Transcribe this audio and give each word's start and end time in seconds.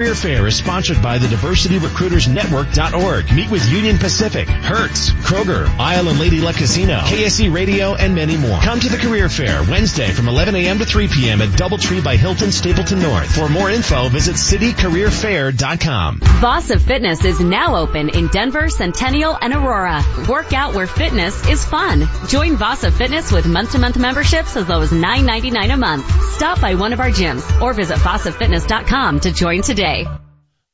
Career 0.00 0.16
Fair 0.16 0.44
is 0.48 0.56
sponsored 0.56 1.00
by 1.00 1.18
the 1.18 1.28
DiversityRecruitersNetwork.org. 1.28 3.32
Meet 3.32 3.48
with 3.48 3.70
Union 3.70 3.96
Pacific, 3.96 4.48
Hertz, 4.48 5.10
Kroger, 5.10 5.68
Isle 5.78 6.08
and 6.08 6.18
Lady 6.18 6.40
Luck 6.40 6.56
Casino, 6.56 6.98
KSC 6.98 7.54
Radio, 7.54 7.94
and 7.94 8.12
many 8.12 8.36
more. 8.36 8.60
Come 8.60 8.80
to 8.80 8.88
the 8.88 8.96
Career 8.96 9.28
Fair 9.28 9.62
Wednesday 9.62 10.10
from 10.10 10.26
11 10.26 10.56
a.m. 10.56 10.80
to 10.80 10.84
3 10.84 11.06
p.m. 11.06 11.40
at 11.40 11.50
Doubletree 11.50 12.02
by 12.02 12.16
Hilton 12.16 12.50
Stapleton 12.50 13.02
North. 13.02 13.36
For 13.36 13.48
more 13.48 13.70
info, 13.70 14.08
visit 14.08 14.34
citycareerfair.com. 14.34 16.18
Vasa 16.40 16.80
Fitness 16.80 17.24
is 17.24 17.38
now 17.38 17.76
open 17.76 18.08
in 18.08 18.26
Denver, 18.26 18.68
Centennial, 18.68 19.38
and 19.40 19.54
Aurora. 19.54 20.02
Work 20.28 20.52
out 20.54 20.74
where 20.74 20.88
fitness 20.88 21.48
is 21.48 21.64
fun. 21.64 22.08
Join 22.26 22.56
Vasa 22.56 22.90
Fitness 22.90 23.30
with 23.30 23.46
month-to-month 23.46 23.96
memberships 23.96 24.56
as 24.56 24.68
low 24.68 24.80
as 24.80 24.90
$9.99 24.90 25.72
a 25.72 25.76
month. 25.76 26.04
Stop 26.34 26.60
by 26.60 26.74
one 26.74 26.92
of 26.92 26.98
our 26.98 27.10
gyms 27.10 27.62
or 27.62 27.72
visit 27.74 27.98
VasaFitness.com 27.98 29.20
to 29.20 29.30
join 29.30 29.62
today 29.62 29.83
today. 29.84 30.06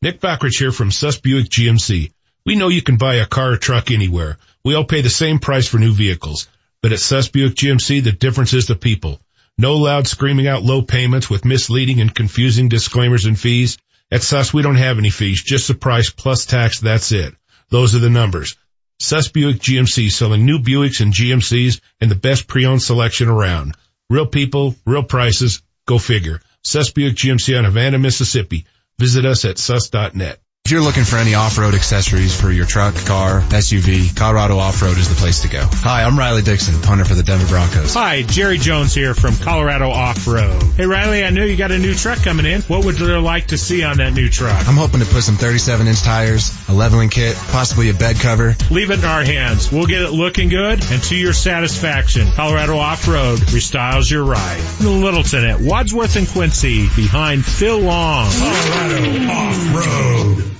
Nick 0.02 0.20
Backridge 0.20 0.58
here 0.58 0.72
from 0.72 0.90
Suss 0.90 1.18
Buick 1.18 1.48
GMC. 1.48 2.12
We 2.46 2.54
know 2.54 2.68
you 2.68 2.82
can 2.82 2.96
buy 2.96 3.16
a 3.16 3.26
car 3.26 3.52
or 3.52 3.56
truck 3.56 3.90
anywhere. 3.90 4.38
We 4.64 4.74
all 4.74 4.84
pay 4.84 5.02
the 5.02 5.10
same 5.10 5.38
price 5.38 5.68
for 5.68 5.78
new 5.78 5.92
vehicles. 5.92 6.48
But 6.82 6.92
at 6.92 7.00
Suss 7.00 7.28
Buick 7.28 7.54
GMC, 7.54 8.02
the 8.02 8.12
difference 8.12 8.54
is 8.54 8.66
the 8.66 8.76
people. 8.76 9.20
No 9.58 9.76
loud 9.76 10.06
screaming 10.06 10.46
out 10.46 10.62
low 10.62 10.80
payments 10.80 11.28
with 11.28 11.44
misleading 11.44 12.00
and 12.00 12.14
confusing 12.14 12.68
disclaimers 12.68 13.26
and 13.26 13.38
fees. 13.38 13.78
At 14.10 14.22
Suss, 14.22 14.54
we 14.54 14.62
don't 14.62 14.76
have 14.76 14.98
any 14.98 15.10
fees, 15.10 15.42
just 15.44 15.68
the 15.68 15.74
price 15.74 16.10
plus 16.10 16.46
tax, 16.46 16.80
that's 16.80 17.12
it. 17.12 17.34
Those 17.68 17.94
are 17.94 18.00
the 18.00 18.10
numbers. 18.10 18.56
Suss 18.98 19.28
Buick 19.28 19.56
GMC 19.56 20.10
selling 20.10 20.46
new 20.46 20.60
Buicks 20.60 21.00
and 21.00 21.12
GMCs 21.12 21.80
and 22.00 22.10
the 22.10 22.16
best 22.16 22.46
pre-owned 22.46 22.82
selection 22.82 23.28
around. 23.28 23.76
Real 24.08 24.26
people, 24.26 24.74
real 24.86 25.02
prices, 25.02 25.62
go 25.86 25.98
figure. 25.98 26.40
Suss 26.62 26.90
Buick 26.90 27.16
GMC 27.16 27.56
on 27.58 27.64
Havana, 27.64 27.98
Mississippi. 27.98 28.66
Visit 29.00 29.24
us 29.24 29.46
at 29.46 29.56
sus.net. 29.56 30.40
If 30.66 30.74
you're 30.74 30.82
looking 30.82 31.02
for 31.02 31.16
any 31.16 31.34
off-road 31.34 31.74
accessories 31.74 32.38
for 32.40 32.48
your 32.48 32.64
truck, 32.64 32.94
car, 32.94 33.40
SUV, 33.40 34.14
Colorado 34.14 34.58
Off-Road 34.58 34.98
is 34.98 35.08
the 35.08 35.16
place 35.16 35.42
to 35.42 35.48
go. 35.48 35.66
Hi, 35.68 36.04
I'm 36.04 36.16
Riley 36.16 36.42
Dixon, 36.42 36.80
punter 36.80 37.04
for 37.04 37.16
the 37.16 37.24
Denver 37.24 37.48
Broncos. 37.48 37.94
Hi, 37.94 38.22
Jerry 38.22 38.56
Jones 38.56 38.94
here 38.94 39.12
from 39.14 39.34
Colorado 39.34 39.90
Off-Road. 39.90 40.62
Hey 40.76 40.86
Riley, 40.86 41.24
I 41.24 41.30
know 41.30 41.42
you 41.42 41.56
got 41.56 41.72
a 41.72 41.78
new 41.78 41.92
truck 41.92 42.22
coming 42.22 42.46
in. 42.46 42.60
What 42.62 42.84
would 42.84 43.00
you 43.00 43.18
like 43.18 43.48
to 43.48 43.58
see 43.58 43.82
on 43.82 43.96
that 43.96 44.12
new 44.12 44.28
truck? 44.28 44.68
I'm 44.68 44.76
hoping 44.76 45.00
to 45.00 45.06
put 45.06 45.24
some 45.24 45.34
37 45.34 45.88
inch 45.88 46.02
tires, 46.02 46.56
a 46.68 46.72
leveling 46.72 47.08
kit, 47.08 47.34
possibly 47.48 47.90
a 47.90 47.94
bed 47.94 48.20
cover. 48.20 48.54
Leave 48.70 48.92
it 48.92 49.00
in 49.00 49.04
our 49.04 49.24
hands. 49.24 49.72
We'll 49.72 49.86
get 49.86 50.02
it 50.02 50.12
looking 50.12 50.50
good 50.50 50.84
and 50.84 51.02
to 51.04 51.16
your 51.16 51.32
satisfaction. 51.32 52.30
Colorado 52.36 52.76
Off-Road 52.76 53.40
restyles 53.40 54.08
your 54.08 54.22
ride. 54.22 54.60
Littleton 54.80 55.44
at 55.46 55.58
Wadsworth 55.58 56.14
and 56.14 56.28
Quincy 56.28 56.88
behind 56.94 57.44
Phil 57.44 57.80
Long. 57.80 58.30
Colorado 58.30 59.32
Off-Road. 59.32 60.58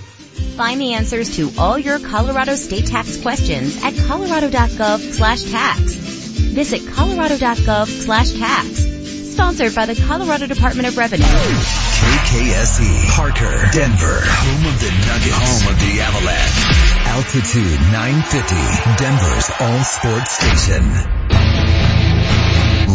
Find 0.60 0.78
the 0.78 0.92
answers 0.92 1.36
to 1.36 1.50
all 1.56 1.78
your 1.78 1.98
Colorado 1.98 2.54
state 2.54 2.84
tax 2.84 3.16
questions 3.16 3.82
at 3.82 3.96
colorado.gov 4.06 4.98
slash 5.00 5.44
tax. 5.44 5.94
Visit 5.94 6.86
colorado.gov 6.92 7.86
slash 7.86 8.32
tax. 8.32 8.84
Sponsored 9.32 9.74
by 9.74 9.86
the 9.86 9.94
Colorado 9.94 10.46
Department 10.46 10.86
of 10.86 10.98
Revenue. 10.98 11.24
KKSE, 11.24 13.08
Parker, 13.08 13.70
Denver, 13.72 14.20
home 14.20 14.66
of 14.66 14.78
the 14.78 14.92
Nuggets, 15.08 15.64
home 15.64 15.72
of 15.72 15.80
the 15.80 16.02
Avalanche. 16.02 16.60
Altitude 17.08 17.80
950, 17.80 19.02
Denver's 19.02 19.50
all 19.60 19.82
sports 19.82 20.32
station. 20.32 20.84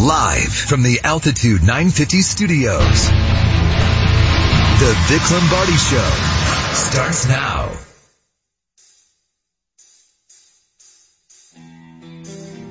Live 0.05 0.53
from 0.53 0.83
the 0.83 1.02
Altitude 1.03 1.61
950 1.61 2.21
studios. 2.21 3.55
The 4.77 4.93
Vic 5.07 5.31
Lombardi 5.31 5.71
Show 5.71 6.09
starts 6.73 7.29
now. 7.29 7.71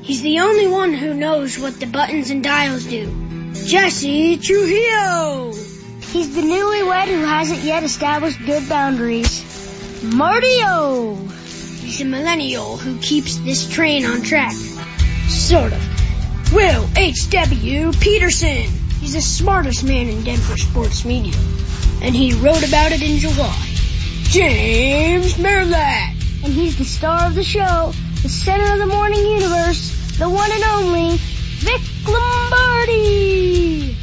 He's 0.03 0.21
the 0.21 0.41
only 0.41 0.67
one 0.67 0.93
who 0.93 1.15
knows 1.15 1.59
what 1.59 1.81
the 1.81 1.87
buttons 1.87 2.29
and 2.29 2.45
dials 2.45 2.85
do. 2.85 3.07
Jesse 3.55 4.37
Trujillo! 4.37 5.55
He's 6.03 6.35
the 6.35 6.43
newlywed 6.43 7.07
who 7.07 7.25
hasn't 7.25 7.61
yet 7.61 7.85
established 7.85 8.45
good 8.45 8.69
boundaries. 8.69 9.41
Martio! 10.03 11.17
He's 11.81 12.03
a 12.03 12.05
millennial 12.05 12.77
who 12.77 12.99
keeps 12.99 13.39
this 13.39 13.67
train 13.67 14.05
on 14.05 14.21
track. 14.21 14.53
Sort 15.29 15.73
of. 15.73 16.53
Will 16.53 16.87
H.W. 16.99 17.93
Peterson! 17.93 18.71
He's 19.01 19.15
the 19.15 19.23
smartest 19.23 19.85
man 19.85 20.09
in 20.09 20.23
Denver 20.23 20.59
sports 20.59 21.07
media. 21.07 21.33
And 22.05 22.15
he 22.15 22.35
wrote 22.35 22.69
about 22.69 22.93
it 22.93 23.03
in 23.03 23.17
July. 23.17 23.67
James 24.25 25.39
Merilatt. 25.39 26.11
And 26.45 26.53
he's 26.53 26.77
the 26.77 26.85
star 26.85 27.27
of 27.27 27.35
the 27.35 27.43
show, 27.43 27.93
the 28.21 28.29
center 28.29 28.71
of 28.75 28.79
the 28.79 28.95
morning 28.95 29.25
universe, 29.25 30.19
the 30.19 30.29
one 30.29 30.53
and 30.53 30.65
only 30.65 31.17
Vic 31.17 31.81
Lombardi. 32.07 33.97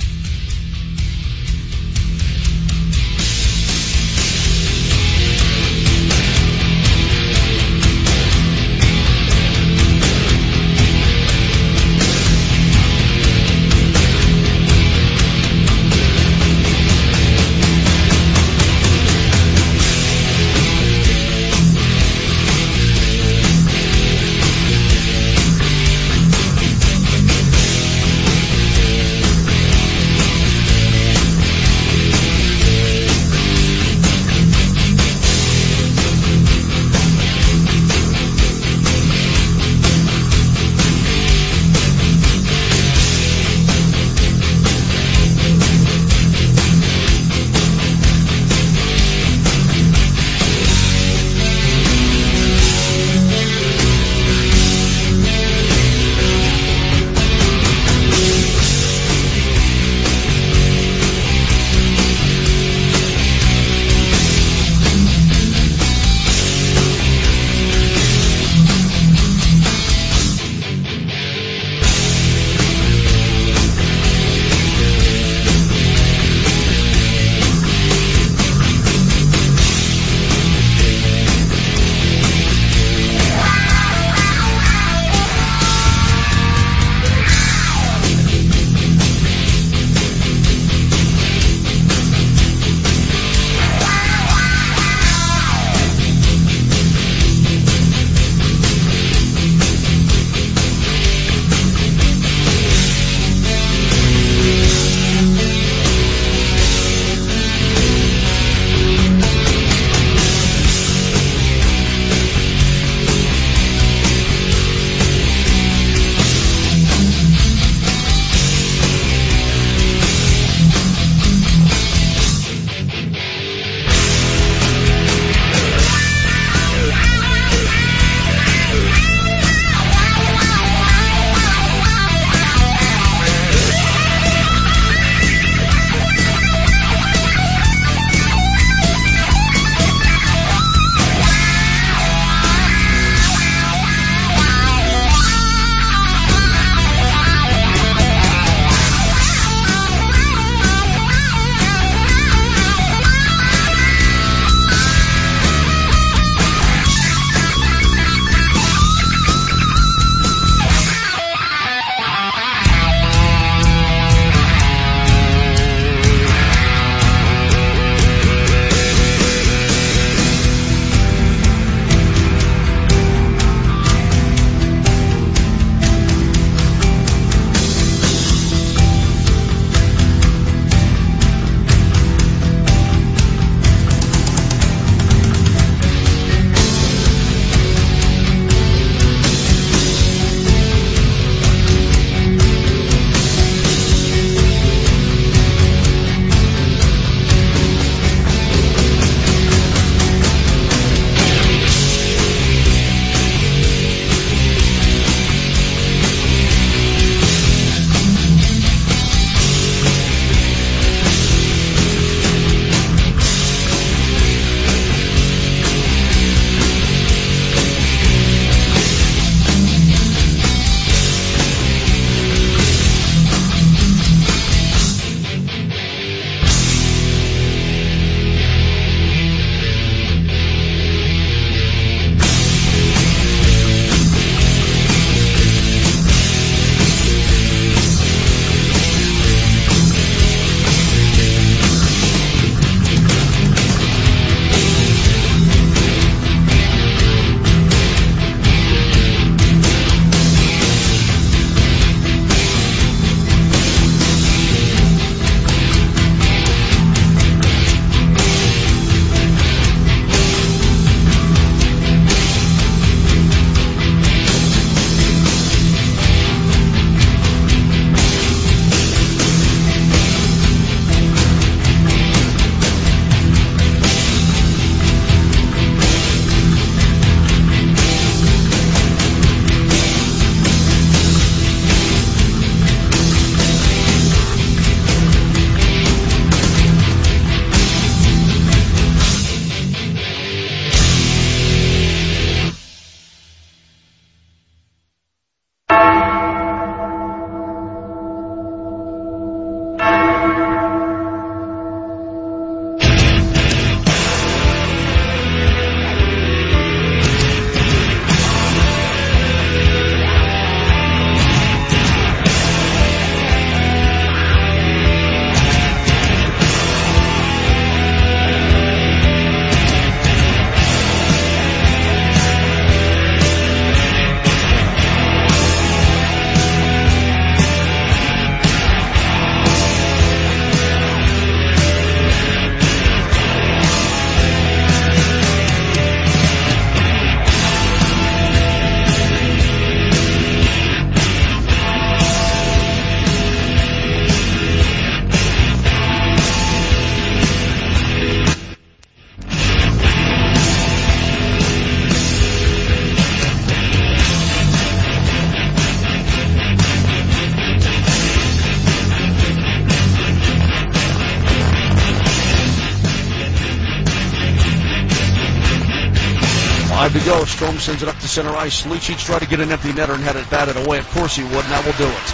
Strome 367.35 367.59
sends 367.59 367.81
it 367.81 367.89
up 367.89 367.97
to 367.99 368.07
center 368.07 368.35
ice. 368.35 368.63
Lucic 368.63 368.99
tried 368.99 369.19
to 369.19 369.27
get 369.27 369.39
an 369.39 369.51
empty 369.51 369.69
netter 369.69 369.95
and 369.95 370.03
had 370.03 370.15
it 370.15 370.29
batted 370.29 370.57
away. 370.57 370.79
Of 370.79 370.89
course 370.91 371.15
he 371.15 371.23
would, 371.23 371.33
and 371.33 371.51
that 371.51 371.65
will 371.65 371.73
do 371.73 371.87
it. 371.87 372.13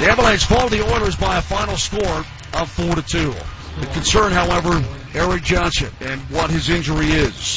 The 0.00 0.10
Avalanche 0.10 0.44
fall 0.44 0.68
to 0.68 0.76
the 0.76 0.84
Oilers 0.94 1.16
by 1.16 1.38
a 1.38 1.42
final 1.42 1.76
score 1.76 2.24
of 2.54 2.70
four 2.70 2.94
to 2.94 3.02
two. 3.02 3.34
The 3.80 3.86
concern, 3.86 4.32
however, 4.32 4.82
Erik 5.14 5.42
Johnson 5.42 5.92
and 6.00 6.20
what 6.30 6.50
his 6.50 6.68
injury 6.68 7.06
is. 7.06 7.49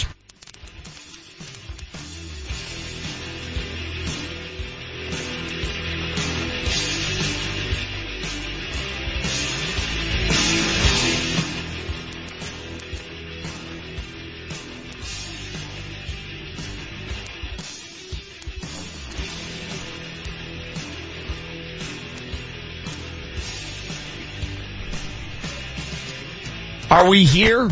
We 27.24 27.28
here? 27.40 27.70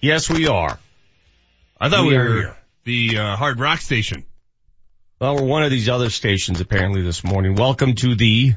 Yes, 0.00 0.28
we 0.28 0.48
are. 0.48 0.78
I 1.80 1.88
thought 1.88 2.02
we, 2.04 2.10
We 2.10 2.18
were 2.18 2.34
here. 2.34 2.56
the 2.84 3.18
uh, 3.18 3.36
Hard 3.36 3.60
Rock 3.60 3.80
Station. 3.80 4.24
Well, 5.20 5.36
we're 5.36 5.44
one 5.44 5.62
of 5.62 5.70
these 5.70 5.88
other 5.88 6.10
stations 6.10 6.60
apparently 6.60 7.02
this 7.02 7.22
morning. 7.22 7.54
Welcome 7.54 7.94
to 7.96 8.16
the 8.16 8.54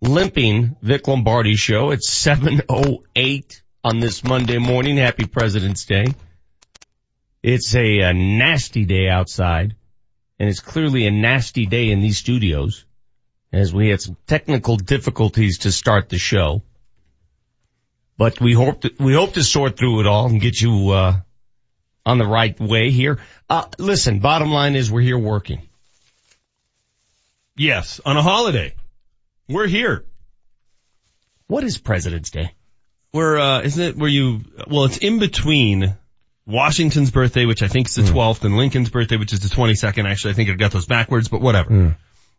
limping 0.00 0.76
Vic 0.82 1.06
Lombardi 1.06 1.54
show. 1.54 1.90
It's 1.92 2.10
7.08 2.10 3.62
on 3.84 4.00
this 4.00 4.24
Monday 4.24 4.58
morning. 4.58 4.96
Happy 4.96 5.26
President's 5.26 5.84
Day. 5.84 6.06
It's 7.42 7.72
a, 7.76 8.00
a 8.00 8.12
nasty 8.12 8.84
day 8.84 9.08
outside 9.08 9.76
and 10.40 10.48
it's 10.48 10.60
clearly 10.60 11.06
a 11.06 11.12
nasty 11.12 11.66
day 11.66 11.90
in 11.90 12.00
these 12.00 12.18
studios 12.18 12.84
as 13.52 13.72
we 13.72 13.90
had 13.90 14.00
some 14.00 14.16
technical 14.26 14.76
difficulties 14.76 15.58
to 15.58 15.70
start 15.72 16.08
the 16.08 16.18
show. 16.18 16.62
But 18.18 18.40
we 18.40 18.52
hope 18.52 18.82
to, 18.82 18.92
we 18.98 19.14
hope 19.14 19.34
to 19.34 19.42
sort 19.42 19.78
through 19.78 20.00
it 20.00 20.06
all 20.06 20.26
and 20.26 20.40
get 20.40 20.60
you, 20.60 20.90
uh, 20.90 21.20
on 22.04 22.18
the 22.18 22.26
right 22.26 22.58
way 22.58 22.90
here. 22.90 23.20
Uh, 23.48 23.66
listen, 23.78 24.18
bottom 24.18 24.50
line 24.50 24.74
is 24.76 24.90
we're 24.90 25.00
here 25.00 25.18
working. 25.18 25.62
Yes, 27.56 28.00
on 28.04 28.16
a 28.16 28.22
holiday. 28.22 28.74
We're 29.48 29.66
here. 29.66 30.04
What 31.46 31.64
is 31.64 31.78
President's 31.78 32.30
Day? 32.30 32.52
We're, 33.12 33.38
uh, 33.38 33.62
isn't 33.62 33.82
it 33.82 33.96
where 33.96 34.08
you, 34.08 34.40
well, 34.66 34.84
it's 34.84 34.98
in 34.98 35.18
between 35.18 35.96
Washington's 36.46 37.10
birthday, 37.10 37.46
which 37.46 37.62
I 37.62 37.68
think 37.68 37.88
is 37.88 37.94
the 37.94 38.02
12th, 38.02 38.44
and 38.44 38.56
Lincoln's 38.56 38.90
birthday, 38.90 39.16
which 39.16 39.32
is 39.32 39.40
the 39.40 39.54
22nd. 39.54 40.10
Actually, 40.10 40.32
I 40.32 40.34
think 40.34 40.50
I 40.50 40.54
got 40.54 40.72
those 40.72 40.86
backwards, 40.86 41.28
but 41.28 41.40
whatever. 41.40 41.70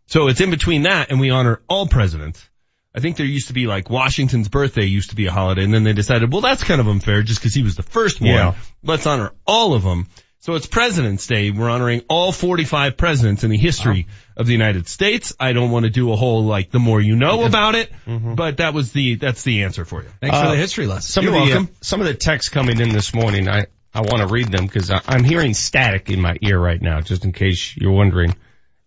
So 0.08 0.28
it's 0.28 0.42
in 0.42 0.50
between 0.52 0.84
that, 0.84 1.10
and 1.12 1.20
we 1.20 1.30
honor 1.30 1.62
all 1.68 1.88
presidents. 1.88 2.48
I 2.96 3.00
think 3.02 3.18
there 3.18 3.26
used 3.26 3.48
to 3.48 3.54
be 3.54 3.68
like 3.68 3.90
Washington's 3.90 4.48
birthday 4.50 4.86
used 4.86 5.12
to 5.12 5.16
be 5.16 5.28
a 5.28 5.32
holiday, 5.32 5.64
and 5.64 5.74
then 5.74 5.84
they 5.84 5.94
decided, 5.94 6.32
well, 6.32 6.42
that's 6.42 6.64
kind 6.64 6.82
of 6.82 6.88
unfair 6.88 7.22
just 7.22 7.40
because 7.40 7.54
he 7.54 7.62
was 7.62 7.76
the 7.76 7.84
first 7.84 8.20
one. 8.20 8.32
Yeah. 8.32 8.56
Let's 8.84 9.06
honor 9.06 9.32
all 9.46 9.74
of 9.74 9.84
them. 9.84 10.08
So 10.42 10.56
it's 10.56 10.66
President's 10.66 11.28
Day. 11.28 11.52
We're 11.52 11.70
honoring 11.70 12.02
all 12.08 12.32
45 12.32 12.96
presidents 12.96 13.44
in 13.44 13.52
the 13.52 13.58
history 13.58 14.08
of 14.38 14.48
the 14.48 14.54
United 14.54 14.88
States. 14.88 15.36
I 15.38 15.52
don't 15.52 15.70
want 15.70 15.84
to 15.84 15.90
do 15.92 16.14
a 16.14 16.16
whole 16.16 16.46
like 16.46 16.72
the 16.72 16.80
more 16.80 17.02
you 17.02 17.18
know 17.18 17.44
about 17.44 17.76
it, 17.76 17.92
but 18.08 18.58
that 18.58 18.74
was 18.74 18.94
the 18.94 19.16
that's 19.16 19.44
the 19.44 19.64
answer 19.64 19.84
for 19.84 20.02
you. 20.02 20.10
Thanks 20.22 20.38
for 20.38 20.46
Uh, 20.46 20.52
the 20.52 20.58
history 20.58 20.88
lesson. 20.88 21.12
Some 21.12 21.24
You're 21.26 21.36
of 21.36 21.46
the, 21.46 21.54
welcome. 21.54 21.66
Uh, 21.66 21.78
some 21.82 22.00
of 22.00 22.08
the 22.08 22.14
texts 22.14 22.50
coming 22.50 22.80
in 22.80 22.90
this 22.90 23.14
morning, 23.14 23.50
I, 23.50 23.66
I 23.94 24.00
want 24.02 24.20
to 24.20 24.28
read 24.28 24.50
them 24.50 24.66
because 24.66 24.90
I'm 24.90 25.26
hearing 25.26 25.54
static 25.54 26.10
in 26.10 26.22
my 26.22 26.38
ear 26.42 26.58
right 26.58 26.82
now, 26.82 27.02
just 27.02 27.26
in 27.26 27.34
case 27.34 27.76
you're 27.76 27.92
wondering. 27.92 28.34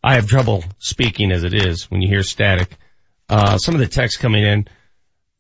I 0.03 0.15
have 0.15 0.27
trouble 0.27 0.65
speaking 0.79 1.31
as 1.33 1.45
it 1.45 1.55
is 1.55 1.91
when 1.91 2.01
you 2.01 2.09
hear 2.09 2.23
static. 2.23 2.77
Uh, 3.33 3.57
some 3.57 3.75
of 3.75 3.81
the 3.81 3.87
texts 3.87 4.21
coming 4.21 4.45
in. 4.45 4.69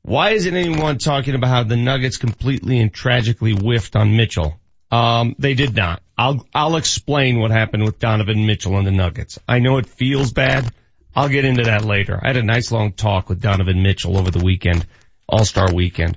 Why 0.01 0.31
isn't 0.31 0.57
anyone 0.57 0.97
talking 0.97 1.35
about 1.35 1.49
how 1.49 1.63
the 1.65 1.77
Nuggets 1.77 2.17
completely 2.17 2.81
and 2.81 2.91
tragically 2.91 3.53
whiffed 3.53 3.97
on 3.97 4.17
Mitchell? 4.17 4.59
Um, 4.91 5.37
they 5.39 5.53
did 5.53 5.77
not. 5.77 6.03
I'll, 6.17 6.47
I'll 6.55 6.77
explain 6.77 7.39
what 7.39 7.51
happened 7.51 7.85
with 7.85 7.99
Donovan 7.99 8.47
Mitchell 8.47 8.79
and 8.79 8.87
the 8.87 8.93
Nuggets. 8.93 9.39
I 9.47 9.59
know 9.59 9.77
it 9.77 9.85
feels 9.85 10.33
bad. 10.33 10.73
I'll 11.15 11.29
get 11.29 11.45
into 11.45 11.65
that 11.65 11.85
later. 11.85 12.19
I 12.21 12.29
had 12.29 12.39
a 12.39 12.43
nice 12.43 12.73
long 12.73 12.93
talk 12.93 13.29
with 13.29 13.43
Donovan 13.43 13.83
Mitchell 13.83 14.17
over 14.17 14.31
the 14.31 14.43
weekend, 14.43 14.87
All-Star 15.29 15.75
weekend. 15.75 16.17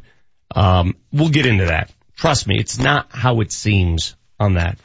Um, 0.55 0.95
we'll 1.11 1.27
get 1.27 1.45
into 1.45 1.65
that. 1.65 1.91
Trust 2.15 2.47
me, 2.47 2.57
it's 2.57 2.79
not 2.79 3.07
how 3.09 3.41
it 3.41 3.51
seems 3.51 4.15
on 4.39 4.53
that. 4.53 4.79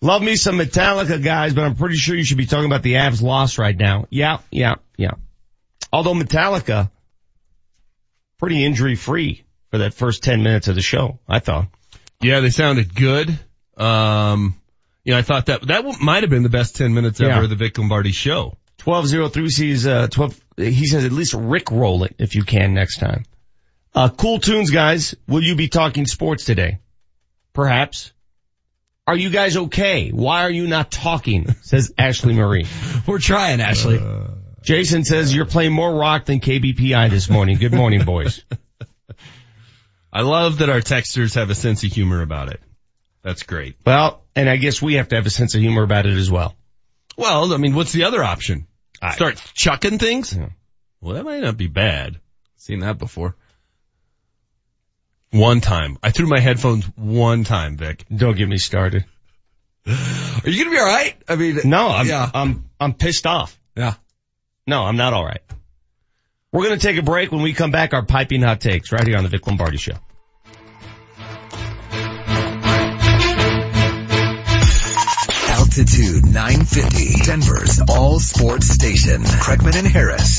Love 0.00 0.22
me 0.22 0.34
some 0.34 0.58
Metallica 0.58 1.22
guys, 1.22 1.54
but 1.54 1.62
I'm 1.62 1.76
pretty 1.76 1.96
sure 1.96 2.16
you 2.16 2.24
should 2.24 2.38
be 2.38 2.46
talking 2.46 2.66
about 2.66 2.82
the 2.82 2.94
Avs 2.94 3.22
loss 3.22 3.56
right 3.56 3.76
now. 3.76 4.06
Yeah, 4.10 4.38
yeah, 4.50 4.74
yeah. 4.96 5.12
Although 5.92 6.14
Metallica, 6.14 6.90
pretty 8.38 8.64
injury 8.64 8.94
free 8.94 9.44
for 9.70 9.78
that 9.78 9.94
first 9.94 10.22
10 10.22 10.42
minutes 10.42 10.68
of 10.68 10.74
the 10.74 10.82
show, 10.82 11.18
I 11.28 11.38
thought. 11.38 11.68
Yeah, 12.20 12.40
they 12.40 12.50
sounded 12.50 12.94
good. 12.94 13.38
Um, 13.76 14.60
you 15.04 15.12
know, 15.12 15.18
I 15.18 15.22
thought 15.22 15.46
that 15.46 15.66
that 15.68 15.84
might 16.00 16.22
have 16.22 16.30
been 16.30 16.42
the 16.42 16.48
best 16.48 16.76
10 16.76 16.92
minutes 16.94 17.20
ever 17.20 17.30
Yeah. 17.30 17.42
of 17.44 17.50
the 17.50 17.56
Vic 17.56 17.78
Lombardi 17.78 18.12
show. 18.12 18.56
1203 18.84 19.50
sees, 19.50 19.86
uh, 19.86 20.06
12, 20.08 20.40
he 20.56 20.86
says 20.86 21.04
at 21.04 21.12
least 21.12 21.34
Rick 21.34 21.70
roll 21.70 22.04
it 22.04 22.14
if 22.18 22.34
you 22.34 22.42
can 22.44 22.74
next 22.74 22.98
time. 22.98 23.24
Uh, 23.94 24.08
cool 24.08 24.38
tunes 24.38 24.70
guys, 24.70 25.14
will 25.26 25.42
you 25.42 25.56
be 25.56 25.68
talking 25.68 26.06
sports 26.06 26.44
today? 26.44 26.78
Perhaps. 27.52 28.12
Are 29.06 29.16
you 29.16 29.30
guys 29.30 29.56
okay? 29.56 30.10
Why 30.10 30.42
are 30.42 30.50
you 30.50 30.66
not 30.66 30.90
talking? 30.90 31.54
Says 31.62 31.92
Ashley 31.96 32.34
Marie. 32.34 32.66
We're 33.06 33.18
trying, 33.18 33.60
Ashley. 33.60 33.98
Jason 34.68 35.02
says 35.02 35.34
you're 35.34 35.46
playing 35.46 35.72
more 35.72 35.94
rock 35.94 36.26
than 36.26 36.40
KBPI 36.40 37.08
this 37.08 37.30
morning. 37.30 37.56
Good 37.56 37.72
morning, 37.72 38.04
boys. 38.04 38.44
I 40.12 40.20
love 40.20 40.58
that 40.58 40.68
our 40.68 40.82
texters 40.82 41.36
have 41.36 41.48
a 41.48 41.54
sense 41.54 41.84
of 41.84 41.90
humor 41.90 42.20
about 42.20 42.50
it. 42.50 42.60
That's 43.22 43.44
great. 43.44 43.76
Well, 43.86 44.22
and 44.36 44.46
I 44.46 44.58
guess 44.58 44.82
we 44.82 44.96
have 44.96 45.08
to 45.08 45.16
have 45.16 45.24
a 45.24 45.30
sense 45.30 45.54
of 45.54 45.62
humor 45.62 45.84
about 45.84 46.04
it 46.04 46.12
as 46.18 46.30
well. 46.30 46.54
Well, 47.16 47.54
I 47.54 47.56
mean, 47.56 47.74
what's 47.74 47.92
the 47.92 48.04
other 48.04 48.22
option? 48.22 48.66
Start 49.12 49.42
chucking 49.54 49.96
things? 49.98 50.36
Yeah. 50.36 50.50
Well, 51.00 51.14
that 51.14 51.24
might 51.24 51.40
not 51.40 51.56
be 51.56 51.68
bad. 51.68 52.20
Seen 52.58 52.80
that 52.80 52.98
before. 52.98 53.36
One 55.30 55.62
time. 55.62 55.96
I 56.02 56.10
threw 56.10 56.26
my 56.26 56.40
headphones 56.40 56.84
one 56.94 57.44
time, 57.44 57.78
Vic. 57.78 58.04
Don't 58.14 58.36
get 58.36 58.46
me 58.50 58.58
started. 58.58 59.06
Are 59.86 59.94
you 60.44 60.62
gonna 60.62 60.76
be 60.76 60.78
alright? 60.78 61.16
I 61.26 61.36
mean, 61.36 61.58
No, 61.64 61.88
I'm, 61.88 62.06
Yeah. 62.06 62.30
I'm, 62.34 62.68
I'm 62.78 62.92
pissed 62.92 63.26
off. 63.26 63.58
yeah. 63.74 63.94
No, 64.68 64.84
I'm 64.84 64.98
not 64.98 65.14
alright. 65.14 65.40
We're 66.52 66.64
gonna 66.64 66.76
take 66.76 66.98
a 66.98 67.02
break. 67.02 67.32
When 67.32 67.40
we 67.40 67.54
come 67.54 67.70
back, 67.70 67.94
our 67.94 68.04
piping 68.04 68.42
hot 68.42 68.60
takes 68.60 68.92
right 68.92 69.06
here 69.06 69.16
on 69.16 69.22
the 69.22 69.30
Vic 69.30 69.46
Lombardi 69.46 69.78
show. 69.78 69.94
Altitude 75.48 76.26
950, 76.26 77.24
Denver's 77.24 77.80
all 77.88 78.20
sports 78.20 78.68
station. 78.68 79.22
Kreckman 79.22 79.74
and 79.74 79.86
Harris. 79.86 80.38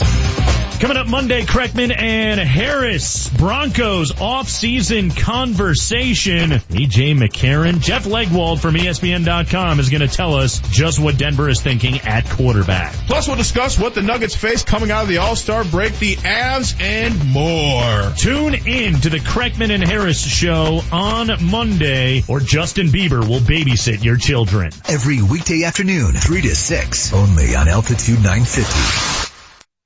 Coming 0.79 0.95
up 0.95 1.07
Monday, 1.07 1.41
Kreckman 1.41 1.93
and 1.93 2.39
Harris, 2.39 3.27
Broncos 3.27 4.17
off-season 4.21 5.11
conversation. 5.11 6.51
AJ 6.51 7.17
McCarron, 7.17 7.81
Jeff 7.81 8.05
Legwold 8.05 8.61
from 8.61 8.75
ESPN.com 8.75 9.81
is 9.81 9.89
going 9.89 10.07
to 10.07 10.07
tell 10.07 10.35
us 10.35 10.59
just 10.71 10.97
what 10.97 11.17
Denver 11.17 11.49
is 11.49 11.61
thinking 11.61 11.99
at 12.05 12.29
quarterback. 12.29 12.93
Plus, 13.07 13.27
we'll 13.27 13.35
discuss 13.35 13.77
what 13.77 13.93
the 13.93 14.01
Nuggets 14.01 14.35
face 14.35 14.63
coming 14.63 14.89
out 14.89 15.03
of 15.03 15.09
the 15.09 15.17
All-Star 15.17 15.65
break, 15.65 15.99
the 15.99 16.15
Avs, 16.15 16.81
and 16.81 17.27
more. 17.27 18.13
Tune 18.15 18.53
in 18.65 19.01
to 19.01 19.09
the 19.09 19.19
Kreckman 19.19 19.71
and 19.71 19.83
Harris 19.83 20.25
show 20.25 20.79
on 20.93 21.29
Monday, 21.43 22.23
or 22.29 22.39
Justin 22.39 22.87
Bieber 22.87 23.19
will 23.27 23.41
babysit 23.41 24.01
your 24.01 24.15
children. 24.15 24.71
Every 24.87 25.21
weekday 25.21 25.65
afternoon, 25.65 26.13
3 26.13 26.41
to 26.43 26.55
6, 26.55 27.13
only 27.13 27.53
on 27.57 27.67
Altitude 27.67 28.23
950. 28.23 29.28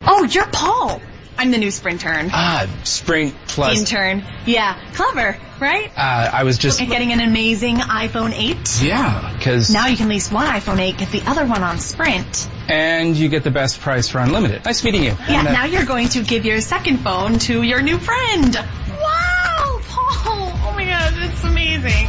Oh, 0.06 0.24
you're 0.30 0.46
Paul. 0.48 1.02
I'm 1.38 1.52
the 1.52 1.58
new 1.58 1.72
sprint 1.72 2.04
intern. 2.06 2.30
Ah, 2.32 2.68
Spring 2.84 3.34
Plus. 3.48 3.80
Intern. 3.80 4.24
Yeah, 4.46 4.80
clever, 4.94 5.38
right? 5.60 5.90
Uh, 5.98 6.30
I 6.32 6.44
was 6.44 6.58
just. 6.58 6.80
Getting 6.80 7.12
an 7.12 7.20
amazing 7.22 7.78
iPhone 7.78 8.32
8. 8.34 8.82
Yeah, 8.84 9.34
because. 9.36 9.72
Now 9.74 9.88
you 9.88 9.98
can 9.98 10.10
lease 10.10 10.32
one 10.32 10.46
iPhone 10.48 10.80
8, 10.80 10.98
get 10.98 11.12
the 11.12 11.24
other 11.26 11.46
one 11.46 11.64
on 11.64 11.80
Sprint. 11.80 12.50
And 12.68 13.16
you 13.16 13.30
get 13.30 13.44
the 13.44 13.52
best 13.52 13.80
price 13.82 14.10
for 14.10 14.20
unlimited. 14.20 14.64
Nice 14.64 14.84
meeting 14.84 15.04
you. 15.04 15.12
Yeah, 15.28 15.40
And, 15.40 15.48
uh, 15.48 15.52
now 15.54 15.66
you're 15.66 15.86
going 15.86 16.10
to 16.10 16.24
give 16.24 16.46
your 16.46 16.62
second 16.62 17.00
phone 17.00 17.40
to 17.40 17.62
your 17.64 17.82
new 17.82 17.98
friend. 17.98 18.54
Wow, 18.56 19.80
Paul. 19.90 20.52
Oh 20.66 20.74
my 20.76 20.86
god, 20.86 21.14
it's 21.18 21.44
amazing. 21.44 22.08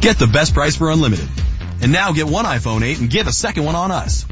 Get 0.00 0.18
the 0.18 0.26
best 0.26 0.54
price 0.54 0.76
for 0.76 0.90
unlimited. 0.90 1.28
And 1.80 1.92
now 1.92 2.12
get 2.12 2.26
one 2.26 2.44
iPhone 2.44 2.82
8 2.82 3.00
and 3.00 3.10
give 3.10 3.26
a 3.26 3.32
second 3.32 3.64
one 3.64 3.74
on 3.76 3.90
us. 3.90 4.24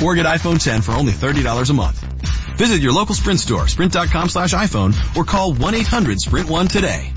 Or 0.00 0.14
get 0.14 0.26
iPhone 0.26 0.62
10 0.62 0.82
for 0.82 0.92
only 0.92 1.12
$30 1.12 1.70
a 1.70 1.72
month. 1.72 2.51
Visit 2.56 2.80
your 2.80 2.92
local 2.92 3.14
Sprint 3.14 3.40
store, 3.40 3.68
sprint.com 3.68 4.28
slash 4.28 4.54
iPhone, 4.54 4.94
or 5.16 5.24
call 5.24 5.52
1-800-SPRINT1 5.54 6.70
today. 6.70 7.12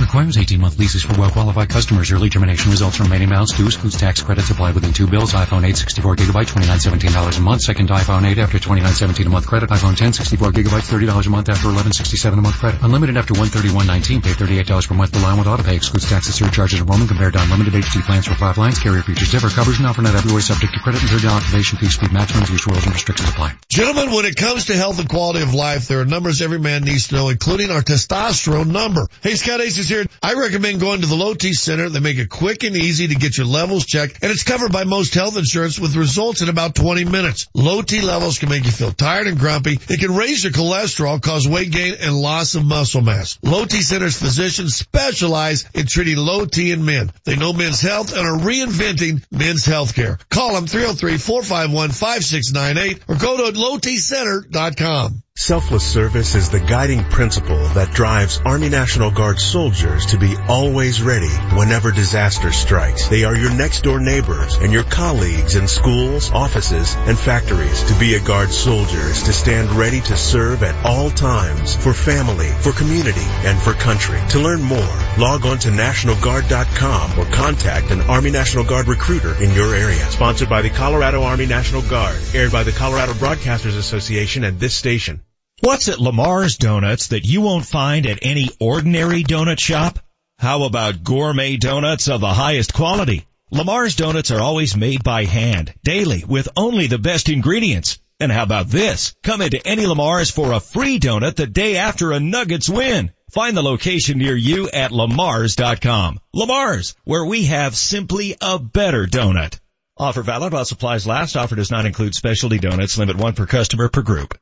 Requires 0.00 0.36
18-month 0.36 0.78
leases 0.78 1.02
for 1.02 1.18
well-qualified 1.18 1.68
customers. 1.68 2.10
Early 2.10 2.30
termination 2.30 2.70
results 2.70 2.96
from 2.96 3.06
remaining 3.06 3.28
balance 3.28 3.52
due. 3.52 3.66
Excludes 3.66 3.96
tax 3.96 4.22
credits 4.22 4.50
applied 4.50 4.74
within 4.74 4.92
two 4.92 5.06
bills. 5.06 5.32
iPhone 5.32 5.66
8 5.66 5.76
64 5.76 6.16
gigabyte, 6.16 6.46
$29.17 6.46 7.38
a 7.38 7.40
month. 7.40 7.62
Second 7.62 7.88
iPhone 7.88 8.24
8 8.24 8.38
after 8.38 8.58
$29.17 8.58 9.26
a 9.26 9.28
month 9.28 9.46
credit. 9.46 9.70
iPhone 9.70 9.96
10 9.96 10.12
64 10.12 10.52
gigabytes, 10.52 10.90
$30 10.90 11.26
a 11.26 11.30
month 11.30 11.48
after 11.48 11.68
$11.67 11.68 12.32
a 12.32 12.36
month 12.36 12.56
credit. 12.56 12.82
Unlimited 12.82 13.16
after 13.16 13.34
$131.19. 13.34 14.22
Pay 14.22 14.62
$38 14.62 14.88
per 14.88 14.94
month 14.94 15.12
per 15.12 15.20
line 15.20 15.38
with 15.38 15.46
autopay. 15.46 15.76
Excludes 15.76 16.08
taxes, 16.08 16.34
surcharges, 16.34 16.80
and 16.80 16.88
roaming 16.88 17.08
compared 17.08 17.34
to 17.34 17.42
unlimited 17.42 17.74
HD 17.74 18.02
plans 18.02 18.26
for 18.26 18.34
five 18.34 18.58
lines. 18.58 18.78
Carrier 18.78 19.02
features 19.02 19.30
differ. 19.30 19.48
Coverage 19.48 19.80
not 19.80 19.94
for 19.94 20.02
not 20.02 20.14
everywhere 20.14 20.40
subject 20.40 20.72
to 20.74 20.80
credit 20.80 21.00
and 21.02 21.10
third 21.10 21.24
activation 21.24 21.78
fee. 21.78 21.88
Speed 21.88 22.12
maximums, 22.12 22.50
use 22.50 22.66
rules 22.66 22.84
and 22.84 22.94
restrictions 22.94 23.28
apply. 23.28 23.54
Gentlemen, 23.68 24.10
when 24.12 24.24
it 24.24 24.36
comes 24.36 24.66
to 24.66 24.71
health 24.76 24.98
and 24.98 25.08
quality 25.08 25.42
of 25.42 25.54
life, 25.54 25.88
there 25.88 26.00
are 26.00 26.04
numbers 26.04 26.40
every 26.40 26.58
man 26.58 26.82
needs 26.82 27.08
to 27.08 27.14
know, 27.14 27.28
including 27.28 27.70
our 27.70 27.82
testosterone 27.82 28.68
number. 28.68 29.06
Hey, 29.22 29.34
Scott 29.34 29.60
Ace 29.60 29.78
is 29.78 29.88
here. 29.88 30.04
I 30.22 30.34
recommend 30.34 30.80
going 30.80 31.00
to 31.00 31.06
the 31.06 31.14
Low 31.14 31.34
T 31.34 31.52
Center. 31.52 31.88
They 31.88 32.00
make 32.00 32.18
it 32.18 32.30
quick 32.30 32.64
and 32.64 32.76
easy 32.76 33.08
to 33.08 33.14
get 33.14 33.36
your 33.36 33.46
levels 33.46 33.84
checked, 33.84 34.22
and 34.22 34.32
it's 34.32 34.44
covered 34.44 34.72
by 34.72 34.84
most 34.84 35.14
health 35.14 35.36
insurance 35.36 35.78
with 35.78 35.96
results 35.96 36.40
in 36.42 36.48
about 36.48 36.74
20 36.74 37.04
minutes. 37.04 37.48
Low 37.54 37.82
T 37.82 38.00
levels 38.00 38.38
can 38.38 38.48
make 38.48 38.64
you 38.64 38.70
feel 38.70 38.92
tired 38.92 39.26
and 39.26 39.38
grumpy. 39.38 39.78
It 39.88 40.00
can 40.00 40.14
raise 40.14 40.44
your 40.44 40.52
cholesterol, 40.52 41.20
cause 41.20 41.46
weight 41.46 41.70
gain, 41.70 41.96
and 42.00 42.18
loss 42.18 42.54
of 42.54 42.64
muscle 42.64 43.02
mass. 43.02 43.38
Low 43.42 43.66
T 43.66 43.82
Center's 43.82 44.18
physicians 44.18 44.76
specialize 44.76 45.66
in 45.74 45.86
treating 45.86 46.16
low 46.16 46.46
T 46.46 46.72
in 46.72 46.84
men. 46.84 47.12
They 47.24 47.36
know 47.36 47.52
men's 47.52 47.80
health 47.80 48.16
and 48.16 48.26
are 48.26 48.38
reinventing 48.38 49.22
men's 49.30 49.66
health 49.66 49.94
care. 49.94 50.18
Call 50.30 50.54
them 50.54 50.66
303-451-5698 50.66 53.00
or 53.08 53.16
go 53.16 53.36
to 53.36 53.52
lowtcenter.com. 53.58 54.61
Rockauto.com. 54.70 55.22
Selfless 55.42 55.82
service 55.82 56.36
is 56.36 56.50
the 56.50 56.60
guiding 56.60 57.02
principle 57.02 57.66
that 57.70 57.90
drives 57.90 58.40
Army 58.44 58.68
National 58.68 59.10
Guard 59.10 59.40
soldiers 59.40 60.06
to 60.06 60.16
be 60.16 60.36
always 60.46 61.02
ready 61.02 61.34
whenever 61.56 61.90
disaster 61.90 62.52
strikes. 62.52 63.08
They 63.08 63.24
are 63.24 63.34
your 63.34 63.50
next 63.50 63.82
door 63.82 63.98
neighbors 63.98 64.54
and 64.54 64.72
your 64.72 64.84
colleagues 64.84 65.56
in 65.56 65.66
schools, 65.66 66.30
offices, 66.30 66.94
and 66.94 67.18
factories. 67.18 67.82
To 67.82 67.98
be 67.98 68.14
a 68.14 68.20
Guard 68.20 68.50
soldier 68.50 69.00
is 69.00 69.24
to 69.24 69.32
stand 69.32 69.72
ready 69.72 70.00
to 70.02 70.16
serve 70.16 70.62
at 70.62 70.86
all 70.86 71.10
times 71.10 71.74
for 71.74 71.92
family, 71.92 72.50
for 72.60 72.70
community, 72.70 73.26
and 73.42 73.58
for 73.58 73.72
country. 73.72 74.20
To 74.28 74.38
learn 74.38 74.62
more, 74.62 74.94
log 75.18 75.44
on 75.44 75.58
to 75.60 75.70
NationalGuard.com 75.70 77.18
or 77.18 77.24
contact 77.34 77.90
an 77.90 78.02
Army 78.02 78.30
National 78.30 78.62
Guard 78.62 78.86
recruiter 78.86 79.34
in 79.42 79.50
your 79.56 79.74
area. 79.74 80.08
Sponsored 80.10 80.48
by 80.50 80.62
the 80.62 80.70
Colorado 80.70 81.24
Army 81.24 81.46
National 81.46 81.82
Guard. 81.82 82.20
Aired 82.32 82.52
by 82.52 82.62
the 82.62 82.70
Colorado 82.70 83.12
Broadcasters 83.14 83.76
Association 83.76 84.44
and 84.44 84.60
this 84.60 84.76
station. 84.76 85.21
What's 85.62 85.88
at 85.88 86.00
Lamar's 86.00 86.56
Donuts 86.56 87.06
that 87.08 87.24
you 87.24 87.40
won't 87.40 87.64
find 87.64 88.04
at 88.08 88.18
any 88.22 88.48
ordinary 88.58 89.22
donut 89.22 89.60
shop? 89.60 90.00
How 90.40 90.64
about 90.64 91.04
gourmet 91.04 91.56
donuts 91.56 92.08
of 92.08 92.20
the 92.20 92.34
highest 92.34 92.74
quality? 92.74 93.26
Lamar's 93.52 93.94
Donuts 93.94 94.32
are 94.32 94.40
always 94.40 94.76
made 94.76 95.04
by 95.04 95.24
hand, 95.24 95.72
daily, 95.84 96.24
with 96.26 96.48
only 96.56 96.88
the 96.88 96.98
best 96.98 97.28
ingredients. 97.28 98.00
And 98.18 98.32
how 98.32 98.42
about 98.42 98.70
this? 98.70 99.14
Come 99.22 99.40
into 99.40 99.64
any 99.64 99.86
Lamar's 99.86 100.32
for 100.32 100.50
a 100.50 100.58
free 100.58 100.98
donut 100.98 101.36
the 101.36 101.46
day 101.46 101.76
after 101.76 102.10
a 102.10 102.18
Nuggets 102.18 102.68
win. 102.68 103.12
Find 103.30 103.56
the 103.56 103.62
location 103.62 104.18
near 104.18 104.34
you 104.34 104.68
at 104.68 104.90
lamars.com. 104.90 106.18
Lamar's, 106.34 106.96
where 107.04 107.24
we 107.24 107.44
have 107.44 107.76
simply 107.76 108.36
a 108.40 108.58
better 108.58 109.06
donut. 109.06 109.60
Offer 109.96 110.22
valid 110.22 110.52
while 110.52 110.64
supplies 110.64 111.06
last. 111.06 111.36
Offer 111.36 111.54
does 111.54 111.70
not 111.70 111.86
include 111.86 112.16
specialty 112.16 112.58
donuts. 112.58 112.98
Limit 112.98 113.16
one 113.16 113.34
per 113.34 113.46
customer 113.46 113.88
per 113.88 114.02
group. 114.02 114.36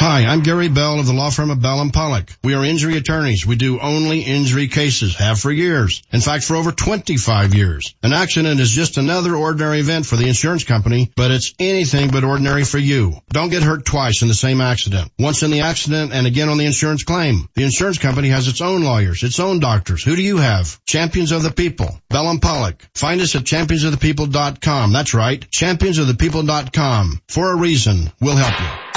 Hi, 0.00 0.24
I'm 0.24 0.40
Gary 0.40 0.70
Bell 0.70 0.98
of 0.98 1.04
the 1.04 1.12
law 1.12 1.28
firm 1.28 1.50
of 1.50 1.60
Bell 1.60 1.82
and 1.82 1.92
Pollock. 1.92 2.34
We 2.42 2.54
are 2.54 2.64
injury 2.64 2.96
attorneys. 2.96 3.44
We 3.44 3.56
do 3.56 3.78
only 3.78 4.22
injury 4.22 4.66
cases, 4.66 5.14
have 5.16 5.38
for 5.38 5.52
years. 5.52 6.02
In 6.10 6.22
fact, 6.22 6.44
for 6.44 6.56
over 6.56 6.72
25 6.72 7.54
years. 7.54 7.94
An 8.02 8.14
accident 8.14 8.60
is 8.60 8.70
just 8.70 8.96
another 8.96 9.36
ordinary 9.36 9.78
event 9.78 10.06
for 10.06 10.16
the 10.16 10.26
insurance 10.26 10.64
company, 10.64 11.12
but 11.16 11.30
it's 11.30 11.52
anything 11.58 12.08
but 12.08 12.24
ordinary 12.24 12.64
for 12.64 12.78
you. 12.78 13.12
Don't 13.28 13.50
get 13.50 13.62
hurt 13.62 13.84
twice 13.84 14.22
in 14.22 14.28
the 14.28 14.32
same 14.32 14.62
accident. 14.62 15.12
Once 15.18 15.42
in 15.42 15.50
the 15.50 15.60
accident 15.60 16.14
and 16.14 16.26
again 16.26 16.48
on 16.48 16.56
the 16.56 16.64
insurance 16.64 17.04
claim. 17.04 17.46
The 17.54 17.64
insurance 17.64 17.98
company 17.98 18.30
has 18.30 18.48
its 18.48 18.62
own 18.62 18.82
lawyers, 18.82 19.22
its 19.22 19.38
own 19.38 19.60
doctors. 19.60 20.02
Who 20.02 20.16
do 20.16 20.22
you 20.22 20.38
have? 20.38 20.82
Champions 20.86 21.30
of 21.30 21.42
the 21.42 21.50
People. 21.50 22.00
Bell 22.08 22.30
and 22.30 22.40
Pollock. 22.40 22.88
Find 22.94 23.20
us 23.20 23.36
at 23.36 23.42
championsofthepeople.com. 23.42 24.94
That's 24.94 25.12
right. 25.12 25.46
Championsofthepeople.com. 25.50 27.20
For 27.28 27.52
a 27.52 27.56
reason. 27.56 28.10
We'll 28.18 28.36
help 28.36 28.58
you. 28.58 28.89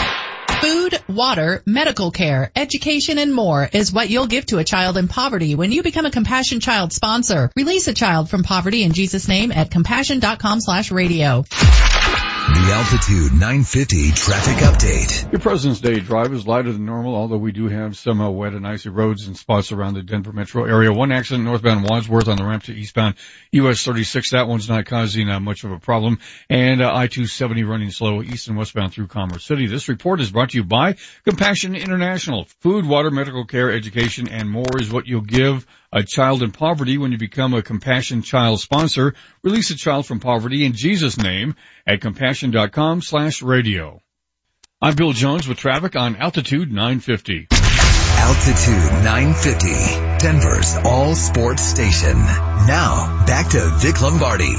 Food, 0.63 0.97
water, 1.09 1.61
medical 1.65 2.09
care, 2.11 2.49
education, 2.55 3.17
and 3.17 3.33
more 3.33 3.67
is 3.73 3.91
what 3.91 4.09
you'll 4.09 4.27
give 4.27 4.45
to 4.45 4.59
a 4.59 4.63
child 4.63 4.95
in 4.95 5.09
poverty 5.09 5.55
when 5.55 5.73
you 5.73 5.83
become 5.83 6.05
a 6.05 6.09
Compassion 6.09 6.61
Child 6.61 6.93
sponsor. 6.93 7.51
Release 7.53 7.89
a 7.89 7.93
child 7.93 8.29
from 8.29 8.43
poverty 8.43 8.83
in 8.83 8.93
Jesus' 8.93 9.27
name 9.27 9.51
at 9.51 9.69
compassion.com 9.69 10.61
slash 10.61 10.89
radio. 10.89 11.43
The 12.45 12.73
Altitude 12.73 13.31
950 13.31 14.11
traffic 14.11 14.57
update. 14.57 15.31
Your 15.31 15.39
President's 15.39 15.79
Day 15.79 16.01
drive 16.01 16.33
is 16.33 16.45
lighter 16.45 16.73
than 16.73 16.85
normal, 16.85 17.15
although 17.15 17.37
we 17.37 17.53
do 17.53 17.69
have 17.69 17.95
some 17.95 18.19
uh, 18.19 18.29
wet 18.29 18.51
and 18.51 18.67
icy 18.67 18.89
roads 18.89 19.27
and 19.27 19.37
spots 19.37 19.71
around 19.71 19.93
the 19.93 20.01
Denver 20.01 20.33
metro 20.33 20.65
area. 20.65 20.91
One 20.91 21.13
accident 21.13 21.45
northbound 21.45 21.87
Wadsworth 21.89 22.27
on 22.27 22.35
the 22.35 22.43
ramp 22.43 22.63
to 22.63 22.73
eastbound 22.73 23.15
US 23.53 23.85
36. 23.85 24.31
That 24.31 24.49
one's 24.49 24.67
not 24.67 24.85
causing 24.85 25.29
uh, 25.29 25.39
much 25.39 25.63
of 25.63 25.71
a 25.71 25.79
problem. 25.79 26.19
And 26.49 26.81
uh, 26.81 26.93
I-270 26.93 27.65
running 27.65 27.91
slow 27.91 28.21
east 28.21 28.49
and 28.49 28.57
westbound 28.57 28.91
through 28.91 29.07
Commerce 29.07 29.45
City. 29.45 29.67
This 29.67 29.87
report 29.87 30.19
is 30.19 30.29
brought 30.29 30.49
to 30.49 30.57
you 30.57 30.65
by 30.65 30.97
Compassion 31.23 31.75
International. 31.75 32.43
Food, 32.59 32.85
water, 32.85 33.09
medical 33.09 33.45
care, 33.45 33.71
education, 33.71 34.27
and 34.27 34.49
more 34.49 34.81
is 34.81 34.91
what 34.91 35.07
you'll 35.07 35.21
give 35.21 35.65
a 35.93 36.03
child 36.03 36.41
in 36.41 36.51
poverty 36.51 36.97
when 36.97 37.11
you 37.11 37.19
become 37.19 37.53
a 37.53 37.61
Compassion 37.61 38.23
Child 38.23 38.59
sponsor. 38.59 39.13
Release 39.43 39.69
a 39.69 39.75
child 39.75 40.07
from 40.07 40.19
poverty 40.19 40.65
in 40.65 40.73
Jesus' 40.73 41.17
name 41.17 41.55
at 41.85 42.01
compassion.com 42.01 43.01
slash 43.01 43.43
radio. 43.43 44.01
I'm 44.81 44.95
Bill 44.95 45.13
Jones 45.13 45.47
with 45.47 45.59
traffic 45.59 45.95
on 45.95 46.15
Altitude 46.15 46.71
950. 46.71 47.47
Altitude 47.51 49.03
950, 49.03 50.17
Denver's 50.17 50.75
all 50.83 51.13
sports 51.13 51.61
station. 51.61 52.17
Now, 52.17 53.25
back 53.27 53.49
to 53.49 53.59
Vic 53.77 54.01
Lombardi. 54.01 54.55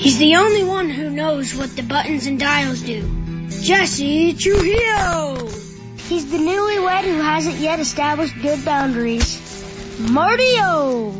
He's 0.00 0.18
the 0.18 0.36
only 0.36 0.64
one 0.64 0.90
who 0.90 1.10
knows 1.10 1.54
what 1.54 1.74
the 1.76 1.82
buttons 1.82 2.26
and 2.26 2.40
dials 2.40 2.82
do. 2.82 3.48
Jesse 3.62 4.34
Trujillo! 4.34 5.67
He's 6.08 6.30
the 6.30 6.38
newlywed 6.38 7.04
who 7.04 7.20
hasn't 7.20 7.56
yet 7.56 7.80
established 7.80 8.34
good 8.40 8.64
boundaries. 8.64 9.36
Martio! 10.00 11.12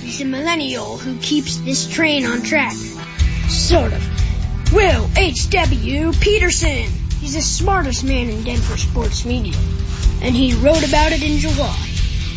He's 0.00 0.22
a 0.22 0.24
millennial 0.24 0.96
who 0.96 1.18
keeps 1.18 1.58
this 1.58 1.86
train 1.86 2.24
on 2.24 2.40
track. 2.40 2.72
Sort 2.72 3.92
of. 3.92 4.72
Will 4.72 5.06
H.W. 5.18 6.12
Peterson. 6.14 6.88
He's 7.20 7.34
the 7.34 7.42
smartest 7.42 8.04
man 8.04 8.30
in 8.30 8.42
Denver 8.42 8.78
sports 8.78 9.26
media. 9.26 9.58
And 10.22 10.34
he 10.34 10.54
wrote 10.54 10.88
about 10.88 11.12
it 11.12 11.22
in 11.22 11.36
July. 11.36 11.86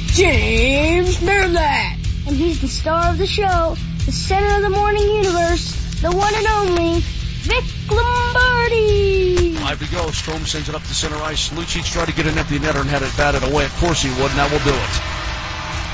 James 0.07 1.21
Merilatt. 1.21 1.97
And 2.27 2.35
he's 2.35 2.59
the 2.59 2.67
star 2.67 3.11
of 3.11 3.17
the 3.17 3.25
show, 3.25 3.77
the 4.05 4.11
center 4.11 4.53
of 4.57 4.63
the 4.63 4.69
morning 4.69 5.07
universe, 5.07 6.01
the 6.01 6.11
one 6.11 6.33
and 6.35 6.47
only 6.47 6.99
Vic 6.99 7.63
Lombardi. 7.89 9.54
Five 9.65 9.79
to 9.79 9.89
go. 9.91 10.05
Strome 10.09 10.45
sends 10.45 10.69
it 10.69 10.75
up 10.75 10.83
to 10.83 10.93
center 10.93 11.15
ice. 11.15 11.49
Lucic 11.49 11.91
tried 11.91 12.05
to 12.05 12.13
get 12.13 12.27
an 12.27 12.37
empty 12.37 12.59
netter 12.59 12.81
and 12.81 12.87
had 12.87 13.01
it 13.01 13.11
batted 13.17 13.41
away. 13.41 13.65
Of 13.65 13.75
course 13.77 14.03
he 14.03 14.09
would, 14.09 14.29
and 14.29 14.37
that 14.37 14.51
will 14.51 14.59
do 14.59 14.69
it. 14.69 14.93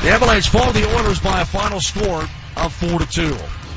The 0.03 0.09
Avalanche 0.09 0.49
fall 0.49 0.73
the 0.73 0.93
Oilers 0.93 1.21
by 1.21 1.39
a 1.39 1.45
final 1.45 1.79
score 1.79 2.27
of 2.57 2.73
four 2.73 2.99
to 2.99 3.09
two. 3.09 3.33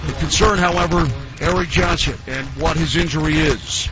The 0.06 0.12
concern, 0.18 0.58
however, 0.58 1.08
Erik 1.40 1.68
Johnson 1.68 2.16
and 2.26 2.44
what 2.60 2.76
his 2.76 2.96
injury 2.96 3.34
is. 3.34 3.88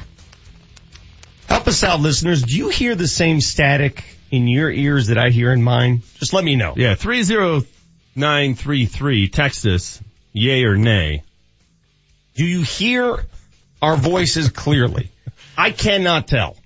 Help 1.47 1.69
us 1.69 1.85
out, 1.85 2.01
listeners. 2.01 2.43
Do 2.43 2.57
you 2.57 2.69
hear 2.69 2.97
the 2.97 3.07
same 3.07 3.41
static 3.41 4.03
in 4.33 4.49
your 4.49 4.73
ears 4.73 5.07
that 5.07 5.19
I 5.19 5.31
hear 5.31 5.53
in 5.53 5.62
mine? 5.62 6.03
Just 6.19 6.33
let 6.33 6.43
me 6.43 6.57
know. 6.57 6.75
Yeah, 6.77 6.97
30933. 6.97 9.29
Text 9.29 9.67
us, 9.67 10.03
yay 10.33 10.65
or 10.65 10.77
nay. 10.77 11.23
Do 12.35 12.45
you 12.45 12.62
hear 12.62 13.25
our 13.81 13.95
voices 13.95 14.49
clearly? 14.49 15.12
I 15.57 15.71
cannot 15.71 16.29
tell. 16.29 16.57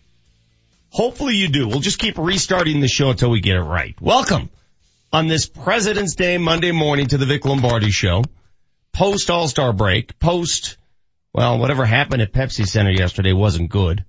Hopefully 0.91 1.35
you 1.37 1.49
do. 1.49 1.69
We'll 1.69 1.81
just 1.81 1.99
keep 1.99 2.17
restarting 2.19 2.81
the 2.81 2.89
show 2.89 3.11
until 3.11 3.31
we 3.31 3.41
get 3.41 3.57
it 3.57 3.63
right. 3.63 3.95
Welcome 4.01 4.51
on 5.13 5.27
this 5.27 5.47
President's 5.47 6.15
Day 6.15 6.39
Monday 6.39 6.73
morning 6.73 7.07
to 7.09 7.19
the 7.19 7.27
Vic 7.27 7.45
Lombardi 7.45 7.91
show. 7.91 8.25
Post 8.93 9.29
All-Star 9.29 9.73
break, 9.75 10.19
post, 10.19 10.79
well, 11.35 11.59
whatever 11.59 11.85
happened 11.85 12.23
at 12.23 12.33
Pepsi 12.33 12.67
Center 12.67 12.91
yesterday 12.91 13.33
wasn't 13.35 13.69
good. 13.71 14.05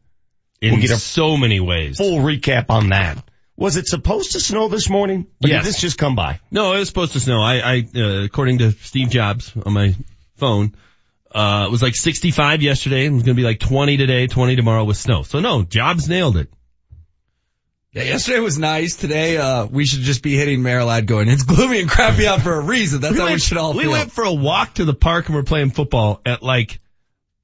In 0.62 0.72
We'll 0.74 0.82
get 0.82 0.92
a 0.92 0.98
so 0.98 1.36
many 1.38 1.60
ways. 1.60 1.98
full 1.98 2.20
recap 2.20 2.70
on 2.70 2.90
that. 2.90 3.22
Was 3.58 3.76
it 3.76 3.88
supposed 3.88 4.32
to 4.34 4.40
snow 4.40 4.70
this 4.70 4.90
morning? 4.90 5.28
Or 5.44 5.50
Yes. 5.50 5.64
Did 5.66 5.70
this 5.74 5.82
just 5.82 5.98
come 5.98 6.16
by? 6.16 6.40
No, 6.52 6.74
it 6.74 6.80
was 6.80 6.88
supposed 6.88 7.14
to 7.14 7.20
snow. 7.20 7.42
I, 7.42 7.56
I, 7.60 7.88
uh, 7.96 8.24
according 8.24 8.60
to 8.60 8.72
Steve 8.72 9.10
Jobs 9.10 9.52
on 9.66 9.74
my 9.74 9.94
phone, 10.36 10.74
uh, 11.38 11.66
it 11.68 11.72
was 11.72 11.82
like 11.82 11.96
65 11.96 12.62
yesterday. 12.62 13.06
It 13.06 13.12
was 13.12 13.24
going 13.24 13.36
to 13.36 13.40
be 13.42 13.46
like 13.46 13.60
20 13.60 13.98
today, 13.98 14.28
20 14.28 14.56
tomorrow 14.56 14.84
with 14.84 14.98
snow. 14.98 15.24
So 15.24 15.40
no, 15.40 15.64
Jobs 15.64 16.10
nailed 16.10 16.38
it. 16.38 16.50
Yeah, 17.94 18.04
yesterday 18.04 18.40
was 18.40 18.58
nice. 18.60 18.96
Today, 18.96 19.38
uh, 19.38 19.66
we 19.66 19.86
should 19.86 20.02
just 20.02 20.22
be 20.22 20.36
hitting 20.36 20.60
Marilad 20.62 21.06
going, 21.06 21.30
it's 21.30 21.44
gloomy 21.44 21.80
and 21.82 21.90
crappy 21.90 22.28
out 22.28 22.42
for 22.42 22.54
a 22.54 22.60
reason. 22.62 23.02
That's 23.02 23.14
we 23.14 23.20
how 23.20 23.26
went, 23.26 23.36
we 23.36 23.40
should 23.40 23.58
all 23.58 23.74
We 23.74 23.84
feel. 23.84 23.92
went 23.92 24.12
for 24.12 24.24
a 24.24 24.34
walk 24.34 24.76
to 24.76 24.86
the 24.86 24.94
park 24.94 25.28
and 25.28 25.36
we're 25.36 25.44
playing 25.44 25.72
football 25.72 26.22
at 26.26 26.44
like 26.44 26.80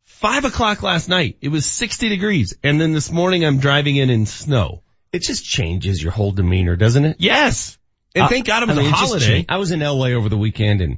five 0.03 0.45
o'clock 0.45 0.83
last 0.83 1.09
night. 1.09 1.37
It 1.41 1.49
was 1.49 1.65
60 1.65 2.09
degrees. 2.09 2.55
And 2.63 2.79
then 2.79 2.93
this 2.93 3.11
morning 3.11 3.45
I'm 3.45 3.59
driving 3.59 3.95
in 3.95 4.09
in 4.09 4.25
snow. 4.25 4.83
It 5.11 5.21
just 5.23 5.43
changes 5.45 6.01
your 6.03 6.11
whole 6.11 6.31
demeanor, 6.31 6.75
doesn't 6.75 7.05
it? 7.05 7.17
Yes. 7.19 7.77
And 8.15 8.25
Uh, 8.25 8.27
thank 8.27 8.45
God 8.45 8.63
it 8.63 8.69
was 8.69 8.77
I 8.77 8.81
mean, 8.81 8.91
a 8.91 8.95
holiday. 8.95 9.45
I 9.49 9.57
was 9.57 9.71
in 9.71 9.79
LA 9.79 10.07
over 10.09 10.29
the 10.29 10.37
weekend 10.37 10.81
and 10.81 10.97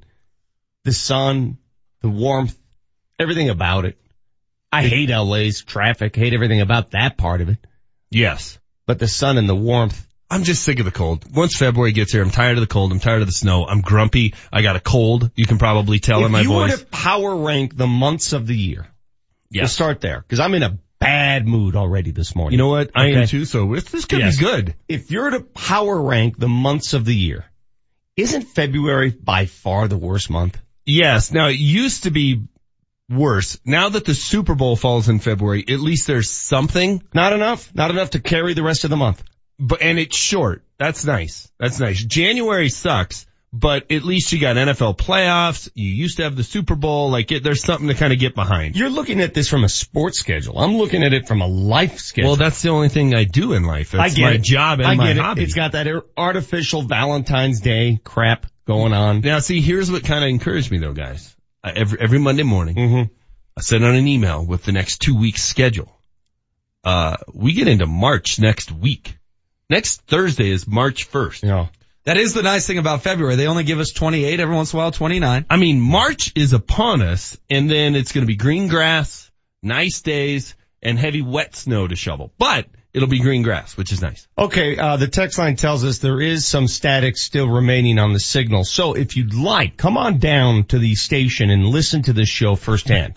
the 0.84 0.94
sun, 0.94 1.58
the 2.02 2.10
warmth, 2.10 2.58
everything 3.20 3.50
about 3.50 3.86
it. 3.86 3.98
I 4.72 4.84
hate 4.84 5.10
LA's 5.10 5.64
traffic, 5.64 6.16
hate 6.16 6.34
everything 6.34 6.62
about 6.62 6.92
that 6.92 7.18
part 7.18 7.42
of 7.42 7.50
it. 7.50 7.58
Yes. 8.12 8.60
But 8.86 9.00
the 9.00 9.08
sun 9.08 9.38
and 9.38 9.48
the 9.48 9.56
warmth. 9.56 10.06
I'm 10.30 10.44
just 10.44 10.64
sick 10.64 10.80
of 10.80 10.86
the 10.86 10.92
cold. 10.92 11.24
Once 11.36 11.56
February 11.58 11.92
gets 11.92 12.12
here, 12.12 12.22
I'm 12.24 12.32
tired 12.32 12.58
of 12.58 12.62
the 12.62 12.68
cold. 12.68 12.92
I'm 12.92 13.00
tired 13.00 13.22
of 13.22 13.28
the 13.28 13.32
snow. 13.34 13.66
I'm 13.66 13.82
grumpy. 13.82 14.34
I 14.52 14.64
got 14.64 14.76
a 14.76 14.80
cold. 14.80 15.30
You 15.36 15.46
can 15.46 15.60
probably 15.60 16.00
tell 16.00 16.22
if 16.22 16.26
in 16.26 16.32
my 16.32 16.42
you 16.42 16.48
voice. 16.50 16.72
You 16.72 16.78
were 16.78 16.84
to 16.84 16.86
power 16.88 17.36
rank 17.36 17.78
the 17.78 17.88
months 17.88 18.34
of 18.34 18.48
the 18.48 18.56
year, 18.56 18.88
we'll 19.54 19.68
start 19.68 20.02
there 20.02 20.22
because 20.22 20.40
I'm 20.40 20.54
in 20.56 20.64
a 20.64 20.80
bad 21.00 21.48
mood 21.48 21.76
already 21.76 22.10
this 22.12 22.36
morning. 22.36 22.54
You 22.54 22.58
know 22.58 22.70
what? 22.70 22.90
I 22.96 23.10
am 23.10 23.18
Okay? 23.20 23.26
too. 23.28 23.46
So 23.46 23.74
it's- 23.76 23.92
this 23.92 24.06
could 24.06 24.20
Yes. 24.20 24.38
be 24.40 24.46
good. 24.46 24.76
If 24.90 25.12
you're 25.12 25.30
to 25.30 25.42
power 25.42 26.02
rank 26.02 26.38
the 26.40 26.48
months 26.48 26.94
of 26.94 27.06
the 27.06 27.16
year, 27.16 27.46
isn't 28.18 28.44
February 28.44 29.12
by 29.12 29.46
far 29.46 29.88
the 29.88 29.98
worst 29.98 30.30
month? 30.32 30.58
Yes. 30.86 31.32
Now 31.32 31.48
it 31.50 31.60
used 31.60 32.04
to 32.04 32.12
be 32.12 32.42
worse. 33.10 33.60
Now 33.66 33.90
that 33.90 34.06
the 34.06 34.14
Super 34.14 34.56
Bowl 34.56 34.76
falls 34.76 35.10
in 35.10 35.20
February, 35.20 35.64
at 35.68 35.80
least 35.80 36.08
there's 36.08 36.30
something. 36.30 37.04
Not 37.14 37.34
enough. 37.34 37.74
Not 37.76 37.92
enough 37.92 38.12
to 38.12 38.20
carry 38.20 38.54
the 38.54 38.64
rest 38.64 38.84
of 38.84 38.90
the 38.90 38.98
month. 38.98 39.24
But, 39.60 39.82
and 39.82 40.00
it's 40.00 40.18
short. 40.18 40.64
That's 40.78 41.06
nice. 41.06 41.50
That's 41.60 41.80
nice. 41.80 42.04
January 42.04 42.68
sucks, 42.68 43.26
but 43.54 43.90
at 43.90 44.04
least 44.04 44.34
you 44.34 44.40
got 44.40 44.58
NFL 44.58 44.98
playoffs. 44.98 45.70
You 45.74 45.90
used 45.90 46.18
to 46.18 46.24
have 46.24 46.36
the 46.36 46.44
Super 46.44 46.76
Bowl. 46.76 47.10
Like 47.10 47.32
it, 47.32 47.42
there's 47.42 47.64
something 47.64 47.88
to 47.88 47.94
kind 47.94 48.12
of 48.12 48.20
get 48.20 48.36
behind. 48.36 48.76
You're 48.76 48.90
looking 48.90 49.22
at 49.22 49.34
this 49.34 49.48
from 49.48 49.64
a 49.64 49.70
sports 49.70 50.20
schedule. 50.20 50.60
I'm 50.60 50.76
looking 50.76 51.04
at 51.04 51.14
it 51.14 51.28
from 51.28 51.42
a 51.42 51.48
life 51.48 52.00
schedule. 52.00 52.32
Well, 52.32 52.36
that's 52.36 52.62
the 52.62 52.70
only 52.70 52.90
thing 52.90 53.16
I 53.16 53.24
do 53.24 53.54
in 53.54 53.64
life. 53.64 53.94
It's 53.94 54.04
I 54.04 54.10
get 54.10 54.22
my 54.22 54.32
it. 54.34 54.44
job 54.44 54.80
and 54.80 54.88
I 54.90 54.96
my 54.96 55.08
get 55.08 55.18
it. 55.18 55.22
hobby. 55.22 55.44
It's 55.44 55.54
got 55.54 55.72
that 55.72 55.88
artificial 56.18 56.82
Valentine's 56.82 57.62
Day 57.62 58.00
crap 58.04 58.48
going 58.68 58.94
on. 58.94 59.22
Now, 59.22 59.40
see, 59.40 59.62
here's 59.62 59.90
what 59.90 60.04
kind 60.04 60.24
of 60.24 60.30
encouraged 60.30 60.70
me 60.72 60.80
though, 60.80 60.94
guys. 60.94 61.35
I, 61.66 61.72
every 61.72 62.00
every 62.00 62.20
Monday 62.20 62.44
morning, 62.44 62.76
Mm-hmm. 62.76 63.14
I 63.58 63.62
send 63.62 63.84
out 63.86 63.96
an 63.96 64.08
email 64.08 64.46
with 64.46 64.64
the 64.64 64.72
next 64.72 65.00
two 65.00 65.18
weeks 65.18 65.42
schedule. 65.42 65.92
Uh, 66.84 67.16
we 67.34 67.54
get 67.54 67.68
into 67.68 67.88
March 67.88 68.38
next 68.38 68.72
week. 68.72 69.18
Next 69.70 70.02
Thursday 70.02 70.52
is 70.52 70.68
March 70.68 71.10
1st. 71.10 71.44
Yeah. 71.44 71.68
That 72.04 72.18
is 72.18 72.34
the 72.34 72.44
nice 72.44 72.68
thing 72.68 72.78
about 72.78 73.02
February. 73.02 73.36
They 73.36 73.48
only 73.48 73.64
give 73.64 73.80
us 73.80 73.92
28 73.92 74.40
every 74.40 74.54
once 74.54 74.74
in 74.74 74.78
a 74.78 74.82
while, 74.82 74.92
29. 74.92 75.46
I 75.50 75.58
mean, 75.58 75.80
March 75.82 76.34
is 76.36 76.54
upon 76.54 77.02
us 77.02 77.38
and 77.50 77.72
then 77.72 77.96
it's 77.96 78.12
going 78.12 78.24
to 78.24 78.28
be 78.28 78.36
green 78.36 78.68
grass, 78.68 79.32
nice 79.64 80.02
days, 80.02 80.54
and 80.84 81.00
heavy 81.00 81.24
wet 81.24 81.56
snow 81.56 81.88
to 81.88 81.96
shovel. 81.96 82.32
But 82.38 82.68
it'll 82.96 83.10
be 83.10 83.20
green 83.20 83.44
grass, 83.44 83.76
which 83.76 83.92
is 83.92 84.02
nice. 84.02 84.26
Okay, 84.38 84.78
uh, 84.78 84.96
the 84.96 85.08
text 85.08 85.38
line 85.38 85.58
tells 85.58 85.84
us 85.84 85.98
there 85.98 86.22
is 86.22 86.48
some 86.48 86.68
static 86.68 87.18
still 87.18 87.48
remaining 87.48 88.00
on 88.00 88.14
the 88.14 88.20
signal. 88.20 88.64
So 88.64 88.94
if 88.94 89.18
you'd 89.18 89.34
like, 89.34 89.76
come 89.76 89.98
on 89.98 90.18
down 90.20 90.64
to 90.66 90.80
the 90.80 90.96
station 90.96 91.50
and 91.50 91.66
listen 91.66 92.04
to 92.04 92.14
this 92.14 92.30
show 92.30 92.56
firsthand. 92.56 93.16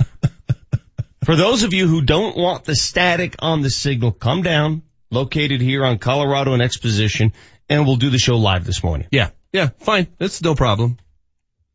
For 1.25 1.37
those 1.37 1.63
of 1.63 1.73
you 1.73 1.87
who 1.87 2.03
don't 2.03 2.37
want 2.37 2.65
the 2.65 2.75
static 2.75 3.37
on 3.39 3.63
the 3.63 3.71
signal, 3.71 4.11
come 4.11 4.43
down, 4.43 4.83
located 5.11 5.61
here 5.61 5.85
on 5.85 5.99
Colorado 5.99 6.55
and 6.55 6.63
Exposition, 6.63 7.33
and 7.69 7.87
we'll 7.87 7.97
do 7.97 8.11
the 8.11 8.19
show 8.19 8.37
live 8.37 8.65
this 8.65 8.83
morning. 8.83 9.07
Yeah. 9.13 9.31
Yeah. 9.53 9.69
Fine. 9.79 10.09
That's 10.19 10.43
no 10.43 10.57
problem. 10.57 10.99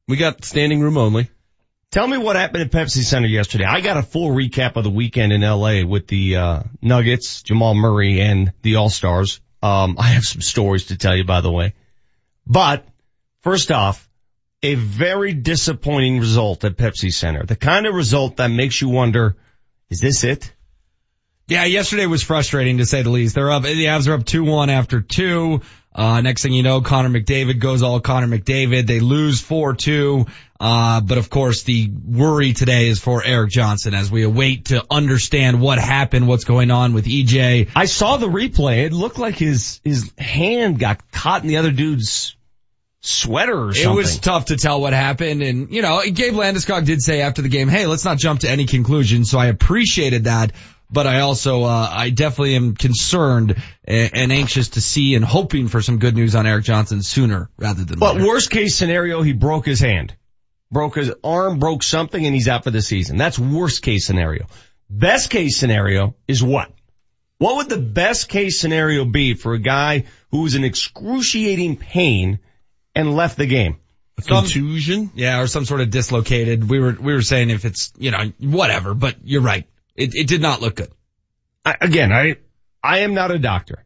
We 0.10 0.18
got 0.18 0.44
standing 0.44 0.82
room 0.82 0.98
only. 0.98 1.30
Tell 1.94 2.08
me 2.08 2.18
what 2.18 2.36
happened 2.36 2.64
at 2.64 2.72
Pepsi 2.72 3.04
Center 3.04 3.28
yesterday. 3.28 3.66
I 3.66 3.80
got 3.80 3.98
a 3.98 4.02
full 4.02 4.32
recap 4.32 4.78
of 4.78 4.84
the 4.84 4.90
weekend 4.90 5.32
in 5.32 5.42
LA 5.42 5.86
with 5.86 6.08
the 6.08 6.38
uh, 6.38 6.64
Nuggets, 6.82 7.44
Jamal 7.44 7.76
Murray, 7.76 8.20
and 8.20 8.52
the 8.64 8.78
All 8.78 8.90
Stars. 8.90 9.42
Um, 9.62 9.98
I 10.00 10.08
have 10.08 10.24
some 10.24 10.42
stories 10.42 10.88
to 10.88 10.98
tell 10.98 11.16
you, 11.16 11.24
by 11.24 11.42
the 11.42 11.52
way. 11.52 11.76
But 12.48 12.84
first 13.42 13.72
off, 13.72 14.10
a 14.64 14.74
very 14.74 15.34
disappointing 15.36 16.20
result 16.20 16.64
at 16.64 16.78
Pepsi 16.78 17.14
Center. 17.14 17.46
The 17.46 17.56
kind 17.56 17.86
of 17.86 17.94
result 17.94 18.38
that 18.38 18.48
makes 18.48 18.82
you 18.82 18.90
wonder, 18.90 19.36
is 19.92 20.02
this 20.02 20.24
it? 20.24 20.52
Yeah, 21.48 21.66
yesterday 21.66 22.08
was 22.08 22.24
frustrating 22.24 22.80
to 22.80 22.88
say 22.88 23.04
the 23.04 23.12
least. 23.12 23.36
They're 23.36 23.52
up, 23.52 23.62
the 23.62 23.86
Avs 23.86 24.08
are 24.08 24.14
up 24.14 24.24
2-1 24.24 24.70
after 24.70 25.00
two. 25.00 25.62
Uh, 25.94 26.22
next 26.22 26.42
thing 26.42 26.54
you 26.54 26.64
know, 26.64 26.82
Connor 26.82 27.10
McDavid 27.10 27.60
goes 27.60 27.84
all 27.84 28.00
Connor 28.00 28.28
McDavid. 28.28 28.88
They 28.88 29.00
lose 29.00 29.44
4-2. 29.44 30.28
Uh, 30.64 31.02
but 31.02 31.18
of 31.18 31.30
course 31.30 31.64
the 31.64 31.92
worry 31.92 32.54
today 32.54 32.88
is 32.88 32.98
for 32.98 33.22
Erik 33.22 33.52
Johnson 33.52 33.94
as 33.94 34.10
we 34.10 34.24
await 34.24 34.68
to 34.68 34.82
understand 34.90 35.60
what 35.60 35.78
happened, 35.78 36.26
what's 36.26 36.46
going 36.46 36.72
on 36.72 36.94
with 36.94 37.04
EJ. 37.04 37.68
I 37.76 37.84
saw 37.84 38.16
the 38.16 38.30
replay. 38.30 38.86
It 38.86 38.94
looked 38.94 39.20
like 39.20 39.36
his, 39.36 39.82
his 39.84 40.14
hand 40.18 40.80
got 40.80 41.12
caught 41.12 41.42
in 41.42 41.50
the 41.50 41.58
other 41.58 41.72
dude's 41.72 42.38
sweater 43.02 43.62
or 43.62 43.72
It 43.76 43.90
was 43.90 44.20
tough 44.20 44.46
to 44.46 44.56
tell 44.56 44.80
what 44.80 44.94
happened. 44.94 45.44
And, 45.44 45.70
you 45.70 45.82
know, 45.82 46.02
Gabe 46.02 46.34
Landeskog 46.34 46.86
did 46.86 47.02
say 47.02 47.20
after 47.20 47.42
the 47.42 47.50
game, 47.50 47.68
hey, 47.68 47.86
let's 47.86 48.06
not 48.06 48.18
jump 48.18 48.40
to 48.40 48.50
any 48.50 48.66
conclusion. 48.66 49.26
So 49.26 49.38
I 49.40 49.48
appreciated 49.48 50.24
that. 50.24 50.54
But 50.90 51.08
I 51.08 51.22
also, 51.22 51.64
uh, 51.64 51.90
I 51.92 52.10
definitely 52.12 52.56
am 52.56 52.76
concerned 52.76 53.62
and 53.84 54.32
anxious 54.32 54.70
to 54.70 54.82
see 54.82 55.16
and 55.16 55.26
hoping 55.26 55.68
for 55.68 55.82
some 55.82 55.98
good 55.98 56.16
news 56.16 56.36
on 56.36 56.48
Erik 56.48 56.64
Johnson 56.64 57.02
sooner 57.02 57.50
rather 57.58 57.84
than 57.84 58.00
later. 58.00 58.20
But 58.20 58.26
worst 58.26 58.50
case 58.50 58.78
scenario, 58.78 59.24
he 59.24 59.34
broke 59.34 59.66
his 59.66 59.82
hand. 59.82 60.16
Broke 60.74 60.96
his 60.96 61.14
arm, 61.24 61.60
broke 61.60 61.84
something, 61.84 62.26
and 62.26 62.34
he's 62.34 62.48
out 62.48 62.64
for 62.64 62.72
the 62.72 62.82
season. 62.82 63.18
That's 63.18 63.38
worst 63.38 63.84
case 63.84 64.08
scenario. 64.08 64.48
Best 64.90 65.30
case 65.30 65.58
scenario 65.58 66.16
is 66.28 66.44
what? 66.44 66.72
What 67.38 67.58
would 67.58 67.70
the 67.70 67.78
best 67.80 68.28
case 68.28 68.60
scenario 68.60 69.06
be 69.06 69.36
for 69.36 69.54
a 69.54 69.60
guy 69.60 70.06
who 70.32 70.42
was 70.42 70.56
in 70.56 70.64
excruciating 70.64 71.78
pain 71.78 72.40
and 72.96 73.16
left 73.16 73.38
the 73.38 73.46
game? 73.46 73.78
Some- 74.20 74.46
Contusion? 74.46 75.12
Yeah, 75.14 75.42
or 75.42 75.48
some 75.48 75.66
sort 75.66 75.82
of 75.82 75.90
dislocated. 75.92 76.68
We 76.68 76.80
were, 76.80 76.96
we 77.00 77.14
were 77.14 77.22
saying 77.22 77.52
if 77.52 77.66
it's, 77.66 77.94
you 77.98 78.12
know, 78.12 78.32
whatever, 78.40 78.94
but 78.94 79.18
you're 79.24 79.42
right. 79.42 79.68
It, 79.96 80.16
it 80.16 80.28
did 80.28 80.42
not 80.42 80.62
look 80.62 80.76
good. 80.76 80.92
I, 81.64 81.76
again, 81.82 82.12
I, 82.12 82.38
I 82.84 83.00
am 83.00 83.14
not 83.14 83.32
a 83.32 83.38
doctor, 83.38 83.86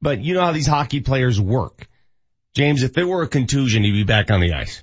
but 0.00 0.20
you 0.20 0.34
know 0.34 0.42
how 0.42 0.52
these 0.52 0.66
hockey 0.66 1.00
players 1.00 1.40
work. 1.40 1.86
James, 2.54 2.82
if 2.82 2.98
it 2.98 3.04
were 3.04 3.22
a 3.22 3.28
contusion, 3.28 3.84
he'd 3.84 3.92
be 3.92 4.04
back 4.04 4.30
on 4.30 4.40
the 4.40 4.52
ice. 4.52 4.82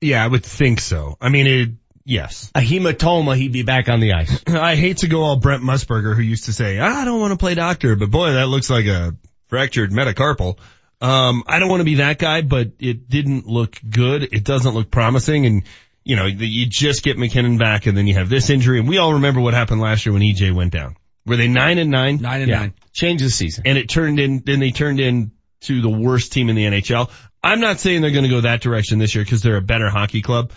Yeah, 0.00 0.22
I 0.22 0.26
would 0.26 0.44
think 0.44 0.80
so. 0.80 1.16
I 1.20 1.28
mean, 1.28 1.46
it, 1.46 1.70
yes. 2.04 2.50
A 2.54 2.60
hematoma, 2.60 3.36
he'd 3.36 3.52
be 3.52 3.62
back 3.62 3.88
on 3.88 4.00
the 4.00 4.12
ice. 4.12 4.42
I 4.46 4.76
hate 4.76 4.98
to 4.98 5.08
go 5.08 5.22
all 5.22 5.36
Brent 5.36 5.62
Musburger 5.62 6.14
who 6.14 6.22
used 6.22 6.44
to 6.44 6.52
say, 6.52 6.78
I 6.78 7.04
don't 7.04 7.20
want 7.20 7.32
to 7.32 7.38
play 7.38 7.54
doctor, 7.54 7.96
but 7.96 8.10
boy, 8.10 8.32
that 8.32 8.46
looks 8.46 8.68
like 8.68 8.86
a 8.86 9.16
fractured 9.48 9.90
metacarpal. 9.90 10.58
Um, 11.00 11.44
I 11.46 11.58
don't 11.58 11.68
want 11.68 11.80
to 11.80 11.84
be 11.84 11.96
that 11.96 12.18
guy, 12.18 12.42
but 12.42 12.72
it 12.78 13.08
didn't 13.08 13.46
look 13.46 13.78
good. 13.88 14.22
It 14.22 14.44
doesn't 14.44 14.74
look 14.74 14.90
promising. 14.90 15.46
And, 15.46 15.62
you 16.04 16.16
know, 16.16 16.26
you 16.26 16.66
just 16.66 17.02
get 17.02 17.18
MacKinnon 17.18 17.58
back 17.58 17.86
and 17.86 17.96
then 17.96 18.06
you 18.06 18.14
have 18.14 18.28
this 18.28 18.50
injury. 18.50 18.78
And 18.78 18.88
we 18.88 18.98
all 18.98 19.14
remember 19.14 19.40
what 19.40 19.54
happened 19.54 19.80
last 19.80 20.06
year 20.06 20.12
when 20.12 20.22
EJ 20.22 20.54
went 20.54 20.72
down. 20.72 20.96
Were 21.26 21.36
they 21.36 21.48
nine 21.48 21.78
and 21.78 21.90
nine? 21.90 22.18
Nine 22.18 22.42
and 22.42 22.50
nine. 22.50 22.74
Change 22.92 23.20
the 23.20 23.30
season. 23.30 23.64
And 23.66 23.76
it 23.76 23.88
turned 23.88 24.20
in, 24.20 24.42
then 24.44 24.60
they 24.60 24.70
turned 24.70 25.00
in 25.00 25.32
to 25.62 25.82
the 25.82 25.90
worst 25.90 26.32
team 26.32 26.48
in 26.48 26.56
the 26.56 26.64
NHL. 26.64 27.10
I'm 27.46 27.60
not 27.60 27.78
saying 27.78 28.02
they're 28.02 28.10
going 28.10 28.24
to 28.24 28.28
go 28.28 28.40
that 28.40 28.60
direction 28.60 28.98
this 28.98 29.14
year 29.14 29.22
because 29.22 29.40
they're 29.40 29.56
a 29.56 29.62
better 29.62 29.88
hockey 29.88 30.20
club, 30.20 30.50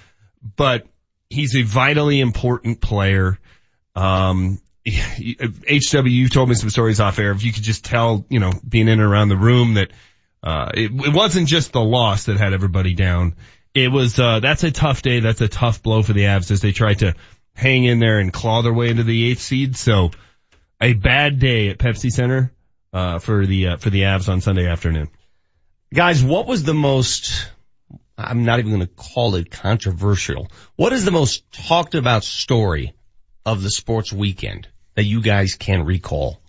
but 0.56 0.88
he's 1.30 1.56
a 1.56 1.62
vitally 1.62 2.20
important 2.20 2.82
player. 2.82 3.38
Um, 3.96 4.60
HW, 4.88 6.08
you 6.08 6.30
told 6.30 6.50
me 6.50 6.56
some 6.56 6.72
stories 6.72 7.00
off 7.00 7.20
air. 7.20 7.32
If 7.32 7.44
you 7.44 7.54
could 7.54 7.62
just 7.62 7.86
tell, 7.86 8.26
you 8.28 8.40
know, 8.40 8.52
being 8.68 8.88
in 8.88 8.94
and 8.94 9.04
around 9.04 9.30
the 9.30 9.38
room 9.38 9.76
that, 9.76 9.92
uh, 10.42 10.72
it, 10.74 10.92
it 10.92 11.14
wasn't 11.14 11.48
just 11.48 11.74
the 11.74 11.82
loss 11.82 12.24
that 12.26 12.38
had 12.38 12.54
everybody 12.54 12.96
down. 12.96 13.36
It 13.76 13.92
was, 13.92 14.18
uh, 14.18 14.40
that's 14.40 14.64
a 14.64 14.72
tough 14.72 15.04
day. 15.04 15.20
That's 15.20 15.42
a 15.42 15.48
tough 15.48 15.84
blow 15.84 16.02
for 16.02 16.14
the 16.14 16.24
Avs 16.24 16.50
as 16.50 16.62
they 16.62 16.72
try 16.72 16.96
to 16.96 17.14
hang 17.54 17.84
in 17.84 18.00
there 18.00 18.18
and 18.18 18.34
claw 18.34 18.64
their 18.64 18.74
way 18.74 18.90
into 18.90 19.04
the 19.04 19.30
eighth 19.30 19.42
seed. 19.42 19.78
So 19.78 20.10
a 20.82 20.94
bad 20.94 21.38
day 21.38 21.70
at 21.70 21.78
Pepsi 21.78 22.10
Center, 22.10 22.52
uh, 22.94 23.20
for 23.20 23.46
the, 23.46 23.68
uh, 23.68 23.78
for 23.78 23.92
the 23.92 24.02
Avs 24.02 24.28
on 24.28 24.42
Sunday 24.42 24.66
afternoon. 24.66 25.10
Guys, 25.92 26.24
what 26.24 26.46
was 26.46 26.64
the 26.64 26.76
most, 26.76 27.50
I'm 28.16 28.46
not 28.46 28.60
even 28.60 28.72
going 28.72 28.86
to 28.86 28.94
call 28.94 29.34
it 29.34 29.50
controversial. 29.50 30.48
What 30.76 30.94
is 30.94 31.04
the 31.04 31.10
most 31.10 31.52
talked 31.52 31.96
about 31.96 32.24
story 32.24 32.94
of 33.44 33.64
the 33.64 33.72
sports 33.72 34.14
weekend 34.14 34.68
that 34.94 35.06
you 35.06 35.20
guys 35.20 35.56
can 35.56 35.86
recall? 35.86 36.40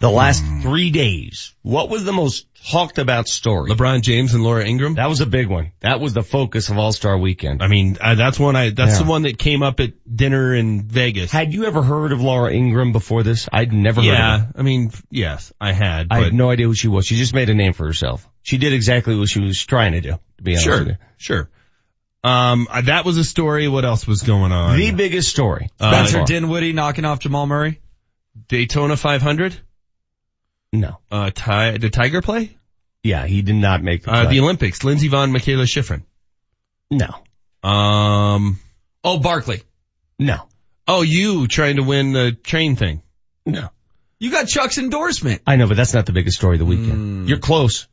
The 0.00 0.10
last 0.10 0.44
three 0.62 0.90
days. 0.90 1.54
What 1.62 1.90
was 1.90 2.04
the 2.04 2.12
most 2.12 2.46
talked 2.70 2.98
about 2.98 3.26
story? 3.26 3.70
LeBron 3.70 4.02
James 4.02 4.32
and 4.32 4.44
Laura 4.44 4.64
Ingraham. 4.64 4.94
That 4.94 5.08
was 5.08 5.20
a 5.20 5.26
big 5.26 5.48
one. 5.48 5.72
That 5.80 5.98
was 5.98 6.14
the 6.14 6.22
focus 6.22 6.68
of 6.70 6.78
All 6.78 6.92
Star 6.92 7.18
Weekend. 7.18 7.64
I 7.64 7.66
mean, 7.66 7.96
uh, 8.00 8.14
that's 8.14 8.38
one 8.38 8.54
I. 8.54 8.70
That's 8.70 8.92
Yeah. 8.92 9.04
the 9.04 9.10
one 9.10 9.22
that 9.22 9.38
came 9.38 9.64
up 9.64 9.80
at 9.80 9.94
dinner 10.14 10.54
in 10.54 10.82
Vegas. 10.82 11.32
Had 11.32 11.52
you 11.52 11.64
ever 11.64 11.82
heard 11.82 12.12
of 12.12 12.20
Laura 12.20 12.52
Ingraham 12.52 12.92
before 12.92 13.24
this? 13.24 13.48
I'd 13.52 13.72
never 13.72 14.00
heard 14.00 14.08
of 14.08 14.14
yeah, 14.18 14.38
her. 14.38 14.52
I 14.56 14.62
mean, 14.62 14.92
yes, 15.10 15.52
I 15.60 15.72
had. 15.72 16.08
I 16.12 16.20
had 16.20 16.32
no 16.32 16.48
idea 16.50 16.66
who 16.66 16.74
she 16.74 16.86
was. 16.88 17.04
She 17.04 17.16
just 17.16 17.34
made 17.34 17.50
a 17.50 17.54
name 17.54 17.72
for 17.72 17.84
herself. 17.84 18.28
She 18.42 18.58
did 18.58 18.72
exactly 18.72 19.16
what 19.18 19.28
she 19.28 19.40
was 19.40 19.64
trying 19.64 19.92
to 19.92 20.00
do, 20.00 20.12
to 20.36 20.42
be 20.42 20.52
honest 20.52 20.64
sure, 20.64 20.78
with 20.78 20.88
you. 20.88 20.96
sure. 21.16 21.50
Um, 22.22 22.68
uh, 22.70 22.82
that 22.82 23.04
was 23.04 23.16
a 23.18 23.24
story. 23.24 23.66
What 23.66 23.84
else 23.84 24.06
was 24.06 24.22
going 24.22 24.52
on? 24.52 24.76
The 24.78 24.92
biggest 24.92 25.28
story. 25.28 25.70
Uh, 25.80 26.06
Spencer 26.06 26.24
Dinwiddie 26.24 26.72
knocking 26.72 27.04
off 27.04 27.18
Jamal 27.18 27.46
Murray. 27.46 27.80
Daytona 28.46 28.96
500. 28.96 29.56
No. 30.72 30.98
Uh, 31.10 31.30
Ty, 31.34 31.78
did 31.78 31.92
Tiger 31.92 32.20
play? 32.22 32.56
Yeah, 33.02 33.26
he 33.26 33.42
did 33.42 33.54
not 33.54 33.82
make 33.82 34.02
the 34.02 34.12
Uh, 34.12 34.28
the 34.28 34.40
Olympics. 34.40 34.84
Lindsey 34.84 35.08
Vonn, 35.08 35.30
Mikaela 35.36 35.64
Shiffrin. 35.66 36.02
No. 36.90 37.68
Um, 37.68 38.58
Oh, 39.04 39.18
Barkley. 39.18 39.62
No. 40.18 40.48
oh, 40.86 41.02
you 41.02 41.46
trying 41.46 41.76
to 41.76 41.82
win 41.82 42.12
the 42.12 42.32
train 42.32 42.76
thing. 42.76 43.02
No. 43.46 43.68
You 44.18 44.30
got 44.32 44.48
Chuck's 44.48 44.78
endorsement. 44.78 45.42
I 45.46 45.56
know, 45.56 45.68
but 45.68 45.76
that's 45.76 45.94
not 45.94 46.06
the 46.06 46.12
biggest 46.12 46.36
story 46.38 46.56
of 46.56 46.58
the 46.58 46.64
weekend. 46.64 47.28
You're 47.28 47.38
close. 47.38 47.86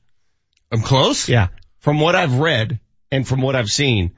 I'm 0.72 0.82
close? 0.82 1.30
Yeah. 1.30 1.50
From 1.80 2.00
what 2.00 2.16
I've 2.16 2.34
read 2.40 2.80
and 3.12 3.28
from 3.28 3.42
what 3.42 3.56
I've 3.56 3.70
seen, 3.70 4.16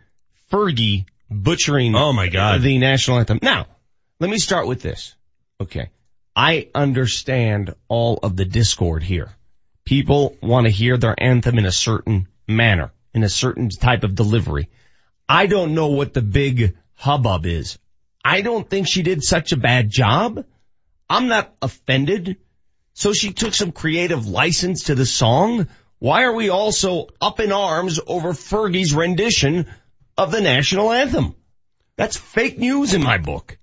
Fergie 0.52 1.06
butchering 1.30 1.94
Oh 1.96 2.14
my 2.14 2.30
God. 2.30 2.62
the 2.62 2.78
national 2.78 3.20
anthem. 3.20 3.40
Now, 3.42 3.68
let 4.22 4.30
me 4.30 4.38
start 4.38 4.68
with 4.68 4.82
this. 4.82 5.14
Okay. 5.60 5.90
I 6.38 6.70
understand 6.76 7.74
all 7.88 8.20
of 8.22 8.36
the 8.36 8.46
discord 8.46 9.02
here. 9.02 9.32
People 9.86 10.38
want 10.40 10.68
to 10.68 10.72
hear 10.72 10.96
their 10.96 11.16
anthem 11.18 11.58
in 11.58 11.66
a 11.66 11.72
certain 11.72 12.28
manner, 12.48 12.92
in 13.16 13.24
a 13.24 13.30
certain 13.30 13.70
type 13.70 14.04
of 14.04 14.14
delivery. 14.14 14.70
I 15.28 15.48
don't 15.48 15.74
know 15.74 15.88
what 15.88 16.14
the 16.14 16.22
big 16.22 16.78
hubbub 16.94 17.48
is. 17.48 17.80
I 18.24 18.42
don't 18.42 18.70
think 18.70 18.88
she 18.88 19.02
did 19.02 19.24
such 19.24 19.52
a 19.52 19.58
bad 19.58 19.90
job. 19.90 20.46
I'm 21.10 21.28
not 21.28 21.56
offended. 21.60 22.38
So 22.94 23.14
she 23.14 23.34
took 23.34 23.56
some 23.56 23.72
creative 23.72 24.28
license 24.28 24.84
to 24.84 24.96
the 24.96 25.08
song. 25.08 25.68
Why 25.98 26.26
are 26.26 26.36
we 26.36 26.50
all 26.50 26.72
so 26.72 27.10
up 27.20 27.40
in 27.40 27.52
arms 27.52 28.00
over 28.06 28.34
Fergie's 28.34 28.94
rendition 28.94 29.66
of 30.16 30.32
the 30.32 30.42
national 30.42 30.92
anthem? 30.92 31.36
That's 31.96 32.16
fake 32.16 32.60
news 32.60 32.94
in 32.94 33.02
my 33.02 33.18
book. 33.18 33.58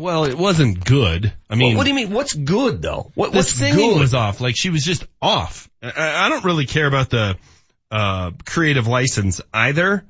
Well, 0.00 0.24
it 0.24 0.36
wasn't 0.36 0.84
good. 0.84 1.32
I 1.48 1.54
mean, 1.54 1.68
Well, 1.68 1.76
what 1.78 1.84
do 1.84 1.90
you 1.90 1.94
mean? 1.96 2.10
What's 2.10 2.34
good 2.34 2.82
though? 2.82 3.10
What, 3.14 3.32
the 3.32 3.38
what's 3.38 3.52
singing 3.52 3.90
good? 3.90 4.00
was 4.00 4.14
off. 4.14 4.40
Like 4.40 4.56
she 4.56 4.70
was 4.70 4.84
just 4.84 5.04
off. 5.20 5.68
I, 5.82 6.26
I 6.26 6.28
don't 6.28 6.44
really 6.44 6.66
care 6.66 6.86
about 6.86 7.10
the 7.10 7.36
uh 7.90 8.30
creative 8.44 8.86
license 8.86 9.40
either. 9.52 10.04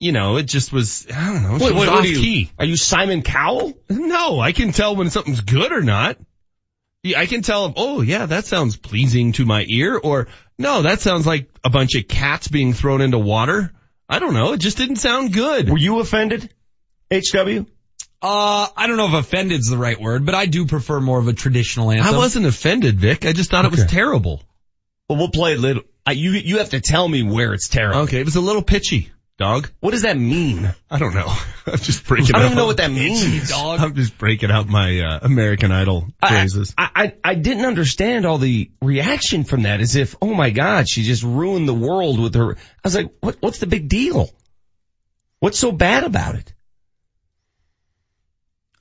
You 0.00 0.12
know, 0.12 0.36
it 0.36 0.44
just 0.46 0.72
was. 0.72 1.06
I 1.14 1.32
don't 1.32 1.42
know. 1.42 1.52
Wait, 1.64 1.74
wait, 1.74 1.88
off 1.88 1.96
what 1.96 2.04
are 2.04 2.08
you? 2.08 2.18
key. 2.18 2.50
Are 2.58 2.64
you 2.64 2.76
Simon 2.76 3.22
Cowell? 3.22 3.72
No, 3.88 4.40
I 4.40 4.52
can 4.52 4.72
tell 4.72 4.96
when 4.96 5.10
something's 5.10 5.40
good 5.42 5.70
or 5.72 5.82
not. 5.82 6.16
Yeah, 7.04 7.20
I 7.20 7.26
can 7.26 7.42
tell. 7.42 7.72
Oh, 7.76 8.00
yeah, 8.00 8.26
that 8.26 8.44
sounds 8.46 8.76
pleasing 8.76 9.32
to 9.32 9.44
my 9.44 9.64
ear, 9.68 9.96
or 9.96 10.28
no, 10.58 10.82
that 10.82 11.00
sounds 11.00 11.26
like 11.26 11.48
a 11.64 11.70
bunch 11.70 11.94
of 11.96 12.08
cats 12.08 12.48
being 12.48 12.72
thrown 12.72 13.00
into 13.00 13.18
water. 13.18 13.72
I 14.08 14.18
don't 14.18 14.34
know. 14.34 14.52
It 14.52 14.58
just 14.58 14.76
didn't 14.76 14.96
sound 14.96 15.32
good. 15.32 15.68
Were 15.70 15.78
you 15.78 15.98
offended? 16.00 16.52
HW? 17.12 17.66
Uh, 18.22 18.68
I 18.76 18.86
don't 18.86 18.96
know 18.96 19.08
if 19.08 19.14
offended's 19.14 19.68
the 19.68 19.76
right 19.76 20.00
word, 20.00 20.24
but 20.24 20.36
I 20.36 20.46
do 20.46 20.66
prefer 20.66 21.00
more 21.00 21.18
of 21.18 21.26
a 21.26 21.32
traditional 21.32 21.90
anthem. 21.90 22.14
I 22.14 22.16
wasn't 22.16 22.46
offended, 22.46 23.00
Vic. 23.00 23.26
I 23.26 23.32
just 23.32 23.50
thought 23.50 23.64
it 23.64 23.72
was 23.72 23.84
terrible. 23.86 24.42
Well, 25.08 25.18
we'll 25.18 25.30
play 25.30 25.54
it 25.54 25.58
little. 25.58 25.82
I, 26.06 26.12
you 26.12 26.30
you 26.30 26.58
have 26.58 26.70
to 26.70 26.80
tell 26.80 27.06
me 27.06 27.22
where 27.22 27.52
it's 27.52 27.68
terrible. 27.68 28.02
Okay, 28.02 28.20
it 28.20 28.24
was 28.24 28.36
a 28.36 28.40
little 28.40 28.62
pitchy, 28.62 29.10
dog. 29.38 29.70
What 29.80 29.90
does 29.90 30.02
that 30.02 30.16
mean? 30.16 30.72
I 30.88 30.98
don't 30.98 31.14
know. 31.14 31.26
I'm 31.66 31.78
just 31.78 32.06
breaking. 32.06 32.34
I 32.34 32.38
don't 32.38 32.42
out- 32.42 32.46
even 32.46 32.58
know 32.58 32.66
what 32.66 32.76
that 32.76 32.92
means. 32.92 33.50
dog. 33.50 33.80
I'm 33.80 33.94
just 33.94 34.16
breaking 34.18 34.52
out 34.52 34.68
my 34.68 35.00
uh, 35.00 35.18
American 35.22 35.72
Idol 35.72 36.06
phrases. 36.26 36.74
I, 36.78 36.90
I, 36.94 37.14
I 37.24 37.34
didn't 37.34 37.64
understand 37.64 38.24
all 38.24 38.38
the 38.38 38.70
reaction 38.80 39.42
from 39.44 39.62
that 39.62 39.80
as 39.80 39.96
if, 39.96 40.14
oh 40.22 40.32
my 40.32 40.50
God, 40.50 40.88
she 40.88 41.02
just 41.02 41.24
ruined 41.24 41.68
the 41.68 41.74
world 41.74 42.20
with 42.20 42.34
her. 42.36 42.54
I 42.54 42.56
was 42.84 42.94
like, 42.94 43.12
what, 43.20 43.36
what's 43.40 43.58
the 43.58 43.66
big 43.66 43.88
deal? 43.88 44.30
What's 45.40 45.58
so 45.58 45.72
bad 45.72 46.04
about 46.04 46.36
it? 46.36 46.52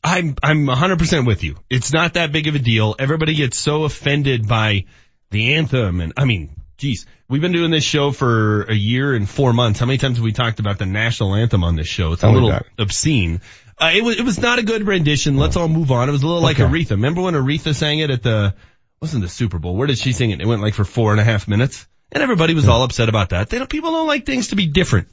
I'm 0.03 0.35
I'm 0.41 0.65
100% 0.65 1.27
with 1.27 1.43
you. 1.43 1.57
It's 1.69 1.93
not 1.93 2.15
that 2.15 2.31
big 2.31 2.47
of 2.47 2.55
a 2.55 2.59
deal. 2.59 2.95
Everybody 2.97 3.35
gets 3.35 3.57
so 3.59 3.83
offended 3.83 4.47
by 4.47 4.85
the 5.29 5.55
anthem 5.55 6.01
and 6.01 6.13
I 6.17 6.25
mean, 6.25 6.55
geez, 6.77 7.05
we've 7.29 7.41
been 7.41 7.51
doing 7.51 7.71
this 7.71 7.83
show 7.83 8.11
for 8.11 8.63
a 8.63 8.73
year 8.73 9.13
and 9.13 9.29
4 9.29 9.53
months. 9.53 9.79
How 9.79 9.85
many 9.85 9.97
times 9.97 10.17
have 10.17 10.23
we 10.23 10.31
talked 10.31 10.59
about 10.59 10.79
the 10.79 10.87
national 10.87 11.35
anthem 11.35 11.63
on 11.63 11.75
this 11.75 11.87
show? 11.87 12.13
It's 12.13 12.23
a 12.23 12.29
little 12.29 12.57
obscene. 12.79 13.41
Uh, 13.77 13.91
it 13.95 14.03
was 14.03 14.17
it 14.17 14.23
was 14.25 14.39
not 14.39 14.59
a 14.59 14.63
good 14.63 14.85
rendition. 14.85 15.37
Let's 15.37 15.55
all 15.55 15.67
move 15.67 15.91
on. 15.91 16.09
It 16.09 16.11
was 16.11 16.23
a 16.23 16.27
little 16.27 16.41
like 16.41 16.59
Okay. 16.59 16.71
Aretha. 16.71 16.91
Remember 16.91 17.21
when 17.21 17.35
Aretha 17.35 17.73
sang 17.75 17.99
it 17.99 18.09
at 18.09 18.23
the 18.23 18.55
wasn't 19.01 19.23
the 19.23 19.29
Super 19.29 19.57
Bowl? 19.59 19.75
Where 19.75 19.87
did 19.87 19.97
she 19.97 20.13
sing 20.13 20.29
it? 20.31 20.41
It 20.41 20.45
went 20.47 20.61
like 20.61 20.75
for 20.75 20.83
four 20.83 21.11
and 21.11 21.19
a 21.19 21.23
half 21.23 21.47
minutes, 21.47 21.87
and 22.11 22.21
everybody 22.21 22.53
was 22.53 22.67
all 22.67 22.83
upset 22.83 23.09
about 23.09 23.29
that. 23.29 23.49
They 23.49 23.57
don't, 23.57 23.69
people 23.69 23.91
don't 23.91 24.07
like 24.07 24.25
things 24.25 24.49
to 24.49 24.55
be 24.55 24.67
different. 24.67 25.07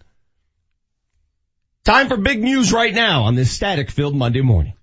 Time 1.84 2.08
for 2.08 2.18
big 2.18 2.42
news 2.42 2.70
right 2.70 2.92
now 2.94 3.22
on 3.22 3.34
this 3.34 3.50
static 3.50 3.90
filled 3.90 4.14
Monday 4.14 4.42
morning. 4.42 4.74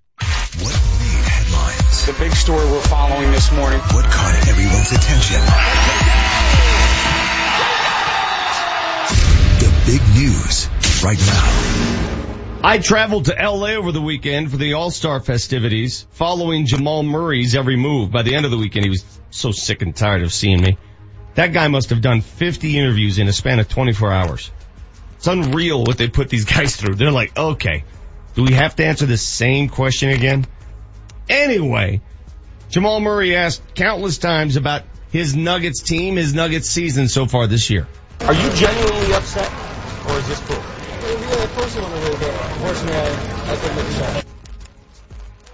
What 0.58 0.72
made 0.72 1.28
headlines? 1.28 2.06
The 2.06 2.14
big 2.18 2.32
story 2.32 2.64
we're 2.64 2.80
following 2.80 3.30
this 3.30 3.52
morning. 3.52 3.78
What 3.78 4.06
caught 4.06 4.48
everyone's 4.48 4.90
attention? 4.90 5.40
The 9.60 9.70
big 9.84 10.00
news 10.14 10.68
right 11.04 11.18
now. 11.18 12.60
I 12.64 12.78
traveled 12.78 13.26
to 13.26 13.34
LA 13.34 13.72
over 13.72 13.92
the 13.92 14.00
weekend 14.00 14.50
for 14.50 14.56
the 14.56 14.72
All-Star 14.72 15.20
festivities, 15.20 16.06
following 16.12 16.64
Jamal 16.64 17.02
Murray's 17.02 17.54
every 17.54 17.76
move. 17.76 18.10
By 18.10 18.22
the 18.22 18.34
end 18.34 18.46
of 18.46 18.50
the 18.50 18.56
weekend, 18.56 18.86
he 18.86 18.90
was 18.90 19.04
so 19.28 19.52
sick 19.52 19.82
and 19.82 19.94
tired 19.94 20.22
of 20.22 20.32
seeing 20.32 20.62
me. 20.62 20.78
That 21.34 21.52
guy 21.52 21.68
must 21.68 21.90
have 21.90 22.00
done 22.00 22.22
50 22.22 22.78
interviews 22.78 23.18
in 23.18 23.28
a 23.28 23.32
span 23.34 23.58
of 23.58 23.68
24 23.68 24.10
hours. 24.10 24.50
It's 25.18 25.26
unreal 25.26 25.84
what 25.84 25.98
they 25.98 26.08
put 26.08 26.30
these 26.30 26.46
guys 26.46 26.76
through. 26.76 26.94
They're 26.94 27.10
like, 27.10 27.36
okay, 27.36 27.84
do 28.36 28.44
we 28.44 28.52
have 28.52 28.76
to 28.76 28.86
answer 28.86 29.06
the 29.06 29.16
same 29.16 29.68
question 29.68 30.10
again? 30.10 30.46
Anyway, 31.28 32.02
Jamal 32.68 33.00
Murray 33.00 33.34
asked 33.34 33.74
countless 33.74 34.18
times 34.18 34.56
about 34.56 34.82
his 35.10 35.34
Nuggets 35.34 35.80
team, 35.80 36.16
his 36.16 36.34
Nuggets 36.34 36.68
season 36.68 37.08
so 37.08 37.26
far 37.26 37.46
this 37.46 37.70
year. 37.70 37.88
Are 38.20 38.34
you 38.34 38.50
genuinely 38.50 39.14
upset? 39.14 39.50
Or 40.06 40.18
is 40.18 40.28
this 40.28 40.40
cool? 40.40 40.56
Yeah, 40.56 41.44
of 41.44 41.54
course 41.54 41.76
I'm 41.76 41.84
a 41.84 41.94
little 41.94 42.18
bit. 42.18 42.28
Unfortunately, 42.28 42.96
I, 42.96 43.52
I 43.52 43.56
think 43.56 43.86
it's 43.86 43.96
sad. 43.96 44.26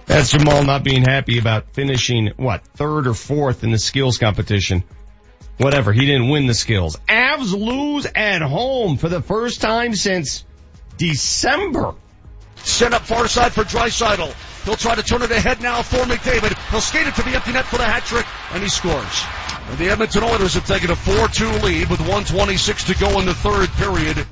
That's 0.05 0.31
Jamal 0.31 0.63
not 0.65 0.83
being 0.83 1.03
happy 1.03 1.39
about 1.39 1.73
finishing, 1.73 2.33
what, 2.35 2.65
third 2.75 3.07
or 3.07 3.13
fourth 3.13 3.63
in 3.63 3.71
the 3.71 3.79
skills 3.79 4.17
competition. 4.17 4.83
Whatever, 5.57 5.93
he 5.93 6.05
didn't 6.05 6.29
win 6.29 6.47
the 6.47 6.53
skills. 6.53 6.97
Avs 7.07 7.53
lose 7.53 8.05
at 8.13 8.41
home 8.41 8.97
for 8.97 9.07
the 9.07 9.21
first 9.21 9.61
time 9.61 9.95
since 9.95 10.43
December. 10.97 11.95
Set 12.63 12.93
up 12.93 13.01
far 13.03 13.27
side 13.27 13.51
for 13.53 13.63
Draisaitl. 13.63 14.33
He'll 14.65 14.75
try 14.77 14.95
to 14.95 15.03
turn 15.03 15.21
it 15.21 15.31
ahead 15.31 15.61
now 15.61 15.81
for 15.81 15.97
McDavid. 15.97 16.57
He'll 16.71 16.79
skate 16.81 17.05
it 17.07 17.15
to 17.15 17.21
the 17.23 17.31
empty 17.35 17.51
net 17.51 17.65
for 17.65 17.77
the 17.77 17.83
hat 17.83 18.03
trick, 18.03 18.25
and 18.53 18.63
he 18.63 18.69
scores. 18.69 19.23
And 19.69 19.77
the 19.77 19.89
Edmonton 19.89 20.23
Oilers 20.23 20.53
have 20.53 20.65
taken 20.65 20.89
a 20.89 20.95
4-2 20.95 21.61
lead 21.63 21.89
with 21.89 21.99
126 21.99 22.85
to 22.85 22.97
go 22.97 23.19
in 23.19 23.25
the 23.25 23.33
third 23.33 23.69
period. 23.71 24.25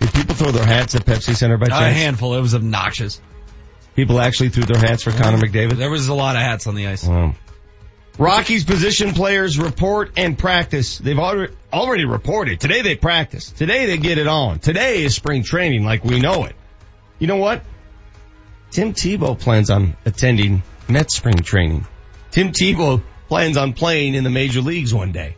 Did 0.00 0.12
people 0.12 0.34
throw 0.34 0.50
their 0.50 0.66
hats 0.66 0.94
at 0.96 1.04
Pepsi 1.04 1.36
Center 1.36 1.56
by 1.58 1.66
A 1.66 1.68
chance? 1.68 1.96
handful. 1.96 2.34
It 2.34 2.40
was 2.40 2.54
obnoxious. 2.54 3.20
People 3.94 4.20
actually 4.20 4.48
threw 4.48 4.64
their 4.64 4.78
hats 4.80 5.02
for 5.04 5.10
Connor 5.12 5.38
McDavid? 5.38 5.76
There 5.76 5.90
was 5.90 6.08
a 6.08 6.14
lot 6.14 6.36
of 6.36 6.42
hats 6.42 6.66
on 6.66 6.74
the 6.74 6.86
ice. 6.88 7.06
Wow. 7.06 7.34
Rockies 8.18 8.64
position 8.64 9.12
players 9.12 9.58
report 9.58 10.12
and 10.16 10.36
practice. 10.38 10.98
They've 10.98 11.18
already, 11.18 11.54
already 11.72 12.04
reported. 12.04 12.60
Today 12.60 12.82
they 12.82 12.96
practice. 12.96 13.50
Today 13.50 13.86
they 13.86 13.98
get 13.98 14.18
it 14.18 14.26
on. 14.26 14.58
Today 14.58 15.02
is 15.04 15.14
spring 15.14 15.42
training 15.42 15.84
like 15.84 16.04
we 16.04 16.20
know 16.20 16.44
it. 16.44 16.54
You 17.20 17.26
know 17.26 17.36
what? 17.36 17.62
Tim 18.70 18.94
Tebow 18.94 19.38
plans 19.38 19.68
on 19.68 19.94
attending 20.06 20.62
Mets 20.88 21.16
spring 21.16 21.36
training. 21.36 21.86
Tim 22.30 22.50
Tebow 22.50 23.02
plans 23.28 23.58
on 23.58 23.74
playing 23.74 24.14
in 24.14 24.24
the 24.24 24.30
major 24.30 24.62
leagues 24.62 24.94
one 24.94 25.12
day. 25.12 25.36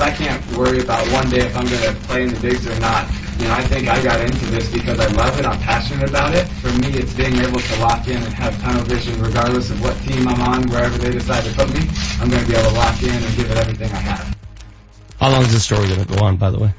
I 0.00 0.10
can't 0.10 0.44
worry 0.56 0.80
about 0.80 1.06
one 1.12 1.30
day 1.30 1.46
if 1.46 1.56
I'm 1.56 1.66
going 1.66 1.82
to 1.82 1.94
play 2.06 2.22
in 2.24 2.34
the 2.34 2.40
bigs 2.40 2.66
or 2.66 2.78
not. 2.80 3.06
You 3.38 3.44
know, 3.46 3.52
I 3.54 3.62
think 3.62 3.88
I 3.88 4.02
got 4.02 4.20
into 4.20 4.46
this 4.46 4.72
because 4.72 4.98
I 4.98 5.06
love 5.06 5.38
it. 5.38 5.44
I'm 5.44 5.58
passionate 5.60 6.08
about 6.08 6.34
it. 6.34 6.46
For 6.46 6.68
me, 6.68 6.88
it's 6.98 7.14
being 7.14 7.36
able 7.36 7.60
to 7.60 7.80
lock 7.80 8.06
in 8.08 8.16
and 8.16 8.34
have 8.34 8.60
tunnel 8.60 8.82
vision 8.82 9.20
regardless 9.22 9.70
of 9.70 9.80
what 9.80 9.96
team 10.02 10.26
I'm 10.26 10.40
on, 10.40 10.68
wherever 10.68 10.98
they 10.98 11.12
decide 11.12 11.44
to 11.44 11.54
put 11.54 11.72
me. 11.72 11.86
I'm 12.20 12.28
going 12.28 12.42
to 12.42 12.48
be 12.48 12.56
able 12.56 12.70
to 12.70 12.76
lock 12.76 13.00
in 13.02 13.10
and 13.10 13.36
give 13.36 13.50
it 13.50 13.56
everything 13.56 13.92
I 13.92 13.98
have. 13.98 14.36
How 15.20 15.30
long 15.30 15.42
is 15.42 15.52
this 15.52 15.64
story 15.64 15.86
going 15.86 16.04
to 16.04 16.16
go 16.16 16.24
on, 16.24 16.36
by 16.36 16.50
the 16.50 16.58
way? 16.58 16.74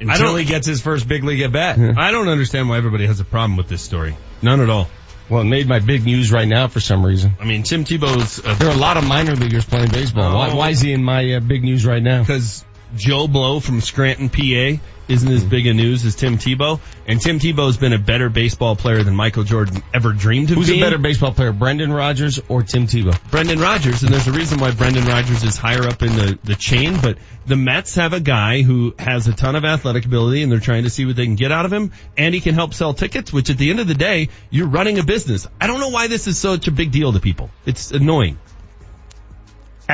Until 0.00 0.36
he 0.36 0.44
gets 0.44 0.66
his 0.66 0.80
first 0.80 1.06
big 1.08 1.24
league 1.24 1.40
at 1.42 1.52
bat. 1.52 1.78
I 1.78 2.10
don't 2.10 2.28
understand 2.28 2.68
why 2.68 2.76
everybody 2.78 3.06
has 3.06 3.20
a 3.20 3.24
problem 3.24 3.56
with 3.56 3.68
this 3.68 3.82
story. 3.82 4.16
None 4.42 4.60
at 4.60 4.68
all. 4.70 4.88
Well, 5.30 5.40
it 5.40 5.46
made 5.46 5.66
my 5.66 5.78
big 5.78 6.04
news 6.04 6.30
right 6.30 6.46
now 6.46 6.68
for 6.68 6.80
some 6.80 7.04
reason. 7.04 7.32
I 7.40 7.44
mean, 7.44 7.62
Tim 7.62 7.84
Tebow's. 7.84 8.44
Uh, 8.44 8.54
there 8.54 8.68
are 8.68 8.74
a 8.74 8.78
lot 8.78 8.98
of 8.98 9.06
minor 9.06 9.34
leaguers 9.34 9.64
playing 9.64 9.88
baseball. 9.90 10.36
Why, 10.36 10.50
Oh. 10.50 10.56
why 10.56 10.70
is 10.70 10.80
he 10.80 10.92
in 10.92 11.02
my 11.02 11.34
uh, 11.34 11.40
big 11.40 11.64
news 11.64 11.86
right 11.86 12.02
now? 12.02 12.20
Because 12.20 12.62
Joe 12.96 13.28
Blow 13.28 13.60
from 13.60 13.80
Scranton, 13.80 14.28
PA, 14.28 14.80
isn't 15.08 15.30
as 15.30 15.44
big 15.44 15.66
a 15.66 15.74
news 15.74 16.04
as 16.04 16.14
Tim 16.14 16.38
Tebow, 16.38 16.80
and 17.06 17.20
Tim 17.20 17.38
Tebow's 17.38 17.76
been 17.76 17.92
a 17.92 17.98
better 17.98 18.28
baseball 18.30 18.74
player 18.76 19.02
than 19.02 19.14
Michael 19.14 19.44
Jordan 19.44 19.82
ever 19.92 20.12
dreamed 20.12 20.50
of 20.50 20.56
being. 20.56 20.58
Who's 20.60 20.70
being. 20.70 20.82
a 20.82 20.86
better 20.86 20.98
baseball 20.98 21.32
player, 21.32 21.52
Brendan 21.52 21.92
Rodgers 21.92 22.40
or 22.48 22.62
Tim 22.62 22.86
Tebow? 22.86 23.18
Brendan 23.30 23.60
Rodgers, 23.60 24.02
and 24.02 24.12
there's 24.12 24.26
a 24.26 24.32
reason 24.32 24.58
why 24.58 24.70
Brendan 24.70 25.04
Rodgers 25.04 25.42
is 25.44 25.56
higher 25.56 25.82
up 25.82 26.02
in 26.02 26.16
the, 26.16 26.38
the 26.44 26.54
chain, 26.54 26.98
but 27.00 27.18
the 27.46 27.56
Mets 27.56 27.96
have 27.96 28.12
a 28.12 28.20
guy 28.20 28.62
who 28.62 28.94
has 28.98 29.28
a 29.28 29.34
ton 29.34 29.56
of 29.56 29.64
athletic 29.64 30.06
ability 30.06 30.42
and 30.42 30.50
they're 30.50 30.60
trying 30.60 30.84
to 30.84 30.90
see 30.90 31.04
what 31.04 31.16
they 31.16 31.26
can 31.26 31.36
get 31.36 31.52
out 31.52 31.66
of 31.66 31.72
him, 31.72 31.92
and 32.16 32.34
he 32.34 32.40
can 32.40 32.54
help 32.54 32.72
sell 32.72 32.94
tickets, 32.94 33.32
which 33.32 33.50
at 33.50 33.58
the 33.58 33.70
end 33.70 33.80
of 33.80 33.86
the 33.86 33.94
day, 33.94 34.28
you're 34.50 34.68
running 34.68 34.98
a 34.98 35.04
business. 35.04 35.46
I 35.60 35.66
don't 35.66 35.80
know 35.80 35.90
why 35.90 36.08
this 36.08 36.26
is 36.26 36.38
such 36.38 36.68
a 36.68 36.70
big 36.70 36.90
deal 36.90 37.12
to 37.12 37.20
people. 37.20 37.50
It's 37.66 37.90
annoying. 37.90 38.38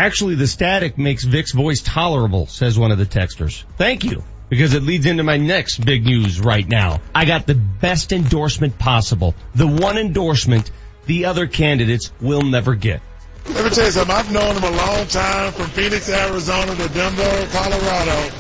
Actually, 0.01 0.35
the 0.35 0.47
static 0.47 0.97
makes 0.97 1.25
Vic's 1.25 1.53
voice 1.53 1.83
tolerable, 1.83 2.47
says 2.47 2.79
one 2.79 2.91
of 2.91 2.97
the 2.97 3.05
texters. 3.05 3.65
Thank 3.77 4.03
you. 4.03 4.25
Because 4.49 4.73
it 4.73 4.83
leads 4.83 5.05
into 5.05 5.25
my 5.25 5.37
next 5.37 5.85
big 5.85 6.07
news 6.07 6.41
right 6.41 6.67
now. 6.67 7.03
I 7.15 7.27
got 7.27 7.47
the 7.47 7.55
best 7.55 8.11
endorsement 8.11 8.79
possible. 8.79 9.35
The 9.55 9.67
one 9.67 9.99
endorsement 9.99 10.71
the 11.05 11.27
other 11.27 11.47
candidates 11.47 12.11
will 12.19 12.41
never 12.41 12.75
get. 12.77 13.03
Let 13.51 13.63
me 13.63 13.71
tell 13.71 13.85
you 13.85 13.91
something. 13.91 14.17
I've 14.17 14.33
known 14.33 14.57
him 14.57 14.65
a 14.65 14.75
long 14.75 15.07
time 15.07 15.53
from 15.53 15.67
Phoenix, 15.67 16.09
Arizona 16.09 16.75
to 16.77 16.89
Denver, 16.95 17.49
Colorado. 17.53 18.31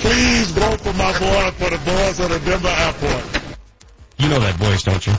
Please 0.00 0.50
vote 0.52 0.80
for 0.80 0.94
my 0.94 1.12
boy 1.18 1.50
for 1.58 1.68
the 1.68 1.80
boys 1.84 2.20
at 2.20 2.30
the 2.30 2.38
Denver 2.38 2.74
airport. 2.74 3.58
You 4.16 4.30
know 4.30 4.40
that 4.40 4.54
voice, 4.54 4.82
don't 4.82 5.06
you? 5.06 5.12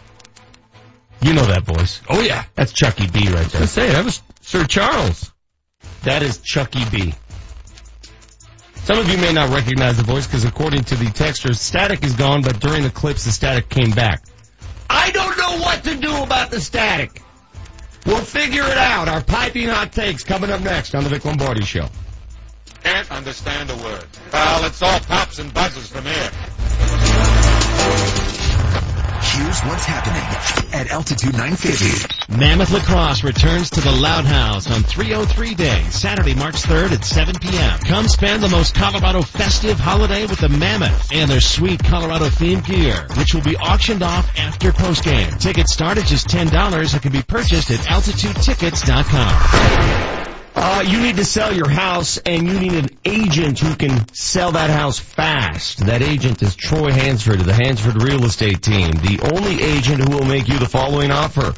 You 1.21 1.35
know 1.35 1.45
that 1.45 1.65
voice. 1.65 2.01
Oh 2.09 2.19
yeah. 2.19 2.45
That's 2.55 2.73
Chucky 2.73 3.05
B 3.05 3.29
right 3.29 3.45
there. 3.45 3.61
I 3.61 3.65
say, 3.65 3.89
that 3.91 4.03
was 4.03 4.23
Sir 4.41 4.65
Charles. 4.65 5.31
That 6.03 6.21
is 6.21 6.39
Chucky 6.39 6.83
B. 6.91 7.13
Some 8.83 8.99
of 8.99 9.09
you 9.09 9.17
may 9.17 9.31
not 9.31 9.49
recognize 9.53 9.95
the 9.95 10.03
voice 10.03 10.27
because 10.27 10.43
according 10.43 10.83
to 10.85 10.95
the 10.95 11.05
texters, 11.05 11.55
static 11.55 12.03
is 12.03 12.13
gone, 12.13 12.41
but 12.41 12.59
during 12.59 12.83
the 12.83 12.89
clips, 12.89 13.23
the 13.23 13.31
static 13.31 13.69
came 13.69 13.91
back. 13.91 14.21
I 14.89 15.11
don't 15.11 15.37
know 15.37 15.63
what 15.63 15.83
to 15.85 15.95
do 15.95 16.21
about 16.21 16.51
the 16.51 16.59
static. 16.59 17.21
We'll 18.05 18.17
figure 18.17 18.63
it 18.63 18.77
out. 18.77 19.07
Our 19.07 19.23
piping 19.23 19.69
hot 19.69 19.93
takes 19.93 20.25
coming 20.25 20.49
up 20.49 20.59
next 20.59 20.93
on 20.93 21.03
the 21.03 21.09
Vic 21.09 21.23
Lombardi 21.23 21.63
Show. 21.63 21.87
Can't 22.83 23.09
understand 23.09 23.69
a 23.69 23.75
word. 23.77 24.05
Well, 24.33 24.65
it's 24.65 24.81
all 24.81 24.99
pops 24.99 25.39
and 25.39 25.53
buzzes 25.53 25.87
from 25.87 26.03
here. 26.03 26.31
Here's 29.23 29.61
what's 29.61 29.85
happening 29.85 30.21
at 30.73 30.91
altitude 30.91 31.33
950. 31.33 32.37
Mammoth 32.37 32.71
Lacrosse 32.71 33.23
returns 33.23 33.69
to 33.71 33.81
the 33.81 33.91
Loud 33.91 34.25
House 34.25 34.69
on 34.69 34.83
303 34.83 35.55
Day, 35.55 35.83
Saturday, 35.89 36.35
March 36.35 36.55
3rd 36.55 36.91
at 36.91 37.05
7 37.05 37.35
p.m. 37.39 37.79
Come 37.79 38.07
spend 38.07 38.43
the 38.43 38.49
most 38.49 38.75
Colorado 38.75 39.21
festive 39.21 39.79
holiday 39.79 40.25
with 40.25 40.39
the 40.39 40.49
Mammoth 40.49 41.11
and 41.13 41.31
their 41.31 41.41
sweet 41.41 41.83
Colorado 41.83 42.25
themed 42.25 42.65
gear, 42.65 43.07
which 43.17 43.33
will 43.33 43.43
be 43.43 43.57
auctioned 43.57 44.03
off 44.03 44.29
after 44.37 44.71
postgame. 44.71 45.39
Tickets 45.39 45.73
start 45.73 45.97
at 45.97 46.05
just 46.05 46.27
$10 46.27 46.93
and 46.93 47.01
can 47.01 47.11
be 47.11 47.23
purchased 47.23 47.71
at 47.71 47.79
altitudetickets.com. 47.79 50.22
Uh, 50.55 50.83
you 50.85 51.01
need 51.01 51.15
to 51.15 51.25
sell 51.25 51.51
your 51.51 51.69
house 51.69 52.17
and 52.17 52.47
you 52.47 52.59
need 52.59 52.73
an 52.73 52.89
agent 53.05 53.59
who 53.59 53.75
can 53.75 54.07
sell 54.13 54.51
that 54.51 54.69
house 54.69 54.99
fast. 54.99 55.79
That 55.85 56.01
agent 56.01 56.41
is 56.43 56.55
Troy 56.55 56.91
Hansford 56.91 57.39
of 57.39 57.45
the 57.45 57.53
Hansford 57.53 58.01
Real 58.01 58.23
Estate 58.23 58.61
Team, 58.61 58.91
the 58.91 59.19
only 59.33 59.63
agent 59.63 60.01
who 60.01 60.17
will 60.17 60.25
make 60.25 60.47
you 60.47 60.59
the 60.59 60.69
following 60.69 61.09
offer. 61.09 61.53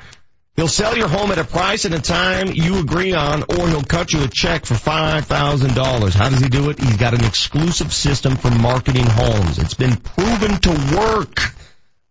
He'll 0.55 0.69
sell 0.69 0.97
your 0.97 1.09
home 1.09 1.31
at 1.31 1.37
a 1.37 1.43
price 1.43 1.83
and 1.83 1.93
a 1.93 1.99
time 1.99 2.47
you 2.53 2.79
agree 2.79 3.13
on, 3.13 3.43
or 3.43 3.67
he'll 3.67 3.83
cut 3.83 4.13
you 4.13 4.23
a 4.23 4.29
check 4.29 4.65
for 4.65 4.75
$5,000. 4.75 6.13
How 6.13 6.29
does 6.29 6.39
he 6.39 6.47
do 6.47 6.69
it? 6.69 6.79
He's 6.79 6.95
got 6.95 7.13
an 7.13 7.25
exclusive 7.25 7.93
system 7.93 8.37
for 8.37 8.49
marketing 8.49 9.05
homes. 9.05 9.59
It's 9.59 9.73
been 9.73 9.97
proven 9.97 10.57
to 10.61 10.95
work. 10.95 11.53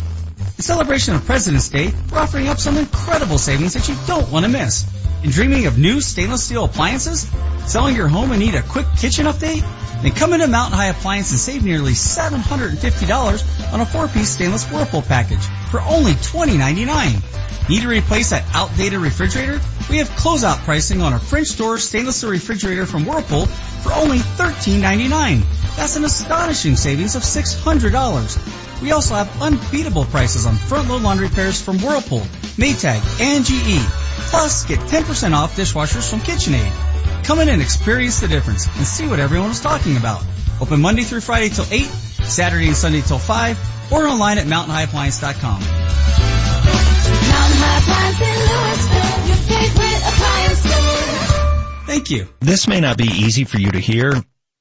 In 0.57 0.61
celebration 0.61 1.15
of 1.15 1.25
President's 1.25 1.69
Day, 1.69 1.93
we're 2.11 2.19
offering 2.19 2.49
up 2.49 2.59
some 2.59 2.75
incredible 2.77 3.37
savings 3.37 3.75
that 3.75 3.87
you 3.87 3.95
don't 4.07 4.29
want 4.29 4.43
to 4.45 4.51
miss. 4.51 4.83
In 5.25 5.31
dreaming 5.31 5.65
of 5.65 5.79
new 5.79 6.01
stainless 6.01 6.43
steel 6.43 6.65
appliances? 6.65 7.27
Selling 7.65 7.95
your 7.95 8.07
home 8.07 8.31
and 8.31 8.39
need 8.39 8.53
a 8.53 8.61
quick 8.61 8.85
kitchen 8.95 9.25
update? 9.25 9.63
Then 10.03 10.11
come 10.11 10.33
into 10.33 10.45
Mountain 10.45 10.77
High 10.77 10.89
Appliance 10.89 11.31
and 11.31 11.39
save 11.39 11.63
nearly 11.63 11.93
$750 11.93 13.73
on 13.73 13.81
a 13.81 13.87
four-piece 13.87 14.29
stainless 14.29 14.69
Whirlpool 14.71 15.01
package 15.01 15.41
for 15.75 15.81
only 15.81 16.13
$20.99. 16.13 17.67
Need 17.69 17.81
to 17.81 17.89
replace 17.89 18.29
that 18.29 18.45
outdated 18.53 18.99
refrigerator? 18.99 19.59
We 19.89 19.97
have 19.97 20.07
closeout 20.11 20.63
pricing 20.63 21.01
on 21.01 21.11
a 21.11 21.19
French 21.19 21.57
door 21.57 21.77
stainless 21.77 22.15
steel 22.15 22.29
refrigerator 22.29 22.85
from 22.85 23.05
Whirlpool 23.05 23.47
for 23.47 23.91
only 23.91 24.19
$13.99. 24.19 25.43
That's 25.75 25.97
an 25.97 26.05
astonishing 26.05 26.77
savings 26.77 27.17
of 27.17 27.23
$600. 27.23 28.81
We 28.81 28.93
also 28.93 29.15
have 29.15 29.41
unbeatable 29.41 30.05
prices 30.05 30.45
on 30.45 30.55
front 30.55 30.87
load 30.87 31.01
laundry 31.01 31.27
pairs 31.27 31.61
from 31.61 31.79
Whirlpool, 31.79 32.21
Maytag, 32.55 33.01
and 33.19 33.43
GE. 33.43 33.83
Plus, 34.31 34.65
get 34.65 34.79
10% 34.79 35.33
off 35.33 35.57
dishwashers 35.57 36.09
from 36.09 36.21
KitchenAid. 36.21 37.25
Come 37.25 37.39
in 37.39 37.49
and 37.49 37.61
experience 37.61 38.21
the 38.21 38.29
difference 38.29 38.65
and 38.77 38.87
see 38.87 39.07
what 39.09 39.19
everyone 39.19 39.51
is 39.51 39.59
talking 39.59 39.97
about. 39.97 40.23
Open 40.61 40.79
Monday 40.79 41.03
through 41.03 41.19
Friday 41.19 41.49
till 41.49 41.65
8, 41.69 41.83
Saturday 41.83 42.67
and 42.67 42.77
Sunday 42.77 43.01
till 43.01 43.19
5, 43.19 43.74
or 43.91 44.07
online 44.07 44.37
at 44.37 44.47
mountainhighappliance.com. 44.47 45.61
Thank 51.85 52.09
you. 52.11 52.27
This 52.39 52.67
may 52.67 52.81
not 52.81 52.97
be 52.97 53.05
easy 53.05 53.45
for 53.45 53.57
you 53.57 53.71
to 53.71 53.79
hear, 53.79 54.13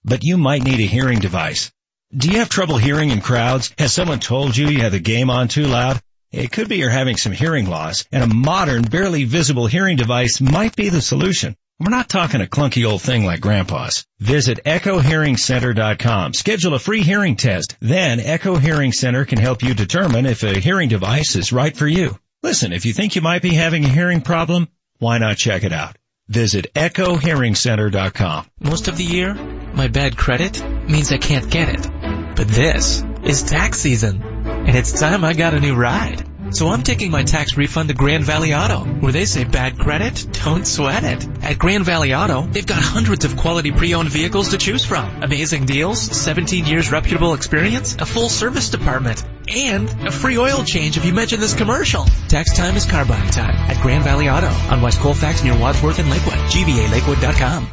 but 0.05 0.23
you 0.23 0.39
might 0.39 0.63
need 0.63 0.81
a 0.81 0.87
hearing 0.87 1.19
device. 1.19 1.73
Do 2.17 2.31
you 2.31 2.39
have 2.39 2.49
trouble 2.49 2.77
hearing 2.79 3.11
in 3.11 3.21
crowds? 3.21 3.75
Has 3.77 3.93
someone 3.93 4.21
told 4.21 4.57
you 4.57 4.69
you 4.69 4.83
have 4.83 4.93
the 4.93 5.01
game 5.01 5.31
on 5.31 5.49
too 5.49 5.67
loud? 5.67 6.01
It 6.31 6.53
could 6.53 6.69
be 6.69 6.77
you're 6.77 6.91
having 6.91 7.17
some 7.17 7.33
hearing 7.33 7.67
loss, 7.69 8.05
and 8.13 8.23
a 8.23 8.35
modern, 8.35 8.83
barely 8.83 9.25
visible 9.25 9.67
hearing 9.67 9.97
device 9.97 10.41
might 10.41 10.77
be 10.77 10.89
the 10.89 11.01
solution. 11.01 11.57
We're 11.81 11.91
not 11.91 12.09
talking 12.09 12.41
a 12.41 12.47
clunky 12.47 12.89
old 12.89 13.03
thing 13.03 13.27
like 13.27 13.41
grandpa's. 13.41 14.07
Visit 14.21 14.61
echohearingcenter.com. 14.65 16.33
Schedule 16.33 16.75
a 16.75 16.79
free 16.79 17.03
hearing 17.03 17.35
test. 17.35 17.77
Then 17.81 18.21
Echo 18.21 18.55
Hearing 18.57 18.93
Center 18.93 19.25
can 19.25 19.39
help 19.39 19.63
you 19.65 19.75
determine 19.75 20.25
if 20.25 20.45
a 20.45 20.61
hearing 20.61 20.89
device 20.89 21.35
is 21.35 21.53
right 21.53 21.77
for 21.77 21.89
you. 21.89 22.17
Listen, 22.45 22.73
if 22.73 22.87
you 22.87 22.93
think 22.93 23.17
you 23.17 23.23
might 23.23 23.43
be 23.43 23.55
having 23.55 23.85
a 23.85 23.89
hearing 23.89 24.21
problem, 24.21 24.69
why 24.99 25.19
not 25.19 25.37
check 25.37 25.65
it 25.65 25.73
out? 25.73 25.97
Visit 26.29 26.73
echohearingcenter.com. 26.75 28.47
Most 28.61 28.87
of 28.87 28.97
the 28.97 29.05
year, 29.05 29.35
my 29.35 29.89
bad 29.89 30.17
credit 30.17 30.65
means 30.89 31.11
I 31.11 31.19
can't 31.19 31.51
get 31.51 31.69
it. 31.71 32.37
But 32.37 32.49
this 32.49 33.03
is 33.25 33.43
tax 33.43 33.81
season, 33.81 34.23
and 34.23 34.77
it's 34.77 34.99
time 34.99 35.25
I 35.25 35.33
got 35.33 35.55
a 35.55 35.61
new 35.61 35.75
ride. 35.75 36.25
So 36.55 36.69
I'm 36.69 36.85
taking 36.85 37.11
my 37.11 37.25
tax 37.25 37.57
refund 37.57 37.89
to 37.89 37.97
Grand 37.97 38.23
Valley 38.23 38.55
Auto, 38.55 38.85
where 38.85 39.11
they 39.11 39.25
say 39.25 39.43
bad 39.43 39.77
credit, 39.77 40.25
don't 40.45 40.65
sweat 40.65 41.03
it. 41.03 41.27
At 41.43 41.59
Grand 41.59 41.85
Valley 41.85 42.15
Auto, 42.15 42.43
they've 42.43 42.65
got 42.65 42.81
hundreds 42.81 43.25
of 43.25 43.37
quality 43.37 43.73
pre-owned 43.73 44.09
vehicles 44.09 44.51
to 44.51 44.59
choose 44.59 44.85
from. 44.85 45.25
Amazing 45.25 45.67
deals, 45.67 46.01
17 46.01 46.65
years 46.67 46.93
reputable 46.93 47.35
experience, 47.35 47.97
a 47.99 48.07
full 48.07 48.29
service 48.29 48.71
department, 48.71 49.25
and 49.49 50.07
a 50.07 50.13
free 50.13 50.39
oil 50.39 50.63
change 50.63 50.97
if 50.97 51.05
you 51.05 51.13
mention 51.13 51.41
this 51.41 51.55
commercial. 51.55 52.05
Tax 52.29 52.57
time 52.57 52.77
is 52.77 52.87
car 52.87 53.05
buying 53.05 53.31
time 53.33 53.57
at 53.69 53.83
Grand 53.83 54.05
Valley 54.05 54.29
Auto 54.29 54.47
on 54.47 54.81
West 54.81 55.01
Colfax 55.01 55.43
near 55.43 55.59
Wadsworth 55.59 55.99
and 55.99 56.09
Lakewood. 56.09 56.35
GVALakewood.com. 56.35 57.67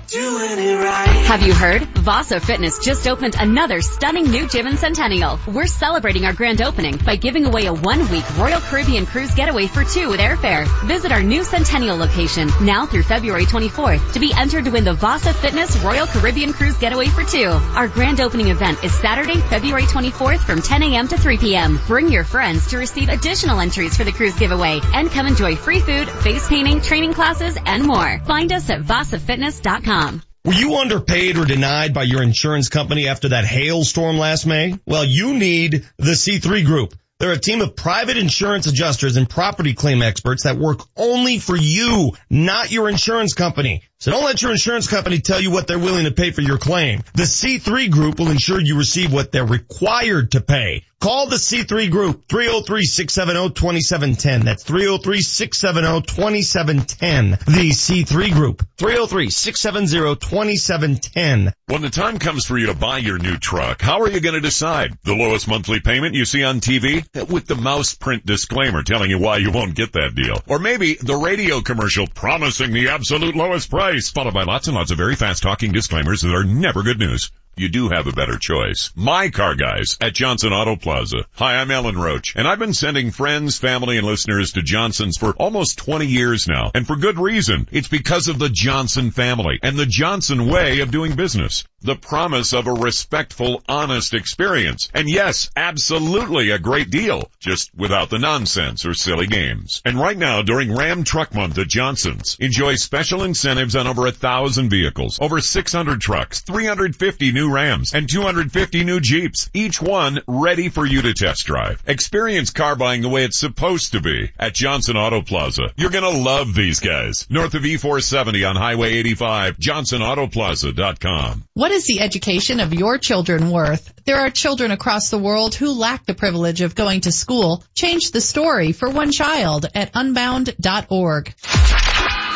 Have 1.26 1.44
you 1.44 1.54
heard? 1.54 1.84
Vasa 1.84 2.40
Fitness 2.40 2.80
just 2.80 3.08
opened 3.08 3.36
another 3.40 3.80
stunning 3.82 4.30
new 4.32 4.48
gym 4.48 4.68
in 4.68 4.76
Centennial. 4.76 5.40
We're 5.48 5.68
celebrating 5.68 6.26
our 6.26 6.34
grand 6.34 6.62
opening 6.62 6.98
by 6.98 7.16
giving 7.16 7.46
away 7.46 7.68
a 7.68 7.74
one-week 7.74 8.26
Royal 8.38 8.60
Caribbean 8.72 9.06
cruise 9.06 9.36
getaway 9.36 9.68
for 9.68 9.84
two 9.84 10.08
with 10.08 10.22
airfare. 10.22 10.66
Visit 10.88 11.12
our 11.12 11.22
new 11.22 11.44
Centennial 11.44 11.98
location 11.98 12.50
now 12.62 12.86
through 12.86 13.04
February 13.04 13.44
24th 13.44 14.14
to 14.14 14.20
be 14.22 14.32
entered 14.34 14.64
to 14.64 14.72
win 14.72 14.86
the 14.86 14.94
Vasa 14.94 15.34
Fitness 15.34 15.76
Royal 15.80 16.08
Caribbean 16.08 16.54
cruise 16.54 16.78
getaway 16.78 17.08
for 17.08 17.26
two. 17.26 17.50
Our 17.76 17.90
grand 17.90 18.22
opening 18.22 18.48
event 18.48 18.82
is 18.82 18.94
Saturday, 18.94 19.42
February 19.42 19.84
24th 19.84 20.40
from 20.40 20.62
10 20.62 20.84
a.m. 20.84 21.10
to 21.10 21.18
3 21.18 21.38
p.m. 21.38 21.82
Bring 21.86 22.10
your 22.10 22.24
friends 22.24 22.68
to 22.68 22.78
receive 22.78 23.10
additional 23.10 23.60
entries 23.60 23.98
for 23.98 24.06
the 24.06 24.14
cruise 24.14 24.40
giveaway 24.40 24.80
and 24.94 25.12
come 25.12 25.28
enjoy 25.28 25.58
free 25.58 25.82
food, 25.82 26.08
face 26.08 26.48
painting, 26.48 26.80
training 26.80 27.14
classes, 27.14 27.58
and 27.66 27.84
more. 27.84 28.20
Find 28.20 28.54
us 28.54 28.70
at 28.70 28.84
vasafitness.com. 28.84 30.22
Were 30.46 30.54
you 30.54 30.78
underpaid 30.78 31.38
or 31.38 31.44
denied 31.44 31.94
by 31.94 32.04
your 32.04 32.24
insurance 32.24 32.70
company 32.70 33.10
after 33.10 33.30
that 33.30 33.44
hailstorm 33.44 34.18
last 34.18 34.48
May? 34.48 34.80
Well, 34.88 35.04
you 35.04 35.34
need 35.34 35.86
the 35.98 36.14
C3 36.14 36.66
Group. 36.66 36.96
They're 37.22 37.34
a 37.34 37.38
team 37.40 37.62
of 37.62 37.76
private 37.76 38.18
insurance 38.18 38.66
adjusters 38.66 39.16
and 39.16 39.30
property 39.30 39.76
claim 39.76 40.02
experts 40.02 40.46
that 40.46 40.58
work 40.58 40.80
only 40.98 41.38
for 41.38 41.56
you, 41.56 42.14
not 42.32 42.72
your 42.72 42.90
insurance 42.90 43.36
company. 43.36 43.84
So 44.02 44.10
don't 44.10 44.24
let 44.24 44.42
your 44.42 44.50
insurance 44.50 44.88
company 44.88 45.20
tell 45.20 45.40
you 45.40 45.52
what 45.52 45.68
they're 45.68 45.78
willing 45.78 46.06
to 46.06 46.12
pay 46.12 46.32
for 46.32 46.42
your 46.42 46.58
claim. 46.58 47.04
The 47.14 47.22
C3 47.22 47.92
Group 47.92 48.18
will 48.18 48.32
ensure 48.32 48.60
you 48.60 48.76
receive 48.76 49.14
what 49.14 49.32
they're 49.32 49.46
required 49.46 50.32
to 50.32 50.42
pay. 50.42 50.86
Call 51.02 51.28
the 51.28 51.36
C3 51.38 51.90
Group, 51.90 52.28
303-670-2710. 52.28 54.44
That's 54.44 54.64
303-670-2710. 54.66 57.40
The 57.46 57.72
C3 57.72 58.32
Group, 58.32 58.64
303-670-2710. 58.78 61.54
When 61.66 61.82
the 61.82 61.90
time 61.90 62.20
comes 62.20 62.46
for 62.46 62.60
you 62.60 62.68
to 62.68 62.76
buy 62.76 63.00
your 63.00 63.18
new 63.18 63.36
truck, 63.38 63.82
how 63.82 64.02
are 64.02 64.12
you 64.12 64.20
going 64.20 64.36
to 64.36 64.42
decide? 64.42 64.96
The 65.04 65.16
lowest 65.16 65.48
monthly 65.48 65.80
payment 65.80 66.14
you 66.14 66.26
see 66.26 66.44
on 66.44 66.60
TV? 66.60 67.04
With 67.32 67.48
the 67.48 67.56
mouse 67.56 67.96
print 67.96 68.24
disclaimer 68.24 68.84
telling 68.84 69.10
you 69.10 69.18
why 69.18 69.38
you 69.38 69.52
won't 69.52 69.74
get 69.74 69.94
that 69.94 70.14
deal. 70.14 70.44
Or 70.48 70.60
maybe 70.60 70.94
the 71.02 71.16
radio 71.16 71.62
commercial 71.62 72.06
promising 72.06 72.74
the 72.74 72.90
absolute 72.90 73.36
lowest 73.36 73.72
price, 73.72 73.91
followed 74.00 74.34
by 74.34 74.44
lots 74.44 74.68
and 74.68 74.76
lots 74.78 74.90
of 74.92 74.98
very 74.98 75.16
fast 75.16 75.44
talking 75.44 75.72
disclaimers 75.74 76.22
that 76.22 76.34
are 76.34 76.46
never 76.46 76.82
good 76.82 77.00
news 77.00 77.30
you 77.58 77.70
do 77.70 77.90
have 77.90 78.08
a 78.08 78.14
better 78.14 78.38
choice. 78.38 78.92
My 78.96 79.30
car 79.30 79.56
guys 79.56 79.98
at 80.00 80.14
Johnson 80.14 80.54
Auto 80.54 80.78
Plaza. 80.78 81.26
Hi, 81.34 81.58
I'm 81.58 81.70
Ellen 81.70 81.98
Roach, 81.98 82.36
and 82.36 82.48
I've 82.48 82.60
been 82.60 82.74
sending 82.74 83.12
friends, 83.12 83.58
family, 83.58 83.98
and 83.98 84.08
listeners 84.08 84.54
to 84.54 84.62
Johnson's 84.62 85.18
for 85.18 85.34
almost 85.34 85.78
20 85.78 86.06
years 86.06 86.48
now. 86.48 86.72
And 86.74 86.88
for 86.88 86.96
good 86.96 87.20
reason. 87.20 87.68
It's 87.72 87.90
because 87.90 88.30
of 88.30 88.40
the 88.40 88.50
Johnson 88.50 89.12
family 89.12 89.60
and 89.62 89.78
the 89.78 89.86
Johnson 89.86 90.50
way 90.50 90.80
of 90.80 90.92
doing 90.92 91.16
business. 91.16 91.66
The 91.82 91.96
promise 91.96 92.54
of 92.54 92.68
a 92.68 92.74
respectful, 92.74 93.64
honest 93.68 94.14
experience. 94.14 94.90
And 94.94 95.10
yes, 95.10 95.50
absolutely 95.56 96.52
a 96.52 96.60
great 96.60 96.90
deal, 96.90 97.30
just 97.40 97.74
without 97.76 98.10
the 98.10 98.20
nonsense 98.20 98.86
or 98.86 98.94
silly 98.94 99.28
games. 99.28 99.82
And 99.84 100.00
right 100.00 100.18
now, 100.18 100.42
during 100.42 100.76
Ram 100.76 101.04
Truck 101.04 101.34
Month 101.34 101.58
at 101.58 101.68
Johnson's, 101.68 102.38
enjoy 102.40 102.76
special 102.76 103.24
incentives 103.24 103.76
on 103.76 103.88
over 103.88 104.06
a 104.06 104.12
thousand 104.12 104.70
vehicles, 104.70 105.20
over 105.20 105.42
600 105.42 106.00
trucks, 106.00 106.42
350 106.42 107.32
new 107.32 107.41
Rams, 107.50 107.94
and 107.94 108.10
250 108.10 108.84
new 108.84 109.00
Jeeps, 109.00 109.50
each 109.54 109.82
one 109.82 110.20
ready 110.28 110.70
for 110.70 110.86
you 110.86 111.02
to 111.04 111.14
test 111.14 111.46
drive. 111.46 111.82
Experience 111.88 112.50
car 112.50 112.76
buying 112.76 113.02
the 113.02 113.10
way 113.10 113.24
it's 113.24 113.40
supposed 113.40 113.94
to 113.94 114.02
be 114.02 114.32
at 114.38 114.54
Johnson 114.54 114.98
Auto 114.98 115.22
Plaza. 115.22 115.72
You're 115.78 115.90
gonna 115.92 116.10
love 116.10 116.54
these 116.54 116.80
guys. 116.80 117.26
North 117.30 117.54
of 117.54 117.64
E470 117.64 118.50
on 118.50 118.56
Highway 118.56 118.94
85, 118.94 119.58
johnsonautoplaza.com. 119.58 121.46
What 121.54 121.72
is 121.72 121.86
the 121.86 122.02
education 122.02 122.60
of 122.60 122.74
your 122.74 122.98
children 122.98 123.50
worth? 123.52 123.94
There 124.06 124.20
are 124.20 124.30
children 124.30 124.72
across 124.72 125.10
the 125.10 125.20
world 125.20 125.56
who 125.56 125.72
lack 125.72 126.06
the 126.06 126.14
privilege 126.14 126.62
of 126.62 126.76
going 126.76 127.02
to 127.02 127.12
school. 127.12 127.64
Change 127.76 128.12
the 128.12 128.22
story 128.22 128.72
for 128.72 128.90
one 128.90 129.12
child 129.12 129.68
at 129.74 129.92
unbound.org. 129.94 131.34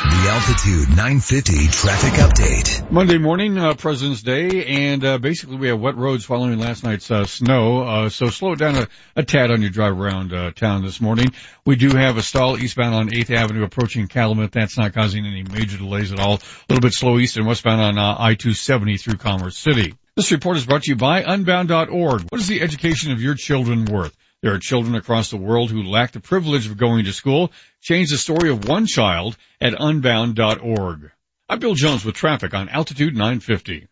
The 0.09 0.29
Altitude 0.29 0.89
950 0.89 1.67
traffic 1.69 2.13
update. 2.13 2.91
Monday 2.91 3.17
morning, 3.17 3.57
uh, 3.57 3.73
President's 3.73 4.21
Day, 4.21 4.65
and 4.65 5.03
uh, 5.03 5.17
basically 5.17 5.55
we 5.55 5.69
have 5.69 5.79
wet 5.79 5.95
roads 5.95 6.23
following 6.23 6.59
last 6.59 6.83
night's 6.83 7.09
uh, 7.09 7.25
snow. 7.25 7.81
Uh, 7.81 8.09
so 8.09 8.27
slow 8.27 8.53
down 8.53 8.75
a, 8.75 8.87
a, 9.15 9.23
tad 9.23 9.49
on 9.49 9.61
your 9.61 9.71
drive 9.71 9.99
around 9.99 10.31
uh, 10.31 10.51
town 10.51 10.83
this 10.83 11.01
morning. 11.01 11.29
We 11.65 11.75
do 11.75 11.89
have 11.89 12.17
a 12.17 12.21
stall 12.21 12.55
eastbound 12.57 12.93
on 12.93 13.09
8th 13.09 13.31
Avenue 13.31 13.63
approaching 13.63 14.07
Calumet. 14.07 14.51
That's 14.51 14.77
not 14.77 14.93
causing 14.93 15.25
any 15.25 15.41
major 15.41 15.77
delays 15.77 16.11
at 16.11 16.19
all. 16.19 16.35
A 16.35 16.65
little 16.69 16.81
bit 16.81 16.93
slow 16.93 17.17
east 17.17 17.37
and 17.37 17.47
westbound 17.47 17.81
on 17.81 17.97
uh, 17.97 18.15
I-270 18.19 19.01
through 19.01 19.17
Commerce 19.17 19.57
City. 19.57 19.95
This 20.15 20.31
report 20.31 20.57
is 20.57 20.67
brought 20.67 20.83
to 20.83 20.91
you 20.91 20.95
by 20.95 21.23
Unbound.org. 21.23 22.27
What 22.29 22.39
is 22.39 22.47
the 22.47 22.61
education 22.61 23.11
of 23.11 23.21
your 23.21 23.33
children 23.33 23.85
worth? 23.85 24.15
There 24.45 24.53
are 24.53 24.59
children 24.59 24.93
across 24.93 25.31
the 25.31 25.37
world 25.37 25.71
who 25.71 25.81
lack 25.81 26.11
the 26.11 26.19
privilege 26.19 26.67
of 26.67 26.77
going 26.77 27.05
to 27.05 27.13
school. 27.13 27.51
Change 27.81 28.11
the 28.11 28.17
story 28.19 28.51
of 28.51 28.67
one 28.67 28.85
child 28.85 29.35
at 29.59 29.73
unbound.org. 29.73 31.11
I'm 31.49 31.57
Bill 31.57 31.73
Jones 31.73 32.05
with 32.05 32.13
traffic 32.13 32.53
on 32.53 32.69
Altitude 32.69 33.15
950. 33.15 33.87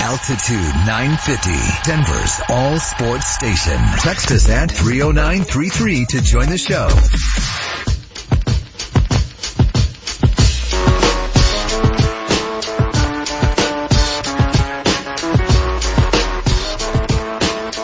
Altitude 0.00 0.74
950, 0.86 1.50
Denver's 1.84 2.40
all 2.48 2.78
sports 2.78 3.26
station. 3.26 3.78
Text 3.98 4.30
us 4.30 4.48
at 4.48 4.70
30933 4.70 6.06
to 6.06 6.22
join 6.22 6.48
the 6.48 6.56
show. 6.56 6.88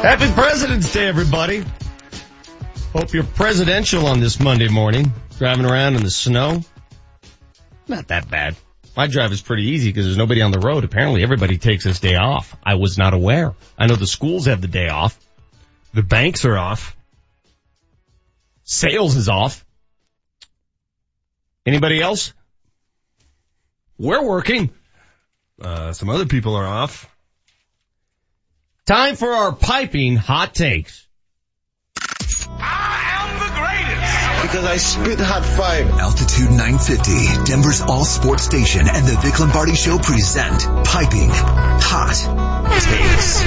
Happy 0.02 0.32
President's 0.32 0.92
Day, 0.92 1.08
everybody. 1.08 1.64
Hope 2.92 3.12
you're 3.12 3.24
presidential 3.24 4.06
on 4.06 4.20
this 4.20 4.38
Monday 4.38 4.68
morning, 4.68 5.12
driving 5.38 5.66
around 5.66 5.96
in 5.96 6.04
the 6.04 6.10
snow. 6.10 6.62
Not 7.88 8.06
that 8.06 8.30
bad. 8.30 8.54
My 8.96 9.08
drive 9.08 9.32
is 9.32 9.42
pretty 9.42 9.64
easy 9.70 9.88
because 9.90 10.04
there's 10.04 10.16
nobody 10.16 10.40
on 10.40 10.52
the 10.52 10.60
road. 10.60 10.84
Apparently 10.84 11.24
everybody 11.24 11.58
takes 11.58 11.82
this 11.82 11.98
day 11.98 12.14
off. 12.14 12.56
I 12.62 12.76
was 12.76 12.96
not 12.96 13.12
aware. 13.12 13.56
I 13.76 13.88
know 13.88 13.96
the 13.96 14.06
schools 14.06 14.46
have 14.46 14.60
the 14.60 14.68
day 14.68 14.88
off. 14.88 15.18
The 15.94 16.04
banks 16.04 16.44
are 16.44 16.56
off. 16.56 16.96
Sales 18.62 19.16
is 19.16 19.28
off. 19.28 19.66
Anybody 21.66 22.00
else? 22.00 22.32
We're 23.98 24.22
working. 24.22 24.70
Uh, 25.60 25.92
some 25.92 26.08
other 26.08 26.26
people 26.26 26.54
are 26.54 26.66
off. 26.66 27.10
Time 28.88 29.16
for 29.16 29.28
our 29.28 29.52
piping 29.52 30.16
hot 30.16 30.54
takes. 30.54 31.06
I 32.58 33.20
am 33.20 33.36
the 33.36 33.52
greatest! 33.60 34.40
Because 34.40 34.64
I 34.64 34.78
spit 34.78 35.20
hot 35.20 35.44
five. 35.44 35.90
Altitude 36.00 36.48
950, 36.48 37.44
Denver's 37.44 37.82
all 37.82 38.06
sports 38.06 38.44
station 38.44 38.88
and 38.88 39.06
the 39.06 39.18
Vic 39.20 39.38
Lombardi 39.38 39.74
show 39.74 39.98
present 39.98 40.62
Piping 40.86 41.28
Hot 41.28 42.16
Takes. 42.80 43.42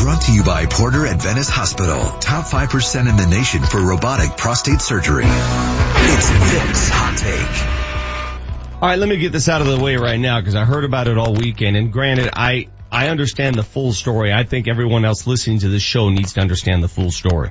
Brought 0.00 0.22
to 0.22 0.32
you 0.32 0.44
by 0.44 0.66
Porter 0.66 1.08
Adventist 1.08 1.50
Hospital. 1.50 2.04
Top 2.20 2.44
5% 2.44 3.10
in 3.10 3.16
the 3.16 3.26
nation 3.26 3.64
for 3.64 3.80
robotic 3.80 4.36
prostate 4.36 4.80
surgery. 4.80 5.24
It's 5.26 6.30
Vic's 6.30 6.88
Hot 6.92 7.18
Take. 7.18 8.80
All 8.80 8.88
right, 8.88 8.98
let 9.00 9.08
me 9.08 9.16
get 9.16 9.32
this 9.32 9.48
out 9.48 9.60
of 9.60 9.66
the 9.66 9.80
way 9.82 9.96
right 9.96 10.20
now 10.20 10.40
because 10.40 10.54
I 10.54 10.64
heard 10.64 10.84
about 10.84 11.08
it 11.08 11.18
all 11.18 11.34
weekend. 11.34 11.76
And 11.76 11.92
granted, 11.92 12.30
I 12.32 12.68
I 12.92 13.08
understand 13.08 13.54
the 13.54 13.62
full 13.62 13.92
story. 13.92 14.32
I 14.32 14.44
think 14.44 14.68
everyone 14.68 15.04
else 15.04 15.26
listening 15.26 15.60
to 15.60 15.68
this 15.68 15.82
show 15.82 16.08
needs 16.08 16.32
to 16.34 16.40
understand 16.40 16.82
the 16.82 16.88
full 16.88 17.10
story. 17.10 17.50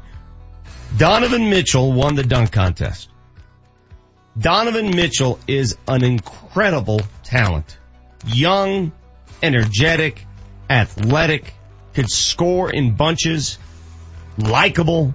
Donovan 0.97 1.49
Mitchell 1.49 1.93
won 1.93 2.15
the 2.15 2.23
dunk 2.23 2.51
contest. 2.51 3.09
Donovan 4.37 4.95
Mitchell 4.95 5.39
is 5.47 5.77
an 5.87 6.03
incredible 6.03 7.01
talent. 7.23 7.77
Young, 8.25 8.91
energetic, 9.41 10.25
athletic, 10.69 11.53
could 11.93 12.09
score 12.09 12.69
in 12.69 12.95
bunches, 12.95 13.57
likable. 14.37 15.13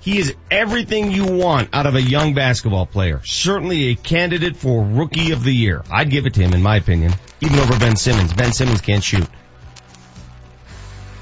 He 0.00 0.18
is 0.18 0.34
everything 0.50 1.10
you 1.10 1.26
want 1.26 1.70
out 1.72 1.86
of 1.86 1.96
a 1.96 2.02
young 2.02 2.34
basketball 2.34 2.86
player. 2.86 3.20
Certainly 3.24 3.88
a 3.88 3.94
candidate 3.96 4.56
for 4.56 4.84
rookie 4.84 5.32
of 5.32 5.42
the 5.42 5.52
year. 5.52 5.82
I'd 5.90 6.10
give 6.10 6.26
it 6.26 6.34
to 6.34 6.42
him 6.42 6.52
in 6.52 6.62
my 6.62 6.76
opinion, 6.76 7.12
even 7.40 7.58
over 7.58 7.78
Ben 7.78 7.96
Simmons. 7.96 8.32
Ben 8.32 8.52
Simmons 8.52 8.80
can't 8.80 9.02
shoot. 9.02 9.26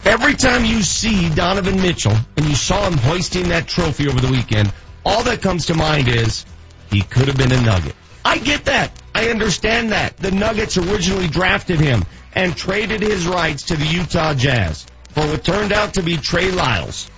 Every 0.05 0.35
time 0.35 0.67
you 0.67 0.83
see 0.83 1.31
Donovan 1.31 1.81
Mitchell 1.81 2.17
and 2.37 2.47
you 2.47 2.55
saw 2.55 2.87
him 2.87 2.99
hoisting 2.99 3.49
that 3.49 3.67
trophy 3.67 4.07
over 4.07 4.21
the 4.21 4.31
weekend, 4.31 4.73
all 5.05 5.23
that 5.25 5.41
comes 5.41 5.67
to 5.67 5.75
mind 5.75 6.09
is 6.09 6.45
he 6.91 7.01
could 7.01 7.29
have 7.29 7.39
been 7.39 7.53
a 7.53 7.61
Nugget. 7.63 7.95
I 8.23 8.39
get 8.39 8.67
that. 8.67 8.91
I 9.15 9.31
understand 9.31 9.93
that. 9.93 10.19
The 10.19 10.31
Nuggets 10.31 10.77
originally 10.77 11.29
drafted 11.29 11.81
him 11.81 12.05
and 12.35 12.55
traded 12.55 13.01
his 13.01 13.27
rights 13.27 13.65
to 13.65 13.77
the 13.77 13.87
Utah 13.87 14.35
Jazz 14.35 14.87
for 15.11 15.21
what 15.27 15.43
turned 15.43 15.73
out 15.73 15.95
to 15.95 16.03
be 16.03 16.19
Trey 16.19 16.51
Lyles 16.51 17.11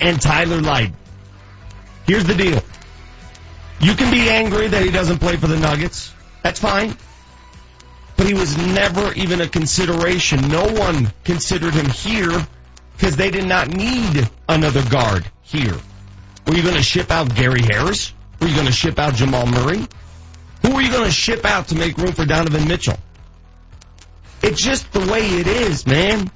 and 0.00 0.20
Tyler 0.20 0.60
Lydon. 0.60 0.96
Here's 2.06 2.24
the 2.24 2.34
deal. 2.34 2.62
You 3.80 3.94
can 3.94 4.10
be 4.10 4.28
angry 4.28 4.66
that 4.66 4.82
he 4.82 4.90
doesn't 4.90 5.18
play 5.18 5.36
for 5.36 5.46
the 5.46 5.58
Nuggets. 5.58 6.12
That's 6.42 6.58
fine 6.58 6.96
but 8.20 8.26
he 8.26 8.34
was 8.34 8.54
never 8.74 9.14
even 9.14 9.40
a 9.40 9.48
consideration. 9.48 10.48
No 10.48 10.70
one 10.70 11.10
considered 11.24 11.72
him 11.72 11.86
here 11.86 12.46
because 12.92 13.16
they 13.16 13.30
did 13.30 13.46
not 13.46 13.68
need 13.68 14.28
another 14.46 14.86
guard 14.90 15.24
here. 15.40 15.74
Were 16.46 16.54
you 16.54 16.62
going 16.62 16.74
to 16.74 16.82
ship 16.82 17.10
out 17.10 17.34
Gary 17.34 17.62
Harris? 17.62 18.12
Were 18.38 18.46
you 18.46 18.54
going 18.54 18.66
to 18.66 18.74
ship 18.74 18.98
out 18.98 19.14
Jamal 19.14 19.46
Murray? 19.46 19.86
Who 20.60 20.72
are 20.72 20.82
you 20.82 20.92
going 20.92 21.06
to 21.06 21.10
ship 21.10 21.46
out 21.46 21.68
to 21.68 21.76
make 21.76 21.96
room 21.96 22.12
for 22.12 22.26
Donovan 22.26 22.68
Mitchell? 22.68 22.98
It's 24.42 24.60
just 24.60 24.92
the 24.92 25.10
way 25.10 25.26
it 25.26 25.46
is, 25.46 25.86
man. 25.86 26.30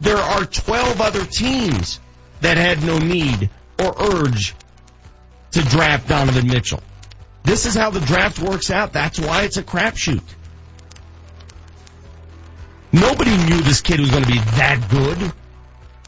There 0.00 0.16
are 0.16 0.44
12 0.44 1.00
other 1.00 1.24
teams 1.24 2.00
that 2.40 2.56
had 2.56 2.82
no 2.82 2.98
need 2.98 3.48
or 3.78 3.94
urge 3.96 4.56
to 5.52 5.62
draft 5.62 6.08
Donovan 6.08 6.48
Mitchell. 6.48 6.82
This 7.44 7.64
is 7.64 7.76
how 7.76 7.90
the 7.90 8.00
draft 8.00 8.40
works 8.40 8.72
out. 8.72 8.92
That's 8.92 9.20
why 9.20 9.44
it's 9.44 9.56
a 9.56 9.62
crapshoot. 9.62 10.24
Nobody 12.92 13.36
knew 13.36 13.60
this 13.60 13.80
kid 13.80 14.00
was 14.00 14.10
going 14.10 14.24
to 14.24 14.30
be 14.30 14.38
that 14.38 14.88
good. 14.90 15.32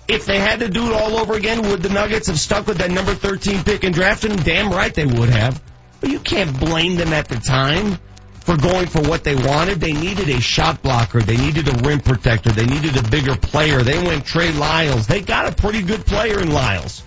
If 0.08 0.26
they 0.26 0.38
had 0.38 0.60
to 0.60 0.68
do 0.68 0.90
it 0.90 0.94
all 0.94 1.16
over 1.16 1.34
again, 1.34 1.62
would 1.68 1.82
the 1.82 1.88
Nuggets 1.88 2.26
have 2.26 2.38
stuck 2.38 2.66
with 2.66 2.78
that 2.78 2.90
number 2.90 3.14
13 3.14 3.62
pick 3.62 3.84
and 3.84 3.94
drafted 3.94 4.32
him? 4.32 4.38
Damn 4.38 4.70
right 4.70 4.92
they 4.92 5.06
would 5.06 5.28
have. 5.28 5.62
But 6.00 6.10
you 6.10 6.18
can't 6.18 6.58
blame 6.58 6.96
them 6.96 7.12
at 7.12 7.28
the 7.28 7.36
time 7.36 7.98
for 8.40 8.56
going 8.56 8.88
for 8.88 9.00
what 9.02 9.22
they 9.22 9.36
wanted. 9.36 9.80
They 9.80 9.92
needed 9.92 10.28
a 10.28 10.40
shot 10.40 10.82
blocker. 10.82 11.20
They 11.20 11.36
needed 11.36 11.68
a 11.68 11.88
rim 11.88 12.00
protector. 12.00 12.50
They 12.50 12.66
needed 12.66 12.96
a 12.96 13.08
bigger 13.08 13.36
player. 13.36 13.82
They 13.82 14.02
went 14.02 14.26
Trey 14.26 14.52
Lyles. 14.52 15.06
They 15.06 15.20
got 15.20 15.46
a 15.46 15.54
pretty 15.54 15.82
good 15.82 16.04
player 16.04 16.40
in 16.40 16.52
Lyles. 16.52 17.04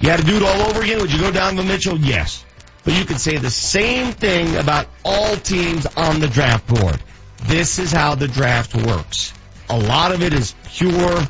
You 0.00 0.08
had 0.08 0.20
to 0.20 0.26
do 0.26 0.36
it 0.36 0.42
all 0.42 0.68
over 0.68 0.82
again. 0.82 1.00
Would 1.00 1.12
you 1.12 1.20
go 1.20 1.30
down 1.30 1.56
to 1.56 1.62
Mitchell? 1.62 1.98
Yes. 1.98 2.44
But 2.84 2.94
you 2.94 3.04
could 3.04 3.20
say 3.20 3.36
the 3.36 3.50
same 3.50 4.12
thing 4.12 4.56
about 4.56 4.86
all 5.04 5.36
teams 5.36 5.86
on 5.96 6.20
the 6.20 6.28
draft 6.28 6.66
board. 6.66 7.00
This 7.46 7.78
is 7.78 7.92
how 7.92 8.14
the 8.14 8.28
draft 8.28 8.74
works. 8.74 9.32
A 9.68 9.78
lot 9.78 10.12
of 10.12 10.22
it 10.22 10.32
is 10.32 10.54
pure, 10.72 11.22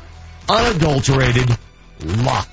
unadulterated 0.49 1.49
luck. 2.03 2.49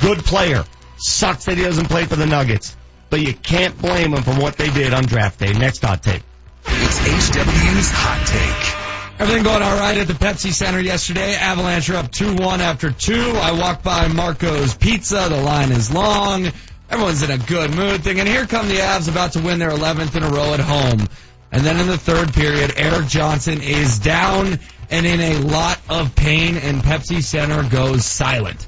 Good 0.00 0.18
player. 0.18 0.64
Sucks 0.96 1.46
that 1.46 1.56
he 1.56 1.64
doesn't 1.64 1.88
play 1.88 2.04
for 2.04 2.16
the 2.16 2.26
Nuggets. 2.26 2.76
But 3.08 3.20
you 3.20 3.34
can't 3.34 3.76
blame 3.76 4.12
him 4.12 4.22
for 4.22 4.34
what 4.34 4.56
they 4.56 4.70
did 4.70 4.94
on 4.94 5.04
draft 5.04 5.40
day. 5.40 5.52
Next 5.52 5.82
hot 5.82 6.02
take. 6.02 6.22
It's 6.66 6.98
HW's 6.98 7.90
hot 7.90 8.26
take. 8.26 9.20
Everything 9.20 9.44
going 9.44 9.62
all 9.62 9.76
right 9.76 9.98
at 9.98 10.06
the 10.06 10.14
Pepsi 10.14 10.52
Center 10.52 10.80
yesterday. 10.80 11.34
Avalanche 11.34 11.90
are 11.90 11.96
up 11.96 12.10
2-1 12.10 12.60
after 12.60 12.90
two. 12.90 13.32
I 13.34 13.52
walk 13.52 13.82
by 13.82 14.08
Marco's 14.08 14.74
Pizza. 14.74 15.26
The 15.28 15.42
line 15.42 15.72
is 15.72 15.92
long. 15.92 16.50
Everyone's 16.88 17.22
in 17.22 17.30
a 17.30 17.38
good 17.38 17.74
mood 17.74 18.02
thinking, 18.02 18.26
here 18.26 18.46
come 18.46 18.68
the 18.68 18.76
Avs 18.76 19.08
about 19.08 19.32
to 19.32 19.40
win 19.40 19.58
their 19.58 19.70
11th 19.70 20.16
in 20.16 20.22
a 20.22 20.28
row 20.28 20.54
at 20.54 20.60
home. 20.60 21.06
And 21.52 21.62
then 21.62 21.80
in 21.80 21.86
the 21.86 21.98
third 21.98 22.32
period, 22.32 22.74
Erik 22.76 23.08
Johnson 23.08 23.60
is 23.60 23.98
down 23.98 24.58
and 24.90 25.06
in 25.06 25.20
a 25.20 25.38
lot 25.38 25.80
of 25.88 26.14
pain 26.14 26.56
and 26.56 26.82
Pepsi 26.82 27.22
Center 27.22 27.68
goes 27.68 28.04
silent. 28.04 28.66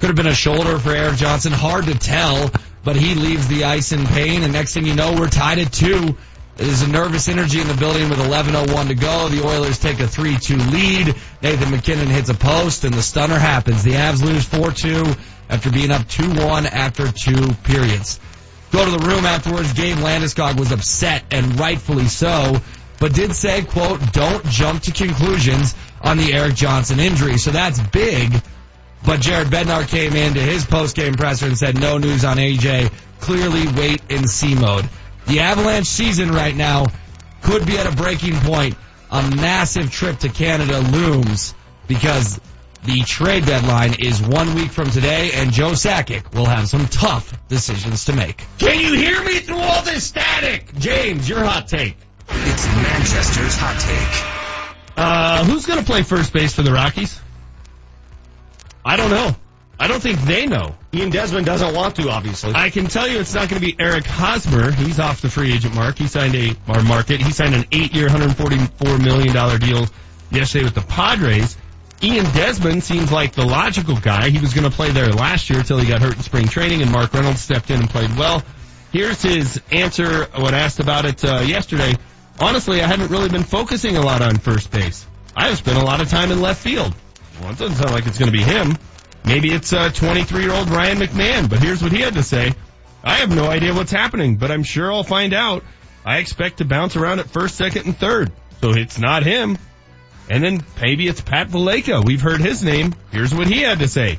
Could 0.00 0.08
have 0.08 0.16
been 0.16 0.26
a 0.26 0.34
shoulder 0.34 0.78
for 0.78 0.90
Erik 0.90 1.16
Johnson. 1.16 1.52
Hard 1.52 1.86
to 1.86 1.98
tell, 1.98 2.50
but 2.82 2.96
he 2.96 3.14
leaves 3.14 3.48
the 3.48 3.64
ice 3.64 3.92
in 3.92 4.04
pain. 4.06 4.42
And 4.42 4.52
next 4.52 4.74
thing 4.74 4.86
you 4.86 4.94
know, 4.94 5.14
we're 5.14 5.28
tied 5.28 5.58
at 5.58 5.72
two. 5.72 6.16
There's 6.56 6.82
a 6.82 6.88
nervous 6.88 7.28
energy 7.28 7.60
in 7.60 7.68
the 7.68 7.74
building 7.74 8.10
with 8.10 8.18
11.01 8.18 8.88
to 8.88 8.94
go. 8.94 9.28
The 9.28 9.46
Oilers 9.46 9.78
take 9.78 10.00
a 10.00 10.04
3-2 10.04 10.72
lead. 10.72 11.14
Nathan 11.42 11.70
MacKinnon 11.70 12.08
hits 12.08 12.28
a 12.28 12.34
post 12.34 12.84
and 12.84 12.92
the 12.92 13.02
stunner 13.02 13.38
happens. 13.38 13.82
The 13.82 13.92
Avs 13.92 14.22
lose 14.22 14.46
4-2 14.46 15.18
after 15.48 15.70
being 15.70 15.90
up 15.90 16.02
2-1 16.02 16.66
after 16.66 17.10
two 17.10 17.52
periods. 17.62 18.20
Go 18.72 18.84
to 18.84 18.90
the 18.90 19.06
room 19.06 19.26
afterwards. 19.26 19.74
Gabe 19.74 19.98
Landeskog 19.98 20.58
was 20.58 20.72
upset 20.72 21.24
and 21.30 21.60
rightfully 21.60 22.06
so, 22.06 22.56
but 22.98 23.12
did 23.12 23.34
say, 23.34 23.62
quote, 23.62 24.00
don't 24.12 24.44
jump 24.46 24.82
to 24.84 24.92
conclusions 24.92 25.74
on 26.00 26.16
the 26.16 26.32
Erik 26.32 26.54
Johnson 26.54 26.98
injury. 26.98 27.36
So 27.36 27.50
that's 27.50 27.78
big. 27.78 28.32
But 29.04 29.20
Jared 29.20 29.48
Bednar 29.48 29.86
came 29.86 30.14
into 30.14 30.40
his 30.40 30.64
post-game 30.64 31.14
presser 31.14 31.46
and 31.46 31.58
said 31.58 31.78
no 31.78 31.98
news 31.98 32.24
on 32.24 32.38
EJ. 32.38 32.90
Clearly 33.20 33.66
wait 33.76 34.00
and 34.10 34.28
see 34.28 34.54
mode. 34.54 34.88
The 35.26 35.40
Avalanche 35.40 35.86
season 35.86 36.30
right 36.30 36.54
now 36.54 36.86
could 37.42 37.66
be 37.66 37.76
at 37.76 37.92
a 37.92 37.94
breaking 37.94 38.36
point. 38.36 38.76
A 39.10 39.22
massive 39.36 39.90
trip 39.90 40.18
to 40.20 40.28
Canada 40.30 40.78
looms 40.78 41.54
because 41.86 42.40
the 42.84 43.02
trade 43.02 43.46
deadline 43.46 43.94
is 44.00 44.20
one 44.20 44.54
week 44.54 44.70
from 44.70 44.90
today 44.90 45.30
and 45.34 45.52
Joe 45.52 45.72
Sakic 45.72 46.34
will 46.34 46.46
have 46.46 46.68
some 46.68 46.86
tough 46.86 47.32
decisions 47.48 48.06
to 48.06 48.12
make. 48.12 48.44
Can 48.58 48.80
you 48.80 48.94
hear 48.94 49.22
me 49.22 49.38
through 49.38 49.58
all 49.58 49.82
this 49.82 50.04
static? 50.04 50.74
James, 50.78 51.28
your 51.28 51.44
hot 51.44 51.68
take. 51.68 51.96
It's 52.28 52.66
Manchester's 52.66 53.56
hot 53.56 53.80
take. 53.80 54.96
Uh, 54.96 55.44
who's 55.44 55.66
going 55.66 55.78
to 55.78 55.84
play 55.84 56.02
first 56.02 56.32
base 56.32 56.54
for 56.54 56.62
the 56.62 56.72
Rockies? 56.72 57.20
I 58.84 58.96
don't 58.96 59.10
know. 59.10 59.36
I 59.78 59.88
don't 59.88 60.00
think 60.00 60.20
they 60.20 60.46
know. 60.46 60.74
Ian 60.92 61.10
Desmond 61.10 61.46
doesn't 61.46 61.74
want 61.74 61.96
to, 61.96 62.08
obviously. 62.10 62.52
I 62.54 62.70
can 62.70 62.86
tell 62.86 63.08
you 63.08 63.18
it's 63.18 63.34
not 63.34 63.48
going 63.48 63.60
to 63.60 63.66
be 63.66 63.74
Eric 63.78 64.04
Hosmer. 64.04 64.70
He's 64.70 65.00
off 65.00 65.22
the 65.22 65.30
free 65.30 65.52
agent 65.52 65.74
mark. 65.74 65.98
He 65.98 66.06
signed 66.06 66.34
a 66.34 66.54
our 66.68 66.82
market. 66.82 67.20
He 67.20 67.32
signed 67.32 67.54
an 67.54 67.64
eight-year, 67.72 68.08
$144 68.08 69.02
million 69.02 69.60
deal 69.60 69.86
yesterday 70.30 70.64
with 70.64 70.74
the 70.74 70.82
Padres. 70.82 71.56
Ian 72.02 72.24
Desmond 72.32 72.82
seems 72.82 73.12
like 73.12 73.32
the 73.32 73.44
logical 73.44 73.96
guy. 73.96 74.30
He 74.30 74.40
was 74.40 74.54
going 74.54 74.68
to 74.68 74.74
play 74.74 74.90
there 74.90 75.10
last 75.10 75.48
year 75.48 75.60
until 75.60 75.78
he 75.78 75.86
got 75.86 76.02
hurt 76.02 76.16
in 76.16 76.22
spring 76.22 76.48
training, 76.48 76.82
and 76.82 76.90
Mark 76.90 77.14
Reynolds 77.14 77.40
stepped 77.40 77.70
in 77.70 77.78
and 77.78 77.88
played 77.88 78.16
well. 78.16 78.42
Here's 78.92 79.22
his 79.22 79.60
answer 79.70 80.24
when 80.24 80.52
asked 80.52 80.80
about 80.80 81.04
it 81.04 81.24
uh, 81.24 81.40
yesterday. 81.46 81.94
Honestly, 82.40 82.82
I 82.82 82.88
haven't 82.88 83.10
really 83.10 83.28
been 83.28 83.44
focusing 83.44 83.96
a 83.96 84.00
lot 84.02 84.20
on 84.20 84.38
first 84.38 84.72
base. 84.72 85.06
I 85.36 85.46
have 85.46 85.58
spent 85.58 85.78
a 85.78 85.84
lot 85.84 86.00
of 86.00 86.08
time 86.08 86.32
in 86.32 86.40
left 86.40 86.60
field. 86.60 86.92
Well, 87.40 87.52
it 87.52 87.58
doesn't 87.58 87.76
sound 87.76 87.92
like 87.92 88.06
it's 88.06 88.18
going 88.18 88.30
to 88.30 88.36
be 88.36 88.42
him. 88.42 88.76
Maybe 89.24 89.52
it's 89.52 89.72
uh, 89.72 89.90
23 89.90 90.42
year 90.42 90.52
old 90.52 90.70
Ryan 90.70 90.98
McMahon, 90.98 91.48
but 91.48 91.60
here's 91.60 91.82
what 91.82 91.92
he 91.92 92.00
had 92.00 92.14
to 92.14 92.24
say. 92.24 92.52
I 93.04 93.14
have 93.14 93.34
no 93.34 93.46
idea 93.46 93.74
what's 93.74 93.92
happening, 93.92 94.36
but 94.36 94.50
I'm 94.50 94.64
sure 94.64 94.92
I'll 94.92 95.04
find 95.04 95.32
out. 95.32 95.64
I 96.04 96.18
expect 96.18 96.58
to 96.58 96.64
bounce 96.64 96.96
around 96.96 97.20
at 97.20 97.30
first, 97.30 97.54
second, 97.54 97.86
and 97.86 97.96
third. 97.96 98.32
So 98.60 98.70
it's 98.70 98.98
not 98.98 99.22
him. 99.22 99.56
And 100.30 100.42
then 100.42 100.64
maybe 100.80 101.08
it's 101.08 101.20
Pat 101.20 101.48
Valaika. 101.48 102.04
We've 102.04 102.20
heard 102.20 102.40
his 102.40 102.62
name. 102.62 102.94
Here's 103.10 103.34
what 103.34 103.46
he 103.46 103.60
had 103.60 103.80
to 103.80 103.88
say. 103.88 104.18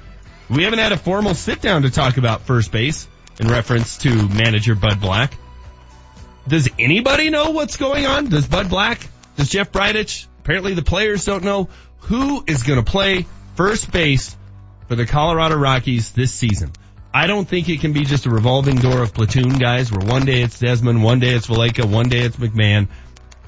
We 0.49 0.63
haven't 0.63 0.79
had 0.79 0.91
a 0.91 0.97
formal 0.97 1.33
sit 1.33 1.61
down 1.61 1.83
to 1.83 1.89
talk 1.89 2.17
about 2.17 2.41
first 2.41 2.71
base 2.71 3.07
in 3.39 3.47
reference 3.47 3.97
to 3.99 4.27
manager 4.27 4.75
Bud 4.75 4.99
Black. 4.99 5.33
Does 6.47 6.69
anybody 6.77 7.29
know 7.29 7.51
what's 7.51 7.77
going 7.77 8.05
on? 8.05 8.29
Does 8.29 8.47
Bud 8.47 8.69
Black? 8.69 9.07
Does 9.37 9.49
Jeff 9.49 9.71
Bridich? 9.71 10.27
Apparently 10.39 10.73
the 10.73 10.83
players 10.83 11.25
don't 11.25 11.43
know 11.43 11.69
who 11.99 12.43
is 12.45 12.63
going 12.63 12.83
to 12.83 12.89
play 12.89 13.25
first 13.55 13.91
base 13.91 14.35
for 14.87 14.95
the 14.95 15.05
Colorado 15.05 15.55
Rockies 15.55 16.11
this 16.11 16.33
season. 16.33 16.71
I 17.13 17.27
don't 17.27 17.47
think 17.47 17.69
it 17.69 17.79
can 17.79 17.93
be 17.93 18.03
just 18.03 18.25
a 18.25 18.29
revolving 18.29 18.75
door 18.75 19.01
of 19.01 19.13
platoon 19.13 19.57
guys 19.57 19.91
where 19.91 20.05
one 20.05 20.25
day 20.25 20.41
it's 20.41 20.59
Desmond, 20.59 21.03
one 21.03 21.19
day 21.19 21.29
it's 21.29 21.45
Vallejo, 21.45 21.85
one 21.85 22.09
day 22.09 22.21
it's 22.21 22.35
McMahon. 22.35 22.87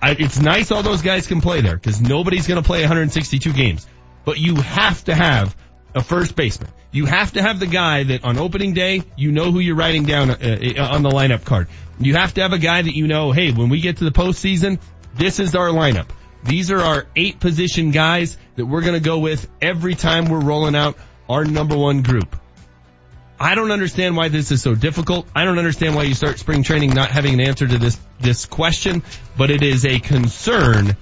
I, 0.06 0.12
it's 0.12 0.40
nice 0.40 0.70
all 0.70 0.84
those 0.84 1.02
guys 1.02 1.26
can 1.26 1.42
play 1.42 1.62
there 1.62 1.76
because 1.76 2.00
nobody's 2.00 2.46
going 2.46 2.62
to 2.62 2.68
play 2.68 2.82
162 2.82 3.52
games. 3.54 3.88
But 4.24 4.38
you 4.38 4.56
have 4.58 5.04
to 5.06 5.16
have 5.16 5.58
a 5.96 6.04
first 6.04 6.36
baseman. 6.36 6.70
You 6.92 7.08
have 7.08 7.34
to 7.34 7.42
have 7.42 7.60
the 7.60 7.66
guy 7.66 8.04
that 8.04 8.24
on 8.24 8.38
opening 8.38 8.76
day, 8.76 9.02
you 9.18 9.32
know 9.32 9.52
who 9.52 9.60
you're 9.60 9.76
writing 9.76 10.04
down 10.04 10.30
uh, 10.30 10.36
uh, 10.36 10.90
on 10.92 11.02
the 11.02 11.10
lineup 11.10 11.44
card. 11.44 11.70
You 11.98 12.14
have 12.14 12.36
to 12.36 12.42
have 12.44 12.54
a 12.54 12.60
guy 12.60 12.84
that 12.84 12.96
you 12.96 13.08
know, 13.08 13.32
hey, 13.32 13.52
when 13.52 13.70
we 13.70 13.82
get 13.82 13.98
to 13.98 14.04
the 14.04 14.12
postseason, 14.12 14.80
this 15.16 15.40
is 15.40 15.56
our 15.56 15.70
lineup. 15.70 16.10
These 16.44 16.70
are 16.70 16.82
our 16.82 17.08
eight 17.16 17.40
position 17.40 17.90
guys 17.90 18.38
that 18.58 18.66
we're 18.68 18.82
going 18.82 18.94
to 18.94 19.00
go 19.00 19.18
with 19.18 19.50
every 19.60 19.96
time 19.96 20.26
we're 20.26 20.40
rolling 20.40 20.76
out 20.76 21.00
our 21.28 21.46
number 21.46 21.76
one 21.76 22.04
group. 22.04 22.40
I 23.40 23.56
don't 23.56 23.72
understand 23.72 24.16
why 24.16 24.30
this 24.30 24.52
is 24.52 24.62
so 24.62 24.76
difficult. 24.76 25.28
I 25.36 25.44
don't 25.44 25.58
understand 25.58 25.96
why 25.96 26.04
you 26.04 26.14
start 26.14 26.40
spring 26.40 26.64
training 26.64 26.92
not 26.92 27.12
having 27.12 27.34
an 27.34 27.42
answer 27.42 27.68
to 27.68 27.78
this, 27.78 28.00
this 28.20 28.46
question, 28.46 29.04
but 29.38 29.50
it 29.52 29.62
is 29.62 29.86
a 29.86 30.00
concern 30.00 30.96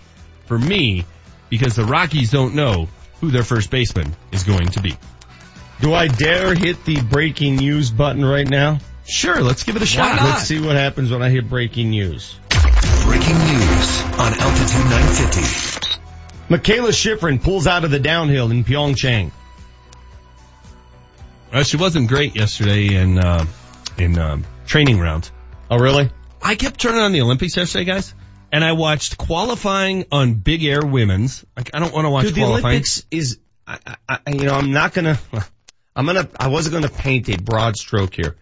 for 0.46 0.58
me 0.58 1.06
because 1.50 1.76
the 1.76 1.86
Rockies 1.86 2.32
don't 2.32 2.56
know 2.56 2.88
who 3.22 3.30
their 3.30 3.44
first 3.44 3.70
baseman 3.70 4.16
is 4.32 4.44
going 4.44 4.68
to 4.70 4.82
be. 4.82 4.98
Do 5.82 5.94
I 5.94 6.08
dare 6.08 6.56
hit 6.56 6.86
the 6.86 7.02
breaking 7.02 7.58
news 7.58 7.92
button 7.92 8.26
right 8.26 8.48
now? 8.48 8.80
Sure, 9.06 9.42
let's 9.42 9.64
give 9.64 9.76
it 9.76 9.82
a 9.82 9.86
shot. 9.86 10.22
Let's 10.22 10.44
see 10.44 10.60
what 10.60 10.76
happens 10.76 11.12
when 11.12 11.22
I 11.22 11.30
hit 11.30 11.50
breaking 11.50 11.90
news. 11.90 12.36
Breaking 13.04 13.38
news 13.38 14.02
on 14.14 14.34
Altitude 14.34 14.86
950. 14.90 15.84
Mikaela 16.50 16.90
Shiffrin 16.90 17.44
pulls 17.44 17.68
out 17.68 17.84
of 17.84 17.92
the 17.92 18.00
downhill 18.00 18.50
in 18.50 18.64
Pyeongchang. 18.64 19.32
Uh, 21.54 21.64
she 21.64 21.78
wasn't 21.78 22.08
great 22.08 22.36
yesterday 22.36 22.96
in 22.96 23.20
uh, 23.20 23.46
in 24.00 24.18
um, 24.18 24.44
training 24.66 25.00
rounds. 25.00 25.32
Oh, 25.70 25.78
really? 25.78 26.10
I 26.42 26.56
kept 26.56 26.80
turning 26.82 27.00
on 27.00 27.12
the 27.12 27.22
Olympics 27.22 27.56
yesterday, 27.56 27.86
guys, 27.86 28.16
and 28.52 28.66
I 28.66 28.72
watched 28.72 29.20
qualifying 29.20 30.06
on 30.12 30.34
big 30.34 30.64
air 30.64 30.84
women's. 30.84 31.46
Like, 31.56 31.70
I 31.76 31.80
don't 31.80 31.94
want 31.94 32.06
to 32.06 32.10
watch 32.10 32.26
Dude, 32.26 32.36
the 32.36 32.42
qualifying. 32.42 32.66
Olympics 32.66 33.06
is, 33.12 33.38
I, 33.68 33.78
I, 34.10 34.20
you 34.30 34.46
know, 34.46 34.56
I'm 34.56 34.72
not 34.72 34.94
gonna, 34.94 35.20
I'm 35.96 36.08
gonna, 36.08 36.28
I 36.40 36.48
wasn't 36.48 36.74
gonna 36.74 36.90
paint 36.90 37.30
a 37.30 37.38
broad 37.38 37.78
stroke 37.78 38.16
here. 38.16 38.36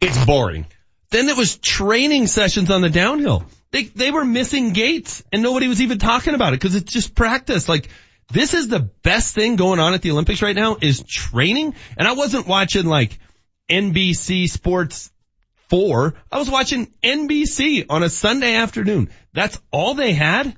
It's 0.00 0.24
boring. 0.24 0.66
Then 1.10 1.26
there 1.26 1.36
was 1.36 1.56
training 1.58 2.26
sessions 2.26 2.68
on 2.72 2.80
the 2.80 2.90
downhill. 2.90 3.46
They 3.70 3.84
they 3.84 4.10
were 4.10 4.24
missing 4.24 4.72
gates, 4.72 5.22
and 5.32 5.40
nobody 5.40 5.68
was 5.68 5.80
even 5.80 5.98
talking 5.98 6.34
about 6.34 6.52
it 6.52 6.60
because 6.60 6.74
it's 6.74 6.92
just 6.92 7.14
practice. 7.14 7.68
Like 7.68 7.88
this 8.32 8.54
is 8.54 8.68
the 8.68 8.80
best 8.80 9.34
thing 9.34 9.56
going 9.56 9.78
on 9.80 9.94
at 9.94 10.02
the 10.02 10.10
Olympics 10.10 10.42
right 10.42 10.56
now 10.56 10.76
is 10.80 11.02
training. 11.02 11.74
And 11.96 12.06
I 12.08 12.12
wasn't 12.12 12.46
watching 12.46 12.86
like 12.86 13.18
NBC 13.70 14.48
Sports 14.48 15.10
4. 15.68 16.14
I 16.30 16.38
was 16.38 16.50
watching 16.50 16.92
NBC 17.02 17.86
on 17.88 18.02
a 18.02 18.08
Sunday 18.10 18.54
afternoon. 18.54 19.10
That's 19.32 19.60
all 19.70 19.94
they 19.94 20.12
had? 20.12 20.56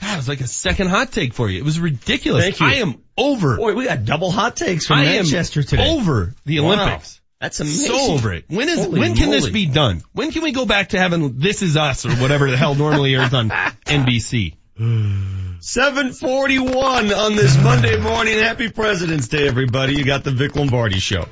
God, 0.00 0.14
it 0.14 0.16
was 0.16 0.28
like 0.28 0.40
a 0.40 0.48
second 0.48 0.88
hot 0.88 1.12
take 1.12 1.32
for 1.32 1.48
you. 1.48 1.58
It 1.58 1.64
was 1.64 1.78
ridiculous. 1.78 2.42
Thank 2.44 2.60
you. 2.60 2.66
I 2.66 2.74
am 2.82 3.02
over. 3.16 3.56
Boy, 3.56 3.74
we 3.74 3.84
got 3.84 4.04
double 4.04 4.30
hot 4.32 4.56
takes 4.56 4.86
from 4.86 4.98
I 4.98 5.04
Manchester 5.04 5.60
am 5.60 5.66
today. 5.66 5.90
over 5.90 6.34
the 6.44 6.58
Wow. 6.60 6.72
Olympics. 6.72 7.20
That's 7.40 7.58
amazing. 7.60 7.86
So 7.88 8.12
over 8.14 8.32
it. 8.32 8.44
When 8.48 8.68
is 8.68 8.78
Holy 8.84 9.00
when 9.00 9.14
can 9.14 9.30
this 9.30 9.48
be 9.48 9.66
done? 9.66 10.02
When 10.12 10.30
can 10.30 10.42
we 10.42 10.52
go 10.52 10.64
back 10.64 10.90
to 10.90 10.98
having 10.98 11.38
This 11.38 11.62
Is 11.62 11.76
Us 11.76 12.06
or 12.06 12.10
whatever 12.12 12.50
the 12.50 12.56
hell 12.56 12.74
normally 12.76 13.14
airs 13.14 13.34
on 13.34 13.48
NBC? 13.86 14.54
741 14.76 17.12
on 17.12 17.36
this 17.36 17.62
Monday 17.62 18.00
morning. 18.00 18.38
Happy 18.38 18.70
President's 18.70 19.28
Day, 19.28 19.46
everybody. 19.46 19.94
You 19.94 20.04
got 20.04 20.24
the 20.24 20.30
Vic 20.30 20.56
Lombardi 20.56 20.98
show. 20.98 21.26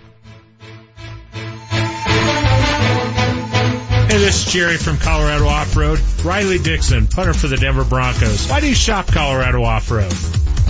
Hey, 4.09 4.19
this 4.19 4.47
is 4.47 4.53
Jerry 4.53 4.77
from 4.77 4.99
Colorado 4.99 5.47
Off 5.47 5.75
Road. 5.75 5.99
Riley 6.23 6.59
Dixon, 6.59 7.07
punter 7.07 7.33
for 7.33 7.47
the 7.47 7.57
Denver 7.57 7.85
Broncos. 7.85 8.51
Why 8.51 8.61
do 8.61 8.69
you 8.69 8.75
shop 8.75 9.07
Colorado 9.07 9.63
Off 9.63 9.91
Road? 9.91 10.13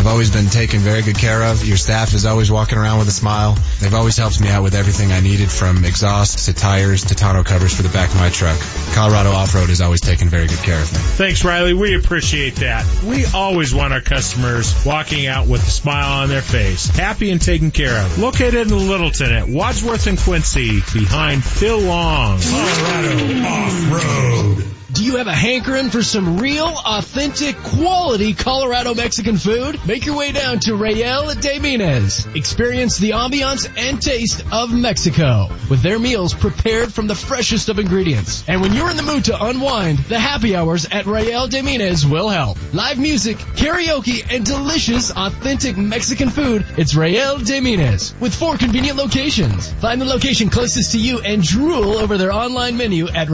I've 0.01 0.07
always 0.07 0.31
been 0.31 0.47
taken 0.47 0.81
very 0.81 1.03
good 1.03 1.19
care 1.19 1.43
of. 1.43 1.63
Your 1.63 1.77
staff 1.77 2.15
is 2.15 2.25
always 2.25 2.51
walking 2.51 2.79
around 2.79 3.01
with 3.01 3.09
a 3.09 3.13
smile. 3.13 3.59
They've 3.81 3.93
always 3.93 4.17
helped 4.17 4.41
me 4.41 4.49
out 4.49 4.63
with 4.63 4.75
everything 4.75 5.13
I 5.13 5.21
needed 5.21 5.51
from 5.51 5.85
exhausts 5.85 6.47
to 6.47 6.55
tires 6.55 7.05
to 7.05 7.15
tonneau 7.15 7.45
covers 7.45 7.75
for 7.77 7.83
the 7.83 7.91
back 7.91 8.09
of 8.09 8.17
my 8.17 8.31
truck. 8.31 8.59
Colorado 8.95 9.31
Off-Road 9.33 9.69
has 9.69 9.83
always 9.83 10.01
taken 10.01 10.31
very 10.31 10.47
good 10.47 10.61
care 10.61 10.81
of 10.81 10.91
me. 10.91 10.99
Thanks, 11.01 11.45
Riley. 11.45 11.75
We 11.75 11.97
appreciate 11.97 12.57
that. 12.57 12.87
We 13.05 13.27
always 13.27 13.75
want 13.75 13.93
our 13.93 14.01
customers 14.01 14.87
walking 14.87 15.27
out 15.27 15.47
with 15.47 15.61
a 15.67 15.71
smile 15.71 16.23
on 16.23 16.31
their 16.31 16.41
face, 16.41 16.87
happy 16.87 17.31
and 17.31 17.43
taken 17.43 17.71
care 17.71 18.03
of. 18.03 18.19
Located 18.19 18.71
in 18.71 18.89
Littleton 18.89 19.31
at 19.31 19.49
Wadsworth 19.49 20.07
and 20.07 20.19
Quincy, 20.19 20.81
behind 20.95 21.45
Phil 21.45 21.79
Long. 21.79 22.41
Colorado 22.41 23.45
Off 23.45 23.93
Road. 23.93 24.80
Do 24.93 25.05
you 25.05 25.19
have 25.19 25.29
a 25.29 25.33
hankering 25.33 25.91
for 25.91 26.03
some 26.03 26.39
real, 26.39 26.67
authentic, 26.67 27.57
quality 27.57 28.35
Colorado 28.35 28.93
Mexican 28.93 29.37
food? 29.37 29.79
Make 29.87 30.05
your 30.05 30.17
way 30.17 30.33
down 30.33 30.59
to 30.61 30.75
Real 30.75 31.33
de 31.35 31.61
Minas. 31.61 32.27
Experience 32.35 32.99
the 32.99 33.11
ambiance 33.11 33.71
and 33.79 34.03
taste 34.03 34.43
of 34.51 34.73
Mexico 34.73 35.49
with 35.69 35.83
their 35.83 36.01
meals 36.01 36.35
prepared 36.35 36.93
from 36.93 37.07
the 37.07 37.15
freshest 37.15 37.69
of 37.69 37.79
ingredients. 37.79 38.43
And 38.49 38.61
when 38.63 38.73
you're 38.73 38.91
in 38.91 38.97
the 38.97 39.05
mood 39.05 39.27
to 39.27 39.45
unwind, 39.45 39.99
the 40.01 40.19
happy 40.19 40.57
hours 40.57 40.87
at 40.91 41.07
Real 41.07 41.47
de 41.47 41.63
Minas 41.63 42.05
will 42.05 42.29
help. 42.29 42.59
Live 42.75 42.99
music, 42.99 43.37
karaoke, 43.37 44.27
and 44.29 44.45
delicious, 44.45 45.13
authentic 45.13 45.77
Mexican 45.77 46.31
food. 46.31 46.67
It's 46.77 46.97
Real 46.97 47.39
de 47.39 47.61
Minas 47.61 48.13
with 48.19 48.35
four 48.35 48.57
convenient 48.57 48.99
locations. 48.99 49.73
Find 49.75 50.01
the 50.01 50.07
location 50.07 50.51
closest 50.51 50.93
to 50.93 50.99
you 50.99 51.21
and 51.21 51.45
drool 51.45 51.99
over 51.99 52.19
their 52.19 52.33
online 52.33 52.77
menu 52.77 53.09
at 53.09 53.31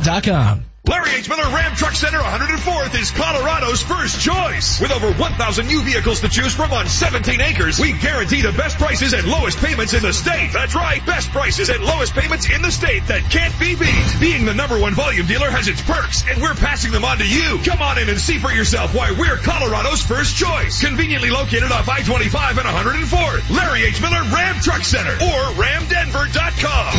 RealDeMinasRestaurant.com. 0.00 0.69
Larry 0.88 1.10
H. 1.10 1.28
Miller 1.28 1.44
Ram 1.54 1.76
Truck 1.76 1.92
Center 1.92 2.18
104th 2.18 2.98
is 2.98 3.10
Colorado's 3.10 3.82
first 3.82 4.18
choice. 4.22 4.80
With 4.80 4.90
over 4.90 5.12
1,000 5.12 5.66
new 5.66 5.82
vehicles 5.82 6.20
to 6.20 6.28
choose 6.28 6.54
from 6.54 6.72
on 6.72 6.88
17 6.88 7.38
acres, 7.40 7.78
we 7.78 7.92
guarantee 7.92 8.40
the 8.40 8.52
best 8.52 8.78
prices 8.78 9.12
and 9.12 9.28
lowest 9.28 9.58
payments 9.58 9.92
in 9.92 10.02
the 10.02 10.14
state. 10.14 10.52
That's 10.54 10.74
right, 10.74 11.04
best 11.04 11.30
prices 11.32 11.68
and 11.68 11.84
lowest 11.84 12.14
payments 12.14 12.48
in 12.48 12.62
the 12.62 12.72
state 12.72 13.06
that 13.08 13.30
can't 13.30 13.52
be 13.60 13.76
beat. 13.76 14.16
Being 14.20 14.46
the 14.46 14.54
number 14.54 14.80
one 14.80 14.94
volume 14.94 15.26
dealer 15.26 15.50
has 15.50 15.68
its 15.68 15.82
perks, 15.82 16.24
and 16.26 16.40
we're 16.40 16.54
passing 16.54 16.92
them 16.92 17.04
on 17.04 17.18
to 17.18 17.28
you. 17.28 17.58
Come 17.62 17.82
on 17.82 17.98
in 17.98 18.08
and 18.08 18.18
see 18.18 18.38
for 18.38 18.50
yourself 18.50 18.94
why 18.94 19.10
we're 19.12 19.36
Colorado's 19.36 20.02
first 20.02 20.36
choice. 20.36 20.80
Conveniently 20.82 21.28
located 21.28 21.70
off 21.70 21.90
I-25 21.90 22.56
and 22.56 22.66
104th. 22.66 23.50
Larry 23.54 23.84
H. 23.84 24.00
Miller 24.00 24.22
Ram 24.32 24.58
Truck 24.60 24.82
Center 24.82 25.12
or 25.12 25.52
RamDenver.com. 25.60 26.94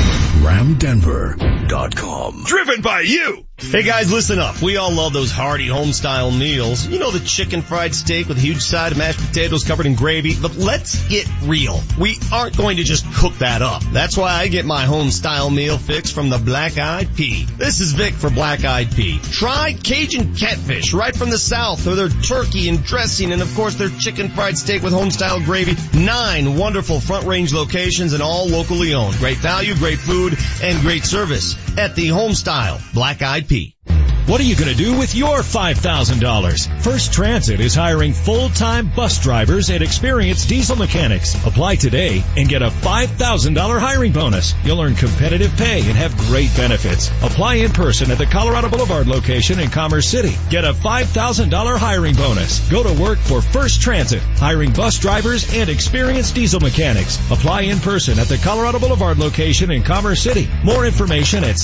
RamDenver.com. 0.45 2.43
Driven 2.45 2.82
by 2.82 3.01
you. 3.01 3.45
Hey 3.70 3.84
guys, 3.84 4.12
listen 4.12 4.39
up. 4.39 4.59
We 4.59 4.78
all 4.78 4.91
love 4.91 5.14
those 5.14 5.32
hearty 5.32 5.68
home-style 5.68 6.32
meals. 6.32 6.88
You 6.88 6.97
know 6.97 7.12
the 7.12 7.20
chicken 7.20 7.62
fried 7.62 7.93
steak 7.93 8.28
with 8.28 8.38
a 8.38 8.41
huge 8.41 8.62
side 8.62 8.91
of 8.91 8.97
mashed 8.97 9.20
potatoes 9.20 9.64
covered 9.64 9.86
in 9.86 9.93
gravy. 9.93 10.36
But 10.36 10.55
let's 10.55 11.07
get 11.07 11.30
real. 11.43 11.80
We 11.97 12.18
aren't 12.34 12.57
going 12.57 12.78
to 12.78 12.84
just 12.84 13.05
cook 13.14 13.36
that 13.36 13.62
up. 13.62 13.84
That's 13.93 14.18
why 14.18 14.34
I 14.34 14.47
get 14.47 14.66
my 14.66 14.82
home-style 14.86 15.51
meal 15.51 15.78
fix 15.78 16.12
from 16.12 16.30
the 16.30 16.39
Black 16.39 16.80
Eyed 16.80 17.16
Pea. 17.16 17.45
This 17.57 17.82
is 17.82 17.93
Vic 17.93 18.16
for 18.16 18.32
Black 18.32 18.66
Eyed 18.66 18.93
Pea. 18.95 19.20
Try 19.20 19.74
Cajun 19.74 20.34
catfish 20.34 20.93
right 20.93 21.16
from 21.16 21.30
the 21.30 21.38
south 21.38 21.86
or 21.86 21.93
their 21.93 22.09
turkey 22.09 22.68
and 22.68 22.84
dressing 22.84 23.32
and 23.32 23.43
of 23.43 23.55
course 23.55 23.76
their 23.76 23.89
chicken 23.89 24.30
fried 24.30 24.57
steak 24.57 24.82
with 24.82 24.91
home-style 24.91 25.45
gravy. 25.45 25.76
Nine 25.93 26.57
wonderful 26.57 26.99
front 26.99 27.28
range 27.28 27.53
locations 27.53 28.14
and 28.14 28.24
all 28.24 28.49
locally 28.49 28.95
owned. 28.95 29.16
Great 29.18 29.38
value, 29.38 29.76
great 29.76 29.99
food, 29.99 30.36
and 30.64 30.82
great 30.82 31.05
service 31.05 31.55
at 31.78 31.95
the 31.95 32.07
home 32.07 32.34
style 32.34 32.82
Black 32.93 33.22
Eyed 33.22 33.47
Pea. 33.52 34.11
What 34.28 34.39
are 34.39 34.43
you 34.43 34.55
going 34.55 34.69
to 34.69 34.78
do 34.78 34.99
with 34.99 35.15
your 35.15 35.39
$5,000? 35.39 36.84
First 36.84 37.11
Transit 37.11 37.59
is 37.59 37.74
hiring 37.74 38.13
full-time 38.13 38.91
bus 38.95 39.19
drivers 39.19 39.72
and 39.72 39.82
experienced 39.82 40.47
diesel 40.47 40.76
mechanics. 40.76 41.34
Apply 41.43 41.76
today 41.76 42.24
and 42.38 42.47
get 42.47 42.61
a 42.61 42.69
$5,000 42.69 43.80
hiring 43.80 44.11
bonus. 44.11 44.53
You'll 44.63 44.80
earn 44.80 44.93
competitive 44.93 45.57
pay 45.57 45.80
and 45.80 45.97
have 45.97 46.15
great 46.17 46.55
benefits. 46.55 47.09
Apply 47.24 47.55
in 47.55 47.72
person 47.72 48.11
at 48.11 48.19
the 48.19 48.28
Colorado 48.28 48.69
Boulevard 48.69 49.07
location 49.07 49.59
in 49.59 49.72
Commerce 49.72 50.07
City. 50.07 50.36
Get 50.51 50.65
a 50.65 50.74
$5,000 50.74 51.78
hiring 51.78 52.15
bonus. 52.15 52.59
Go 52.69 52.84
to 52.84 53.01
work 53.01 53.17
for 53.17 53.41
First 53.41 53.82
Transit, 53.82 54.22
hiring 54.38 54.72
bus 54.72 54.99
drivers 54.99 55.51
and 55.51 55.67
experienced 55.67 56.36
diesel 56.36 56.59
mechanics. 56.59 57.17
Apply 57.32 57.61
in 57.61 57.80
person 57.80 58.19
at 58.19 58.28
the 58.28 58.38
Colorado 58.38 58.78
Boulevard 58.78 59.17
location 59.17 59.72
in 59.72 59.82
Commerce 59.82 60.22
City. 60.22 60.47
More 60.63 60.86
information 60.86 61.43
at 61.43 61.57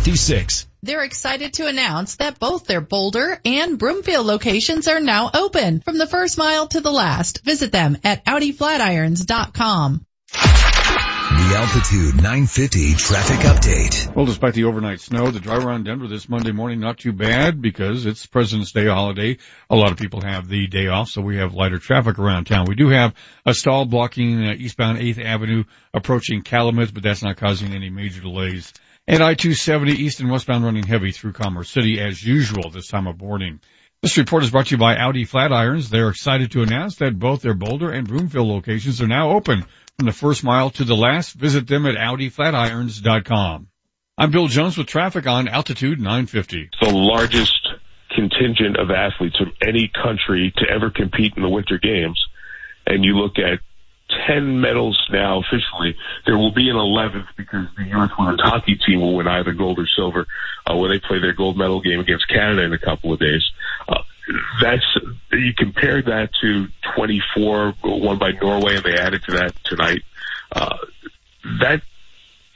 720-544-6456. 0.00 0.66
They're 0.82 1.02
excited 1.02 1.52
to 1.54 1.66
announce 1.66 2.16
that 2.16 2.38
both 2.38 2.66
their 2.66 2.80
Boulder 2.80 3.38
and 3.44 3.78
Broomfield 3.78 4.26
locations 4.26 4.88
are 4.88 5.00
now 5.00 5.30
open. 5.32 5.80
From 5.80 5.98
the 5.98 6.06
first 6.06 6.38
mile 6.38 6.66
to 6.68 6.80
the 6.80 6.90
last, 6.90 7.44
visit 7.44 7.70
them 7.70 7.98
at 8.02 8.24
AudiFlatirons.com. 8.24 10.06
The 10.32 11.56
Altitude 11.56 12.16
950 12.16 12.94
traffic 12.94 13.38
update. 13.40 14.14
Well, 14.14 14.26
despite 14.26 14.54
the 14.54 14.64
overnight 14.64 15.00
snow, 15.00 15.30
the 15.30 15.40
drive 15.40 15.64
around 15.64 15.84
Denver 15.84 16.08
this 16.08 16.28
Monday 16.28 16.52
morning 16.52 16.80
not 16.80 16.98
too 16.98 17.12
bad 17.12 17.60
because 17.60 18.06
it's 18.06 18.26
President's 18.26 18.72
Day 18.72 18.86
holiday. 18.86 19.38
A 19.68 19.76
lot 19.76 19.92
of 19.92 19.98
people 19.98 20.22
have 20.22 20.48
the 20.48 20.66
day 20.66 20.88
off, 20.88 21.08
so 21.08 21.22
we 21.22 21.36
have 21.38 21.54
lighter 21.54 21.78
traffic 21.78 22.18
around 22.18 22.44
town. 22.44 22.66
We 22.68 22.74
do 22.74 22.88
have 22.88 23.14
a 23.44 23.54
stall 23.54 23.84
blocking 23.84 24.44
uh, 24.44 24.54
eastbound 24.56 24.98
8th 24.98 25.24
Avenue 25.24 25.64
approaching 25.92 26.42
Calumet, 26.42 26.92
but 26.94 27.02
that's 27.02 27.22
not 27.22 27.36
causing 27.36 27.74
any 27.74 27.90
major 27.90 28.20
delays. 28.20 28.72
And 29.10 29.24
I-270 29.24 29.88
east 29.88 30.20
and 30.20 30.30
westbound 30.30 30.64
running 30.64 30.84
heavy 30.84 31.10
through 31.10 31.32
Commerce 31.32 31.68
City 31.68 32.00
as 32.00 32.22
usual 32.22 32.70
this 32.70 32.86
time 32.86 33.08
of 33.08 33.20
morning. 33.20 33.58
This 34.02 34.16
report 34.16 34.44
is 34.44 34.52
brought 34.52 34.66
to 34.66 34.76
you 34.76 34.78
by 34.78 34.94
Audi 34.94 35.26
Flatirons. 35.26 35.88
They're 35.88 36.10
excited 36.10 36.52
to 36.52 36.62
announce 36.62 36.94
that 36.98 37.18
both 37.18 37.42
their 37.42 37.54
Boulder 37.54 37.90
and 37.90 38.06
Broomfield 38.06 38.46
locations 38.46 39.02
are 39.02 39.08
now 39.08 39.32
open 39.32 39.64
from 39.96 40.06
the 40.06 40.12
first 40.12 40.44
mile 40.44 40.70
to 40.70 40.84
the 40.84 40.94
last. 40.94 41.32
Visit 41.32 41.66
them 41.66 41.86
at 41.86 41.96
AudiFlatirons.com. 41.96 43.66
I'm 44.16 44.30
Bill 44.30 44.46
Jones 44.46 44.78
with 44.78 44.86
traffic 44.86 45.26
on 45.26 45.48
Altitude 45.48 45.98
950. 45.98 46.70
the 46.80 46.90
largest 46.90 47.68
contingent 48.14 48.76
of 48.78 48.92
athletes 48.92 49.40
of 49.40 49.48
any 49.66 49.90
country 49.92 50.54
to 50.58 50.72
ever 50.72 50.88
compete 50.88 51.32
in 51.36 51.42
the 51.42 51.48
Winter 51.48 51.80
Games, 51.82 52.24
and 52.86 53.04
you 53.04 53.18
look 53.18 53.40
at 53.40 53.58
10 54.26 54.60
medals 54.60 55.00
now 55.10 55.40
officially, 55.40 55.96
there 56.26 56.36
will 56.36 56.52
be 56.52 56.68
an 56.68 56.76
11th 56.76 57.28
because 57.36 57.66
the 57.76 57.84
U.S. 57.84 58.10
women's 58.18 58.40
hockey 58.40 58.76
team 58.76 59.00
will 59.00 59.16
win 59.16 59.26
either 59.26 59.52
gold 59.52 59.78
or 59.78 59.86
silver 59.86 60.26
uh, 60.66 60.76
when 60.76 60.90
they 60.90 60.98
play 60.98 61.18
their 61.18 61.32
gold 61.32 61.56
medal 61.56 61.80
game 61.80 62.00
against 62.00 62.28
Canada 62.28 62.62
in 62.62 62.72
a 62.72 62.78
couple 62.78 63.12
of 63.12 63.18
days. 63.18 63.42
Uh, 63.88 64.02
that's 64.60 64.84
you 65.32 65.52
compare 65.54 66.02
that 66.02 66.30
to 66.40 66.68
24 66.94 67.74
won 67.82 68.18
by 68.18 68.32
Norway, 68.32 68.76
and 68.76 68.84
they 68.84 68.96
added 68.96 69.22
to 69.24 69.32
that 69.32 69.52
tonight. 69.64 70.02
Uh, 70.52 70.76
that 71.60 71.82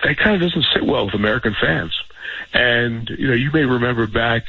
that 0.02 0.16
kind 0.18 0.36
of 0.36 0.40
doesn't 0.40 0.66
sit 0.72 0.84
well 0.84 1.06
with 1.06 1.14
American 1.14 1.54
fans. 1.60 1.94
And 2.52 3.08
you 3.10 3.28
know, 3.28 3.34
you 3.34 3.50
may 3.52 3.64
remember 3.64 4.06
back 4.06 4.44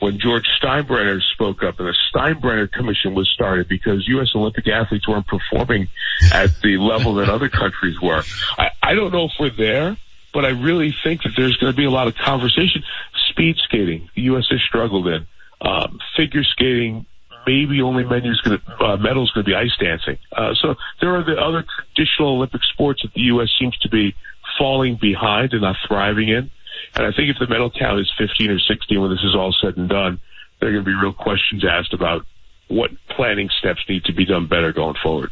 when 0.00 0.18
George 0.18 0.44
Steinbrenner 0.62 1.20
spoke 1.32 1.62
up, 1.62 1.80
and 1.80 1.88
the 1.88 1.96
Steinbrenner 2.14 2.70
Commission 2.70 3.14
was 3.14 3.28
started 3.28 3.68
because 3.68 4.06
U.S. 4.08 4.28
Olympic 4.34 4.68
athletes 4.68 5.08
weren't 5.08 5.26
performing 5.26 5.88
at 6.32 6.50
the 6.62 6.76
level 6.76 7.14
that 7.14 7.28
other 7.28 7.48
countries 7.48 8.00
were. 8.00 8.22
I, 8.56 8.70
I 8.82 8.94
don't 8.94 9.12
know 9.12 9.24
if 9.24 9.32
we're 9.40 9.50
there, 9.50 9.96
but 10.32 10.44
I 10.44 10.50
really 10.50 10.94
think 11.02 11.22
that 11.22 11.32
there's 11.36 11.56
going 11.56 11.72
to 11.72 11.76
be 11.76 11.84
a 11.84 11.90
lot 11.90 12.06
of 12.06 12.14
conversation. 12.14 12.84
Speed 13.30 13.56
skating, 13.64 14.08
the 14.14 14.22
U.S. 14.22 14.46
has 14.50 14.60
struggled 14.68 15.08
in. 15.08 15.26
Um, 15.60 15.98
figure 16.16 16.44
skating, 16.44 17.06
maybe 17.46 17.82
only 17.82 18.04
menu's 18.04 18.40
going 18.42 18.60
to, 18.60 18.84
uh, 18.84 18.96
medal's 18.98 19.30
going 19.32 19.44
to 19.44 19.50
be 19.50 19.56
ice 19.56 19.76
dancing. 19.80 20.18
Uh, 20.30 20.54
so 20.54 20.76
there 21.00 21.16
are 21.16 21.24
the 21.24 21.36
other 21.36 21.64
traditional 21.94 22.36
Olympic 22.36 22.60
sports 22.72 23.02
that 23.02 23.12
the 23.14 23.22
U.S. 23.22 23.48
seems 23.58 23.76
to 23.78 23.88
be 23.88 24.14
falling 24.58 24.96
behind 25.00 25.52
and 25.52 25.62
not 25.62 25.76
thriving 25.86 26.28
in. 26.28 26.50
And 26.94 27.06
I 27.06 27.10
think 27.16 27.30
if 27.30 27.36
the 27.38 27.46
medal 27.48 27.70
count 27.70 28.00
is 28.00 28.10
15 28.18 28.50
or 28.50 28.58
16 28.58 29.00
when 29.00 29.10
this 29.10 29.20
is 29.24 29.34
all 29.34 29.54
said 29.60 29.76
and 29.76 29.88
done, 29.88 30.20
there 30.60 30.68
are 30.70 30.72
going 30.72 30.84
to 30.84 30.90
be 30.90 30.94
real 30.94 31.12
questions 31.12 31.64
asked 31.68 31.92
about 31.94 32.26
what 32.68 32.90
planning 33.16 33.48
steps 33.58 33.80
need 33.88 34.04
to 34.04 34.12
be 34.12 34.24
done 34.26 34.46
better 34.46 34.72
going 34.72 34.96
forward. 35.02 35.30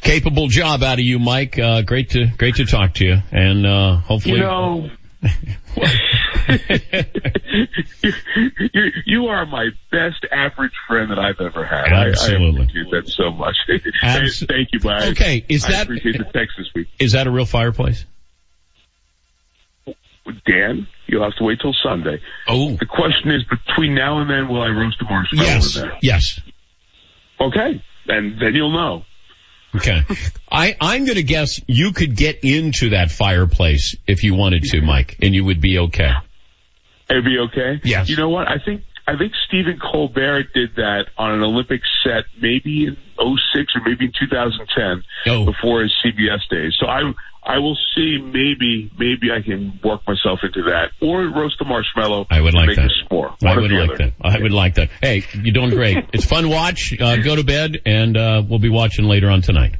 Capable 0.00 0.46
job 0.48 0.82
out 0.82 0.98
of 0.98 1.04
you, 1.04 1.18
Mike. 1.18 1.58
Uh, 1.58 1.82
great 1.82 2.10
to 2.10 2.26
great 2.38 2.54
to 2.56 2.64
talk 2.66 2.94
to 2.94 3.04
you, 3.04 3.16
and 3.32 3.66
uh, 3.66 3.96
hopefully, 3.96 4.36
You 4.36 4.40
know, 4.42 4.90
you, 8.02 8.12
you 9.06 9.26
are 9.26 9.46
my 9.46 9.68
best 9.90 10.24
average 10.30 10.72
friend 10.86 11.10
that 11.10 11.18
I've 11.18 11.40
ever 11.40 11.64
had. 11.64 11.86
Absolutely. 11.92 12.46
I, 12.46 12.62
I 12.62 12.64
appreciate 12.64 12.90
that 12.92 13.08
so 13.08 13.30
much. 13.32 13.56
Abs- 14.02 14.44
Thank 14.44 14.68
you, 14.72 14.80
Mike. 14.84 15.10
Okay, 15.12 15.44
is 15.48 15.64
I 15.64 15.72
that- 15.72 15.82
appreciate 15.84 16.18
the 16.18 16.24
text 16.24 16.54
this 16.58 16.68
week. 16.74 16.88
Is 16.98 17.12
that 17.12 17.26
a 17.26 17.30
real 17.30 17.46
fireplace? 17.46 18.04
Dan, 20.46 20.86
you'll 21.06 21.24
have 21.24 21.34
to 21.36 21.44
wait 21.44 21.60
till 21.60 21.74
Sunday. 21.82 22.20
Oh. 22.48 22.76
The 22.76 22.86
question 22.86 23.30
is, 23.30 23.42
between 23.44 23.94
now 23.94 24.20
and 24.20 24.30
then, 24.30 24.48
will 24.48 24.62
I 24.62 24.68
roast 24.68 25.00
a 25.00 25.04
marshmallow 25.04 25.46
Yes. 25.46 25.78
Yes. 26.02 26.40
Okay, 27.40 27.82
and 28.08 28.40
then 28.40 28.54
you'll 28.54 28.72
know. 28.72 29.04
Okay. 29.76 30.02
I, 30.50 30.76
I'm 30.80 31.04
gonna 31.04 31.22
guess 31.22 31.60
you 31.66 31.92
could 31.92 32.16
get 32.16 32.42
into 32.42 32.90
that 32.90 33.10
fireplace 33.10 33.96
if 34.06 34.24
you 34.24 34.34
wanted 34.34 34.62
to, 34.64 34.80
Mike, 34.80 35.16
and 35.22 35.34
you 35.34 35.44
would 35.44 35.60
be 35.60 35.78
okay. 35.78 36.10
It'd 37.10 37.24
be 37.24 37.38
okay. 37.38 37.80
Yes. 37.84 38.08
You 38.08 38.16
know 38.16 38.30
what? 38.30 38.48
I 38.48 38.56
think 38.64 38.82
I 39.06 39.16
think 39.16 39.32
Stephen 39.46 39.78
Colbert 39.80 40.52
did 40.54 40.74
that 40.76 41.06
on 41.16 41.32
an 41.32 41.42
Olympic 41.42 41.80
set, 42.02 42.24
maybe 42.40 42.86
in 42.86 42.96
'06 43.18 43.72
or 43.76 43.82
maybe 43.86 44.06
in 44.06 44.12
2010, 44.18 45.04
Oh. 45.26 45.44
before 45.46 45.82
his 45.82 45.92
CBS 46.04 46.40
days. 46.50 46.74
So 46.80 46.86
I 46.86 47.00
I 47.48 47.58
will 47.58 47.78
see. 47.94 48.18
Maybe 48.18 48.90
maybe 48.98 49.32
I 49.32 49.40
can 49.42 49.80
work 49.82 50.02
myself 50.06 50.40
into 50.42 50.64
that, 50.64 50.90
or 51.00 51.22
roast 51.24 51.56
a 51.60 51.64
marshmallow. 51.64 52.26
I 52.30 52.42
would 52.42 52.54
and 52.54 52.56
like 52.56 52.66
make 52.68 52.76
that. 52.76 52.90
a 52.90 53.14
s'more. 53.14 53.34
I 53.42 53.56
would 53.58 53.72
like 53.72 53.88
other. 53.88 53.96
that. 53.96 54.12
I 54.20 54.38
would 54.38 54.52
like 54.52 54.74
that. 54.74 54.90
Hey, 55.00 55.24
you're 55.34 55.54
doing 55.54 55.70
great. 55.70 55.96
It's 56.12 56.26
fun 56.26 56.42
to 56.44 56.50
watch. 56.50 56.94
Uh, 57.00 57.16
go 57.16 57.36
to 57.36 57.44
bed 57.44 57.78
and, 57.86 58.16
uh, 58.16 58.42
we'll 58.46 58.58
be 58.58 58.68
watching 58.68 59.06
later 59.06 59.30
on 59.30 59.40
tonight. 59.40 59.76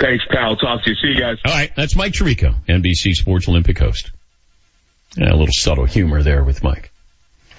Thanks, 0.00 0.24
pal. 0.30 0.56
Talk 0.56 0.84
to 0.84 0.90
you. 0.90 0.96
See 0.96 1.08
you 1.08 1.20
guys. 1.20 1.38
All 1.44 1.52
right. 1.52 1.70
That's 1.74 1.96
Mike 1.96 2.12
Tirico, 2.12 2.54
NBC 2.68 3.14
Sports 3.14 3.48
Olympic 3.48 3.78
host. 3.78 4.12
Yeah, 5.16 5.30
a 5.30 5.36
little 5.36 5.48
subtle 5.50 5.86
humor 5.86 6.22
there 6.22 6.44
with 6.44 6.62
Mike. 6.62 6.92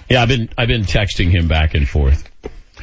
Yeah, 0.08 0.22
I've 0.22 0.28
been, 0.28 0.48
I've 0.56 0.68
been 0.68 0.82
texting 0.82 1.30
him 1.30 1.48
back 1.48 1.74
and 1.74 1.86
forth. 1.88 2.28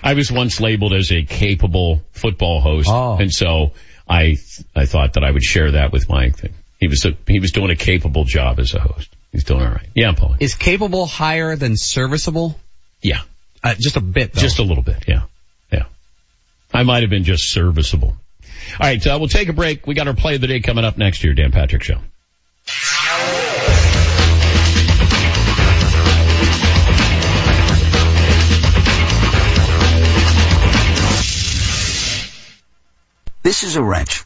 I 0.03 0.13
was 0.13 0.31
once 0.31 0.59
labeled 0.61 0.93
as 0.93 1.11
a 1.11 1.23
capable 1.23 2.01
football 2.11 2.61
host. 2.61 2.89
And 2.89 3.33
so 3.33 3.71
I, 4.09 4.37
I 4.75 4.85
thought 4.85 5.13
that 5.13 5.23
I 5.23 5.31
would 5.31 5.43
share 5.43 5.71
that 5.71 5.91
with 5.91 6.09
Mike. 6.09 6.37
That 6.37 6.51
he 6.79 6.87
was, 6.87 7.05
a, 7.05 7.15
he 7.27 7.39
was 7.39 7.51
doing 7.51 7.71
a 7.71 7.75
capable 7.75 8.23
job 8.23 8.59
as 8.59 8.73
a 8.73 8.79
host. 8.79 9.09
He's 9.31 9.43
doing 9.43 9.61
all 9.61 9.71
right. 9.71 9.89
Yeah, 9.93 10.13
Paul. 10.13 10.35
Is 10.39 10.55
capable 10.55 11.05
higher 11.05 11.55
than 11.55 11.75
serviceable? 11.75 12.59
Yeah. 13.01 13.21
Uh, 13.63 13.75
just 13.77 13.97
a 13.97 14.01
bit, 14.01 14.33
though. 14.33 14.41
Just 14.41 14.59
a 14.59 14.63
little 14.63 14.83
bit, 14.83 15.05
yeah. 15.07 15.23
Yeah. 15.71 15.85
I 16.73 16.83
might 16.83 17.01
have 17.01 17.09
been 17.09 17.23
just 17.23 17.49
serviceable. 17.49 18.15
All 18.79 18.87
right, 18.87 19.05
uh, 19.05 19.17
we'll 19.19 19.29
take 19.29 19.49
a 19.49 19.53
break. 19.53 19.87
We 19.87 19.95
got 19.95 20.07
our 20.07 20.15
play 20.15 20.35
of 20.35 20.41
the 20.41 20.47
day 20.47 20.59
coming 20.59 20.85
up 20.85 20.97
next 20.97 21.23
year, 21.23 21.33
Dan 21.33 21.51
Patrick 21.51 21.83
Show. 21.83 21.99
This 33.47 33.63
is 33.63 33.77
a 33.77 33.81
wrench. 33.81 34.25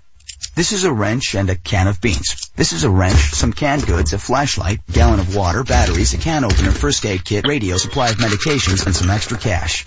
This 0.56 0.72
is 0.72 0.84
a 0.84 0.92
wrench 0.92 1.36
and 1.36 1.48
a 1.52 1.56
can 1.56 1.88
of 1.88 2.02
beans. 2.02 2.50
This 2.56 2.74
is 2.74 2.86
a 2.86 2.90
wrench, 2.90 3.36
some 3.36 3.54
canned 3.54 3.86
goods, 3.86 4.14
a 4.14 4.18
flashlight, 4.18 4.80
gallon 4.92 5.20
of 5.20 5.36
water, 5.36 5.64
batteries, 5.64 6.16
a 6.16 6.18
can 6.18 6.44
opener, 6.44 6.72
first 6.72 7.06
aid 7.06 7.24
kit, 7.24 7.46
radio, 7.46 7.78
supply 7.78 8.10
of 8.10 8.16
medications, 8.16 8.84
and 8.88 8.96
some 8.96 9.12
extra 9.12 9.38
cash. 9.38 9.86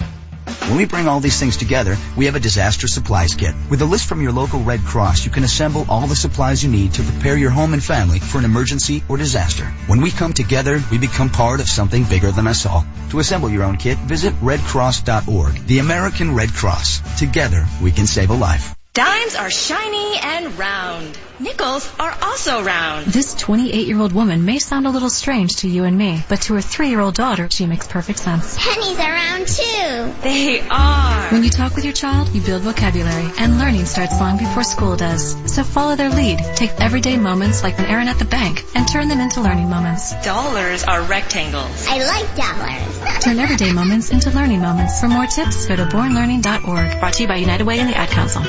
When 0.68 0.76
we 0.76 0.84
bring 0.84 1.08
all 1.08 1.18
these 1.18 1.40
things 1.40 1.56
together, 1.56 1.96
we 2.16 2.26
have 2.26 2.36
a 2.36 2.46
disaster 2.46 2.86
supplies 2.86 3.34
kit. 3.34 3.56
With 3.68 3.82
a 3.82 3.84
list 3.84 4.08
from 4.08 4.22
your 4.22 4.30
local 4.30 4.60
Red 4.60 4.84
Cross, 4.84 5.24
you 5.24 5.32
can 5.32 5.42
assemble 5.42 5.84
all 5.88 6.06
the 6.06 6.14
supplies 6.14 6.62
you 6.62 6.70
need 6.70 6.92
to 6.92 7.02
prepare 7.02 7.36
your 7.36 7.50
home 7.50 7.72
and 7.72 7.82
family 7.82 8.20
for 8.20 8.38
an 8.38 8.44
emergency 8.44 9.02
or 9.08 9.16
disaster. 9.16 9.64
When 9.88 10.00
we 10.00 10.12
come 10.12 10.32
together, 10.32 10.80
we 10.92 10.98
become 10.98 11.28
part 11.28 11.58
of 11.58 11.68
something 11.68 12.04
bigger 12.04 12.30
than 12.30 12.46
us 12.46 12.66
all. 12.66 12.86
To 13.10 13.18
assemble 13.18 13.50
your 13.50 13.64
own 13.64 13.78
kit, 13.78 13.98
visit 13.98 14.32
redcross.org. 14.34 15.66
The 15.66 15.80
American 15.80 16.36
Red 16.36 16.52
Cross. 16.52 17.18
Together, 17.18 17.66
we 17.82 17.90
can 17.90 18.06
save 18.06 18.30
a 18.30 18.34
life. 18.34 18.76
Dimes 18.94 19.34
are 19.34 19.50
shiny 19.50 20.18
and 20.22 20.56
round. 20.56 21.18
Nickels 21.40 21.92
are 21.98 22.16
also 22.22 22.62
round. 22.62 23.06
This 23.06 23.34
28 23.34 23.88
year 23.88 23.98
old 23.98 24.12
woman 24.12 24.44
may 24.44 24.60
sound 24.60 24.86
a 24.86 24.90
little 24.90 25.10
strange 25.10 25.56
to 25.56 25.68
you 25.68 25.82
and 25.82 25.98
me, 25.98 26.22
but 26.28 26.42
to 26.42 26.54
her 26.54 26.60
three 26.60 26.90
year 26.90 27.00
old 27.00 27.16
daughter, 27.16 27.48
she 27.50 27.66
makes 27.66 27.88
perfect 27.88 28.20
sense. 28.20 28.56
Pennies 28.56 29.00
are 29.00 29.10
round 29.10 29.48
too. 29.48 30.14
They 30.22 30.60
are. 30.70 31.28
When 31.32 31.42
you 31.42 31.50
talk 31.50 31.74
with 31.74 31.82
your 31.82 31.92
child, 31.92 32.28
you 32.28 32.40
build 32.40 32.62
vocabulary, 32.62 33.28
and 33.36 33.58
learning 33.58 33.86
starts 33.86 34.20
long 34.20 34.38
before 34.38 34.62
school 34.62 34.94
does. 34.94 35.52
So 35.52 35.64
follow 35.64 35.96
their 35.96 36.10
lead. 36.10 36.38
Take 36.54 36.70
everyday 36.78 37.16
moments 37.16 37.64
like 37.64 37.76
an 37.80 37.86
errand 37.86 38.10
at 38.10 38.20
the 38.20 38.26
bank 38.26 38.62
and 38.76 38.86
turn 38.86 39.08
them 39.08 39.18
into 39.18 39.40
learning 39.40 39.70
moments. 39.70 40.14
Dollars 40.24 40.84
are 40.84 41.02
rectangles. 41.02 41.88
I 41.88 41.98
like 41.98 42.36
dollars. 42.36 43.24
Turn 43.24 43.40
everyday 43.40 43.72
moments 43.72 44.12
into 44.12 44.30
learning 44.30 44.60
moments. 44.60 45.00
For 45.00 45.08
more 45.08 45.26
tips, 45.26 45.66
go 45.66 45.74
to 45.74 45.86
bornlearning.org. 45.86 47.00
Brought 47.00 47.14
to 47.14 47.22
you 47.22 47.28
by 47.28 47.38
United 47.38 47.66
Way 47.66 47.80
and 47.80 47.88
the 47.88 47.96
Ad 47.96 48.10
Council. 48.10 48.44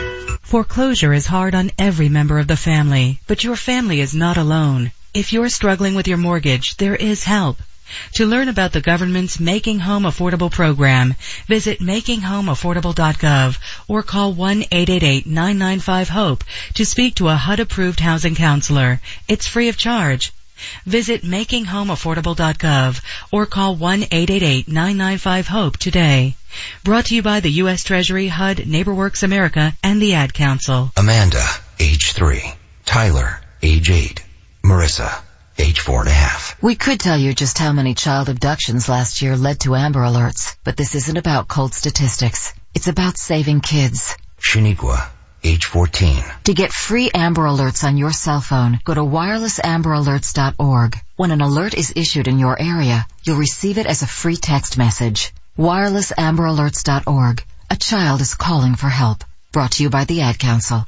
Foreclosure 0.46 1.12
is 1.12 1.26
hard 1.26 1.56
on 1.56 1.72
every 1.80 2.08
member 2.08 2.38
of 2.38 2.46
the 2.46 2.56
family, 2.56 3.20
but 3.26 3.44
your 3.44 3.56
family 3.56 4.00
is 4.00 4.14
not 4.14 4.38
alone. 4.38 4.92
If 5.12 5.34
you're 5.34 5.50
struggling 5.50 5.96
with 5.96 6.08
your 6.08 6.20
mortgage, 6.20 6.78
there 6.78 6.96
is 6.96 7.24
help. 7.24 7.58
To 8.14 8.28
learn 8.28 8.48
about 8.48 8.72
the 8.72 8.80
government's 8.80 9.40
Making 9.40 9.80
Home 9.80 10.04
Affordable 10.04 10.52
program, 10.52 11.16
visit 11.48 11.80
makinghomeaffordable.gov 11.80 13.58
or 13.88 14.04
call 14.04 14.36
1-888-995-HOPE 14.36 16.44
to 16.76 16.86
speak 16.86 17.16
to 17.16 17.30
a 17.30 17.36
HUD-approved 17.36 18.00
housing 18.00 18.36
counselor. 18.36 19.02
It's 19.28 19.48
free 19.48 19.70
of 19.70 19.78
charge. 19.78 20.32
Visit 20.86 21.24
makinghomeaffordable.gov 21.24 23.02
or 23.32 23.48
call 23.48 23.76
1-888-995-HOPE 23.78 25.78
today. 25.78 26.36
Brought 26.84 27.06
to 27.08 27.16
you 27.16 27.22
by 27.22 27.40
the 27.40 27.52
U.S. 27.64 27.84
Treasury, 27.84 28.28
HUD, 28.28 28.58
NeighborWorks 28.58 29.24
America, 29.24 29.74
and 29.84 30.02
the 30.02 30.14
Ad 30.14 30.34
Council. 30.34 30.92
Amanda, 30.96 31.44
age 31.80 32.14
three. 32.14 32.44
Tyler, 32.86 33.42
age 33.62 33.90
eight. 33.90 34.24
Marissa, 34.64 35.22
age 35.58 35.80
four 35.80 36.02
and 36.02 36.10
a 36.10 36.14
half. 36.14 36.62
We 36.62 36.76
could 36.76 37.00
tell 37.00 37.18
you 37.18 37.34
just 37.34 37.58
how 37.58 37.72
many 37.72 37.94
child 37.94 38.30
abductions 38.30 38.90
last 38.90 39.22
year 39.22 39.38
led 39.38 39.60
to 39.62 39.76
Amber 39.76 40.02
Alerts, 40.02 40.56
but 40.64 40.76
this 40.76 40.96
isn't 40.96 41.18
about 41.18 41.48
cold 41.48 41.74
statistics. 41.74 42.54
It's 42.74 42.88
about 42.88 43.18
saving 43.18 43.62
kids. 43.62 44.18
Shaniqua, 44.40 45.08
age 45.44 45.66
14. 45.66 46.24
To 46.46 46.54
get 46.54 46.72
free 46.72 47.12
Amber 47.14 47.44
Alerts 47.44 47.84
on 47.84 47.98
your 47.98 48.12
cell 48.12 48.42
phone, 48.42 48.80
go 48.84 48.94
to 48.94 49.02
wirelessamberalerts.org. 49.02 51.00
When 51.16 51.32
an 51.32 51.42
alert 51.42 51.74
is 51.74 51.94
issued 51.96 52.28
in 52.28 52.40
your 52.40 52.60
area, 52.60 53.06
you'll 53.24 53.38
receive 53.38 53.78
it 53.78 53.86
as 53.86 54.02
a 54.02 54.08
free 54.08 54.38
text 54.38 54.78
message. 54.78 55.32
wirelessamberalerts.org. 55.58 57.44
A 57.70 57.76
child 57.76 58.22
is 58.22 58.36
calling 58.36 58.76
for 58.76 58.90
help. 58.90 59.24
Brought 59.52 59.72
to 59.74 59.84
you 59.84 59.90
by 59.90 60.06
the 60.06 60.22
Ad 60.22 60.38
Council. 60.38 60.84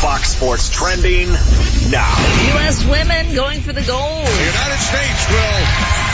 Fox 0.00 0.28
Sports 0.30 0.70
trending 0.70 1.28
now. 1.90 2.14
U.S. 2.54 2.84
women 2.84 3.34
going 3.34 3.60
for 3.60 3.72
the 3.72 3.82
gold. 3.82 4.26
The 4.26 4.44
United 4.44 4.78
States 4.78 5.28
will 5.30 5.66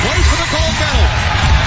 play 0.03 0.23
for 0.23 0.37
the 0.37 0.49
gold 0.51 0.75
medal. 0.81 1.62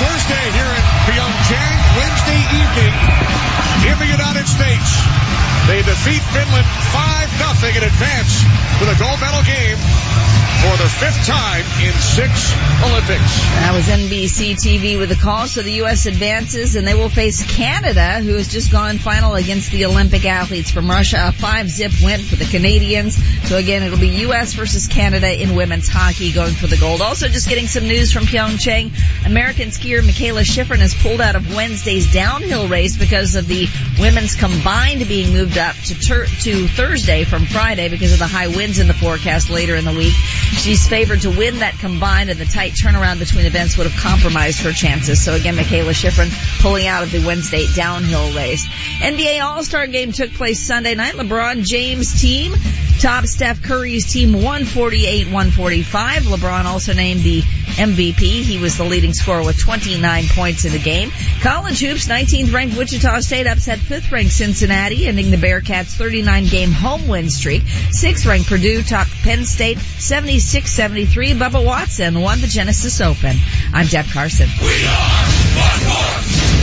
Thursday 0.00 0.46
here 0.56 0.72
in 0.72 0.84
Pyeongchang, 1.04 1.76
Wednesday 2.00 2.40
evening 2.56 2.94
in 3.84 3.96
the 4.00 4.08
United 4.08 4.48
States. 4.48 4.88
They 5.68 5.82
defeat 5.82 6.22
Finland 6.32 6.64
5-0 6.96 7.76
in 7.76 7.84
advance 7.84 8.32
for 8.78 8.86
the 8.86 8.96
gold 8.96 9.20
medal 9.20 9.42
game 9.44 9.76
for 10.60 10.76
the 10.76 10.88
fifth 10.90 11.26
time 11.26 11.64
in 11.80 11.92
six 11.94 12.52
Olympics. 12.84 13.40
That 13.64 13.72
was 13.72 13.86
NBC 13.86 14.56
TV 14.56 14.98
with 14.98 15.08
the 15.08 15.14
call. 15.14 15.46
So 15.46 15.62
the 15.62 15.72
U.S. 15.84 16.04
advances 16.04 16.76
and 16.76 16.86
they 16.86 16.92
will 16.92 17.08
face 17.08 17.42
Canada, 17.56 18.20
who 18.20 18.34
has 18.34 18.48
just 18.48 18.70
gone 18.70 18.98
final 18.98 19.34
against 19.36 19.70
the 19.70 19.86
Olympic 19.86 20.26
athletes 20.26 20.70
from 20.70 20.90
Russia. 20.90 21.28
A 21.28 21.32
five-zip 21.32 21.92
win 22.02 22.20
for 22.20 22.36
the 22.36 22.44
Canadians. 22.44 23.16
So 23.48 23.56
again, 23.56 23.82
it'll 23.82 23.98
be 23.98 24.20
U.S. 24.28 24.52
versus 24.52 24.86
Canada 24.86 25.30
in 25.32 25.56
women's 25.56 25.88
hockey 25.88 26.30
going 26.30 26.52
for 26.52 26.66
the 26.66 26.76
gold. 26.76 27.00
Also 27.00 27.28
just 27.28 27.48
getting 27.48 27.66
some 27.66 27.84
news 27.84 28.12
from 28.12 28.24
Pyeongchang. 28.24 28.92
American 29.26 29.70
skier 29.90 30.02
Mikaela 30.02 30.42
Shiffrin 30.42 30.78
has 30.78 30.94
pulled 30.94 31.20
out 31.20 31.34
of 31.34 31.52
Wednesday's 31.54 32.12
downhill 32.12 32.68
race 32.68 32.96
because 32.96 33.34
of 33.34 33.48
the 33.48 33.66
women's 33.98 34.36
combined 34.36 35.08
being 35.08 35.32
moved 35.32 35.58
up 35.58 35.74
to, 35.86 35.98
tur- 35.98 36.26
to 36.26 36.68
Thursday 36.68 37.24
from 37.24 37.44
Friday 37.44 37.88
because 37.88 38.12
of 38.12 38.20
the 38.20 38.26
high 38.26 38.46
winds 38.46 38.78
in 38.78 38.86
the 38.86 38.94
forecast 38.94 39.50
later 39.50 39.74
in 39.74 39.84
the 39.84 39.92
week. 39.92 40.12
She's 40.12 40.88
favored 40.88 41.22
to 41.22 41.30
win 41.30 41.58
that 41.58 41.74
combined 41.80 42.30
and 42.30 42.38
the 42.38 42.44
tight 42.44 42.74
turnaround 42.74 43.18
between 43.18 43.46
events 43.46 43.76
would 43.78 43.88
have 43.88 44.00
compromised 44.00 44.60
her 44.60 44.72
chances. 44.72 45.24
So 45.24 45.34
again, 45.34 45.56
Mikaela 45.56 45.92
Shiffrin 45.92 46.30
pulling 46.62 46.86
out 46.86 47.02
of 47.02 47.10
the 47.10 47.26
Wednesday 47.26 47.66
downhill 47.74 48.32
race. 48.32 48.68
NBA 49.00 49.42
All-Star 49.42 49.88
game 49.88 50.12
took 50.12 50.32
place 50.34 50.60
Sunday 50.60 50.94
night. 50.94 51.14
LeBron 51.14 51.64
James 51.64 52.20
team 52.20 52.54
Top 53.00 53.24
Steph 53.24 53.62
Curry's 53.62 54.12
team 54.12 54.34
148-145. 54.34 55.84
LeBron 56.18 56.66
also 56.66 56.92
named 56.92 57.22
the 57.22 57.40
MVP. 57.40 58.42
He 58.42 58.58
was 58.58 58.76
the 58.76 58.84
leading 58.84 59.14
scorer 59.14 59.42
with 59.42 59.58
29 59.58 60.24
points 60.28 60.66
in 60.66 60.72
the 60.72 60.78
game. 60.78 61.10
College 61.40 61.80
hoops, 61.80 62.08
19th 62.08 62.52
ranked 62.52 62.76
Wichita 62.76 63.20
State 63.20 63.46
upset 63.46 63.78
5th 63.78 64.12
ranked 64.12 64.32
Cincinnati, 64.32 65.06
ending 65.06 65.30
the 65.30 65.38
Bearcats 65.38 65.96
39 65.96 66.44
game 66.48 66.72
home 66.72 67.08
win 67.08 67.30
streak. 67.30 67.62
6th 67.62 68.26
ranked 68.26 68.50
Purdue 68.50 68.82
topped 68.82 69.10
Penn 69.22 69.46
State 69.46 69.78
76-73. 69.78 71.38
Bubba 71.38 71.64
Watson 71.64 72.20
won 72.20 72.42
the 72.42 72.48
Genesis 72.48 73.00
Open. 73.00 73.34
I'm 73.72 73.86
Deb 73.86 74.10
Carson. 74.12 74.50
We 74.60 74.86
are 74.86 76.59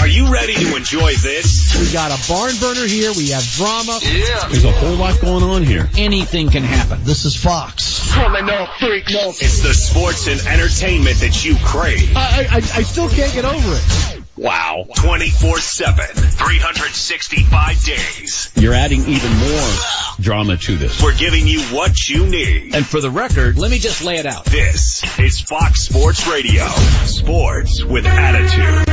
Are 0.00 0.08
you 0.08 0.32
ready 0.32 0.54
to 0.54 0.76
enjoy 0.76 1.14
this? 1.14 1.74
We 1.78 1.92
got 1.92 2.10
a 2.10 2.28
barn 2.30 2.52
burner 2.60 2.86
here. 2.86 3.12
We 3.16 3.30
have 3.30 3.42
drama. 3.42 3.98
Yeah. 4.02 4.48
There's 4.48 4.64
a 4.64 4.70
whole 4.70 4.96
lot 4.96 5.20
going 5.20 5.42
on 5.42 5.62
here. 5.62 5.88
Anything 5.96 6.50
can 6.50 6.62
happen. 6.62 7.00
This 7.02 7.24
is 7.24 7.34
Fox. 7.36 8.12
Pulling 8.14 8.48
up 8.48 8.68
freak. 8.78 9.04
It's 9.08 9.60
the 9.60 9.74
sports 9.74 10.26
and 10.28 10.40
entertainment 10.46 11.18
that 11.20 11.44
you 11.44 11.56
crave. 11.64 12.16
I, 12.16 12.46
I, 12.50 12.56
I 12.56 12.82
still 12.82 13.08
can't 13.08 13.32
get 13.32 13.44
over 13.44 13.74
it. 13.74 14.15
Wow. 14.36 14.84
24-7, 14.96 16.14
365 16.14 17.84
days. 17.84 18.52
You're 18.54 18.74
adding 18.74 19.00
even 19.00 19.32
more 19.38 19.72
drama 20.20 20.58
to 20.58 20.76
this. 20.76 21.02
We're 21.02 21.16
giving 21.16 21.46
you 21.46 21.62
what 21.74 22.08
you 22.08 22.26
need. 22.26 22.74
And 22.74 22.86
for 22.86 23.00
the 23.00 23.10
record, 23.10 23.58
let 23.58 23.70
me 23.70 23.78
just 23.78 24.04
lay 24.04 24.16
it 24.16 24.26
out. 24.26 24.44
This 24.44 25.18
is 25.18 25.40
Fox 25.40 25.84
Sports 25.86 26.26
Radio. 26.26 26.66
Sports 27.04 27.82
with 27.82 28.04
attitude. 28.04 28.84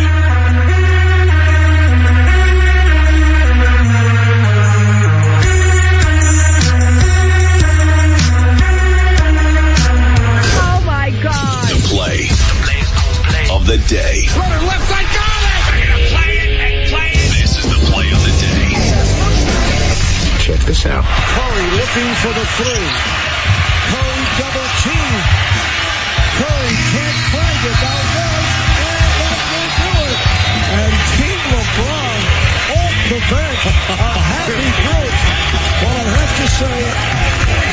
Oh 10.55 10.83
my 10.85 11.09
God. 11.21 11.67
The 11.67 11.87
play 11.89 12.29
of 13.53 13.67
the 13.67 13.77
day. 13.87 14.27
left 14.35 14.89
side, 14.89 15.03
this 20.66 20.86
out. 20.86 21.03
Curry 21.03 21.68
looking 21.76 22.09
for 22.24 22.32
the 22.32 22.45
three. 22.55 22.88
Curry 23.91 24.24
double 24.39 24.70
team. 24.84 25.14
Curry 26.39 26.74
can't 26.93 27.20
find 27.32 27.61
it. 27.68 27.78
Now 27.84 27.99
does. 28.14 28.47
And 28.84 29.07
that 29.20 29.39
will 29.51 29.72
do 29.84 29.91
it. 30.07 30.20
And 30.74 30.93
King 31.20 31.41
LeBron 31.51 32.20
off 32.80 32.95
the 33.11 33.20
bench. 33.28 33.64
A 33.68 34.11
happy 34.24 34.70
group. 34.84 35.16
Well, 35.84 35.95
I 35.95 36.16
have 36.16 36.34
to 36.38 36.47
say 36.47 36.80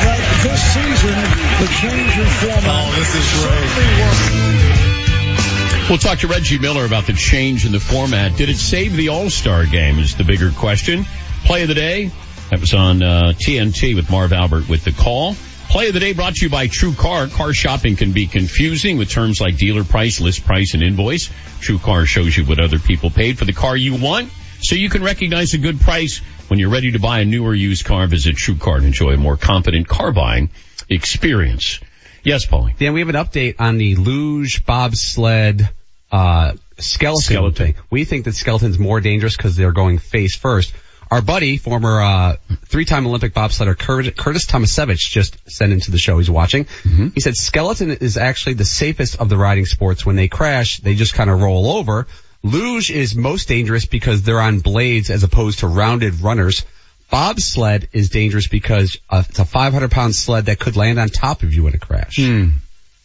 that 0.03 0.21
this 0.43 0.61
season, 0.75 1.15
the 1.63 1.69
change 1.79 2.13
in 2.17 2.27
format 2.43 2.65
oh, 2.65 2.91
this 2.97 3.15
is 3.15 3.25
certainly 3.39 3.87
worked. 4.03 5.89
We'll 5.89 5.97
talk 5.97 6.19
to 6.19 6.27
Reggie 6.27 6.59
Miller 6.59 6.85
about 6.85 7.05
the 7.05 7.13
change 7.13 7.65
in 7.65 7.71
the 7.71 7.79
format. 7.79 8.37
Did 8.37 8.49
it 8.49 8.57
save 8.57 8.95
the 8.95 9.09
All-Star 9.09 9.65
game 9.65 9.99
is 9.99 10.15
the 10.15 10.23
bigger 10.23 10.51
question. 10.51 11.05
Play 11.43 11.63
of 11.63 11.67
the 11.67 11.73
day. 11.73 12.11
That 12.51 12.59
was 12.59 12.73
on 12.73 13.01
uh, 13.01 13.31
TNT 13.33 13.95
with 13.95 14.11
Marv 14.11 14.33
Albert 14.33 14.67
with 14.67 14.83
the 14.83 14.91
call. 14.91 15.35
Play 15.69 15.87
of 15.87 15.93
the 15.93 16.01
day 16.01 16.11
brought 16.11 16.35
to 16.35 16.45
you 16.45 16.51
by 16.51 16.67
True 16.67 16.93
Car. 16.93 17.27
Car 17.27 17.53
shopping 17.53 17.95
can 17.95 18.11
be 18.11 18.27
confusing 18.27 18.97
with 18.97 19.09
terms 19.09 19.39
like 19.39 19.55
dealer 19.55 19.85
price, 19.85 20.19
list 20.19 20.43
price, 20.43 20.73
and 20.73 20.83
invoice. 20.83 21.29
True 21.61 21.79
Car 21.79 22.05
shows 22.05 22.35
you 22.35 22.43
what 22.43 22.59
other 22.59 22.77
people 22.77 23.09
paid 23.09 23.37
for 23.39 23.45
the 23.45 23.53
car 23.53 23.77
you 23.77 23.95
want 23.95 24.29
so 24.59 24.75
you 24.75 24.89
can 24.89 25.01
recognize 25.01 25.53
a 25.53 25.59
good 25.59 25.79
price 25.79 26.17
when 26.49 26.59
you're 26.59 26.69
ready 26.69 26.91
to 26.91 26.99
buy 26.99 27.21
a 27.21 27.25
new 27.25 27.45
or 27.45 27.55
used 27.55 27.85
car. 27.85 28.05
Visit 28.07 28.35
True 28.35 28.57
Car 28.57 28.75
and 28.75 28.85
enjoy 28.85 29.11
a 29.11 29.17
more 29.17 29.37
confident 29.37 29.87
car 29.87 30.11
buying 30.11 30.49
experience. 30.89 31.79
Yes, 32.21 32.45
Paulie. 32.45 32.77
Dan, 32.77 32.91
we 32.91 32.99
have 32.99 33.07
an 33.07 33.15
update 33.15 33.55
on 33.59 33.77
the 33.77 33.95
luge 33.95 34.65
bobsled 34.65 35.69
uh, 36.11 36.51
skeleton, 36.77 37.21
Skeleton. 37.21 37.73
thing. 37.73 37.75
We 37.89 38.03
think 38.03 38.25
that 38.25 38.35
skeleton's 38.35 38.77
more 38.77 38.99
dangerous 38.99 39.37
because 39.37 39.55
they're 39.55 39.71
going 39.71 39.99
face 39.99 40.35
first. 40.35 40.73
Our 41.11 41.21
buddy, 41.21 41.57
former 41.57 42.01
uh, 42.01 42.35
three-time 42.67 43.05
Olympic 43.05 43.33
bobsledder 43.33 43.77
Cur- 43.77 44.11
Curtis 44.11 44.45
Tomasevicz, 44.45 45.09
just 45.09 45.37
sent 45.51 45.73
into 45.73 45.91
the 45.91 45.97
show. 45.97 46.17
He's 46.19 46.29
watching. 46.29 46.67
He 47.13 47.19
said 47.19 47.35
skeleton 47.35 47.91
is 47.91 48.15
actually 48.15 48.53
the 48.53 48.63
safest 48.65 49.19
of 49.19 49.27
the 49.27 49.35
riding 49.37 49.65
sports. 49.65 50.05
When 50.05 50.15
they 50.15 50.29
crash, 50.29 50.79
they 50.79 50.95
just 50.95 51.13
kind 51.13 51.29
of 51.29 51.41
roll 51.41 51.67
over. 51.73 52.07
Luge 52.43 52.89
is 52.89 53.13
most 53.13 53.49
dangerous 53.49 53.85
because 53.85 54.23
they're 54.23 54.39
on 54.39 54.59
blades 54.59 55.09
as 55.09 55.23
opposed 55.23 55.59
to 55.59 55.67
rounded 55.67 56.21
runners. 56.21 56.65
Bobsled 57.11 57.89
is 57.91 58.09
dangerous 58.09 58.47
because 58.47 58.97
uh, 59.09 59.23
it's 59.27 59.37
a 59.39 59.43
500 59.45 59.91
pound 59.91 60.15
sled 60.15 60.45
that 60.45 60.59
could 60.59 60.77
land 60.77 60.97
on 60.97 61.09
top 61.09 61.43
of 61.43 61.53
you 61.53 61.67
in 61.67 61.75
a 61.75 61.77
crash. 61.77 62.17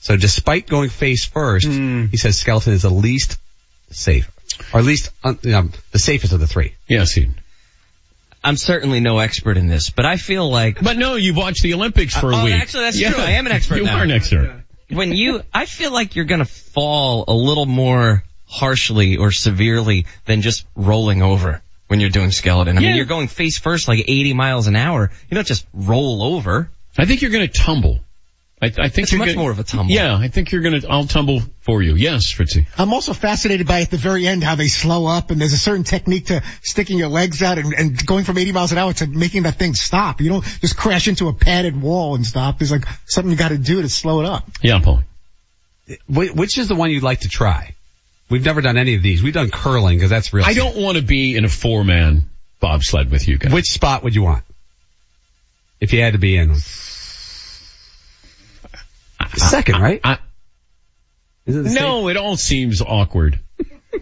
So 0.01 0.17
despite 0.17 0.69
going 0.69 0.91
face 0.91 1.25
first, 1.25 1.67
he 1.67 2.17
says 2.17 2.39
skeleton 2.39 2.73
is 2.73 2.83
the 2.83 2.91
least 2.91 3.37
safe, 3.91 4.31
or 4.73 4.79
at 4.79 4.87
least 4.87 5.11
uh, 5.25 5.35
know, 5.43 5.69
the 5.91 5.99
safest 5.99 6.33
of 6.33 6.39
the 6.39 6.47
three. 6.47 6.75
Yes, 6.87 7.13
he. 7.13 7.29
I'm 8.47 8.57
certainly 8.57 9.01
no 9.01 9.19
expert 9.19 9.57
in 9.57 9.67
this, 9.67 9.91
but 9.91 10.07
I 10.07 10.17
feel 10.17 10.49
like. 10.49 10.81
But 10.81 10.97
no, 10.97 11.17
you've 11.17 11.37
watched 11.37 11.63
the 11.63 11.75
Olympics 11.75 12.17
for 12.17 12.31
a 12.31 12.37
oh, 12.37 12.45
week. 12.45 12.55
actually, 12.55 12.85
that's 12.85 12.99
Yeah. 12.99 13.11
true. 13.13 13.23
I 13.23 13.33
am 13.33 13.47
an 13.47 13.53
expert 13.53 13.77
You 13.79 13.85
now. 13.85 13.99
are 13.99 14.05
an 14.05 14.11
expert. 14.13 14.63
When 14.89 15.13
you, 15.13 15.43
I 15.53 15.67
feel 15.67 15.93
like 15.93 16.15
you're 16.15 16.25
gonna 16.27 16.45
fall 16.45 17.25
a 17.27 17.35
little 17.35 17.67
more 17.67 18.23
harshly 18.47 19.17
or 19.17 19.33
severely 19.33 20.07
than 20.27 20.43
just 20.43 20.65
rolling 20.77 21.23
over 21.23 21.61
when 21.89 21.99
you're 22.01 22.11
doing 22.11 22.31
skeleton. 22.31 22.79
I 22.79 22.81
Yeah. 22.81 22.89
mean, 22.89 22.97
you're 22.97 23.05
going 23.05 23.27
face 23.29 23.59
first 23.59 23.89
like 23.89 24.05
80 24.07 24.33
miles 24.33 24.69
an 24.69 24.77
hour. 24.77 25.11
You 25.29 25.35
don't 25.35 25.47
just 25.47 25.67
roll 25.75 26.23
over. 26.23 26.71
I 26.97 27.05
think 27.05 27.23
you're 27.23 27.31
going 27.33 27.47
to 27.49 27.53
tumble. 27.53 28.01
I, 28.61 28.67
I 28.69 28.89
think 28.89 28.99
It's 29.05 29.13
you're 29.13 29.19
much 29.19 29.29
gonna, 29.29 29.39
more 29.39 29.51
of 29.51 29.59
a 29.59 29.65
tumble. 29.65 29.95
Yeah, 29.95 30.17
I 30.17 30.29
think 30.29 30.51
you're 30.51 30.63
going 30.63 30.81
to. 30.81 30.89
I'll 30.89 31.05
tumble 31.05 31.43
for 31.61 31.83
you. 31.83 31.95
Yes, 31.95 32.31
Fritzy. 32.33 32.67
I'm 32.79 32.95
also 32.95 33.13
fascinated 33.13 33.67
by 33.67 33.83
at 33.83 33.91
the 33.91 33.99
very 33.99 34.27
end 34.27 34.43
how 34.43 34.55
they 34.55 34.69
slow 34.69 35.05
up 35.07 35.31
and 35.31 35.39
there's 35.39 35.53
a 35.53 35.59
certain 35.59 35.85
technique 35.85 36.27
to 36.27 36.43
sticking 36.63 36.97
your 36.99 37.09
legs 37.09 37.43
out 37.43 37.59
and, 37.59 37.75
and 37.75 38.07
going 38.07 38.25
from 38.25 38.39
80 38.39 38.53
miles 38.53 38.73
an 38.73 38.79
hour 38.79 38.95
to 38.95 39.07
making 39.07 39.43
that 39.43 39.57
thing 39.57 39.75
stop. 39.75 40.23
You 40.23 40.31
don't 40.31 40.45
just 40.45 40.75
crash 40.75 41.07
into 41.07 41.29
a 41.29 41.35
padded 41.35 41.81
wall 41.81 42.15
and 42.15 42.25
stop. 42.25 42.59
There's 42.59 42.71
like 42.71 42.87
something 43.05 43.31
you 43.31 43.37
got 43.37 43.49
to 43.51 43.59
do 43.59 43.83
to 43.83 43.91
slow 43.91 44.21
it 44.21 44.27
up. 44.27 44.49
Yeah, 44.63 44.81
Paul. 44.83 45.03
Wh- 46.07 46.35
Which 46.35 46.57
is 46.57 46.69
the 46.69 46.75
one 46.75 46.91
you'd 46.91 47.03
like 47.03 47.21
to 47.21 47.29
try? 47.29 47.75
We've 48.31 48.45
never 48.45 48.63
done 48.63 48.79
any 48.79 48.95
of 48.95 49.03
these. 49.03 49.23
We've 49.23 49.35
done 49.35 49.51
curling 49.51 49.99
because 49.99 50.11
that's 50.11 50.33
real. 50.33 50.47
I 50.47 50.55
don't 50.55 50.77
want 50.77 50.97
to 50.97 51.03
be 51.03 51.37
in 51.37 51.45
a 51.45 51.49
four 51.51 51.85
man 51.85 52.23
bobsled 52.59 53.11
with 53.11 53.29
you 53.29 53.37
guys. 53.37 53.53
Which 53.53 53.67
spot 53.67 54.03
would 54.03 54.15
you 54.15 54.23
want? 54.23 54.45
If 55.79 55.93
you 55.93 56.01
had 56.01 56.15
to 56.15 56.19
be 56.19 56.39
in 56.39 56.49
one. 56.49 56.61
Second, 59.35 59.81
right? 59.81 60.01
I, 60.05 60.19
Is 61.47 61.57
it 61.57 61.63
the 61.65 61.71
same? 61.71 61.83
no, 61.83 62.09
it 62.09 62.17
all 62.17 62.37
seems 62.37 62.81
awkward. 62.83 63.41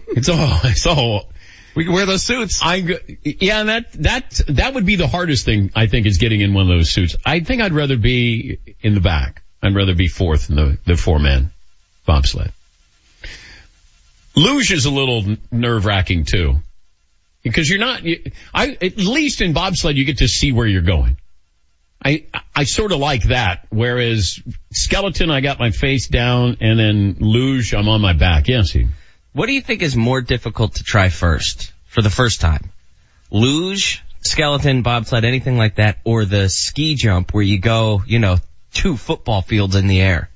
it's 0.09 0.29
all. 0.29 0.61
It's 0.65 0.87
all. 0.87 1.31
We 1.75 1.85
can 1.85 1.93
wear 1.93 2.07
those 2.07 2.23
suits. 2.23 2.61
I 2.63 2.81
go- 2.81 2.99
yeah, 3.25 3.65
that 3.65 3.93
that 3.95 4.41
that 4.49 4.75
would 4.75 4.87
be 4.87 4.95
the 4.97 5.09
hardest 5.09 5.45
thing 5.45 5.73
I 5.75 5.89
think 5.89 6.07
is 6.07 6.19
getting 6.19 6.41
in 6.41 6.55
one 6.55 6.63
of 6.63 6.69
those 6.79 6.91
suits. 6.91 7.17
I 7.27 7.41
think 7.41 7.63
I'd 7.63 7.73
rather 7.73 7.97
be 7.97 8.59
in 8.81 8.95
the 8.95 9.01
back. 9.01 9.43
I'd 9.61 9.75
rather 9.75 9.95
be 9.95 10.07
fourth 10.07 10.51
in 10.51 10.57
the 10.57 10.79
the 10.87 10.97
four 10.97 11.19
man 11.19 11.51
bobsled. 12.07 12.53
Luge 14.37 14.73
is 14.73 14.85
a 14.85 14.91
little 14.91 15.25
nerve 15.51 15.85
wracking 15.85 16.25
too, 16.25 16.61
because 17.43 17.69
you're 17.69 17.79
not. 17.79 18.05
You, 18.05 18.23
I 18.53 18.77
at 18.81 18.97
least 18.97 19.41
in 19.41 19.53
bobsled 19.53 19.97
you 19.97 20.05
get 20.05 20.19
to 20.19 20.29
see 20.29 20.53
where 20.53 20.67
you're 20.67 20.83
going. 20.83 21.17
I 22.05 22.27
I 22.55 22.65
sort 22.65 22.93
of 22.93 22.99
like 22.99 23.25
that. 23.25 23.67
Whereas 23.71 24.41
skeleton, 24.73 25.31
I 25.31 25.41
got 25.41 25.59
my 25.59 25.71
face 25.71 26.07
down, 26.09 26.59
and 26.61 26.79
then 26.79 27.17
luge, 27.21 27.75
I'm 27.75 27.89
on 27.89 28.01
my 28.01 28.13
back. 28.13 28.47
Yes, 28.49 28.71
he. 28.71 28.89
What 29.33 29.47
do 29.47 29.53
you 29.53 29.63
think 29.63 29.83
is 29.83 29.97
more 29.97 30.21
difficult 30.21 30.75
to 30.77 30.85
try 30.85 31.09
first 31.09 31.73
for 31.87 32.03
the 32.03 32.11
first 32.11 32.41
time? 32.41 32.71
Luge, 33.31 34.05
skeleton, 34.21 34.83
bobsled, 34.83 35.25
anything 35.25 35.57
like 35.57 35.77
that, 35.77 35.99
or 36.05 36.25
the 36.25 36.49
ski 36.49 36.95
jump 36.95 37.33
where 37.33 37.43
you 37.43 37.59
go, 37.59 38.03
you 38.07 38.19
know, 38.19 38.37
two 38.73 38.97
football 38.97 39.43
fields 39.43 39.75
in 39.75 39.89
the 39.89 40.01
air? 40.01 40.29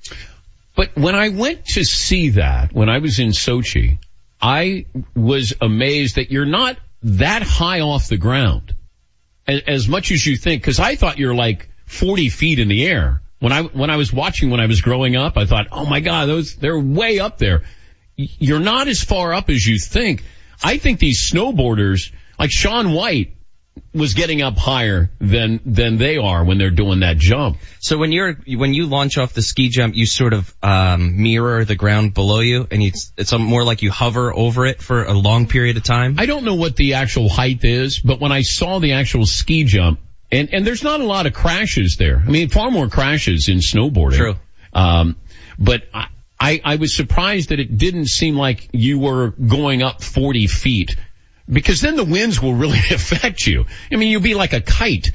But 0.75 0.95
when 0.95 1.15
I 1.15 1.29
went 1.29 1.65
to 1.75 1.83
see 1.83 2.31
that, 2.31 2.73
when 2.73 2.89
I 2.89 2.97
was 2.97 3.19
in 3.19 3.29
Sochi, 3.29 3.99
I 4.41 4.85
was 5.15 5.53
amazed 5.61 6.15
that 6.15 6.31
you're 6.31 6.45
not 6.45 6.77
that 7.03 7.43
high 7.43 7.81
off 7.81 8.09
the 8.09 8.17
ground 8.17 8.75
as, 9.49 9.61
as 9.67 9.87
much 9.87 10.11
as 10.11 10.25
you 10.25 10.37
think, 10.37 10.63
cause 10.63 10.79
I 10.79 10.95
thought 10.95 11.17
you're 11.17 11.35
like 11.35 11.69
40 11.85 12.29
feet 12.29 12.59
in 12.59 12.67
the 12.67 12.85
air. 12.85 13.21
When 13.39 13.53
I, 13.53 13.63
when 13.63 13.89
I 13.89 13.95
was 13.95 14.11
watching 14.11 14.49
when 14.49 14.59
I 14.59 14.65
was 14.65 14.81
growing 14.81 15.15
up, 15.15 15.37
I 15.37 15.45
thought, 15.45 15.67
oh 15.71 15.85
my 15.85 16.01
God, 16.01 16.27
those, 16.27 16.55
they're 16.55 16.79
way 16.79 17.19
up 17.19 17.37
there. 17.37 17.63
You're 18.15 18.59
not 18.59 18.87
as 18.87 19.01
far 19.01 19.33
up 19.33 19.49
as 19.49 19.65
you 19.65 19.79
think. 19.79 20.23
I 20.61 20.77
think 20.77 20.99
these 20.99 21.31
snowboarders, 21.31 22.11
like 22.37 22.51
Shaun 22.51 22.91
White, 22.91 23.35
was 23.93 24.13
getting 24.13 24.41
up 24.41 24.57
higher 24.57 25.09
than 25.19 25.59
than 25.65 25.97
they 25.97 26.17
are 26.17 26.43
when 26.43 26.57
they're 26.57 26.69
doing 26.69 27.01
that 27.01 27.17
jump. 27.17 27.57
So 27.79 27.97
when 27.97 28.11
you're 28.11 28.33
when 28.33 28.73
you 28.73 28.85
launch 28.87 29.17
off 29.17 29.33
the 29.33 29.41
ski 29.41 29.69
jump, 29.69 29.95
you 29.95 30.05
sort 30.05 30.33
of 30.33 30.53
um, 30.61 31.21
mirror 31.21 31.65
the 31.65 31.75
ground 31.75 32.13
below 32.13 32.39
you, 32.39 32.67
and 32.69 32.81
it's 32.81 33.11
it's 33.17 33.33
more 33.37 33.63
like 33.63 33.81
you 33.81 33.91
hover 33.91 34.33
over 34.33 34.65
it 34.65 34.81
for 34.81 35.03
a 35.03 35.13
long 35.13 35.47
period 35.47 35.77
of 35.77 35.83
time. 35.83 36.15
I 36.17 36.25
don't 36.25 36.43
know 36.43 36.55
what 36.55 36.75
the 36.75 36.95
actual 36.95 37.29
height 37.29 37.63
is, 37.63 37.99
but 37.99 38.19
when 38.19 38.31
I 38.31 38.41
saw 38.41 38.79
the 38.79 38.93
actual 38.93 39.25
ski 39.25 39.63
jump, 39.63 39.99
And, 40.31 40.53
and 40.53 40.65
there's 40.65 40.83
not 40.83 40.99
a 40.99 41.05
lot 41.05 41.25
of 41.25 41.33
crashes 41.33 41.95
there. 41.97 42.21
I 42.25 42.29
mean, 42.29 42.49
far 42.49 42.69
more 42.69 42.87
crashes 42.87 43.49
in 43.49 43.59
snowboarding. 43.59 44.17
True. 44.17 44.35
Um, 44.73 45.15
but 45.57 45.83
I, 45.93 46.07
I, 46.39 46.61
I 46.63 46.75
was 46.77 46.95
surprised 46.95 47.49
that 47.49 47.59
it 47.59 47.77
didn't 47.77 48.07
seem 48.07 48.35
like 48.35 48.69
you 48.71 48.99
were 48.99 49.31
going 49.31 49.81
up 49.81 50.03
40 50.03 50.47
feet 50.47 50.95
because 51.51 51.81
then 51.81 51.95
the 51.95 52.03
winds 52.03 52.41
will 52.41 52.53
really 52.53 52.77
affect 52.91 53.45
you. 53.47 53.65
I 53.91 53.95
mean, 53.95 54.09
you'll 54.11 54.21
be 54.21 54.35
like 54.35 54.53
a 54.53 54.61
kite. 54.61 55.11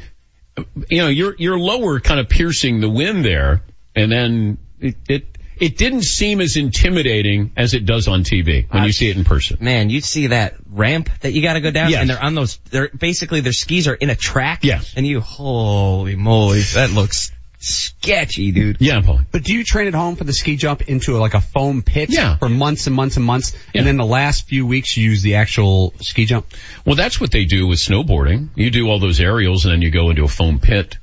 You 0.89 0.99
know, 0.99 1.09
you're, 1.09 1.35
you're 1.39 1.59
lower 1.59 2.01
kind 2.01 2.21
of 2.21 2.29
piercing 2.29 2.81
the 2.81 2.89
wind 2.91 3.25
there 3.25 3.63
and 3.97 4.11
then 4.11 4.59
it, 4.81 4.97
it, 5.09 5.39
it 5.57 5.77
didn't 5.79 6.03
seem 6.03 6.41
as 6.41 6.57
intimidating 6.57 7.53
as 7.57 7.75
it 7.75 7.87
does 7.87 8.09
on 8.09 8.23
TV 8.25 8.71
when 8.73 8.83
you 8.85 8.89
uh, 8.89 8.93
see 8.93 9.09
it 9.09 9.17
in 9.17 9.25
person. 9.25 9.59
Man, 9.61 9.91
you 9.91 10.01
see 10.01 10.29
that 10.29 10.55
ramp 10.71 11.09
that 11.21 11.33
you 11.33 11.43
gotta 11.43 11.61
go 11.61 11.71
down 11.71 11.91
Yes. 11.91 12.01
and 12.01 12.11
they're 12.11 12.23
on 12.23 12.35
those, 12.35 12.57
they're 12.71 12.89
basically 12.89 13.41
their 13.41 13.53
skis 13.53 13.87
are 13.89 13.95
in 13.95 14.11
a 14.11 14.17
track. 14.17 14.65
Yes. 14.65 14.95
And 14.97 15.07
you, 15.07 15.21
holy 15.21 16.17
moly, 16.17 16.61
that 16.75 16.91
looks 16.91 17.31
sketchy, 17.67 18.53
dude. 18.53 18.77
Yeah, 18.81 19.01
Paul. 19.01 19.21
But 19.33 19.43
do 19.45 19.55
you 19.55 19.65
train 19.65 19.87
at 19.89 19.95
home 19.95 20.17
for 20.17 20.25
the 20.25 20.33
ski 20.33 20.57
jump 20.57 20.83
into 20.89 21.17
like 21.17 21.35
a 21.35 21.41
foam 21.41 21.83
pit 21.83 22.09
Yeah. 22.13 22.37
for 22.37 22.49
months 22.49 22.87
and 22.87 22.95
months 22.95 23.17
and 23.17 23.25
months, 23.25 23.53
Yeah. 23.73 23.81
and 23.81 23.87
then 23.87 23.97
the 23.97 24.05
last 24.07 24.47
few 24.49 24.67
weeks 24.67 24.97
you 24.97 25.11
use 25.11 25.23
the 25.23 25.37
actual 25.37 25.93
ski 26.01 26.27
jump? 26.27 26.47
Well, 26.85 26.97
that's 26.97 27.21
what 27.21 27.31
they 27.31 27.45
do 27.45 27.67
with 27.67 27.79
snowboarding. 27.79 28.49
You 28.55 28.71
do 28.71 28.89
all 28.89 28.99
those 28.99 29.21
aerials 29.21 29.65
and 29.65 29.73
then 29.73 29.83
you 29.83 29.91
go 29.91 30.11
into 30.11 30.25
a 30.25 30.29
foam 30.29 30.59
pit 30.61 30.97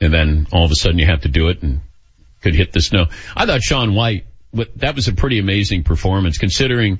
and 0.00 0.12
then 0.12 0.46
all 0.52 0.64
of 0.64 0.70
a 0.70 0.74
sudden 0.76 0.98
you 0.98 1.06
have 1.06 1.22
to 1.22 1.28
do 1.28 1.48
it 1.48 1.62
and 1.62 1.80
could 2.42 2.54
hit 2.54 2.72
the 2.72 2.80
snow. 2.80 3.06
I 3.36 3.46
thought 3.46 3.62
Shaun 3.62 3.94
White, 3.94 4.24
what- 4.50 4.76
that 4.78 4.94
was 4.94 5.08
a 5.08 5.12
pretty 5.12 5.38
amazing 5.38 5.82
performance 5.82 6.38
considering 6.38 6.98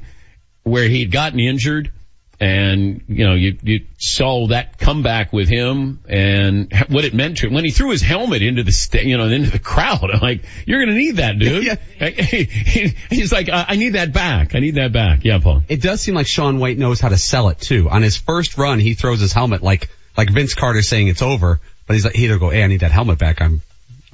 where 0.62 0.88
he'd 0.88 1.10
gotten 1.12 1.38
injured 1.38 1.92
and, 2.38 3.02
you 3.08 3.26
know, 3.26 3.34
you, 3.34 3.58
you 3.62 3.86
saw 3.96 4.48
that 4.48 4.78
comeback 4.78 5.32
with 5.32 5.48
him 5.48 6.00
and 6.06 6.70
what 6.88 7.04
it 7.04 7.14
meant 7.14 7.38
to 7.38 7.46
him. 7.46 7.54
When 7.54 7.64
he 7.64 7.70
threw 7.70 7.90
his 7.90 8.02
helmet 8.02 8.42
into 8.42 8.62
the, 8.62 8.72
sta- 8.72 9.06
you 9.06 9.16
know, 9.16 9.24
into 9.24 9.50
the 9.50 9.58
crowd, 9.58 10.10
I'm 10.12 10.20
like, 10.20 10.44
you're 10.66 10.84
going 10.84 10.94
to 10.94 10.98
need 10.98 11.16
that, 11.16 11.38
dude. 11.38 11.64
yeah. 12.00 12.88
He's 13.10 13.32
like, 13.32 13.48
I, 13.48 13.66
I 13.68 13.76
need 13.76 13.90
that 13.90 14.12
back. 14.12 14.54
I 14.54 14.58
need 14.58 14.74
that 14.74 14.92
back. 14.92 15.24
Yeah, 15.24 15.38
Paul. 15.38 15.62
It 15.68 15.80
does 15.80 16.00
seem 16.02 16.14
like 16.14 16.26
Shaun 16.26 16.58
White 16.58 16.78
knows 16.78 17.00
how 17.00 17.08
to 17.08 17.18
sell 17.18 17.48
it 17.48 17.58
too. 17.58 17.88
On 17.88 18.02
his 18.02 18.16
first 18.16 18.58
run, 18.58 18.80
he 18.80 18.94
throws 18.94 19.20
his 19.20 19.32
helmet 19.32 19.62
like 19.62 19.88
like 20.16 20.30
Vince 20.30 20.54
Carter 20.54 20.82
saying 20.82 21.08
it's 21.08 21.22
over, 21.22 21.60
but 21.86 21.94
he's 21.94 22.04
like 22.04 22.14
he'll 22.14 22.38
go, 22.38 22.50
"Hey, 22.50 22.62
I 22.62 22.66
need 22.66 22.80
that 22.80 22.90
helmet 22.90 23.18
back. 23.18 23.40
I'm, 23.40 23.60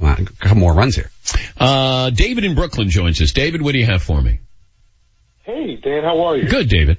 I'm 0.01 0.27
a 0.27 0.45
couple 0.45 0.59
more 0.59 0.75
runs 0.75 0.97
here." 0.97 1.11
Uh, 1.57 2.11
David 2.11 2.45
in 2.45 2.55
Brooklyn 2.55 2.89
joins 2.91 3.21
us. 3.21 3.33
David, 3.33 3.63
what 3.63 3.73
do 3.73 3.79
you 3.79 3.87
have 3.87 4.03
for 4.03 4.21
me? 4.21 4.41
Hey, 5.45 5.77
Dan, 5.77 6.03
how 6.03 6.25
are 6.25 6.37
you? 6.37 6.49
Good, 6.49 6.69
David. 6.69 6.99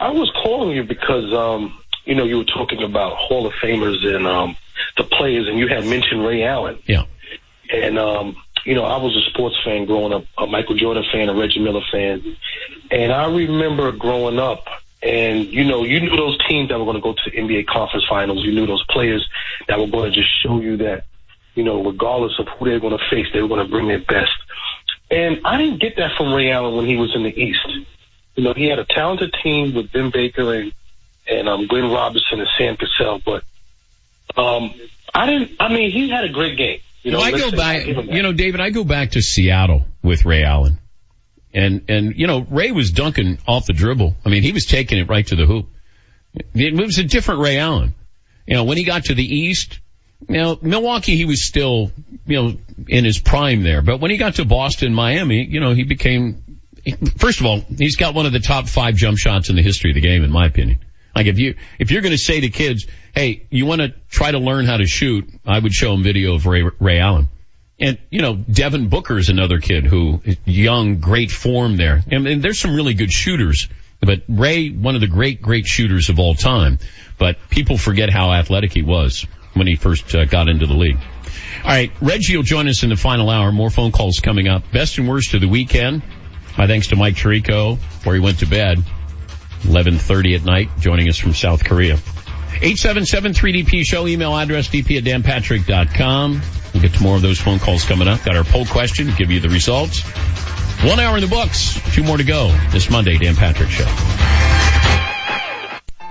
I 0.00 0.08
was 0.10 0.30
calling 0.42 0.74
you 0.74 0.82
because, 0.82 1.30
um, 1.34 1.78
you 2.06 2.14
know, 2.14 2.24
you 2.24 2.38
were 2.38 2.44
talking 2.44 2.82
about 2.82 3.16
Hall 3.16 3.46
of 3.46 3.52
Famers 3.62 4.04
and 4.04 4.26
um, 4.26 4.56
the 4.96 5.04
players, 5.04 5.46
and 5.46 5.58
you 5.58 5.68
had 5.68 5.84
mentioned 5.84 6.24
Ray 6.24 6.42
Allen. 6.42 6.78
Yeah. 6.86 7.04
And, 7.70 7.98
um, 7.98 8.36
you 8.64 8.74
know, 8.74 8.84
I 8.84 8.96
was 8.96 9.14
a 9.14 9.30
sports 9.30 9.56
fan 9.62 9.84
growing 9.84 10.14
up, 10.14 10.24
a 10.38 10.46
Michael 10.46 10.76
Jordan 10.76 11.04
fan, 11.12 11.28
a 11.28 11.34
Reggie 11.34 11.60
Miller 11.60 11.82
fan. 11.92 12.36
And 12.90 13.12
I 13.12 13.26
remember 13.26 13.92
growing 13.92 14.38
up, 14.38 14.66
and, 15.02 15.46
you 15.46 15.64
know, 15.64 15.84
you 15.84 16.00
knew 16.00 16.16
those 16.16 16.38
teams 16.48 16.70
that 16.70 16.78
were 16.78 16.86
going 16.86 16.96
to 16.96 17.02
go 17.02 17.12
to 17.12 17.30
the 17.30 17.36
NBA 17.36 17.66
conference 17.66 18.06
finals. 18.08 18.42
You 18.42 18.52
knew 18.52 18.66
those 18.66 18.84
players 18.88 19.28
that 19.68 19.78
were 19.78 19.86
going 19.86 20.10
to 20.10 20.18
just 20.18 20.30
show 20.42 20.60
you 20.60 20.78
that, 20.78 21.04
you 21.54 21.62
know, 21.62 21.84
regardless 21.84 22.38
of 22.38 22.48
who 22.48 22.64
they 22.64 22.72
were 22.72 22.80
going 22.80 22.98
to 22.98 23.04
face, 23.10 23.26
they 23.34 23.42
were 23.42 23.48
going 23.48 23.64
to 23.64 23.70
bring 23.70 23.88
their 23.88 24.00
best. 24.00 24.32
And 25.10 25.40
I 25.44 25.58
didn't 25.58 25.80
get 25.80 25.96
that 25.96 26.16
from 26.16 26.32
Ray 26.32 26.50
Allen 26.50 26.74
when 26.76 26.86
he 26.86 26.96
was 26.96 27.14
in 27.14 27.22
the 27.22 27.38
East. 27.38 27.66
You 28.36 28.44
know, 28.44 28.54
he 28.54 28.66
had 28.66 28.78
a 28.78 28.84
talented 28.84 29.34
team 29.42 29.74
with 29.74 29.90
Vin 29.90 30.10
Baker 30.12 30.54
and 30.54 30.72
and 31.28 31.48
um, 31.48 31.66
Glenn 31.66 31.90
Robinson 31.90 32.40
and 32.40 32.48
Sam 32.58 32.76
Cassell, 32.76 33.20
but 33.24 33.44
um, 34.36 34.74
I 35.14 35.26
didn't. 35.26 35.52
I 35.60 35.72
mean, 35.72 35.90
he 35.90 36.08
had 36.08 36.24
a 36.24 36.28
great 36.30 36.56
game. 36.56 36.80
You 37.02 37.12
know, 37.12 37.18
well, 37.18 37.34
I 37.34 37.38
go 37.38 37.50
back, 37.50 37.80
I'll 37.80 37.86
give 37.86 37.96
him 37.96 38.06
that. 38.06 38.14
you 38.14 38.22
know, 38.22 38.32
David, 38.32 38.60
I 38.60 38.70
go 38.70 38.84
back 38.84 39.12
to 39.12 39.22
Seattle 39.22 39.84
with 40.02 40.24
Ray 40.24 40.44
Allen. 40.44 40.78
And, 41.52 41.86
and, 41.88 42.16
you 42.16 42.26
know, 42.26 42.46
Ray 42.48 42.72
was 42.72 42.92
dunking 42.92 43.38
off 43.48 43.66
the 43.66 43.72
dribble. 43.72 44.14
I 44.24 44.28
mean, 44.28 44.42
he 44.42 44.52
was 44.52 44.66
taking 44.66 44.98
it 44.98 45.08
right 45.08 45.26
to 45.26 45.36
the 45.36 45.46
hoop. 45.46 45.66
It 46.54 46.74
was 46.74 46.98
a 46.98 47.04
different 47.04 47.40
Ray 47.40 47.58
Allen. 47.58 47.94
You 48.46 48.54
know, 48.54 48.64
when 48.64 48.76
he 48.76 48.84
got 48.84 49.06
to 49.06 49.14
the 49.14 49.24
East, 49.24 49.80
you 50.28 50.36
know, 50.36 50.58
Milwaukee, 50.60 51.16
he 51.16 51.24
was 51.24 51.44
still, 51.44 51.90
you 52.26 52.42
know, 52.42 52.58
in 52.86 53.04
his 53.04 53.18
prime 53.18 53.62
there. 53.62 53.82
But 53.82 54.00
when 54.00 54.10
he 54.10 54.16
got 54.16 54.36
to 54.36 54.44
Boston, 54.44 54.94
Miami, 54.94 55.44
you 55.44 55.58
know, 55.58 55.72
he 55.72 55.84
became, 55.84 56.59
first 57.18 57.40
of 57.40 57.46
all, 57.46 57.60
he's 57.78 57.96
got 57.96 58.14
one 58.14 58.26
of 58.26 58.32
the 58.32 58.40
top 58.40 58.68
five 58.68 58.94
jump 58.94 59.18
shots 59.18 59.50
in 59.50 59.56
the 59.56 59.62
history 59.62 59.90
of 59.90 59.94
the 59.94 60.00
game, 60.00 60.24
in 60.24 60.30
my 60.30 60.46
opinion. 60.46 60.80
Like 61.14 61.26
if 61.26 61.38
you, 61.38 61.56
if 61.78 61.90
you're 61.90 62.02
going 62.02 62.12
to 62.12 62.18
say 62.18 62.40
to 62.40 62.50
kids, 62.50 62.86
hey, 63.14 63.46
you 63.50 63.66
want 63.66 63.80
to 63.80 63.94
try 64.08 64.30
to 64.30 64.38
learn 64.38 64.66
how 64.66 64.76
to 64.76 64.86
shoot, 64.86 65.28
I 65.44 65.58
would 65.58 65.72
show 65.72 65.90
them 65.92 66.02
video 66.02 66.34
of 66.34 66.46
Ray, 66.46 66.64
Ray 66.78 67.00
Allen. 67.00 67.28
And, 67.78 67.98
you 68.10 68.20
know, 68.20 68.36
Devin 68.36 68.88
Booker 68.88 69.16
is 69.18 69.30
another 69.30 69.58
kid 69.58 69.86
who, 69.86 70.20
young, 70.44 71.00
great 71.00 71.30
form 71.30 71.76
there. 71.76 72.02
And, 72.10 72.26
and 72.26 72.42
there's 72.42 72.60
some 72.60 72.74
really 72.74 72.94
good 72.94 73.10
shooters. 73.10 73.68
But 74.00 74.22
Ray, 74.28 74.68
one 74.68 74.94
of 74.94 75.00
the 75.00 75.06
great, 75.06 75.40
great 75.40 75.66
shooters 75.66 76.10
of 76.10 76.18
all 76.18 76.34
time. 76.34 76.78
But 77.18 77.36
people 77.48 77.78
forget 77.78 78.10
how 78.10 78.32
athletic 78.32 78.72
he 78.72 78.82
was 78.82 79.26
when 79.54 79.66
he 79.66 79.76
first 79.76 80.14
uh, 80.14 80.26
got 80.26 80.48
into 80.48 80.66
the 80.66 80.74
league. 80.74 80.98
All 81.64 81.70
right, 81.70 81.90
Reggie 82.00 82.36
will 82.36 82.42
join 82.42 82.68
us 82.68 82.82
in 82.82 82.90
the 82.90 82.96
final 82.96 83.28
hour. 83.28 83.50
More 83.50 83.70
phone 83.70 83.92
calls 83.92 84.20
coming 84.20 84.48
up. 84.48 84.70
Best 84.72 84.98
and 84.98 85.08
worst 85.08 85.34
of 85.34 85.40
the 85.40 85.48
weekend. 85.48 86.02
My 86.60 86.66
thanks 86.66 86.88
to 86.88 86.96
Mike 86.96 87.14
Tirico, 87.14 87.78
where 88.04 88.14
he 88.14 88.20
went 88.20 88.40
to 88.40 88.46
bed. 88.46 88.84
11.30 89.62 90.36
at 90.36 90.44
night, 90.44 90.68
joining 90.78 91.08
us 91.08 91.16
from 91.16 91.32
South 91.32 91.64
Korea. 91.64 91.96
877-3DP 91.96 93.82
show, 93.82 94.06
email 94.06 94.36
address 94.36 94.68
dp 94.68 94.98
at 94.98 95.04
danpatrick.com. 95.04 96.42
We'll 96.74 96.82
get 96.82 96.92
to 96.92 97.02
more 97.02 97.16
of 97.16 97.22
those 97.22 97.40
phone 97.40 97.60
calls 97.60 97.86
coming 97.86 98.08
up. 98.08 98.22
Got 98.24 98.36
our 98.36 98.44
poll 98.44 98.66
question, 98.66 99.10
give 99.16 99.30
you 99.30 99.40
the 99.40 99.48
results. 99.48 100.02
One 100.84 101.00
hour 101.00 101.16
in 101.16 101.22
the 101.22 101.30
books, 101.30 101.80
two 101.94 102.02
more 102.02 102.18
to 102.18 102.24
go 102.24 102.54
this 102.72 102.90
Monday, 102.90 103.16
Dan 103.16 103.36
Patrick 103.36 103.70
Show. 103.70 103.86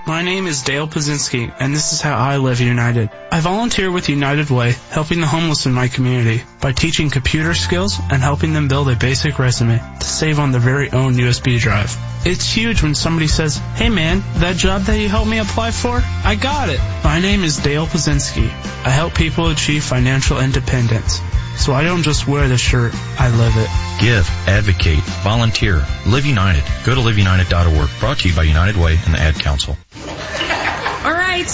My 0.04 0.22
name 0.22 0.48
is 0.48 0.64
Dale 0.64 0.88
Pazinski, 0.88 1.54
and 1.60 1.72
this 1.72 1.92
is 1.92 2.00
how 2.00 2.16
I 2.16 2.38
live 2.38 2.60
United. 2.60 3.08
I 3.30 3.38
volunteer 3.38 3.88
with 3.88 4.08
United 4.08 4.50
Way, 4.50 4.74
helping 4.90 5.20
the 5.20 5.28
homeless 5.28 5.66
in 5.66 5.72
my 5.72 5.86
community 5.86 6.42
by 6.60 6.72
teaching 6.72 7.10
computer 7.10 7.54
skills 7.54 7.98
and 8.10 8.22
helping 8.22 8.52
them 8.52 8.68
build 8.68 8.88
a 8.90 8.96
basic 8.96 9.38
resume 9.38 9.78
to 9.78 10.06
save 10.06 10.38
on 10.38 10.52
their 10.52 10.60
very 10.60 10.90
own 10.90 11.14
USB 11.14 11.58
drive. 11.58 11.96
It's 12.24 12.52
huge 12.52 12.82
when 12.82 12.94
somebody 12.94 13.28
says, 13.28 13.56
Hey 13.56 13.88
man, 13.88 14.22
that 14.36 14.56
job 14.56 14.82
that 14.82 14.98
you 14.98 15.08
helped 15.08 15.30
me 15.30 15.38
apply 15.38 15.70
for, 15.70 16.00
I 16.24 16.34
got 16.34 16.68
it. 16.68 16.80
My 17.02 17.20
name 17.20 17.44
is 17.44 17.56
Dale 17.56 17.86
Pazinski. 17.86 18.44
I 18.46 18.90
help 18.90 19.14
people 19.14 19.48
achieve 19.48 19.82
financial 19.82 20.38
independence. 20.38 21.20
So 21.56 21.72
I 21.72 21.82
don't 21.82 22.02
just 22.02 22.26
wear 22.26 22.48
the 22.48 22.56
shirt, 22.56 22.92
I 23.18 23.28
live 23.28 23.52
it. 23.56 23.68
Give, 24.00 24.26
advocate, 24.48 25.04
volunteer, 25.22 25.84
Live 26.06 26.24
United. 26.24 26.64
Go 26.84 26.94
to 26.94 27.00
liveunited.org. 27.00 27.90
Brought 28.00 28.18
to 28.20 28.28
you 28.28 28.34
by 28.34 28.44
United 28.44 28.76
Way 28.76 28.98
and 29.04 29.14
the 29.14 29.18
Ad 29.18 29.34
Council. 29.34 29.76
All 31.04 31.12
right. 31.12 31.44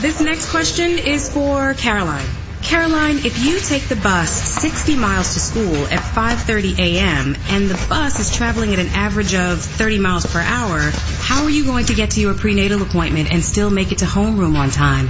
This 0.00 0.20
next 0.20 0.50
question 0.50 0.98
is 0.98 1.32
for 1.32 1.74
Caroline. 1.74 2.26
Caroline, 2.62 3.18
if 3.18 3.44
you 3.44 3.58
take 3.58 3.88
the 3.88 3.96
bus 3.96 4.30
60 4.30 4.96
miles 4.96 5.34
to 5.34 5.40
school 5.40 5.86
at 5.86 6.00
5:30 6.00 6.78
a.m. 6.78 7.36
and 7.50 7.68
the 7.68 7.86
bus 7.88 8.20
is 8.20 8.34
traveling 8.34 8.72
at 8.72 8.78
an 8.78 8.88
average 8.88 9.34
of 9.34 9.60
30 9.60 9.98
miles 9.98 10.24
per 10.26 10.40
hour, 10.40 10.78
how 11.20 11.42
are 11.42 11.50
you 11.50 11.64
going 11.64 11.86
to 11.86 11.94
get 11.94 12.10
to 12.12 12.20
your 12.20 12.34
prenatal 12.34 12.80
appointment 12.82 13.32
and 13.32 13.44
still 13.44 13.70
make 13.70 13.92
it 13.92 13.98
to 13.98 14.04
homeroom 14.04 14.56
on 14.56 14.70
time? 14.70 15.08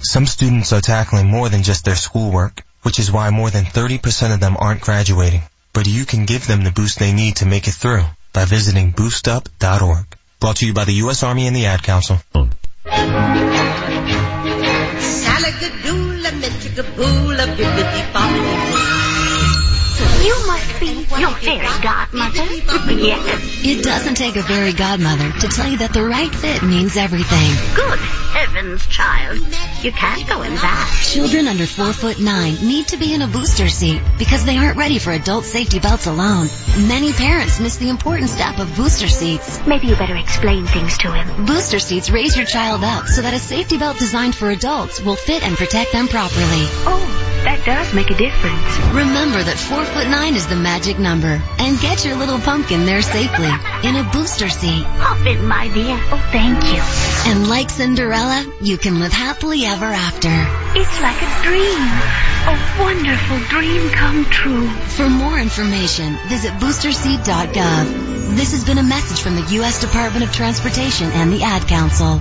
Some 0.00 0.26
students 0.26 0.72
are 0.72 0.80
tackling 0.80 1.26
more 1.26 1.48
than 1.48 1.62
just 1.62 1.84
their 1.84 1.96
schoolwork, 1.96 2.62
which 2.82 2.98
is 2.98 3.12
why 3.12 3.30
more 3.30 3.50
than 3.50 3.64
30% 3.64 4.32
of 4.34 4.40
them 4.40 4.56
aren't 4.58 4.80
graduating. 4.80 5.42
But 5.72 5.86
you 5.86 6.06
can 6.06 6.24
give 6.24 6.46
them 6.46 6.64
the 6.64 6.70
boost 6.70 6.98
they 6.98 7.12
need 7.12 7.36
to 7.36 7.46
make 7.46 7.68
it 7.68 7.74
through 7.74 8.04
by 8.32 8.46
visiting 8.46 8.92
boostup.org. 8.92 10.06
Brought 10.40 10.56
to 10.56 10.66
you 10.66 10.72
by 10.74 10.84
the 10.84 10.94
U.S. 11.04 11.22
Army 11.22 11.46
and 11.46 11.56
the 11.56 11.66
Ad 11.66 11.82
Council. 11.82 12.20
Salagadoola, 16.76 17.46
metricaboola, 17.46 17.46
bibbidi 17.56 18.02
bobbidi 18.12 18.85
You 20.24 20.46
must 20.46 20.80
be 20.80 20.86
your 21.20 21.30
fairy 21.30 21.68
godmother. 21.82 22.44
yes. 22.94 23.64
It 23.64 23.84
doesn't 23.84 24.14
take 24.16 24.36
a 24.36 24.42
fairy 24.42 24.72
godmother 24.72 25.30
to 25.40 25.48
tell 25.48 25.68
you 25.68 25.78
that 25.78 25.92
the 25.92 26.04
right 26.04 26.34
fit 26.34 26.62
means 26.62 26.96
everything. 26.96 27.50
Good 27.74 27.98
heavens, 27.98 28.86
child. 28.86 29.38
You 29.82 29.92
can't 29.92 30.26
go 30.28 30.42
in 30.42 30.54
that. 30.54 31.02
Children 31.04 31.46
under 31.48 31.66
four 31.66 31.92
foot 31.92 32.20
nine 32.20 32.54
need 32.54 32.88
to 32.88 32.96
be 32.96 33.14
in 33.14 33.22
a 33.22 33.26
booster 33.28 33.68
seat 33.68 34.00
because 34.18 34.44
they 34.44 34.56
aren't 34.56 34.76
ready 34.76 34.98
for 34.98 35.12
adult 35.12 35.44
safety 35.44 35.78
belts 35.78 36.06
alone. 36.06 36.48
Many 36.88 37.12
parents 37.12 37.60
miss 37.60 37.76
the 37.76 37.88
important 37.88 38.30
step 38.30 38.58
of 38.58 38.74
booster 38.76 39.08
seats. 39.08 39.64
Maybe 39.66 39.88
you 39.88 39.96
better 39.96 40.16
explain 40.16 40.66
things 40.66 40.98
to 40.98 41.12
him. 41.12 41.46
Booster 41.46 41.78
seats 41.78 42.10
raise 42.10 42.36
your 42.36 42.46
child 42.46 42.82
up 42.84 43.06
so 43.06 43.22
that 43.22 43.34
a 43.34 43.38
safety 43.38 43.78
belt 43.78 43.98
designed 43.98 44.34
for 44.34 44.50
adults 44.50 45.00
will 45.00 45.16
fit 45.16 45.42
and 45.42 45.56
protect 45.56 45.92
them 45.92 46.08
properly. 46.08 46.66
Oh, 46.88 47.42
that 47.44 47.64
does 47.64 47.94
make 47.94 48.10
a 48.10 48.14
difference. 48.16 48.76
Remember 48.92 49.42
that 49.42 49.56
four 49.58 49.84
foot 49.84 50.08
nine 50.08 50.15
is 50.24 50.46
the 50.46 50.56
magic 50.56 50.98
number 50.98 51.40
and 51.58 51.80
get 51.80 52.04
your 52.04 52.16
little 52.16 52.38
pumpkin 52.38 52.84
there 52.86 53.02
safely 53.02 53.50
in 53.84 53.96
a 53.96 54.04
booster 54.12 54.48
seat. 54.48 54.82
Hop 54.98 55.26
in, 55.26 55.46
my 55.46 55.68
dear. 55.68 55.98
Oh, 56.10 56.28
thank 56.32 56.62
you. 56.64 57.30
And 57.30 57.48
like 57.48 57.70
Cinderella, 57.70 58.44
you 58.60 58.78
can 58.78 58.98
live 58.98 59.12
happily 59.12 59.64
ever 59.64 59.86
after. 59.86 60.28
It's 60.78 61.00
like 61.00 61.20
a 61.22 61.42
dream. 61.42 61.80
A 62.48 62.82
wonderful 62.82 63.38
dream 63.48 63.90
come 63.90 64.24
true. 64.26 64.68
For 64.68 65.08
more 65.08 65.38
information, 65.38 66.16
visit 66.28 66.52
boosterseat.gov. 66.54 68.36
This 68.36 68.52
has 68.52 68.64
been 68.64 68.78
a 68.78 68.82
message 68.82 69.20
from 69.20 69.36
the 69.36 69.54
U.S. 69.56 69.80
Department 69.80 70.24
of 70.24 70.32
Transportation 70.32 71.10
and 71.12 71.32
the 71.32 71.42
Ad 71.42 71.68
Council. 71.68 72.20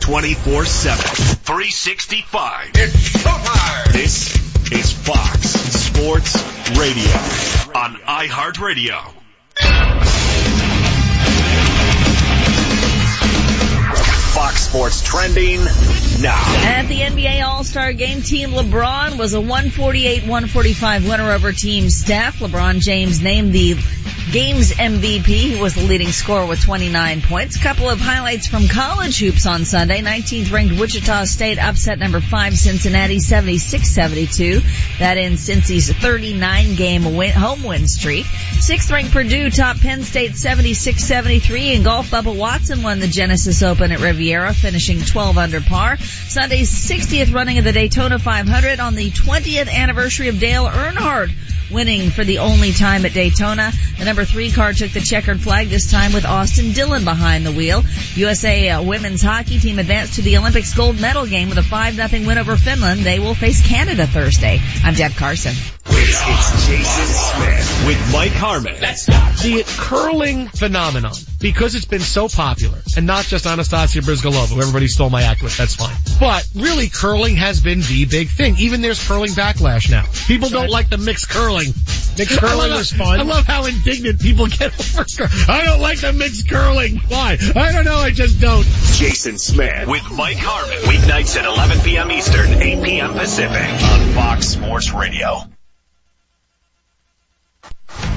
24 0.00 0.64
7. 0.64 1.04
365. 1.04 2.70
It's 2.74 2.94
showtime. 2.94 3.92
This 3.92 4.49
is 4.72 4.92
Fox 4.92 5.48
Sports 5.48 6.36
Radio 6.78 7.10
on 7.74 7.96
iHeartRadio. 8.06 9.00
Fox 14.32 14.62
Sports 14.62 15.02
trending 15.02 15.58
now. 16.20 16.40
At 16.64 16.86
the 16.86 17.00
NBA 17.00 17.42
All-Star 17.44 17.92
Game, 17.92 18.22
Team 18.22 18.50
LeBron 18.50 19.18
was 19.18 19.34
a 19.34 19.38
148-145 19.38 21.08
winner 21.08 21.32
over 21.32 21.52
Team 21.52 21.90
Steph. 21.90 22.38
LeBron 22.38 22.78
James 22.78 23.20
named 23.20 23.52
the 23.52 23.74
game's 24.30 24.70
MVP. 24.70 25.60
Was 25.60 25.74
the 25.74 25.82
leading 25.82 26.12
scorer 26.12 26.46
with 26.46 26.60
29 26.62 27.22
points. 27.22 27.60
Couple 27.60 27.88
of 27.88 27.98
highlights 27.98 28.46
from 28.46 28.68
college 28.68 29.18
hoops 29.18 29.44
on 29.46 29.64
Sunday. 29.64 30.02
19th 30.02 30.52
ranked 30.52 30.78
Wichita 30.78 31.24
State 31.24 31.58
upset 31.58 31.98
number 31.98 32.20
5 32.20 32.56
Cincinnati 32.56 33.16
76-72. 33.16 34.98
That 34.98 35.16
ends 35.16 35.48
Cincy's 35.48 35.92
39 35.92 36.76
game 36.76 37.16
win, 37.16 37.32
home 37.32 37.64
win 37.64 37.88
streak. 37.88 38.24
6th 38.24 38.92
ranked 38.92 39.12
Purdue 39.12 39.50
top 39.50 39.78
Penn 39.80 40.02
State 40.02 40.32
76-73 40.32 41.76
and 41.76 41.84
golf 41.84 42.10
Bubba 42.10 42.36
Watson 42.36 42.82
won 42.82 43.00
the 43.00 43.08
Genesis 43.08 43.62
Open 43.62 43.90
at 43.90 44.00
Riviera 44.00 44.54
finishing 44.54 45.00
12 45.00 45.38
under 45.38 45.60
par. 45.60 45.96
Sunday's 45.98 46.70
60th 46.70 47.34
running 47.34 47.58
of 47.58 47.64
the 47.64 47.72
Daytona 47.72 48.18
500 48.18 48.78
on 48.78 48.94
the 48.94 49.10
20th 49.10 49.68
anniversary 49.68 50.28
of 50.28 50.38
Dale 50.38 50.66
Earnhardt 50.66 51.30
winning 51.70 52.10
for 52.10 52.24
the 52.24 52.38
only 52.38 52.72
time 52.72 53.04
at 53.04 53.12
Daytona. 53.12 53.72
The 53.98 54.04
number 54.04 54.24
three 54.24 54.50
car 54.50 54.72
took 54.72 54.92
the 54.92 55.00
checkered 55.00 55.40
flag 55.40 55.68
this 55.68 55.90
time 55.90 56.12
with 56.12 56.24
Austin 56.24 56.72
Dillon 56.72 57.04
behind 57.04 57.46
the 57.46 57.52
wheel. 57.52 57.82
USA 58.14 58.70
uh, 58.70 58.82
women's 58.82 59.22
hockey 59.22 59.58
team 59.58 59.78
advanced 59.78 60.14
to 60.14 60.22
the 60.22 60.36
Olympics 60.38 60.74
gold 60.74 61.00
medal 61.00 61.26
game 61.26 61.48
with 61.48 61.58
a 61.58 61.62
5-0 61.62 62.26
win 62.26 62.38
over 62.38 62.56
Finland. 62.56 63.00
They 63.00 63.18
will 63.18 63.34
face 63.34 63.66
Canada 63.66 64.06
Thursday. 64.06 64.60
I'm 64.84 64.94
Deb 64.94 65.12
Carson. 65.12 65.54
This 65.90 66.20
is 66.20 66.66
Jason 66.66 67.06
Smith 67.06 67.84
with 67.86 68.12
Mike 68.12 68.32
Harmon. 68.32 68.74
The 68.74 69.64
curling 69.78 70.48
phenomenon, 70.48 71.12
because 71.40 71.74
it's 71.74 71.84
been 71.84 72.00
so 72.00 72.28
popular, 72.28 72.78
and 72.96 73.06
not 73.06 73.24
just 73.24 73.46
Anastasia 73.46 74.00
Bryzgalova, 74.00 74.56
everybody 74.58 74.86
stole 74.88 75.10
my 75.10 75.22
act 75.22 75.42
with, 75.42 75.56
that's 75.56 75.74
fine. 75.74 75.96
But 76.18 76.48
really, 76.54 76.88
curling 76.88 77.36
has 77.36 77.60
been 77.60 77.80
the 77.80 78.06
big 78.06 78.28
thing. 78.28 78.56
Even 78.58 78.82
there's 78.82 79.04
curling 79.06 79.30
backlash 79.30 79.90
now. 79.90 80.04
People 80.26 80.48
don't 80.48 80.70
like 80.70 80.90
the 80.90 80.98
mixed 80.98 81.28
curling. 81.28 81.72
Mixed 82.18 82.38
curling 82.38 82.72
is 82.72 82.92
fun. 82.92 83.20
I 83.20 83.22
love 83.22 83.44
how 83.46 83.66
indignant 83.66 84.20
people 84.20 84.46
get 84.46 84.72
over 84.78 85.04
curling. 85.04 85.44
I 85.48 85.64
don't 85.64 85.80
like 85.80 86.00
the 86.00 86.12
mixed 86.12 86.48
curling. 86.48 86.98
Why? 87.08 87.38
I 87.56 87.72
don't 87.72 87.84
know, 87.84 87.96
I 87.96 88.10
just 88.10 88.40
don't. 88.40 88.64
Jason 88.64 89.38
Smith 89.38 89.88
with 89.88 90.08
Mike 90.12 90.38
Harmon. 90.38 90.78
Weeknights 90.84 91.36
at 91.36 91.46
11 91.46 91.80
p.m. 91.80 92.10
Eastern, 92.10 92.62
8 92.62 92.82
p.m. 92.84 93.12
Pacific 93.14 93.60
on 93.60 94.14
Fox 94.14 94.48
Sports 94.48 94.92
Radio. 94.92 95.44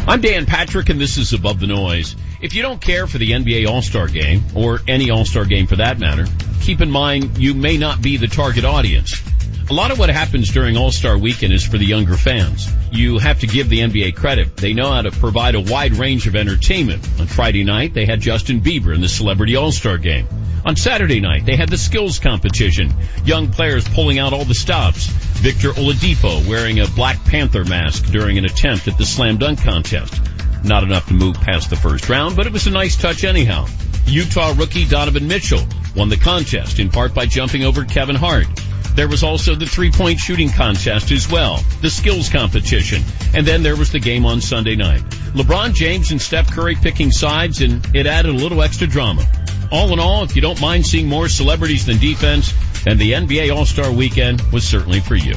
I'm 0.07 0.21
Dan 0.21 0.45
Patrick 0.45 0.89
and 0.89 0.99
this 0.99 1.17
is 1.17 1.34
Above 1.34 1.59
the 1.59 1.67
Noise. 1.67 2.15
If 2.41 2.55
you 2.55 2.61
don't 2.61 2.81
care 2.81 3.07
for 3.07 3.17
the 3.17 3.31
NBA 3.31 3.67
All-Star 3.67 4.07
Game, 4.07 4.43
or 4.53 4.79
any 4.88 5.11
All-Star 5.11 5.45
Game 5.45 5.65
for 5.65 5.77
that 5.77 5.97
matter, 5.99 6.25
keep 6.61 6.81
in 6.81 6.91
mind 6.91 7.38
you 7.38 7.53
may 7.53 7.77
not 7.77 8.01
be 8.01 8.17
the 8.17 8.27
target 8.27 8.65
audience. 8.65 9.21
A 9.70 9.74
lot 9.74 9.91
of 9.91 9.99
what 9.99 10.09
happens 10.09 10.51
during 10.51 10.76
All-Star 10.76 11.18
Weekend 11.18 11.53
is 11.53 11.64
for 11.66 11.78
the 11.78 11.86
younger 11.86 12.18
fans. 12.18 12.70
You 12.91 13.18
have 13.18 13.39
to 13.39 13.47
give 13.47 13.70
the 13.70 13.80
NBA 13.80 14.16
credit. 14.16 14.57
They 14.57 14.74
know 14.74 14.91
how 14.91 15.03
to 15.03 15.11
provide 15.11 15.55
a 15.55 15.61
wide 15.61 15.93
range 15.93 16.28
of 16.28 16.36
entertainment. 16.36 17.07
On 17.18 17.28
Friday 17.28 17.64
night, 17.64 17.93
they 17.93 18.05
had 18.05 18.20
Justin 18.20 18.59
Bieber 18.59 18.93
in 18.93 18.99
the 18.99 19.07
Celebrity 19.07 19.55
All-Star 19.55 19.97
Game. 19.97 20.28
On 20.66 20.76
Saturday 20.76 21.22
night, 21.22 21.45
they 21.45 21.55
had 21.55 21.70
the 21.70 21.78
skills 21.78 22.20
competition. 22.20 22.93
Young 23.24 23.51
players 23.51 23.88
pulling 23.88 24.20
out 24.20 24.34
all 24.34 24.43
the 24.43 24.53
stops. 24.53 25.07
Victor 25.07 25.70
Oladipo 25.70 26.45
wearing 26.47 26.82
a 26.82 26.88
Black 26.88 27.24
Panther 27.24 27.64
mask 27.64 28.05
during 28.07 28.38
an 28.38 28.45
attempt 28.45 28.89
at 28.89 28.97
the 28.97 29.05
slam 29.05 29.38
dunk 29.38 29.61
contest. 29.61 30.22
Not 30.66 30.84
enough 30.84 31.07
to 31.07 31.14
move 31.14 31.36
past 31.36 31.70
the 31.70 31.78
first 31.78 32.09
round, 32.09 32.36
but 32.36 32.47
it 32.47 32.53
was 32.53 32.68
a 32.68 32.72
nice 32.72 32.97
touch 32.97 33.24
anyhow. 33.24 33.68
Utah 34.07 34.53
rookie 34.57 34.86
Donovan 34.86 35.28
Mitchell 35.30 35.66
won 35.95 36.09
the 36.09 36.18
contest 36.18 36.80
in 36.80 36.89
part 36.89 37.14
by 37.14 37.26
jumping 37.26 37.64
over 37.64 37.86
Kevin 37.86 38.16
Hart. 38.16 38.47
There 38.95 39.07
was 39.07 39.23
also 39.23 39.55
the 39.55 39.65
three-point 39.65 40.19
shooting 40.19 40.49
contest 40.49 41.11
as 41.11 41.29
well, 41.29 41.63
the 41.81 41.89
skills 41.89 42.29
competition, 42.29 43.01
and 43.33 43.45
then 43.45 43.63
there 43.63 43.75
was 43.75 43.91
the 43.91 43.99
game 43.99 44.25
on 44.25 44.39
Sunday 44.39 44.75
night. 44.75 45.01
LeBron 45.33 45.73
James 45.73 46.11
and 46.11 46.21
Steph 46.21 46.51
Curry 46.51 46.75
picking 46.75 47.11
sides, 47.11 47.61
and 47.61 47.83
it 47.95 48.05
added 48.05 48.29
a 48.29 48.37
little 48.37 48.61
extra 48.61 48.85
drama. 48.85 49.25
All 49.71 49.91
in 49.93 49.99
all, 49.99 50.23
if 50.23 50.35
you 50.35 50.43
don't 50.43 50.61
mind 50.61 50.85
seeing 50.85 51.07
more 51.07 51.27
celebrities 51.27 51.87
than 51.87 51.97
defense, 51.97 52.53
then 52.83 52.99
the 52.99 53.13
NBA 53.13 53.55
All-Star 53.55 53.91
Weekend 53.91 54.41
was 54.51 54.67
certainly 54.67 54.99
for 54.99 55.15
you. 55.15 55.33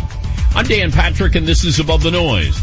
I'm 0.54 0.66
Dan 0.66 0.92
Patrick, 0.92 1.34
and 1.34 1.46
this 1.46 1.64
is 1.64 1.80
Above 1.80 2.02
the 2.02 2.10
Noise. 2.10 2.60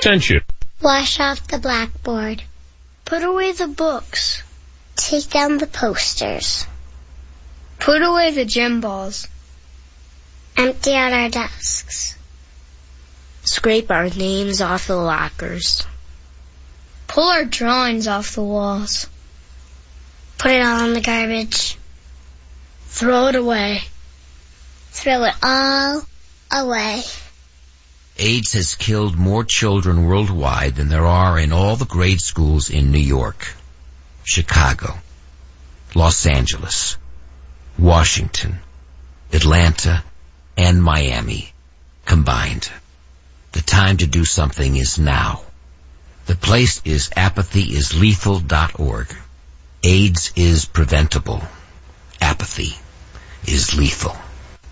Sent 0.00 0.30
you. 0.30 0.40
Wash 0.80 1.18
off 1.18 1.48
the 1.48 1.58
blackboard. 1.58 2.40
Put 3.04 3.24
away 3.24 3.50
the 3.50 3.66
books. 3.66 4.44
Take 4.94 5.28
down 5.30 5.58
the 5.58 5.66
posters. 5.66 6.66
Put 7.80 8.00
away 8.00 8.30
the 8.30 8.44
gym 8.44 8.80
balls. 8.80 9.26
Empty 10.56 10.94
out 10.94 11.12
our 11.12 11.28
desks. 11.28 12.16
Scrape 13.42 13.90
our 13.90 14.08
names 14.08 14.60
off 14.60 14.86
the 14.86 14.96
lockers. 14.96 15.84
Pull 17.08 17.28
our 17.28 17.44
drawings 17.44 18.06
off 18.06 18.36
the 18.36 18.42
walls. 18.42 19.08
Put 20.38 20.52
it 20.52 20.62
all 20.62 20.84
in 20.86 20.94
the 20.94 21.00
garbage. 21.00 21.76
Throw 22.86 23.26
it 23.26 23.34
away. 23.34 23.82
Throw 24.92 25.24
it 25.24 25.34
all 25.42 26.06
away. 26.52 27.02
AIDS 28.18 28.52
has 28.52 28.74
killed 28.74 29.16
more 29.16 29.42
children 29.42 30.04
worldwide 30.04 30.76
than 30.76 30.90
there 30.90 31.06
are 31.06 31.38
in 31.38 31.50
all 31.50 31.76
the 31.76 31.86
grade 31.86 32.20
schools 32.20 32.68
in 32.68 32.92
New 32.92 32.98
York, 32.98 33.54
Chicago, 34.22 34.98
Los 35.94 36.26
Angeles, 36.26 36.98
Washington, 37.78 38.58
Atlanta, 39.32 40.04
and 40.58 40.82
Miami 40.82 41.54
combined. 42.04 42.70
The 43.52 43.62
time 43.62 43.96
to 43.96 44.06
do 44.06 44.26
something 44.26 44.76
is 44.76 44.98
now. 44.98 45.40
The 46.26 46.36
place 46.36 46.82
is 46.84 47.08
apathyisLethal.org. 47.16 49.16
AIDS 49.82 50.32
is 50.36 50.66
preventable. 50.66 51.42
Apathy 52.20 52.76
is 53.46 53.74
lethal. 53.74 54.14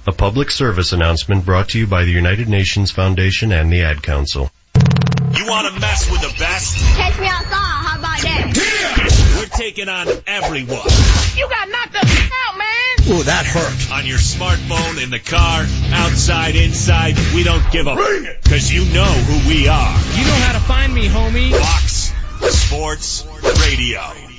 A 0.07 0.13
public 0.13 0.51
service 0.51 0.93
announcement 0.93 1.45
brought 1.45 1.71
to 1.71 1.79
you 1.79 1.87
by 1.87 2.05
the 2.05 2.11
United 2.11 2.49
Nations 2.49 2.91
Foundation 2.91 3.53
and 3.53 3.71
the 3.71 3.83
Ad 3.83 4.03
Council. 4.03 4.51
You 4.75 5.47
want 5.47 5.73
to 5.73 5.79
mess 5.79 6.11
with 6.11 6.23
the 6.23 6.35
best? 6.39 6.79
Catch 6.97 7.21
me 7.21 7.27
outside, 7.27 7.51
how 7.53 7.99
about 7.99 8.21
that? 8.23 8.53
Yeah! 8.57 9.39
We're 9.39 9.47
taking 9.47 9.91
on 9.91 10.09
everyone. 10.27 10.89
You 11.37 11.49
got 11.49 11.69
knocked 11.69 11.93
the 11.93 12.31
out, 12.49 12.59
man! 12.59 13.13
Ooh, 13.13 13.23
that 13.25 13.45
hurt. 13.45 13.93
On 13.93 14.07
your 14.07 14.19
smartphone, 14.19 15.03
in 15.03 15.11
the 15.11 15.19
car, 15.19 15.67
outside, 15.93 16.57
inside, 16.57 17.17
we 17.35 17.43
don't 17.43 17.71
give 17.71 17.87
a 17.87 17.95
Bring 17.95 18.25
it! 18.25 18.43
Cause 18.45 18.73
you 18.73 18.87
know 18.95 19.05
who 19.05 19.49
we 19.49 19.69
are. 19.69 19.97
You 20.17 20.25
know 20.25 20.41
how 20.47 20.53
to 20.53 20.61
find 20.61 20.95
me, 20.95 21.09
homie. 21.09 21.53
Fox 21.53 22.13
Sports 22.57 23.27
Radio. 23.67 24.30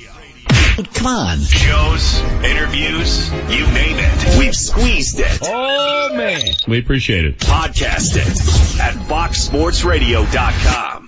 Come 0.94 1.06
on. 1.06 1.38
Shows, 1.40 2.20
interviews, 2.44 3.30
you 3.50 3.66
name 3.72 3.96
it. 3.98 4.38
We've 4.38 4.54
squeezed 4.54 5.18
it. 5.20 5.38
Oh 5.42 6.10
man. 6.14 6.42
We 6.66 6.78
appreciate 6.78 7.24
it. 7.24 7.38
Podcast 7.38 8.16
it 8.16 8.28
at 8.80 8.94
foxsportsradio.com. 9.08 11.01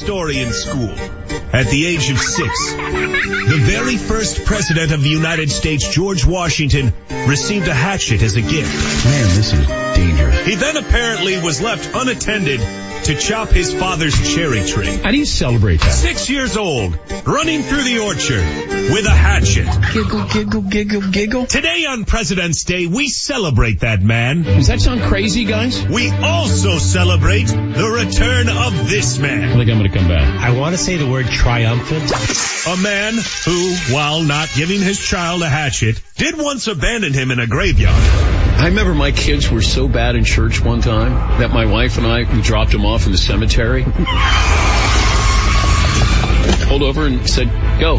story 0.00 0.38
in 0.40 0.52
school. 0.52 0.94
At 1.52 1.66
the 1.66 1.86
age 1.86 2.10
of 2.10 2.18
six, 2.18 2.74
the 2.74 3.58
very 3.60 3.98
first 3.98 4.46
president 4.46 4.92
of 4.92 5.02
the 5.02 5.10
United 5.10 5.50
States, 5.50 5.86
George 5.88 6.24
Washington, 6.24 6.94
received 7.26 7.68
a 7.68 7.74
hatchet 7.74 8.22
as 8.22 8.34
a 8.36 8.40
gift. 8.40 9.04
Man, 9.04 9.28
this 9.36 9.52
is 9.52 9.66
dangerous. 9.94 10.46
He 10.46 10.54
then 10.54 10.78
apparently 10.78 11.38
was 11.38 11.60
left 11.60 11.90
unattended 11.94 12.60
to 13.10 13.16
chop 13.16 13.48
his 13.48 13.74
father's 13.74 14.14
cherry 14.34 14.64
tree. 14.64 14.86
How 15.02 15.10
do 15.10 15.18
you 15.18 15.24
celebrate 15.24 15.80
that? 15.80 15.90
Six 15.90 16.30
years 16.30 16.56
old, 16.56 16.96
running 17.26 17.62
through 17.62 17.82
the 17.82 17.98
orchard 17.98 18.92
with 18.92 19.04
a 19.04 19.10
hatchet. 19.10 19.66
Giggle, 19.92 20.26
giggle, 20.26 20.62
giggle, 20.62 21.10
giggle. 21.10 21.46
Today 21.46 21.86
on 21.86 22.04
President's 22.04 22.62
Day, 22.62 22.86
we 22.86 23.08
celebrate 23.08 23.80
that 23.80 24.00
man. 24.00 24.42
Does 24.42 24.68
that 24.68 24.80
sound 24.80 25.02
crazy, 25.02 25.44
guys? 25.44 25.84
We 25.88 26.10
also 26.10 26.78
celebrate 26.78 27.48
the 27.48 27.90
return 27.90 28.48
of 28.48 28.88
this 28.88 29.18
man. 29.18 29.48
I 29.48 29.52
think 29.54 29.70
I'm 29.70 29.78
gonna 29.78 29.92
come 29.92 30.06
back. 30.06 30.40
I 30.40 30.56
want 30.56 30.76
to 30.76 30.78
say 30.78 30.96
the 30.96 31.10
word 31.10 31.26
triumphant. 31.26 32.12
A 32.68 32.76
man 32.80 33.14
who, 33.44 33.74
while 33.92 34.22
not 34.22 34.50
giving 34.54 34.80
his 34.80 35.00
child 35.00 35.42
a 35.42 35.48
hatchet, 35.48 36.00
did 36.16 36.38
once 36.38 36.68
abandon 36.68 37.12
him 37.12 37.32
in 37.32 37.40
a 37.40 37.48
graveyard. 37.48 38.39
I 38.60 38.66
remember 38.66 38.92
my 38.92 39.10
kids 39.10 39.50
were 39.50 39.62
so 39.62 39.88
bad 39.88 40.16
in 40.16 40.24
church 40.24 40.62
one 40.62 40.82
time 40.82 41.40
that 41.40 41.50
my 41.50 41.64
wife 41.64 41.96
and 41.96 42.06
I, 42.06 42.30
we 42.30 42.42
dropped 42.42 42.72
them 42.72 42.84
off 42.84 43.06
in 43.06 43.12
the 43.12 43.16
cemetery. 43.16 43.84
Pulled 46.68 46.82
over 46.82 47.06
and 47.06 47.26
said, 47.26 47.48
go. 47.80 47.96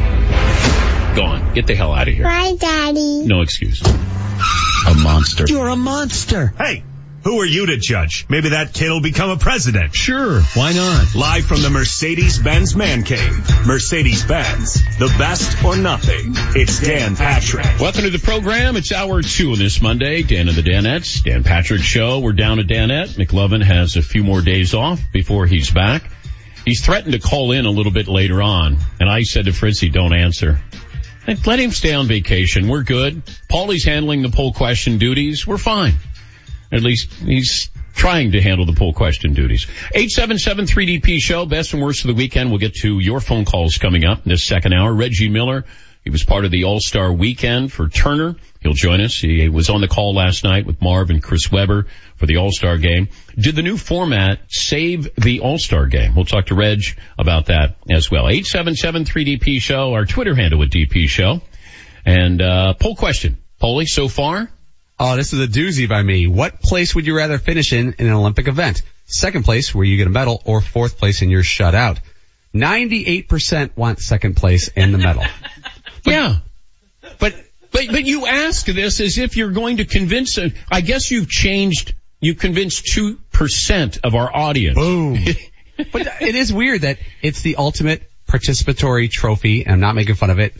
Gone. 1.15 1.55
Get 1.55 1.65
the 1.65 1.73
hell 1.73 1.93
out 1.93 2.07
of 2.07 2.13
here. 2.13 2.25
Bye, 2.25 2.53
Daddy. 2.59 3.25
No 3.25 3.41
excuse. 3.41 3.81
A 3.81 4.93
monster. 5.01 5.45
You're 5.47 5.69
a 5.69 5.75
monster. 5.75 6.53
Hey, 6.55 6.83
who 7.23 7.39
are 7.39 7.45
you 7.45 7.67
to 7.67 7.77
judge? 7.77 8.25
Maybe 8.29 8.49
that 8.49 8.73
kid 8.73 8.89
will 8.89 9.01
become 9.01 9.29
a 9.29 9.37
president. 9.37 9.95
Sure. 9.95 10.41
Why 10.53 10.73
not? 10.73 11.15
Live 11.15 11.45
from 11.45 11.61
the 11.61 11.69
Mercedes-Benz 11.69 12.75
Man 12.75 13.03
Cave. 13.03 13.65
Mercedes-Benz. 13.65 14.97
The 14.97 15.13
best 15.17 15.63
or 15.63 15.77
nothing. 15.77 16.33
It's 16.55 16.79
Dan 16.81 17.15
Patrick. 17.15 17.65
Welcome 17.79 18.03
to 18.03 18.09
the 18.09 18.19
program. 18.19 18.75
It's 18.75 18.91
hour 18.91 19.21
two 19.21 19.51
on 19.51 19.59
this 19.59 19.81
Monday. 19.81 20.23
Dan 20.23 20.47
and 20.47 20.57
the 20.57 20.63
Danettes. 20.63 21.23
Dan 21.23 21.43
Patrick 21.43 21.81
Show. 21.81 22.19
We're 22.19 22.33
down 22.33 22.59
at 22.59 22.67
Danette. 22.67 23.15
McLovin 23.15 23.63
has 23.63 23.95
a 23.95 24.01
few 24.01 24.23
more 24.23 24.41
days 24.41 24.73
off 24.73 25.01
before 25.11 25.45
he's 25.45 25.71
back. 25.71 26.11
He's 26.65 26.83
threatened 26.85 27.13
to 27.13 27.19
call 27.19 27.51
in 27.51 27.65
a 27.65 27.71
little 27.71 27.91
bit 27.91 28.07
later 28.07 28.41
on, 28.41 28.77
and 28.99 29.09
I 29.09 29.23
said 29.23 29.45
to 29.45 29.51
Fritzy, 29.51 29.89
don't 29.89 30.13
answer. 30.13 30.61
Let 31.45 31.59
him 31.59 31.71
stay 31.71 31.93
on 31.93 32.07
vacation. 32.07 32.67
We're 32.67 32.83
good. 32.83 33.23
Paulie's 33.47 33.83
handling 33.83 34.21
the 34.21 34.29
poll 34.29 34.53
question 34.53 34.97
duties. 34.97 35.45
We're 35.45 35.57
fine. 35.57 35.93
At 36.71 36.81
least 36.81 37.13
he's 37.13 37.69
trying 37.93 38.31
to 38.31 38.41
handle 38.41 38.65
the 38.65 38.73
poll 38.73 38.93
question 38.93 39.33
duties. 39.33 39.67
877-3DP 39.93 41.19
show, 41.19 41.45
best 41.45 41.73
and 41.73 41.81
worst 41.81 42.05
of 42.05 42.07
the 42.07 42.13
weekend. 42.13 42.49
We'll 42.49 42.59
get 42.59 42.75
to 42.75 42.99
your 42.99 43.19
phone 43.19 43.45
calls 43.45 43.77
coming 43.77 44.05
up 44.05 44.25
in 44.25 44.29
this 44.29 44.43
second 44.43 44.73
hour. 44.73 44.93
Reggie 44.93 45.29
Miller, 45.29 45.65
he 46.03 46.09
was 46.09 46.23
part 46.23 46.45
of 46.45 46.51
the 46.51 46.63
All-Star 46.63 47.13
weekend 47.13 47.71
for 47.71 47.87
Turner. 47.87 48.35
He'll 48.61 48.73
join 48.73 49.01
us. 49.01 49.17
He 49.17 49.49
was 49.49 49.69
on 49.69 49.81
the 49.81 49.87
call 49.87 50.15
last 50.15 50.43
night 50.43 50.65
with 50.65 50.81
Marv 50.81 51.09
and 51.09 51.21
Chris 51.21 51.51
Webber 51.51 51.87
for 52.15 52.25
the 52.25 52.37
All-Star 52.37 52.77
game. 52.77 53.09
Did 53.37 53.55
the 53.55 53.61
new 53.61 53.77
format 53.77 54.39
save 54.49 55.13
the 55.15 55.41
All-Star 55.41 55.87
game? 55.87 56.15
We'll 56.15 56.25
talk 56.25 56.47
to 56.47 56.55
Reg 56.55 56.81
about 57.19 57.47
that 57.47 57.75
as 57.89 58.09
well. 58.09 58.25
877-3DP 58.25 59.61
show, 59.61 59.93
our 59.93 60.05
Twitter 60.05 60.33
handle 60.33 60.63
at 60.63 60.69
DP 60.69 61.07
show. 61.07 61.41
And, 62.05 62.41
uh, 62.41 62.73
poll 62.73 62.95
question. 62.95 63.37
Paulie, 63.61 63.87
so 63.87 64.07
far? 64.07 64.49
Oh, 65.03 65.15
this 65.15 65.33
is 65.33 65.39
a 65.39 65.47
doozy 65.47 65.89
by 65.89 66.03
me. 66.03 66.27
What 66.27 66.61
place 66.61 66.93
would 66.93 67.07
you 67.07 67.17
rather 67.17 67.39
finish 67.39 67.73
in 67.73 67.95
in 67.97 68.05
an 68.05 68.13
Olympic 68.13 68.47
event? 68.47 68.83
Second 69.05 69.45
place, 69.45 69.73
where 69.73 69.83
you 69.83 69.97
get 69.97 70.05
a 70.05 70.11
medal, 70.11 70.43
or 70.45 70.61
fourth 70.61 70.99
place 70.99 71.23
and 71.23 71.31
you're 71.31 71.41
shut 71.41 71.73
out? 71.73 71.99
98% 72.53 73.75
want 73.75 73.99
second 73.99 74.35
place 74.37 74.69
and 74.75 74.93
the 74.93 74.99
medal. 74.99 75.23
Yeah. 76.03 76.37
But, 77.19 77.35
but, 77.71 77.87
but 77.91 78.05
you 78.05 78.25
ask 78.25 78.65
this 78.65 78.99
as 79.01 79.19
if 79.19 79.37
you're 79.37 79.51
going 79.51 79.77
to 79.77 79.85
convince, 79.85 80.39
uh, 80.39 80.49
I 80.71 80.81
guess 80.81 81.11
you've 81.11 81.29
changed, 81.29 81.93
you 82.19 82.33
convinced 82.33 82.85
2% 82.85 83.99
of 84.03 84.15
our 84.15 84.35
audience. 84.35 84.75
Boom. 84.75 85.19
but 85.91 86.21
it 86.21 86.33
is 86.33 86.51
weird 86.51 86.81
that 86.81 86.97
it's 87.21 87.41
the 87.41 87.57
ultimate 87.57 88.01
participatory 88.27 89.11
trophy, 89.11 89.63
and 89.63 89.73
I'm 89.73 89.79
not 89.79 89.93
making 89.93 90.15
fun 90.15 90.31
of 90.31 90.39
it, 90.39 90.55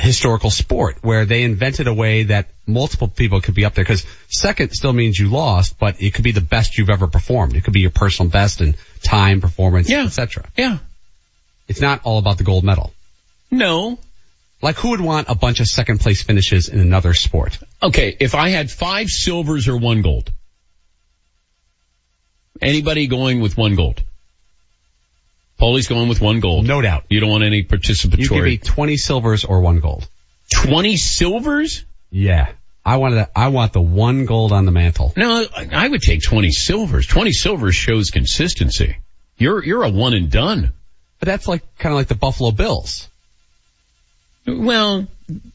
historical 0.00 0.50
sport 0.50 0.98
where 1.02 1.24
they 1.26 1.42
invented 1.42 1.86
a 1.86 1.94
way 1.94 2.24
that 2.24 2.48
multiple 2.66 3.08
people 3.08 3.40
could 3.40 3.54
be 3.54 3.64
up 3.64 3.74
there 3.74 3.84
because 3.84 4.04
second 4.28 4.72
still 4.72 4.92
means 4.92 5.18
you 5.18 5.28
lost, 5.28 5.78
but 5.78 6.00
it 6.00 6.14
could 6.14 6.24
be 6.24 6.32
the 6.32 6.40
best 6.40 6.78
you've 6.78 6.90
ever 6.90 7.06
performed. 7.06 7.56
It 7.56 7.64
could 7.64 7.72
be 7.72 7.80
your 7.80 7.90
personal 7.90 8.30
best 8.30 8.60
in 8.60 8.74
time, 9.02 9.40
performance, 9.40 9.88
Yeah. 9.90 10.04
etc. 10.04 10.44
Yeah. 10.56 10.78
It's 11.68 11.80
not 11.80 12.00
all 12.04 12.18
about 12.18 12.38
the 12.38 12.44
gold 12.44 12.64
medal. 12.64 12.92
No. 13.50 13.98
Like 14.62 14.76
who 14.76 14.90
would 14.90 15.00
want 15.00 15.28
a 15.28 15.34
bunch 15.34 15.60
of 15.60 15.66
second 15.68 16.00
place 16.00 16.22
finishes 16.22 16.68
in 16.68 16.80
another 16.80 17.14
sport? 17.14 17.58
Okay, 17.82 18.16
if 18.20 18.34
I 18.34 18.50
had 18.50 18.70
five 18.70 19.08
silvers 19.08 19.68
or 19.68 19.76
one 19.76 20.02
gold. 20.02 20.30
Anybody 22.60 23.06
going 23.06 23.40
with 23.40 23.56
one 23.56 23.74
gold? 23.74 24.02
Paulie's 25.60 25.86
going 25.88 26.08
with 26.08 26.20
one 26.20 26.40
gold. 26.40 26.66
No 26.66 26.80
doubt. 26.80 27.04
You 27.10 27.20
don't 27.20 27.30
want 27.30 27.44
any 27.44 27.62
participatory. 27.62 28.18
You 28.18 28.28
give 28.28 28.44
me 28.44 28.58
participatory. 28.58 28.64
20 28.64 28.96
silvers 28.96 29.44
or 29.44 29.60
one 29.60 29.78
gold. 29.80 30.08
20 30.54 30.96
silvers? 30.96 31.84
Yeah. 32.10 32.50
I 32.84 32.96
wanted 32.96 33.16
to, 33.16 33.30
I 33.38 33.48
want 33.48 33.72
the 33.74 33.82
one 33.82 34.24
gold 34.24 34.52
on 34.52 34.64
the 34.64 34.72
mantle. 34.72 35.12
No, 35.16 35.44
I 35.54 35.68
I 35.70 35.86
would 35.88 36.00
take 36.02 36.22
20 36.22 36.50
silvers. 36.50 37.06
20 37.06 37.32
silvers 37.32 37.76
shows 37.76 38.10
consistency. 38.10 38.96
You're, 39.36 39.62
you're 39.62 39.84
a 39.84 39.90
one 39.90 40.14
and 40.14 40.30
done. 40.30 40.72
But 41.18 41.26
that's 41.26 41.46
like, 41.46 41.62
kind 41.78 41.92
of 41.92 41.98
like 41.98 42.08
the 42.08 42.14
Buffalo 42.14 42.50
Bills. 42.50 43.08
Well, 44.46 45.06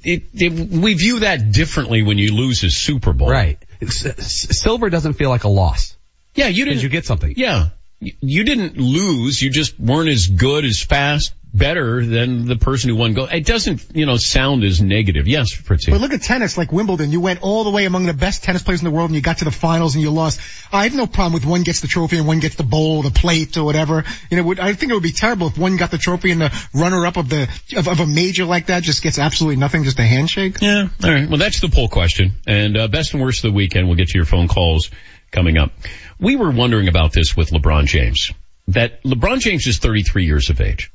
it, 0.04 0.24
it, 0.34 0.52
we 0.52 0.94
view 0.94 1.20
that 1.22 1.52
differently 1.52 2.04
when 2.04 2.18
you 2.20 2.34
lose 2.34 2.64
a 2.64 2.70
Super 2.70 3.12
Bowl. 3.12 3.30
Right. 3.30 3.58
It's- 3.82 4.58
silver 4.60 4.90
doesn't 4.90 5.14
feel 5.14 5.30
like 5.30 5.44
a 5.44 5.50
loss. 5.50 5.96
Yeah, 6.36 6.48
you 6.48 6.66
didn't. 6.66 6.84
you 6.84 6.90
get 6.90 7.06
something. 7.06 7.34
Yeah. 7.36 7.70
You 8.00 8.44
didn't 8.44 8.78
lose. 8.78 9.42
You 9.42 9.50
just 9.50 9.80
weren't 9.80 10.10
as 10.10 10.28
good, 10.28 10.66
as 10.66 10.82
fast, 10.84 11.34
better 11.54 12.06
than 12.06 12.46
the 12.46 12.58
person 12.58 12.90
who 12.90 12.98
won 12.98 13.14
gold. 13.14 13.30
It 13.32 13.46
doesn't, 13.46 13.96
you 13.96 14.06
know, 14.06 14.18
sound 14.18 14.66
as 14.66 14.82
negative. 14.82 15.28
Yes, 15.28 15.52
Fritzy. 15.54 15.92
But 15.92 16.02
look 16.02 16.12
at 16.12 16.22
tennis, 16.22 16.58
like 16.58 16.74
Wimbledon. 16.74 17.14
You 17.14 17.22
went 17.22 17.42
all 17.42 17.64
the 17.64 17.70
way 17.72 17.86
among 17.86 18.06
the 18.06 18.14
best 18.14 18.44
tennis 18.44 18.62
players 18.62 18.82
in 18.82 18.86
the 18.86 18.92
world 18.92 19.10
and 19.10 19.16
you 19.16 19.22
got 19.22 19.38
to 19.38 19.46
the 19.46 19.52
finals 19.52 19.96
and 19.96 20.02
you 20.04 20.12
lost. 20.12 20.42
I 20.74 20.84
have 20.84 20.94
no 20.94 21.08
problem 21.08 21.34
with 21.34 21.46
one 21.46 21.64
gets 21.64 21.80
the 21.80 21.88
trophy 21.88 22.18
and 22.18 22.28
one 22.28 22.42
gets 22.42 22.56
the 22.56 22.64
bowl, 22.64 23.02
the 23.02 23.12
plate 23.12 23.56
or 23.56 23.64
whatever. 23.64 24.04
You 24.30 24.38
know, 24.38 24.44
would- 24.44 24.60
I 24.60 24.74
think 24.74 24.92
it 24.92 24.96
would 24.96 25.02
be 25.04 25.14
terrible 25.14 25.48
if 25.48 25.58
one 25.58 25.78
got 25.78 25.92
the 25.92 25.98
trophy 25.98 26.32
and 26.32 26.42
the 26.42 26.68
runner-up 26.74 27.16
of 27.16 27.30
the, 27.30 27.44
of, 27.78 27.88
of 27.88 28.02
a 28.02 28.06
major 28.06 28.44
like 28.44 28.66
that 28.66 28.84
just 28.84 29.02
gets 29.02 29.18
absolutely 29.18 29.56
nothing, 29.56 29.86
just 29.86 30.00
a 30.00 30.04
handshake. 30.04 30.58
Yeah. 30.62 30.90
All 31.04 31.10
right. 31.10 31.30
Well, 31.30 31.38
that's 31.40 31.62
the 31.62 31.70
poll 31.70 31.88
question. 31.88 32.34
And 32.46 32.76
uh, 32.78 32.90
best 32.90 33.14
and 33.14 33.24
worst 33.24 33.46
of 33.46 33.52
the 33.52 33.56
weekend. 33.56 33.88
We'll 33.88 33.96
get 33.98 34.10
to 34.10 34.18
your 34.18 34.26
phone 34.26 34.50
calls 34.50 34.92
coming 35.32 35.58
up. 35.58 35.72
We 36.20 36.36
were 36.36 36.52
wondering 36.52 36.88
about 36.88 37.12
this 37.14 37.36
with 37.36 37.52
LeBron 37.52 37.86
James. 37.86 38.32
That 38.70 39.04
LeBron 39.04 39.40
James 39.40 39.68
is 39.68 39.78
33 39.80 40.26
years 40.26 40.50
of 40.50 40.62
age. 40.62 40.92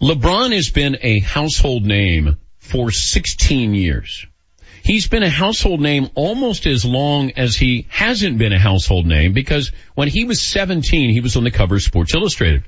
LeBron 0.00 0.54
has 0.54 0.70
been 0.70 0.98
a 1.02 1.18
household 1.20 1.84
name 1.84 2.36
for 2.58 2.90
16 2.90 3.74
years. 3.74 4.26
He's 4.84 5.08
been 5.08 5.24
a 5.24 5.28
household 5.28 5.80
name 5.80 6.08
almost 6.14 6.66
as 6.66 6.84
long 6.84 7.32
as 7.32 7.56
he 7.56 7.86
hasn't 7.90 8.38
been 8.38 8.52
a 8.52 8.58
household 8.58 9.06
name 9.06 9.32
because 9.32 9.72
when 9.94 10.08
he 10.08 10.24
was 10.24 10.40
17, 10.40 11.10
he 11.10 11.20
was 11.20 11.36
on 11.36 11.44
the 11.44 11.50
cover 11.50 11.74
of 11.74 11.82
Sports 11.82 12.14
Illustrated. 12.14 12.64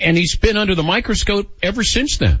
and 0.00 0.16
he's 0.16 0.34
been 0.34 0.56
under 0.56 0.74
the 0.74 0.82
microscope 0.82 1.58
ever 1.62 1.84
since 1.84 2.16
then. 2.16 2.40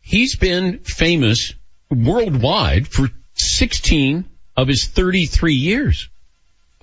He's 0.00 0.36
been 0.36 0.78
famous 0.78 1.52
worldwide 1.90 2.88
for 2.88 3.10
16 3.34 4.24
of 4.56 4.68
his 4.68 4.86
33 4.86 5.54
years. 5.54 6.08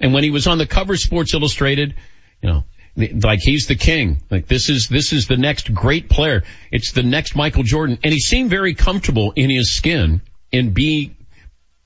And 0.01 0.13
when 0.13 0.23
he 0.23 0.31
was 0.31 0.47
on 0.47 0.57
the 0.57 0.67
cover 0.67 0.93
of 0.93 0.99
Sports 0.99 1.33
Illustrated, 1.33 1.95
you 2.41 2.49
know, 2.49 2.63
like 2.95 3.39
he's 3.41 3.67
the 3.67 3.75
king. 3.75 4.21
Like 4.29 4.47
this 4.47 4.69
is, 4.69 4.87
this 4.89 5.13
is 5.13 5.27
the 5.27 5.37
next 5.37 5.73
great 5.73 6.09
player. 6.09 6.43
It's 6.71 6.91
the 6.91 7.03
next 7.03 7.35
Michael 7.35 7.63
Jordan. 7.63 7.99
And 8.03 8.11
he 8.11 8.19
seemed 8.19 8.49
very 8.49 8.73
comfortable 8.73 9.31
in 9.35 9.49
his 9.49 9.71
skin 9.71 10.21
in 10.51 10.73
being, 10.73 11.15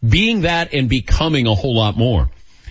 being 0.08 0.42
that 0.42 0.74
and 0.74 0.90
becoming 0.90 1.46
a 1.46 1.54
whole 1.54 1.76
lot 1.76 1.98
more. 1.98 2.30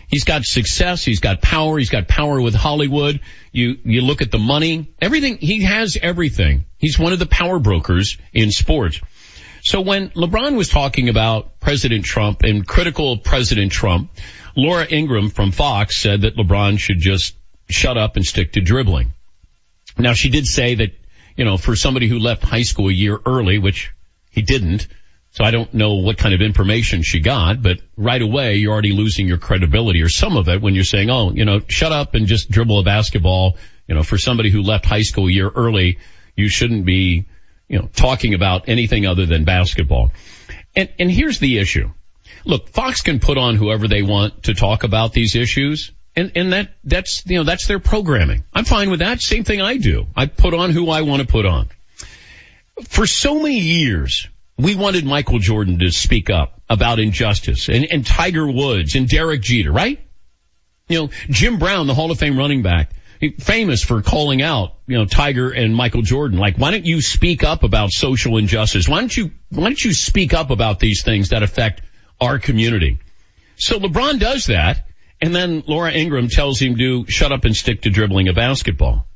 He's 0.09 0.25
got 0.25 0.45
success. 0.45 1.05
He's 1.05 1.21
got 1.21 1.43
power. 1.43 1.79
He's 1.79 1.91
got 1.91 2.09
power 2.09 2.41
with 2.41 2.55
Hollywood. 2.55 3.21
You, 3.53 3.79
you 3.85 4.01
look 4.01 4.23
at 4.23 4.31
the 4.31 4.39
money, 4.39 4.95
everything. 5.01 5.39
He 5.39 5.65
has 5.65 5.97
everything. 6.01 6.66
He's 6.79 6.99
one 6.99 7.12
of 7.12 7.19
the 7.19 7.27
power 7.27 7.59
brokers 7.59 8.19
in 8.33 8.51
sports. 8.51 9.01
So 9.62 9.81
when 9.81 10.11
LeBron 10.11 10.57
was 10.57 10.69
talking 10.69 11.09
about 11.09 11.59
President 11.59 12.05
Trump 12.05 12.43
and 12.43 12.66
critical 12.66 13.15
of 13.15 13.25
President 13.25 13.73
Trump, 13.73 14.11
Laura 14.57 14.87
Ingraham 14.89 15.31
from 15.31 15.53
Fox 15.53 15.97
said 16.01 16.23
that 16.23 16.37
LeBron 16.37 16.79
should 16.79 16.99
just 16.99 17.35
shut 17.69 17.97
up 17.97 18.17
and 18.17 18.25
stick 18.25 18.53
to 18.53 18.61
dribbling. 18.61 19.13
Now 19.99 20.13
she 20.13 20.29
did 20.29 20.47
say 20.47 20.75
that, 20.77 20.93
you 21.37 21.45
know, 21.45 21.57
for 21.57 21.77
somebody 21.77 22.09
who 22.09 22.19
left 22.19 22.43
high 22.43 22.63
school 22.63 22.89
a 22.89 22.93
year 22.93 23.19
early, 23.27 23.59
which 23.59 23.93
he 24.31 24.43
didn't, 24.43 24.87
so 25.31 25.43
I 25.43 25.51
don't 25.51 25.73
know 25.75 25.95
what 25.95 26.17
kind 26.17 26.33
of 26.33 26.41
information 26.41 27.03
she 27.03 27.19
got, 27.19 27.61
but 27.61 27.81
right 27.97 28.23
away 28.23 28.57
you're 28.57 28.73
already 28.73 28.93
losing 28.93 29.27
your 29.27 29.39
credibility 29.39 30.01
or 30.03 30.09
some 30.09 30.37
of 30.37 30.49
it 30.49 30.63
when 30.63 30.75
you're 30.75 30.85
saying, 30.85 31.11
oh, 31.11 31.33
you 31.33 31.45
know, 31.45 31.61
shut 31.69 31.91
up 31.91 32.15
and 32.15 32.27
just 32.27 32.51
dribble 32.51 32.79
a 32.79 32.85
basketball. 32.85 33.57
You 33.89 33.97
know, 33.97 34.05
for 34.05 34.17
somebody 34.17 34.51
who 34.51 34.63
left 34.63 34.87
high 34.87 35.03
school 35.03 35.27
a 35.27 35.33
year 35.33 35.51
early, 35.51 35.99
you 36.37 36.49
shouldn't 36.49 36.85
be, 36.85 37.27
you 37.69 37.79
know, 37.79 37.89
talking 37.95 38.35
about 38.35 38.69
anything 38.69 39.07
other 39.07 39.27
than 39.27 39.45
basketball. 39.45 40.13
And, 40.77 40.89
and 40.99 41.11
here's 41.11 41.41
the 41.41 41.59
issue. 41.59 41.91
Look, 42.45 42.69
Fox 42.69 43.03
can 43.03 43.21
put 43.21 43.39
on 43.39 43.57
whoever 43.57 43.89
they 43.89 44.03
want 44.03 44.45
to 44.45 44.55
talk 44.55 44.85
about 44.85 45.13
these 45.13 45.35
issues. 45.35 45.93
And, 46.17 46.33
and 46.37 46.53
that, 46.53 46.75
that's, 46.85 47.27
you 47.27 47.39
know, 47.39 47.45
that's 47.45 47.67
their 47.67 47.81
programming. 47.81 48.45
I'm 48.53 48.65
fine 48.65 48.91
with 48.91 49.01
that. 49.01 49.21
Same 49.21 49.45
thing 49.45 49.61
I 49.61 49.79
do. 49.79 50.07
I 50.15 50.27
put 50.27 50.55
on 50.55 50.71
who 50.71 50.89
I 50.89 51.03
want 51.03 51.23
to 51.23 51.29
put 51.29 51.45
on. 51.45 51.69
For 52.85 53.07
so 53.07 53.41
many 53.41 53.59
years, 53.59 54.29
we 54.57 54.77
wanted 54.77 55.05
Michael 55.05 55.39
Jordan 55.39 55.81
to 55.81 55.91
speak 55.91 56.31
up 56.31 56.61
about 56.69 57.01
injustice 57.01 57.69
and, 57.69 57.87
and 57.91 58.07
Tiger 58.07 58.47
Woods 58.49 58.95
and 58.95 59.09
Derek 59.09 59.43
Jeter, 59.43 59.73
right? 59.73 60.01
You 60.89 61.01
know, 61.01 61.11
Jim 61.29 61.59
Brown, 61.59 61.87
the 61.87 61.95
Hall 61.95 62.11
of 62.11 62.19
Fame 62.19 62.39
running 62.39 62.63
back, 62.63 62.93
famous 63.39 63.83
for 63.83 64.03
calling 64.03 64.43
out, 64.43 64.75
you 64.87 64.97
know, 64.97 65.07
Tiger 65.07 65.51
and 65.51 65.75
Michael 65.75 66.03
Jordan. 66.03 66.39
Like, 66.39 66.57
why 66.59 66.71
don't 66.71 66.87
you 66.87 67.01
speak 67.01 67.43
up 67.43 67.63
about 67.63 67.91
social 67.91 68.37
injustice? 68.37 68.89
Why 68.89 69.01
don't 69.01 69.17
you, 69.17 69.31
why 69.51 69.65
don't 69.65 69.85
you 69.85 69.93
speak 69.93 70.35
up 70.35 70.51
about 70.51 70.79
these 70.79 71.03
things 71.03 71.31
that 71.31 71.43
affect 71.43 71.83
our 72.20 72.39
community? 72.39 72.99
So 73.57 73.78
LeBron 73.78 74.19
does 74.19 74.47
that, 74.47 74.86
and 75.20 75.35
then 75.35 75.62
Laura 75.66 75.93
Ingraham 75.93 76.28
tells 76.28 76.61
him 76.61 76.77
to 76.77 77.07
shut 77.09 77.32
up 77.32 77.45
and 77.45 77.55
stick 77.55 77.82
to 77.82 77.91
dribbling 77.91 78.28
a 78.28 78.32
basketball. 78.32 79.07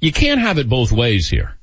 You 0.00 0.12
can't 0.12 0.40
have 0.40 0.58
it 0.58 0.68
both 0.68 0.92
ways 0.92 1.28
here. 1.28 1.56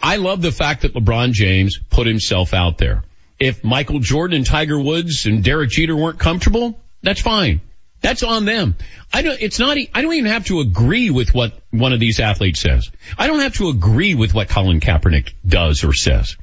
I 0.00 0.16
love 0.16 0.42
the 0.42 0.52
fact 0.52 0.82
that 0.82 0.94
LeBron 0.94 1.32
James 1.32 1.78
put 1.90 2.06
himself 2.06 2.54
out 2.54 2.78
there. 2.78 3.04
If 3.38 3.62
Michael 3.62 4.00
Jordan 4.00 4.38
and 4.38 4.46
Tiger 4.46 4.78
Woods 4.80 5.26
and 5.26 5.44
Derek 5.44 5.70
Jeter 5.70 5.96
weren't 5.96 6.18
comfortable, 6.18 6.80
that's 7.02 7.20
fine. 7.20 7.60
That's 8.00 8.24
on 8.24 8.44
them. 8.44 8.74
I 9.12 9.22
don't, 9.22 9.40
it's 9.40 9.60
not, 9.60 9.76
I 9.94 10.02
don't 10.02 10.14
even 10.14 10.30
have 10.30 10.46
to 10.46 10.60
agree 10.60 11.10
with 11.10 11.32
what 11.34 11.52
one 11.70 11.92
of 11.92 12.00
these 12.00 12.18
athletes 12.18 12.60
says. 12.60 12.90
I 13.16 13.28
don't 13.28 13.40
have 13.40 13.54
to 13.54 13.68
agree 13.68 14.14
with 14.14 14.34
what 14.34 14.48
Colin 14.48 14.80
Kaepernick 14.80 15.34
does 15.46 15.84
or 15.84 15.92
says. 15.92 16.36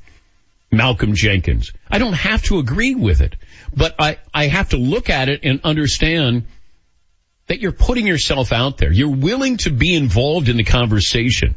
Malcolm 0.72 1.16
Jenkins. 1.16 1.72
I 1.90 1.98
don't 1.98 2.14
have 2.14 2.44
to 2.44 2.60
agree 2.60 2.96
with 2.96 3.22
it, 3.22 3.36
but 3.76 3.96
I, 4.00 4.18
I 4.34 4.48
have 4.48 4.70
to 4.70 4.78
look 4.78 5.10
at 5.10 5.30
it 5.30 5.41
and 5.44 5.62
understand 5.64 6.46
that 7.48 7.60
you're 7.60 7.72
putting 7.72 8.06
yourself 8.06 8.52
out 8.52 8.78
there. 8.78 8.91
You're 8.91 9.16
willing 9.16 9.58
to 9.58 9.72
be 9.72 9.96
involved 9.96 10.50
in 10.50 10.58
the 10.58 10.64
conversation. 10.64 11.56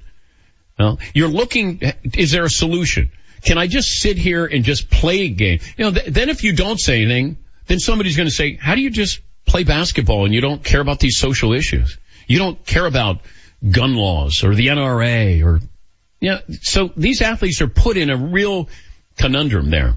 Well, 0.78 0.98
you're 1.14 1.28
looking, 1.28 1.82
is 2.14 2.30
there 2.30 2.44
a 2.44 2.50
solution? 2.50 3.12
Can 3.42 3.58
I 3.58 3.66
just 3.66 4.00
sit 4.00 4.16
here 4.16 4.46
and 4.46 4.64
just 4.64 4.88
play 4.88 5.22
a 5.22 5.28
game? 5.28 5.60
You 5.76 5.84
know, 5.84 5.90
th- 5.92 6.06
then 6.06 6.30
if 6.30 6.44
you 6.44 6.54
don't 6.54 6.80
say 6.80 7.02
anything, 7.02 7.36
then 7.66 7.78
somebody's 7.78 8.16
going 8.16 8.28
to 8.28 8.34
say, 8.34 8.56
how 8.56 8.74
do 8.74 8.80
you 8.80 8.90
just 8.90 9.20
play 9.44 9.64
basketball 9.64 10.24
and 10.24 10.32
you 10.32 10.40
don't 10.40 10.64
care 10.64 10.80
about 10.80 10.98
these 10.98 11.18
social 11.18 11.52
issues? 11.52 11.98
You 12.26 12.38
don't 12.38 12.64
care 12.64 12.86
about 12.86 13.20
gun 13.68 13.94
laws 13.94 14.44
or 14.44 14.54
the 14.54 14.68
NRA 14.68 15.44
or, 15.44 15.60
yeah. 16.20 16.38
You 16.48 16.54
know, 16.54 16.56
so 16.62 16.90
these 16.96 17.20
athletes 17.20 17.60
are 17.60 17.68
put 17.68 17.96
in 17.96 18.08
a 18.08 18.16
real 18.16 18.68
conundrum 19.16 19.70
there. 19.70 19.94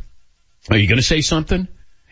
Are 0.69 0.77
you 0.77 0.87
going 0.87 0.97
to 0.97 1.03
say 1.03 1.21
something? 1.21 1.67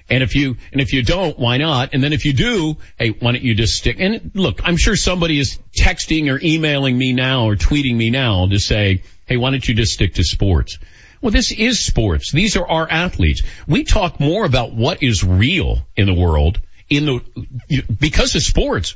And 0.10 0.22
if 0.22 0.36
you, 0.36 0.58
and 0.72 0.82
if 0.82 0.94
you 0.94 1.02
don't, 1.02 1.40
why 1.40 1.58
not? 1.58 1.94
And 1.94 2.04
then 2.04 2.14
if 2.14 2.26
you 2.26 2.34
do, 2.34 2.78
hey, 2.98 3.10
why 3.10 3.32
don't 3.32 3.44
you 3.44 3.56
just 3.56 3.76
stick? 3.76 3.98
And 4.00 4.32
look, 4.34 4.60
I'm 4.64 4.78
sure 4.78 4.96
somebody 4.96 5.40
is 5.40 5.60
texting 5.80 6.32
or 6.32 6.40
emailing 6.44 6.98
me 6.98 7.14
now 7.14 7.46
or 7.46 7.56
tweeting 7.56 7.96
me 7.96 8.10
now 8.10 8.48
to 8.48 8.60
say, 8.60 9.04
hey, 9.26 9.38
why 9.38 9.52
don't 9.52 9.68
you 9.68 9.74
just 9.74 9.94
stick 9.94 10.16
to 10.16 10.24
sports? 10.24 10.78
Well, 11.22 11.32
this 11.32 11.54
is 11.54 11.80
sports. 11.80 12.34
These 12.34 12.58
are 12.58 12.68
our 12.68 12.90
athletes. 12.90 13.44
We 13.66 13.86
talk 13.86 14.20
more 14.20 14.44
about 14.44 14.74
what 14.74 15.02
is 15.02 15.24
real 15.24 15.88
in 15.96 16.06
the 16.06 16.14
world 16.14 16.60
in 16.90 17.06
the, 17.06 17.84
because 17.98 18.36
of 18.36 18.44
sports. 18.44 18.96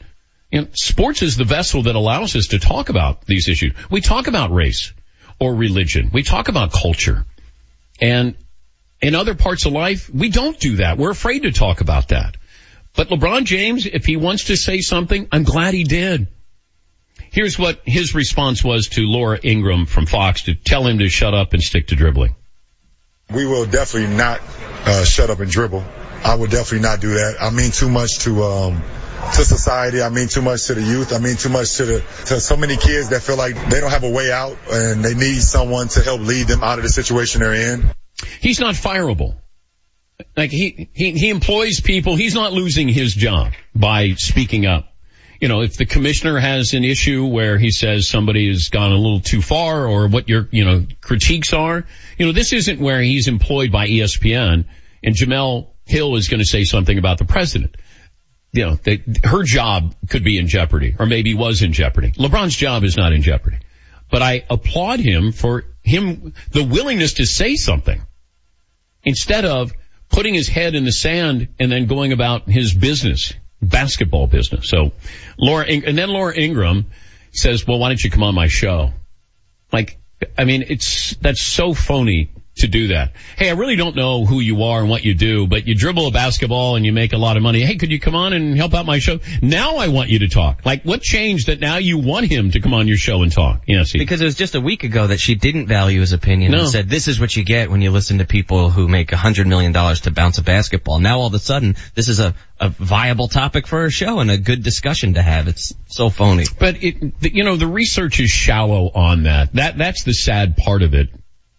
You 0.51 0.61
know, 0.61 0.67
sports 0.73 1.21
is 1.21 1.37
the 1.37 1.45
vessel 1.45 1.83
that 1.83 1.95
allows 1.95 2.35
us 2.35 2.47
to 2.47 2.59
talk 2.59 2.89
about 2.89 3.25
these 3.25 3.47
issues. 3.47 3.73
We 3.89 4.01
talk 4.01 4.27
about 4.27 4.51
race 4.51 4.93
or 5.39 5.55
religion. 5.55 6.09
We 6.13 6.23
talk 6.23 6.49
about 6.49 6.73
culture. 6.73 7.25
And 7.99 8.35
in 9.01 9.15
other 9.15 9.35
parts 9.35 9.65
of 9.65 9.73
life, 9.73 10.09
we 10.09 10.29
don't 10.29 10.59
do 10.59 10.77
that. 10.77 10.97
We're 10.97 11.11
afraid 11.11 11.43
to 11.43 11.51
talk 11.51 11.81
about 11.81 12.09
that. 12.09 12.37
But 12.95 13.09
LeBron 13.09 13.45
James, 13.45 13.85
if 13.85 14.05
he 14.05 14.17
wants 14.17 14.45
to 14.45 14.57
say 14.57 14.81
something, 14.81 15.27
I'm 15.31 15.43
glad 15.43 15.73
he 15.73 15.83
did. 15.83 16.27
Here's 17.31 17.59
what 17.59 17.81
his 17.85 18.15
response 18.15 18.63
was 18.63 18.87
to 18.89 19.01
Laura 19.01 19.39
Ingraham 19.43 19.85
from 19.85 20.05
Fox 20.05 20.43
to 20.43 20.55
tell 20.55 20.85
him 20.87 20.99
to 20.99 21.09
shut 21.09 21.33
up 21.33 21.53
and 21.53 21.61
stick 21.61 21.87
to 21.87 21.95
dribbling. 21.95 22.35
We 23.31 23.45
will 23.45 23.65
definitely 23.65 24.15
not 24.15 24.41
uh, 24.85 25.03
shut 25.03 25.29
up 25.29 25.39
and 25.39 25.51
dribble. 25.51 25.83
I 26.23 26.33
would 26.33 26.49
definitely 26.49 26.87
not 26.87 27.01
do 27.01 27.09
that. 27.09 27.35
I 27.39 27.49
mean 27.51 27.71
too 27.71 27.89
much 27.89 28.19
to 28.19 28.43
um, 28.43 28.83
to 29.35 29.45
society. 29.45 30.01
I 30.01 30.09
mean 30.09 30.27
too 30.27 30.41
much 30.41 30.67
to 30.67 30.73
the 30.73 30.81
youth. 30.81 31.13
I 31.13 31.19
mean 31.19 31.35
too 31.35 31.49
much 31.49 31.77
to 31.77 31.85
the 31.85 31.99
to 32.25 32.39
so 32.39 32.57
many 32.57 32.77
kids 32.77 33.09
that 33.09 33.21
feel 33.21 33.37
like 33.37 33.55
they 33.69 33.79
don't 33.79 33.91
have 33.91 34.03
a 34.03 34.09
way 34.09 34.31
out 34.31 34.57
and 34.71 35.03
they 35.03 35.13
need 35.13 35.41
someone 35.41 35.87
to 35.89 36.01
help 36.01 36.21
lead 36.21 36.47
them 36.47 36.63
out 36.63 36.79
of 36.79 36.83
the 36.83 36.89
situation 36.89 37.41
they're 37.41 37.73
in. 37.73 37.89
He's 38.39 38.59
not 38.59 38.75
fireable. 38.75 39.35
Like 40.35 40.51
he, 40.51 40.89
he, 40.93 41.11
he 41.11 41.29
employs 41.29 41.79
people. 41.79 42.15
He's 42.15 42.33
not 42.33 42.51
losing 42.51 42.87
his 42.87 43.13
job 43.13 43.53
by 43.75 44.13
speaking 44.13 44.65
up. 44.65 44.93
You 45.39 45.47
know, 45.47 45.61
if 45.61 45.77
the 45.77 45.85
commissioner 45.85 46.39
has 46.39 46.73
an 46.73 46.83
issue 46.83 47.27
where 47.27 47.59
he 47.59 47.69
says 47.69 48.07
somebody 48.07 48.47
has 48.47 48.69
gone 48.69 48.91
a 48.91 48.95
little 48.95 49.19
too 49.19 49.43
far 49.43 49.85
or 49.85 50.07
what 50.07 50.27
your, 50.27 50.49
you 50.51 50.65
know, 50.65 50.87
critiques 51.01 51.53
are, 51.53 51.85
you 52.17 52.25
know, 52.25 52.31
this 52.31 52.53
isn't 52.53 52.79
where 52.79 52.99
he's 53.01 53.27
employed 53.27 53.71
by 53.71 53.87
ESPN 53.87 54.65
and 55.03 55.15
Jemele 55.15 55.67
Hill 55.85 56.15
is 56.15 56.27
going 56.27 56.39
to 56.39 56.45
say 56.45 56.63
something 56.63 56.97
about 56.97 57.19
the 57.19 57.25
president. 57.25 57.75
You 58.57 58.65
know, 58.65 58.75
they, 58.75 59.03
her 59.23 59.43
job 59.43 59.93
could 60.09 60.23
be 60.23 60.39
in 60.39 60.47
jeopardy 60.47 60.95
or 60.97 61.05
maybe 61.05 61.35
was 61.35 61.61
in 61.61 61.73
jeopardy. 61.73 62.11
LeBron's 62.13 62.55
job 62.55 62.83
is 62.83 62.97
not 62.97 63.13
in 63.13 63.21
jeopardy, 63.21 63.59
but 64.09 64.23
I 64.23 64.45
applaud 64.49 64.99
him 64.99 65.31
for 65.31 65.65
him, 65.83 66.33
the 66.49 66.63
willingness 66.63 67.13
to 67.13 67.27
say 67.27 67.55
something 67.55 68.01
instead 69.03 69.45
of 69.45 69.73
putting 70.09 70.33
his 70.33 70.47
head 70.47 70.73
in 70.73 70.85
the 70.85 70.91
sand 70.91 71.49
and 71.59 71.71
then 71.71 71.85
going 71.85 72.13
about 72.13 72.49
his 72.49 72.73
business, 72.73 73.31
basketball 73.61 74.25
business. 74.25 74.67
So 74.67 74.91
Laura, 75.37 75.67
and 75.67 75.95
then 75.95 76.09
Laura 76.09 76.35
Ingraham 76.35 76.87
says, 77.31 77.67
well, 77.67 77.77
why 77.77 77.89
don't 77.89 78.03
you 78.03 78.09
come 78.09 78.23
on 78.23 78.33
my 78.33 78.47
show? 78.47 78.91
Like, 79.71 79.99
I 80.35 80.45
mean, 80.45 80.63
it's, 80.67 81.15
that's 81.17 81.43
so 81.43 81.75
phony 81.75 82.31
to 82.57 82.67
do 82.67 82.87
that. 82.89 83.13
Hey, 83.37 83.49
I 83.49 83.53
really 83.53 83.75
don't 83.75 83.95
know 83.95 84.25
who 84.25 84.39
you 84.39 84.63
are 84.63 84.79
and 84.79 84.89
what 84.89 85.03
you 85.03 85.13
do, 85.13 85.47
but 85.47 85.67
you 85.67 85.75
dribble 85.75 86.07
a 86.07 86.11
basketball 86.11 86.75
and 86.75 86.85
you 86.85 86.91
make 86.91 87.13
a 87.13 87.17
lot 87.17 87.37
of 87.37 87.43
money. 87.43 87.61
Hey, 87.61 87.75
could 87.75 87.91
you 87.91 87.99
come 87.99 88.15
on 88.15 88.33
and 88.33 88.55
help 88.55 88.73
out 88.73 88.85
my 88.85 88.99
show? 88.99 89.19
Now 89.41 89.77
I 89.77 89.87
want 89.89 90.09
you 90.09 90.19
to 90.19 90.27
talk. 90.27 90.65
Like, 90.65 90.83
what 90.83 91.01
changed 91.01 91.47
that 91.47 91.59
now 91.59 91.77
you 91.77 91.97
want 91.97 92.27
him 92.27 92.51
to 92.51 92.59
come 92.59 92.73
on 92.73 92.87
your 92.87 92.97
show 92.97 93.23
and 93.23 93.31
talk? 93.31 93.63
Yes. 93.67 93.93
Because 93.93 94.21
it 94.21 94.25
was 94.25 94.35
just 94.35 94.55
a 94.55 94.61
week 94.61 94.83
ago 94.83 95.07
that 95.07 95.19
she 95.19 95.35
didn't 95.35 95.67
value 95.67 95.99
his 95.99 96.13
opinion 96.13 96.51
no. 96.51 96.59
and 96.59 96.69
said, 96.69 96.89
this 96.89 97.07
is 97.07 97.19
what 97.19 97.35
you 97.35 97.43
get 97.43 97.69
when 97.69 97.81
you 97.81 97.91
listen 97.91 98.17
to 98.19 98.25
people 98.25 98.69
who 98.69 98.87
make 98.87 99.11
a 99.11 99.17
hundred 99.17 99.47
million 99.47 99.71
dollars 99.71 100.01
to 100.01 100.11
bounce 100.11 100.37
a 100.37 100.43
basketball. 100.43 100.99
Now 100.99 101.19
all 101.19 101.27
of 101.27 101.33
a 101.33 101.39
sudden, 101.39 101.75
this 101.95 102.09
is 102.09 102.19
a, 102.19 102.33
a 102.59 102.69
viable 102.69 103.27
topic 103.27 103.67
for 103.67 103.85
a 103.85 103.91
show 103.91 104.19
and 104.19 104.31
a 104.31 104.37
good 104.37 104.63
discussion 104.63 105.13
to 105.15 105.21
have. 105.21 105.47
It's 105.47 105.73
so 105.87 106.09
phony. 106.09 106.45
But 106.59 106.83
it, 106.83 107.13
you 107.21 107.43
know, 107.43 107.55
the 107.55 107.67
research 107.67 108.19
is 108.19 108.29
shallow 108.29 108.89
on 108.93 109.23
that. 109.23 109.53
That, 109.53 109.77
that's 109.77 110.03
the 110.03 110.13
sad 110.13 110.57
part 110.57 110.81
of 110.81 110.93
it 110.93 111.09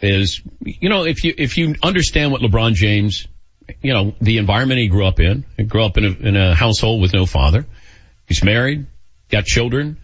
is, 0.01 0.41
you 0.61 0.89
know, 0.89 1.05
if 1.05 1.25
you, 1.25 1.35
if 1.37 1.57
you 1.59 1.75
understand 1.83 2.33
what 2.33 2.41
LeBron 2.41 2.75
James, 2.75 3.27
you 3.83 3.93
know, 3.93 4.15
the 4.21 4.39
environment 4.39 4.81
he 4.81 4.89
grew 4.89 5.07
up 5.07 5.21
in, 5.21 5.45
he 5.57 5.65
grew 5.65 5.85
up 5.85 5.99
in 5.99 6.05
a, 6.05 6.11
in 6.11 6.37
a 6.37 6.55
household 6.55 7.03
with 7.03 7.13
no 7.13 7.27
father. 7.27 7.67
He's 8.27 8.43
married, 8.45 8.87
got 9.29 9.45
children. 9.45 9.99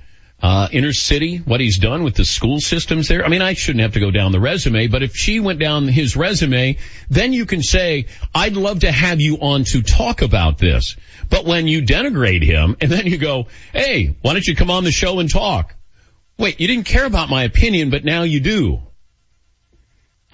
uh, 0.45 0.69
inner 0.73 0.93
city, 0.93 1.39
what 1.39 1.59
he's 1.61 1.79
done 1.79 2.03
with 2.03 2.15
the 2.17 2.25
school 2.25 2.61
systems 2.61 3.09
there. 3.09 3.25
I 3.25 3.29
mean, 3.29 3.41
I 3.41 3.55
shouldn't 3.55 3.81
have 3.81 3.95
to 3.95 4.01
go 4.01 4.11
down 4.11 4.31
the 4.31 4.41
resume, 4.41 4.89
but 4.89 5.03
if 5.03 5.17
she 5.17 5.41
went 5.41 5.59
down 5.59 5.89
his 5.89 6.17
resume, 6.17 6.77
then 7.09 7.33
you 7.33 7.47
can 7.47 7.63
say, 7.63 8.07
I'd 8.35 8.55
love 8.55 8.81
to 8.81 8.93
have 8.93 9.23
you 9.23 9.37
on 9.37 9.65
to 9.65 9.83
talk 9.83 10.21
about 10.21 10.59
this. 10.59 10.97
But 11.31 11.47
when 11.47 11.67
you 11.67 11.81
denigrate 11.81 12.43
him 12.43 12.77
and 12.79 12.93
then 12.93 13.07
you 13.07 13.17
go, 13.17 13.47
hey, 13.73 14.17
why 14.21 14.35
don't 14.35 14.47
you 14.47 14.55
come 14.55 14.71
on 14.71 14.85
the 14.85 14.93
show 14.93 15.19
and 15.19 15.31
talk? 15.31 15.75
Wait, 16.37 16.61
you 16.61 16.67
didn't 16.67 16.85
care 16.85 17.07
about 17.07 17.31
my 17.31 17.45
opinion, 17.45 17.89
but 17.89 18.05
now 18.05 18.25
you 18.25 18.41
do. 18.41 18.83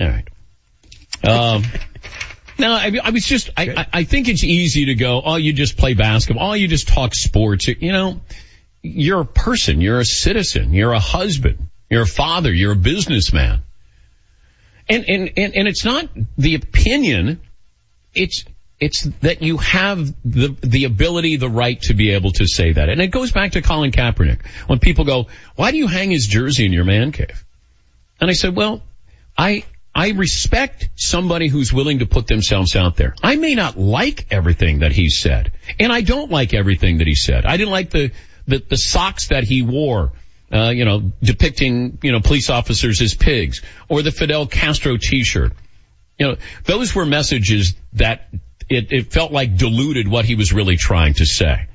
All 0.00 0.08
right. 0.08 0.28
Um, 1.22 1.64
no, 2.58 2.72
I, 2.72 2.92
I 3.02 3.10
was 3.10 3.24
just, 3.24 3.50
I, 3.56 3.86
I, 3.92 4.04
think 4.04 4.28
it's 4.28 4.44
easy 4.44 4.86
to 4.86 4.94
go, 4.94 5.20
oh, 5.24 5.36
you 5.36 5.52
just 5.52 5.76
play 5.76 5.94
basketball. 5.94 6.50
Oh, 6.50 6.54
you 6.54 6.68
just 6.68 6.88
talk 6.88 7.14
sports. 7.14 7.68
You 7.68 7.92
know, 7.92 8.20
you're 8.82 9.20
a 9.20 9.26
person. 9.26 9.80
You're 9.80 10.00
a 10.00 10.04
citizen. 10.04 10.72
You're 10.72 10.92
a 10.92 11.00
husband. 11.00 11.68
You're 11.90 12.02
a 12.02 12.06
father. 12.06 12.52
You're 12.52 12.72
a 12.72 12.76
businessman. 12.76 13.62
And, 14.88 15.04
and, 15.08 15.30
and, 15.36 15.56
and 15.56 15.68
it's 15.68 15.84
not 15.84 16.08
the 16.36 16.54
opinion. 16.54 17.40
It's, 18.14 18.44
it's 18.78 19.02
that 19.20 19.42
you 19.42 19.58
have 19.58 20.14
the, 20.24 20.56
the 20.62 20.84
ability, 20.84 21.36
the 21.36 21.50
right 21.50 21.80
to 21.82 21.94
be 21.94 22.12
able 22.12 22.32
to 22.32 22.46
say 22.46 22.72
that. 22.72 22.88
And 22.88 23.00
it 23.00 23.08
goes 23.08 23.32
back 23.32 23.52
to 23.52 23.62
Colin 23.62 23.92
Kaepernick. 23.92 24.46
When 24.66 24.78
people 24.78 25.04
go, 25.04 25.26
why 25.54 25.70
do 25.70 25.76
you 25.76 25.86
hang 25.86 26.10
his 26.10 26.26
jersey 26.26 26.64
in 26.64 26.72
your 26.72 26.84
man 26.84 27.12
cave? 27.12 27.44
And 28.20 28.30
I 28.30 28.32
said, 28.32 28.56
well, 28.56 28.82
I, 29.36 29.64
I 29.94 30.10
respect 30.10 30.88
somebody 30.94 31.48
who's 31.48 31.72
willing 31.72 31.98
to 31.98 32.06
put 32.06 32.26
themselves 32.26 32.76
out 32.76 32.96
there. 32.96 33.14
I 33.22 33.36
may 33.36 33.54
not 33.54 33.78
like 33.78 34.26
everything 34.30 34.80
that 34.80 34.92
he 34.92 35.10
said, 35.10 35.52
and 35.78 35.92
I 35.92 36.00
don't 36.00 36.30
like 36.30 36.54
everything 36.54 36.98
that 36.98 37.06
he 37.06 37.16
said. 37.16 37.44
I 37.44 37.56
didn't 37.56 37.72
like 37.72 37.90
the 37.90 38.12
the, 38.46 38.62
the 38.68 38.76
socks 38.76 39.28
that 39.28 39.44
he 39.44 39.62
wore, 39.62 40.12
uh, 40.52 40.70
you 40.70 40.84
know, 40.84 41.12
depicting 41.22 41.98
you 42.02 42.12
know 42.12 42.20
police 42.20 42.50
officers 42.50 43.00
as 43.00 43.14
pigs, 43.14 43.62
or 43.88 44.02
the 44.02 44.12
Fidel 44.12 44.46
Castro 44.46 44.96
T-shirt. 44.96 45.52
You 46.18 46.28
know, 46.28 46.36
those 46.64 46.94
were 46.94 47.06
messages 47.06 47.74
that 47.94 48.28
it, 48.68 48.92
it 48.92 49.12
felt 49.12 49.32
like 49.32 49.56
diluted 49.56 50.06
what 50.06 50.24
he 50.24 50.36
was 50.36 50.52
really 50.52 50.76
trying 50.76 51.14
to 51.14 51.26
say. 51.26 51.66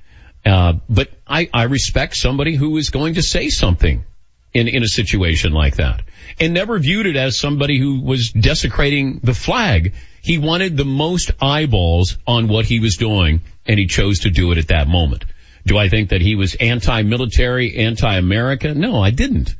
Uh, 0.45 0.73
but 0.87 1.09
I, 1.27 1.49
I 1.51 1.63
respect 1.63 2.15
somebody 2.15 2.55
who 2.55 2.77
is 2.77 2.91
going 2.91 3.15
to 3.15 3.23
say 3.23 3.49
something 3.49 4.05
in, 4.53 4.67
in 4.67 4.83
a 4.83 4.87
situation 4.87 5.51
like 5.51 5.77
that 5.77 6.03
and 6.39 6.53
never 6.53 6.77
viewed 6.79 7.05
it 7.05 7.15
as 7.15 7.39
somebody 7.39 7.77
who 7.77 8.01
was 8.01 8.31
desecrating 8.31 9.19
the 9.23 9.33
flag. 9.33 9.93
He 10.21 10.37
wanted 10.37 10.75
the 10.75 10.85
most 10.85 11.31
eyeballs 11.41 12.17
on 12.27 12.47
what 12.47 12.65
he 12.65 12.79
was 12.79 12.97
doing 12.97 13.41
and 13.65 13.79
he 13.79 13.87
chose 13.87 14.19
to 14.19 14.29
do 14.29 14.51
it 14.51 14.57
at 14.57 14.67
that 14.69 14.87
moment. 14.87 15.25
Do 15.65 15.77
I 15.77 15.89
think 15.89 16.09
that 16.09 16.21
he 16.21 16.35
was 16.35 16.55
anti-military, 16.55 17.77
anti-America? 17.77 18.73
No, 18.73 19.01
I 19.01 19.11
didn't. 19.11 19.55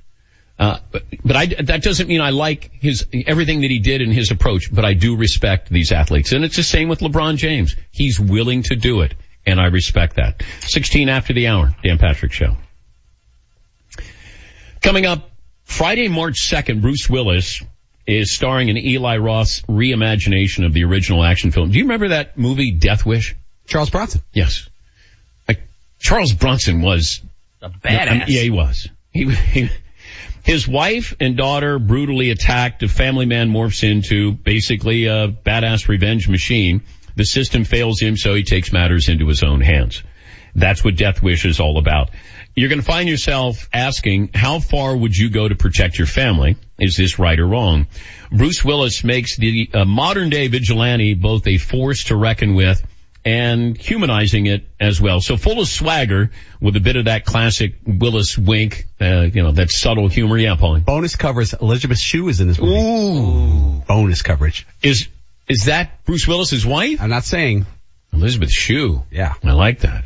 Uh, 0.58 0.80
but, 1.24 1.36
I, 1.36 1.46
that 1.48 1.84
doesn't 1.84 2.08
mean 2.08 2.22
I 2.22 2.30
like 2.30 2.72
his, 2.80 3.08
everything 3.28 3.62
that 3.62 3.72
he 3.72 3.80
did 3.80 4.02
in 4.02 4.12
his 4.12 4.32
approach, 4.32 4.74
but 4.74 4.86
I 4.86 4.94
do 4.94 5.18
respect 5.18 5.70
these 5.70 5.92
athletes. 5.92 6.32
And 6.32 6.46
it's 6.46 6.56
the 6.56 6.64
same 6.64 6.88
with 6.88 7.00
LeBron 7.00 7.38
James. 7.38 7.76
He's 7.92 8.20
willing 8.20 8.64
to 8.64 8.76
do 8.76 9.02
it, 9.02 9.16
and 9.46 9.60
I 9.60 9.66
respect 9.66 10.16
that. 10.16 10.44
16 10.62 11.10
after 11.10 11.34
the 11.34 11.48
hour, 11.48 11.76
Dan 11.84 11.98
Patrick 11.98 12.32
Show. 12.32 12.56
Coming 14.82 15.06
up 15.06 15.30
Friday, 15.66 16.08
March 16.08 16.50
2nd, 16.50 16.82
Bruce 16.82 17.10
Willis 17.10 17.62
is 18.08 18.32
starring 18.32 18.70
in 18.70 18.78
Eli 18.78 19.18
Roth's 19.18 19.62
reimagination 19.62 20.66
of 20.66 20.74
the 20.74 20.86
original 20.86 21.24
action 21.24 21.52
film. 21.52 21.72
Do 21.72 21.78
you 21.78 21.84
remember 21.84 22.10
that 22.10 22.38
movie, 22.38 22.72
Death 22.72 23.06
Wish? 23.06 23.36
Charles 23.66 23.90
Bronson. 23.90 24.22
Yes. 24.32 24.70
Like, 25.48 25.62
Charles 26.00 26.34
Bronson 26.34 26.82
was 26.82 27.22
a 27.62 27.70
badass. 27.70 28.08
I 28.08 28.14
mean, 28.14 28.24
yeah, 28.28 28.42
he 28.42 28.52
was. 28.52 28.88
He, 29.12 29.32
he, 29.32 29.70
his 30.44 30.68
wife 30.68 31.16
and 31.20 31.36
daughter 31.36 31.80
brutally 31.80 32.30
attacked. 32.30 32.84
A 32.84 32.88
family 32.88 33.26
man 33.26 33.50
morphs 33.50 33.84
into 33.84 34.34
basically 34.34 35.08
a 35.08 35.28
badass 35.30 35.88
revenge 35.88 36.30
machine. 36.30 36.84
The 37.16 37.26
system 37.26 37.64
fails 37.64 38.00
him, 38.00 38.18
so 38.18 38.36
he 38.36 38.44
takes 38.44 38.72
matters 38.72 39.10
into 39.10 39.28
his 39.28 39.42
own 39.42 39.62
hands. 39.62 40.04
That's 40.54 40.84
what 40.84 40.96
Death 40.96 41.24
Wish 41.24 41.46
is 41.46 41.60
all 41.60 41.80
about 41.80 42.12
you're 42.56 42.70
going 42.70 42.80
to 42.80 42.86
find 42.86 43.10
yourself 43.10 43.68
asking, 43.74 44.30
how 44.34 44.60
far 44.60 44.96
would 44.96 45.16
you 45.16 45.30
go 45.30 45.48
to 45.48 45.56
protect 45.56 45.98
your 45.98 46.08
family? 46.08 46.58
Is 46.80 46.96
this 46.96 47.20
right 47.20 47.38
or 47.40 47.48
wrong? 47.48 47.88
Bruce 48.32 48.64
Willis 48.64 49.04
makes 49.04 49.38
the 49.38 49.70
uh, 49.74 49.86
modern 49.86 50.30
day 50.30 50.48
vigilante 50.48 51.14
both 51.16 51.48
a 51.48 51.58
force 51.58 52.06
to 52.06 52.16
reckon 52.16 52.56
with 52.56 52.86
and 53.26 53.76
humanizing 53.76 54.46
it 54.46 54.64
as 54.80 55.02
well. 55.02 55.20
So 55.20 55.36
full 55.36 55.60
of 55.60 55.68
swagger 55.68 56.32
with 56.62 56.76
a 56.76 56.80
bit 56.80 56.96
of 56.96 57.06
that 57.06 57.26
classic 57.26 57.76
Willis 57.86 58.38
wink, 58.38 58.86
uh, 59.02 59.22
you 59.22 59.44
know, 59.44 59.52
that 59.54 59.72
subtle 59.72 60.08
humor. 60.08 60.38
Yeah, 60.38 60.56
Paulie. 60.56 60.86
Bonus 60.86 61.16
covers 61.16 61.54
Elizabeth 61.54 61.98
Shue 61.98 62.30
is 62.30 62.40
in 62.40 62.48
this 62.48 62.60
movie. 62.60 62.80
Ooh. 62.80 63.82
Bonus 63.88 64.22
coverage. 64.22 64.68
Is, 64.82 65.08
is 65.50 65.66
that 65.66 66.06
Bruce 66.06 66.28
Willis's 66.28 66.66
wife? 66.66 67.02
I'm 67.02 67.10
not 67.10 67.24
saying. 67.24 67.66
Elizabeth 68.14 68.52
Shue. 68.52 69.04
Yeah. 69.12 69.34
I 69.44 69.52
like 69.54 69.80
that. 69.80 70.06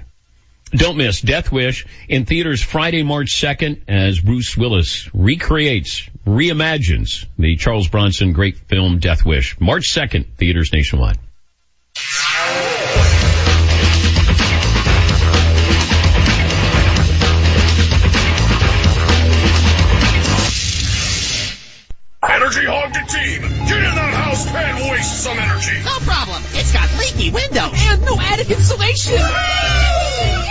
Don't 0.71 0.97
miss 0.97 1.21
Death 1.21 1.51
Wish 1.51 1.87
in 2.07 2.25
theaters 2.25 2.61
Friday, 2.61 3.01
March 3.01 3.29
2nd 3.31 3.81
as 3.87 4.19
Bruce 4.19 4.55
Willis 4.55 5.09
recreates, 5.15 6.07
reimagines 6.27 7.25
the 7.39 7.55
Charles 7.55 7.87
Bronson 7.87 8.33
great 8.33 8.57
film 8.57 8.99
Death 8.99 9.25
Wish. 9.25 9.59
March 9.59 9.89
2nd, 9.89 10.25
theaters 10.37 10.71
nationwide. 10.71 11.17
Energy 22.21 22.65
Hog 22.65 22.93
to 22.93 23.05
team! 23.07 23.88
Get 24.45 24.55
in 24.55 24.69
house 24.69 24.81
and 24.81 24.91
waste 24.91 25.23
some 25.23 25.39
energy! 25.39 25.83
No 25.83 25.97
problem. 25.99 26.43
It's 26.53 26.71
got 26.71 26.89
leaky 26.97 27.31
windows 27.31 27.73
and 27.75 28.01
no 28.01 28.19
attic 28.19 28.49
insulation. 28.49 29.19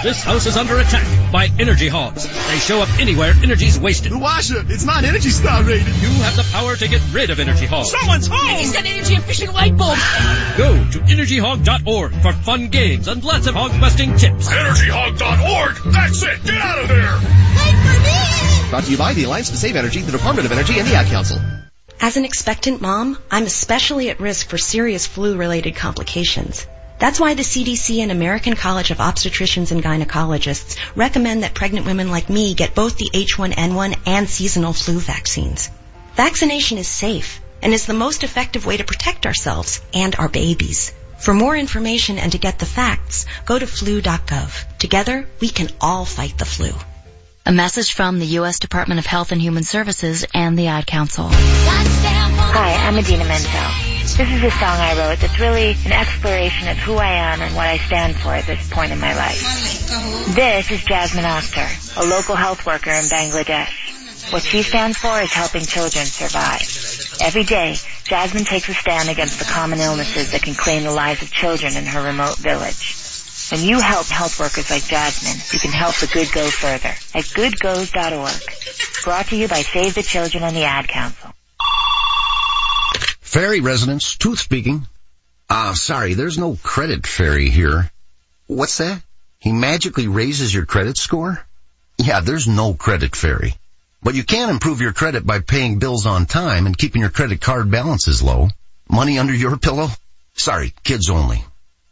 This 0.02 0.23
house 0.23 0.47
is 0.47 0.56
under 0.56 0.78
attack 0.78 1.32
by 1.32 1.48
energy 1.59 1.89
hogs. 1.89 2.24
They 2.24 2.59
show 2.59 2.81
up 2.81 2.89
anywhere 3.01 3.35
energy's 3.43 3.81
wasted. 3.81 4.15
Washer, 4.15 4.65
it's 4.69 4.85
not 4.85 5.05
Energy 5.05 5.31
Star 5.31 5.62
rated. 5.62 5.86
You 5.86 6.09
have 6.23 6.36
the 6.36 6.48
power 6.52 6.77
to 6.77 6.89
get 6.89 7.02
rid 7.12 7.31
of 7.31 7.40
energy 7.40 7.66
hogs. 7.66 7.90
Someone's 7.90 8.28
home! 8.28 8.59
He's 8.59 8.73
got 8.73 8.86
energy 8.86 9.15
efficient 9.15 9.55
light 9.55 9.77
bulbs. 9.77 10.01
Go 10.56 10.73
to 10.93 10.98
energyhog.org 11.01 12.12
for 12.23 12.32
fun 12.32 12.69
games 12.69 13.09
and 13.09 13.24
lots 13.24 13.48
of 13.48 13.55
hog 13.55 13.73
busting 13.81 14.16
tips. 14.16 14.48
Energyhog.org? 14.48 15.93
That's 15.93 16.23
it! 16.23 16.44
Get 16.44 16.55
out 16.55 16.78
of 16.78 16.89
there! 16.89 17.16
Wait 17.16 17.74
for 17.74 18.01
me! 18.01 18.70
Brought 18.70 18.85
to 18.85 18.90
you 18.90 18.98
by 18.98 19.15
the 19.15 19.24
Alliance 19.24 19.51
to 19.51 19.56
Save 19.56 19.74
Energy, 19.77 20.01
the 20.02 20.12
Department 20.12 20.47
of 20.47 20.52
Energy, 20.52 20.78
and 20.78 20.86
the 20.86 20.94
Ad 20.94 21.06
Council. 21.06 21.40
As 22.01 22.16
an 22.16 22.25
expectant 22.25 22.81
mom, 22.81 23.19
I'm 23.29 23.43
especially 23.43 24.09
at 24.09 24.20
risk 24.20 24.49
for 24.49 24.57
serious 24.57 25.05
flu-related 25.05 25.75
complications. 25.75 26.65
That's 27.01 27.19
why 27.19 27.35
the 27.35 27.43
CDC 27.43 27.99
and 27.99 28.12
American 28.12 28.55
College 28.55 28.93
of 28.93 28.99
Obstetricians 28.99 29.73
and 29.73 29.83
Gynecologists 29.83 30.77
recommend 30.95 31.43
that 31.43 31.55
pregnant 31.55 31.87
women 31.87 32.09
like 32.09 32.31
me 32.31 32.55
get 32.55 32.77
both 32.77 32.97
the 32.97 33.11
H1N1 33.12 33.99
and 34.07 34.31
seasonal 34.31 34.73
flu 34.73 35.01
vaccines. 35.01 35.70
Vaccination 36.15 36.79
is 36.79 36.87
safe 36.87 37.41
and 37.62 37.75
is 37.75 37.87
the 37.87 37.95
most 37.95 38.23
effective 38.23 38.65
way 38.65 38.77
to 38.77 38.85
protect 38.85 39.27
ourselves 39.27 39.81
and 39.93 40.15
our 40.15 40.29
babies. 40.29 40.93
For 41.19 41.35
more 41.35 41.57
information 41.57 42.19
and 42.19 42.31
to 42.31 42.39
get 42.39 42.61
the 42.61 42.66
facts, 42.66 43.27
go 43.45 43.59
to 43.59 43.66
flu.gov. 43.66 44.79
Together, 44.79 45.27
we 45.41 45.49
can 45.49 45.69
all 45.81 46.05
fight 46.05 46.39
the 46.39 46.45
flu. 46.45 46.70
A 47.49 47.51
message 47.51 47.95
from 47.95 48.19
the 48.19 48.27
U.S. 48.27 48.59
Department 48.59 49.01
of 49.01 49.07
Health 49.07 49.33
and 49.33 49.41
Human 49.41 49.62
Services 49.62 50.27
and 50.35 50.59
the 50.59 50.66
Ad 50.66 50.87
Council. 50.87 51.31
Hi, 51.31 52.87
I'm 52.87 52.99
Idina 52.99 53.25
Menzel. 53.25 54.19
This 54.19 54.31
is 54.31 54.45
a 54.45 54.51
song 54.51 54.77
I 54.77 54.99
wrote 54.99 55.20
that's 55.20 55.41
really 55.41 55.75
an 55.87 55.93
exploration 55.93 56.69
of 56.69 56.77
who 56.77 56.97
I 56.97 57.09
am 57.09 57.41
and 57.41 57.57
what 57.57 57.66
I 57.66 57.79
stand 57.79 58.16
for 58.16 58.35
at 58.35 58.45
this 58.45 58.69
point 58.69 58.93
in 58.93 59.01
my 59.01 59.16
life. 59.16 59.41
This 60.35 60.70
is 60.70 60.85
Jasmine 60.85 61.25
Akhtar, 61.25 61.97
a 61.97 62.05
local 62.07 62.37
health 62.37 62.66
worker 62.66 62.91
in 62.91 63.05
Bangladesh. 63.05 64.31
What 64.31 64.43
she 64.43 64.61
stands 64.61 64.99
for 64.99 65.19
is 65.23 65.33
helping 65.33 65.62
children 65.62 66.05
survive. 66.05 66.69
Every 67.23 67.45
day, 67.45 67.77
Jasmine 68.05 68.45
takes 68.45 68.69
a 68.69 68.75
stand 68.75 69.09
against 69.09 69.39
the 69.39 69.47
common 69.47 69.81
illnesses 69.81 70.33
that 70.33 70.43
can 70.43 70.55
claim 70.55 70.83
the 70.83 70.93
lives 70.93 71.23
of 71.23 71.33
children 71.33 71.79
in 71.79 71.87
her 71.87 72.03
remote 72.03 72.37
village. 72.37 73.07
When 73.51 73.62
you 73.62 73.81
help 73.81 74.07
health 74.07 74.39
workers 74.39 74.70
like 74.70 74.85
Jasmine, 74.85 75.41
you 75.53 75.59
can 75.59 75.70
help 75.70 75.95
the 75.97 76.07
good 76.07 76.31
go 76.33 76.51
further 76.51 76.89
at 76.89 77.25
goodgoes.org. 77.25 79.05
Brought 79.05 79.27
to 79.29 79.37
you 79.37 79.49
by 79.49 79.62
Save 79.62 79.95
the 79.95 80.03
Children 80.03 80.43
and 80.43 80.55
the 80.55 80.65
Ad 80.65 80.87
Council. 80.87 81.33
Ferry 83.20 83.61
residents, 83.61 84.16
Tooth 84.16 84.39
speaking. 84.39 84.87
Ah, 85.49 85.70
uh, 85.70 85.75
sorry, 85.75 86.12
there's 86.12 86.37
no 86.37 86.59
credit 86.62 87.07
fairy 87.07 87.49
here. 87.49 87.91
What's 88.49 88.79
that? 88.79 89.03
He 89.39 89.53
magically 89.53 90.09
raises 90.09 90.53
your 90.53 90.66
credit 90.66 90.99
score? 90.99 91.43
Yeah, 91.97 92.20
there's 92.20 92.47
no 92.47 92.75
credit 92.75 93.16
fairy. 93.16 93.55
But 94.03 94.15
you 94.15 94.25
can 94.25 94.51
improve 94.51 94.83
your 94.83 94.93
credit 94.93 95.25
by 95.25 95.41
paying 95.41 95.79
bills 95.79 96.05
on 96.05 96.27
time 96.27 96.66
and 96.66 96.77
keeping 96.77 97.01
your 97.01 97.11
credit 97.11 97.41
card 97.41 97.70
balances 97.70 98.23
low. 98.23 98.49
Money 98.91 99.19
under 99.19 99.35
your 99.35 99.57
pillow? 99.57 99.89
Sorry, 100.35 100.75
kids 100.85 101.09
only. 101.09 101.43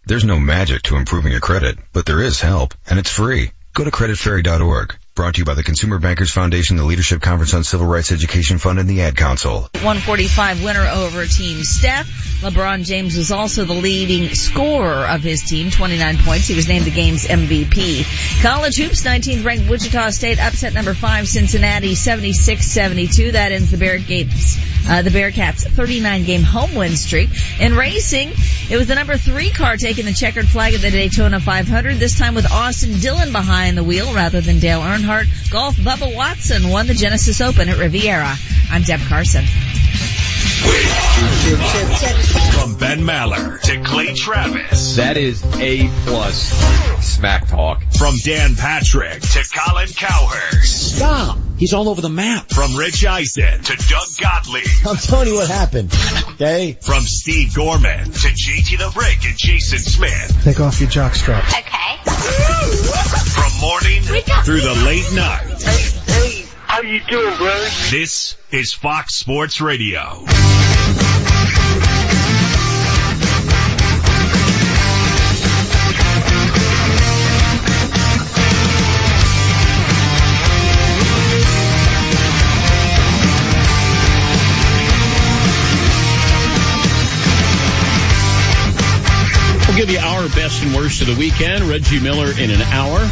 There's 0.08 0.24
no 0.24 0.38
magic 0.38 0.82
to 0.82 0.94
improving 0.94 1.32
your 1.32 1.40
credit, 1.40 1.78
but 1.92 2.06
there 2.06 2.22
is 2.22 2.40
help, 2.40 2.74
and 2.88 2.96
it's 2.96 3.10
free. 3.10 3.50
Go 3.74 3.82
to 3.82 3.90
creditfairy.org. 3.90 4.96
Brought 5.16 5.36
to 5.36 5.38
you 5.38 5.44
by 5.46 5.54
the 5.54 5.62
Consumer 5.62 5.98
Bankers 5.98 6.30
Foundation, 6.30 6.76
the 6.76 6.84
Leadership 6.84 7.22
Conference 7.22 7.54
on 7.54 7.64
Civil 7.64 7.86
Rights 7.86 8.12
Education 8.12 8.58
Fund, 8.58 8.78
and 8.78 8.86
the 8.86 9.00
Ad 9.00 9.16
Council. 9.16 9.60
145 9.76 10.62
winner 10.62 10.86
over 10.86 11.24
Team 11.24 11.64
Steph. 11.64 12.06
LeBron 12.42 12.84
James 12.84 13.16
was 13.16 13.32
also 13.32 13.64
the 13.64 13.72
leading 13.72 14.34
scorer 14.34 15.06
of 15.06 15.22
his 15.22 15.42
team, 15.42 15.70
29 15.70 16.18
points. 16.18 16.46
He 16.48 16.54
was 16.54 16.68
named 16.68 16.84
the 16.84 16.90
game's 16.90 17.26
MVP. 17.26 18.42
College 18.42 18.76
hoops, 18.76 19.04
19th 19.06 19.42
ranked 19.42 19.70
Wichita 19.70 20.10
State 20.10 20.38
upset 20.38 20.74
number 20.74 20.92
5 20.92 21.26
Cincinnati 21.26 21.94
76-72. 21.94 23.32
That 23.32 23.52
ends 23.52 23.70
the 23.70 23.78
Bearcats, 23.78 24.58
uh, 24.86 25.00
the 25.00 25.08
Bearcats 25.08 25.62
39 25.62 26.24
game 26.24 26.42
home 26.42 26.74
win 26.74 26.94
streak. 26.94 27.30
In 27.58 27.74
racing, 27.74 28.32
it 28.68 28.76
was 28.76 28.86
the 28.86 28.94
number 28.94 29.16
3 29.16 29.48
car 29.48 29.78
taking 29.78 30.04
the 30.04 30.12
checkered 30.12 30.46
flag 30.46 30.74
at 30.74 30.82
the 30.82 30.90
Daytona 30.90 31.40
500, 31.40 31.96
this 31.96 32.18
time 32.18 32.34
with 32.34 32.52
Austin 32.52 33.00
Dillon 33.00 33.32
behind 33.32 33.78
the 33.78 33.84
wheel 33.84 34.12
rather 34.12 34.42
than 34.42 34.58
Dale 34.58 34.82
Earnhardt. 34.82 35.05
Golf 35.06 35.76
Bubba 35.76 36.16
Watson 36.16 36.68
won 36.68 36.88
the 36.88 36.94
Genesis 36.94 37.40
Open 37.40 37.68
at 37.68 37.78
Riviera. 37.78 38.34
I'm 38.72 38.82
Deb 38.82 38.98
Carson. 39.08 39.44
From 42.54 42.74
Ben 42.74 43.02
Maller 43.02 43.60
to 43.60 43.82
Clay 43.84 44.14
Travis. 44.14 44.96
That 44.96 45.16
is 45.16 45.44
A 45.60 45.86
plus 46.06 46.50
smack 47.06 47.46
talk. 47.46 47.84
From 47.96 48.16
Dan 48.18 48.56
Patrick 48.56 49.20
to 49.20 49.48
Colin 49.56 49.86
Cowherd. 49.88 50.64
Stop. 50.64 51.38
He's 51.56 51.72
all 51.72 51.88
over 51.88 52.00
the 52.00 52.08
map. 52.08 52.50
From 52.50 52.74
Rich 52.74 53.06
Eisen 53.06 53.62
to 53.62 53.76
Doug 53.76 54.08
Gottlieb. 54.20 54.66
I'm 54.86 54.96
telling 54.96 55.28
you 55.28 55.34
what 55.36 55.48
happened. 55.48 55.92
Okay? 56.32 56.76
From 56.82 57.02
Steve 57.02 57.54
Gorman 57.54 58.06
to 58.06 58.28
JT 58.28 58.76
the 58.76 58.90
Brick 58.92 59.24
and 59.24 59.38
Jason 59.38 59.78
Smith. 59.78 60.36
Take 60.42 60.58
off 60.58 60.80
your 60.80 60.90
jockstrap. 60.90 61.46
Okay. 61.46 61.86
From 62.06 63.60
morning 63.60 64.02
through 64.44 64.60
the 64.60 64.82
late 64.84 64.95
night. 64.96 65.62
Hey, 66.06 66.46
how 66.64 66.80
you 66.80 67.00
doing, 67.00 67.36
brother? 67.36 67.68
This 67.90 68.34
is 68.50 68.72
Fox 68.72 69.14
Sports 69.14 69.60
Radio. 69.60 70.24
We'll 89.66 89.76
give 89.76 89.90
you 89.90 89.98
our 89.98 90.26
best 90.30 90.62
and 90.62 90.74
worst 90.74 91.02
of 91.02 91.08
the 91.08 91.16
weekend. 91.18 91.64
Reggie 91.64 92.00
Miller 92.00 92.30
in 92.38 92.50
an 92.50 92.62
hour. 92.62 93.06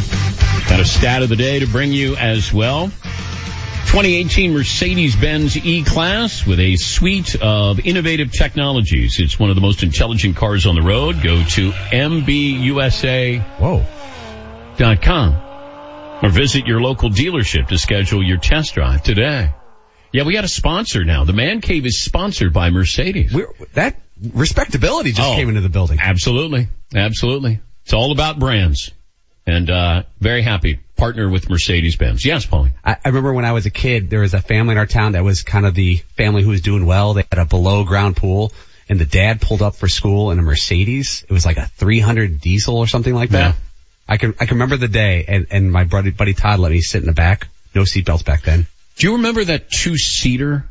Got 0.69 0.79
a 0.79 0.85
stat 0.85 1.21
of 1.23 1.29
the 1.29 1.35
day 1.35 1.59
to 1.59 1.67
bring 1.67 1.91
you 1.91 2.15
as 2.15 2.51
well. 2.51 2.87
2018 2.87 4.53
Mercedes-Benz 4.53 5.55
E-Class 5.57 6.45
with 6.45 6.59
a 6.59 6.75
suite 6.75 7.35
of 7.41 7.79
innovative 7.85 8.31
technologies. 8.31 9.19
It's 9.19 9.39
one 9.39 9.49
of 9.51 9.55
the 9.55 9.61
most 9.61 9.83
intelligent 9.83 10.35
cars 10.35 10.65
on 10.65 10.73
the 10.75 10.81
road. 10.81 11.21
Go 11.23 11.43
to 11.43 11.71
MBUSA.com 11.71 13.41
or 16.23 16.29
visit 16.29 16.65
your 16.65 16.81
local 16.81 17.09
dealership 17.09 17.67
to 17.67 17.77
schedule 17.77 18.23
your 18.23 18.37
test 18.37 18.73
drive 18.73 19.03
today. 19.03 19.51
Yeah, 20.11 20.23
we 20.23 20.33
got 20.33 20.43
a 20.45 20.49
sponsor 20.49 21.03
now. 21.05 21.25
The 21.25 21.33
Man 21.33 21.61
Cave 21.61 21.85
is 21.85 22.01
sponsored 22.01 22.53
by 22.53 22.69
Mercedes. 22.71 23.33
We're, 23.33 23.47
that 23.73 24.01
respectability 24.33 25.11
just 25.11 25.29
Oh. 25.29 25.35
came 25.35 25.49
into 25.49 25.61
the 25.61 25.69
building. 25.69 25.99
Absolutely. 26.01 26.67
Absolutely. 26.93 27.59
It's 27.83 27.93
all 27.93 28.11
about 28.11 28.39
brands. 28.39 28.91
And, 29.47 29.69
uh, 29.69 30.03
very 30.19 30.41
happy. 30.41 30.79
Partner 30.95 31.29
with 31.29 31.49
Mercedes-Benz. 31.49 32.25
Yes, 32.25 32.45
Paulie. 32.45 32.71
I, 32.83 32.93
I 32.93 33.09
remember 33.09 33.33
when 33.33 33.45
I 33.45 33.51
was 33.51 33.65
a 33.65 33.69
kid, 33.69 34.09
there 34.09 34.21
was 34.21 34.33
a 34.33 34.41
family 34.41 34.71
in 34.73 34.77
our 34.77 34.85
town 34.85 35.11
that 35.11 35.23
was 35.23 35.43
kind 35.43 35.65
of 35.65 35.75
the 35.75 35.97
family 36.17 36.41
who 36.41 36.49
was 36.49 36.61
doing 36.61 36.85
well. 36.85 37.13
They 37.13 37.25
had 37.29 37.39
a 37.39 37.45
below 37.45 37.83
ground 37.83 38.15
pool 38.15 38.53
and 38.87 38.99
the 38.99 39.05
dad 39.05 39.41
pulled 39.41 39.61
up 39.61 39.75
for 39.75 39.87
school 39.87 40.31
in 40.31 40.39
a 40.39 40.41
Mercedes. 40.41 41.25
It 41.27 41.33
was 41.33 41.45
like 41.45 41.57
a 41.57 41.65
300 41.65 42.39
diesel 42.39 42.77
or 42.77 42.87
something 42.87 43.13
like 43.13 43.31
that. 43.31 43.55
Yeah. 43.55 43.61
I 44.07 44.17
can, 44.17 44.35
I 44.39 44.45
can 44.45 44.55
remember 44.55 44.77
the 44.77 44.87
day 44.87 45.25
and, 45.27 45.47
and 45.51 45.71
my 45.71 45.83
buddy, 45.83 46.11
buddy 46.11 46.33
Todd 46.33 46.59
let 46.59 46.71
me 46.71 46.81
sit 46.81 47.01
in 47.01 47.07
the 47.07 47.13
back. 47.13 47.47
No 47.73 47.81
seatbelts 47.81 48.23
back 48.23 48.43
then. 48.43 48.67
Do 48.95 49.07
you 49.07 49.17
remember 49.17 49.43
that 49.43 49.69
two-seater? 49.69 50.65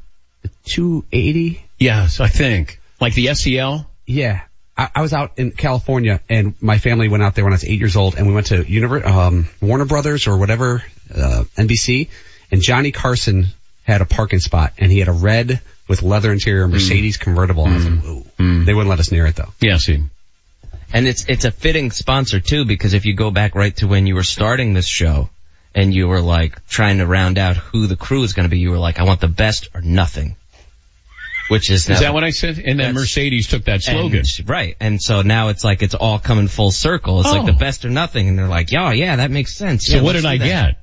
280? 0.67 1.65
Yes, 1.79 2.21
I 2.21 2.29
think. 2.29 2.81
Like 3.01 3.15
the 3.15 3.35
SEL? 3.35 3.87
Yeah. 4.07 4.43
I, 4.77 4.91
I 4.97 5.03
was 5.03 5.13
out 5.13 5.33
in 5.39 5.53
California 5.53 6.21
and 6.29 6.55
my 6.61 6.79
family 6.79 7.09
went 7.09 7.23
out 7.23 7.35
there 7.35 7.45
when 7.45 7.53
I 7.53 7.57
was 7.57 7.65
eight 7.65 7.79
years 7.79 7.97
old 7.97 8.17
and 8.17 8.27
we 8.27 8.35
went 8.35 8.47
to 8.49 8.63
Univer- 8.65 9.05
um, 9.07 9.49
Warner 9.61 9.85
Brothers 9.85 10.27
or 10.27 10.37
whatever, 10.37 10.83
uh, 11.15 11.45
NBC 11.57 12.09
and 12.51 12.61
Johnny 12.61 12.93
Carson 12.93 13.47
had 13.85 14.01
a 14.01 14.05
parking 14.05 14.41
spot 14.41 14.73
and 14.79 14.91
he 14.91 14.99
had 14.99 15.09
a 15.09 15.13
red 15.13 15.61
with 15.87 16.03
leather 16.03 16.33
interior 16.33 16.67
Mercedes 16.67 17.17
convertible. 17.17 17.67
And 17.67 17.73
I 17.73 17.77
was 17.77 17.87
like, 17.87 18.05
whoa. 18.39 18.65
They 18.65 18.75
wouldn't 18.75 18.89
let 18.91 19.01
us 19.01 19.13
near 19.13 19.27
it 19.27 19.37
though. 19.37 19.53
Yeah, 19.61 19.77
see. 19.77 20.03
And 20.93 21.07
it's 21.07 21.25
it's 21.29 21.45
a 21.45 21.51
fitting 21.51 21.91
sponsor 21.91 22.41
too 22.41 22.65
because 22.65 22.95
if 22.95 23.05
you 23.05 23.15
go 23.15 23.31
back 23.31 23.55
right 23.55 23.75
to 23.77 23.89
when 23.89 24.07
you 24.07 24.15
were 24.15 24.23
starting 24.23 24.75
this 24.75 24.87
show 24.87 25.29
and 25.75 25.93
you 25.93 26.09
were 26.09 26.21
like 26.21 26.67
trying 26.69 26.99
to 26.99 27.07
round 27.07 27.37
out 27.37 27.57
who 27.57 27.87
the 27.87 27.97
crew 27.97 28.23
is 28.23 28.33
going 28.33 28.45
to 28.45 28.51
be, 28.51 28.59
you 28.59 28.71
were 28.71 28.79
like, 28.79 28.99
I 28.99 29.03
want 29.05 29.21
the 29.21 29.29
best 29.29 29.69
or 29.75 29.81
nothing. 29.81 30.37
Which 31.49 31.71
is 31.71 31.89
Is 31.91 32.01
that 32.01 32.15
what 32.15 32.25
I 32.25 32.31
said? 32.31 32.59
And 32.59 32.81
then 32.81 32.95
Mercedes 32.95 33.49
took 33.49 33.65
that 33.65 33.83
slogan. 33.83 34.21
And- 34.21 34.49
right. 34.49 34.77
And 34.81 35.01
so 35.03 35.23
now 35.23 35.49
it's 35.49 35.62
like 35.62 35.83
it's 35.83 35.95
all 35.95 36.19
coming 36.19 36.49
full 36.49 36.71
circle. 36.71 37.21
It's 37.21 37.31
like 37.31 37.43
Oh. 37.43 37.47
the 37.47 37.53
best 37.53 37.85
or 37.85 37.91
nothing. 37.91 38.29
And 38.29 38.39
they're 38.39 38.49
like, 38.49 38.73
yeah, 38.73 38.93
yeah, 38.93 39.16
that 39.16 39.31
makes 39.31 39.55
sense. 39.55 39.87
So 39.87 39.97
Yeah, 39.97 40.03
what 40.03 40.15
did 40.15 40.25
I 40.25 40.39
that. 40.39 40.77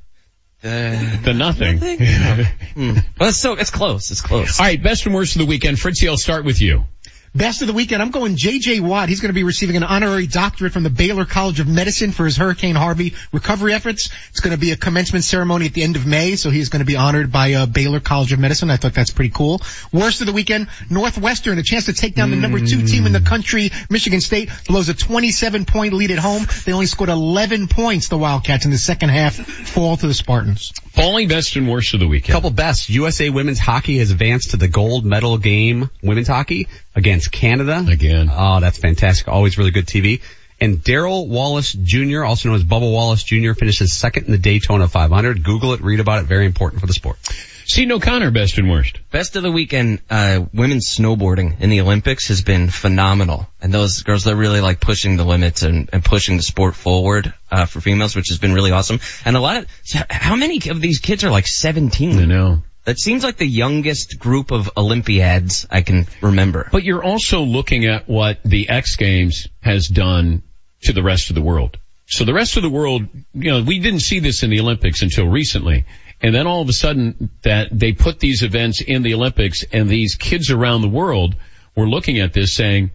get? 0.63 1.23
the 1.23 1.33
nothing. 1.33 1.79
Hmm. 2.75 2.93
Well, 3.19 3.29
it's 3.29 3.38
so, 3.39 3.53
it's 3.55 3.69
close. 3.71 4.11
It's 4.11 4.21
close. 4.21 4.59
All 4.59 4.65
right, 4.65 4.81
best 4.81 5.05
and 5.05 5.13
worst 5.13 5.35
of 5.35 5.39
the 5.39 5.45
weekend. 5.45 5.77
Fritzy, 5.79 6.07
I'll 6.07 6.15
start 6.17 6.45
with 6.45 6.61
you. 6.61 6.85
Best 7.33 7.61
of 7.61 7.67
the 7.67 7.73
weekend, 7.73 8.01
I'm 8.01 8.11
going 8.11 8.35
J.J. 8.35 8.81
Watt. 8.81 9.07
He's 9.07 9.21
going 9.21 9.29
to 9.29 9.33
be 9.33 9.45
receiving 9.45 9.77
an 9.77 9.83
honorary 9.83 10.27
doctorate 10.27 10.73
from 10.73 10.83
the 10.83 10.89
Baylor 10.89 11.23
College 11.23 11.61
of 11.61 11.67
Medicine 11.67 12.11
for 12.11 12.25
his 12.25 12.35
Hurricane 12.35 12.75
Harvey 12.75 13.13
recovery 13.31 13.73
efforts. 13.73 14.09
It's 14.31 14.41
going 14.41 14.51
to 14.51 14.59
be 14.59 14.71
a 14.71 14.75
commencement 14.75 15.23
ceremony 15.23 15.67
at 15.67 15.73
the 15.73 15.81
end 15.81 15.95
of 15.95 16.05
May, 16.05 16.35
so 16.35 16.49
he's 16.49 16.67
going 16.67 16.81
to 16.81 16.85
be 16.85 16.97
honored 16.97 17.31
by 17.31 17.53
uh, 17.53 17.67
Baylor 17.67 18.01
College 18.01 18.33
of 18.33 18.39
Medicine. 18.39 18.69
I 18.69 18.75
thought 18.75 18.93
that's 18.93 19.11
pretty 19.11 19.29
cool. 19.29 19.61
Worst 19.93 20.19
of 20.19 20.27
the 20.27 20.33
weekend, 20.33 20.67
Northwestern, 20.89 21.57
a 21.57 21.63
chance 21.63 21.85
to 21.85 21.93
take 21.93 22.15
down 22.15 22.31
the 22.31 22.35
number 22.35 22.59
two 22.59 22.85
team 22.85 23.05
in 23.05 23.13
the 23.13 23.21
country, 23.21 23.71
Michigan 23.89 24.19
State, 24.19 24.49
blows 24.67 24.89
a 24.89 24.93
27 24.93 25.63
point 25.63 25.93
lead 25.93 26.11
at 26.11 26.19
home. 26.19 26.45
They 26.65 26.73
only 26.73 26.85
scored 26.85 27.09
11 27.09 27.69
points, 27.69 28.09
the 28.09 28.17
Wildcats, 28.17 28.65
in 28.65 28.71
the 28.71 28.77
second 28.77 29.07
half, 29.07 29.35
fall 29.35 29.95
to 29.95 30.05
the 30.05 30.13
Spartans. 30.13 30.73
Paulie, 30.93 31.29
best 31.29 31.55
and 31.55 31.69
worst 31.69 31.93
of 31.93 32.01
the 32.01 32.07
weekend. 32.09 32.33
Couple 32.33 32.49
best. 32.49 32.89
USA 32.89 33.29
women's 33.29 33.59
hockey 33.59 33.99
has 33.99 34.11
advanced 34.11 34.51
to 34.51 34.57
the 34.57 34.67
gold 34.67 35.05
medal 35.05 35.37
game, 35.37 35.89
women's 36.03 36.27
hockey, 36.27 36.67
against 36.95 37.31
Canada. 37.31 37.85
Again. 37.89 38.30
Oh, 38.31 38.59
that's 38.59 38.77
fantastic. 38.77 39.27
Always 39.27 39.57
really 39.57 39.72
good 39.72 39.85
TV. 39.85 40.22
And 40.59 40.84
Darrell 40.84 41.27
Wallace 41.27 41.73
Jr., 41.73 42.23
also 42.23 42.49
known 42.49 42.55
as 42.55 42.63
Bubba 42.63 42.91
Wallace 42.91 43.23
Jr., 43.23 43.53
finishes 43.53 43.93
second 43.93 44.26
in 44.26 44.31
the 44.31 44.38
Daytona 44.38 44.88
500. 44.88 45.43
Google 45.43 45.73
it, 45.73 45.81
read 45.81 45.99
about 45.99 46.19
it. 46.19 46.27
Very 46.27 46.45
important 46.45 46.81
for 46.81 46.88
the 46.88 46.93
sport. 46.93 47.18
Seton 47.65 47.91
O'Connor, 47.93 48.31
best 48.31 48.57
and 48.57 48.69
worst. 48.69 48.99
Best 49.11 49.35
of 49.35 49.43
the 49.43 49.51
weekend, 49.51 50.01
uh, 50.09 50.45
women's 50.53 50.88
snowboarding 50.88 51.61
in 51.61 51.69
the 51.69 51.81
Olympics 51.81 52.27
has 52.27 52.43
been 52.43 52.69
phenomenal. 52.69 53.47
And 53.61 53.73
those 53.73 54.03
girls, 54.03 54.23
they're 54.23 54.35
really 54.35 54.61
like 54.61 54.80
pushing 54.80 55.18
the 55.18 55.23
limits 55.23 55.63
and, 55.63 55.89
and 55.93 56.03
pushing 56.03 56.38
the 56.38 56.43
sport 56.43 56.76
forward, 56.76 57.34
uh, 57.51 57.65
for 57.65 57.81
females, 57.81 58.15
which 58.15 58.30
has 58.30 58.38
been 58.38 58.53
really 58.53 58.72
awesome. 58.72 58.99
And 59.26 59.35
a 59.35 59.39
lot 59.39 59.57
of, 59.57 59.68
how 60.09 60.35
many 60.35 60.61
of 60.69 60.81
these 60.81 60.99
kids 60.99 61.23
are 61.23 61.31
like 61.31 61.47
17? 61.47 62.19
I 62.19 62.26
know. 62.26 62.61
That 62.85 62.97
seems 62.97 63.23
like 63.23 63.37
the 63.37 63.45
youngest 63.45 64.17
group 64.17 64.51
of 64.51 64.71
Olympiads 64.75 65.67
I 65.69 65.81
can 65.81 66.07
remember. 66.21 66.67
But 66.71 66.83
you're 66.83 67.03
also 67.03 67.41
looking 67.41 67.85
at 67.85 68.07
what 68.09 68.39
the 68.43 68.69
X 68.69 68.95
Games 68.95 69.47
has 69.61 69.87
done 69.87 70.41
to 70.83 70.93
the 70.93 71.03
rest 71.03 71.29
of 71.29 71.35
the 71.35 71.41
world. 71.41 71.77
So 72.07 72.25
the 72.25 72.33
rest 72.33 72.57
of 72.57 72.63
the 72.63 72.69
world, 72.69 73.07
you 73.33 73.51
know, 73.51 73.63
we 73.63 73.79
didn't 73.79 74.01
see 74.01 74.19
this 74.19 74.43
in 74.43 74.49
the 74.49 74.59
Olympics 74.59 75.01
until 75.01 75.27
recently. 75.27 75.85
And 76.21 76.33
then 76.33 76.47
all 76.47 76.61
of 76.61 76.69
a 76.69 76.73
sudden 76.73 77.29
that 77.43 77.69
they 77.71 77.93
put 77.93 78.19
these 78.19 78.43
events 78.43 78.81
in 78.81 79.01
the 79.03 79.13
Olympics 79.13 79.63
and 79.71 79.87
these 79.87 80.15
kids 80.15 80.51
around 80.51 80.81
the 80.81 80.89
world 80.89 81.35
were 81.75 81.87
looking 81.87 82.19
at 82.19 82.33
this 82.33 82.55
saying, 82.55 82.91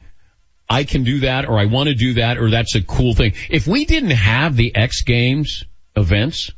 I 0.69 0.85
can 0.85 1.05
do 1.05 1.21
that 1.21 1.47
or 1.47 1.59
I 1.59 1.67
want 1.67 1.89
to 1.89 1.95
do 1.95 2.15
that 2.15 2.39
or 2.39 2.51
that's 2.51 2.75
a 2.75 2.83
cool 2.83 3.15
thing. 3.15 3.35
If 3.49 3.67
we 3.67 3.85
didn't 3.85 4.11
have 4.11 4.57
the 4.57 4.75
X 4.75 5.03
Games 5.03 5.65
events, 5.97 6.51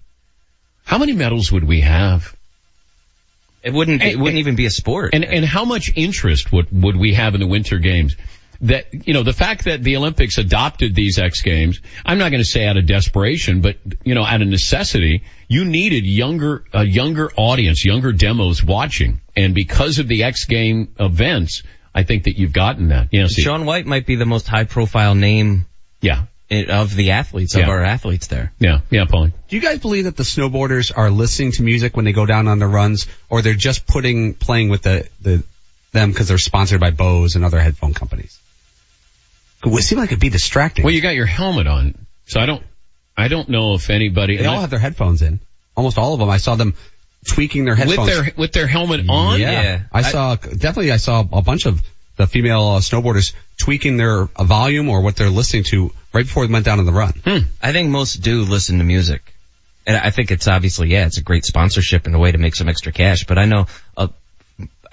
how 0.84 0.98
many 0.98 1.12
medals 1.12 1.52
would 1.52 1.64
we 1.64 1.82
have? 1.82 2.34
It 3.62 3.72
wouldn't, 3.72 4.02
it 4.02 4.18
wouldn't 4.18 4.39
even 4.39 4.56
be 4.56 4.66
a 4.66 4.70
sport. 4.70 5.14
And 5.14 5.24
and 5.24 5.44
how 5.44 5.64
much 5.64 5.93
interest 5.97 6.52
would 6.52 6.68
would 6.70 6.97
we 6.97 7.14
have 7.14 7.35
in 7.35 7.40
the 7.40 7.47
Winter 7.47 7.78
Games? 7.78 8.16
That 8.60 9.06
you 9.06 9.14
know 9.14 9.22
the 9.22 9.32
fact 9.32 9.64
that 9.64 9.82
the 9.82 9.97
Olympics 9.97 10.39
adopted 10.39 10.94
these 10.94 11.18
X 11.18 11.43
Games, 11.43 11.80
I'm 12.05 12.18
not 12.18 12.30
going 12.30 12.43
to 12.43 12.48
say 12.48 12.66
out 12.66 12.76
of 12.76 12.86
desperation, 12.86 13.60
but 13.60 13.76
you 14.05 14.14
know 14.14 14.24
out 14.24 14.43
of 14.43 14.48
necessity, 14.48 15.22
you 15.48 15.64
needed 15.64 16.06
younger 16.06 16.64
a 16.72 16.85
younger 16.85 17.30
audience, 17.36 17.85
younger 17.85 18.12
demos 18.12 18.62
watching, 18.62 19.20
and 19.36 19.55
because 19.55 19.98
of 19.98 20.09
the 20.09 20.24
X 20.24 20.44
Game 20.47 20.94
events, 20.98 21.62
I 21.94 22.02
think 22.02 22.24
that 22.24 22.39
you've 22.39 22.52
gotten 22.52 22.89
that. 22.89 23.09
Yes, 23.12 23.35
Shaun 23.35 23.64
White 23.64 23.86
might 23.86 24.06
be 24.06 24.16
the 24.16 24.26
most 24.26 24.48
high 24.48 24.64
profile 24.64 25.14
name 25.14 25.66
yeah. 26.01 26.24
It, 26.50 26.70
of 26.70 26.94
the 26.94 27.10
athletes, 27.12 27.54
of 27.54 27.62
Yeah. 27.62 27.68
our 27.68 27.82
athletes 27.84 28.28
there. 28.28 28.52
Yeah, 28.58 28.80
yeah, 28.90 29.04
Paulie. 29.04 29.32
Do 29.48 29.56
you 29.56 29.62
guys 29.62 29.80
believe 29.80 30.04
that 30.04 30.16
the 30.16 30.22
snowboarders 30.22 30.90
are 30.96 31.10
listening 31.10 31.52
to 31.52 31.62
music 31.62 31.94
when 31.96 32.04
they 32.04 32.12
go 32.12 32.26
down 32.26 32.48
on 32.48 32.58
their 32.58 32.68
runs, 32.68 33.06
or 33.28 33.42
they're 33.42 33.54
just 33.54 33.86
putting 33.86 34.34
playing 34.34 34.68
with 34.68 34.82
the 34.82 35.08
the 35.20 35.42
them 35.92 36.10
because 36.10 36.28
they're 36.28 36.38
sponsored 36.38 36.80
by 36.80 36.90
Bose 36.90 37.34
and 37.36 37.44
other 37.44 37.60
headphone 37.60 37.94
companies? 37.94 38.38
It 39.64 39.70
would 39.70 39.82
seem 39.82 39.98
like 39.98 40.10
it'd 40.10 40.20
be 40.20 40.28
distracting. 40.28 40.84
Well, 40.84 40.94
you 40.94 41.00
got 41.00 41.14
your 41.14 41.26
helmet 41.26 41.66
on, 41.66 42.06
so 42.26 42.40
I 42.40 42.46
don't, 42.46 42.62
I 43.16 43.28
don't 43.28 43.48
know 43.48 43.74
if 43.74 43.90
anybody 43.90 44.36
they 44.36 44.46
all 44.46 44.60
have 44.60 44.70
their 44.70 44.78
headphones 44.78 45.22
in. 45.22 45.40
Almost 45.76 45.98
all 45.98 46.14
of 46.14 46.20
them. 46.20 46.30
I 46.30 46.38
saw 46.38 46.54
them 46.54 46.74
tweaking 47.26 47.64
their 47.64 47.74
headphones 47.74 47.98
with 47.98 48.06
their 48.08 48.32
with 48.36 48.52
their 48.52 48.66
helmet 48.66 49.08
on. 49.08 49.40
Yeah, 49.40 49.82
I, 49.92 50.02
saw 50.02 50.36
definitely. 50.36 50.92
I 50.92 50.96
saw 50.98 51.24
a 51.32 51.42
bunch 51.42 51.66
of 51.66 51.82
the 52.16 52.26
female 52.26 52.68
uh, 52.68 52.80
snowboarders 52.80 53.32
tweaking 53.58 53.96
their 53.96 54.28
uh, 54.36 54.44
volume 54.44 54.88
or 54.88 55.02
what 55.02 55.16
they're 55.16 55.30
listening 55.30 55.64
to 55.70 55.92
right 56.12 56.24
before 56.24 56.47
we 56.47 56.52
went 56.52 56.64
down 56.64 56.78
on 56.78 56.86
the 56.86 56.93
run. 56.93 57.12
I 57.62 57.72
think 57.72 57.90
most 57.90 58.16
do 58.16 58.43
listen 58.43 58.78
to 58.78 58.85
music. 58.85 59.35
And 59.86 59.97
I 59.97 60.10
think 60.10 60.30
it's 60.30 60.47
obviously, 60.48 60.89
yeah, 60.89 61.06
it's 61.06 61.18
a 61.18 61.22
great 61.22 61.44
sponsorship 61.44 62.06
and 62.06 62.14
a 62.14 62.18
way 62.18 62.30
to 62.30 62.39
make 62.39 62.55
some 62.55 62.68
extra 62.68 62.93
cash, 62.93 63.24
but 63.24 63.39
I 63.39 63.47
know, 63.47 63.66
uh, 63.97 64.09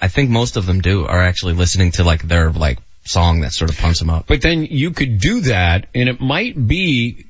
I 0.00 0.08
think 0.08 0.30
most 0.30 0.56
of 0.56 0.66
them 0.66 0.80
do 0.80 1.06
are 1.06 1.22
actually 1.22 1.54
listening 1.54 1.92
to 1.92 2.04
like 2.04 2.22
their 2.22 2.50
like 2.50 2.78
song 3.04 3.40
that 3.40 3.52
sort 3.52 3.70
of 3.70 3.78
pumps 3.78 3.98
them 3.98 4.10
up. 4.10 4.26
But 4.26 4.42
then 4.42 4.64
you 4.64 4.90
could 4.90 5.18
do 5.18 5.40
that, 5.42 5.86
and 5.94 6.08
it 6.08 6.20
might 6.20 6.54
be 6.66 7.26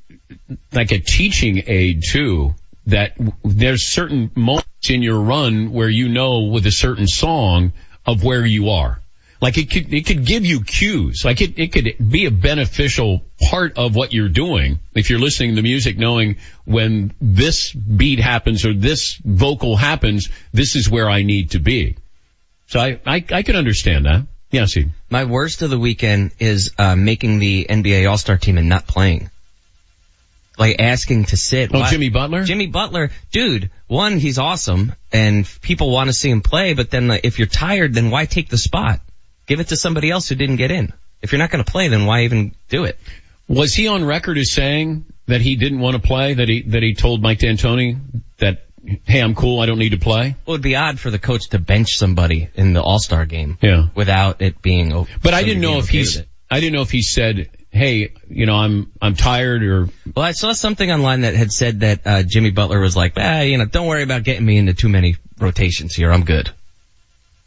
like 0.73 0.93
a 0.93 0.99
teaching 0.99 1.63
aid 1.67 2.03
too. 2.07 2.55
That 2.87 3.17
there's 3.45 3.83
certain 3.83 4.31
moments 4.37 4.91
in 4.91 5.03
your 5.03 5.21
run 5.21 5.73
where 5.73 5.89
you 5.89 6.09
know 6.09 6.43
with 6.43 6.67
a 6.67 6.71
certain 6.71 7.09
song 7.09 7.73
of 8.07 8.23
where 8.23 8.47
you 8.47 8.71
are. 8.71 9.01
Like 9.47 9.59
it 9.59 9.71
could, 9.71 9.95
it 9.95 10.07
could 10.07 10.27
give 10.27 10.45
you 10.45 10.63
cues. 10.63 11.25
Like 11.25 11.41
it, 11.41 11.57
it 11.57 11.73
could 11.73 12.11
be 12.11 12.27
a 12.27 12.33
beneficial 12.33 13.23
part 13.49 13.79
of 13.79 13.95
what 13.95 14.13
you're 14.13 14.29
doing. 14.29 14.81
If 14.93 15.09
you're 15.09 15.21
listening 15.21 15.51
to 15.51 15.55
the 15.55 15.63
music 15.63 15.97
knowing 15.97 16.39
when 16.65 17.15
this 17.21 17.73
beat 17.73 18.19
happens 18.19 18.67
or 18.67 18.75
this 18.75 19.15
vocal 19.25 19.77
happens, 19.77 20.31
this 20.53 20.75
is 20.75 20.91
where 20.91 21.09
I 21.09 21.23
need 21.23 21.53
to 21.53 21.61
be. 21.61 21.97
So 22.67 22.81
I, 22.81 22.99
I, 23.07 23.25
I 23.31 23.43
can 23.45 23.55
understand 23.55 24.07
that. 24.07 24.27
Yeah, 24.51 24.65
see. 24.65 24.87
My 25.11 25.27
worst 25.27 25.63
of 25.63 25.71
the 25.71 25.79
weekend 25.79 26.33
is 26.41 26.73
uh, 26.77 26.97
making 26.97 27.39
the 27.39 27.67
NBA 27.71 28.11
All-Star 28.11 28.39
team 28.39 28.59
and 28.59 28.69
not 28.69 28.89
playing. 28.89 29.31
Like 30.59 30.81
asking 30.81 31.27
to 31.27 31.37
sit. 31.37 31.71
Oh, 31.73 31.87
Jimmy 31.89 32.09
Butler? 32.09 32.43
Jimmy 32.43 32.67
Butler, 32.67 33.13
dude. 33.31 33.71
One, 33.87 34.19
he's 34.19 34.39
awesome, 34.39 34.93
and 35.13 35.49
people 35.63 35.93
want 35.93 36.09
to 36.09 36.13
see 36.13 36.31
him 36.31 36.41
play. 36.41 36.75
But 36.75 36.91
then, 36.91 37.07
like, 37.07 37.25
if 37.25 37.39
you're 37.39 37.47
tired, 37.47 37.95
then 37.95 38.11
why 38.11 38.25
take 38.25 38.49
the 38.49 38.59
spot? 38.59 39.01
Give 39.47 39.61
it 39.61 39.69
to 39.69 39.77
somebody 39.77 40.11
else 40.11 40.29
who 40.29 40.35
didn't 40.35 40.57
get 40.57 40.71
in. 40.71 40.93
If 41.23 41.33
you're 41.33 41.39
not 41.39 41.51
going 41.51 41.65
to 41.65 41.71
play, 41.71 41.89
then 41.89 42.07
why 42.07 42.25
even 42.25 42.55
do 42.69 42.85
it? 42.85 42.99
Was 43.49 43.75
he 43.75 43.89
on 43.89 44.05
record 44.05 44.39
as 44.39 44.53
saying 44.53 45.05
that 45.27 45.41
he 45.41 45.57
didn't 45.57 45.79
want 45.79 45.95
to 45.97 46.03
play? 46.03 46.35
That 46.35 46.49
he 46.49 46.63
that 46.63 46.83
he 46.83 46.95
told 46.95 47.23
Mike 47.23 47.39
D'Antoni 47.39 47.99
that 48.39 48.65
hey, 49.07 49.21
I'm 49.21 49.35
cool, 49.35 49.61
I 49.61 49.67
don't 49.67 49.79
need 49.79 49.91
to 49.91 49.99
play. 49.99 50.37
Well, 50.47 50.55
it'd 50.55 50.63
be 50.63 50.77
odd 50.77 50.99
for 50.99 51.11
the 51.11 51.19
coach 51.19 51.49
to 51.51 51.59
bench 51.59 51.97
somebody 51.97 52.49
in 52.55 52.73
the 52.73 52.83
All-Star 52.83 53.25
game. 53.27 53.59
Yeah. 53.61 53.89
Without 53.95 54.43
it 54.43 54.63
being. 54.63 54.93
o- 54.93 55.07
But 55.23 55.35
I 55.35 55.43
didn't 55.43 55.63
know 55.63 55.79
if 55.79 55.85
okay 55.87 55.99
he's. 55.99 56.23
I 56.49 56.61
didn't 56.61 56.75
know 56.77 56.83
if 56.83 56.91
he 56.91 57.03
said 57.03 57.49
hey, 57.77 58.13
you 58.29 58.47
know, 58.47 58.55
I'm 58.57 58.91
I'm 59.01 59.15
tired 59.15 59.63
or 59.63 59.89
Well, 60.15 60.25
I 60.25 60.33
saw 60.33 60.53
something 60.53 60.91
online 60.91 61.21
that 61.23 61.35
had 61.35 61.53
said 61.53 61.81
that 61.81 62.01
uh, 62.07 62.23
Jimmy 62.23 62.51
Butler 62.51 62.81
was 62.81 62.97
like, 62.97 63.13
ah, 63.17 63.41
you 63.41 63.59
know, 63.59 63.67
don't 63.67 63.87
worry 63.87 64.03
about 64.03 64.25
getting 64.25 64.45
me 64.45 64.57
into 64.57 64.75
too 64.75 64.89
many 64.89 65.17
rotations 65.39 65.95
here. 65.95 66.11
I'm 66.11 66.25
good. 66.25 66.51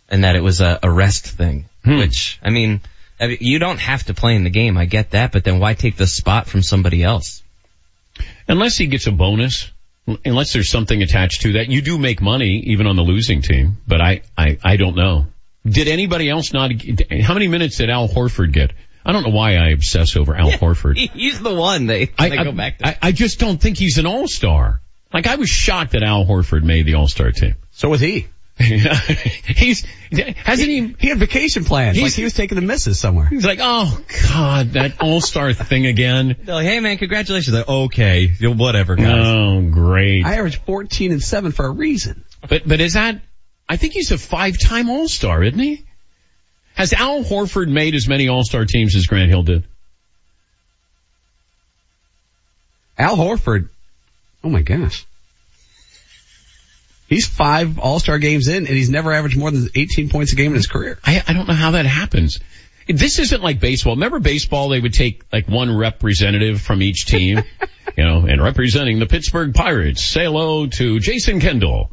And 0.09 0.23
that 0.23 0.35
it 0.35 0.43
was 0.43 0.61
a, 0.61 0.79
a 0.81 0.89
rest 0.89 1.27
thing, 1.27 1.65
Hmm. 1.89 1.97
which, 1.99 2.39
I 2.43 2.49
mean, 2.49 2.81
I 3.19 3.27
mean, 3.27 3.37
you 3.41 3.59
don't 3.59 3.79
have 3.79 4.03
to 4.05 4.13
play 4.13 4.35
in 4.35 4.43
the 4.43 4.49
game. 4.49 4.77
I 4.77 4.85
get 4.85 5.11
that, 5.11 5.31
but 5.31 5.43
then 5.43 5.59
why 5.59 5.73
take 5.73 5.97
the 5.97 6.07
spot 6.07 6.47
from 6.47 6.61
somebody 6.63 7.03
else? 7.03 7.43
unless 8.47 8.77
he 8.77 8.87
gets 8.87 9.07
a 9.07 9.11
bonus, 9.11 9.71
unless 10.25 10.53
there's 10.53 10.69
something 10.69 11.01
attached 11.01 11.41
to 11.41 11.53
that, 11.53 11.69
you 11.69 11.81
do 11.81 11.97
make 11.97 12.21
money 12.21 12.63
even 12.67 12.87
on 12.87 12.95
the 12.95 13.01
losing 13.03 13.41
team. 13.41 13.77
But 13.87 14.01
I, 14.01 14.21
I, 14.37 14.57
I 14.63 14.75
don't 14.77 14.95
know. 14.95 15.27
Did 15.65 15.87
anybody 15.87 16.29
else 16.29 16.51
not? 16.53 16.71
How 17.21 17.33
many 17.33 17.47
minutes 17.47 17.77
did 17.77 17.89
Al 17.89 18.07
Horford 18.07 18.53
get? 18.53 18.71
I 19.05 19.11
don't 19.11 19.23
know 19.23 19.29
why 19.35 19.55
I 19.55 19.69
obsess 19.69 20.15
over 20.15 20.35
Al 20.35 20.51
Horford. 20.63 20.97
He's 20.97 21.39
the 21.39 21.53
one 21.53 21.85
they, 21.85 22.09
I, 22.17 22.29
they 22.29 22.37
I- 22.37 22.43
go 22.43 22.51
back 22.51 22.79
to. 22.79 22.87
I, 22.87 22.97
I 23.01 23.11
just 23.11 23.39
don't 23.39 23.61
think 23.61 23.77
he's 23.77 23.97
an 23.97 24.05
all-star. 24.05 24.81
Like 25.13 25.27
I 25.27 25.35
was 25.35 25.49
shocked 25.49 25.91
that 25.93 26.03
Al 26.03 26.25
Horford 26.25 26.63
made 26.63 26.85
the 26.85 26.95
all-star 26.95 27.31
team. 27.31 27.55
So 27.71 27.89
was 27.89 27.99
he. 28.01 28.27
he's 28.59 29.85
hasn't 30.11 30.67
he? 30.69 30.95
He 30.99 31.07
had 31.07 31.17
vacation 31.17 31.63
plans. 31.63 31.95
He's- 31.95 32.11
like 32.11 32.13
he 32.13 32.23
was 32.25 32.33
taking 32.33 32.55
the 32.55 32.61
misses 32.61 32.99
somewhere. 32.99 33.25
He's 33.27 33.45
like, 33.45 33.59
oh 33.61 33.99
god, 34.27 34.71
that 34.71 35.01
all-star 35.01 35.53
thing 35.53 35.85
again. 35.85 36.35
They're 36.43 36.55
like, 36.55 36.65
hey 36.65 36.79
man, 36.81 36.97
congratulations. 36.97 37.55
Like, 37.55 37.69
okay, 37.69 38.29
you- 38.37 38.51
whatever, 38.51 38.95
guys. 38.95 39.25
Oh, 39.25 39.61
great. 39.71 40.25
I 40.25 40.35
averaged 40.35 40.61
14 40.65 41.11
and 41.13 41.23
7 41.23 41.51
for 41.53 41.65
a 41.67 41.71
reason. 41.71 42.25
But 42.47 42.67
but 42.67 42.81
is 42.81 42.93
that? 42.93 43.21
I 43.69 43.77
think 43.77 43.93
he's 43.93 44.11
a 44.11 44.17
five-time 44.17 44.89
All-Star, 44.89 45.43
isn't 45.43 45.59
he? 45.59 45.85
Has 46.75 46.91
Al 46.91 47.23
Horford 47.23 47.69
made 47.69 47.93
as 47.95 48.07
many 48.07 48.27
All-Star 48.27 48.65
teams 48.65 48.95
as 48.95 49.05
Grant 49.05 49.29
Hill 49.29 49.43
did? 49.43 49.63
Al 52.97 53.15
Horford. 53.15 53.69
Oh 54.43 54.49
my 54.49 54.61
gosh. 54.63 55.05
He's 57.09 57.27
five 57.27 57.79
All-Star 57.79 58.19
games 58.19 58.47
in 58.47 58.67
and 58.67 58.67
he's 58.67 58.91
never 58.91 59.11
averaged 59.11 59.37
more 59.37 59.49
than 59.49 59.67
18 59.73 60.09
points 60.09 60.31
a 60.33 60.35
game 60.35 60.51
in 60.51 60.55
his 60.55 60.67
career. 60.67 60.99
I 61.03 61.23
I 61.27 61.33
don't 61.33 61.47
know 61.47 61.55
how 61.55 61.71
that 61.71 61.87
happens. 61.87 62.39
This 62.87 63.17
isn't 63.19 63.41
like 63.41 63.59
baseball. 63.59 63.95
Remember 63.95 64.19
baseball? 64.19 64.69
They 64.69 64.79
would 64.79 64.93
take 64.93 65.23
like 65.33 65.47
one 65.47 65.75
representative 65.75 66.61
from 66.61 66.81
each 66.81 67.05
team, 67.05 67.43
you 67.97 68.03
know, 68.03 68.25
and 68.27 68.41
representing 68.41 68.99
the 68.99 69.07
Pittsburgh 69.07 69.53
Pirates, 69.53 70.03
say 70.03 70.25
hello 70.25 70.67
to 70.67 70.99
Jason 70.99 71.39
Kendall. 71.39 71.91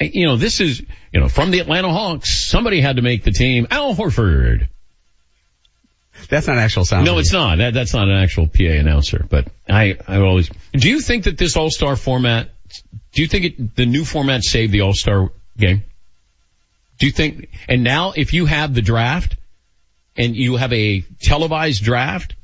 You 0.00 0.26
know, 0.26 0.36
this 0.36 0.60
is, 0.60 0.80
you 1.12 1.20
know, 1.20 1.28
from 1.28 1.50
the 1.50 1.58
Atlanta 1.58 1.90
Hawks. 1.90 2.46
Somebody 2.46 2.80
had 2.80 2.96
to 2.96 3.02
make 3.02 3.24
the 3.24 3.32
team. 3.32 3.66
Al 3.70 3.94
Horford. 3.94 4.68
That's 6.28 6.46
not 6.46 6.58
actual 6.58 6.84
sound. 6.84 7.04
No, 7.04 7.18
it's 7.18 7.32
not. 7.32 7.58
That, 7.58 7.74
that's 7.74 7.94
not 7.94 8.08
an 8.08 8.16
actual 8.16 8.48
PA 8.48 8.64
announcer. 8.64 9.24
But 9.28 9.48
I, 9.68 9.96
I 10.06 10.18
always. 10.18 10.50
Do 10.72 10.88
you 10.88 11.00
think 11.00 11.24
that 11.24 11.36
this 11.38 11.56
All 11.56 11.70
Star 11.70 11.96
format? 11.96 12.50
Do 13.12 13.22
you 13.22 13.28
think 13.28 13.44
it, 13.44 13.76
the 13.76 13.86
new 13.86 14.04
format 14.04 14.44
saved 14.44 14.72
the 14.72 14.82
All 14.82 14.94
Star 14.94 15.30
game? 15.56 15.84
Do 16.98 17.06
you 17.06 17.12
think? 17.12 17.48
And 17.68 17.84
now, 17.84 18.12
if 18.16 18.32
you 18.32 18.46
have 18.46 18.74
the 18.74 18.82
draft, 18.82 19.36
and 20.18 20.34
you 20.34 20.56
have 20.56 20.72
a 20.72 21.02
televised 21.22 21.82
draft, 21.82 22.34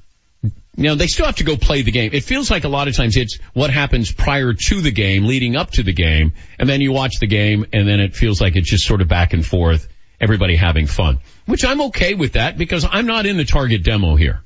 you 0.43 0.85
know 0.85 0.95
they 0.95 1.09
still 1.09 1.27
have 1.27 1.37
to 1.37 1.45
go 1.45 1.57
play 1.57 1.83
the 1.83 1.91
game. 1.91 2.11
It 2.13 2.25
feels 2.25 2.51
like 2.51 2.65
a 2.65 2.69
lot 2.69 2.89
of 2.89 2.97
times 2.97 3.17
it's 3.17 3.39
what 3.53 3.71
happens 3.71 4.13
prior 4.13 4.55
to 4.55 4.81
the 4.81 4.93
game, 4.93 5.27
leading 5.27 5.57
up 5.57 5.73
to 5.73 5.83
the 5.83 5.93
game, 5.93 6.33
and 6.59 6.69
then 6.69 6.81
you 6.81 6.93
watch 6.93 7.19
the 7.21 7.27
game, 7.27 7.67
and 7.73 7.87
then 7.87 8.01
it 8.01 8.15
feels 8.15 8.41
like 8.41 8.57
it's 8.57 8.71
just 8.71 8.87
sort 8.87 9.01
of 9.01 9.09
back 9.09 9.33
and 9.33 9.45
forth, 9.45 9.89
everybody 10.21 10.57
having 10.57 10.87
fun. 10.87 11.19
Which 11.47 11.65
I'm 11.65 11.81
okay 11.83 12.15
with 12.15 12.35
that 12.35 12.57
because 12.57 12.87
I'm 12.91 13.07
not 13.07 13.27
in 13.27 13.37
the 13.37 13.45
target 13.45 13.83
demo 13.83 14.17
here. 14.17 14.43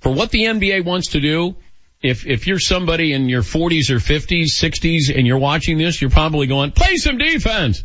For 0.00 0.12
what 0.12 0.30
the 0.30 0.44
NBA 0.44 0.84
wants 0.84 1.12
to 1.12 1.20
do, 1.20 1.56
if 2.04 2.26
if 2.26 2.46
you're 2.46 2.58
somebody 2.60 3.12
in 3.14 3.28
your 3.30 3.42
40s 3.42 3.88
or 3.90 3.96
50s, 3.96 4.48
60s, 4.52 5.16
and 5.16 5.26
you're 5.26 5.38
watching 5.38 5.78
this, 5.78 6.00
you're 6.00 6.10
probably 6.10 6.46
going, 6.46 6.70
play 6.70 6.96
some 6.96 7.16
defense. 7.18 7.82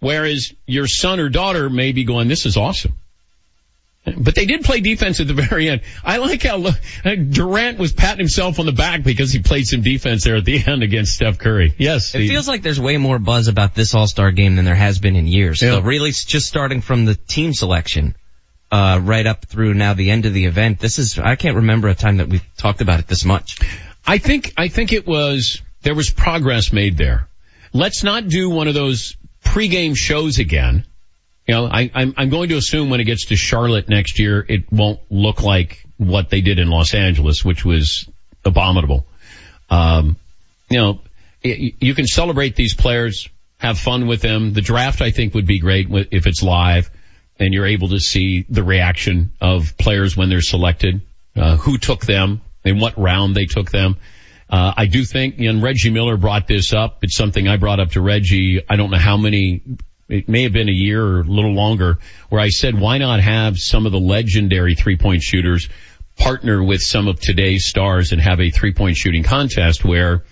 Whereas 0.00 0.52
your 0.66 0.86
son 0.88 1.20
or 1.20 1.28
daughter 1.28 1.70
may 1.70 1.92
be 1.92 2.04
going, 2.04 2.28
this 2.28 2.44
is 2.44 2.56
awesome. 2.56 2.94
But 4.16 4.34
they 4.36 4.46
did 4.46 4.62
play 4.62 4.80
defense 4.80 5.18
at 5.20 5.26
the 5.26 5.34
very 5.48 5.68
end. 5.68 5.80
I 6.04 6.18
like 6.18 6.42
how 6.42 6.70
Durant 7.04 7.78
was 7.78 7.92
patting 7.92 8.18
himself 8.18 8.58
on 8.60 8.66
the 8.66 8.72
back 8.72 9.02
because 9.02 9.32
he 9.32 9.40
played 9.40 9.66
some 9.66 9.82
defense 9.82 10.24
there 10.24 10.36
at 10.36 10.44
the 10.44 10.62
end 10.66 10.82
against 10.82 11.14
Steph 11.14 11.38
Curry. 11.38 11.74
Yes. 11.78 12.06
It 12.14 12.18
Steve. 12.18 12.30
feels 12.30 12.46
like 12.48 12.62
there's 12.62 12.80
way 12.80 12.98
more 12.98 13.18
buzz 13.18 13.48
about 13.48 13.74
this 13.74 13.94
All-Star 13.94 14.30
game 14.32 14.56
than 14.56 14.64
there 14.64 14.74
has 14.76 14.98
been 14.98 15.16
in 15.16 15.26
years. 15.26 15.60
So 15.60 15.66
Yeah. 15.78 15.80
really, 15.84 16.10
it's 16.10 16.24
just 16.24 16.46
starting 16.46 16.80
from 16.82 17.04
the 17.04 17.14
team 17.14 17.52
selection, 17.52 18.14
uh, 18.70 19.00
right 19.02 19.26
up 19.26 19.46
through 19.46 19.74
now 19.74 19.94
the 19.94 20.10
end 20.10 20.26
of 20.26 20.34
the 20.34 20.46
event. 20.46 20.78
This 20.78 20.98
is, 20.98 21.18
I 21.18 21.36
can't 21.36 21.56
remember 21.56 21.88
a 21.88 21.94
time 21.94 22.18
that 22.18 22.28
we've 22.28 22.44
talked 22.56 22.80
about 22.80 23.00
it 23.00 23.06
this 23.06 23.24
much. 23.24 23.58
I 24.06 24.18
think 24.18 24.52
I 24.56 24.68
think 24.68 24.92
it 24.92 25.06
was 25.06 25.60
there 25.82 25.94
was 25.94 26.10
progress 26.10 26.72
made 26.72 26.96
there. 26.96 27.28
Let's 27.72 28.02
not 28.02 28.28
do 28.28 28.48
one 28.50 28.68
of 28.68 28.74
those 28.74 29.16
pregame 29.44 29.96
shows 29.96 30.38
again. 30.38 30.84
You 31.46 31.54
know, 31.54 31.66
I, 31.66 31.90
I'm 31.94 32.14
I'm 32.16 32.30
going 32.30 32.48
to 32.50 32.56
assume 32.56 32.90
when 32.90 33.00
it 33.00 33.04
gets 33.04 33.26
to 33.26 33.36
Charlotte 33.36 33.88
next 33.88 34.18
year, 34.18 34.44
it 34.48 34.70
won't 34.72 35.00
look 35.10 35.42
like 35.42 35.84
what 35.96 36.30
they 36.30 36.40
did 36.40 36.58
in 36.58 36.68
Los 36.68 36.94
Angeles, 36.94 37.44
which 37.44 37.64
was 37.64 38.08
abominable. 38.44 39.06
Um, 39.70 40.16
you 40.68 40.78
know, 40.78 41.00
y- 41.44 41.72
you 41.80 41.94
can 41.94 42.06
celebrate 42.06 42.54
these 42.54 42.74
players, 42.74 43.28
have 43.58 43.78
fun 43.78 44.06
with 44.06 44.22
them. 44.22 44.52
The 44.52 44.60
draft, 44.60 45.02
I 45.02 45.10
think, 45.10 45.34
would 45.34 45.46
be 45.46 45.58
great 45.58 45.88
if 46.10 46.26
it's 46.26 46.42
live 46.42 46.90
and 47.38 47.52
you're 47.52 47.66
able 47.66 47.88
to 47.88 48.00
see 48.00 48.44
the 48.48 48.62
reaction 48.62 49.32
of 49.40 49.76
players 49.78 50.16
when 50.16 50.28
they're 50.28 50.40
selected, 50.40 51.02
uh, 51.36 51.56
who 51.56 51.78
took 51.78 52.04
them, 52.04 52.40
in 52.64 52.80
what 52.80 52.98
round 52.98 53.34
they 53.34 53.46
took 53.46 53.70
them. 53.70 53.96
Uh, 54.50 54.72
I 54.76 54.86
do 54.86 55.04
think, 55.04 55.38
and 55.38 55.62
Reggie 55.62 55.90
Miller 55.90 56.16
brought 56.16 56.46
this 56.46 56.72
up. 56.72 56.98
It's 57.02 57.16
something 57.16 57.48
I 57.48 57.56
brought 57.56 57.80
up 57.80 57.92
to 57.92 58.00
Reggie. 58.00 58.60
I 58.68 58.76
don't 58.76 58.90
know 58.90 58.98
how 58.98 59.16
many, 59.16 59.62
it 60.08 60.28
may 60.28 60.42
have 60.42 60.52
been 60.52 60.68
a 60.68 60.72
year 60.72 61.04
or 61.04 61.20
a 61.20 61.24
little 61.24 61.52
longer, 61.52 61.98
where 62.28 62.40
I 62.40 62.48
said, 62.48 62.78
why 62.78 62.98
not 62.98 63.20
have 63.20 63.58
some 63.58 63.86
of 63.86 63.92
the 63.92 64.00
legendary 64.00 64.74
three 64.74 64.96
point 64.96 65.22
shooters 65.22 65.68
partner 66.16 66.62
with 66.62 66.80
some 66.80 67.08
of 67.08 67.20
today's 67.20 67.66
stars 67.66 68.12
and 68.12 68.20
have 68.20 68.40
a 68.40 68.50
three 68.50 68.72
point 68.72 68.96
shooting 68.96 69.22
contest 69.22 69.84
where 69.84 70.24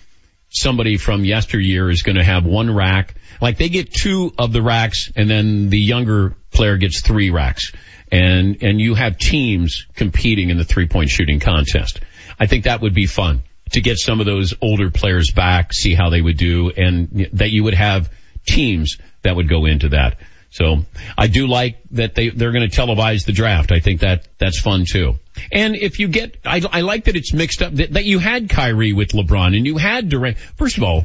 somebody 0.55 0.97
from 0.97 1.25
yesteryear 1.25 1.89
is 1.89 2.01
going 2.01 2.15
to 2.15 2.23
have 2.23 2.45
one 2.45 2.73
rack. 2.73 3.15
Like 3.41 3.57
they 3.57 3.69
get 3.69 3.93
two 3.93 4.33
of 4.37 4.53
the 4.53 4.61
racks 4.61 5.11
and 5.15 5.29
then 5.29 5.69
the 5.69 5.79
younger 5.79 6.35
player 6.51 6.77
gets 6.77 7.01
three 7.01 7.29
racks. 7.29 7.73
And, 8.11 8.63
and 8.63 8.79
you 8.79 8.95
have 8.95 9.17
teams 9.17 9.85
competing 9.95 10.49
in 10.49 10.57
the 10.57 10.63
three 10.63 10.87
point 10.87 11.09
shooting 11.09 11.39
contest. 11.39 11.99
I 12.39 12.45
think 12.47 12.63
that 12.63 12.81
would 12.81 12.93
be 12.93 13.05
fun 13.05 13.43
to 13.71 13.81
get 13.81 13.97
some 13.97 14.19
of 14.19 14.25
those 14.25 14.53
older 14.61 14.91
players 14.91 15.31
back, 15.31 15.73
see 15.73 15.93
how 15.93 16.09
they 16.09 16.21
would 16.21 16.37
do 16.37 16.71
and 16.71 17.29
that 17.33 17.51
you 17.51 17.63
would 17.63 17.73
have 17.73 18.09
teams 18.47 18.97
that 19.23 19.35
would 19.35 19.49
go 19.49 19.65
into 19.65 19.89
that. 19.89 20.19
So 20.55 20.85
I 21.17 21.27
do 21.27 21.47
like 21.47 21.79
that 21.91 22.15
they, 22.15 22.29
they're 22.29 22.53
going 22.53 22.69
to 22.69 22.73
televise 22.73 23.25
the 23.25 23.33
draft. 23.33 23.73
I 23.73 23.81
think 23.81 23.99
that 23.99 24.25
that's 24.37 24.57
fun 24.61 24.85
too. 24.89 25.19
And 25.51 25.75
if 25.75 25.99
you 25.99 26.07
get, 26.07 26.37
I, 26.45 26.61
I 26.71 26.79
like 26.79 27.03
that 27.05 27.17
it's 27.17 27.33
mixed 27.33 27.61
up, 27.61 27.73
that, 27.73 27.91
that 27.91 28.05
you 28.05 28.19
had 28.19 28.49
Kyrie 28.49 28.93
with 28.93 29.09
LeBron 29.09 29.57
and 29.57 29.65
you 29.65 29.75
had 29.75 30.07
Durant. 30.07 30.37
First 30.37 30.77
of 30.77 30.83
all, 30.83 31.03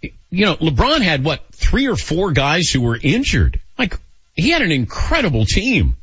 you 0.00 0.46
know, 0.46 0.56
LeBron 0.56 1.02
had 1.02 1.22
what, 1.22 1.44
three 1.52 1.88
or 1.88 1.96
four 1.96 2.32
guys 2.32 2.70
who 2.70 2.80
were 2.80 2.98
injured. 3.00 3.60
Like, 3.78 3.98
he 4.32 4.48
had 4.48 4.62
an 4.62 4.72
incredible 4.72 5.44
team. 5.44 5.98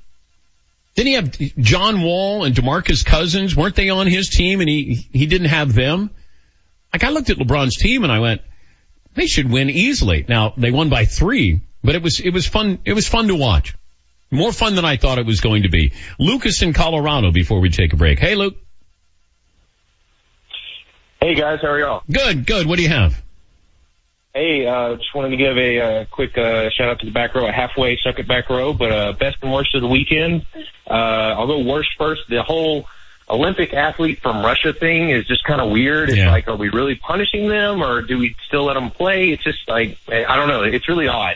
Didn't 0.94 1.07
he 1.07 1.14
have 1.14 1.57
John 1.57 2.03
Wall 2.03 2.44
and 2.44 2.53
DeMarcus 2.53 3.03
Cousins? 3.03 3.56
Weren't 3.56 3.76
they 3.76 3.90
on 3.90 4.06
his 4.06 4.30
team 4.30 4.60
and 4.60 4.70
he, 4.70 5.07
he 5.11 5.26
didn't 5.26 5.48
have 5.48 5.74
them? 5.74 6.11
Like 6.94 7.03
I 7.03 7.10
looked 7.10 7.32
at 7.32 7.38
LeBron's 7.38 7.76
team 7.76 8.03
and 8.03 8.11
I 8.14 8.20
went, 8.20 8.41
they 9.15 9.26
should 9.26 9.49
win 9.49 9.72
easily. 9.72 10.28
Now 10.30 10.53
they 10.56 10.70
won 10.70 10.90
by 10.90 11.06
three, 11.06 11.61
but 11.84 11.95
it 11.95 12.01
was, 12.03 12.19
it 12.19 12.31
was 12.31 12.47
fun, 12.47 12.80
it 12.85 12.93
was 12.93 13.07
fun 13.07 13.27
to 13.27 13.35
watch. 13.35 13.76
More 14.31 14.51
fun 14.51 14.73
than 14.76 14.84
I 14.85 14.97
thought 14.97 15.19
it 15.19 15.26
was 15.27 15.41
going 15.41 15.64
to 15.64 15.69
be. 15.69 15.93
Lucas 16.18 16.61
in 16.64 16.73
Colorado 16.73 17.31
before 17.31 17.60
we 17.60 17.69
take 17.69 17.93
a 17.93 17.95
break. 17.97 18.18
Hey 18.19 18.34
Luke. 18.35 18.55
Hey 21.22 21.35
guys, 21.35 21.60
how 21.61 21.69
are 21.69 21.80
y'all? 21.80 22.03
Good, 22.11 22.45
good. 22.45 22.68
What 22.68 22.77
do 22.77 22.84
you 22.84 22.89
have? 22.89 23.22
Hey, 24.34 24.65
uh, 24.65 24.95
just 24.95 25.14
wanted 25.14 25.30
to 25.30 25.38
give 25.38 25.55
a 25.57 25.80
uh, 25.80 26.05
quick 26.10 26.35
uh, 26.38 26.69
shout 26.72 26.89
out 26.89 26.99
to 27.01 27.05
the 27.05 27.11
back 27.11 27.35
row, 27.35 27.47
a 27.47 27.51
halfway 27.51 27.97
suck 28.03 28.18
at 28.19 28.27
back 28.27 28.49
row, 28.49 28.73
but 28.73 28.91
uh, 28.91 29.14
best 29.14 29.38
and 29.43 29.53
worst 29.53 29.76
of 29.76 29.81
the 29.84 29.88
weekend. 29.88 30.45
Uh, 30.89 30.93
I'll 30.93 31.45
go 31.47 31.60
worst 31.64 31.89
first. 31.99 32.23
The 32.27 32.41
whole 32.41 32.88
Olympic 33.30 33.73
athlete 33.73 34.19
from 34.22 34.43
Russia 34.43 34.73
thing 34.73 35.11
is 35.11 35.27
just 35.27 35.43
kind 35.43 35.61
of 35.61 35.69
weird. 35.69 36.10
It's 36.10 36.18
Yeah. 36.18 36.31
like, 36.31 36.47
are 36.47 36.55
we 36.55 36.69
really 36.69 36.95
punishing 36.95 37.47
them, 37.47 37.84
or 37.84 38.01
do 38.01 38.18
we 38.18 38.35
still 38.47 38.64
let 38.65 38.73
them 38.73 38.89
play? 38.89 39.30
It's 39.30 39.43
just 39.43 39.60
like 39.69 39.97
I 40.10 40.35
don't 40.35 40.47
know. 40.47 40.64
It's 40.64 40.89
really 40.89 41.07
odd. 41.07 41.35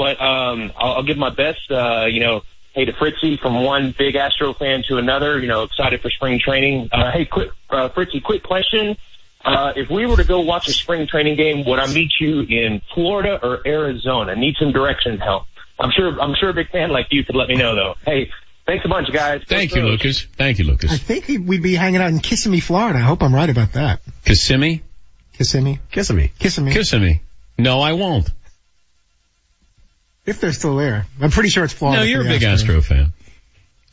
But 0.00 0.18
um, 0.18 0.72
I'll, 0.78 0.94
I'll 0.94 1.02
give 1.02 1.18
my 1.18 1.28
best. 1.28 1.70
Uh, 1.70 2.06
you 2.06 2.20
know, 2.20 2.40
hey 2.72 2.86
to 2.86 2.92
Fritzy 2.94 3.38
from 3.38 3.62
one 3.62 3.94
big 3.98 4.14
Astro 4.16 4.54
fan 4.54 4.82
to 4.88 4.96
another. 4.96 5.38
You 5.38 5.46
know, 5.46 5.64
excited 5.64 6.00
for 6.00 6.08
spring 6.08 6.40
training. 6.42 6.88
Uh, 6.90 7.12
hey, 7.12 7.26
quick, 7.26 7.50
uh, 7.68 7.90
Fritzy, 7.90 8.22
quick 8.22 8.42
question. 8.42 8.96
Uh, 9.44 9.74
if 9.76 9.90
we 9.90 10.06
were 10.06 10.16
to 10.16 10.24
go 10.24 10.40
watch 10.40 10.68
a 10.68 10.72
spring 10.72 11.06
training 11.06 11.36
game, 11.36 11.66
would 11.66 11.78
I 11.78 11.86
meet 11.92 12.12
you 12.18 12.40
in 12.40 12.80
Florida 12.94 13.38
or 13.42 13.60
Arizona? 13.66 14.34
Need 14.36 14.54
some 14.58 14.72
direction 14.72 15.18
help. 15.18 15.44
I'm 15.78 15.90
sure, 15.90 16.18
I'm 16.18 16.34
sure 16.34 16.48
a 16.48 16.54
big 16.54 16.70
fan 16.70 16.90
like 16.90 17.08
you 17.10 17.22
could 17.22 17.36
let 17.36 17.48
me 17.48 17.56
know 17.56 17.74
though. 17.74 17.94
Hey, 18.02 18.30
thanks 18.66 18.86
a 18.86 18.88
bunch 18.88 19.12
guys. 19.12 19.42
Thank 19.46 19.74
you, 19.74 19.82
Lucas. 19.82 20.22
Thank 20.22 20.58
you, 20.58 20.64
Lucas. 20.64 20.92
I 20.92 20.96
think 20.96 21.26
we'd 21.46 21.62
be 21.62 21.74
hanging 21.74 22.00
out 22.00 22.08
in 22.08 22.20
Kissimmee, 22.20 22.60
Florida. 22.60 23.00
I 23.00 23.02
hope 23.02 23.22
I'm 23.22 23.34
right 23.34 23.50
about 23.50 23.74
that. 23.74 24.00
Kissimmee? 24.24 24.82
Kissimmee. 25.34 25.78
Kissimmee. 25.90 26.32
Kissimmee. 26.38 26.72
Kissimmee. 26.72 27.20
No, 27.58 27.82
I 27.82 27.92
won't. 27.92 28.30
If 30.30 30.40
they're 30.40 30.52
still 30.52 30.76
there. 30.76 31.06
I'm 31.20 31.30
pretty 31.30 31.48
sure 31.50 31.64
it's 31.64 31.72
Florida. 31.74 32.02
No, 32.02 32.06
you're 32.06 32.22
a 32.22 32.24
big 32.24 32.42
Astros. 32.42 32.52
Astro 32.54 32.80
fan. 32.82 33.12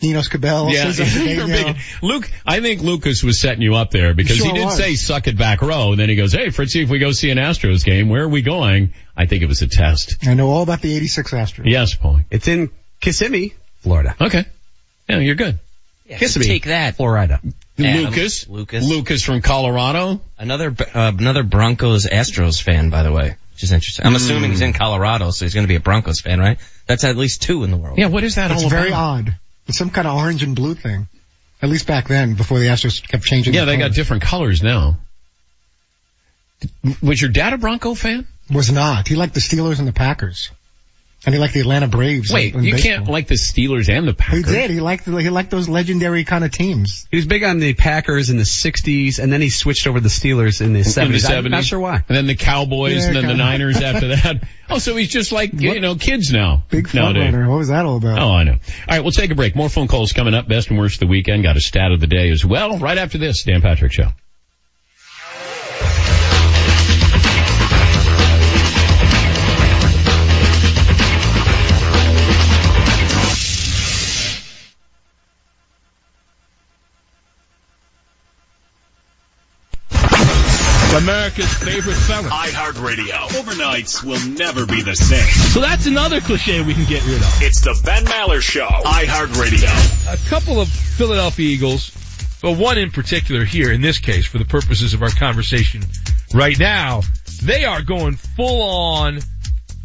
Enos 0.04 0.28
Cabell. 0.28 0.70
Yeah, 0.70 0.92
Cesar 0.92 1.04
you're 1.26 1.44
a 1.44 1.48
Cedeno. 1.48 1.74
big, 1.74 1.78
Luke, 2.04 2.30
I 2.46 2.62
think 2.62 2.82
Lucas 2.82 3.24
was 3.24 3.40
setting 3.40 3.64
you 3.64 3.74
up 3.76 3.90
there 3.90 4.14
because 4.14 4.38
he 4.38 4.52
did 4.52 4.66
was. 4.66 4.78
say 4.78 4.94
suck 4.96 5.28
it 5.28 5.38
back 5.38 5.62
row 5.64 5.92
and 5.92 6.00
then 6.00 6.08
he 6.10 6.16
goes, 6.16 6.34
hey 6.34 6.48
Fritzy, 6.50 6.84
if 6.84 6.90
we 6.90 7.00
go 7.00 7.12
see 7.12 7.32
an 7.32 7.40
Astros 7.40 7.84
game, 7.84 8.08
where 8.08 8.24
are 8.24 8.30
we 8.30 8.44
going? 8.44 8.94
I 9.16 9.26
think 9.26 9.42
it 9.42 9.48
was 9.48 9.64
a 9.64 9.68
test. 9.68 10.18
I 10.28 10.36
know 10.36 10.50
all 10.50 10.62
about 10.62 10.82
the 10.82 10.96
86 10.96 11.32
Astros. 11.32 11.64
Yes, 11.66 11.96
Paul. 11.96 12.20
It's 12.30 12.48
in 12.48 12.70
Kissimmee, 13.02 13.56
Florida. 13.80 14.16
Okay. 14.22 14.46
Yeah, 15.10 15.18
you're 15.18 15.36
good. 15.36 15.58
Kissimmee. 16.08 16.46
Take 16.46 16.66
that. 16.66 16.96
Florida. 16.96 17.40
Adam, 17.80 18.04
Lucas. 18.06 18.48
Lucas. 18.48 18.88
Lucas 18.88 19.24
from 19.24 19.42
Colorado. 19.42 20.22
Another 20.38 20.76
uh, 20.94 21.12
another 21.18 21.44
Broncos 21.44 22.06
Astros 22.06 22.62
fan, 22.62 22.90
by 22.92 23.04
the 23.04 23.12
way, 23.12 23.36
which 23.58 23.64
is 23.64 23.72
interesting. 23.72 24.06
I'm 24.06 24.14
assuming 24.16 24.52
he's 24.52 24.62
in. 24.62 24.72
Colorado, 24.74 25.32
so 25.32 25.44
he's 25.44 25.56
going 25.56 25.64
to 25.64 25.68
be 25.68 25.74
a 25.78 25.80
Broncos 25.80 26.22
fan, 26.22 26.40
right? 26.40 26.60
That's 26.86 27.04
at 27.04 27.18
least 27.18 27.42
two 27.42 27.64
in 27.64 27.72
the 27.72 27.78
world. 27.78 27.98
Yeah, 27.98 28.06
what 28.06 28.24
is 28.24 28.36
that 28.36 28.52
It's 28.52 28.64
all 28.64 28.70
very 28.70 28.90
about? 28.90 29.00
odd. 29.20 29.36
It's 29.66 29.80
some 29.80 29.90
kind 29.90 30.08
of 30.08 30.16
orange 30.16 30.44
and 30.44 30.56
blue 30.56 30.76
thing. 30.76 31.08
At 31.64 31.70
least 31.70 31.88
back 31.88 32.08
then, 32.08 32.36
before 32.36 32.60
the 32.60 32.68
Astros 32.68 33.02
kept 33.08 33.24
changing. 33.24 33.56
Yeah, 33.56 33.62
the 33.62 33.72
they 33.72 33.78
got 33.78 33.86
colors. 33.86 33.96
different 33.96 34.22
colors 34.22 34.62
now. 34.62 35.00
Was 37.02 37.20
your 37.20 37.32
dad 37.32 37.54
a 37.54 37.58
Bronco 37.58 37.96
fan? 37.96 38.28
Was 38.52 38.72
not. 38.72 39.08
He 39.08 39.16
liked 39.16 39.34
the 39.34 39.40
Steelers 39.40 39.80
and 39.80 39.88
the 39.88 39.92
Packers. 39.94 40.52
And 41.26 41.34
he 41.34 41.42
liked 41.42 41.56
the 41.56 41.62
Atlanta 41.62 41.88
Braves. 41.88 42.32
Wait, 42.32 42.54
in 42.54 42.64
you 42.64 42.74
baseball. 42.74 42.92
can't 42.98 43.08
like 43.10 43.28
the 43.28 43.36
Steelers 43.36 43.90
and 43.90 44.08
the 44.08 44.14
Packers. 44.14 44.46
He 44.46 44.52
did. 44.52 44.70
He 44.70 44.80
liked 44.80 45.04
the, 45.06 45.18
he 45.18 45.30
liked 45.30 45.50
those 45.50 45.68
legendary 45.68 46.24
kind 46.24 46.44
of 46.46 46.52
teams. 46.52 47.08
He 47.10 47.18
was 47.18 47.26
big 47.26 47.44
on 47.44 47.60
the 47.60 47.74
Packers 47.74 48.30
in 48.30 48.38
the 48.38 48.44
60s, 48.44 49.18
and 49.20 49.34
then 49.34 49.42
he 49.42 49.50
switched 49.50 49.88
over 49.88 49.98
to 49.98 50.04
the 50.04 50.10
Steelers 50.10 50.62
in 50.62 50.74
the 50.74 50.80
In 50.80 50.86
70s. 50.86 51.28
the 51.28 51.36
I'm 51.36 51.46
not 51.52 51.64
sure 51.66 51.80
why. 51.80 51.96
And 52.08 52.16
then 52.16 52.28
the 52.28 52.36
Cowboys 52.36 52.98
Yeah, 53.02 53.08
and 53.08 53.16
then 53.16 53.24
the 53.24 53.30
kinda. 53.30 53.44
Niners 53.44 53.82
after 53.82 54.08
that. 54.16 54.44
Oh, 54.70 54.78
so 54.78 54.96
he's 54.96 55.10
just 55.10 55.32
like, 55.32 55.52
you 55.54 55.80
know, 55.80 55.96
kids 55.96 56.32
now. 56.32 56.64
Big 56.70 56.88
front 56.88 57.16
nowadays. 57.18 57.48
What 57.48 57.58
was 57.58 57.70
that 57.70 57.86
all 57.86 57.98
about? 57.98 58.20
Oh, 58.20 58.32
I 58.32 58.44
know. 58.44 58.54
All 58.54 58.60
right, 58.88 59.02
we'll 59.02 59.12
take 59.12 59.32
a 59.32 59.36
break. 59.36 59.56
More 59.56 59.70
phone 59.70 59.88
calls 59.88 60.14
coming 60.14 60.36
up. 60.36 60.48
Best 60.48 60.70
and 60.70 60.78
worst 60.78 60.96
of 60.98 61.00
the 61.02 61.08
weekend. 61.08 61.42
Got 61.44 61.58
a 61.58 61.62
stat 61.62 61.92
of 61.92 62.00
the 62.00 62.08
day 62.08 62.30
as 62.30 62.46
well. 62.46 62.78
Right 62.78 62.98
after 62.98 63.18
this, 63.18 63.44
Dan 63.44 63.62
Patrick 63.62 63.92
Show. 63.92 64.10
America's 80.98 81.54
favorite 81.54 81.94
seller. 81.94 82.28
iHeartRadio. 82.28 83.30
Overnights 83.30 84.04
will 84.04 84.20
never 84.32 84.66
be 84.66 84.82
the 84.82 84.96
same. 84.96 85.28
So 85.52 85.62
that's 85.62 85.86
another 85.86 86.22
cliche 86.22 86.62
we 86.62 86.74
can 86.74 86.86
get 86.86 87.06
rid 87.06 87.18
of. 87.18 87.42
It's 87.42 87.62
the 87.62 87.80
Ben 87.86 88.04
Maller 88.06 88.42
Show. 88.42 88.66
iHeartRadio. 88.66 90.14
a 90.14 90.30
couple 90.30 90.60
of 90.60 90.68
Philadelphia 90.68 91.48
Eagles, 91.48 91.92
but 92.42 92.58
one 92.58 92.80
in 92.80 92.90
particular 92.90 93.46
here 93.46 93.72
in 93.72 93.82
this 93.82 94.00
case 94.00 94.26
for 94.26 94.40
the 94.40 94.46
purposes 94.46 94.96
of 94.96 95.04
our 95.04 95.12
conversation 95.12 95.84
right 96.34 96.58
now, 96.58 97.02
they 97.44 97.66
are 97.66 97.84
going 97.84 98.16
full 98.16 98.64
on 98.64 99.20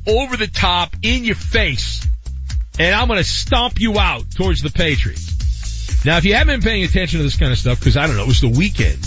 over 0.06 0.38
the 0.38 0.46
top 0.46 0.96
in 1.02 1.24
your 1.24 1.34
face 1.34 2.06
and 2.78 2.94
I'm 2.94 3.06
going 3.06 3.18
to 3.18 3.24
stomp 3.24 3.80
you 3.80 3.98
out 3.98 4.30
towards 4.34 4.62
the 4.62 4.70
Patriots. 4.70 6.06
Now 6.06 6.16
if 6.16 6.24
you 6.24 6.34
haven't 6.34 6.60
been 6.60 6.70
paying 6.70 6.84
attention 6.84 7.18
to 7.18 7.24
this 7.24 7.36
kind 7.36 7.52
of 7.52 7.58
stuff 7.58 7.78
because 7.78 7.98
I 7.98 8.06
don't 8.06 8.16
know, 8.16 8.22
it 8.22 8.28
was 8.28 8.40
the 8.40 8.48
weekend. 8.48 9.06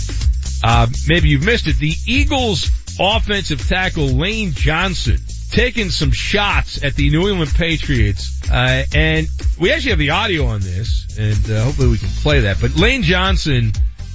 Uh, 0.62 0.86
maybe 1.08 1.28
you've 1.28 1.44
missed 1.44 1.66
it. 1.66 1.76
The 1.76 1.94
Eagles 2.06 2.70
offensive 2.98 3.66
tackle 3.68 4.06
Lane 4.06 4.52
Johnson 4.52 5.18
taking 5.50 5.90
some 5.90 6.10
shots 6.10 6.82
at 6.82 6.94
the 6.94 7.10
New 7.10 7.28
England 7.28 7.52
Patriots. 7.54 8.40
Uh, 8.50 8.84
and 8.94 9.28
we 9.58 9.72
actually 9.72 9.90
have 9.90 9.98
the 9.98 10.10
audio 10.10 10.46
on 10.46 10.60
this 10.60 11.16
and 11.18 11.50
uh, 11.50 11.64
hopefully 11.64 11.88
we 11.88 11.98
can 11.98 12.08
play 12.08 12.40
that. 12.40 12.60
But 12.60 12.76
Lane 12.76 13.02
Johnson, 13.02 13.72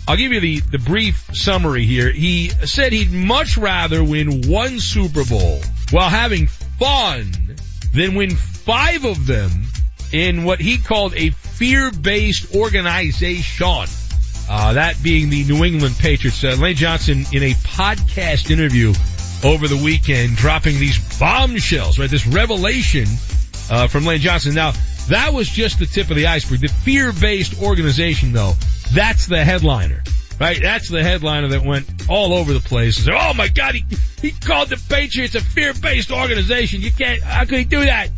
I'll 0.07 0.17
give 0.17 0.31
you 0.31 0.39
the, 0.39 0.59
the 0.59 0.79
brief 0.79 1.29
summary 1.33 1.85
here. 1.85 2.11
He 2.11 2.49
said 2.49 2.93
he'd 2.93 3.11
much 3.11 3.57
rather 3.57 4.03
win 4.03 4.41
one 4.47 4.79
Super 4.79 5.23
Bowl 5.25 5.61
while 5.91 6.09
having 6.09 6.47
fun 6.47 7.55
than 7.93 8.15
win 8.15 8.31
five 8.31 9.05
of 9.05 9.25
them 9.25 9.51
in 10.11 10.43
what 10.43 10.59
he 10.59 10.77
called 10.77 11.13
a 11.15 11.29
fear-based 11.29 12.55
organization. 12.55 13.85
Uh, 14.53 14.73
that 14.73 15.01
being 15.01 15.29
the 15.29 15.45
New 15.45 15.63
England 15.63 15.95
Patriots. 15.97 16.43
Uh, 16.43 16.57
Lane 16.59 16.75
Johnson 16.75 17.23
in 17.31 17.41
a 17.41 17.53
podcast 17.53 18.51
interview 18.51 18.93
over 19.45 19.69
the 19.69 19.81
weekend 19.81 20.35
dropping 20.35 20.77
these 20.77 20.99
bombshells, 21.17 21.97
right? 21.97 22.09
This 22.09 22.27
revelation, 22.27 23.05
uh, 23.71 23.87
from 23.87 24.05
Lane 24.05 24.19
Johnson. 24.19 24.53
Now, 24.53 24.73
that 25.07 25.33
was 25.33 25.47
just 25.47 25.79
the 25.79 25.85
tip 25.85 26.09
of 26.09 26.17
the 26.17 26.27
iceberg. 26.27 26.59
The 26.59 26.67
fear-based 26.67 27.61
organization 27.61 28.33
though, 28.33 28.51
that's 28.93 29.25
the 29.27 29.41
headliner. 29.41 30.03
Right? 30.37 30.59
That's 30.61 30.89
the 30.89 31.01
headliner 31.01 31.49
that 31.49 31.63
went 31.63 32.09
all 32.09 32.33
over 32.33 32.51
the 32.51 32.59
place. 32.59 32.97
Said, 32.97 33.13
oh 33.15 33.33
my 33.33 33.47
god, 33.47 33.75
he, 33.75 33.85
he 34.21 34.31
called 34.31 34.67
the 34.67 34.83
Patriots 34.89 35.35
a 35.35 35.39
fear-based 35.39 36.11
organization. 36.11 36.81
You 36.81 36.91
can't, 36.91 37.21
how 37.21 37.45
could 37.45 37.59
he 37.59 37.63
do 37.63 37.85
that? 37.85 38.09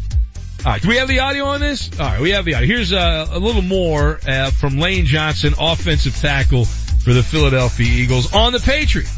All 0.65 0.71
right, 0.71 0.81
do 0.81 0.87
we 0.87 0.95
have 0.95 1.09
the 1.09 1.19
audio 1.19 1.45
on 1.45 1.59
this? 1.59 1.89
All 1.99 2.05
right, 2.05 2.21
we 2.21 2.29
have 2.31 2.45
the 2.45 2.55
audio. 2.55 2.67
Here's 2.67 2.93
uh, 2.93 3.27
a 3.29 3.37
little 3.37 3.61
more 3.61 4.17
uh, 4.25 4.49
from 4.51 4.77
Lane 4.77 5.05
Johnson, 5.05 5.53
offensive 5.59 6.15
tackle 6.15 6.63
for 6.63 7.13
the 7.13 7.21
Philadelphia 7.21 7.85
Eagles 7.85 8.33
on 8.33 8.53
the 8.53 8.59
Patriots. 8.59 9.11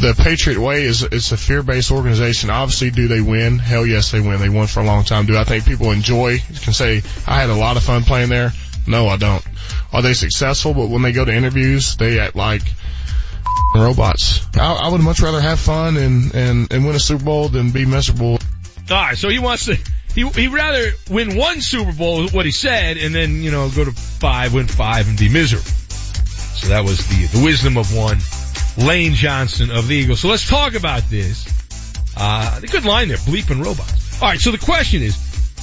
the 0.00 0.14
Patriot 0.14 0.58
Way 0.58 0.84
is 0.84 1.02
it's 1.02 1.30
a 1.32 1.36
fear-based 1.36 1.90
organization. 1.90 2.48
Obviously, 2.48 2.90
do 2.90 3.06
they 3.06 3.20
win? 3.20 3.58
Hell 3.58 3.84
yes, 3.84 4.12
they 4.12 4.20
win. 4.20 4.40
They 4.40 4.48
won 4.48 4.66
for 4.66 4.80
a 4.80 4.84
long 4.84 5.04
time. 5.04 5.26
Do 5.26 5.36
I 5.36 5.44
think 5.44 5.66
people 5.66 5.90
enjoy? 5.92 6.38
Can 6.62 6.72
say 6.72 7.02
I 7.26 7.38
had 7.38 7.50
a 7.50 7.54
lot 7.54 7.76
of 7.76 7.82
fun 7.82 8.04
playing 8.04 8.30
there. 8.30 8.52
No, 8.86 9.08
I 9.08 9.18
don't. 9.18 9.44
Are 9.92 10.00
they 10.00 10.14
successful? 10.14 10.72
But 10.72 10.88
when 10.88 11.02
they 11.02 11.12
go 11.12 11.22
to 11.22 11.34
interviews, 11.34 11.96
they 11.96 12.18
act 12.18 12.34
like 12.34 12.62
robots. 13.74 14.46
I, 14.56 14.72
I 14.72 14.88
would 14.88 15.02
much 15.02 15.20
rather 15.20 15.40
have 15.42 15.60
fun 15.60 15.98
and, 15.98 16.34
and, 16.34 16.72
and 16.72 16.86
win 16.86 16.96
a 16.96 17.00
Super 17.00 17.24
Bowl 17.24 17.50
than 17.50 17.72
be 17.72 17.84
miserable. 17.84 18.38
All 18.90 18.96
right, 18.96 19.18
so 19.18 19.28
he 19.28 19.38
wants 19.38 19.66
to. 19.66 19.76
He 20.18 20.28
he'd 20.28 20.48
rather 20.48 20.90
win 21.08 21.36
one 21.36 21.60
Super 21.60 21.92
Bowl, 21.92 22.26
what 22.30 22.44
he 22.44 22.50
said, 22.50 22.96
and 22.96 23.14
then 23.14 23.40
you 23.40 23.52
know 23.52 23.70
go 23.70 23.84
to 23.84 23.92
five, 23.92 24.52
win 24.52 24.66
five, 24.66 25.08
and 25.08 25.16
be 25.16 25.28
miserable. 25.28 25.64
So 25.64 26.68
that 26.70 26.82
was 26.82 27.06
the 27.06 27.38
the 27.38 27.44
wisdom 27.44 27.76
of 27.76 27.94
one, 27.94 28.18
Lane 28.84 29.14
Johnson 29.14 29.70
of 29.70 29.86
the 29.86 29.94
Eagles. 29.94 30.18
So 30.18 30.26
let's 30.26 30.48
talk 30.48 30.74
about 30.74 31.08
this. 31.08 31.46
Uh, 32.16 32.58
good 32.62 32.84
line 32.84 33.06
there, 33.06 33.16
bleeping 33.18 33.64
robots. 33.64 34.20
All 34.20 34.28
right, 34.28 34.40
so 34.40 34.50
the 34.50 34.58
question 34.58 35.02
is, 35.02 35.16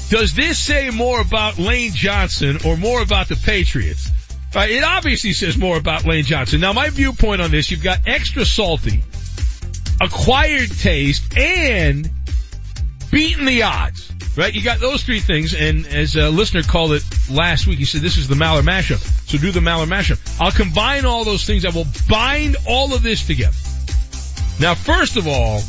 does 0.09 0.33
this 0.33 0.57
say 0.57 0.89
more 0.89 1.19
about 1.19 1.59
Lane 1.59 1.91
Johnson 1.91 2.59
or 2.65 2.77
more 2.77 3.01
about 3.01 3.27
the 3.27 3.35
Patriots? 3.35 4.09
Uh, 4.55 4.67
it 4.69 4.85
obviously 4.85 5.33
says 5.33 5.57
more 5.57 5.75
about 5.75 6.05
Lane 6.05 6.23
Johnson. 6.23 6.61
Now, 6.61 6.71
my 6.71 6.89
viewpoint 6.91 7.41
on 7.41 7.51
this, 7.51 7.71
you've 7.71 7.83
got 7.83 8.07
extra 8.07 8.45
salty, 8.45 9.03
acquired 9.99 10.71
taste, 10.71 11.37
and 11.37 12.09
beating 13.11 13.43
the 13.43 13.63
odds. 13.63 14.14
Right? 14.37 14.53
You 14.53 14.61
got 14.61 14.79
those 14.79 15.03
three 15.03 15.21
things, 15.21 15.53
and 15.53 15.87
as 15.87 16.15
a 16.15 16.29
listener 16.29 16.61
called 16.61 16.91
it 16.91 17.03
last 17.31 17.67
week, 17.67 17.79
he 17.79 17.85
said 17.85 18.01
this 18.01 18.17
is 18.17 18.27
the 18.27 18.35
Maller 18.35 18.63
mashup. 18.63 18.99
So 19.29 19.37
do 19.37 19.51
the 19.51 19.61
Maller 19.61 19.87
mashup. 19.87 20.19
I'll 20.41 20.51
combine 20.51 21.05
all 21.05 21.23
those 21.23 21.45
things. 21.45 21.65
I 21.65 21.69
will 21.69 21.87
bind 22.09 22.57
all 22.67 22.93
of 22.93 23.01
this 23.01 23.25
together. 23.25 23.55
Now, 24.59 24.75
first 24.75 25.17
of 25.17 25.27
all, 25.27 25.61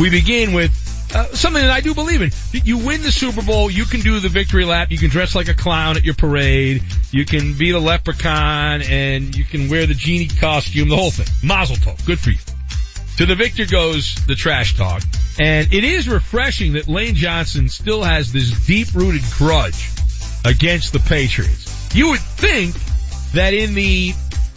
we 0.00 0.10
begin 0.10 0.52
with 0.52 0.72
uh, 1.14 1.26
something 1.34 1.62
that 1.62 1.70
I 1.70 1.80
do 1.80 1.94
believe 1.94 2.22
in. 2.22 2.30
You 2.52 2.78
win 2.78 3.02
the 3.02 3.10
Super 3.10 3.42
Bowl, 3.42 3.70
you 3.70 3.84
can 3.84 4.00
do 4.00 4.20
the 4.20 4.28
victory 4.28 4.64
lap, 4.64 4.90
you 4.90 4.98
can 4.98 5.10
dress 5.10 5.34
like 5.34 5.48
a 5.48 5.54
clown 5.54 5.96
at 5.96 6.04
your 6.04 6.14
parade, 6.14 6.82
you 7.10 7.24
can 7.24 7.54
be 7.54 7.72
the 7.72 7.80
leprechaun, 7.80 8.82
and 8.82 9.34
you 9.34 9.44
can 9.44 9.68
wear 9.68 9.86
the 9.86 9.94
genie 9.94 10.28
costume, 10.28 10.88
the 10.88 10.96
whole 10.96 11.10
thing. 11.10 11.26
Mazel 11.46 11.76
tov. 11.76 12.04
Good 12.06 12.20
for 12.20 12.30
you. 12.30 12.38
To 13.20 13.26
the 13.26 13.34
victor 13.34 13.66
goes 13.66 14.14
the 14.24 14.34
trash 14.34 14.78
talk. 14.78 15.02
And 15.38 15.70
it 15.74 15.84
is 15.84 16.08
refreshing 16.08 16.72
that 16.72 16.88
Lane 16.88 17.14
Johnson 17.14 17.68
still 17.68 18.02
has 18.02 18.32
this 18.32 18.66
deep 18.66 18.94
rooted 18.94 19.20
grudge 19.36 19.90
against 20.42 20.94
the 20.94 21.00
Patriots. 21.00 21.94
You 21.94 22.12
would 22.12 22.20
think 22.20 22.74
that 23.32 23.52
in 23.52 23.74
the, 23.74 24.12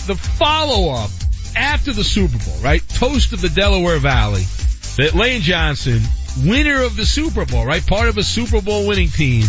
the 0.08 0.16
follow 0.16 0.94
up 0.94 1.10
after 1.58 1.92
the 1.92 2.06
Super 2.06 2.38
Bowl, 2.38 2.58
right? 2.64 2.82
Toast 2.88 3.34
of 3.34 3.42
the 3.42 3.50
Delaware 3.50 4.00
Valley, 4.00 4.44
that 4.96 5.14
Lane 5.14 5.42
Johnson, 5.42 6.00
winner 6.46 6.84
of 6.84 6.96
the 6.96 7.06
Super 7.06 7.46
Bowl, 7.46 7.66
right? 7.66 7.86
Part 7.86 8.08
of 8.08 8.18
a 8.18 8.24
Super 8.24 8.62
Bowl 8.62 8.88
winning 8.88 9.10
team, 9.10 9.42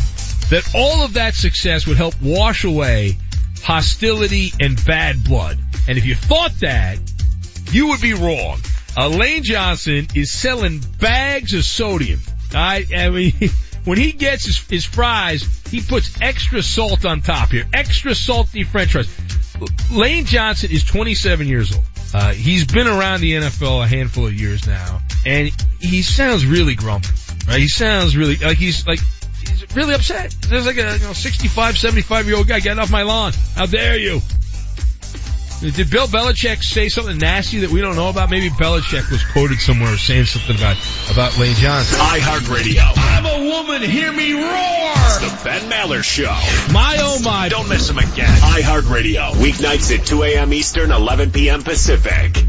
that 0.51 0.69
all 0.75 1.05
of 1.05 1.13
that 1.13 1.35
success 1.35 1.87
would 1.87 1.99
help 1.99 2.21
wash 2.21 2.65
away 2.65 3.17
hostility 3.63 4.53
and 4.59 4.85
bad 4.85 5.23
blood. 5.23 5.61
And 5.87 5.99
if 5.99 6.05
you 6.05 6.17
thought 6.17 6.59
that, 6.63 6.99
you 7.71 7.91
would 7.91 8.01
be 8.01 8.15
wrong. 8.15 8.59
Lane 8.97 9.43
Johnson 9.43 10.09
is 10.15 10.31
selling 10.31 10.81
bags 11.01 11.53
of 11.55 11.65
sodium. 11.65 12.21
I, 12.55 12.87
I 12.97 13.11
mean, 13.11 13.33
when 13.85 13.99
he 13.99 14.13
gets 14.13 14.47
his, 14.47 14.59
his 14.69 14.85
fries, 14.85 15.63
he 15.71 15.81
puts 15.81 16.21
extra 16.21 16.63
salt 16.63 17.05
on 17.05 17.21
top 17.21 17.51
here. 17.51 17.65
Extra 17.73 18.15
salty 18.15 18.65
french 18.65 18.93
fries. 18.93 19.09
Lane 19.91 20.25
Johnson 20.25 20.71
is 20.71 20.85
27 20.85 21.47
years 21.47 21.75
old. 21.75 21.85
Uh, 22.13 22.33
he's 22.33 22.65
been 22.65 22.87
around 22.87 23.21
the 23.21 23.33
NFL 23.33 23.83
a 23.83 23.89
handful 23.89 24.27
of 24.27 24.35
years 24.35 24.67
now, 24.69 25.01
and 25.27 25.51
he 25.81 26.03
sounds 26.03 26.47
really 26.47 26.77
grumpy, 26.77 27.09
right? 27.49 27.59
He 27.59 27.67
sounds 27.67 28.17
really, 28.17 28.37
like 28.37 28.57
he's 28.57 28.87
like, 28.87 29.01
he's 29.41 29.75
really 29.75 29.95
upset. 29.95 30.31
There's 30.49 30.65
like 30.65 30.77
a, 30.77 30.97
you 30.97 31.05
know, 31.05 31.13
65, 31.13 31.77
75 31.77 32.27
year 32.27 32.37
old 32.37 32.47
guy 32.47 32.61
getting 32.61 32.79
off 32.79 32.91
my 32.91 33.03
lawn. 33.03 33.33
How 33.57 33.67
dare 33.67 33.99
you? 33.99 34.21
Did 35.61 35.91
Bill 35.91 36.07
Belichick 36.07 36.63
say 36.63 36.89
something 36.89 37.17
nasty 37.17 37.61
that 37.61 37.71
we 37.71 37.81
don't 37.81 37.97
know 37.97 38.09
about? 38.09 38.31
Maybe 38.31 38.51
Belichick 38.51 39.11
was 39.11 39.25
quoted 39.33 39.61
somewhere 39.61 39.97
saying 39.97 40.27
something 40.27 40.57
about, 40.57 40.77
about 41.11 41.39
Lane 41.39 41.55
Johnson. 41.57 41.99
iHeartRadio. 41.99 42.93
I'm 42.97 43.25
a 43.27 43.51
woman, 43.51 43.83
hear 43.83 44.13
me 44.13 44.33
roar! 44.33 44.43
It's 44.43 45.19
the 45.21 45.41
Ben 45.45 45.71
Maller 45.71 46.03
Show. 46.03 46.33
My 46.73 46.97
oh 47.01 47.19
my. 47.21 47.49
Don't 47.49 47.69
miss 47.69 47.89
him 47.89 47.99
again. 47.99 48.27
iHeartRadio. 48.27 49.33
Weeknights 49.33 49.97
at 49.97 50.05
2 50.07 50.23
a.m. 50.25 50.53
Eastern, 50.53 50.91
11 50.91 51.31
p.m. 51.31 51.63
Pacific. 51.63 52.45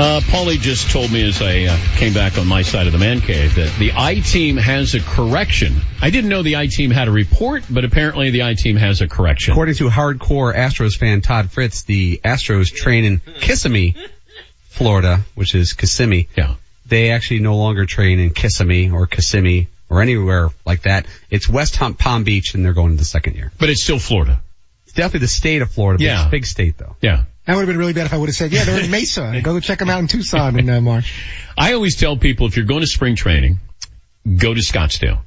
Uh, 0.00 0.18
Paulie 0.20 0.58
just 0.58 0.90
told 0.90 1.12
me 1.12 1.22
as 1.28 1.42
I 1.42 1.64
uh, 1.64 1.76
came 1.96 2.14
back 2.14 2.38
on 2.38 2.46
my 2.46 2.62
side 2.62 2.86
of 2.86 2.92
the 2.94 2.98
man 2.98 3.20
cave 3.20 3.56
that 3.56 3.70
the 3.78 3.92
I 3.94 4.14
team 4.20 4.56
has 4.56 4.94
a 4.94 5.00
correction. 5.00 5.76
I 6.00 6.08
didn't 6.08 6.30
know 6.30 6.42
the 6.42 6.56
I 6.56 6.68
team 6.68 6.90
had 6.90 7.06
a 7.06 7.10
report, 7.10 7.64
but 7.68 7.84
apparently 7.84 8.30
the 8.30 8.44
I 8.44 8.54
team 8.54 8.76
has 8.76 9.02
a 9.02 9.08
correction. 9.08 9.52
According 9.52 9.74
to 9.74 9.90
hardcore 9.90 10.54
Astros 10.54 10.96
fan 10.96 11.20
Todd 11.20 11.50
Fritz, 11.50 11.82
the 11.82 12.18
Astros 12.24 12.72
train 12.74 13.04
in 13.04 13.18
Kissimmee, 13.40 13.94
Florida, 14.70 15.20
which 15.34 15.54
is 15.54 15.74
Kissimmee. 15.74 16.28
Yeah. 16.34 16.54
They 16.86 17.10
actually 17.10 17.40
no 17.40 17.58
longer 17.58 17.84
train 17.84 18.20
in 18.20 18.30
Kissimmee 18.30 18.90
or 18.90 19.06
Kissimmee 19.06 19.68
or 19.90 20.00
anywhere 20.00 20.48
like 20.64 20.84
that. 20.84 21.04
It's 21.28 21.46
West 21.46 21.76
Hump 21.76 21.98
Palm 21.98 22.24
Beach 22.24 22.54
and 22.54 22.64
they're 22.64 22.72
going 22.72 22.92
to 22.92 22.96
the 22.96 23.04
second 23.04 23.34
year. 23.34 23.52
But 23.58 23.68
it's 23.68 23.82
still 23.82 23.98
Florida. 23.98 24.40
It's 24.84 24.94
definitely 24.94 25.20
the 25.20 25.28
state 25.28 25.60
of 25.60 25.70
Florida. 25.70 25.98
but 25.98 26.04
Yeah. 26.04 26.20
It's 26.20 26.28
a 26.28 26.30
big 26.30 26.46
state 26.46 26.78
though. 26.78 26.96
Yeah. 27.02 27.24
That 27.46 27.54
would 27.54 27.62
have 27.62 27.68
been 27.68 27.78
really 27.78 27.94
bad 27.94 28.06
if 28.06 28.12
I 28.12 28.18
would 28.18 28.28
have 28.28 28.36
said, 28.36 28.52
yeah, 28.52 28.64
they're 28.64 28.84
in 28.84 28.90
Mesa. 28.90 29.40
Go 29.42 29.58
check 29.60 29.78
them 29.78 29.90
out 29.90 30.00
in 30.00 30.06
Tucson 30.06 30.58
in 30.58 30.68
uh, 30.68 30.80
March. 30.80 31.24
I 31.56 31.72
always 31.72 31.96
tell 31.96 32.16
people 32.16 32.46
if 32.46 32.56
you're 32.56 32.66
going 32.66 32.82
to 32.82 32.86
spring 32.86 33.16
training, 33.16 33.58
go 34.36 34.54
to 34.54 34.60
Scottsdale. 34.60 35.20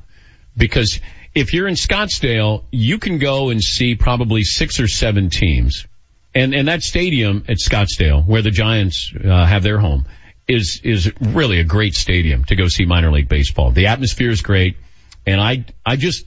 Because 0.55 0.99
if 1.33 1.53
you're 1.53 1.67
in 1.67 1.75
Scottsdale, 1.75 2.63
you 2.71 2.99
can 2.99 3.17
go 3.17 3.49
and 3.49 3.61
see 3.61 3.95
probably 3.95 4.43
six 4.43 4.79
or 4.79 4.87
seven 4.87 5.29
teams. 5.29 5.87
And, 6.35 6.53
and 6.53 6.67
that 6.67 6.81
stadium 6.81 7.45
at 7.47 7.57
Scottsdale, 7.57 8.25
where 8.25 8.41
the 8.41 8.51
Giants 8.51 9.11
uh, 9.13 9.45
have 9.45 9.63
their 9.63 9.79
home, 9.79 10.05
is, 10.47 10.81
is 10.83 11.11
really 11.19 11.59
a 11.59 11.63
great 11.63 11.95
stadium 11.95 12.43
to 12.45 12.55
go 12.55 12.67
see 12.67 12.85
minor 12.85 13.11
league 13.11 13.29
baseball. 13.29 13.71
The 13.71 13.87
atmosphere 13.87 14.29
is 14.29 14.41
great. 14.41 14.77
And 15.25 15.39
I, 15.39 15.65
I 15.85 15.95
just, 15.95 16.25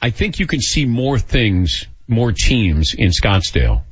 I 0.00 0.10
think 0.10 0.38
you 0.38 0.46
can 0.46 0.60
see 0.60 0.84
more 0.84 1.18
things, 1.18 1.86
more 2.06 2.32
teams 2.32 2.94
in 2.94 3.10
Scottsdale. 3.10 3.82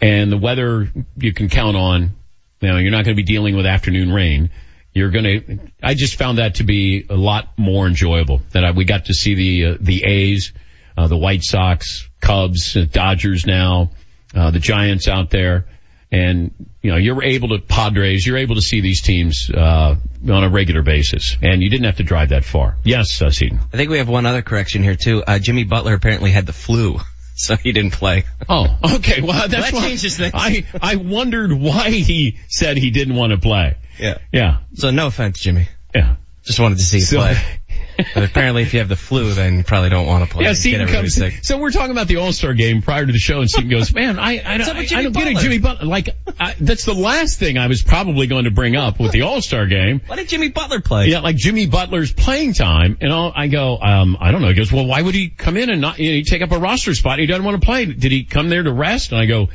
And 0.00 0.32
the 0.32 0.38
weather 0.38 0.90
you 1.16 1.32
can 1.32 1.48
count 1.48 1.76
on. 1.76 2.12
You 2.60 2.68
know, 2.68 2.76
you're 2.76 2.90
not 2.90 3.04
going 3.04 3.16
to 3.16 3.22
be 3.22 3.22
dealing 3.22 3.56
with 3.56 3.66
afternoon 3.66 4.12
rain. 4.12 4.50
You're 4.92 5.10
going 5.10 5.24
to, 5.24 5.58
I 5.82 5.94
just 5.94 6.16
found 6.16 6.38
that 6.38 6.56
to 6.56 6.64
be 6.64 7.06
a 7.08 7.14
lot 7.14 7.56
more 7.56 7.86
enjoyable 7.86 8.42
that 8.52 8.64
I, 8.64 8.72
we 8.72 8.84
got 8.84 9.06
to 9.06 9.14
see 9.14 9.34
the, 9.34 9.64
uh, 9.66 9.76
the 9.80 10.04
A's, 10.04 10.52
uh, 10.96 11.06
the 11.06 11.16
White 11.16 11.42
Sox, 11.42 12.08
Cubs, 12.20 12.76
uh, 12.76 12.86
Dodgers 12.90 13.46
now, 13.46 13.90
uh, 14.34 14.50
the 14.50 14.58
Giants 14.58 15.06
out 15.08 15.30
there. 15.30 15.66
And, 16.12 16.52
you 16.82 16.90
know, 16.90 16.96
you're 16.96 17.22
able 17.22 17.50
to, 17.50 17.60
Padres, 17.60 18.26
you're 18.26 18.38
able 18.38 18.56
to 18.56 18.62
see 18.62 18.80
these 18.80 19.00
teams, 19.00 19.48
uh, 19.48 19.94
on 20.28 20.44
a 20.44 20.50
regular 20.50 20.82
basis. 20.82 21.36
And 21.40 21.62
you 21.62 21.70
didn't 21.70 21.84
have 21.84 21.98
to 21.98 22.02
drive 22.02 22.30
that 22.30 22.44
far. 22.44 22.76
Yes, 22.82 23.22
uh, 23.22 23.30
Seaton. 23.30 23.60
I 23.72 23.76
think 23.76 23.90
we 23.90 23.98
have 23.98 24.08
one 24.08 24.26
other 24.26 24.42
correction 24.42 24.82
here 24.82 24.96
too. 24.96 25.22
Uh, 25.24 25.38
Jimmy 25.38 25.62
Butler 25.62 25.94
apparently 25.94 26.32
had 26.32 26.46
the 26.46 26.52
flu, 26.52 26.98
so 27.34 27.56
he 27.56 27.72
didn't 27.72 27.92
play. 27.92 28.24
Oh, 28.48 28.66
okay. 28.96 29.20
Well, 29.20 29.48
that's 29.48 29.70
that 29.70 29.72
why 29.72 29.80
changes 29.88 30.16
things. 30.16 30.32
I, 30.34 30.64
I 30.80 30.96
wondered 30.96 31.52
why 31.52 31.90
he 31.90 32.38
said 32.48 32.76
he 32.76 32.90
didn't 32.90 33.14
want 33.16 33.32
to 33.32 33.38
play. 33.38 33.76
Yeah. 33.98 34.18
Yeah. 34.32 34.58
So 34.74 34.90
no 34.90 35.06
offense, 35.08 35.38
Jimmy. 35.40 35.68
Yeah. 35.94 36.16
Just 36.42 36.60
wanted 36.60 36.78
to 36.78 36.84
see 36.84 36.98
you 36.98 37.04
So- 37.04 37.18
play. 37.18 37.36
but 38.14 38.22
apparently 38.24 38.62
if 38.62 38.72
you 38.72 38.80
have 38.80 38.88
the 38.88 38.96
flu, 38.96 39.32
then 39.34 39.58
you 39.58 39.64
probably 39.64 39.90
don't 39.90 40.06
want 40.06 40.24
to 40.24 40.30
play. 40.30 40.44
Yeah, 40.44 40.50
Get 40.50 40.56
Seaton 40.56 40.88
comes. 40.88 41.14
sick. 41.14 41.40
So 41.42 41.58
we're 41.58 41.70
talking 41.70 41.92
about 41.92 42.08
the 42.08 42.16
All 42.16 42.32
Star 42.32 42.54
game 42.54 42.82
prior 42.82 43.04
to 43.06 43.12
the 43.12 43.18
show, 43.18 43.40
and 43.40 43.50
Seaton 43.50 43.70
goes, 43.70 43.94
"Man, 43.94 44.18
I 44.18 44.38
I 44.38 44.56
What's 44.58 44.66
don't, 44.68 44.76
up 44.76 44.82
I, 44.82 44.86
Jimmy 44.86 45.02
don't 45.04 45.12
get 45.12 45.26
it, 45.28 45.36
Jimmy 45.38 45.58
Butler. 45.58 45.86
Like 45.86 46.08
I, 46.38 46.54
that's 46.60 46.84
the 46.84 46.94
last 46.94 47.38
thing 47.38 47.58
I 47.58 47.66
was 47.66 47.82
probably 47.82 48.26
going 48.26 48.44
to 48.44 48.50
bring 48.50 48.76
up 48.76 48.98
with 49.00 49.12
the 49.12 49.22
All 49.22 49.40
Star 49.40 49.66
game. 49.66 50.00
Why 50.06 50.16
did 50.16 50.28
Jimmy 50.28 50.48
Butler 50.50 50.80
play? 50.80 51.08
Yeah, 51.08 51.20
like 51.20 51.36
Jimmy 51.36 51.66
Butler's 51.66 52.12
playing 52.12 52.54
time, 52.54 52.98
and 53.00 53.12
I'll, 53.12 53.32
I 53.34 53.48
go, 53.48 53.78
um, 53.80 54.16
I 54.20 54.30
don't 54.32 54.42
know. 54.42 54.48
He 54.48 54.54
goes, 54.54 54.72
well, 54.72 54.86
why 54.86 55.00
would 55.02 55.14
he 55.14 55.28
come 55.28 55.56
in 55.56 55.70
and 55.70 55.80
not? 55.80 55.98
You 55.98 56.10
know, 56.10 56.16
he 56.16 56.24
take 56.24 56.42
up 56.42 56.52
a 56.52 56.58
roster 56.58 56.94
spot? 56.94 57.18
He 57.18 57.26
doesn't 57.26 57.44
want 57.44 57.60
to 57.60 57.64
play. 57.64 57.86
Did 57.86 58.12
he 58.12 58.24
come 58.24 58.48
there 58.48 58.62
to 58.62 58.72
rest? 58.72 59.12
And 59.12 59.20
I 59.20 59.26
go, 59.26 59.48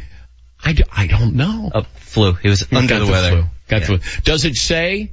I, 0.63 0.73
d- 0.73 0.83
I 0.91 1.07
don't 1.07 1.35
know. 1.35 1.71
Oh, 1.73 1.81
flu. 1.95 2.33
He 2.33 2.49
was 2.49 2.61
He's 2.61 2.73
under 2.77 2.99
got 2.99 3.05
the 3.05 3.11
weather. 3.11 3.29
Flu. 3.31 3.43
Got 3.67 3.79
the 3.81 3.85
flu. 3.85 4.21
Does 4.23 4.45
it 4.45 4.55
say 4.55 5.11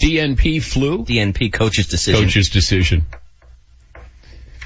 DNP 0.00 0.62
flu? 0.62 1.04
DNP 1.04 1.52
coach's 1.52 1.86
decision. 1.86 2.22
Coach's 2.22 2.48
decision. 2.48 3.04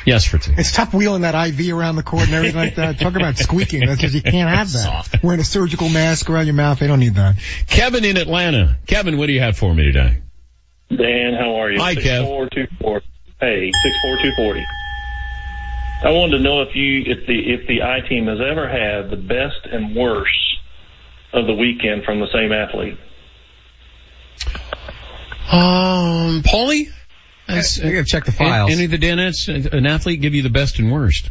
Yes, 0.06 0.26
for 0.26 0.38
two. 0.38 0.52
It's 0.56 0.72
tough 0.72 0.92
wheeling 0.92 1.22
that 1.22 1.34
IV 1.34 1.74
around 1.74 1.96
the 1.96 2.02
court 2.02 2.24
and 2.24 2.34
everything 2.34 2.60
like 2.60 2.74
that. 2.76 2.98
Talk 3.00 3.16
about 3.16 3.38
squeaking. 3.38 3.86
That's 3.86 3.96
because 3.96 4.14
you 4.14 4.22
can't 4.22 4.50
have 4.50 4.70
that. 4.72 4.82
Soft. 4.82 5.22
Wearing 5.22 5.40
a 5.40 5.44
surgical 5.44 5.88
mask 5.88 6.28
around 6.28 6.46
your 6.46 6.54
mouth, 6.54 6.78
they 6.78 6.86
don't 6.86 7.00
need 7.00 7.14
that. 7.14 7.36
Kevin 7.66 8.04
in 8.04 8.16
Atlanta. 8.16 8.76
Kevin, 8.86 9.16
what 9.16 9.26
do 9.26 9.32
you 9.32 9.40
have 9.40 9.56
for 9.56 9.74
me 9.74 9.84
today? 9.84 10.20
Dan, 10.90 11.34
how 11.38 11.56
are 11.56 11.70
you? 11.70 11.80
Hi, 11.80 11.94
Kev. 11.94 12.20
6424. 12.50 13.00
Hey, 13.40 13.70
64240. 13.72 14.64
I 16.04 16.10
wanted 16.10 16.36
to 16.36 16.42
know 16.42 16.60
if 16.62 16.76
you, 16.76 17.02
if 17.06 17.26
the, 17.26 17.52
if 17.54 17.66
the 17.66 17.82
I 17.82 18.06
team 18.06 18.26
has 18.26 18.38
ever 18.40 18.68
had 18.68 19.10
the 19.10 19.16
best 19.16 19.64
and 19.72 19.96
worst 19.96 20.28
of 21.32 21.46
the 21.46 21.54
weekend 21.54 22.04
from 22.04 22.20
the 22.20 22.28
same 22.32 22.52
athlete. 22.52 22.98
Um, 25.50 26.42
Paulie? 26.42 26.88
That's- 27.46 27.80
I 27.82 27.90
gotta 27.92 28.04
check 28.04 28.24
the 28.24 28.32
files. 28.32 28.72
Any 28.72 28.84
of 28.86 28.90
the 28.90 28.98
Danettes, 28.98 29.48
an 29.72 29.86
athlete 29.86 30.20
give 30.20 30.34
you 30.34 30.42
the 30.42 30.50
best 30.50 30.78
and 30.78 30.90
worst? 30.90 31.30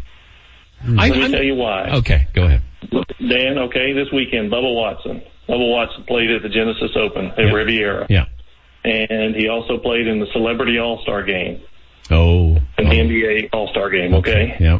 I- 0.83 0.87
Let 1.09 1.11
me 1.17 1.21
I'm- 1.23 1.31
tell 1.31 1.43
you 1.43 1.55
why. 1.55 1.89
Okay, 1.99 2.27
go 2.33 2.43
ahead. 2.43 2.61
Dan, 2.91 3.57
okay, 3.57 3.93
this 3.93 4.11
weekend, 4.11 4.51
Bubba 4.51 4.73
Watson. 4.75 5.21
Bubba 5.49 5.71
Watson 5.71 6.03
played 6.03 6.29
at 6.31 6.41
the 6.43 6.49
Genesis 6.49 6.91
Open 6.95 7.31
at 7.37 7.53
Riviera. 7.53 8.05
Yeah. 8.09 8.25
And 8.85 9.35
he 9.35 9.47
also 9.47 9.77
played 9.77 10.07
in 10.07 10.19
the 10.19 10.27
Celebrity 10.33 10.77
All-Star 10.77 11.23
game, 11.23 11.59
Oh. 12.11 12.57
in 12.77 12.89
the 12.89 12.99
NBA 12.99 13.49
All-Star 13.53 13.89
game, 13.89 14.13
okay? 14.15 14.55
Yeah. 14.59 14.79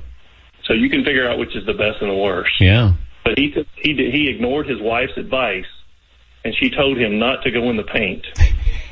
So 0.66 0.74
you 0.74 0.90
can 0.90 1.04
figure 1.06 1.28
out 1.30 1.38
which 1.40 1.56
is 1.56 1.66
the 1.66 1.74
best 1.74 2.02
and 2.02 2.10
the 2.12 2.16
worst. 2.16 2.52
Yeah. 2.60 2.94
But 3.24 3.38
he 3.38 3.54
he 3.82 3.94
he 4.12 4.30
ignored 4.30 4.68
his 4.68 4.80
wife's 4.82 5.16
advice, 5.18 5.66
and 6.44 6.54
she 6.60 6.70
told 6.70 6.98
him 6.98 7.18
not 7.20 7.44
to 7.44 7.52
go 7.52 7.70
in 7.70 7.78
the 7.78 7.84
paint. 7.84 8.26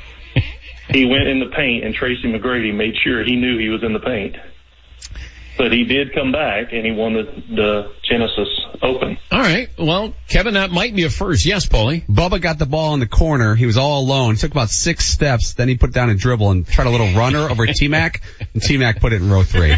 he 0.90 1.04
went 1.06 1.28
in 1.28 1.40
the 1.40 1.46
paint, 1.54 1.84
and 1.84 1.94
Tracy 1.94 2.24
McGrady 2.24 2.74
made 2.74 2.94
sure 3.02 3.24
he 3.24 3.36
knew 3.36 3.58
he 3.58 3.68
was 3.68 3.82
in 3.82 3.92
the 3.92 4.00
paint. 4.00 4.36
But 5.58 5.70
he 5.72 5.84
did 5.84 6.14
come 6.14 6.32
back, 6.32 6.72
and 6.72 6.84
he 6.84 6.92
won 6.92 7.12
the, 7.12 7.22
the 7.54 7.92
Genesis 8.02 8.48
Open. 8.80 9.18
All 9.30 9.38
right. 9.38 9.68
Well, 9.78 10.14
Kevin, 10.28 10.54
that 10.54 10.70
might 10.70 10.94
be 10.94 11.04
a 11.04 11.10
first. 11.10 11.44
Yes, 11.44 11.66
Paulie. 11.66 12.06
Bubba 12.06 12.40
got 12.40 12.58
the 12.58 12.66
ball 12.66 12.94
in 12.94 13.00
the 13.00 13.06
corner. 13.06 13.54
He 13.54 13.66
was 13.66 13.76
all 13.76 14.00
alone. 14.00 14.36
Took 14.36 14.50
about 14.50 14.70
six 14.70 15.06
steps. 15.06 15.54
Then 15.54 15.68
he 15.68 15.76
put 15.76 15.92
down 15.92 16.10
a 16.10 16.14
dribble 16.14 16.50
and 16.50 16.66
tried 16.66 16.86
a 16.86 16.90
little 16.90 17.12
runner 17.14 17.48
over 17.50 17.66
T-Mac. 17.72 18.22
And 18.54 18.62
T-Mac 18.62 19.00
put 19.00 19.12
it 19.12 19.22
in 19.22 19.30
row 19.30 19.42
three. 19.44 19.76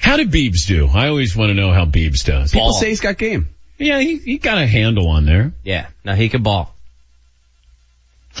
How 0.00 0.16
did 0.16 0.30
Beebs 0.30 0.66
do? 0.66 0.86
I 0.86 1.08
always 1.08 1.34
want 1.34 1.48
to 1.48 1.54
know 1.54 1.72
how 1.72 1.84
Beebs 1.84 2.24
does. 2.24 2.52
People 2.52 2.72
say 2.72 2.90
he's 2.90 3.00
got 3.00 3.16
game. 3.18 3.48
Yeah, 3.78 3.98
he, 4.00 4.18
he 4.18 4.38
got 4.38 4.58
a 4.58 4.66
handle 4.66 5.08
on 5.08 5.24
there. 5.24 5.52
Yeah. 5.64 5.88
Now 6.04 6.14
he 6.14 6.28
can 6.28 6.42
ball. 6.42 6.71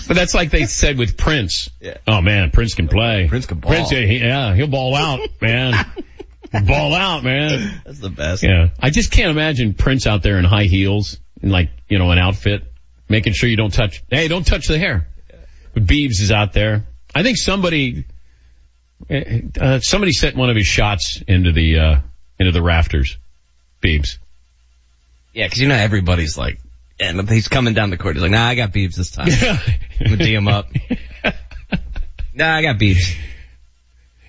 But 0.08 0.16
that's 0.16 0.34
like 0.34 0.50
they 0.50 0.64
said 0.64 0.98
with 0.98 1.16
Prince. 1.16 1.70
Yeah. 1.80 1.98
Oh 2.06 2.20
man, 2.20 2.50
Prince 2.50 2.74
can 2.74 2.88
play. 2.88 3.26
Prince 3.28 3.46
can 3.46 3.58
ball. 3.58 3.72
Prince, 3.72 3.92
yeah, 3.92 4.00
he- 4.00 4.18
yeah, 4.18 4.54
he'll 4.54 4.66
ball 4.66 4.94
out, 4.94 5.20
man. 5.40 5.74
ball 6.66 6.94
out, 6.94 7.22
man. 7.24 7.80
That's 7.84 7.98
the 7.98 8.10
best. 8.10 8.42
Yeah. 8.42 8.68
I 8.80 8.90
just 8.90 9.10
can't 9.10 9.30
imagine 9.30 9.74
Prince 9.74 10.06
out 10.06 10.22
there 10.22 10.38
in 10.38 10.44
high 10.44 10.64
heels 10.64 11.18
in 11.42 11.50
like, 11.50 11.70
you 11.88 11.98
know, 11.98 12.10
an 12.10 12.18
outfit, 12.18 12.64
making 13.08 13.32
sure 13.34 13.48
you 13.48 13.56
don't 13.56 13.72
touch, 13.72 14.02
hey, 14.10 14.28
don't 14.28 14.46
touch 14.46 14.66
the 14.66 14.78
hair. 14.78 15.08
But 15.74 15.86
Beebs 15.86 16.20
is 16.20 16.30
out 16.32 16.52
there. 16.52 16.84
I 17.14 17.22
think 17.22 17.36
somebody, 17.36 18.04
uh, 19.10 19.80
somebody 19.80 20.12
sent 20.12 20.36
one 20.36 20.50
of 20.50 20.56
his 20.56 20.66
shots 20.66 21.22
into 21.26 21.52
the, 21.52 21.78
uh, 21.78 21.96
into 22.38 22.52
the 22.52 22.62
rafters. 22.62 23.18
Beebs. 23.82 24.18
Yeah, 25.32 25.46
because 25.46 25.60
you 25.60 25.68
know 25.68 25.74
everybody's 25.74 26.36
like, 26.36 26.58
and 27.02 27.28
he's 27.28 27.48
coming 27.48 27.74
down 27.74 27.90
the 27.90 27.96
court. 27.98 28.16
He's 28.16 28.22
like, 28.22 28.30
nah, 28.32 28.46
I 28.46 28.54
got 28.54 28.72
Beebs 28.72 28.94
this 28.96 29.10
time. 29.10 29.28
I'm 29.30 30.04
gonna 30.04 30.16
D 30.16 30.34
him 30.34 30.48
up. 30.48 30.68
nah, 32.34 32.56
I 32.56 32.62
got 32.62 32.76
Beebs. 32.78 33.16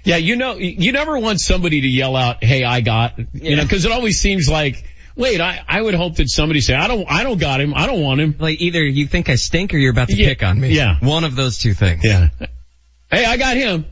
Yeah, 0.06 0.18
you 0.18 0.36
know, 0.36 0.56
you 0.58 0.92
never 0.92 1.18
want 1.18 1.40
somebody 1.40 1.80
to 1.82 1.88
yell 1.88 2.16
out, 2.18 2.44
"Hey, 2.44 2.66
I 2.66 2.82
got," 2.82 3.18
you 3.34 3.56
know, 3.56 3.64
because 3.64 3.86
it 3.86 3.92
always 3.94 4.20
seems 4.20 4.50
like, 4.50 4.84
wait, 5.16 5.40
I, 5.40 5.64
I 5.66 5.82
would 5.82 5.94
hope 5.94 6.18
that 6.18 6.30
somebody 6.30 6.60
say, 6.60 6.74
"I 6.74 6.90
don't, 6.90 7.10
I 7.10 7.24
don't 7.24 7.40
got 7.40 7.62
him, 7.62 7.74
I 7.74 7.88
don't 7.88 8.02
want 8.02 8.20
him." 8.20 8.36
Like 8.38 8.60
either 8.60 8.84
you 8.84 9.08
think 9.08 9.30
I 9.30 9.36
stink 9.36 9.74
or 9.74 9.78
you're 9.78 9.92
about 9.92 10.10
to 10.10 10.16
Yeah, 10.18 10.28
pick 10.28 10.44
on 10.44 10.60
me. 10.60 10.70
yeah. 10.76 10.98
One 11.00 11.24
of 11.24 11.36
those 11.38 11.58
two 11.58 11.74
things. 11.74 12.04
Yeah. 12.04 12.28
Hey, 13.10 13.24
I 13.26 13.38
got 13.38 13.56
him. 13.56 13.86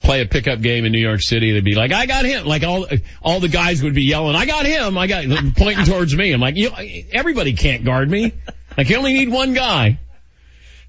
Play 0.00 0.22
a 0.22 0.26
pickup 0.26 0.60
game 0.60 0.84
in 0.84 0.92
New 0.92 1.00
York 1.00 1.20
City, 1.20 1.52
they'd 1.52 1.64
be 1.64 1.74
like, 1.74 1.92
"I 1.92 2.06
got 2.06 2.24
him!" 2.24 2.46
Like 2.46 2.62
all, 2.62 2.86
all 3.20 3.40
the 3.40 3.48
guys 3.48 3.82
would 3.82 3.94
be 3.94 4.04
yelling, 4.04 4.36
"I 4.36 4.46
got 4.46 4.64
him! 4.64 4.96
I 4.96 5.06
got," 5.06 5.24
pointing 5.56 5.84
towards 5.84 6.16
me. 6.16 6.32
I'm 6.32 6.40
like, 6.40 6.56
you, 6.56 6.70
everybody 7.12 7.54
can't 7.54 7.84
guard 7.84 8.08
me. 8.10 8.32
Like 8.76 8.88
you 8.88 8.96
only 8.96 9.12
need 9.12 9.28
one 9.28 9.54
guy. 9.54 9.98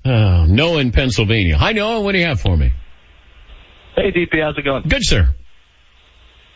Oh, 0.05 0.45
Noah 0.45 0.79
in 0.79 0.91
Pennsylvania. 0.91 1.57
Hi, 1.57 1.71
Noah. 1.71 2.01
What 2.01 2.13
do 2.13 2.19
you 2.19 2.25
have 2.25 2.39
for 2.39 2.55
me? 2.55 2.71
Hey, 3.95 4.11
DP, 4.11 4.41
how's 4.41 4.57
it 4.57 4.63
going? 4.63 4.83
Good, 4.87 5.03
sir. 5.03 5.33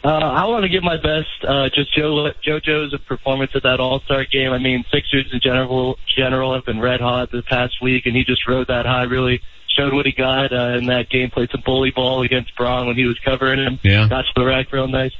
Uh, 0.05 0.09
I 0.09 0.45
want 0.45 0.63
to 0.63 0.69
give 0.69 0.83
my 0.83 0.97
best, 0.97 1.47
uh, 1.47 1.69
just 1.73 1.95
Joe, 1.95 2.29
JoJo's 2.45 2.93
performance 3.07 3.51
at 3.55 3.63
that 3.63 3.79
All-Star 3.79 4.25
game. 4.31 4.51
I 4.51 4.59
mean, 4.59 4.83
Sixers 4.91 5.29
in 5.31 5.39
general, 5.41 5.97
general 6.15 6.53
have 6.53 6.65
been 6.65 6.79
red 6.79 6.99
hot 6.99 7.31
this 7.31 7.43
past 7.49 7.75
week, 7.81 8.05
and 8.05 8.15
he 8.15 8.25
just 8.25 8.45
rode 8.47 8.67
that 8.67 8.85
high, 8.85 9.03
really 9.03 9.41
showed 9.75 9.93
what 9.93 10.05
he 10.05 10.11
got, 10.11 10.53
uh, 10.53 10.77
in 10.77 10.85
that 10.87 11.09
game, 11.09 11.29
played 11.29 11.49
some 11.51 11.61
bully 11.65 11.91
ball 11.91 12.23
against 12.23 12.55
Braun 12.55 12.87
when 12.87 12.95
he 12.95 13.05
was 13.05 13.17
covering 13.19 13.59
him. 13.59 13.79
Yeah. 13.83 14.07
Got 14.07 14.21
to 14.21 14.31
the 14.35 14.45
rack 14.45 14.71
real 14.71 14.87
nice. 14.87 15.11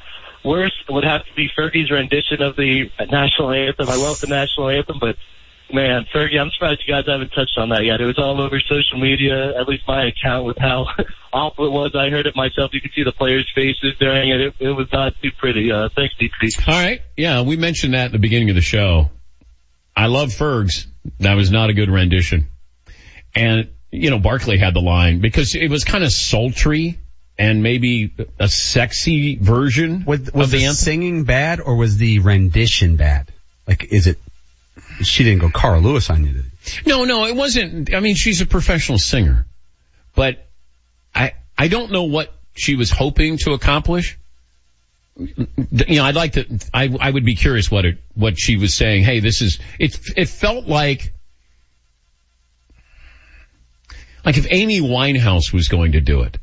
Worst 0.44 0.76
would 0.90 1.06
have 1.06 1.26
to 1.26 1.34
be 1.36 1.50
Fergie's 1.58 1.90
rendition 1.90 2.42
of 2.42 2.56
the 2.56 2.92
national 3.10 3.52
anthem. 3.52 3.88
I 3.90 3.96
love 3.96 4.20
the 4.20 4.28
national 4.28 4.70
anthem, 4.70 4.98
but 5.00 5.16
man, 5.72 6.06
Fergie, 6.14 6.40
I'm 6.40 6.52
surprised 6.52 6.84
you 6.86 6.94
guys 6.94 7.06
haven't 7.08 7.30
touched 7.30 7.58
on 7.58 7.70
that 7.70 7.84
yet. 7.86 8.02
It 8.02 8.06
was 8.06 8.20
all 8.20 8.42
over 8.42 8.60
social 8.60 9.00
media, 9.00 9.58
at 9.60 9.68
least 9.68 9.84
my 9.88 10.08
account 10.08 10.46
with 10.46 10.58
how 10.58 10.88
awful 11.34 11.66
it 11.66 11.72
was. 11.72 11.96
I 11.96 12.10
heard 12.10 12.28
it 12.28 12.36
myself. 12.36 12.72
You 12.74 12.82
could 12.82 12.92
see 12.94 13.04
the 13.04 13.12
players' 13.12 13.50
faces 13.56 13.96
during 14.00 14.30
it. 14.30 14.42
It, 14.42 14.54
it 14.60 14.72
was 14.72 14.88
not 14.92 15.14
too 15.22 15.32
pretty. 15.38 15.72
Uh, 15.72 15.90
thanks, 15.96 16.14
DP. 16.16 16.68
All 16.68 16.74
right. 16.74 17.02
Yeah, 17.18 17.42
we 17.42 17.58
mentioned 17.58 17.94
that 17.94 18.06
at 18.08 18.12
the 18.12 18.20
beginning 18.20 18.50
of 18.50 18.56
the 18.56 18.62
show. 18.62 19.10
I 19.96 20.08
love 20.08 20.34
Fergs. 20.34 20.88
That 21.20 21.36
was 21.36 21.52
not 21.52 21.70
a 21.70 21.74
good 21.74 21.90
rendition. 21.90 22.48
And, 23.36 23.70
you 23.94 24.10
know, 24.10 24.18
Barkley 24.18 24.58
had 24.58 24.74
the 24.74 24.82
line 24.82 25.20
because 25.20 25.54
it 25.56 25.70
was 25.70 25.84
kind 25.84 26.04
of 26.04 26.12
sultry 26.12 26.98
and 27.38 27.62
maybe 27.62 28.12
a 28.40 28.48
sexy 28.48 29.36
version 29.36 30.04
Was, 30.06 30.28
of 30.30 30.36
was 30.36 30.52
the 30.52 30.66
the 30.66 30.74
singing 30.74 31.26
bad 31.26 31.62
or 31.62 31.76
was 31.76 31.98
the 31.98 32.20
rendition 32.20 32.96
bad? 32.96 33.32
Like, 33.68 33.86
is 33.92 34.08
it? 34.08 34.18
She 35.02 35.24
didn't 35.24 35.40
go 35.40 35.50
Carl 35.50 35.82
Lewis 35.82 36.10
on 36.10 36.26
you. 36.26 36.34
Did 36.34 36.46
she? 36.64 36.82
No, 36.88 37.06
no, 37.06 37.26
it 37.26 37.36
wasn't. 37.36 37.94
I 37.94 38.00
mean, 38.00 38.16
she's 38.16 38.42
a 38.42 38.48
professional 38.48 38.98
singer, 38.98 39.46
but 40.16 40.44
I, 41.14 41.34
I 41.58 41.68
don't 41.68 41.92
know 41.92 42.04
what 42.04 42.34
she 42.56 42.76
was 42.76 42.90
hoping 42.90 43.38
to 43.40 43.54
accomplish. 43.54 44.18
You 45.16 45.48
know, 45.70 46.04
I'd 46.04 46.16
like 46.16 46.34
to, 46.34 46.46
I, 46.74 46.96
I 47.00 47.12
would 47.12 47.26
be 47.26 47.36
curious 47.36 47.70
what 47.70 47.86
it, 47.86 47.98
what 48.16 48.40
she 48.40 48.58
was 48.58 48.74
saying. 48.74 49.04
Hey, 49.04 49.20
this 49.20 49.42
is, 49.42 49.60
it, 49.80 50.00
it 50.18 50.28
felt 50.28 50.66
like, 50.66 51.13
like 54.26 54.38
if 54.38 54.48
Amy 54.50 54.82
Winehouse 54.82 55.54
was 55.54 55.68
going 55.68 55.94
to 55.94 56.02
do 56.02 56.22
it. 56.22 56.38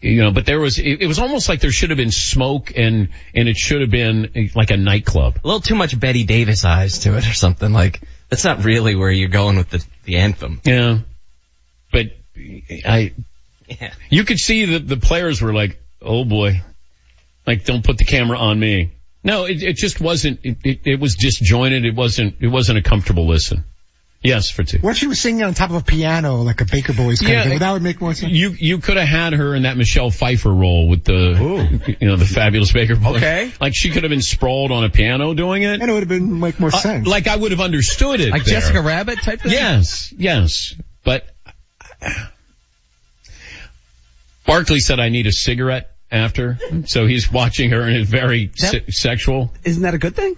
You 0.00 0.22
know, 0.22 0.32
but 0.32 0.46
there 0.46 0.60
was, 0.60 0.78
it, 0.78 1.06
was 1.06 1.18
almost 1.18 1.48
like 1.48 1.60
there 1.60 1.70
should 1.70 1.90
have 1.90 1.96
been 1.96 2.10
smoke 2.10 2.72
and, 2.76 3.10
and 3.34 3.48
it 3.48 3.56
should 3.56 3.80
have 3.82 3.90
been 3.90 4.50
like 4.54 4.70
a 4.70 4.76
nightclub. 4.76 5.38
A 5.42 5.46
little 5.46 5.60
too 5.60 5.74
much 5.74 5.98
Bette 5.98 6.24
Davis 6.24 6.64
eyes 6.64 7.00
to 7.00 7.16
it 7.16 7.28
or 7.28 7.32
something. 7.34 7.72
Like, 7.72 8.00
that's 8.28 8.44
not 8.44 8.64
really 8.64 8.96
where 8.96 9.10
you're 9.10 9.28
going 9.28 9.56
with 9.56 9.70
the, 9.70 9.84
the 10.04 10.16
anthem. 10.16 10.60
Yeah. 10.64 10.98
But 11.92 12.06
I, 12.36 13.12
Yeah. 13.68 13.92
you 14.10 14.24
could 14.24 14.38
see 14.38 14.64
that 14.66 14.88
the 14.88 14.96
players 14.96 15.40
were 15.40 15.54
like, 15.54 15.80
oh 16.02 16.24
boy, 16.24 16.62
like 17.46 17.64
don't 17.64 17.84
put 17.84 17.98
the 17.98 18.04
camera 18.04 18.38
on 18.38 18.58
me. 18.58 18.92
No, 19.22 19.44
it, 19.44 19.62
it 19.62 19.76
just 19.76 20.00
wasn't, 20.00 20.40
it, 20.42 20.58
it, 20.64 20.80
it 20.84 21.00
was 21.00 21.14
disjointed. 21.16 21.84
It 21.84 21.94
wasn't, 21.94 22.36
it 22.40 22.48
wasn't 22.48 22.78
a 22.78 22.82
comfortable 22.82 23.26
listen. 23.26 23.64
Yes, 24.24 24.48
for 24.48 24.64
two. 24.64 24.78
What 24.78 24.92
if 24.92 24.96
she 24.96 25.06
was 25.06 25.20
singing 25.20 25.42
on 25.42 25.52
top 25.52 25.68
of 25.68 25.76
a 25.76 25.82
piano 25.82 26.36
like 26.36 26.62
a 26.62 26.64
Baker 26.64 26.94
Boys 26.94 27.20
kind 27.20 27.32
Yeah. 27.32 27.42
of 27.42 27.48
thing? 27.50 27.58
That 27.58 27.72
would 27.72 27.82
make 27.82 28.00
more 28.00 28.14
sense. 28.14 28.32
You, 28.32 28.54
you 28.58 28.78
could 28.78 28.96
have 28.96 29.06
had 29.06 29.34
her 29.34 29.54
in 29.54 29.64
that 29.64 29.76
Michelle 29.76 30.10
Pfeiffer 30.10 30.50
role 30.52 30.88
with 30.88 31.04
the, 31.04 31.96
you 32.00 32.08
know, 32.08 32.16
the 32.16 32.24
fabulous 32.24 32.72
Baker 32.72 32.96
Boys. 32.96 33.16
Okay. 33.16 33.52
Like 33.60 33.74
she 33.76 33.90
could 33.90 34.02
have 34.02 34.08
been 34.10 34.22
sprawled 34.22 34.72
on 34.72 34.82
a 34.82 34.88
piano 34.88 35.34
doing 35.34 35.62
it. 35.62 35.78
And 35.80 35.90
it 35.90 35.92
would 35.92 36.00
have 36.02 36.08
been 36.08 36.40
make 36.40 36.58
more 36.58 36.70
Uh, 36.74 36.78
sense. 36.78 37.06
like 37.06 37.28
I 37.28 37.36
would 37.36 37.50
have 37.50 37.60
understood 37.60 38.20
it. 38.20 38.30
Like 38.30 38.44
there. 38.44 38.54
Jessica 38.60 38.80
Rabbit 38.80 39.20
type 39.20 39.42
thing? 39.42 39.52
Yes, 39.52 40.10
yes. 40.16 40.74
But 41.04 41.26
Barkley 44.46 44.80
said 44.80 45.00
I 45.00 45.10
need 45.10 45.26
a 45.26 45.32
cigarette 45.32 45.90
after, 46.10 46.58
so 46.86 47.06
he's 47.06 47.30
watching 47.30 47.70
her 47.72 47.82
and 47.82 47.96
it's 47.96 48.10
very 48.10 48.50
se- 48.54 48.84
sexual. 48.90 49.52
Isn't 49.64 49.82
that 49.82 49.94
a 49.94 49.98
good 49.98 50.14
thing? 50.16 50.36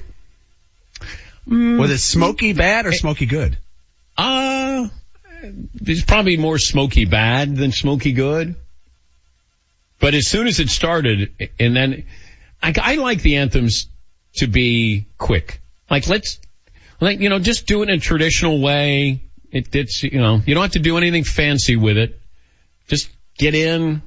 Mm. 1.48 1.78
Was 1.78 1.90
it 1.92 1.98
smoky 1.98 2.52
bad 2.52 2.86
or 2.86 2.92
smoky 2.92 3.26
good? 3.26 3.58
Uh, 4.16 4.88
there's 5.74 6.04
probably 6.04 6.36
more 6.36 6.58
smoky 6.58 7.04
bad 7.04 7.56
than 7.56 7.72
smoky 7.72 8.12
good. 8.12 8.56
But 9.98 10.14
as 10.14 10.26
soon 10.26 10.46
as 10.46 10.60
it 10.60 10.68
started, 10.68 11.50
and 11.58 11.74
then 11.74 12.04
I, 12.62 12.74
I 12.80 12.94
like 12.96 13.22
the 13.22 13.36
anthems 13.36 13.88
to 14.36 14.46
be 14.46 15.06
quick. 15.18 15.60
Like 15.90 16.06
let's, 16.08 16.38
like 17.00 17.20
you 17.20 17.28
know, 17.28 17.38
just 17.38 17.66
do 17.66 17.82
it 17.82 17.88
in 17.88 17.96
a 17.96 18.00
traditional 18.00 18.60
way. 18.60 19.22
It, 19.50 19.74
it's 19.74 20.02
you 20.02 20.20
know, 20.20 20.40
you 20.44 20.54
don't 20.54 20.62
have 20.62 20.72
to 20.72 20.78
do 20.78 20.96
anything 20.96 21.24
fancy 21.24 21.76
with 21.76 21.96
it. 21.96 22.20
Just 22.88 23.08
get 23.38 23.54
in, 23.54 24.02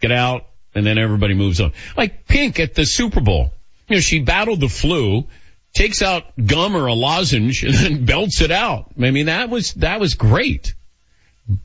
get 0.00 0.12
out, 0.12 0.46
and 0.74 0.86
then 0.86 0.98
everybody 0.98 1.34
moves 1.34 1.60
on. 1.60 1.72
Like 1.96 2.26
Pink 2.26 2.60
at 2.60 2.74
the 2.74 2.84
Super 2.84 3.20
Bowl. 3.20 3.52
You 3.88 3.96
know, 3.96 4.00
she 4.00 4.20
battled 4.20 4.60
the 4.60 4.68
flu, 4.68 5.26
takes 5.74 6.02
out 6.02 6.24
gum 6.44 6.76
or 6.76 6.86
a 6.86 6.94
lozenge, 6.94 7.64
and 7.64 7.74
then 7.74 8.04
belts 8.06 8.40
it 8.40 8.50
out. 8.50 8.90
I 9.00 9.10
mean, 9.10 9.26
that 9.26 9.50
was, 9.50 9.74
that 9.74 10.00
was 10.00 10.14
great. 10.14 10.74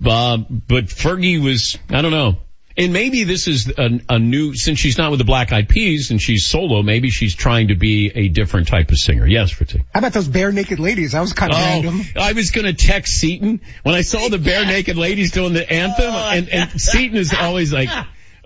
Uh, 0.05 0.38
but 0.38 0.85
Fergie 0.85 1.41
was, 1.43 1.77
I 1.89 2.01
don't 2.01 2.11
know. 2.11 2.38
And 2.79 2.93
maybe 2.93 3.23
this 3.23 3.47
is 3.47 3.69
a, 3.75 3.99
a 4.07 4.19
new, 4.19 4.53
since 4.53 4.77
she's 4.77 4.99
not 4.99 5.09
with 5.09 5.17
the 5.17 5.25
Black 5.25 5.51
Eyed 5.51 5.67
Peas 5.67 6.11
and 6.11 6.21
she's 6.21 6.45
solo, 6.45 6.84
maybe 6.84 7.09
she's 7.09 7.34
trying 7.34 7.69
to 7.69 7.75
be 7.75 8.11
a 8.13 8.27
different 8.27 8.67
type 8.67 8.91
of 8.91 8.97
singer. 8.97 9.25
Yes, 9.25 9.49
Fritzy. 9.49 9.84
How 9.95 9.99
about 9.99 10.13
those 10.13 10.27
Barenaked 10.27 10.77
Ladies? 10.77 11.13
That 11.13 11.21
was 11.21 11.34
kind 11.34 11.51
of 11.51 11.57
Oh, 11.57 11.61
random. 11.61 12.01
I 12.15 12.34
was 12.34 12.51
going 12.51 12.65
to 12.65 12.73
text 12.73 13.15
Seaton 13.15 13.61
when 13.81 13.95
I 13.95 14.01
saw 14.01 14.29
the 14.29 14.38
Barenaked 14.38 14.95
Ladies 14.95 15.31
doing 15.31 15.53
the 15.53 15.67
anthem, 15.67 16.13
and, 16.13 16.49
and 16.49 16.79
Seaton 16.79 17.17
is 17.17 17.34
always 17.34 17.73
like, 17.73 17.89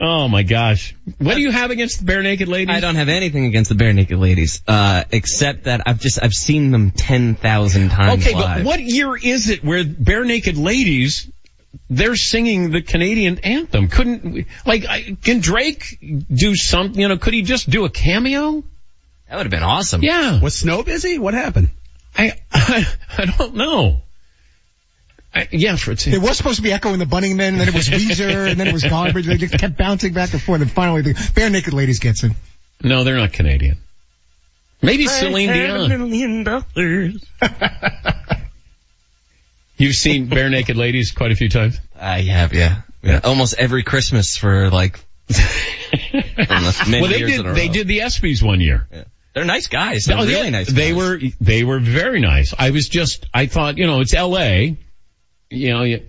"Oh 0.02 0.28
my 0.28 0.44
gosh, 0.44 0.96
what 1.20 1.36
do 1.36 1.42
you 1.42 1.52
have 1.52 1.70
against 1.72 2.00
the 2.00 2.06
bare 2.06 2.24
naked 2.24 2.48
ladies?" 2.48 2.76
I 2.76 2.80
don't 2.80 2.96
have 2.96 3.08
anything 3.10 3.46
against 3.46 3.70
the 3.70 3.76
Barenaked 3.76 4.18
Ladies, 4.20 4.62
uh, 4.68 5.04
except 5.12 5.66
that 5.66 5.82
I've 5.86 6.00
just 6.00 6.22
I've 6.22 6.34
seen 6.34 6.72
them 6.72 6.92
ten 6.92 7.36
thousand 7.36 7.90
times 7.90 8.26
Okay, 8.26 8.36
live. 8.36 8.58
but 8.60 8.66
what 8.66 8.80
year 8.82 9.16
is 9.16 9.50
it 9.50 9.64
where 9.64 9.84
bare 9.86 10.26
naked 10.26 10.58
ladies? 10.58 11.30
They're 11.90 12.16
singing 12.18 12.72
the 12.72 12.82
Canadian 12.82 13.40
anthem. 13.40 13.88
Couldn't 13.88 14.48
like 14.66 14.86
I- 14.86 15.16
can 15.24 15.40
Drake 15.40 16.00
do 16.34 16.56
something? 16.56 17.00
You 17.00 17.08
know, 17.08 17.18
could 17.18 17.34
he 17.34 17.44
just 17.44 17.70
do 17.70 17.86
a 17.86 17.90
cameo? 17.90 18.64
That 19.30 19.38
would 19.38 19.46
have 19.46 19.52
been 19.52 19.64
awesome. 19.64 20.02
Yeah. 20.04 20.42
Was 20.42 20.56
Snow 20.58 20.84
busy? 20.84 21.18
What 21.20 21.34
happened? 21.34 21.70
I 22.18 22.34
I, 22.52 22.88
I 23.20 23.26
don't 23.38 23.56
know. 23.56 24.02
I, 25.34 25.48
yeah, 25.52 25.76
Fritzy. 25.78 26.12
It 26.14 26.22
was 26.22 26.36
supposed 26.38 26.58
to 26.58 26.62
be 26.62 26.72
Echo 26.74 26.92
and 26.92 27.02
the 27.02 27.06
Bunnymen, 27.06 27.40
and 27.40 27.60
then 27.60 27.68
it 27.70 27.74
was 27.74 27.88
Weezer, 27.90 28.48
and 28.52 28.60
then 28.60 28.68
it 28.68 28.74
was 28.74 28.84
Garbage. 28.84 29.26
They 29.26 29.38
just 29.38 29.58
kept 29.58 29.78
bouncing 29.78 30.12
back 30.14 30.34
and 30.34 30.42
forth, 30.42 30.62
and 30.62 30.70
finally 30.70 31.02
the 31.04 31.14
Barenaked 31.14 31.72
Ladies 31.74 32.00
gets 32.00 32.24
it. 32.24 32.32
No, 32.84 33.04
they're 33.04 33.16
not 33.18 33.32
Canadian. 33.32 33.78
Maybe 34.82 35.08
Celine 35.08 35.50
Dion. 35.50 35.88
million 35.90 36.44
dollars. 36.44 37.24
You've 39.78 39.96
seen 39.96 40.28
Barenaked 40.28 40.76
Ladies 40.76 41.12
quite 41.12 41.32
a 41.32 41.36
few 41.36 41.50
times. 41.50 41.80
I 42.00 42.22
have, 42.22 42.54
yeah. 42.54 42.82
yeah. 43.02 43.22
Almost 43.24 43.56
every 43.58 43.84
Christmas 43.84 44.38
for 44.38 44.70
like 44.70 45.00
many 46.14 47.02
well, 47.02 47.10
they 47.10 47.18
years 47.20 47.32
did. 47.32 47.40
in 47.42 47.46
a 47.48 47.54
They 47.54 47.68
row. 47.68 47.74
did 47.74 47.88
the 47.88 48.00
ESPYS 48.00 48.44
one 48.44 48.60
year. 48.62 48.88
They're 49.34 49.46
nice 49.46 49.68
guys. 49.68 50.06
They're 50.06 50.18
Oh, 50.18 50.26
really 50.26 50.34
yeah, 50.46 50.50
nice. 50.50 50.68
They 50.72 50.94
were. 50.94 51.20
They 51.40 51.64
were 51.64 51.80
very 51.80 52.20
nice. 52.20 52.54
I 52.58 52.72
was 52.72 52.90
just. 52.90 53.26
I 53.34 53.46
thought, 53.46 53.78
you 53.78 53.88
know, 53.88 54.02
it's 54.02 54.14
L.A. 54.14 54.78
You 55.52 55.70
know, 55.74 55.84
you, 55.84 56.08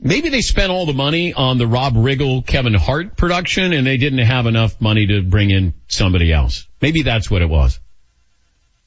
maybe 0.00 0.28
they 0.28 0.42
spent 0.42 0.70
all 0.70 0.86
the 0.86 0.92
money 0.92 1.32
on 1.32 1.58
the 1.58 1.66
Rob 1.66 1.94
Riggle, 1.94 2.46
Kevin 2.46 2.74
Hart 2.74 3.16
production, 3.16 3.72
and 3.72 3.86
they 3.86 3.96
didn't 3.96 4.20
have 4.20 4.46
enough 4.46 4.80
money 4.80 5.06
to 5.06 5.22
bring 5.22 5.50
in 5.50 5.74
somebody 5.88 6.32
else. 6.32 6.68
Maybe 6.80 7.02
that's 7.02 7.30
what 7.30 7.42
it 7.42 7.48
was. 7.48 7.80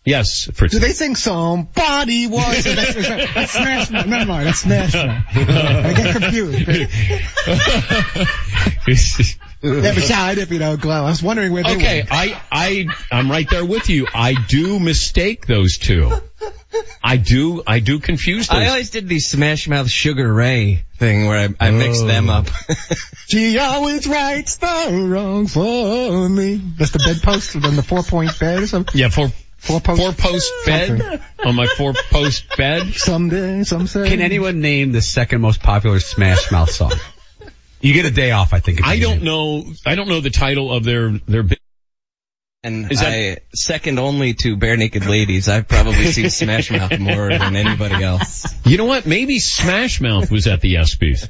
Yes, 0.05 0.49
Fritz. 0.53 0.73
Do 0.73 0.79
they 0.79 0.93
sing 0.93 1.17
somebody 1.17 2.27
was? 2.27 2.63
That's, 2.63 2.93
that's, 2.93 3.91
Mouth. 3.91 4.07
Never 4.07 4.25
mind, 4.25 4.47
that's 4.47 4.65
Mouth. 4.65 4.95
I 4.95 5.93
get 5.93 6.15
confused. 6.15 6.59
yeah, 9.61 9.93
but 9.93 10.09
yeah, 10.09 10.21
I 10.21 10.35
didn't, 10.35 10.51
you 10.51 10.59
know, 10.59 10.77
Glow. 10.77 11.03
I 11.03 11.09
was 11.09 11.21
wondering 11.21 11.51
where 11.51 11.63
they 11.63 11.75
Okay, 11.75 12.01
were. 12.03 12.07
I, 12.09 12.41
I, 12.49 12.85
I'm 13.11 13.29
right 13.29 13.49
there 13.49 13.65
with 13.65 13.89
you. 13.89 14.07
I 14.13 14.35
do 14.47 14.79
mistake 14.79 15.45
those 15.45 15.77
two. 15.77 16.09
I 17.03 17.17
do, 17.17 17.63
I 17.65 17.79
do 17.79 17.99
confuse 17.99 18.47
those. 18.47 18.57
I 18.57 18.67
always 18.67 18.89
did 18.89 19.07
the 19.07 19.19
Smash 19.19 19.67
Mouth 19.67 19.89
Sugar 19.89 20.31
Ray 20.33 20.83
thing 20.97 21.27
where 21.27 21.49
I, 21.59 21.67
I 21.67 21.71
mixed 21.71 22.03
Oh. 22.03 22.07
them 22.07 22.29
up. 22.29 22.47
She 23.29 23.59
always 23.59 24.07
writes 24.07 24.55
the 24.55 25.05
wrong 25.09 25.47
for 25.47 26.29
me. 26.29 26.61
That's 26.77 26.91
the 26.91 26.99
bedpost 26.99 27.55
and 27.55 27.63
then 27.65 27.75
the 27.75 27.83
four 27.83 28.01
point 28.01 28.39
bed 28.39 28.63
or 28.63 28.67
something. 28.67 28.97
Yeah, 28.97 29.09
four, 29.09 29.27
four 29.57 29.81
post. 29.81 30.01
four 30.01 30.13
post 30.13 30.49
bed 30.65 31.21
on 31.45 31.55
my 31.55 31.67
four 31.67 31.93
post 32.09 32.45
bed. 32.55 32.93
Someday, 32.93 33.63
some 33.63 33.85
say. 33.85 34.07
Can 34.09 34.21
anyone 34.21 34.61
name 34.61 34.93
the 34.93 35.01
second 35.01 35.41
most 35.41 35.61
popular 35.61 35.99
Smash 35.99 36.51
Mouth 36.53 36.71
song? 36.71 36.93
You 37.81 37.93
get 37.93 38.05
a 38.05 38.11
day 38.11 38.31
off, 38.31 38.53
I 38.53 38.59
think. 38.61 38.87
I 38.87 38.97
don't 38.97 39.17
name 39.17 39.25
know, 39.25 39.65
I 39.85 39.95
don't 39.95 40.07
know 40.07 40.21
the 40.21 40.29
title 40.29 40.71
of 40.71 40.85
their, 40.85 41.11
their 41.27 41.43
bit. 41.43 41.59
And 42.67 42.91
Is 42.91 42.99
that- 42.99 43.07
I, 43.07 43.37
second 43.53 43.97
only 43.97 44.33
to 44.33 44.57
Barenaked 44.57 45.07
Ladies, 45.07 45.47
I've 45.47 45.69
probably 45.69 46.05
seen 46.11 46.29
Smash 46.29 46.69
Mouth 46.69 46.99
more 46.99 47.29
than 47.29 47.55
anybody 47.55 48.03
else. 48.03 48.45
You 48.65 48.77
know 48.77 48.83
what? 48.83 49.05
Maybe 49.05 49.39
Smash 49.39 50.01
Mouth 50.01 50.29
was 50.29 50.47
at 50.47 50.59
the 50.59 50.75
ESPYs. 50.75 51.29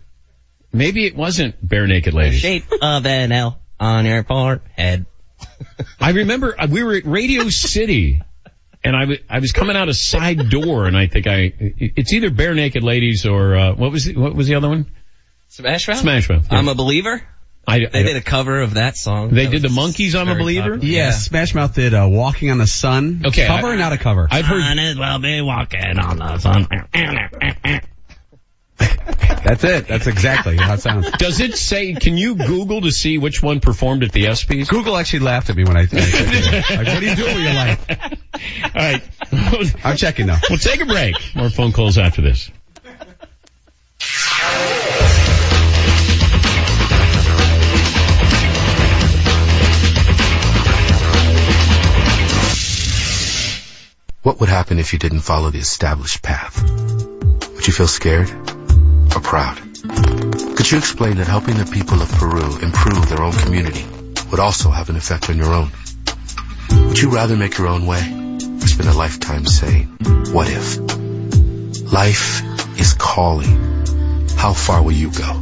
Maybe 0.73 1.05
it 1.05 1.15
wasn't 1.15 1.63
Barenaked 1.65 2.11
Ladies. 2.11 2.39
Shape 2.39 2.65
of 2.81 3.05
an 3.05 3.31
L 3.31 3.59
on 3.79 4.05
your 4.07 4.23
forehead. 4.23 5.05
I 5.99 6.09
remember 6.11 6.59
uh, 6.59 6.65
we 6.67 6.81
were 6.83 6.95
at 6.95 7.05
Radio 7.05 7.49
City 7.49 8.23
and 8.83 8.95
I 8.95 9.19
I 9.29 9.37
was 9.39 9.51
coming 9.51 9.75
out 9.75 9.89
a 9.89 9.93
side 9.93 10.49
door 10.49 10.87
and 10.87 10.97
I 10.97 11.05
think 11.05 11.27
I, 11.27 11.53
it's 11.59 12.13
either 12.13 12.31
Barenaked 12.31 12.81
Ladies 12.81 13.27
or, 13.27 13.55
uh, 13.55 13.75
what 13.75 13.91
was 13.91 14.05
the, 14.05 14.15
what 14.15 14.33
was 14.33 14.47
the 14.47 14.55
other 14.55 14.69
one? 14.69 14.87
Smash 15.49 15.87
Mouth? 15.87 15.97
Smash 15.99 16.29
Mouth. 16.29 16.47
yeah. 16.51 16.57
I'm 16.57 16.67
a 16.67 16.75
believer. 16.75 17.21
I, 17.69 17.79
They 17.79 18.03
did 18.03 18.15
a 18.15 18.21
cover 18.21 18.61
of 18.61 18.75
that 18.75 18.95
song. 18.95 19.29
They 19.33 19.43
That 19.45 19.51
did 19.51 19.61
the 19.61 19.67
Monkees, 19.67 20.15
I'm 20.15 20.29
a 20.29 20.35
Believer? 20.35 20.75
popular. 20.75 20.77
it. 20.77 20.83
Yeah, 20.83 21.11
Smash 21.11 21.53
Mouth 21.53 21.75
did 21.75 21.93
uh, 21.93 22.07
Walking 22.09 22.49
on 22.49 22.57
the 22.59 22.67
Sun. 22.67 23.23
Okay, 23.25 23.45
Cover 23.45 23.67
I- 23.67 23.73
or 23.73 23.77
not 23.77 23.91
a 23.91 23.97
cover? 23.97 24.27
I've 24.31 24.45
heard, 24.45 24.61
Might 24.61 24.79
as 24.79 24.97
well 24.97 25.19
be 25.19 25.41
walking 25.41 25.99
on 25.99 26.17
the 26.17 26.37
sun. 26.39 26.67
That's 28.79 29.63
it. 29.63 29.87
That's 29.87 30.07
exactly 30.07 30.55
how 30.57 30.73
it 30.75 30.81
sounds. 30.81 31.09
does 31.17 31.39
it 31.39 31.55
say, 31.57 31.93
can 31.93 32.15
you 32.17 32.35
Google 32.35 32.81
to 32.81 32.91
see 32.91 33.17
which 33.17 33.41
one 33.41 33.59
performed 33.59 34.03
at 34.03 34.11
the 34.11 34.25
ESPYs? 34.25 34.69
Google 34.69 34.95
actually 34.95 35.19
laughed 35.19 35.49
at 35.49 35.55
me 35.55 35.63
when 35.63 35.75
I, 35.77 35.81
I 35.81 35.85
said 35.87 35.99
that. 35.99 36.65
Like, 36.77 36.87
what 36.87 37.03
are 37.03 37.05
you 37.05 37.15
doing 37.15 37.35
with 37.35 37.43
your 37.43 37.53
life? 37.53 37.87
All 38.75 39.71
right. 39.71 39.79
I'm 39.85 39.97
checking 39.97 40.27
now. 40.27 40.37
We'll 40.49 40.59
take 40.59 40.81
a 40.81 40.85
break. 40.85 41.15
More 41.35 41.49
phone 41.49 41.71
calls 41.71 41.97
after 41.97 42.21
this. 42.21 42.51
What 54.27 54.41
would 54.41 54.49
happen 54.49 54.77
if 54.77 54.91
you 54.91 54.99
didn't 54.99 55.21
follow 55.21 55.51
the 55.51 55.59
established 55.59 56.21
path? 56.21 56.61
Would 56.61 57.65
you 57.65 57.71
feel 57.71 57.87
scared 57.87 58.29
or 58.29 59.21
proud? 59.21 59.55
Could 59.55 60.69
you 60.69 60.77
explain 60.77 61.15
that 61.15 61.29
helping 61.29 61.55
the 61.55 61.65
people 61.65 62.01
of 62.01 62.11
Peru 62.11 62.59
improve 62.59 63.07
their 63.07 63.21
own 63.21 63.31
community 63.31 63.85
would 64.29 64.41
also 64.41 64.69
have 64.69 64.89
an 64.89 64.97
effect 64.97 65.29
on 65.29 65.37
your 65.37 65.53
own? 65.53 65.71
Would 66.89 66.99
you 66.99 67.09
rather 67.09 67.37
make 67.37 67.57
your 67.57 67.67
own 67.67 67.85
way 67.85 68.01
or 68.01 68.67
spend 68.67 68.89
a 68.89 68.93
lifetime 68.93 69.45
saying, 69.45 69.97
what 70.33 70.49
if? 70.49 70.77
Life 71.89 72.41
is 72.77 72.95
calling. 72.95 73.85
How 74.35 74.51
far 74.51 74.83
will 74.83 74.91
you 74.91 75.09
go? 75.09 75.41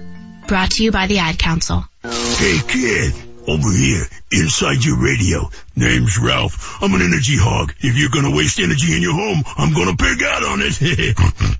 Brought 0.51 0.71
to 0.71 0.83
you 0.83 0.91
by 0.91 1.07
the 1.07 1.19
Ad 1.19 1.39
Council. 1.39 1.85
Hey 2.03 2.59
kid, 2.67 3.13
over 3.47 3.71
here, 3.71 4.03
inside 4.33 4.83
your 4.83 5.01
radio. 5.01 5.49
Name's 5.77 6.19
Ralph. 6.19 6.83
I'm 6.83 6.93
an 6.93 7.01
energy 7.01 7.37
hog. 7.37 7.73
If 7.79 7.95
you're 7.95 8.09
gonna 8.09 8.35
waste 8.35 8.59
energy 8.59 8.93
in 8.93 9.01
your 9.01 9.13
home, 9.13 9.43
I'm 9.57 9.73
gonna 9.73 9.95
pig 9.95 10.21
out 10.21 10.43
on 10.43 10.59
it. 10.61 10.75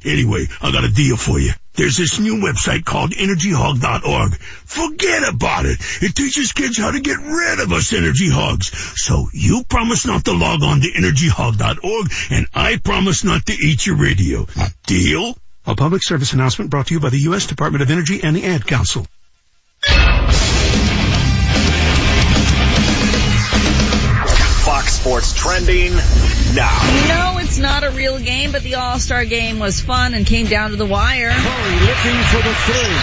anyway, 0.05 0.43
I 0.61 0.73
got 0.73 0.83
a 0.83 0.91
deal 0.91 1.15
for 1.15 1.39
you. 1.39 1.51
There's 1.75 1.95
this 1.95 2.19
new 2.19 2.43
website 2.43 2.83
called 2.83 3.11
energyhog.org. 3.11 4.35
Forget 4.35 5.23
about 5.23 5.65
it. 5.65 5.77
It 6.01 6.13
teaches 6.13 6.51
kids 6.51 6.77
how 6.77 6.91
to 6.91 6.99
get 6.99 7.17
rid 7.17 7.61
of 7.61 7.71
us 7.71 7.93
energy 7.93 8.29
hogs. 8.29 8.75
So 9.01 9.29
you 9.31 9.63
promise 9.69 10.05
not 10.05 10.25
to 10.25 10.33
log 10.33 10.63
on 10.63 10.81
to 10.81 10.91
energyhog.org 10.91 12.11
and 12.29 12.45
I 12.53 12.75
promise 12.75 13.23
not 13.23 13.45
to 13.45 13.53
eat 13.53 13.87
your 13.87 13.95
radio. 13.95 14.47
Deal? 14.85 15.37
A 15.65 15.75
public 15.75 16.01
service 16.01 16.33
announcement 16.33 16.71
brought 16.71 16.87
to 16.87 16.95
you 16.95 16.99
by 16.99 17.09
the 17.09 17.19
U.S. 17.29 17.45
Department 17.45 17.83
of 17.83 17.91
Energy 17.91 18.21
and 18.23 18.35
the 18.35 18.45
Ad 18.45 18.65
Council. 18.65 19.05
Fox 24.65 24.93
Sports 24.93 25.33
trending 25.33 25.93
now. 26.55 26.81
No, 27.09 27.37
it's 27.37 27.59
not 27.59 27.83
a 27.83 27.91
real 27.91 28.17
game, 28.17 28.51
but 28.51 28.63
the 28.63 28.75
All-Star 28.75 29.23
game 29.25 29.59
was 29.59 29.79
fun 29.79 30.15
and 30.15 30.25
came 30.25 30.47
down 30.47 30.71
to 30.71 30.77
the 30.77 30.85
wire. 30.85 31.29
Curry 31.29 31.79
looking 31.85 32.19
for 32.33 32.41
the 32.41 32.55
three. 32.65 32.97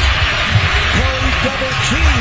Curry 0.98 1.30
double 1.46 1.74
team. 1.86 2.18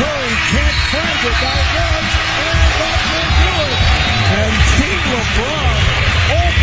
Curry 0.00 0.32
can't 0.56 0.78
find 0.88 1.20
it. 1.20 1.36
Now 1.36 1.60
does, 1.68 2.12
and 2.48 2.64
that 2.80 3.00
will 3.12 3.28
do 3.44 3.52
it. 3.60 3.76
And 4.32 4.54
Team 4.80 5.00
LeBron 5.12 5.81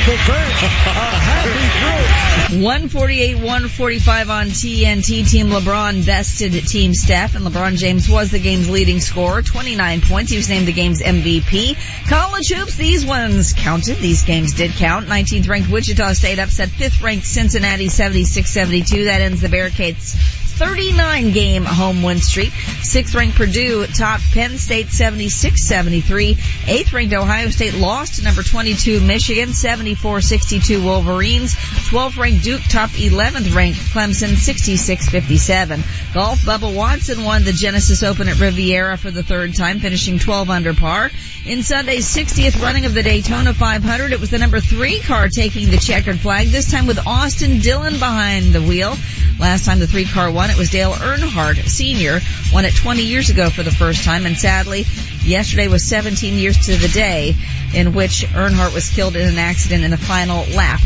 off 0.10 0.26
the 0.26 0.32
bench. 0.32 0.64
A 0.64 1.20
happy 1.20 2.50
group. 2.50 2.64
148, 2.64 3.36
145 3.36 4.30
on 4.30 4.48
TNT. 4.48 5.30
Team 5.30 5.48
LeBron 5.48 6.06
bested 6.06 6.54
Team 6.68 6.94
Steph, 6.94 7.36
and 7.36 7.46
LeBron 7.46 7.78
James 7.78 8.10
was 8.10 8.32
the 8.32 8.40
game's 8.40 8.70
leading 8.70 9.00
scorer, 9.00 9.42
29 9.42 10.02
points. 10.02 10.32
He 10.32 10.38
was 10.38 10.50
named 10.50 10.68
the 10.68 10.74
game's 10.74 11.02
MVP. 11.02 11.78
College 12.08 12.50
hoops, 12.50 12.76
these 12.76 13.06
ones 13.06 13.54
counted. 13.54 13.98
These 13.98 14.24
games 14.24 14.54
did 14.54 14.72
count. 14.72 15.08
19th 15.08 15.48
ranked 15.48 15.70
Wichita 15.70 16.14
State 16.14 16.40
upset 16.40 16.70
5th 16.70 17.04
ranked 17.04 17.26
Cincinnati 17.26 17.88
76-72. 17.88 19.06
That 19.06 19.22
ends 19.22 19.42
the 19.42 19.48
Bearcats 19.48 20.16
39 20.60 21.32
game 21.32 21.64
home 21.64 22.04
win 22.04 22.20
streak. 22.20 22.52
Sixth 22.82 23.16
ranked 23.16 23.38
Purdue 23.38 23.88
topped 23.88 24.24
Penn 24.34 24.58
State 24.58 24.88
76-73. 24.88 26.68
Eighth 26.68 26.92
ranked 26.92 27.14
Ohio 27.14 27.48
State 27.48 27.76
lost 27.76 28.16
to 28.16 28.26
number 28.26 28.44
22 28.44 29.00
Michigan 29.00 29.50
74-62 29.50 30.84
Wolverines. 30.84 31.56
12th 31.56 32.18
ranked 32.18 32.44
Duke 32.44 32.62
topped 32.64 32.96
11th 32.96 33.56
ranked 33.56 33.80
Clemson 33.80 34.36
66-57. 34.36 36.14
Golf 36.14 36.40
Bubba 36.40 36.76
Watson 36.76 37.24
won 37.24 37.46
the 37.46 37.54
Genesis 37.54 38.04
Open 38.04 38.28
at 38.28 38.38
Riviera 38.42 38.98
for 38.98 39.12
the 39.12 39.24
third 39.24 39.56
time, 39.56 39.80
finishing 39.80 40.20
12 40.20 40.50
under 40.50 40.74
par. 40.74 41.10
In 41.46 41.64
Sunday's 41.64 42.06
60th 42.14 42.62
running 42.62 42.86
of 42.86 42.94
the 42.94 43.02
Daytona 43.02 43.54
500, 43.54 44.12
it 44.12 44.20
was 44.20 44.30
the 44.30 44.38
number 44.38 44.60
three 44.60 45.00
car 45.00 45.30
taking 45.30 45.70
the 45.70 45.78
checkered 45.78 46.20
flag, 46.20 46.50
this 46.50 46.70
time 46.70 46.86
with 46.86 47.00
Austin 47.08 47.60
Dillon 47.60 47.94
behind 47.94 48.54
the 48.54 48.62
wheel. 48.62 48.96
Last 49.40 49.66
time 49.66 49.80
the 49.80 49.88
three 49.88 50.04
car 50.04 50.30
won, 50.30 50.49
it 50.50 50.58
was 50.58 50.70
Dale 50.70 50.92
Earnhardt 50.92 51.68
Sr., 51.68 52.20
won 52.54 52.66
it 52.66 52.76
20 52.76 53.04
years 53.04 53.30
ago 53.30 53.50
for 53.50 53.64
the 53.64 53.72
first 53.72 54.04
time, 54.04 54.26
and 54.26 54.38
sadly, 54.38 54.86
yesterday 55.24 55.68
was 55.68 55.84
17 55.84 56.36
years 56.36 56.66
to 56.66 56.78
the 56.78 56.88
day 56.88 57.36
in 57.74 57.94
which 57.94 58.26
Earnhardt 58.28 58.74
was 58.74 58.90
killed 58.90 59.16
in 59.16 59.28
an 59.28 59.38
accident 59.38 59.84
in 59.84 59.92
the 59.92 59.98
final 59.98 60.46
lap. 60.56 60.82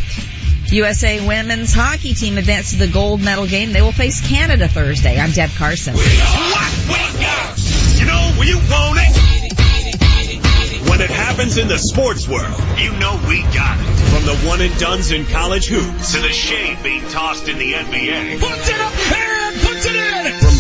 USA 0.68 1.26
women's 1.26 1.74
hockey 1.74 2.14
team 2.14 2.38
advanced 2.38 2.72
to 2.72 2.80
the 2.80 2.88
gold 2.88 3.22
medal 3.22 3.46
game. 3.46 3.74
They 3.74 3.82
will 3.82 3.92
face 3.92 4.28
Canada 4.28 4.68
Thursday. 4.68 5.20
I'm 5.20 5.32
Deb 5.32 5.52
Carson. 5.52 5.96
You 5.96 6.02
know, 8.06 8.34
when 8.38 8.48
you 8.48 8.58
want 8.58 9.00
it. 9.00 9.14
When 10.90 11.02
it 11.02 11.10
happens 11.10 11.58
in 11.58 11.68
the 11.68 11.78
sports 11.78 12.28
world, 12.28 12.60
you 12.78 12.92
know 13.00 13.20
we 13.28 13.42
got 13.54 13.80
it. 13.80 13.94
From 14.14 14.26
the 14.26 14.36
one 14.48 14.62
and 14.62 14.78
dones 14.80 15.12
in 15.12 15.26
college 15.26 15.68
hoops 15.68 16.14
to 16.14 16.22
the 16.22 16.32
shade 16.32 16.78
being 16.84 17.02
tossed 17.10 17.48
in 17.48 17.58
the 17.58 17.74
NBA. 17.74 18.40
Puts 18.40 18.70
it 18.70 18.80
up 18.80 18.94
and 18.94 19.43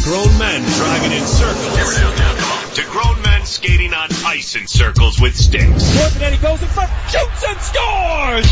grown 0.03 0.37
men 0.37 0.61
driving 0.61 1.11
in 1.13 1.25
circles 1.25 2.75
to 2.75 2.83
grown 2.91 3.21
men 3.21 3.45
skating 3.45 3.93
on 3.93 4.09
ice 4.25 4.55
in 4.55 4.67
circles 4.67 5.21
with 5.21 5.35
sticks. 5.35 5.63
He 5.63 6.37
goes 6.37 6.61
in 6.61 6.67
front, 6.67 6.91
shoots 7.09 7.43
and 7.47 7.59
scores! 7.61 8.43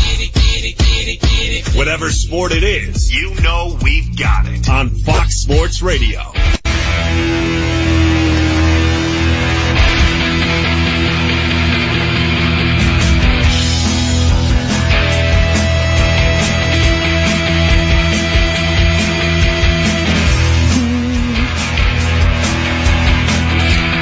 Whatever 1.76 2.10
sport 2.10 2.52
it 2.52 2.62
is, 2.62 3.12
you 3.12 3.34
know 3.42 3.78
we've 3.82 4.16
got 4.16 4.46
it. 4.46 4.68
On 4.68 4.88
Fox 4.88 5.42
Sports 5.42 5.82
Radio. 5.82 6.32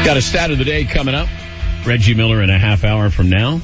Got 0.04 0.16
a 0.16 0.22
stat 0.22 0.50
of 0.50 0.56
the 0.56 0.64
day 0.64 0.84
coming 0.84 1.14
up. 1.14 1.28
Reggie 1.84 2.14
Miller 2.14 2.42
in 2.42 2.48
a 2.48 2.58
half 2.58 2.84
hour 2.84 3.10
from 3.10 3.28
now. 3.28 3.60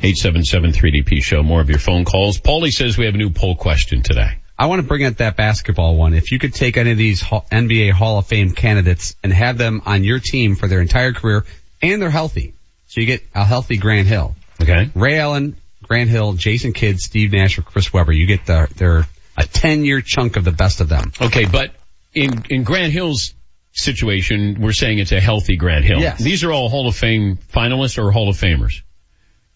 877-3DP 0.00 1.22
show. 1.22 1.42
More 1.42 1.60
of 1.60 1.68
your 1.68 1.78
phone 1.78 2.06
calls. 2.06 2.40
Paulie 2.40 2.70
says 2.70 2.96
we 2.96 3.04
have 3.04 3.14
a 3.14 3.18
new 3.18 3.28
poll 3.28 3.54
question 3.54 4.02
today. 4.02 4.38
I 4.58 4.66
want 4.66 4.80
to 4.80 4.88
bring 4.88 5.04
up 5.04 5.16
that 5.16 5.36
basketball 5.36 5.96
one. 5.96 6.14
If 6.14 6.32
you 6.32 6.38
could 6.38 6.54
take 6.54 6.78
any 6.78 6.92
of 6.92 6.96
these 6.96 7.22
NBA 7.22 7.92
Hall 7.92 8.18
of 8.18 8.26
Fame 8.26 8.52
candidates 8.52 9.16
and 9.22 9.32
have 9.32 9.58
them 9.58 9.82
on 9.84 10.02
your 10.02 10.18
team 10.18 10.56
for 10.56 10.66
their 10.66 10.80
entire 10.80 11.12
career 11.12 11.44
and 11.82 12.00
they're 12.00 12.10
healthy. 12.10 12.54
So 12.86 13.02
you 13.02 13.06
get 13.06 13.22
a 13.34 13.44
healthy 13.44 13.76
Grant 13.76 14.08
Hill. 14.08 14.34
Okay. 14.62 14.90
Ray 14.94 15.18
Allen, 15.18 15.56
Grant 15.82 16.08
Hill, 16.08 16.32
Jason 16.32 16.72
Kidd, 16.72 17.00
Steve 17.00 17.32
Nash, 17.32 17.58
or 17.58 17.62
Chris 17.62 17.92
Webber. 17.92 18.12
You 18.12 18.26
get 18.26 18.46
the, 18.46 18.66
their, 18.76 19.06
a 19.36 19.44
10 19.44 19.84
year 19.84 20.00
chunk 20.00 20.36
of 20.36 20.44
the 20.44 20.52
best 20.52 20.80
of 20.80 20.88
them. 20.88 21.12
Okay, 21.20 21.44
but 21.44 21.70
in, 22.14 22.44
in 22.48 22.64
Grant 22.64 22.92
Hill's 22.94 23.34
situation, 23.74 24.60
we're 24.60 24.72
saying 24.72 24.98
it's 24.98 25.12
a 25.12 25.20
healthy 25.20 25.56
Grant 25.56 25.84
Hill. 25.84 26.00
Yes. 26.00 26.22
These 26.22 26.44
are 26.44 26.52
all 26.52 26.68
Hall 26.68 26.88
of 26.88 26.96
Fame 26.96 27.36
finalists 27.52 28.02
or 28.02 28.10
Hall 28.10 28.28
of 28.28 28.36
Famers? 28.36 28.82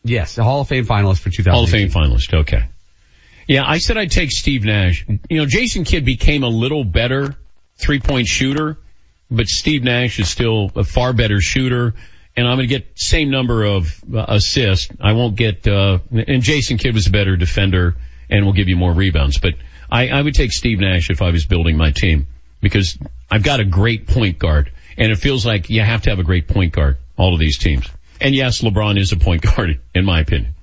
Yes, 0.02 0.34
the 0.34 0.44
Hall 0.44 0.60
of 0.60 0.68
Fame 0.68 0.84
finalist 0.84 1.20
for 1.20 1.30
2000. 1.30 1.52
Hall 1.52 1.64
of 1.64 1.70
Fame 1.70 1.88
finalist. 1.88 2.34
Okay. 2.40 2.64
Yeah, 3.46 3.64
I 3.66 3.78
said 3.78 3.96
I'd 3.96 4.10
take 4.10 4.30
Steve 4.30 4.64
Nash. 4.64 5.06
You 5.30 5.38
know, 5.38 5.46
Jason 5.46 5.84
Kidd 5.84 6.04
became 6.04 6.42
a 6.42 6.48
little 6.48 6.84
better 6.84 7.36
three 7.76 8.00
point 8.00 8.26
shooter, 8.26 8.78
but 9.30 9.46
Steve 9.46 9.82
Nash 9.82 10.18
is 10.18 10.28
still 10.28 10.70
a 10.74 10.84
far 10.84 11.12
better 11.12 11.40
shooter. 11.40 11.94
And 12.36 12.46
I'm 12.46 12.56
going 12.56 12.68
to 12.68 12.74
get 12.78 12.86
same 12.94 13.30
number 13.30 13.64
of 13.64 14.02
uh, 14.14 14.26
assists. 14.28 14.88
I 15.00 15.12
won't 15.12 15.34
get, 15.34 15.66
uh, 15.66 15.98
and 16.12 16.42
Jason 16.42 16.78
Kidd 16.78 16.94
was 16.94 17.08
a 17.08 17.10
better 17.10 17.36
defender 17.36 17.96
and 18.30 18.44
will 18.44 18.52
give 18.52 18.68
you 18.68 18.76
more 18.76 18.92
rebounds. 18.92 19.38
But 19.38 19.54
I, 19.90 20.08
I 20.08 20.22
would 20.22 20.34
take 20.34 20.52
Steve 20.52 20.78
Nash 20.78 21.10
if 21.10 21.20
I 21.20 21.30
was 21.30 21.46
building 21.46 21.76
my 21.76 21.90
team 21.90 22.28
because 22.60 22.98
I've 23.30 23.42
got 23.42 23.60
a 23.60 23.64
great 23.64 24.06
point 24.06 24.38
guard 24.38 24.72
and 24.96 25.12
it 25.12 25.16
feels 25.16 25.46
like 25.46 25.70
you 25.70 25.82
have 25.82 26.02
to 26.02 26.10
have 26.10 26.18
a 26.18 26.24
great 26.24 26.48
point 26.48 26.72
guard, 26.72 26.98
all 27.16 27.34
of 27.34 27.40
these 27.40 27.58
teams. 27.58 27.88
And 28.20 28.34
yes, 28.34 28.62
LeBron 28.62 28.98
is 28.98 29.12
a 29.12 29.16
point 29.16 29.42
guard 29.56 29.80
in 29.94 30.04
my 30.04 30.20
opinion. 30.20 30.54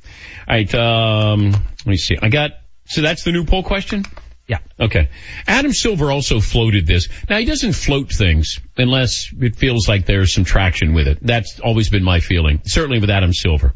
All 0.48 0.56
right, 0.56 0.76
um, 0.76 1.52
let 1.52 1.88
me 1.88 1.98
see. 1.98 2.18
I 2.22 2.30
got, 2.30 2.52
so 2.86 3.02
that's 3.02 3.24
the 3.24 3.32
new 3.32 3.46
poll 3.46 3.64
question? 3.64 4.04
Yeah. 4.48 4.60
Okay. 4.80 5.10
Adam 5.48 5.74
Silver 5.74 6.12
also 6.12 6.40
floated 6.40 6.86
this. 6.86 7.08
Now 7.30 7.40
he 7.40 7.46
doesn't 7.46 7.74
float 7.74 8.12
things 8.12 8.60
unless 8.78 9.34
it 9.40 9.56
feels 9.56 9.88
like 9.88 10.06
there's 10.06 10.34
some 10.34 10.44
traction 10.44 10.94
with 10.94 11.08
it. 11.08 11.18
That's 11.22 11.60
always 11.60 11.90
been 11.90 12.04
my 12.04 12.20
feeling. 12.20 12.62
Certainly 12.66 13.00
with 13.00 13.10
Adam 13.10 13.34
Silver. 13.34 13.74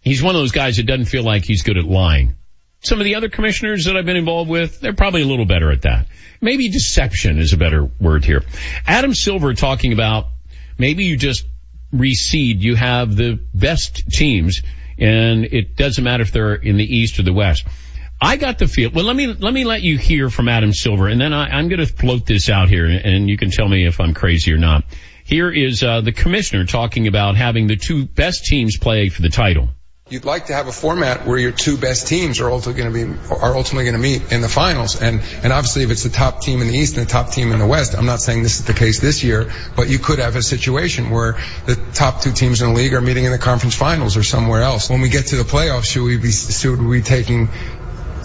He's 0.00 0.22
one 0.22 0.36
of 0.36 0.40
those 0.40 0.52
guys 0.52 0.76
that 0.76 0.84
doesn't 0.84 1.06
feel 1.06 1.24
like 1.24 1.44
he's 1.44 1.62
good 1.62 1.76
at 1.76 1.84
lying. 1.84 2.36
Some 2.86 3.00
of 3.00 3.04
the 3.04 3.16
other 3.16 3.28
commissioners 3.28 3.86
that 3.86 3.96
I've 3.96 4.06
been 4.06 4.16
involved 4.16 4.48
with, 4.50 4.80
they're 4.80 4.94
probably 4.94 5.22
a 5.22 5.26
little 5.26 5.44
better 5.44 5.70
at 5.72 5.82
that. 5.82 6.06
Maybe 6.40 6.68
deception 6.68 7.38
is 7.38 7.52
a 7.52 7.56
better 7.56 7.84
word 8.00 8.24
here. 8.24 8.44
Adam 8.86 9.14
Silver 9.14 9.54
talking 9.54 9.92
about 9.92 10.26
maybe 10.78 11.04
you 11.04 11.16
just 11.16 11.46
reseed, 11.92 12.60
you 12.60 12.76
have 12.76 13.16
the 13.16 13.40
best 13.54 14.06
teams 14.08 14.62
and 14.98 15.44
it 15.44 15.76
doesn't 15.76 16.02
matter 16.02 16.22
if 16.22 16.32
they're 16.32 16.54
in 16.54 16.76
the 16.76 16.84
East 16.84 17.18
or 17.18 17.22
the 17.22 17.32
West. 17.32 17.66
I 18.20 18.36
got 18.36 18.58
the 18.58 18.66
feel. 18.66 18.90
Well, 18.90 19.04
let 19.04 19.14
me 19.14 19.26
let 19.26 19.52
me 19.52 19.64
let 19.64 19.82
you 19.82 19.98
hear 19.98 20.30
from 20.30 20.48
Adam 20.48 20.72
Silver, 20.72 21.06
and 21.06 21.20
then 21.20 21.34
I, 21.34 21.48
I'm 21.48 21.68
going 21.68 21.80
to 21.80 21.86
float 21.86 22.24
this 22.24 22.48
out 22.48 22.70
here, 22.70 22.86
and 22.86 23.28
you 23.28 23.36
can 23.36 23.50
tell 23.50 23.68
me 23.68 23.86
if 23.86 24.00
I'm 24.00 24.14
crazy 24.14 24.52
or 24.52 24.58
not. 24.58 24.84
Here 25.24 25.50
is 25.50 25.82
uh, 25.82 26.00
the 26.00 26.12
commissioner 26.12 26.64
talking 26.64 27.08
about 27.08 27.36
having 27.36 27.66
the 27.66 27.76
two 27.76 28.06
best 28.06 28.46
teams 28.46 28.78
play 28.78 29.10
for 29.10 29.20
the 29.20 29.28
title. 29.28 29.68
You'd 30.08 30.24
like 30.24 30.46
to 30.46 30.54
have 30.54 30.68
a 30.68 30.72
format 30.72 31.26
where 31.26 31.36
your 31.36 31.50
two 31.50 31.76
best 31.76 32.06
teams 32.06 32.38
are 32.38 32.48
ultimately 32.48 32.80
going 32.80 32.94
to 32.94 33.16
be 33.16 33.34
are 33.34 33.56
ultimately 33.56 33.90
going 33.90 33.96
to 33.96 34.00
meet 34.00 34.30
in 34.30 34.40
the 34.40 34.48
finals, 34.48 35.02
and 35.02 35.20
and 35.42 35.52
obviously 35.52 35.82
if 35.82 35.90
it's 35.90 36.04
the 36.04 36.10
top 36.10 36.42
team 36.42 36.60
in 36.60 36.68
the 36.68 36.78
East 36.78 36.96
and 36.96 37.08
the 37.08 37.10
top 37.10 37.32
team 37.32 37.50
in 37.50 37.58
the 37.58 37.66
West, 37.66 37.96
I'm 37.98 38.06
not 38.06 38.20
saying 38.20 38.44
this 38.44 38.60
is 38.60 38.66
the 38.66 38.72
case 38.72 39.00
this 39.00 39.24
year, 39.24 39.50
but 39.74 39.88
you 39.88 39.98
could 39.98 40.20
have 40.20 40.36
a 40.36 40.42
situation 40.42 41.10
where 41.10 41.36
the 41.66 41.74
top 41.92 42.20
two 42.20 42.30
teams 42.30 42.62
in 42.62 42.68
the 42.68 42.74
league 42.76 42.94
are 42.94 43.00
meeting 43.00 43.24
in 43.24 43.32
the 43.32 43.38
conference 43.38 43.74
finals 43.74 44.16
or 44.16 44.22
somewhere 44.22 44.62
else. 44.62 44.88
When 44.88 45.00
we 45.00 45.08
get 45.08 45.26
to 45.28 45.36
the 45.38 45.42
playoffs, 45.42 45.86
should 45.86 46.04
we 46.04 46.18
be 46.18 46.30
should 46.30 46.80
we 46.80 46.98
be 46.98 47.02
taking 47.02 47.48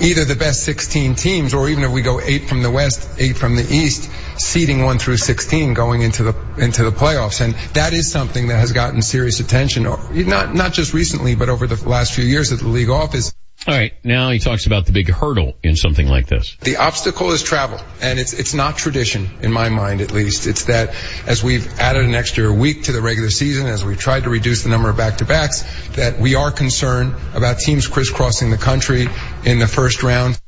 either 0.01 0.25
the 0.25 0.35
best 0.35 0.63
16 0.63 1.15
teams 1.15 1.53
or 1.53 1.69
even 1.69 1.83
if 1.83 1.91
we 1.91 2.01
go 2.01 2.19
eight 2.19 2.47
from 2.47 2.63
the 2.63 2.71
West, 2.71 3.19
eight 3.19 3.37
from 3.37 3.55
the 3.55 3.65
East, 3.73 4.09
seeding 4.37 4.83
one 4.83 4.97
through 4.97 5.17
16 5.17 5.73
going 5.73 6.01
into 6.01 6.23
the 6.23 6.35
into 6.57 6.83
the 6.83 6.91
playoffs. 6.91 7.41
And 7.41 7.53
that 7.73 7.93
is 7.93 8.11
something 8.11 8.47
that 8.47 8.57
has 8.57 8.71
gotten 8.71 9.01
serious 9.01 9.39
attention, 9.39 9.83
not 9.83 10.53
not 10.53 10.73
just 10.73 10.93
recently, 10.93 11.35
but 11.35 11.49
over 11.49 11.67
the 11.67 11.87
last 11.87 12.13
few 12.13 12.25
years 12.25 12.51
at 12.51 12.59
the 12.59 12.67
league 12.67 12.89
office. 12.89 13.33
All 13.67 13.75
right, 13.75 13.93
now 14.03 14.31
he 14.31 14.39
talks 14.39 14.65
about 14.65 14.87
the 14.87 14.91
big 14.91 15.07
hurdle 15.07 15.53
in 15.61 15.75
something 15.75 16.07
like 16.07 16.25
this. 16.25 16.57
The 16.61 16.77
obstacle 16.77 17.31
is 17.31 17.43
travel, 17.43 17.79
and 18.01 18.17
it's 18.17 18.33
it's 18.33 18.55
not 18.55 18.75
tradition 18.75 19.29
in 19.43 19.51
my 19.51 19.69
mind, 19.69 20.01
at 20.01 20.11
least. 20.11 20.47
It's 20.47 20.65
that 20.65 20.95
as 21.27 21.43
we've 21.43 21.79
added 21.79 22.05
an 22.05 22.15
extra 22.15 22.51
week 22.51 22.85
to 22.85 22.91
the 22.91 23.01
regular 23.01 23.29
season, 23.29 23.67
as 23.67 23.85
we've 23.85 23.99
tried 23.99 24.23
to 24.23 24.31
reduce 24.31 24.63
the 24.63 24.69
number 24.69 24.89
of 24.89 24.97
back-to-backs, 24.97 25.61
that 25.91 26.19
we 26.19 26.33
are 26.33 26.49
concerned 26.49 27.13
about 27.35 27.59
teams 27.59 27.87
crisscrossing 27.87 28.49
the 28.49 28.57
country 28.57 29.07
in 29.45 29.59
the 29.59 29.67
first 29.67 30.01
round. 30.01 30.41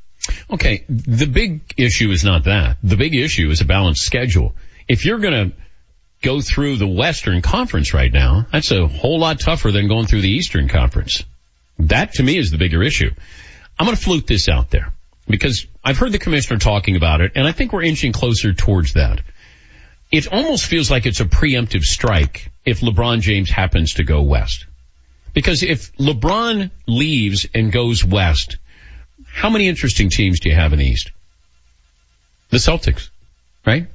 Okay, 0.49 0.83
the 0.89 1.27
big 1.27 1.61
issue 1.77 2.09
is 2.09 2.23
not 2.23 2.45
that. 2.45 2.77
The 2.81 2.97
big 2.97 3.13
issue 3.13 3.51
is 3.51 3.61
a 3.61 3.65
balanced 3.65 4.03
schedule. 4.03 4.55
If 4.87 5.05
you're 5.05 5.19
going 5.19 5.51
to 5.51 5.55
go 6.23 6.41
through 6.41 6.77
the 6.77 6.87
Western 6.87 7.43
Conference 7.43 7.93
right 7.93 8.11
now, 8.11 8.47
that's 8.51 8.71
a 8.71 8.87
whole 8.87 9.19
lot 9.19 9.39
tougher 9.39 9.71
than 9.71 9.87
going 9.87 10.07
through 10.07 10.21
the 10.21 10.31
Eastern 10.31 10.67
Conference. 10.67 11.23
That 11.79 12.13
to 12.13 12.23
me 12.23 12.37
is 12.37 12.51
the 12.51 12.57
bigger 12.57 12.83
issue. 12.83 13.11
I'm 13.79 13.85
going 13.85 13.97
to 13.97 14.03
flute 14.03 14.27
this 14.27 14.47
out 14.49 14.69
there 14.69 14.93
because 15.27 15.65
I've 15.83 15.97
heard 15.97 16.11
the 16.11 16.19
commissioner 16.19 16.59
talking 16.59 16.95
about 16.95 17.21
it 17.21 17.33
and 17.35 17.47
I 17.47 17.51
think 17.51 17.73
we're 17.73 17.83
inching 17.83 18.11
closer 18.11 18.53
towards 18.53 18.93
that. 18.93 19.21
It 20.11 20.31
almost 20.31 20.67
feels 20.67 20.91
like 20.91 21.05
it's 21.05 21.21
a 21.21 21.25
preemptive 21.25 21.81
strike 21.81 22.51
if 22.65 22.81
LeBron 22.81 23.21
James 23.21 23.49
happens 23.49 23.95
to 23.95 24.03
go 24.03 24.21
west. 24.21 24.67
Because 25.33 25.63
if 25.63 25.95
LeBron 25.97 26.69
leaves 26.85 27.47
and 27.53 27.71
goes 27.71 28.05
west, 28.05 28.57
how 29.25 29.49
many 29.49 29.67
interesting 29.67 30.09
teams 30.09 30.39
do 30.39 30.49
you 30.49 30.55
have 30.55 30.73
in 30.73 30.79
the 30.79 30.85
East? 30.85 31.11
The 32.51 32.57
Celtics, 32.57 33.09
right? 33.65 33.87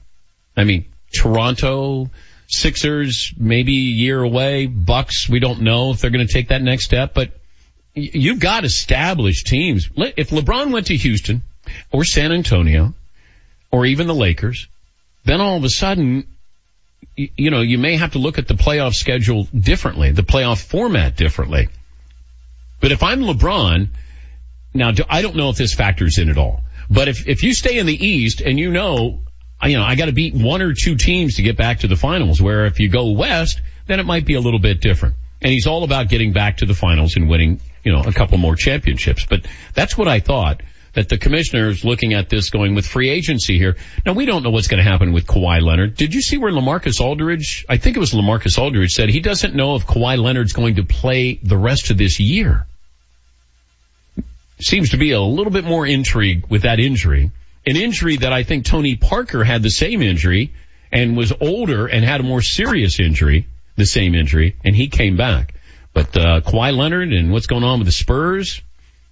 I 0.56 0.64
mean, 0.64 0.86
Toronto, 1.12 2.10
Sixers, 2.48 3.32
maybe 3.36 3.76
a 3.76 3.92
year 3.92 4.20
away, 4.20 4.66
Bucks, 4.66 5.28
we 5.28 5.38
don't 5.38 5.60
know 5.60 5.92
if 5.92 6.00
they're 6.00 6.10
going 6.10 6.26
to 6.26 6.32
take 6.32 6.48
that 6.48 6.62
next 6.62 6.86
step, 6.86 7.14
but 7.14 7.37
you've 8.02 8.40
got 8.40 8.64
established 8.64 9.46
teams. 9.46 9.88
If 9.96 10.30
LeBron 10.30 10.72
went 10.72 10.86
to 10.86 10.96
Houston 10.96 11.42
or 11.92 12.04
San 12.04 12.32
Antonio 12.32 12.94
or 13.70 13.86
even 13.86 14.06
the 14.06 14.14
Lakers, 14.14 14.68
then 15.24 15.40
all 15.40 15.56
of 15.56 15.64
a 15.64 15.70
sudden, 15.70 16.26
you 17.16 17.50
know, 17.50 17.60
you 17.60 17.78
may 17.78 17.96
have 17.96 18.12
to 18.12 18.18
look 18.18 18.38
at 18.38 18.48
the 18.48 18.54
playoff 18.54 18.94
schedule 18.94 19.44
differently, 19.44 20.12
the 20.12 20.22
playoff 20.22 20.62
format 20.62 21.16
differently. 21.16 21.68
But 22.80 22.92
if 22.92 23.02
I'm 23.02 23.20
LeBron, 23.20 23.88
now 24.74 24.92
I 25.08 25.22
don't 25.22 25.36
know 25.36 25.50
if 25.50 25.56
this 25.56 25.74
factors 25.74 26.18
in 26.18 26.30
at 26.30 26.38
all, 26.38 26.62
but 26.90 27.08
if, 27.08 27.28
if 27.28 27.42
you 27.42 27.52
stay 27.54 27.78
in 27.78 27.86
the 27.86 28.06
East 28.06 28.40
and 28.40 28.58
you 28.58 28.70
know, 28.70 29.20
you 29.64 29.76
know, 29.76 29.82
I 29.82 29.96
got 29.96 30.06
to 30.06 30.12
beat 30.12 30.34
one 30.34 30.62
or 30.62 30.72
two 30.72 30.96
teams 30.96 31.36
to 31.36 31.42
get 31.42 31.56
back 31.56 31.80
to 31.80 31.88
the 31.88 31.96
finals, 31.96 32.40
where 32.40 32.66
if 32.66 32.78
you 32.78 32.88
go 32.88 33.10
West, 33.10 33.60
then 33.86 33.98
it 33.98 34.06
might 34.06 34.24
be 34.24 34.34
a 34.34 34.40
little 34.40 34.60
bit 34.60 34.80
different. 34.80 35.16
And 35.42 35.52
he's 35.52 35.66
all 35.66 35.84
about 35.84 36.08
getting 36.08 36.32
back 36.32 36.58
to 36.58 36.66
the 36.66 36.74
finals 36.74 37.16
and 37.16 37.28
winning 37.28 37.60
you 37.84 37.92
know, 37.92 38.02
a 38.02 38.12
couple 38.12 38.38
more 38.38 38.56
championships. 38.56 39.26
But 39.28 39.46
that's 39.74 39.96
what 39.96 40.08
I 40.08 40.20
thought 40.20 40.62
that 40.94 41.08
the 41.08 41.18
commissioner 41.18 41.68
is 41.68 41.84
looking 41.84 42.14
at 42.14 42.28
this 42.28 42.50
going 42.50 42.74
with 42.74 42.86
free 42.86 43.08
agency 43.10 43.58
here. 43.58 43.76
Now 44.04 44.14
we 44.14 44.26
don't 44.26 44.42
know 44.42 44.50
what's 44.50 44.68
going 44.68 44.82
to 44.82 44.90
happen 44.90 45.12
with 45.12 45.26
Kawhi 45.26 45.62
Leonard. 45.62 45.94
Did 45.94 46.14
you 46.14 46.22
see 46.22 46.38
where 46.38 46.50
Lamarcus 46.50 47.00
Aldridge, 47.00 47.64
I 47.68 47.76
think 47.76 47.96
it 47.96 48.00
was 48.00 48.12
Lamarcus 48.12 48.58
Aldridge 48.58 48.92
said 48.92 49.08
he 49.08 49.20
doesn't 49.20 49.54
know 49.54 49.76
if 49.76 49.86
Kawhi 49.86 50.18
Leonard's 50.18 50.52
going 50.52 50.76
to 50.76 50.84
play 50.84 51.38
the 51.42 51.56
rest 51.56 51.90
of 51.90 51.98
this 51.98 52.18
year. 52.18 52.66
Seems 54.60 54.90
to 54.90 54.96
be 54.96 55.12
a 55.12 55.20
little 55.20 55.52
bit 55.52 55.64
more 55.64 55.86
intrigue 55.86 56.46
with 56.48 56.62
that 56.62 56.80
injury. 56.80 57.30
An 57.64 57.76
injury 57.76 58.16
that 58.16 58.32
I 58.32 58.42
think 58.42 58.64
Tony 58.64 58.96
Parker 58.96 59.44
had 59.44 59.62
the 59.62 59.70
same 59.70 60.02
injury 60.02 60.52
and 60.90 61.16
was 61.16 61.32
older 61.40 61.86
and 61.86 62.04
had 62.04 62.20
a 62.20 62.24
more 62.24 62.42
serious 62.42 62.98
injury, 62.98 63.46
the 63.76 63.86
same 63.86 64.14
injury, 64.14 64.56
and 64.64 64.74
he 64.74 64.88
came 64.88 65.16
back. 65.16 65.54
But 65.98 66.16
uh, 66.16 66.40
Kawhi 66.42 66.76
Leonard 66.76 67.12
and 67.12 67.32
what's 67.32 67.48
going 67.48 67.64
on 67.64 67.80
with 67.80 67.86
the 67.86 67.92
Spurs, 67.92 68.62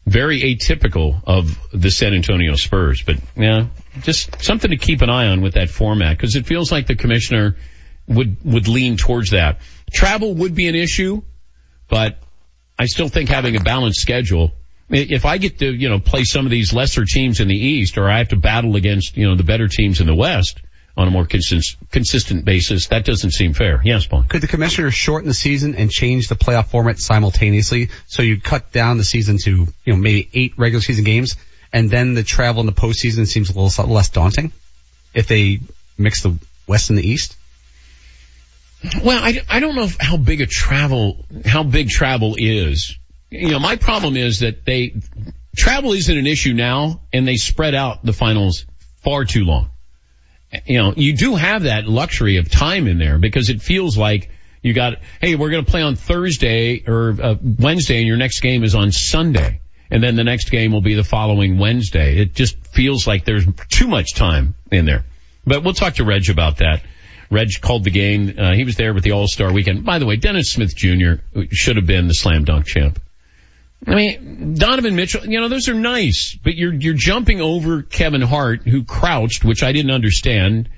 very 0.06 0.42
atypical 0.42 1.20
of 1.26 1.58
the 1.72 1.90
San 1.90 2.14
Antonio 2.14 2.54
Spurs. 2.54 3.02
But 3.02 3.16
yeah, 3.34 3.66
just 4.02 4.40
something 4.40 4.70
to 4.70 4.76
keep 4.76 5.02
an 5.02 5.10
eye 5.10 5.26
on 5.26 5.40
with 5.40 5.54
that 5.54 5.68
format 5.68 6.16
because 6.16 6.36
it 6.36 6.46
feels 6.46 6.70
like 6.70 6.86
the 6.86 6.94
commissioner 6.94 7.56
would 8.06 8.36
would 8.44 8.68
lean 8.68 8.98
towards 8.98 9.30
that. 9.30 9.62
Travel 9.92 10.32
would 10.34 10.54
be 10.54 10.68
an 10.68 10.76
issue, 10.76 11.22
but 11.88 12.18
I 12.78 12.86
still 12.86 13.08
think 13.08 13.30
having 13.30 13.56
a 13.56 13.60
balanced 13.60 14.00
schedule. 14.00 14.52
If 14.88 15.24
I 15.24 15.38
get 15.38 15.58
to, 15.58 15.74
you 15.74 15.88
know, 15.88 15.98
play 15.98 16.22
some 16.22 16.46
of 16.46 16.52
these 16.52 16.72
lesser 16.72 17.04
teams 17.04 17.40
in 17.40 17.48
the 17.48 17.56
East 17.56 17.98
or 17.98 18.08
I 18.08 18.18
have 18.18 18.28
to 18.28 18.36
battle 18.36 18.76
against, 18.76 19.16
you 19.16 19.28
know, 19.28 19.34
the 19.34 19.42
better 19.42 19.66
teams 19.66 20.00
in 20.00 20.06
the 20.06 20.14
West, 20.14 20.60
on 20.97 21.09
a 21.09 21.10
more 21.10 21.27
consist- 21.27 21.77
consistent 21.90 22.44
basis. 22.44 22.89
That 22.89 23.05
doesn't 23.05 23.32
seem 23.32 23.52
fair. 23.52 23.81
Yes, 23.85 24.06
Paul. 24.06 24.24
Could 24.28 24.40
the 24.40 24.47
commissioner 24.47 24.90
shorten 24.90 25.28
the 25.28 25.35
season 25.35 25.74
and 25.74 25.90
change 25.90 26.28
the 26.28 26.36
playoff 26.36 26.68
format 26.68 26.98
simultaneously 26.98 27.90
so 28.06 28.23
you 28.23 28.40
cut 28.40 28.73
down 28.73 28.97
the 28.97 29.05
season 29.05 29.36
to, 29.44 29.51
you 29.51 29.93
know, 29.93 29.97
maybe 29.97 30.28
eight 30.32 30.55
regular 30.56 30.81
season 30.81 31.05
games 31.05 31.36
and 31.73 31.90
then 31.90 32.14
the 32.14 32.23
travel 32.23 32.60
in 32.60 32.66
the 32.66 32.73
postseason 32.73 33.27
seems 33.27 33.51
a 33.51 33.59
little 33.59 33.93
less 33.93 34.09
daunting 34.09 34.52
if 35.12 35.27
they 35.27 35.60
mix 35.98 36.23
the 36.23 36.39
West 36.66 36.90
and 36.90 36.98
the 36.98 37.06
East? 37.06 37.36
Well, 39.02 39.23
I, 39.23 39.43
I 39.48 39.60
don't 39.60 39.74
know 39.74 39.89
how 39.98 40.16
big 40.16 40.40
a 40.40 40.47
travel, 40.47 41.24
how 41.44 41.62
big 41.62 41.89
travel 41.89 42.36
is. 42.39 42.97
You 43.31 43.51
know, 43.51 43.59
my 43.59 43.77
problem 43.77 44.16
is 44.16 44.40
that 44.40 44.64
they, 44.64 44.94
travel 45.56 45.93
isn't 45.93 46.16
an 46.16 46.27
issue 46.27 46.55
now 46.55 47.01
and 47.12 47.27
they 47.27 47.36
spread 47.36 47.74
out 47.74 48.05
the 48.05 48.12
finals 48.12 48.64
far 49.02 49.24
too 49.24 49.44
long 49.44 49.70
you 50.66 50.78
know, 50.78 50.95
you 50.97 51.16
do 51.16 51.35
have 51.35 51.65
that 51.65 51.87
luxury 51.87 52.39
of 52.39 52.51
time 52.51 52.87
in 52.87 52.99
there 52.99 53.19
because 53.19 53.51
it 53.51 53.61
feels 53.62 53.97
like 53.97 54.31
you 54.62 54.73
got, 54.73 54.95
hey, 55.20 55.37
we're 55.37 55.51
going 55.51 55.65
to 55.65 55.70
play 55.70 55.83
on 55.83 55.97
Thursday 55.97 56.83
or 56.87 57.16
uh, 57.20 57.35
Wednesday 57.43 57.99
and 57.99 58.07
your 58.07 58.16
next 58.16 58.41
game 58.41 58.65
is 58.65 58.74
on 58.74 58.93
Sunday. 58.93 59.61
And 59.91 60.03
then 60.03 60.16
the 60.16 60.24
next 60.24 60.51
game 60.51 60.73
will 60.73 60.81
be 60.81 60.95
the 60.95 61.05
following 61.05 61.59
Wednesday. 61.59 62.19
It 62.19 62.35
just 62.35 62.57
feels 62.66 63.07
like 63.07 63.24
there's 63.24 63.47
too 63.69 63.87
much 63.87 64.15
time 64.15 64.55
in 64.73 64.85
there. 64.85 65.05
But 65.47 65.62
we'll 65.62 65.74
talk 65.74 65.95
to 65.95 66.05
Reg 66.05 66.28
about 66.28 66.57
that. 66.59 66.83
Reg 67.31 67.49
called 67.61 67.85
the 67.85 67.91
game. 67.91 68.35
Uh, 68.37 68.55
he 68.55 68.65
was 68.65 68.77
there 68.77 68.93
with 68.93 69.05
the 69.05 69.12
All-Star 69.12 69.53
weekend. 69.53 69.85
By 69.85 69.99
the 69.99 70.07
way, 70.07 70.16
Dennis 70.16 70.53
Smith 70.53 70.74
Jr. 70.74 71.15
should 71.51 71.77
have 71.77 71.87
been 71.87 72.09
the 72.09 72.15
slam 72.15 72.45
dunk 72.45 72.66
champ. 72.66 73.01
I 73.85 73.94
mean, 73.94 74.55
Donovan 74.55 74.97
Mitchell, 74.97 75.27
you 75.27 75.40
know, 75.40 75.48
those 75.48 75.69
are 75.69 75.74
nice, 75.74 76.39
but 76.43 76.55
you're, 76.55 76.73
you're 76.73 76.94
jumping 76.94 77.40
over 77.40 77.82
Kevin 77.82 78.23
Hart, 78.23 78.62
who 78.66 78.85
crouched, 78.85 79.44
which 79.44 79.62
I 79.62 79.73
didn't 79.73 79.90
understand. 79.90 80.70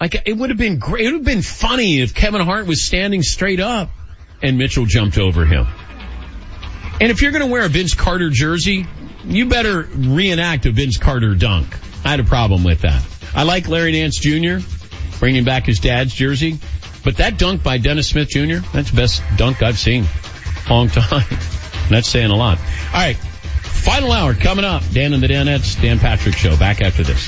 Like, 0.00 0.22
it 0.26 0.36
would 0.36 0.50
have 0.50 0.58
been 0.58 0.78
great, 0.78 1.04
it 1.04 1.06
would 1.06 1.14
have 1.14 1.24
been 1.24 1.42
funny 1.42 2.00
if 2.00 2.14
Kevin 2.14 2.40
Hart 2.40 2.66
was 2.66 2.80
standing 2.82 3.22
straight 3.22 3.60
up 3.60 3.90
and 4.40 4.56
Mitchell 4.56 4.86
jumped 4.86 5.18
over 5.18 5.44
him. 5.44 5.66
And 7.00 7.10
if 7.10 7.22
you're 7.22 7.32
gonna 7.32 7.46
wear 7.46 7.64
a 7.64 7.68
Vince 7.68 7.94
Carter 7.94 8.30
jersey, 8.30 8.86
you 9.24 9.46
better 9.46 9.82
reenact 9.82 10.66
a 10.66 10.70
Vince 10.70 10.96
Carter 10.96 11.34
dunk. 11.34 11.76
I 12.04 12.10
had 12.10 12.20
a 12.20 12.24
problem 12.24 12.64
with 12.64 12.82
that. 12.82 13.04
I 13.34 13.42
like 13.42 13.68
Larry 13.68 13.92
Nance 13.92 14.18
Jr., 14.18 14.58
bringing 15.18 15.44
back 15.44 15.66
his 15.66 15.80
dad's 15.80 16.14
jersey, 16.14 16.58
but 17.04 17.16
that 17.18 17.38
dunk 17.38 17.62
by 17.62 17.78
Dennis 17.78 18.08
Smith 18.08 18.28
Jr., 18.28 18.58
that's 18.72 18.90
the 18.90 18.96
best 18.96 19.22
dunk 19.36 19.62
I've 19.62 19.78
seen. 19.78 20.06
Long 20.68 20.88
time. 20.88 21.24
That's 21.88 22.08
saying 22.08 22.30
a 22.30 22.36
lot. 22.36 22.58
All 22.58 22.94
right. 22.94 23.16
Final 23.16 24.12
hour 24.12 24.34
coming 24.34 24.64
up. 24.64 24.82
Dan 24.92 25.12
and 25.14 25.22
the 25.22 25.28
Danettes, 25.28 25.80
Dan 25.80 25.98
Patrick 25.98 26.34
Show. 26.34 26.56
Back 26.56 26.80
after 26.80 27.02
this. 27.02 27.26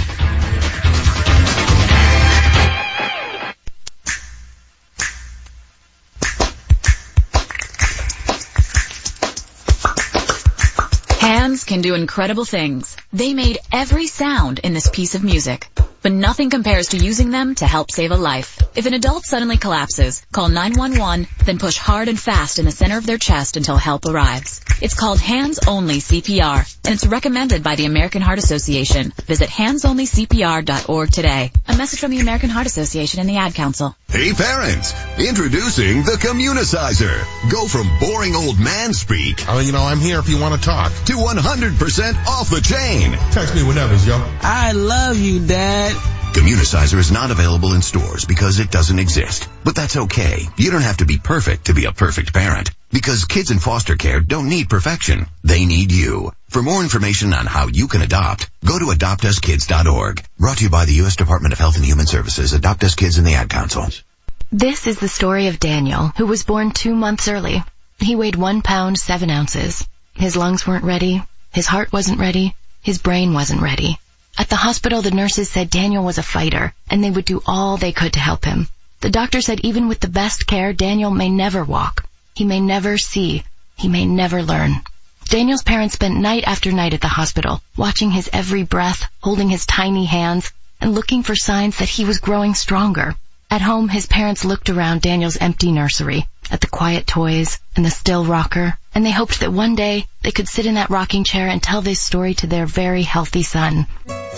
Hands 11.20 11.65
can 11.65 11.81
do 11.81 11.95
incredible 11.95 12.45
things. 12.45 12.97
They 13.12 13.35
made 13.35 13.59
every 13.73 14.07
sound 14.07 14.59
in 14.59 14.74
this 14.74 14.91
piece 14.91 15.15
of 15.15 15.24
music. 15.24 15.69
But 16.02 16.12
nothing 16.12 16.51
compares 16.51 16.89
to 16.89 16.97
using 16.97 17.31
them 17.31 17.55
to 17.56 17.66
help 17.66 17.90
save 17.90 18.10
a 18.10 18.16
life. 18.16 18.59
If 18.74 18.86
an 18.86 18.94
adult 18.94 19.24
suddenly 19.24 19.56
collapses, 19.56 20.24
call 20.32 20.48
911, 20.48 21.27
then 21.44 21.59
push 21.59 21.77
hard 21.77 22.09
and 22.09 22.18
fast 22.18 22.59
in 22.59 22.64
the 22.64 22.70
center 22.70 22.97
of 22.97 23.05
their 23.05 23.18
chest 23.18 23.56
until 23.56 23.77
help 23.77 24.06
arrives. 24.06 24.60
It's 24.81 24.94
called 24.94 25.20
Hands 25.20 25.59
Only 25.66 25.98
CPR, 25.98 26.77
and 26.85 26.94
it's 26.94 27.06
recommended 27.06 27.62
by 27.62 27.77
the 27.77 27.85
American 27.85 28.22
Heart 28.22 28.39
Association. 28.39 29.12
Visit 29.27 29.51
handsonlycpr.org 29.51 31.10
today. 31.10 31.52
A 31.68 31.77
message 31.77 32.01
from 32.01 32.12
the 32.12 32.20
American 32.20 32.48
Heart 32.48 32.66
Association 32.66 33.20
and 33.20 33.28
the 33.28 33.36
Ad 33.36 33.55
Council. 33.55 33.94
Hey 34.09 34.32
parents, 34.32 34.94
introducing 35.18 36.02
the 36.02 36.18
Communicizer. 36.20 37.51
Go 37.51 37.68
from 37.68 37.89
boring 38.01 38.35
old 38.35 38.59
man 38.59 38.94
speak. 38.94 39.44
Oh, 39.48 39.60
you 39.60 39.72
know, 39.72 39.82
I'm 39.82 40.01
here 40.01 40.18
if 40.18 40.28
you 40.28 40.40
want 40.40 40.60
to 40.60 40.66
talk. 40.66 40.93
To 41.06 41.12
100% 41.12 42.27
off 42.27 42.51
the 42.51 42.60
chain. 42.60 43.12
Text 43.32 43.55
me 43.55 43.62
whenever, 43.62 43.94
yo. 44.06 44.16
I 44.40 44.72
love 44.72 45.18
you, 45.18 45.47
Dad. 45.47 45.90
Communicizer 45.97 46.99
is 46.99 47.11
not 47.11 47.31
available 47.31 47.75
in 47.75 47.83
stores 47.83 48.25
because 48.25 48.59
it 48.59 48.71
doesn't 48.71 48.99
exist. 48.99 49.49
But 49.65 49.75
that's 49.75 49.97
okay. 49.97 50.47
You 50.57 50.71
don't 50.71 50.83
have 50.83 50.99
to 50.99 51.07
be 51.07 51.19
perfect 51.19 51.67
to 51.67 51.75
be 51.75 51.85
a 51.85 51.93
perfect 51.93 52.33
parent. 52.33 52.71
Because 52.93 53.25
kids 53.25 53.51
in 53.51 53.59
foster 53.59 53.97
care 53.97 54.21
don't 54.21 54.49
need 54.49 54.69
perfection. 54.69 55.27
They 55.45 55.67
need 55.67 55.93
you. 55.93 56.33
For 56.49 56.62
more 56.62 56.83
information 56.83 57.33
on 57.33 57.47
how 57.47 57.69
you 57.69 57.89
can 57.89 58.03
adopt, 58.03 58.51
go 58.65 58.79
to 58.79 58.87
adoptuskids.org. 58.87 60.25
Brought 60.39 60.59
to 60.59 60.65
you 60.65 60.71
by 60.71 60.85
the 60.85 60.95
U.S. 60.95 61.17
Department 61.17 61.53
of 61.53 61.59
Health 61.59 61.77
and 61.77 61.85
Human 61.85 62.07
Services, 62.07 62.53
Adopt 62.53 62.85
Us 62.85 62.95
Kids 62.95 63.19
and 63.19 63.27
the 63.27 63.35
Ad 63.35 63.49
Council. 63.49 63.87
This 64.53 64.87
is 64.87 64.99
the 64.99 65.09
story 65.09 65.47
of 65.47 65.61
Daniel, 65.61 66.09
who 66.17 66.27
was 66.27 66.45
born 66.45 66.73
two 66.73 66.95
months 66.95 67.29
early. 67.29 67.62
He 68.01 68.17
weighed 68.17 68.35
one 68.35 68.62
pound, 68.62 68.99
seven 68.99 69.31
ounces. 69.31 69.87
His 70.15 70.37
lungs 70.37 70.67
weren't 70.67 70.85
ready. 70.85 71.23
His 71.53 71.67
heart 71.67 71.93
wasn't 71.93 72.19
ready. 72.19 72.55
His 72.83 72.99
brain 72.99 73.33
wasn't 73.35 73.62
ready. 73.62 73.99
At 74.39 74.48
the 74.48 74.57
hospital, 74.57 75.02
the 75.02 75.11
nurses 75.11 75.48
said 75.51 75.70
Daniel 75.70 76.05
was 76.05 76.19
a 76.19 76.23
fighter, 76.23 76.74
and 76.89 77.02
they 77.02 77.11
would 77.11 77.24
do 77.24 77.43
all 77.47 77.77
they 77.77 77.93
could 77.93 78.12
to 78.15 78.20
help 78.20 78.44
him. 78.44 78.69
The 79.01 79.11
doctor 79.11 79.40
said 79.40 79.61
even 79.61 79.89
with 79.89 80.01
the 80.01 80.09
best 80.09 80.47
care, 80.47 80.73
Daniel 80.73 81.11
may 81.11 81.28
never 81.28 81.65
walk. 81.65 82.07
He 82.35 82.44
may 82.44 82.61
never 82.61 82.98
see. 82.98 83.44
He 83.77 83.89
may 83.89 84.05
never 84.05 84.43
learn. 84.43 84.82
Daniel's 85.24 85.62
parents 85.62 85.94
spent 85.94 86.16
night 86.16 86.44
after 86.44 86.73
night 86.73 86.93
at 86.93 87.01
the 87.01 87.09
hospital, 87.09 87.62
watching 87.77 88.11
his 88.11 88.28
every 88.32 88.62
breath, 88.62 89.09
holding 89.23 89.48
his 89.48 89.66
tiny 89.66 90.05
hands, 90.05 90.52
and 90.81 90.94
looking 90.94 91.23
for 91.23 91.36
signs 91.36 91.77
that 91.78 91.89
he 91.89 92.05
was 92.05 92.19
growing 92.19 92.55
stronger. 92.55 93.15
At 93.52 93.62
home, 93.62 93.89
his 93.89 94.06
parents 94.06 94.44
looked 94.44 94.70
around 94.70 95.01
Daniel's 95.01 95.36
empty 95.36 95.72
nursery, 95.72 96.28
at 96.52 96.60
the 96.60 96.68
quiet 96.68 97.06
toys 97.09 97.59
and 97.74 97.85
the 97.85 97.90
still 97.90 98.24
rocker, 98.24 98.78
and 98.94 99.05
they 99.05 99.10
hoped 99.10 99.40
that 99.40 99.52
one 99.52 99.74
day 99.74 100.06
they 100.22 100.31
could 100.31 100.48
sit 100.48 100.66
in 100.66 100.74
that 100.74 100.90
rocking 100.90 101.24
chair 101.24 101.48
and 101.48 101.60
tell 101.60 101.82
this 101.82 102.01
story 102.01 102.35
to 102.35 102.47
their 102.47 102.64
very 102.64 103.02
healthy 103.02 103.43
son. 103.43 103.86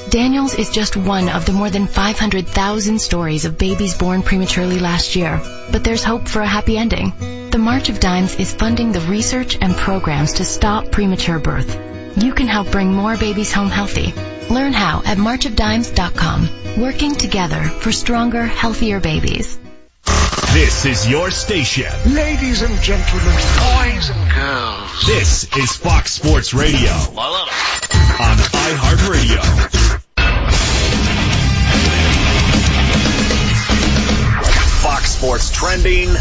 Daniel's 0.08 0.54
is 0.54 0.70
just 0.70 0.96
one 0.96 1.28
of 1.28 1.44
the 1.44 1.52
more 1.52 1.68
than 1.68 1.86
500,000 1.86 2.98
stories 2.98 3.44
of 3.44 3.58
babies 3.58 3.98
born 3.98 4.22
prematurely 4.22 4.78
last 4.78 5.14
year, 5.14 5.42
but 5.70 5.84
there's 5.84 6.04
hope 6.04 6.26
for 6.26 6.40
a 6.40 6.48
happy 6.48 6.78
ending. 6.78 7.12
The 7.50 7.58
March 7.58 7.90
of 7.90 8.00
Dimes 8.00 8.36
is 8.36 8.54
funding 8.54 8.92
the 8.92 9.00
research 9.00 9.58
and 9.60 9.76
programs 9.76 10.34
to 10.34 10.44
stop 10.46 10.90
premature 10.90 11.38
birth. 11.38 11.91
You 12.16 12.32
can 12.34 12.46
help 12.46 12.70
bring 12.70 12.92
more 12.92 13.16
babies 13.16 13.52
home 13.52 13.70
healthy. 13.70 14.12
Learn 14.52 14.72
how 14.72 15.02
at 15.04 15.18
marchofdimes.com. 15.18 16.48
Working 16.80 17.14
together 17.14 17.62
for 17.62 17.92
stronger, 17.92 18.44
healthier 18.44 19.00
babies. 19.00 19.58
This 20.52 20.84
is 20.84 21.08
your 21.08 21.30
station. 21.30 21.90
Ladies 22.14 22.62
and 22.62 22.78
gentlemen, 22.82 23.34
boys 23.34 24.10
and 24.10 24.30
girls. 24.34 25.06
This 25.06 25.56
is 25.56 25.76
Fox 25.76 26.12
Sports 26.12 26.52
Radio. 26.52 26.90
On 26.92 28.36
iHeartRadio. 28.36 30.02
Fox 35.02 35.16
Sports 35.16 35.50
trending 35.50 36.12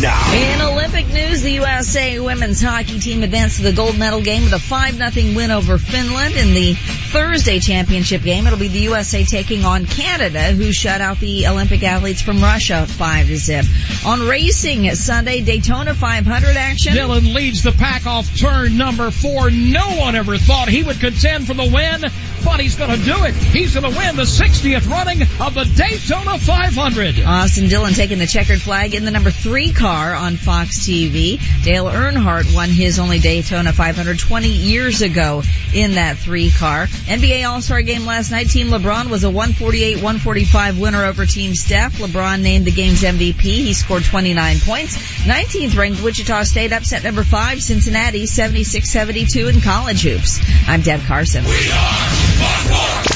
now. 0.00 0.32
In 0.32 0.62
Olympic 0.62 1.06
news, 1.08 1.42
the 1.42 1.52
USA 1.52 2.18
women's 2.18 2.62
hockey 2.62 2.98
team 2.98 3.22
advanced 3.22 3.58
to 3.58 3.62
the 3.62 3.72
gold 3.72 3.98
medal 3.98 4.22
game 4.22 4.44
with 4.44 4.54
a 4.54 4.56
5-0 4.56 5.36
win 5.36 5.50
over 5.50 5.76
Finland 5.76 6.36
in 6.36 6.54
the 6.54 6.72
Thursday 6.72 7.58
championship 7.58 8.22
game. 8.22 8.46
It'll 8.46 8.58
be 8.58 8.68
the 8.68 8.80
USA 8.80 9.24
taking 9.24 9.66
on 9.66 9.84
Canada, 9.84 10.40
who 10.52 10.72
shut 10.72 11.02
out 11.02 11.20
the 11.20 11.46
Olympic 11.46 11.82
athletes 11.82 12.22
from 12.22 12.40
Russia 12.40 12.86
5 12.86 13.26
to 13.26 13.36
zip. 13.36 13.66
On 14.06 14.26
racing 14.26 14.94
Sunday, 14.94 15.42
Daytona 15.42 15.92
500 15.92 16.56
action. 16.56 16.94
Dillon 16.94 17.34
leads 17.34 17.62
the 17.62 17.72
pack 17.72 18.06
off 18.06 18.34
turn 18.38 18.78
number 18.78 19.10
four. 19.10 19.50
No 19.50 19.96
one 19.98 20.16
ever 20.16 20.38
thought 20.38 20.68
he 20.68 20.82
would 20.82 21.00
contend 21.00 21.46
for 21.46 21.52
the 21.52 21.70
win, 21.70 22.00
but 22.44 22.60
he's 22.60 22.76
going 22.76 22.98
to 22.98 23.04
do 23.04 23.24
it. 23.24 23.34
He's 23.34 23.74
going 23.74 23.92
to 23.92 23.98
win 23.98 24.16
the 24.16 24.22
60th 24.22 24.88
running 24.88 25.20
of 25.38 25.52
the 25.52 25.64
Daytona 25.76 26.38
500. 26.38 27.20
Austin 27.20 27.68
Dillon 27.68 27.92
taking 27.92 28.18
the 28.18 28.21
checkered 28.26 28.60
flag 28.60 28.94
in 28.94 29.04
the 29.04 29.10
number 29.10 29.30
three 29.30 29.72
car 29.72 30.14
on 30.14 30.36
Fox 30.36 30.80
TV. 30.80 31.40
Dale 31.64 31.86
Earnhardt 31.86 32.54
won 32.54 32.68
his 32.68 32.98
only 32.98 33.18
Daytona 33.18 33.72
500 33.72 34.18
20 34.18 34.48
years 34.48 35.02
ago 35.02 35.42
in 35.74 35.94
that 35.94 36.18
three 36.18 36.50
car. 36.50 36.86
NBA 36.86 37.48
All-Star 37.48 37.82
game 37.82 38.06
last 38.06 38.30
night. 38.30 38.48
Team 38.48 38.68
LeBron 38.68 39.08
was 39.08 39.24
a 39.24 39.28
148-145 39.28 40.80
winner 40.80 41.04
over 41.04 41.26
Team 41.26 41.54
Steph. 41.54 41.98
LeBron 41.98 42.42
named 42.42 42.64
the 42.64 42.70
game's 42.70 43.02
MVP. 43.02 43.40
He 43.40 43.72
scored 43.72 44.04
29 44.04 44.58
points. 44.60 44.96
19th 45.24 45.76
ranked 45.76 46.02
Wichita 46.02 46.44
State 46.44 46.72
upset 46.72 47.04
number 47.04 47.24
five 47.24 47.62
Cincinnati 47.62 48.24
76-72 48.24 49.54
in 49.54 49.60
college 49.60 50.02
hoops. 50.02 50.40
I'm 50.68 50.80
Deb 50.82 51.00
Carson. 51.02 51.44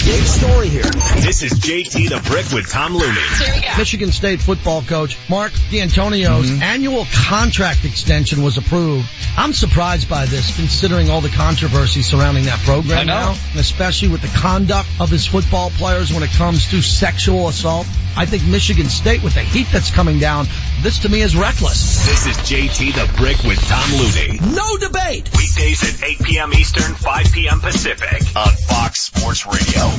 Big 0.04 0.22
story 0.24 0.68
here. 0.68 0.82
This 0.82 1.42
is 1.42 1.52
JT 1.52 2.08
the 2.10 2.22
Brick 2.28 2.52
with 2.52 2.70
Tom 2.70 2.94
Looney. 2.94 3.20
Michigan 3.76 4.12
State 4.12 4.40
football 4.40 4.82
coach 4.82 4.95
Mark 5.28 5.52
Dantonio's 5.70 6.50
Mm-hmm. 6.50 6.62
annual 6.62 7.06
contract 7.26 7.84
extension 7.84 8.42
was 8.42 8.56
approved. 8.58 9.06
I'm 9.36 9.52
surprised 9.52 10.08
by 10.08 10.24
this 10.26 10.54
considering 10.56 11.10
all 11.10 11.20
the 11.20 11.28
controversy 11.28 12.02
surrounding 12.02 12.44
that 12.44 12.58
program 12.60 12.98
I 13.00 13.04
know. 13.04 13.32
now, 13.32 13.60
especially 13.60 14.08
with 14.08 14.22
the 14.22 14.32
conduct 14.38 14.88
of 15.00 15.10
his 15.10 15.26
football 15.26 15.70
players 15.70 16.12
when 16.12 16.22
it 16.22 16.30
comes 16.30 16.70
to 16.70 16.80
sexual 16.82 17.48
assault. 17.48 17.86
I 18.16 18.24
think 18.24 18.44
Michigan 18.46 18.86
State 18.86 19.22
with 19.22 19.34
the 19.34 19.40
heat 19.42 19.66
that's 19.70 19.90
coming 19.90 20.18
down, 20.18 20.46
this 20.80 21.00
to 21.00 21.08
me 21.10 21.20
is 21.20 21.36
reckless. 21.36 22.06
This 22.06 22.26
is 22.26 22.36
JT 22.38 22.94
the 22.94 23.12
Brick 23.18 23.42
with 23.42 23.60
Tom 23.68 23.90
Looney. 23.92 24.38
No 24.56 24.76
debate. 24.78 25.28
Weekdays 25.36 25.82
at 26.02 26.02
8 26.08 26.22
p.m. 26.24 26.54
Eastern, 26.54 26.94
5 26.94 27.32
p.m. 27.32 27.60
Pacific 27.60 28.22
on 28.34 28.48
Fox 28.68 29.00
Sports 29.02 29.44
Radio. 29.46 29.90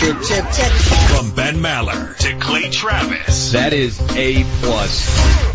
From 0.00 1.34
Ben 1.34 1.56
Maller 1.56 2.16
to 2.18 2.38
Clay 2.38 2.70
Travis. 2.70 3.52
That 3.52 3.72
is 3.72 4.00
A 4.16 4.44
plus 4.62 4.90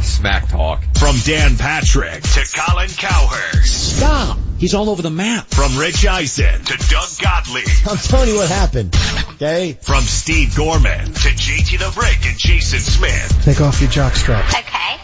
smack 0.06 0.49
talk. 0.49 0.84
From 0.98 1.16
Dan 1.24 1.57
Patrick 1.57 2.24
to 2.24 2.45
Colin 2.56 2.90
Cowherd. 2.90 3.66
Stop. 3.66 4.38
He's 4.57 4.74
all 4.74 4.90
over 4.90 5.02
the 5.02 5.10
map. 5.10 5.48
From 5.48 5.78
Rich 5.78 6.06
Eisen 6.06 6.64
to 6.64 6.78
Doug 6.90 7.10
Gottlieb. 7.22 7.68
I'm 7.88 7.98
telling 7.98 8.30
you 8.30 8.36
what 8.38 8.49
happened. 8.49 8.95
Okay? 9.36 9.78
From 9.82 10.02
Steve 10.03 10.56
Gorman 10.56 11.06
to 11.06 11.30
JT 11.30 11.78
the 11.80 11.91
Brick 11.94 12.26
and 12.26 12.38
Jason 12.38 12.80
Smith. 12.80 13.44
Take 13.44 13.62
off 13.62 13.82
your 13.82 13.90
jockstrap. 13.90 14.48
Okay. 14.48 14.98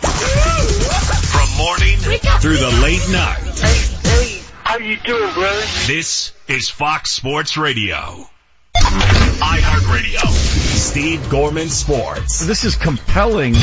From 1.27 1.57
morning 1.57 1.97
through 2.39 2.57
the 2.57 2.79
late 2.81 3.07
night. 3.11 3.59
Hey, 3.59 4.09
hey, 4.09 4.41
how 4.63 4.77
you 4.77 4.97
doing, 4.97 5.33
brother? 5.33 5.61
This 5.87 6.31
is 6.47 6.69
Fox 6.69 7.11
Sports 7.11 7.57
Radio. 7.57 8.27
iHeartRadio. 8.83 10.27
Steve 10.27 11.29
Gorman 11.29 11.69
Sports. 11.69 12.39
This 12.45 12.63
is 12.63 12.75
compelling 12.75 13.53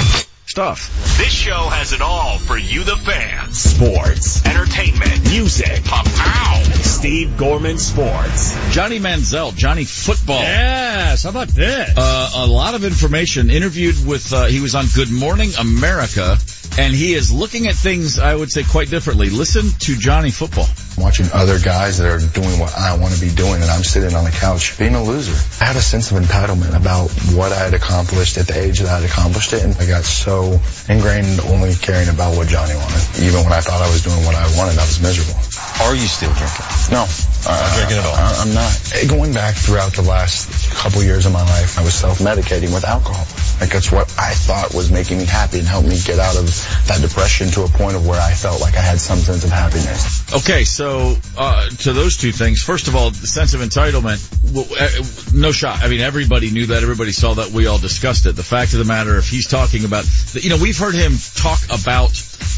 stuff. 0.47 1.19
This 1.19 1.31
show 1.31 1.69
has 1.69 1.93
it 1.93 2.01
all 2.01 2.39
for 2.39 2.57
you, 2.57 2.85
the 2.85 2.97
fans. 2.97 3.59
Sports, 3.59 4.45
entertainment, 4.47 5.31
music. 5.31 5.85
Pop 5.85 6.07
pow! 6.07 6.62
Steve 6.81 7.36
Gorman 7.36 7.78
Sports. 7.78 8.57
Johnny 8.73 8.99
Manziel, 8.99 9.55
Johnny 9.55 9.85
Football. 9.85 10.40
Yes, 10.40 11.24
how 11.24 11.31
about 11.31 11.49
this? 11.49 11.93
Uh, 11.97 12.31
a 12.36 12.47
lot 12.47 12.74
of 12.74 12.85
information. 12.85 13.51
Interviewed 13.51 14.07
with, 14.07 14.32
uh, 14.32 14.47
he 14.47 14.61
was 14.61 14.74
on 14.74 14.86
Good 14.95 15.11
Morning 15.11 15.51
America, 15.59 16.39
and 16.78 16.95
he 16.95 17.15
is 17.15 17.32
looking 17.32 17.66
at 17.66 17.74
things, 17.74 18.19
I 18.19 18.35
would 18.35 18.51
say, 18.51 18.65
quite 18.65 18.89
differently. 18.89 19.31
Listen 19.31 19.69
to 19.81 19.97
Johnny 19.97 20.31
Football. 20.31 20.66
Watching 20.99 21.27
other 21.33 21.59
guys 21.59 21.99
that 21.99 22.09
are 22.11 22.19
doing 22.19 22.59
what 22.59 22.77
I 22.77 22.99
want 22.99 23.15
to 23.15 23.20
be 23.20 23.31
doing 23.31 23.62
and 23.62 23.70
I'm 23.70 23.83
sitting 23.83 24.15
on 24.15 24.25
the 24.25 24.31
couch 24.31 24.77
being 24.79 24.95
a 24.95 25.03
loser. 25.03 25.37
I 25.62 25.66
had 25.66 25.77
a 25.77 25.81
sense 25.81 26.11
of 26.11 26.19
entitlement 26.19 26.77
about 26.77 27.11
what 27.33 27.53
I 27.53 27.65
had 27.65 27.75
accomplished 27.75 28.37
at 28.37 28.47
the 28.47 28.59
age 28.59 28.81
that 28.81 28.89
I 28.89 29.01
had 29.01 29.09
accomplished 29.09 29.53
it 29.53 29.62
and 29.62 29.75
I 29.77 29.87
got 29.87 30.05
so 30.05 30.61
ingrained 30.89 31.41
only 31.47 31.75
caring 31.75 32.09
about 32.09 32.37
what 32.37 32.49
Johnny 32.49 32.75
wanted. 32.75 33.23
Even 33.23 33.45
when 33.45 33.53
I 33.53 33.61
thought 33.61 33.81
I 33.81 33.89
was 33.89 34.03
doing 34.03 34.20
what 34.27 34.35
I 34.35 34.45
wanted, 34.59 34.79
I 34.79 34.85
was 34.85 35.01
miserable. 35.01 35.39
Are 35.87 35.95
you 35.95 36.07
still 36.11 36.33
drinking? 36.35 36.66
No. 36.91 37.07
Not 37.49 37.75
drinking 37.75 37.99
at 37.99 38.05
all? 38.05 38.15
I'm 38.15 38.53
not. 38.53 38.73
Going 39.09 39.33
back 39.33 39.55
throughout 39.57 39.95
the 39.95 40.03
last 40.03 40.70
couple 40.70 41.03
years 41.03 41.25
of 41.25 41.33
my 41.33 41.43
life, 41.43 41.79
I 41.79 41.83
was 41.83 41.95
self-medicating 41.95 42.75
with 42.75 42.85
alcohol. 42.85 43.25
Like 43.61 43.73
that's 43.73 43.91
what 43.91 44.05
I 44.19 44.35
thought 44.35 44.75
was 44.75 44.93
making 44.93 45.19
me 45.19 45.25
happy 45.25 45.59
and 45.59 45.66
helped 45.66 45.89
me 45.89 45.99
get 46.05 46.19
out 46.19 46.37
of 46.37 46.47
that 46.87 47.01
depression 47.01 47.49
to 47.53 47.62
a 47.62 47.69
point 47.69 47.97
of 47.97 48.07
where 48.07 48.20
I 48.20 48.33
felt 48.33 48.61
like 48.61 48.77
I 48.77 48.81
had 48.81 49.01
some 49.01 49.19
sense 49.19 49.45
of 49.45 49.51
happiness. 49.51 50.33
Okay, 50.33 50.65
so 50.65 51.16
uh, 51.37 51.69
to 51.69 51.93
those 51.93 52.19
two 52.19 52.33
things, 52.33 52.62
first 52.62 52.87
of 52.87 52.95
all, 52.95 53.11
the 53.11 53.27
sense 53.27 53.55
of 53.55 53.61
entitlement, 53.61 54.20
uh, 54.55 55.35
no 55.35 55.51
shot. 55.51 55.83
I 55.83 55.89
mean, 55.89 56.01
everybody 56.01 56.51
knew 56.51 56.66
that. 56.66 56.83
Everybody 56.83 57.12
saw 57.12 57.35
that. 57.35 57.51
We 57.51 57.66
all 57.66 57.79
discussed 57.79 58.27
it. 58.27 58.37
The 58.37 58.43
fact 58.43 58.75
of 58.75 58.79
the 58.79 58.85
matter, 58.85 59.16
if 59.16 59.29
he's 59.29 59.49
talking 59.49 59.85
about, 59.85 60.05
you 60.35 60.51
know, 60.51 60.59
we've 60.59 60.79
heard 60.79 60.95
him 60.95 61.12
talk 61.35 61.61
about 61.70 62.12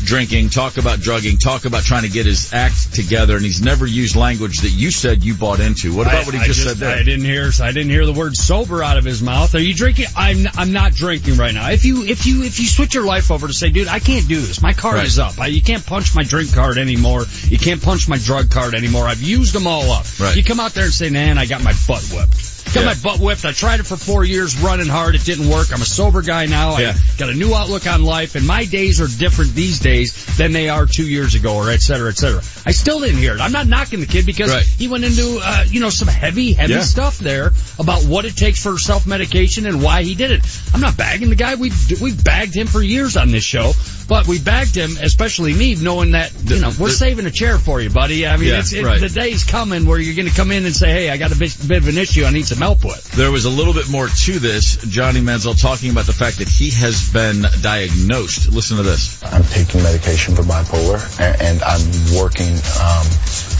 drinking, 0.04 0.50
talk 0.50 0.76
about 0.76 1.00
drugging, 1.00 1.38
talk 1.38 1.64
about 1.64 1.84
trying 1.84 2.02
to 2.02 2.08
get 2.10 2.26
his 2.26 2.52
act 2.52 2.92
together, 2.92 3.36
and 3.36 3.44
he's 3.44 3.62
never 3.62 3.86
used 3.86 4.16
language 4.16 4.60
that 4.60 4.70
you 4.80 4.90
said 4.90 5.22
you 5.22 5.34
bought 5.34 5.60
into. 5.60 5.94
What 5.94 6.06
about 6.06 6.22
I- 6.22 6.24
what 6.24 6.34
he 6.34 6.40
I 6.40 6.44
just, 6.44 6.62
said 6.64 6.76
there? 6.78 6.96
I 6.96 7.02
didn't 7.02 7.24
hear. 7.24 7.50
I 7.62 7.72
didn't 7.72 7.90
hear 7.90 8.06
the 8.06 8.12
word 8.12 8.34
sober 8.36 8.82
out 8.82 8.96
of 8.96 9.04
his 9.04 9.22
mouth. 9.22 9.54
Are 9.54 9.60
you 9.60 9.74
drinking? 9.74 10.06
I'm. 10.16 10.46
I'm 10.54 10.72
not 10.72 10.92
drinking 10.92 11.36
right 11.36 11.54
now. 11.54 11.70
If 11.70 11.84
you, 11.84 12.04
if 12.04 12.26
you, 12.26 12.42
if 12.42 12.58
you 12.58 12.66
switch 12.66 12.94
your 12.94 13.04
life 13.04 13.30
over 13.30 13.46
to 13.46 13.52
say, 13.52 13.70
dude, 13.70 13.88
I 13.88 13.98
can't 13.98 14.26
do 14.26 14.40
this. 14.40 14.62
My 14.62 14.72
card 14.72 14.96
Right. 14.96 15.06
is 15.06 15.18
up. 15.18 15.38
I, 15.38 15.46
you 15.48 15.62
can't 15.62 15.84
punch 15.84 16.14
my 16.14 16.22
drink 16.24 16.52
card 16.54 16.78
anymore. 16.78 17.24
You 17.44 17.58
can't 17.58 17.82
punch 17.82 18.08
my 18.08 18.18
drug 18.18 18.50
card 18.50 18.74
anymore. 18.74 19.06
I've 19.06 19.22
used 19.22 19.54
them 19.54 19.66
all 19.66 19.90
up. 19.90 20.06
Right. 20.18 20.36
You 20.36 20.42
come 20.44 20.60
out 20.60 20.72
there 20.72 20.84
and 20.84 20.92
say, 20.92 21.10
man, 21.10 21.38
I 21.38 21.46
got 21.46 21.62
my 21.62 21.74
butt 21.86 22.02
whipped. 22.12 22.49
Got 22.72 22.80
Yeah. 22.80 22.86
my 22.86 22.94
butt 22.94 23.18
whipped. 23.18 23.44
I 23.44 23.52
tried 23.52 23.80
it 23.80 23.86
for 23.86 23.96
four 23.96 24.24
years 24.24 24.56
running 24.56 24.86
hard. 24.86 25.14
It 25.16 25.24
didn't 25.24 25.48
work. 25.48 25.72
I'm 25.72 25.82
a 25.82 25.84
sober 25.84 26.22
guy 26.22 26.46
now. 26.46 26.78
Yeah. 26.78 26.94
I 26.96 27.18
got 27.18 27.28
a 27.28 27.34
new 27.34 27.52
outlook 27.54 27.86
on 27.86 28.04
life 28.04 28.36
and 28.36 28.46
my 28.46 28.64
days 28.64 29.00
are 29.00 29.08
different 29.08 29.54
these 29.54 29.80
days 29.80 30.36
than 30.36 30.52
they 30.52 30.68
are 30.68 30.86
two 30.86 31.04
years 31.06 31.34
ago 31.34 31.56
or 31.56 31.70
et 31.70 31.82
cetera, 31.82 32.10
et 32.10 32.16
cetera. 32.18 32.42
I 32.64 32.70
still 32.70 33.00
didn't 33.00 33.18
hear 33.18 33.34
it. 33.34 33.40
I'm 33.40 33.50
not 33.52 33.66
knocking 33.66 33.98
the 34.00 34.06
kid 34.06 34.24
because 34.24 34.50
Right. 34.50 34.64
he 34.78 34.86
went 34.88 35.02
into, 35.04 35.40
uh, 35.42 35.64
you 35.68 35.80
know, 35.80 35.90
some 35.90 36.06
heavy, 36.08 36.52
heavy 36.52 36.74
Yeah. 36.74 36.82
stuff 36.84 37.18
there 37.18 37.52
about 37.78 38.04
what 38.04 38.24
it 38.24 38.36
takes 38.36 38.60
for 38.62 38.78
self-medication 38.78 39.66
and 39.66 39.82
why 39.82 40.04
he 40.04 40.14
did 40.14 40.30
it. 40.30 40.42
I'm 40.72 40.80
not 40.80 40.96
bagging 40.96 41.28
the 41.30 41.34
guy. 41.36 41.56
We've, 41.56 42.00
we've 42.00 42.22
bagged 42.22 42.54
him 42.54 42.68
for 42.68 42.80
years 42.82 43.16
on 43.16 43.32
this 43.32 43.44
show, 43.44 43.74
but 44.10 44.26
we 44.26 44.40
bagged 44.40 44.74
him, 44.74 44.96
especially 45.00 45.54
me, 45.54 45.76
knowing 45.76 46.10
that, 46.10 46.32
you 46.44 46.60
know, 46.60 46.72
we're 46.80 46.88
the- 46.88 46.94
saving 46.94 47.26
a 47.26 47.30
chair 47.30 47.58
for 47.58 47.80
you, 47.80 47.90
buddy. 47.90 48.26
I 48.26 48.36
mean, 48.38 48.48
Yeah, 48.48 48.58
it's, 48.58 48.72
it, 48.72 48.84
right. 48.84 49.00
the 49.00 49.08
day's 49.08 49.44
coming 49.44 49.86
where 49.86 50.00
you're 50.00 50.16
going 50.16 50.28
to 50.28 50.34
come 50.34 50.50
in 50.50 50.66
and 50.66 50.74
say, 50.74 50.90
hey, 50.90 51.10
I 51.10 51.16
got 51.16 51.30
a 51.30 51.38
bit, 51.38 51.56
bit 51.68 51.78
of 51.78 51.86
an 51.86 51.96
issue 51.96 52.24
I 52.24 52.32
need 52.32 52.44
some 52.44 52.58
help 52.58 52.82
with. 52.84 53.12
There 53.12 53.30
was 53.30 53.44
a 53.44 53.50
little 53.50 53.72
bit 53.72 53.88
more 53.88 54.08
to 54.08 54.38
this. 54.40 54.78
Johnny 54.78 55.20
Manziel 55.20 55.54
talking 55.54 55.92
about 55.92 56.06
the 56.06 56.12
fact 56.12 56.38
that 56.38 56.48
he 56.48 56.70
has 56.70 57.12
been 57.12 57.46
diagnosed. 57.62 58.50
Listen 58.50 58.78
to 58.78 58.82
this. 58.82 59.22
I'm 59.22 59.44
taking 59.44 59.80
medication 59.84 60.34
for 60.34 60.42
bipolar, 60.42 60.98
and, 61.20 61.40
and 61.40 61.62
I'm 61.62 61.86
working 62.18 62.50
um, 62.82 63.06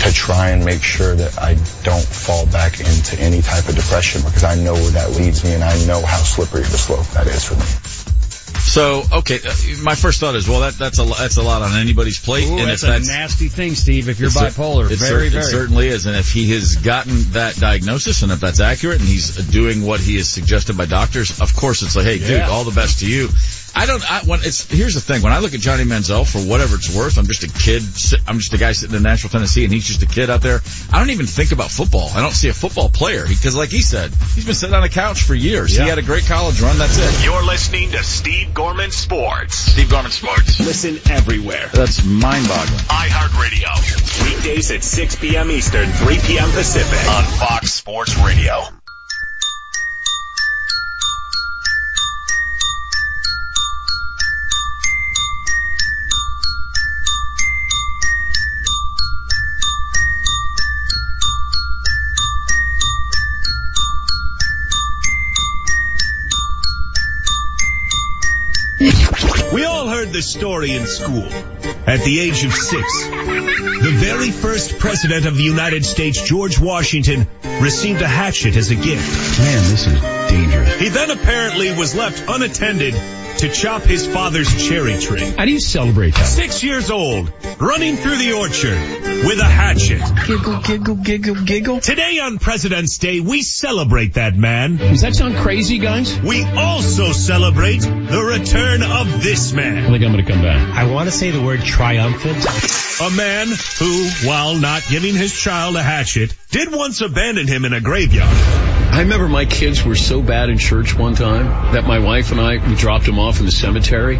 to 0.02 0.12
try 0.12 0.50
and 0.50 0.64
make 0.64 0.82
sure 0.82 1.14
that 1.14 1.38
I 1.38 1.54
don't 1.86 2.02
fall 2.04 2.46
back 2.46 2.80
into 2.80 3.20
any 3.20 3.40
type 3.40 3.68
of 3.68 3.76
depression 3.76 4.22
because 4.22 4.42
I 4.42 4.56
know 4.56 4.74
where 4.74 4.90
that 4.98 5.12
leads 5.12 5.44
me, 5.44 5.54
and 5.54 5.62
I 5.62 5.78
know 5.86 6.02
how 6.04 6.18
slippery 6.18 6.62
of 6.62 6.74
a 6.74 6.78
slope 6.78 7.06
that 7.14 7.28
is 7.28 7.44
for 7.44 7.54
me. 7.54 8.10
So, 8.60 9.02
okay, 9.12 9.40
uh, 9.44 9.54
my 9.82 9.94
first 9.94 10.20
thought 10.20 10.36
is, 10.36 10.48
well, 10.48 10.60
that, 10.60 10.74
that's 10.74 10.98
a 10.98 11.04
that's 11.04 11.36
a 11.38 11.42
lot 11.42 11.62
on 11.62 11.76
anybody's 11.76 12.18
plate, 12.18 12.48
Ooh, 12.48 12.58
and 12.58 12.68
that's 12.68 12.82
if 12.82 12.90
that's 12.90 13.08
a 13.08 13.12
nasty 13.12 13.48
thing, 13.48 13.74
Steve, 13.74 14.08
if 14.08 14.20
you're 14.20 14.30
bipolar. 14.30 14.90
It, 14.90 14.98
very, 14.98 15.28
very. 15.28 15.42
it 15.42 15.46
certainly 15.46 15.88
is. 15.88 16.06
And 16.06 16.16
if 16.16 16.32
he 16.32 16.50
has 16.52 16.76
gotten 16.76 17.32
that 17.32 17.56
diagnosis 17.56 18.22
and 18.22 18.30
if 18.30 18.40
that's 18.40 18.60
accurate 18.60 19.00
and 19.00 19.08
he's 19.08 19.36
doing 19.48 19.84
what 19.84 20.00
he 20.00 20.16
is 20.16 20.28
suggested 20.28 20.76
by 20.76 20.86
doctors, 20.86 21.40
of 21.40 21.54
course 21.56 21.82
it's 21.82 21.96
like, 21.96 22.04
hey, 22.04 22.18
dude, 22.18 22.42
all 22.42 22.64
the 22.64 22.74
best 22.74 23.00
to 23.00 23.10
you. 23.10 23.28
I 23.74 23.86
don't, 23.86 24.02
I, 24.10 24.20
when 24.24 24.40
it's, 24.42 24.70
here's 24.70 24.94
the 24.94 25.00
thing. 25.00 25.22
When 25.22 25.32
I 25.32 25.38
look 25.38 25.54
at 25.54 25.60
Johnny 25.60 25.84
Manziel, 25.84 26.30
for 26.30 26.38
whatever 26.38 26.76
it's 26.76 26.94
worth, 26.94 27.18
I'm 27.18 27.26
just 27.26 27.44
a 27.44 27.48
kid, 27.48 27.82
I'm 28.28 28.38
just 28.38 28.52
a 28.52 28.58
guy 28.58 28.72
sitting 28.72 28.96
in 28.96 29.02
Nashville, 29.02 29.30
Tennessee, 29.30 29.64
and 29.64 29.72
he's 29.72 29.86
just 29.86 30.02
a 30.02 30.06
kid 30.06 30.30
out 30.30 30.42
there. 30.42 30.60
I 30.92 30.98
don't 30.98 31.10
even 31.10 31.26
think 31.26 31.52
about 31.52 31.70
football. 31.70 32.10
I 32.14 32.20
don't 32.20 32.32
see 32.32 32.48
a 32.48 32.52
football 32.52 32.88
player 32.88 33.26
because 33.26 33.56
like 33.56 33.70
he 33.70 33.82
said, 33.82 34.10
he's 34.34 34.44
been 34.44 34.54
sitting 34.54 34.74
on 34.74 34.82
a 34.82 34.88
couch 34.88 35.22
for 35.22 35.34
years. 35.34 35.76
Yeah. 35.76 35.84
He 35.84 35.88
had 35.88 35.98
a 35.98 36.02
great 36.02 36.24
college 36.24 36.60
run. 36.60 36.78
That's 36.78 36.98
it. 36.98 37.24
You're 37.24 37.44
listening 37.44 37.90
to 37.92 38.02
Steve 38.02 38.52
Gorman 38.54 38.90
Sports. 38.90 39.56
Steve 39.56 39.90
Gorman 39.90 40.10
Sports. 40.10 40.60
Listen 40.60 40.98
everywhere. 41.10 41.68
That's 41.72 42.04
mind 42.04 42.48
boggling. 42.48 42.78
iHeartRadio. 42.78 44.24
Weekdays 44.24 44.70
at 44.70 44.82
6 44.82 45.16
p.m. 45.16 45.50
Eastern, 45.50 45.88
3 45.88 46.18
p.m. 46.18 46.50
Pacific 46.50 47.08
on 47.10 47.24
Fox 47.24 47.72
Sports 47.72 48.16
Radio. 48.18 48.79
Story 70.22 70.72
in 70.72 70.86
school. 70.86 71.24
At 71.86 72.04
the 72.04 72.20
age 72.20 72.44
of 72.44 72.52
six, 72.52 73.06
the 73.08 73.92
very 73.94 74.30
first 74.30 74.78
president 74.78 75.26
of 75.26 75.36
the 75.36 75.42
United 75.42 75.84
States, 75.84 76.22
George 76.22 76.60
Washington, 76.60 77.26
received 77.60 78.02
a 78.02 78.08
hatchet 78.08 78.56
as 78.56 78.70
a 78.70 78.74
gift. 78.74 79.38
Man, 79.38 79.70
this 79.70 79.86
is 79.86 80.00
dangerous. 80.30 80.78
He 80.78 80.88
then 80.88 81.10
apparently 81.10 81.72
was 81.72 81.94
left 81.94 82.24
unattended 82.28 82.94
to 83.40 83.48
chop 83.48 83.80
his 83.80 84.06
father's 84.06 84.68
cherry 84.68 84.98
tree. 84.98 85.24
How 85.38 85.46
do 85.46 85.50
you 85.50 85.60
celebrate 85.60 86.12
that? 86.14 86.26
Six 86.26 86.62
years 86.62 86.90
old, 86.90 87.32
running 87.58 87.96
through 87.96 88.16
the 88.16 88.34
orchard 88.34 88.78
with 89.24 89.38
a 89.40 89.44
hatchet. 89.44 90.02
Giggle, 90.26 90.60
giggle, 90.60 90.96
giggle, 90.96 91.34
giggle. 91.46 91.80
Today 91.80 92.18
on 92.18 92.38
President's 92.38 92.98
Day, 92.98 93.20
we 93.20 93.40
celebrate 93.40 94.14
that 94.14 94.36
man. 94.36 94.76
Does 94.76 95.00
that 95.00 95.14
sound 95.14 95.36
crazy, 95.36 95.78
guys? 95.78 96.20
We 96.20 96.44
also 96.44 97.12
celebrate 97.12 97.80
the 97.80 98.38
return 98.38 98.82
of 98.82 99.22
this 99.22 99.54
man. 99.54 99.86
I 99.86 99.88
think 99.88 100.04
I'm 100.04 100.12
going 100.12 100.22
to 100.22 100.30
come 100.30 100.42
back. 100.42 100.76
I 100.76 100.90
want 100.90 101.08
to 101.08 101.10
say 101.10 101.30
the 101.30 101.40
word 101.40 101.60
triumphant. 101.60 102.44
A 103.00 103.10
man 103.10 103.46
who, 103.78 104.28
while 104.28 104.54
not 104.54 104.82
giving 104.90 105.14
his 105.14 105.32
child 105.32 105.76
a 105.76 105.82
hatchet, 105.82 106.34
did 106.50 106.70
once 106.70 107.00
abandon 107.00 107.46
him 107.46 107.64
in 107.64 107.72
a 107.72 107.80
graveyard. 107.80 108.28
I 108.92 109.02
remember 109.02 109.28
my 109.28 109.44
kids 109.44 109.84
were 109.84 109.94
so 109.94 110.20
bad 110.20 110.50
in 110.50 110.58
church 110.58 110.98
one 110.98 111.14
time 111.14 111.46
that 111.72 111.84
my 111.86 112.00
wife 112.00 112.32
and 112.32 112.40
I, 112.40 112.56
we 112.68 112.74
dropped 112.74 113.06
them 113.06 113.20
off 113.20 113.29
in 113.38 113.46
the 113.46 113.52
cemetery. 113.52 114.18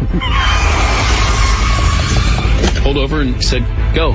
Pulled 2.83 2.97
over 2.97 3.19
and 3.21 3.43
said, 3.43 3.65
go. 3.93 4.11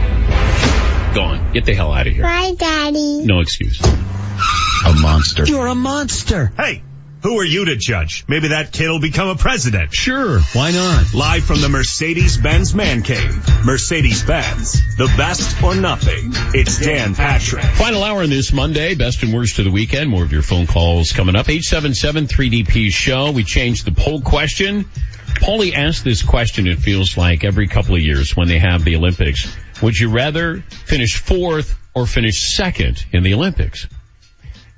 Gone. 1.14 1.52
Get 1.52 1.64
the 1.64 1.74
hell 1.74 1.92
out 1.92 2.06
of 2.06 2.12
here. 2.12 2.22
Bye, 2.22 2.54
Daddy. 2.56 3.24
No 3.24 3.40
excuse. 3.40 3.80
A 3.82 4.92
monster. 5.00 5.44
You're 5.44 5.66
a 5.66 5.74
monster. 5.74 6.52
Hey, 6.56 6.82
who 7.26 7.40
are 7.40 7.44
you 7.44 7.64
to 7.64 7.74
judge? 7.74 8.24
Maybe 8.28 8.48
that 8.48 8.70
kid 8.70 8.88
will 8.88 9.00
become 9.00 9.26
a 9.26 9.34
president. 9.34 9.92
Sure, 9.92 10.38
why 10.52 10.70
not? 10.70 11.12
Live 11.12 11.42
from 11.42 11.60
the 11.60 11.68
Mercedes-Benz 11.68 12.72
Man 12.72 13.02
Cave. 13.02 13.64
Mercedes-Benz. 13.64 14.96
The 14.96 15.12
best 15.16 15.60
or 15.60 15.74
nothing. 15.74 16.30
It's 16.54 16.78
Dan 16.78 17.16
Patrick. 17.16 17.64
Final 17.64 18.04
hour 18.04 18.22
on 18.22 18.30
this 18.30 18.52
Monday, 18.52 18.94
best 18.94 19.24
and 19.24 19.34
worst 19.34 19.58
of 19.58 19.64
the 19.64 19.72
weekend. 19.72 20.08
More 20.08 20.22
of 20.22 20.30
your 20.30 20.42
phone 20.42 20.68
calls 20.68 21.10
coming 21.10 21.34
up. 21.34 21.46
877-3DP 21.46 22.92
show. 22.92 23.32
We 23.32 23.42
changed 23.42 23.86
the 23.86 23.90
poll 23.90 24.20
question. 24.20 24.84
Paulie 24.84 25.74
asked 25.74 26.04
this 26.04 26.22
question, 26.22 26.68
it 26.68 26.78
feels 26.78 27.16
like, 27.16 27.42
every 27.42 27.66
couple 27.66 27.96
of 27.96 28.02
years 28.02 28.36
when 28.36 28.46
they 28.46 28.60
have 28.60 28.84
the 28.84 28.94
Olympics. 28.94 29.52
Would 29.82 29.98
you 29.98 30.10
rather 30.10 30.60
finish 30.60 31.16
fourth 31.16 31.76
or 31.92 32.06
finish 32.06 32.54
second 32.54 33.04
in 33.10 33.24
the 33.24 33.34
Olympics? 33.34 33.88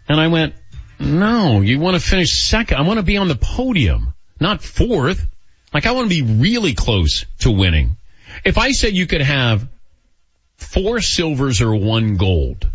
And 0.09 0.19
I 0.19 0.29
went, 0.29 0.55
no, 0.99 1.61
you 1.61 1.79
want 1.79 1.97
to 1.97 2.01
finish 2.01 2.41
second. 2.41 2.77
I 2.77 2.83
want 2.83 2.99
to 2.99 3.03
be 3.03 3.17
on 3.17 3.29
the 3.29 3.37
podium, 3.37 4.15
not 4.41 4.63
fourth. 4.63 5.27
Like 5.73 5.87
I 5.87 5.93
want 5.93 6.11
to 6.11 6.23
be 6.23 6.23
really 6.23 6.75
close 6.75 7.25
to 7.41 7.51
winning. 7.51 7.97
If 8.45 8.59
I 8.59 8.73
said 8.73 8.95
you 8.95 9.07
could 9.07 9.21
have 9.21 9.69
four 10.57 11.01
silvers 11.01 11.61
or 11.61 11.75
one 11.75 12.17
gold, 12.17 12.69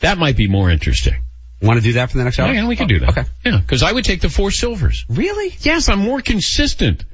that 0.00 0.18
might 0.18 0.36
be 0.36 0.48
more 0.48 0.70
interesting. 0.70 1.22
Want 1.60 1.78
to 1.78 1.82
do 1.82 1.94
that 1.94 2.10
for 2.10 2.18
the 2.18 2.24
next 2.24 2.38
hour? 2.38 2.52
Yeah, 2.52 2.68
we 2.68 2.76
can 2.76 2.86
do 2.86 3.00
that. 3.00 3.10
Okay. 3.10 3.24
Yeah, 3.44 3.58
because 3.58 3.82
I 3.82 3.92
would 3.92 4.04
take 4.04 4.20
the 4.20 4.28
four 4.28 4.50
silvers. 4.50 5.04
Really? 5.08 5.54
Yes, 5.60 5.88
I'm 5.88 5.98
more 5.98 6.20
consistent. 6.20 7.04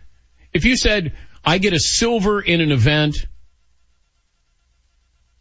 If 0.53 0.65
you 0.65 0.77
said 0.77 1.13
I 1.45 1.59
get 1.59 1.73
a 1.73 1.79
silver 1.79 2.41
in 2.41 2.61
an 2.61 2.71
event, 2.71 3.27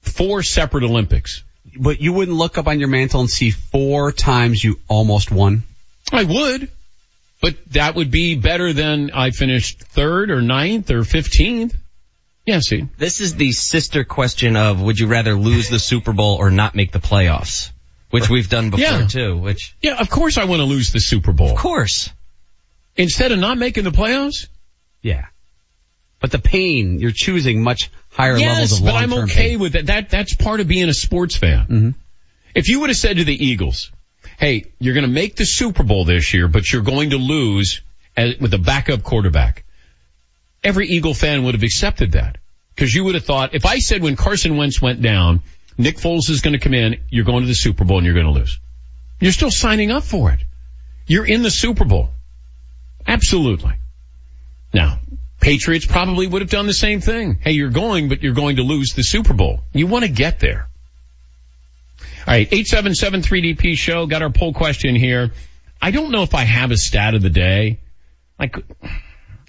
four 0.02 0.42
separate 0.42 0.84
Olympics, 0.84 1.44
But 1.80 2.02
you 2.02 2.14
wouldn't 2.14 2.38
look 2.38 2.58
up 2.58 2.68
on 2.68 2.80
your 2.80 2.90
mantle 2.90 3.22
and 3.22 3.30
see 3.30 3.52
four 3.52 4.12
times 4.12 4.64
you 4.64 4.80
almost 4.88 5.32
won? 5.32 5.64
I 6.12 6.24
would. 6.24 6.70
But 7.42 7.56
that 7.72 7.96
would 7.96 8.10
be 8.12 8.36
better 8.36 8.72
than 8.74 9.12
I 9.12 9.32
finished 9.32 9.82
third 9.84 10.32
or 10.32 10.42
ninth 10.42 10.92
or 10.92 11.04
fifteenth. 11.04 11.76
Yeah, 12.46 12.60
see. 12.60 12.88
This 12.98 13.22
is 13.22 13.36
the 13.36 13.52
sister 13.54 14.04
question 14.04 14.56
of 14.56 14.82
would 14.82 15.00
you 15.00 15.08
rather 15.08 15.34
lose 15.36 15.70
the 15.70 15.80
Super 15.80 16.14
Bowl 16.14 16.36
or 16.36 16.52
not 16.52 16.76
make 16.76 16.92
the 16.92 17.00
playoffs? 17.00 17.72
Which 18.12 18.30
we've 18.30 18.50
done 18.50 18.70
before 18.70 18.86
Yeah. 18.86 19.08
too, 19.08 19.38
which 19.38 19.76
Yeah, 19.82 19.96
of 20.00 20.10
course 20.10 20.38
I 20.38 20.44
want 20.46 20.60
to 20.60 20.66
lose 20.66 20.92
the 20.92 21.00
Super 21.00 21.32
Bowl. 21.34 21.52
of 21.52 21.58
course. 21.58 22.10
Instead 22.96 23.32
of 23.32 23.40
not 23.40 23.58
making 23.58 23.86
the 23.86 23.92
playoffs? 23.92 24.48
Yeah. 25.02 25.26
But 26.24 26.32
the 26.32 26.40
pain, 26.40 27.00
you're 27.00 27.12
choosing 27.12 27.62
much 27.62 27.92
higher 28.10 28.40
levels 28.40 28.72
Yes, 28.72 28.80
of 28.80 28.86
but 28.86 28.96
I'm 28.96 29.12
okay 29.26 29.50
pain. 29.50 29.60
with 29.60 29.74
that. 29.74 29.88
That 29.88 30.10
that's 30.10 30.34
part 30.34 30.62
of 30.62 30.70
being 30.70 30.88
a 30.88 30.94
sports 30.94 31.36
fan. 31.36 31.60
Mm-hmm. 31.66 31.90
If 32.56 32.70
you 32.70 32.80
would 32.80 32.90
have 32.92 32.96
said 32.96 33.18
to 33.18 33.26
the 33.26 33.36
Eagles, 33.46 33.92
"Hey, 34.40 34.72
you're 34.80 34.94
going 34.94 35.06
to 35.06 35.12
make 35.12 35.36
the 35.36 35.46
Super 35.46 35.84
Bowl 35.84 36.06
this 36.06 36.34
year, 36.34 36.48
but 36.48 36.72
you're 36.72 36.82
going 36.82 37.10
to 37.10 37.18
lose 37.18 37.82
as, 38.16 38.38
with 38.40 38.54
a 38.54 38.58
backup 38.58 39.04
quarterback," 39.04 39.66
every 40.64 40.88
Eagle 40.88 41.14
fan 41.14 41.44
would 41.44 41.56
have 41.56 41.64
accepted 41.64 42.14
that 42.14 42.38
because 42.74 42.96
you 42.96 43.04
would 43.04 43.16
have 43.16 43.26
thought, 43.26 43.54
if 43.54 43.66
I 43.66 43.80
said 43.80 44.02
when 44.02 44.16
Carson 44.16 44.56
Wentz 44.56 44.82
went 44.82 45.02
down, 45.02 45.42
Nick 45.78 45.98
Foles 45.98 46.30
is 46.30 46.40
going 46.40 46.54
to 46.54 46.60
come 46.60 46.74
in, 46.74 47.02
you're 47.10 47.26
going 47.26 47.42
to 47.42 47.48
the 47.48 47.54
Super 47.54 47.84
Bowl 47.84 47.98
and 47.98 48.06
you're 48.06 48.16
going 48.16 48.28
to 48.28 48.40
lose. 48.40 48.62
You're 49.20 49.34
still 49.34 49.52
signing 49.52 49.92
up 49.92 50.04
for 50.04 50.32
it. 50.32 50.40
You're 51.06 51.26
in 51.26 51.44
the 51.44 51.52
Super 51.52 51.84
Bowl. 51.84 52.12
Absolutely. 53.06 53.74
Now, 54.74 55.00
Patriots 55.44 55.86
probably 55.86 56.26
would 56.26 56.42
have 56.42 56.50
done 56.50 56.68
the 56.68 56.74
same 56.74 57.02
thing. 57.02 57.38
Hey, 57.42 57.52
you're 57.52 57.70
going, 57.70 58.08
but 58.08 58.24
you're 58.24 58.34
going 58.34 58.56
to 58.56 58.64
lose 58.64 58.94
the 58.94 59.04
Super 59.04 59.34
Bowl. 59.34 59.60
You 59.74 59.88
want 59.88 60.06
to 60.06 60.12
get 60.12 60.40
there. 60.40 60.70
All 62.26 62.34
right, 62.34 62.50
877-3DP 62.50 63.76
show. 63.78 64.06
Got 64.06 64.22
our 64.22 64.30
poll 64.30 64.54
question 64.54 64.96
here. 64.96 65.34
I 65.82 65.92
don't 65.92 66.12
know 66.12 66.24
if 66.24 66.34
I 66.34 66.44
have 66.44 66.72
a 66.72 66.78
stat 66.78 67.14
of 67.14 67.22
the 67.22 67.30
day. 67.30 67.80
Like, 68.40 68.56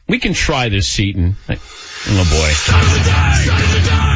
we 0.08 0.18
can 0.18 0.34
try 0.34 0.68
this, 0.68 0.88
Seton. 0.88 1.36
Oh 1.48 2.24
boy. 4.00 4.13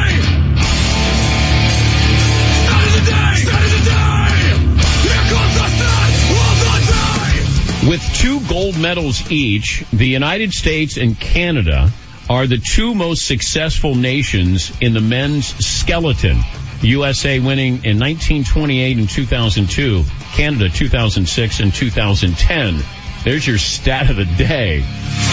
With 7.87 8.03
two 8.13 8.41
gold 8.47 8.77
medals 8.77 9.31
each, 9.31 9.85
the 9.93 10.05
United 10.05 10.51
States 10.51 10.97
and 10.97 11.17
Canada 11.17 11.89
are 12.29 12.45
the 12.45 12.57
two 12.57 12.93
most 12.93 13.25
successful 13.25 13.95
nations 13.95 14.71
in 14.81 14.93
the 14.93 14.99
men's 14.99 15.47
skeleton. 15.65 16.37
USA 16.81 17.39
winning 17.39 17.85
in 17.85 17.97
1928 17.97 18.97
and 18.97 19.09
2002, 19.09 20.03
Canada 20.33 20.69
2006 20.69 21.59
and 21.61 21.73
2010. 21.73 22.79
There's 23.23 23.47
your 23.47 23.57
stat 23.57 24.09
of 24.09 24.17
the 24.17 24.25
day. 24.25 24.83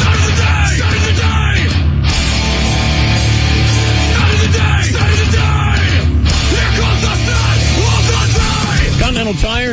Continental 0.03 0.96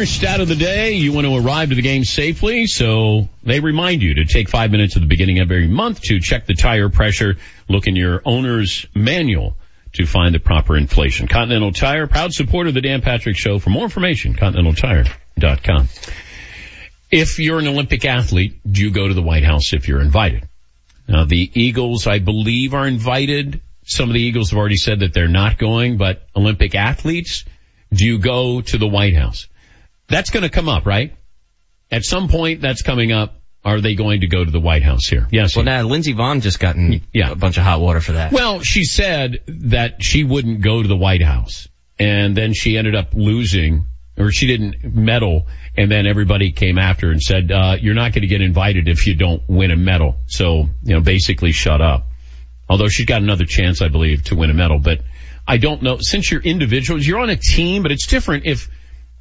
Tire, 0.04 0.08
stat 0.08 0.42
of 0.42 0.50
the 0.50 0.56
day. 0.56 0.96
You 0.96 1.14
want 1.14 1.26
to 1.28 1.36
arrive 1.38 1.70
to 1.70 1.76
the 1.76 1.82
game 1.82 2.04
safely, 2.04 2.68
so 2.68 3.30
they 3.42 3.62
remind 3.62 4.02
you 4.02 4.16
to 4.16 4.26
take 4.26 4.50
five 4.50 4.70
minutes 4.70 4.98
at 4.98 5.02
the 5.02 5.08
beginning 5.08 5.40
of 5.40 5.50
every 5.50 5.70
month 5.70 6.02
to 6.02 6.20
check 6.20 6.46
the 6.46 6.56
tire 6.56 6.90
pressure, 6.90 7.38
look 7.70 7.88
in 7.88 7.96
your 7.96 8.22
owner's 8.26 8.86
manual 8.94 9.56
to 9.94 10.06
find 10.06 10.36
the 10.36 10.40
proper 10.40 10.76
inflation. 10.76 11.30
Continental 11.30 11.72
Tire, 11.72 12.08
proud 12.08 12.34
supporter 12.34 12.68
of 12.68 12.74
the 12.74 12.82
Dan 12.82 13.02
Patrick 13.02 13.38
Show. 13.38 13.60
For 13.60 13.70
more 13.70 13.86
information, 13.86 14.36
continentaltire.com. 14.36 15.88
If 17.10 17.40
you're 17.40 17.60
an 17.60 17.68
Olympic 17.68 18.04
athlete, 18.04 18.60
do 18.70 18.82
you 18.82 18.92
go 18.92 19.08
to 19.08 19.14
the 19.14 19.22
White 19.22 19.46
House 19.46 19.72
if 19.72 19.88
you're 19.88 20.02
invited? 20.02 20.50
Now, 21.08 21.24
the 21.24 21.50
Eagles, 21.54 22.08
I 22.08 22.20
believe, 22.20 22.74
are 22.74 22.88
invited. 22.88 23.62
Some 23.86 24.10
of 24.10 24.16
the 24.16 24.22
Eagles 24.22 24.50
have 24.50 24.60
already 24.60 24.76
said 24.76 25.00
that 25.00 25.14
they're 25.14 25.30
not 25.30 25.58
going, 25.58 25.96
but 25.96 26.28
Olympic 26.36 26.76
athletes, 26.76 27.46
do 27.94 28.06
you 28.06 28.20
go 28.20 28.60
to 28.60 28.78
the 28.78 28.88
White 28.88 29.16
House? 29.16 29.48
That's 30.08 30.30
going 30.30 30.44
to 30.44 30.50
come 30.50 30.70
up, 30.70 30.86
right? 30.86 31.16
At 31.92 32.04
some 32.04 32.28
point, 32.28 32.62
that's 32.62 32.82
coming 32.82 33.12
up. 33.12 33.40
Are 33.66 33.80
they 33.80 33.96
going 33.96 34.22
to 34.22 34.28
go 34.28 34.44
to 34.44 34.52
the 34.52 34.60
White 34.60 34.84
House 34.84 35.06
here? 35.06 35.28
Yes. 35.32 35.56
Well, 35.56 35.64
now 35.64 35.84
Lindsey 35.84 36.14
Vonn 36.14 36.42
just 36.42 36.60
gotten 36.60 37.02
yeah. 37.14 37.32
a 37.32 37.36
bunch 37.36 37.58
of 37.58 37.64
hot 37.64 37.80
water 37.80 38.02
for 38.02 38.14
that. 38.14 38.34
Well, 38.34 38.60
she 38.60 38.84
said 38.84 39.42
that 39.48 40.04
she 40.04 40.26
wouldn't 40.26 40.62
go 40.62 40.82
to 40.82 40.88
the 40.88 40.98
White 40.98 41.22
House, 41.22 41.70
and 41.98 42.36
then 42.36 42.54
she 42.54 42.78
ended 42.78 42.94
up 42.94 43.14
losing, 43.14 43.86
or 44.18 44.32
she 44.32 44.48
didn't 44.48 44.84
medal, 44.84 45.48
and 45.78 45.90
then 45.90 46.08
everybody 46.08 46.52
came 46.52 46.78
after 46.78 47.10
and 47.10 47.22
said, 47.22 47.54
uh, 47.54 47.78
"You're 47.80 47.94
not 47.94 48.12
going 48.12 48.24
to 48.24 48.28
get 48.28 48.42
invited 48.42 48.90
if 48.90 49.08
you 49.08 49.16
don't 49.16 49.42
win 49.48 49.72
a 49.72 49.78
medal." 49.78 50.18
So, 50.28 50.68
you 50.84 50.96
know, 50.96 51.02
basically, 51.02 51.54
shut 51.54 51.80
up. 51.80 52.08
Although 52.68 52.90
she's 52.90 53.06
got 53.06 53.22
another 53.22 53.46
chance, 53.46 53.82
I 53.82 53.88
believe, 53.88 54.26
to 54.26 54.36
win 54.36 54.50
a 54.50 54.54
medal, 54.54 54.80
but 54.80 55.02
I 55.48 55.58
don't 55.58 55.82
know. 55.82 56.00
Since 56.02 56.32
you're 56.32 56.42
individuals, 56.42 57.08
you're 57.08 57.20
on 57.20 57.30
a 57.30 57.38
team, 57.38 57.84
but 57.84 57.94
it's 57.94 58.08
different 58.08 58.46
if 58.46 58.70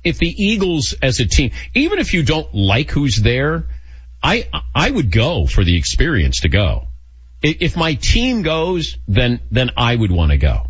if 0.05 0.19
the 0.19 0.29
Eagles 0.29 0.95
as 1.03 1.21
a 1.21 1.27
team, 1.27 1.53
even 1.75 1.99
if 1.99 2.15
you 2.15 2.23
don't 2.23 2.53
like 2.55 2.91
who's 2.91 3.17
there, 3.17 3.65
I 4.23 4.49
I 4.75 4.91
would 4.91 5.11
go 5.11 5.47
for 5.47 5.65
the 5.65 5.77
experience 5.77 6.41
to 6.41 6.49
go. 6.49 6.89
If 7.43 7.77
my 7.77 7.95
team 7.95 8.43
goes, 8.43 8.97
then 9.09 9.41
then 9.51 9.71
I 9.77 9.95
would 9.95 10.13
want 10.13 10.31
to 10.31 10.39
go. 10.39 10.69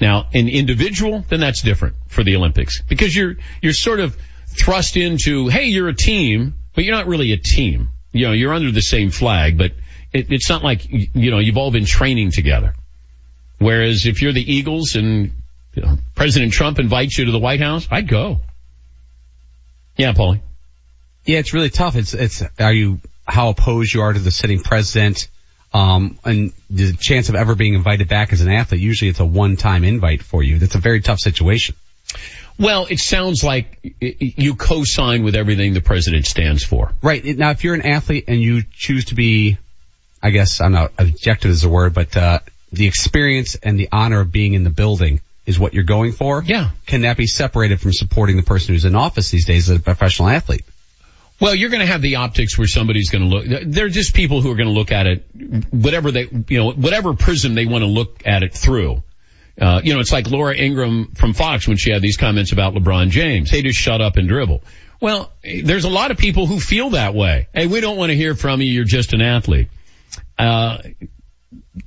Now, 0.00 0.28
an 0.32 0.48
individual, 0.48 1.24
then 1.28 1.40
that's 1.40 1.60
different 1.60 1.96
for 2.08 2.24
the 2.24 2.36
Olympics 2.36 2.80
because 2.82 3.14
you're 3.14 3.36
you're 3.60 3.74
sort 3.74 4.00
of 4.00 4.16
thrust 4.46 4.96
into, 4.96 5.48
hey, 5.48 5.66
you're 5.66 5.88
a 5.88 5.94
team, 5.94 6.54
but 6.74 6.84
you're 6.84 6.96
not 6.96 7.06
really 7.06 7.32
a 7.32 7.36
team. 7.36 7.90
You 8.12 8.26
know, 8.26 8.32
you're 8.32 8.54
under 8.54 8.72
the 8.72 8.82
same 8.82 9.10
flag, 9.10 9.58
but 9.58 9.72
it, 10.12 10.32
it's 10.32 10.48
not 10.48 10.64
like 10.64 10.86
you 10.88 11.30
know 11.30 11.38
you've 11.38 11.58
all 11.58 11.70
been 11.70 11.84
training 11.84 12.30
together. 12.30 12.74
Whereas 13.58 14.06
if 14.06 14.22
you're 14.22 14.32
the 14.32 14.52
Eagles 14.52 14.96
and 14.96 15.32
you 15.74 15.82
know, 15.82 15.98
President 16.14 16.52
Trump 16.52 16.78
invites 16.78 17.18
you 17.18 17.26
to 17.26 17.32
the 17.32 17.38
White 17.38 17.60
House, 17.60 17.86
I'd 17.90 18.08
go. 18.08 18.40
Yeah, 20.00 20.12
Paulie. 20.12 20.40
Yeah, 21.26 21.40
it's 21.40 21.52
really 21.52 21.68
tough. 21.68 21.94
It's 21.94 22.14
it's 22.14 22.42
are 22.58 22.72
you 22.72 23.00
how 23.26 23.50
opposed 23.50 23.92
you 23.92 24.00
are 24.00 24.12
to 24.12 24.18
the 24.18 24.30
sitting 24.30 24.62
president, 24.62 25.28
um, 25.74 26.18
and 26.24 26.54
the 26.70 26.94
chance 26.94 27.28
of 27.28 27.34
ever 27.34 27.54
being 27.54 27.74
invited 27.74 28.08
back 28.08 28.32
as 28.32 28.40
an 28.40 28.50
athlete. 28.50 28.80
Usually, 28.80 29.10
it's 29.10 29.20
a 29.20 29.26
one-time 29.26 29.84
invite 29.84 30.22
for 30.22 30.42
you. 30.42 30.58
That's 30.58 30.74
a 30.74 30.78
very 30.78 31.02
tough 31.02 31.18
situation. 31.18 31.74
Well, 32.58 32.86
it 32.88 32.98
sounds 32.98 33.44
like 33.44 33.94
you 34.00 34.54
co-sign 34.54 35.22
with 35.22 35.34
everything 35.34 35.74
the 35.74 35.82
president 35.82 36.26
stands 36.26 36.64
for. 36.64 36.92
Right 37.02 37.22
now, 37.22 37.50
if 37.50 37.62
you're 37.62 37.74
an 37.74 37.86
athlete 37.86 38.24
and 38.28 38.40
you 38.40 38.62
choose 38.72 39.06
to 39.06 39.14
be, 39.14 39.58
I 40.22 40.30
guess 40.30 40.62
I'm 40.62 40.72
not 40.72 40.92
objective 40.96 41.50
is 41.50 41.60
the 41.60 41.68
word, 41.68 41.92
but 41.92 42.16
uh, 42.16 42.38
the 42.72 42.86
experience 42.86 43.54
and 43.56 43.78
the 43.78 43.90
honor 43.92 44.20
of 44.20 44.32
being 44.32 44.54
in 44.54 44.64
the 44.64 44.70
building 44.70 45.20
is 45.50 45.58
what 45.58 45.74
you're 45.74 45.84
going 45.84 46.12
for. 46.12 46.42
Yeah. 46.42 46.70
Can 46.86 47.02
that 47.02 47.16
be 47.16 47.26
separated 47.26 47.80
from 47.80 47.92
supporting 47.92 48.36
the 48.36 48.42
person 48.42 48.74
who's 48.74 48.86
in 48.86 48.94
office 48.94 49.30
these 49.30 49.46
days 49.46 49.68
as 49.68 49.76
a 49.76 49.80
professional 49.80 50.28
athlete? 50.28 50.64
Well, 51.40 51.54
you're 51.54 51.70
going 51.70 51.80
to 51.80 51.86
have 51.86 52.02
the 52.02 52.16
optics 52.16 52.56
where 52.56 52.66
somebody's 52.66 53.10
going 53.10 53.28
to 53.28 53.36
look. 53.36 53.64
They're 53.66 53.88
just 53.88 54.14
people 54.14 54.42
who 54.42 54.50
are 54.50 54.56
going 54.56 54.68
to 54.68 54.74
look 54.74 54.92
at 54.92 55.06
it, 55.06 55.24
whatever 55.70 56.10
they, 56.10 56.28
you 56.48 56.58
know, 56.58 56.70
whatever 56.70 57.14
prism 57.14 57.54
they 57.54 57.66
want 57.66 57.82
to 57.82 57.88
look 57.88 58.22
at 58.26 58.42
it 58.42 58.54
through. 58.54 59.02
Uh, 59.60 59.80
you 59.82 59.94
know, 59.94 60.00
it's 60.00 60.12
like 60.12 60.30
Laura 60.30 60.54
Ingraham 60.54 61.12
from 61.14 61.32
Fox 61.34 61.66
when 61.66 61.76
she 61.76 61.90
had 61.90 62.02
these 62.02 62.16
comments 62.16 62.52
about 62.52 62.74
LeBron 62.74 63.10
James. 63.10 63.50
Hey, 63.50 63.62
just 63.62 63.78
shut 63.78 64.00
up 64.00 64.16
and 64.16 64.28
dribble. 64.28 64.62
Well, 65.00 65.32
there's 65.42 65.84
a 65.84 65.90
lot 65.90 66.10
of 66.10 66.18
people 66.18 66.46
who 66.46 66.60
feel 66.60 66.90
that 66.90 67.14
way. 67.14 67.48
Hey, 67.54 67.66
we 67.66 67.80
don't 67.80 67.96
want 67.96 68.10
to 68.10 68.16
hear 68.16 68.34
from 68.34 68.60
you. 68.60 68.70
You're 68.70 68.84
just 68.84 69.14
an 69.14 69.22
athlete. 69.22 69.68
Uh, 70.38 70.78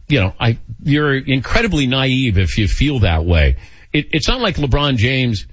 you 0.07 0.19
know, 0.19 0.33
I, 0.39 0.57
you're 0.83 1.15
incredibly 1.15 1.87
naive 1.87 2.37
if 2.37 2.57
you 2.57 2.67
feel 2.67 2.99
that 2.99 3.25
way. 3.25 3.57
It, 3.91 4.09
it's 4.11 4.27
not 4.27 4.41
like 4.41 4.55
LeBron 4.55 4.97
James. 4.97 5.47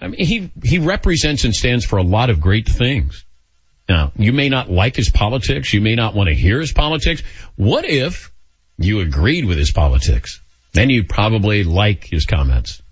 I 0.00 0.08
mean, 0.08 0.24
he, 0.24 0.50
he 0.62 0.78
represents 0.78 1.44
and 1.44 1.54
stands 1.54 1.84
for 1.84 1.98
a 1.98 2.02
lot 2.02 2.30
of 2.30 2.40
great 2.40 2.68
things. 2.68 3.24
Now, 3.88 4.12
you 4.16 4.32
may 4.32 4.48
not 4.48 4.70
like 4.70 4.96
his 4.96 5.10
politics. 5.10 5.72
You 5.72 5.80
may 5.80 5.94
not 5.94 6.14
want 6.14 6.28
to 6.28 6.34
hear 6.34 6.60
his 6.60 6.72
politics. 6.72 7.22
What 7.54 7.84
if 7.84 8.32
you 8.78 9.00
agreed 9.00 9.44
with 9.44 9.58
his 9.58 9.70
politics? 9.70 10.40
Then 10.72 10.90
you'd 10.90 11.08
probably 11.08 11.64
like 11.64 12.04
his 12.04 12.26
comments. 12.26 12.82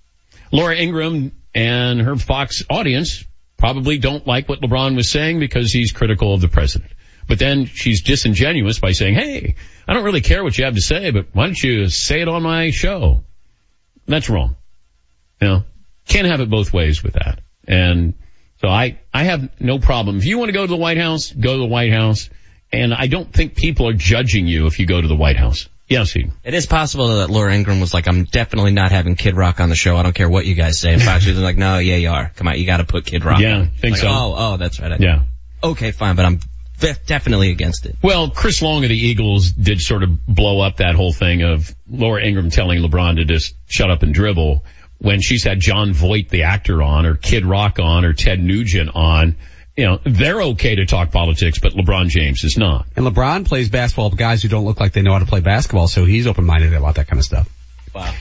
Laura 0.52 0.77
Ingraham 0.77 1.32
and 1.55 2.01
her 2.01 2.16
Fox 2.16 2.62
audience 2.70 3.24
probably 3.59 3.98
don't 3.98 4.27
like 4.27 4.48
what 4.48 4.61
LeBron 4.61 4.97
was 4.97 5.11
saying 5.11 5.40
because 5.40 5.73
he's 5.73 5.93
critical 5.93 6.32
of 6.32 6.40
the 6.40 6.48
president. 6.48 6.93
But 7.27 7.39
then 7.39 7.66
she's 7.66 8.02
disingenuous 8.02 8.78
by 8.78 8.93
saying, 8.93 9.15
hey, 9.15 9.56
I 9.86 9.94
don't 9.94 10.05
really 10.05 10.20
care 10.20 10.43
what 10.43 10.56
you 10.56 10.65
have 10.65 10.74
to 10.74 10.81
say, 10.81 11.11
but 11.11 11.27
why 11.32 11.47
don't 11.47 11.62
you 11.62 11.89
say 11.89 12.20
it 12.20 12.28
on 12.28 12.43
my 12.43 12.70
show? 12.70 13.23
That's 14.06 14.28
wrong. 14.28 14.56
You 15.40 15.48
know, 15.48 15.62
can't 16.06 16.27
have 16.27 16.40
it 16.40 16.51
both 16.51 16.73
ways 16.73 17.02
with 17.02 17.15
that. 17.15 17.40
And 17.66 18.15
so 18.61 18.69
I, 18.69 18.98
I 19.12 19.24
have 19.24 19.61
no 19.61 19.78
problem. 19.78 20.19
If 20.19 20.24
you 20.24 20.39
want 20.39 20.48
to 20.48 20.52
go 20.52 20.62
to 20.62 20.70
the 20.70 20.77
White 20.77 20.98
House, 20.98 21.32
go 21.32 21.52
to 21.52 21.59
the 21.59 21.66
White 21.66 21.93
House. 21.93 22.31
And 22.73 22.93
I 22.93 23.06
don't 23.06 23.32
think 23.32 23.55
people 23.55 23.89
are 23.89 23.93
judging 23.93 24.47
you 24.47 24.66
if 24.66 24.78
you 24.78 24.86
go 24.86 25.01
to 25.01 25.06
the 25.06 25.16
White 25.16 25.36
House. 25.36 25.69
Yes, 25.89 26.12
he. 26.12 26.31
It 26.43 26.55
is 26.55 26.66
possible 26.66 27.19
that 27.19 27.31
Laura 27.31 27.55
Ingraham 27.55 27.81
was 27.81 27.93
like, 27.93 28.09
I'm 28.09 28.24
definitely 28.24 28.73
not 28.73 28.90
having 28.90 29.16
Kid 29.16 29.36
Rock 29.36 29.61
on 29.61 29.69
the 29.69 29.77
show. 29.77 29.97
I 29.97 30.02
don't 30.02 30.15
care 30.15 30.28
what 30.28 30.47
you 30.47 30.55
guys 30.55 30.81
say. 30.81 30.94
In 30.94 30.98
fact, 30.98 31.24
she 31.24 31.31
was 31.31 31.40
like, 31.40 31.59
no, 31.59 31.78
yeah, 31.78 31.97
you 31.97 32.09
are. 32.09 32.32
Come 32.35 32.48
on, 32.48 32.59
you 32.59 32.66
got 32.66 32.78
to 32.78 32.85
put 32.85 33.05
Kid 33.05 33.24
Rock. 33.24 33.40
Yeah, 33.40 33.59
on. 33.59 33.69
think 33.69 33.93
like, 33.93 34.01
so. 34.01 34.09
Oh, 34.09 34.35
oh, 34.36 34.56
that's 34.56 34.81
right. 34.81 34.93
I, 34.93 34.97
yeah. 34.98 35.23
Okay, 35.62 35.93
fine, 35.93 36.16
but 36.16 36.24
I'm 36.24 36.40
definitely 37.06 37.51
against 37.51 37.86
it. 37.86 37.96
Well, 38.02 38.30
Chris 38.30 38.62
Long 38.62 38.82
of 38.84 38.90
the 38.90 38.96
Eagles 38.96 39.51
did 39.51 39.80
sort 39.80 40.02
of 40.02 40.26
blow 40.26 40.60
up 40.60 40.78
that 40.78 40.94
whole 40.94 41.12
thing 41.12 41.42
of 41.42 41.74
Laura 41.88 42.24
Ingraham 42.24 42.51
telling 42.51 42.80
LeBron 42.80 43.16
to 43.16 43.24
just 43.24 43.55
shut 43.66 43.90
up 43.90 44.02
and 44.02 44.12
dribble 44.12 44.64
when 44.98 45.20
she's 45.20 45.44
had 45.44 45.60
Jon 45.60 45.92
Voight, 45.92 46.28
the 46.30 46.44
actor, 46.44 46.82
on, 46.82 47.06
or 47.06 47.14
Kid 47.14 47.44
Rock 47.44 47.78
on, 47.78 48.05
or 48.05 48.12
Ted 48.12 48.40
Nugent 48.40 48.90
on. 48.94 49.36
You 49.76 49.86
know, 49.86 50.01
they're 50.05 50.40
okay 50.42 50.76
to 50.76 50.86
talk 50.86 51.10
politics, 51.10 51.59
but 51.59 51.72
LeBron 51.72 52.09
James 52.09 52.44
is 52.44 52.56
not. 52.56 52.86
And 52.96 53.05
LeBron 53.05 53.44
plays 53.44 53.68
basketball 53.68 54.10
with 54.10 54.18
guys 54.18 54.42
who 54.42 54.48
don't 54.48 54.64
look 54.64 54.78
like 54.78 54.92
they 54.92 55.02
know 55.02 55.12
how 55.12 55.18
to 55.18 55.26
play 55.26 55.40
basketball, 55.40 55.88
so 55.88 56.05
he's 56.05 56.26
open-minded 56.26 56.72
about 56.74 56.94
that 56.94 57.09
kind 57.09 57.18
of 57.18 57.24
stuff. 57.24 57.48
Wow. 57.92 58.14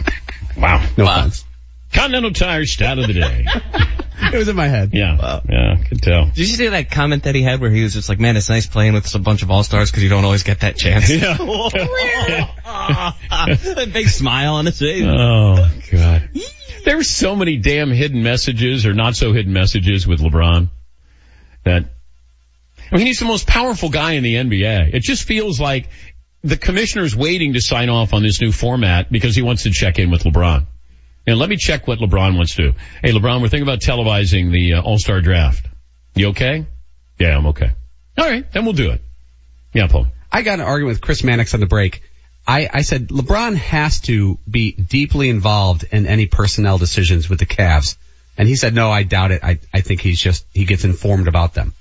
wow. 0.56 0.86
No 0.96 1.04
wow. 1.04 1.18
offense. 1.18 1.44
Continental 1.94 2.32
Tire 2.32 2.66
stat 2.66 2.98
of 2.98 3.06
the 3.06 3.12
day. 3.12 3.46
it 4.32 4.36
was 4.36 4.48
in 4.48 4.56
my 4.56 4.66
head. 4.66 4.90
Yeah. 4.92 5.16
Wow. 5.16 5.42
Yeah, 5.48 5.76
could 5.88 6.02
tell. 6.02 6.26
Did 6.26 6.38
you 6.38 6.46
see 6.46 6.68
that 6.68 6.90
comment 6.90 7.22
that 7.24 7.34
he 7.34 7.42
had 7.42 7.60
where 7.60 7.70
he 7.70 7.82
was 7.82 7.94
just 7.94 8.08
like, 8.08 8.18
man, 8.18 8.36
it's 8.36 8.48
nice 8.48 8.66
playing 8.66 8.94
with 8.94 9.14
a 9.14 9.18
bunch 9.18 9.42
of 9.42 9.50
all-stars 9.50 9.90
because 9.90 10.02
you 10.02 10.08
don't 10.08 10.24
always 10.24 10.42
get 10.42 10.60
that 10.60 10.76
chance. 10.76 11.08
Yeah. 11.08 11.36
a 13.78 13.86
big 13.86 14.08
smile 14.08 14.54
on 14.54 14.66
his 14.66 14.78
face. 14.78 15.04
Oh, 15.06 15.70
God. 15.92 16.28
there 16.32 16.42
There's 16.84 17.08
so 17.08 17.36
many 17.36 17.58
damn 17.58 17.90
hidden 17.90 18.22
messages 18.22 18.86
or 18.86 18.92
not 18.92 19.14
so 19.14 19.32
hidden 19.32 19.52
messages 19.52 20.06
with 20.06 20.20
LeBron 20.20 20.70
that, 21.64 21.84
I 22.90 22.96
mean, 22.96 23.06
he's 23.06 23.20
the 23.20 23.24
most 23.24 23.46
powerful 23.46 23.88
guy 23.88 24.12
in 24.12 24.22
the 24.22 24.34
NBA. 24.34 24.94
It 24.94 25.02
just 25.02 25.24
feels 25.24 25.60
like 25.60 25.88
the 26.42 26.56
commissioner's 26.56 27.16
waiting 27.16 27.54
to 27.54 27.60
sign 27.60 27.88
off 27.88 28.12
on 28.12 28.22
this 28.22 28.40
new 28.40 28.52
format 28.52 29.10
because 29.10 29.34
he 29.34 29.42
wants 29.42 29.62
to 29.62 29.70
check 29.70 29.98
in 29.98 30.10
with 30.10 30.24
LeBron. 30.24 30.66
And 31.26 31.38
let 31.38 31.48
me 31.48 31.56
check 31.56 31.86
what 31.86 31.98
LeBron 31.98 32.36
wants 32.36 32.54
to 32.56 32.72
do. 32.72 32.78
Hey, 33.02 33.12
LeBron, 33.12 33.40
we're 33.40 33.48
thinking 33.48 33.62
about 33.62 33.80
televising 33.80 34.52
the 34.52 34.74
uh, 34.74 34.82
All-Star 34.82 35.20
draft. 35.20 35.66
You 36.14 36.28
okay? 36.28 36.66
Yeah, 37.18 37.36
I'm 37.36 37.46
okay. 37.46 37.70
All 38.18 38.28
right, 38.28 38.50
then 38.52 38.64
we'll 38.64 38.74
do 38.74 38.90
it. 38.90 39.00
Yeah, 39.72 39.86
Paul. 39.86 40.06
I 40.30 40.42
got 40.42 40.60
an 40.60 40.66
argument 40.66 40.96
with 40.96 41.00
Chris 41.00 41.24
Mannix 41.24 41.54
on 41.54 41.60
the 41.60 41.66
break. 41.66 42.02
I, 42.46 42.68
I 42.72 42.82
said 42.82 43.08
LeBron 43.08 43.56
has 43.56 44.00
to 44.02 44.38
be 44.48 44.72
deeply 44.72 45.30
involved 45.30 45.84
in 45.90 46.06
any 46.06 46.26
personnel 46.26 46.76
decisions 46.76 47.30
with 47.30 47.38
the 47.38 47.46
Cavs. 47.46 47.96
And 48.36 48.46
he 48.46 48.56
said, 48.56 48.74
no, 48.74 48.90
I 48.90 49.04
doubt 49.04 49.30
it. 49.30 49.42
I, 49.42 49.58
I 49.72 49.80
think 49.80 50.00
he's 50.00 50.20
just, 50.20 50.44
he 50.52 50.64
gets 50.64 50.84
informed 50.84 51.28
about 51.28 51.54
them. 51.54 51.72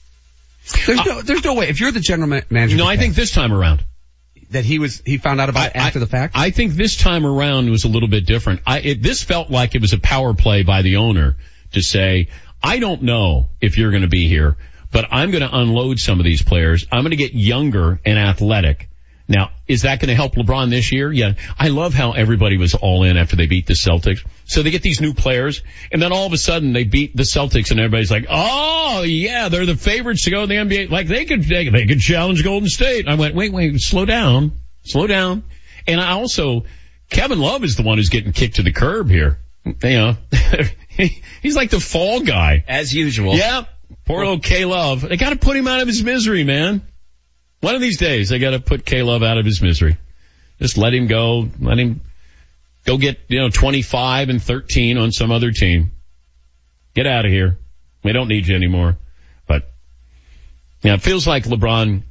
There's 0.85 1.05
no, 1.05 1.22
there's 1.22 1.43
no 1.43 1.55
way. 1.55 1.67
If 1.67 1.81
you're 1.81 1.91
the 1.91 1.99
general 1.99 2.30
ma- 2.30 2.41
manager, 2.49 2.77
No, 2.77 2.88
I 2.88 2.95
think 2.95 3.15
this 3.15 3.31
time 3.31 3.51
around. 3.51 3.83
That 4.53 4.65
he 4.65 4.80
was, 4.80 5.01
he 5.06 5.17
found 5.17 5.40
out 5.40 5.49
about 5.49 5.67
it 5.67 5.75
after 5.75 5.99
the 5.99 6.07
fact. 6.07 6.35
I 6.38 6.49
think 6.49 6.73
this 6.73 6.98
time 6.98 7.25
around 7.25 7.69
was 7.69 7.83
a 7.83 7.90
little 7.90 8.09
bit 8.09 8.25
different. 8.25 8.61
I, 8.65 8.80
it, 8.80 9.03
this 9.03 9.22
felt 9.22 9.49
like 9.49 9.75
it 9.75 9.82
was 9.82 9.93
a 9.93 9.99
power 9.99 10.33
play 10.33 10.64
by 10.64 10.82
the 10.82 10.98
owner 10.98 11.35
to 11.73 11.82
say, 11.82 12.30
I 12.61 12.80
don't 12.80 13.03
know 13.03 13.49
if 13.61 13.77
you're 13.77 13.91
going 13.91 14.03
to 14.03 14.09
be 14.09 14.27
here, 14.27 14.57
but 14.91 15.07
I'm 15.11 15.32
going 15.32 15.43
to 15.43 15.56
unload 15.56 15.99
some 15.99 16.19
of 16.19 16.23
these 16.23 16.41
players. 16.41 16.85
I'm 16.91 17.01
going 17.01 17.11
to 17.11 17.17
get 17.17 17.33
younger 17.33 17.99
and 18.06 18.17
athletic. 18.17 18.90
Now, 19.27 19.52
is 19.68 19.84
that 19.84 20.00
going 20.00 20.10
to 20.10 20.16
help 20.16 20.35
LeBron 20.35 20.69
this 20.69 20.92
year? 20.92 21.11
Yeah. 21.11 21.34
I 21.58 21.69
love 21.69 21.93
how 21.93 22.11
everybody 22.11 22.58
was 22.58 22.74
all 22.76 23.03
in 23.03 23.16
after 23.16 23.35
they 23.35 23.45
beat 23.45 23.68
the 23.68 23.74
Celtics. 23.74 24.26
So 24.45 24.61
they 24.61 24.72
get 24.72 24.82
these 24.82 25.00
new 25.00 25.14
players 25.14 25.61
and 25.92 26.02
then 26.02 26.11
all 26.11 26.26
of 26.26 26.34
a 26.34 26.38
sudden 26.38 26.74
they 26.74 26.84
beat 26.84 27.16
the 27.16 27.24
Celtics 27.24 27.72
and 27.72 27.80
everybody's 27.80 28.11
like, 28.11 28.26
oh 28.30 29.03
yeah, 29.03 29.48
they're 29.48 29.66
the 29.66 29.76
favorites 29.76 30.26
to 30.26 30.32
go 30.32 30.43
in 30.43 30.50
the 30.50 30.56
NBA. 30.56 30.90
Like 30.90 31.08
they 31.08 31.24
could, 31.26 31.43
they, 31.43 31.69
they 31.69 31.85
could 31.85 32.00
challenge 32.00 32.43
Golden 32.43 32.68
State. 32.68 33.08
I 33.08 33.16
went, 33.16 33.34
wait, 33.34 33.53
wait, 33.53 33.80
slow 33.80 34.06
down, 34.06 34.60
slow 34.84 35.08
down. 35.08 35.43
And 35.88 36.02
I 36.02 36.11
also, 36.11 36.66
Kevin 37.10 37.40
Love 37.40 37.64
is 37.64 37.77
the 37.77 37.84
one 37.84 37.98
who's 37.98 38.10
getting 38.10 38.34
kicked 38.34 38.56
to 38.56 38.64
the 38.64 38.74
curb 38.74 39.10
here. 39.10 39.40
You 39.66 39.74
know, 39.82 40.18
he's 41.42 41.56
like 41.56 41.69
the 41.69 41.80
fall 41.80 42.19
guy. 42.19 42.66
As 42.68 42.93
usual. 42.93 43.35
Yeah. 43.35 43.64
Poor 44.06 44.24
old 44.26 44.43
K 44.43 44.66
Love. 44.66 45.08
They 45.08 45.16
gotta 45.16 45.38
put 45.38 45.56
him 45.56 45.68
out 45.68 45.80
of 45.80 45.88
his 45.88 46.03
misery, 46.03 46.43
man. 46.43 46.85
One 47.64 47.75
of 47.75 47.82
these 47.82 47.98
days, 47.98 48.27
they 48.27 48.40
gotta 48.40 48.59
put 48.59 48.85
K 48.85 49.03
Love 49.03 49.24
out 49.24 49.38
of 49.38 49.45
his 49.45 49.61
misery. 49.61 49.95
Just 50.59 50.77
let 50.77 50.93
him 50.93 51.08
go. 51.08 51.48
Let 51.61 51.80
him 51.80 52.01
go 52.83 52.98
get, 52.98 53.22
you 53.30 53.40
know, 53.40 53.48
25 53.50 54.27
and 54.27 54.43
13 54.43 54.98
on 54.98 55.14
some 55.14 55.32
other 55.32 55.51
team. 55.51 55.93
Get 56.93 57.08
out 57.08 57.24
of 57.24 57.32
here. 57.32 57.58
We 58.03 58.11
don't 58.11 58.27
need 58.27 58.48
you 58.48 58.58
anymore. 58.58 58.98
But, 59.48 59.72
yeah, 60.82 60.95
it 60.95 61.03
feels 61.03 61.25
like 61.25 61.45
LeBron, 61.45 62.03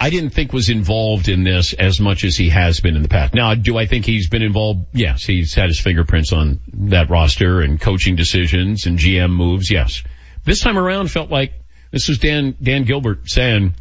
I 0.00 0.08
didn't 0.08 0.30
think 0.30 0.54
was 0.54 0.70
involved 0.70 1.28
in 1.28 1.44
this 1.44 1.74
as 1.74 2.00
much 2.00 2.24
as 2.24 2.34
he 2.38 2.48
has 2.48 2.80
been 2.80 2.96
in 2.96 3.02
the 3.02 3.08
past. 3.10 3.34
Now, 3.34 3.54
do 3.54 3.76
I 3.76 3.84
think 3.84 4.06
he's 4.06 4.30
been 4.30 4.40
involved? 4.40 4.86
Yes, 4.94 5.22
he's 5.24 5.52
had 5.52 5.66
his 5.66 5.80
fingerprints 5.80 6.32
on 6.32 6.60
that 6.72 7.10
roster 7.10 7.60
and 7.60 7.78
coaching 7.78 8.16
decisions 8.16 8.86
and 8.86 8.98
GM 8.98 9.36
moves. 9.36 9.70
Yes. 9.70 10.02
This 10.44 10.60
time 10.60 10.78
around 10.78 11.10
felt 11.10 11.30
like 11.30 11.52
this 11.90 12.08
was 12.08 12.16
Dan, 12.16 12.56
Dan 12.62 12.84
Gilbert 12.84 13.30
saying, 13.30 13.74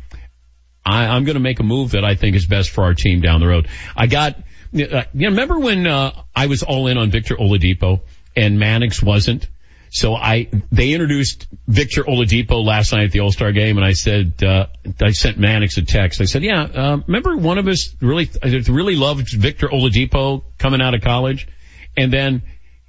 I, 0.85 1.05
I'm 1.07 1.23
going 1.23 1.35
to 1.35 1.41
make 1.41 1.59
a 1.59 1.63
move 1.63 1.91
that 1.91 2.03
I 2.03 2.15
think 2.15 2.35
is 2.35 2.45
best 2.45 2.69
for 2.69 2.83
our 2.83 2.93
team 2.93 3.21
down 3.21 3.39
the 3.39 3.47
road. 3.47 3.67
I 3.95 4.07
got, 4.07 4.35
uh, 4.37 4.41
you 4.73 4.87
know, 4.87 5.05
remember 5.13 5.59
when, 5.59 5.87
uh, 5.87 6.23
I 6.35 6.47
was 6.47 6.63
all 6.63 6.87
in 6.87 6.97
on 6.97 7.11
Victor 7.11 7.35
Oladipo 7.35 8.01
and 8.35 8.59
Mannix 8.59 9.01
wasn't? 9.01 9.47
So 9.91 10.15
I, 10.15 10.49
they 10.71 10.93
introduced 10.93 11.47
Victor 11.67 12.03
Oladipo 12.03 12.65
last 12.65 12.93
night 12.93 13.03
at 13.03 13.11
the 13.11 13.19
All-Star 13.19 13.51
game 13.51 13.77
and 13.77 13.85
I 13.85 13.93
said, 13.93 14.43
uh, 14.43 14.65
I 14.99 15.11
sent 15.11 15.37
Mannix 15.37 15.77
a 15.77 15.83
text. 15.83 16.19
I 16.19 16.25
said, 16.25 16.41
yeah, 16.41 16.63
uh, 16.63 16.97
remember 17.05 17.37
one 17.37 17.59
of 17.59 17.67
us 17.67 17.95
really, 18.01 18.27
really 18.41 18.95
loved 18.95 19.29
Victor 19.29 19.67
Oladipo 19.67 20.43
coming 20.57 20.81
out 20.81 20.95
of 20.95 21.01
college? 21.01 21.47
And 21.95 22.11
then 22.11 22.41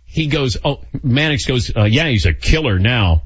he 0.07 0.29
goes, 0.29 0.57
oh, 0.65 0.81
Mannix 1.03 1.45
goes, 1.45 1.71
uh, 1.77 1.85
yeah, 1.85 2.09
he's 2.09 2.25
a 2.25 2.33
killer 2.33 2.79
now. 2.79 3.25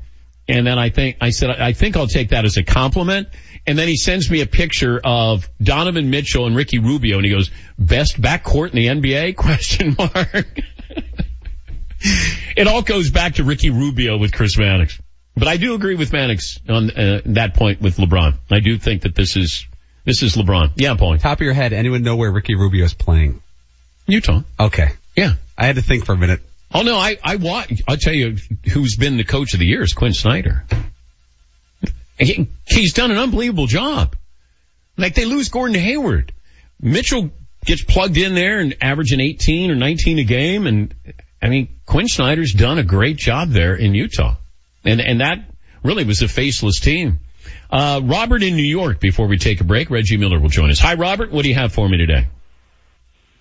And 0.48 0.66
then 0.66 0.78
I 0.78 0.88
think, 0.88 1.18
I 1.20 1.30
said, 1.30 1.50
I 1.50 1.72
think 1.72 1.96
I'll 1.96 2.06
take 2.06 2.30
that 2.30 2.44
as 2.46 2.56
a 2.56 2.64
compliment. 2.64 3.28
And 3.68 3.78
then 3.78 3.86
he 3.86 3.98
sends 3.98 4.30
me 4.30 4.40
a 4.40 4.46
picture 4.46 4.98
of 5.04 5.46
Donovan 5.62 6.08
Mitchell 6.08 6.46
and 6.46 6.56
Ricky 6.56 6.78
Rubio 6.78 7.16
and 7.16 7.26
he 7.26 7.30
goes, 7.30 7.50
best 7.78 8.18
backcourt 8.18 8.70
in 8.70 8.76
the 8.76 8.86
NBA? 8.86 9.36
Question 9.36 9.94
mark. 9.98 10.62
it 12.56 12.66
all 12.66 12.80
goes 12.80 13.10
back 13.10 13.34
to 13.34 13.44
Ricky 13.44 13.68
Rubio 13.68 14.16
with 14.16 14.32
Chris 14.32 14.56
Mannix. 14.56 14.98
But 15.36 15.48
I 15.48 15.58
do 15.58 15.74
agree 15.74 15.96
with 15.96 16.14
Mannix 16.14 16.58
on 16.66 16.90
uh, 16.90 17.20
that 17.26 17.52
point 17.52 17.82
with 17.82 17.98
LeBron. 17.98 18.38
I 18.50 18.60
do 18.60 18.78
think 18.78 19.02
that 19.02 19.14
this 19.14 19.36
is, 19.36 19.66
this 20.06 20.22
is 20.22 20.34
LeBron. 20.34 20.70
Yeah, 20.76 20.94
point. 20.94 21.20
Top 21.20 21.36
of 21.36 21.42
your 21.42 21.52
head, 21.52 21.74
anyone 21.74 22.02
know 22.02 22.16
where 22.16 22.32
Ricky 22.32 22.54
Rubio 22.54 22.86
is 22.86 22.94
playing? 22.94 23.42
Utah. 24.06 24.44
Okay. 24.58 24.88
Yeah. 25.14 25.34
I 25.58 25.66
had 25.66 25.76
to 25.76 25.82
think 25.82 26.06
for 26.06 26.12
a 26.12 26.16
minute. 26.16 26.40
Oh 26.72 26.80
no, 26.80 26.96
I, 26.96 27.18
I 27.22 27.36
watch, 27.36 27.82
I'll 27.86 27.98
tell 27.98 28.14
you 28.14 28.38
who's 28.72 28.96
been 28.96 29.18
the 29.18 29.24
coach 29.24 29.52
of 29.52 29.60
the 29.60 29.66
year 29.66 29.82
is 29.82 29.92
Quin 29.92 30.14
Snyder. 30.14 30.64
He, 32.18 32.48
he's 32.66 32.94
done 32.94 33.10
an 33.10 33.18
unbelievable 33.18 33.66
job. 33.66 34.16
Like 34.96 35.14
they 35.14 35.24
lose 35.24 35.48
Gordon 35.48 35.76
Hayward. 35.76 36.32
Mitchell 36.80 37.30
gets 37.64 37.82
plugged 37.82 38.16
in 38.16 38.34
there 38.34 38.58
and 38.58 38.76
averaging 38.80 39.20
18 39.20 39.70
or 39.70 39.76
19 39.76 40.18
a 40.18 40.24
game. 40.24 40.66
And 40.66 40.94
I 41.40 41.48
mean, 41.48 41.68
Quin 41.86 42.08
Snyder's 42.08 42.52
done 42.52 42.78
a 42.78 42.82
great 42.82 43.16
job 43.16 43.50
there 43.50 43.74
in 43.74 43.94
Utah. 43.94 44.36
And, 44.84 45.00
and 45.00 45.20
that 45.20 45.38
really 45.82 46.04
was 46.04 46.22
a 46.22 46.28
faceless 46.28 46.80
team. 46.80 47.20
Uh, 47.70 48.00
Robert 48.02 48.42
in 48.42 48.56
New 48.56 48.62
York 48.62 49.00
before 49.00 49.26
we 49.26 49.38
take 49.38 49.60
a 49.60 49.64
break. 49.64 49.90
Reggie 49.90 50.16
Miller 50.16 50.40
will 50.40 50.48
join 50.48 50.70
us. 50.70 50.80
Hi, 50.80 50.94
Robert. 50.94 51.30
What 51.30 51.42
do 51.42 51.48
you 51.48 51.54
have 51.54 51.72
for 51.72 51.88
me 51.88 51.98
today? 51.98 52.28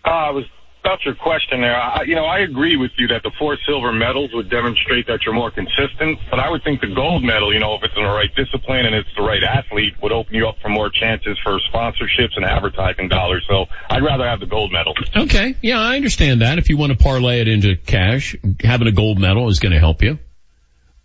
Uh, 0.06 0.10
I 0.10 0.30
was 0.32 0.46
about 0.88 1.04
your 1.04 1.16
question 1.16 1.60
there. 1.60 1.76
I, 1.76 2.04
you 2.04 2.16
know, 2.16 2.24
I 2.24 2.40
agree 2.40 2.78
with 2.78 2.92
you 2.98 3.08
that 3.10 3.22
the 3.22 3.32
four 3.38 3.58
silver 3.68 3.92
medals 3.92 4.32
would 4.34 4.50
demonstrate 4.50 5.06
that 5.08 5.20
you're 5.26 5.36
more 5.36 5.52
consistent, 5.52 6.18
but 6.32 6.40
I 6.40 6.50
would 6.50 6.64
think 6.64 6.80
the 6.80 6.88
gold 6.88 7.24
medal, 7.24 7.54
you 7.54 7.60
know, 7.60 7.76
if 7.76 7.84
it's 7.84 7.94
in 7.98 8.04
the 8.04 8.10
right 8.10 8.34
discipline 8.36 8.86
and 8.86 8.96
it's 8.96 9.10
the 9.18 9.22
right 9.22 9.44
athlete, 9.44 9.96
would 10.02 10.14
open 10.14 10.34
you 10.34 10.48
up 10.48 10.56
for 10.62 10.70
more 10.70 10.90
chances 10.90 11.38
for 11.44 11.60
sponsorships 11.74 12.38
and 12.38 12.46
advertising 12.46 13.10
dollars. 13.10 13.46
So 13.50 13.66
I'd 13.90 14.02
rather 14.02 14.26
have 14.26 14.40
the 14.40 14.46
gold 14.46 14.72
medal. 14.72 14.94
Okay. 15.14 15.56
Yeah, 15.62 15.82
I 15.82 15.98
understand 15.98 16.42
that. 16.42 16.58
If 16.58 16.70
you 16.70 16.78
want 16.78 16.94
to 16.94 16.98
parlay 16.98 17.42
it 17.42 17.50
into 17.50 17.76
cash, 17.76 18.38
having 18.62 18.88
a 18.88 18.94
gold 18.94 19.20
medal 19.20 19.50
is 19.50 19.60
going 19.60 19.74
to 19.74 19.80
help 19.80 20.02
you. 20.02 20.20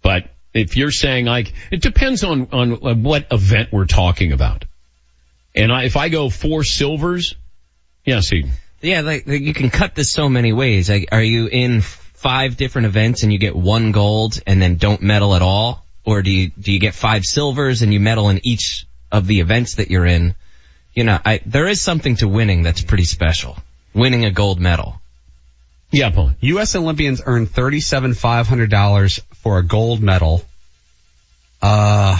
But 0.01 0.31
if 0.55 0.77
you're 0.77 0.93
saying 0.93 1.25
like, 1.25 1.53
it 1.73 1.83
depends 1.83 2.23
on, 2.23 2.49
on 2.53 3.03
what 3.03 3.27
event 3.33 3.71
we're 3.73 3.87
talking 3.87 4.31
about. 4.31 4.65
And 5.57 5.73
I, 5.73 5.85
if 5.85 5.97
I 5.97 6.09
go 6.09 6.31
four 6.31 6.63
silvers, 6.63 7.35
yeah, 8.05 8.21
see, 8.21 8.45
Yeah, 8.83 9.03
like, 9.03 9.27
like 9.27 9.41
you 9.41 9.55
can 9.55 9.71
cut 9.71 9.95
this 9.95 10.13
so 10.13 10.29
many 10.29 10.53
ways. 10.53 10.91
Like, 10.91 11.09
are 11.13 11.23
you 11.23 11.47
in 11.47 11.81
five 11.81 12.57
different 12.57 12.87
events 12.87 13.23
and 13.23 13.33
you 13.33 13.39
get 13.39 13.55
one 13.55 13.93
gold 13.93 14.41
and 14.47 14.61
then 14.61 14.77
don't 14.77 15.03
medal 15.03 15.35
at 15.35 15.43
all, 15.43 15.85
or 16.05 16.23
do 16.23 16.31
you 16.31 16.51
do 16.51 16.73
you 16.73 16.81
get 16.81 16.95
five 16.95 17.25
silvers 17.25 17.83
and 17.83 17.93
you 17.93 18.01
medal 18.01 18.29
in 18.29 18.41
each 18.45 18.87
of 19.11 19.27
the 19.27 19.41
events 19.41 19.77
that 19.77 19.91
you're 19.91 20.07
in? 20.07 20.35
You 20.95 21.05
know, 21.05 21.19
I, 21.25 21.41
there 21.47 21.69
is 21.69 21.81
something 21.81 22.17
to 22.17 22.29
winning 22.29 22.63
that's 22.63 22.83
pretty 22.83 23.05
special. 23.05 23.57
Winning 23.95 24.25
a 24.25 24.31
gold 24.31 24.61
medal. 24.61 25.01
Yeah, 25.91 26.11
Paul. 26.11 26.33
U.S. 26.41 26.75
Olympians 26.75 27.21
earn 27.25 27.47
thirty-seven 27.47 28.15
five 28.15 28.49
hundred 28.49 28.71
dollars 28.71 29.21
for 29.43 29.59
a 29.59 29.63
gold 29.63 30.03
medal. 30.03 30.43
Uh, 31.61 32.19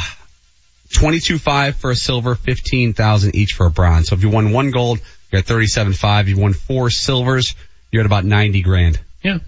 twenty-two 0.95 1.39
five 1.39 1.77
for 1.77 1.91
a 1.91 1.97
silver, 1.97 2.35
fifteen 2.35 2.93
thousand 2.93 3.35
each 3.35 3.53
for 3.53 3.67
a 3.67 3.71
bronze. 3.71 4.09
So 4.09 4.15
if 4.15 4.23
you 4.23 4.31
won 4.31 4.53
one 4.53 4.71
gold, 4.71 5.01
you're 5.33 5.41
at 5.41 5.47
thirty-seven 5.47 5.95
five. 5.95 6.29
You 6.29 6.39
won 6.39 6.53
four 6.53 6.91
silvers, 6.91 7.57
you're 7.91 8.03
at 8.03 8.07
about 8.07 8.25
ninety 8.25 8.63
grand. 8.63 9.01
Yeah. 9.25 9.39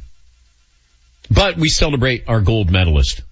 But 1.30 1.56
we 1.56 1.68
celebrate 1.68 2.24
our 2.26 2.40
gold 2.40 2.70
medalist. 2.70 3.22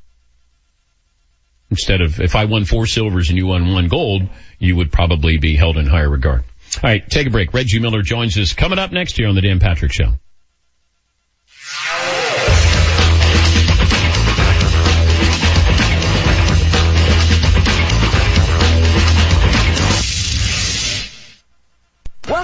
Instead 1.71 2.03
of, 2.03 2.21
if 2.21 2.37
I 2.37 2.45
won 2.45 2.67
four 2.67 2.87
silvers 2.87 3.31
and 3.31 3.39
you 3.39 3.47
won 3.47 3.73
one 3.73 3.89
gold, 3.89 4.29
you 4.59 4.77
would 4.77 4.93
probably 4.93 5.39
be 5.39 5.57
held 5.57 5.79
in 5.79 5.87
higher 5.87 6.09
regard. 6.09 6.43
All 6.77 6.81
right, 6.85 7.07
take 7.09 7.27
a 7.27 7.31
break. 7.31 7.55
Reggie 7.55 7.79
Miller 7.79 8.03
joins 8.03 8.37
us 8.39 8.53
coming 8.53 8.79
up 8.79 8.93
next 8.93 9.19
year 9.19 9.29
on 9.29 9.35
the 9.35 9.41
Dan 9.41 9.59
Patrick 9.59 9.93
Show. 9.93 10.13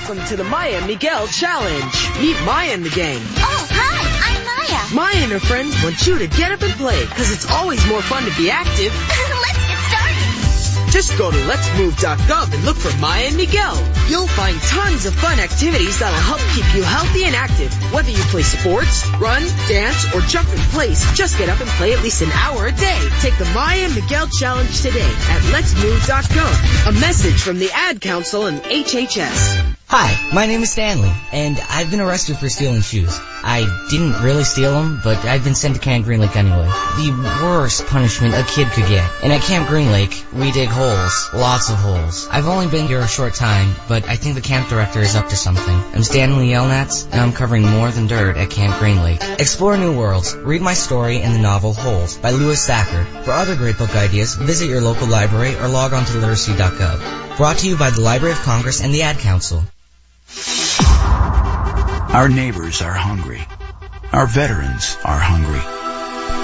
Welcome 0.08 0.24
to 0.28 0.36
the 0.36 0.44
Maya 0.44 0.86
Miguel 0.86 1.26
Challenge. 1.26 1.92
Meet 2.16 2.40
Maya 2.46 2.72
in 2.72 2.82
the 2.82 2.88
game. 2.88 3.20
Oh, 3.44 3.68
hi, 3.68 4.00
I'm 4.24 4.40
Maya. 4.40 4.80
Maya 4.96 5.22
and 5.22 5.32
her 5.32 5.38
friends 5.38 5.76
want 5.84 6.00
you 6.06 6.16
to 6.16 6.26
get 6.32 6.50
up 6.50 6.62
and 6.62 6.72
play, 6.80 7.04
because 7.04 7.30
it's 7.30 7.44
always 7.50 7.86
more 7.86 8.00
fun 8.00 8.24
to 8.24 8.32
be 8.40 8.48
active. 8.48 8.88
Let's 9.44 9.60
get 9.68 9.76
started. 9.84 10.96
Just 10.96 11.12
go 11.18 11.30
to 11.30 11.36
letsmove.gov 11.36 12.54
and 12.54 12.64
look 12.64 12.78
for 12.78 12.88
Maya 12.96 13.28
and 13.28 13.36
Miguel. 13.36 13.76
You'll 14.08 14.32
find 14.32 14.56
tons 14.62 15.04
of 15.04 15.12
fun 15.12 15.40
activities 15.40 15.98
that'll 15.98 16.24
help 16.24 16.40
keep 16.56 16.64
you 16.72 16.80
healthy 16.88 17.28
and 17.28 17.36
active. 17.36 17.68
Whether 17.92 18.08
you 18.08 18.24
play 18.32 18.48
sports, 18.48 19.04
run, 19.20 19.44
dance, 19.68 20.08
or 20.16 20.24
jump 20.24 20.48
in 20.48 20.62
place, 20.72 21.04
just 21.12 21.36
get 21.36 21.50
up 21.50 21.60
and 21.60 21.68
play 21.76 21.92
at 21.92 22.00
least 22.00 22.22
an 22.22 22.32
hour 22.32 22.64
a 22.64 22.72
day. 22.72 22.96
Take 23.20 23.36
the 23.36 23.50
Maya 23.52 23.84
and 23.84 23.94
Miguel 23.94 24.26
Challenge 24.40 24.72
today 24.72 25.04
at 25.04 25.44
letsmove.gov. 25.52 26.88
A 26.88 26.92
message 26.96 27.42
from 27.42 27.58
the 27.58 27.68
Ad 27.74 28.00
Council 28.00 28.46
and 28.46 28.62
HHS. 28.62 29.77
Hi, 29.90 30.28
my 30.34 30.44
name 30.44 30.62
is 30.62 30.70
Stanley, 30.70 31.10
and 31.32 31.58
I've 31.70 31.90
been 31.90 32.02
arrested 32.02 32.36
for 32.36 32.50
stealing 32.50 32.82
shoes. 32.82 33.18
I 33.42 33.86
didn't 33.88 34.22
really 34.22 34.44
steal 34.44 34.74
them, 34.74 35.00
but 35.02 35.16
I've 35.24 35.44
been 35.44 35.54
sent 35.54 35.76
to 35.76 35.80
Camp 35.80 36.04
Green 36.04 36.20
Lake 36.20 36.36
anyway. 36.36 36.66
The 36.98 37.40
worst 37.42 37.86
punishment 37.86 38.34
a 38.34 38.42
kid 38.42 38.68
could 38.68 38.86
get. 38.86 39.10
And 39.22 39.32
at 39.32 39.40
Camp 39.40 39.66
Green 39.66 39.90
Lake, 39.90 40.26
we 40.34 40.52
dig 40.52 40.68
holes. 40.68 41.30
Lots 41.32 41.70
of 41.70 41.76
holes. 41.76 42.28
I've 42.30 42.46
only 42.46 42.66
been 42.66 42.86
here 42.86 42.98
a 43.00 43.08
short 43.08 43.32
time, 43.32 43.74
but 43.88 44.06
I 44.06 44.16
think 44.16 44.34
the 44.34 44.42
camp 44.42 44.68
director 44.68 45.00
is 45.00 45.16
up 45.16 45.30
to 45.30 45.36
something. 45.36 45.74
I'm 45.94 46.02
Stanley 46.02 46.48
Yelnats, 46.48 47.10
and 47.10 47.18
I'm 47.18 47.32
covering 47.32 47.62
more 47.62 47.90
than 47.90 48.08
dirt 48.08 48.36
at 48.36 48.50
Camp 48.50 48.78
Green 48.78 49.02
Lake. 49.02 49.22
Explore 49.38 49.78
new 49.78 49.96
worlds. 49.96 50.36
Read 50.36 50.60
my 50.60 50.74
story 50.74 51.22
in 51.22 51.32
the 51.32 51.38
novel 51.38 51.72
Holes 51.72 52.18
by 52.18 52.32
Louis 52.32 52.62
Sachar. 52.62 53.06
For 53.24 53.30
other 53.30 53.56
great 53.56 53.78
book 53.78 53.96
ideas, 53.96 54.34
visit 54.34 54.68
your 54.68 54.82
local 54.82 55.08
library 55.08 55.54
or 55.56 55.66
log 55.66 55.94
on 55.94 56.04
to 56.04 56.18
literacy.gov. 56.18 57.38
Brought 57.38 57.56
to 57.58 57.68
you 57.68 57.78
by 57.78 57.88
the 57.88 58.02
Library 58.02 58.32
of 58.32 58.40
Congress 58.42 58.82
and 58.82 58.92
the 58.92 59.00
Ad 59.00 59.16
Council. 59.20 59.64
Our 62.18 62.28
neighbors 62.28 62.82
are 62.82 62.92
hungry. 62.92 63.46
Our 64.12 64.26
veterans 64.26 64.98
are 65.04 65.18
hungry. 65.18 65.60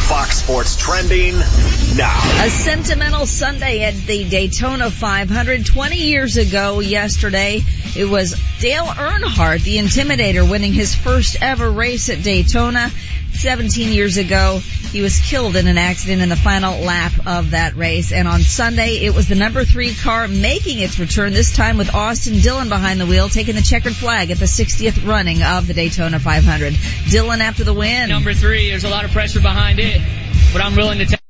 Fox 0.07 0.37
Sports 0.37 0.77
trending 0.77 1.33
now. 1.95 2.43
A 2.43 2.49
sentimental 2.49 3.25
Sunday 3.25 3.83
at 3.83 3.95
the 3.95 4.29
Daytona 4.29 4.91
500. 4.91 5.65
20 5.65 5.95
years 5.95 6.37
ago 6.37 6.79
yesterday, 6.79 7.61
it 7.95 8.05
was 8.05 8.39
Dale 8.59 8.85
Earnhardt, 8.85 9.63
the 9.63 9.77
Intimidator, 9.77 10.49
winning 10.49 10.73
his 10.73 10.93
first 10.93 11.37
ever 11.41 11.69
race 11.69 12.09
at 12.09 12.23
Daytona. 12.23 12.89
17 13.35 13.91
years 13.91 14.17
ago, 14.17 14.59
he 14.91 15.01
was 15.01 15.19
killed 15.19 15.55
in 15.55 15.67
an 15.67 15.77
accident 15.77 16.21
in 16.21 16.29
the 16.29 16.35
final 16.35 16.79
lap 16.79 17.11
of 17.25 17.51
that 17.51 17.75
race. 17.75 18.11
And 18.11 18.27
on 18.27 18.41
Sunday, 18.41 19.05
it 19.05 19.13
was 19.13 19.27
the 19.27 19.35
number 19.35 19.65
three 19.65 19.93
car 19.95 20.27
making 20.27 20.79
its 20.79 20.99
return, 20.99 21.33
this 21.33 21.55
time 21.55 21.77
with 21.77 21.93
Austin 21.93 22.39
Dillon 22.39 22.69
behind 22.69 23.01
the 23.01 23.05
wheel, 23.05 23.29
taking 23.29 23.55
the 23.55 23.61
checkered 23.61 23.95
flag 23.95 24.29
at 24.31 24.37
the 24.37 24.45
60th 24.45 25.05
running 25.07 25.41
of 25.41 25.67
the 25.67 25.73
Daytona 25.73 26.19
500. 26.19 26.75
Dillon 27.09 27.41
after 27.41 27.63
the 27.63 27.73
win. 27.73 28.09
Number 28.09 28.33
three, 28.33 28.69
there's 28.69 28.83
a 28.83 28.89
lot 28.89 29.03
of 29.03 29.11
pressure 29.11 29.41
behind 29.41 29.79
it, 29.79 29.99
but 30.53 30.61
I'm 30.61 30.75
willing 30.75 30.99
to 30.99 31.05
take 31.05 31.22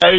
All 0.00 0.10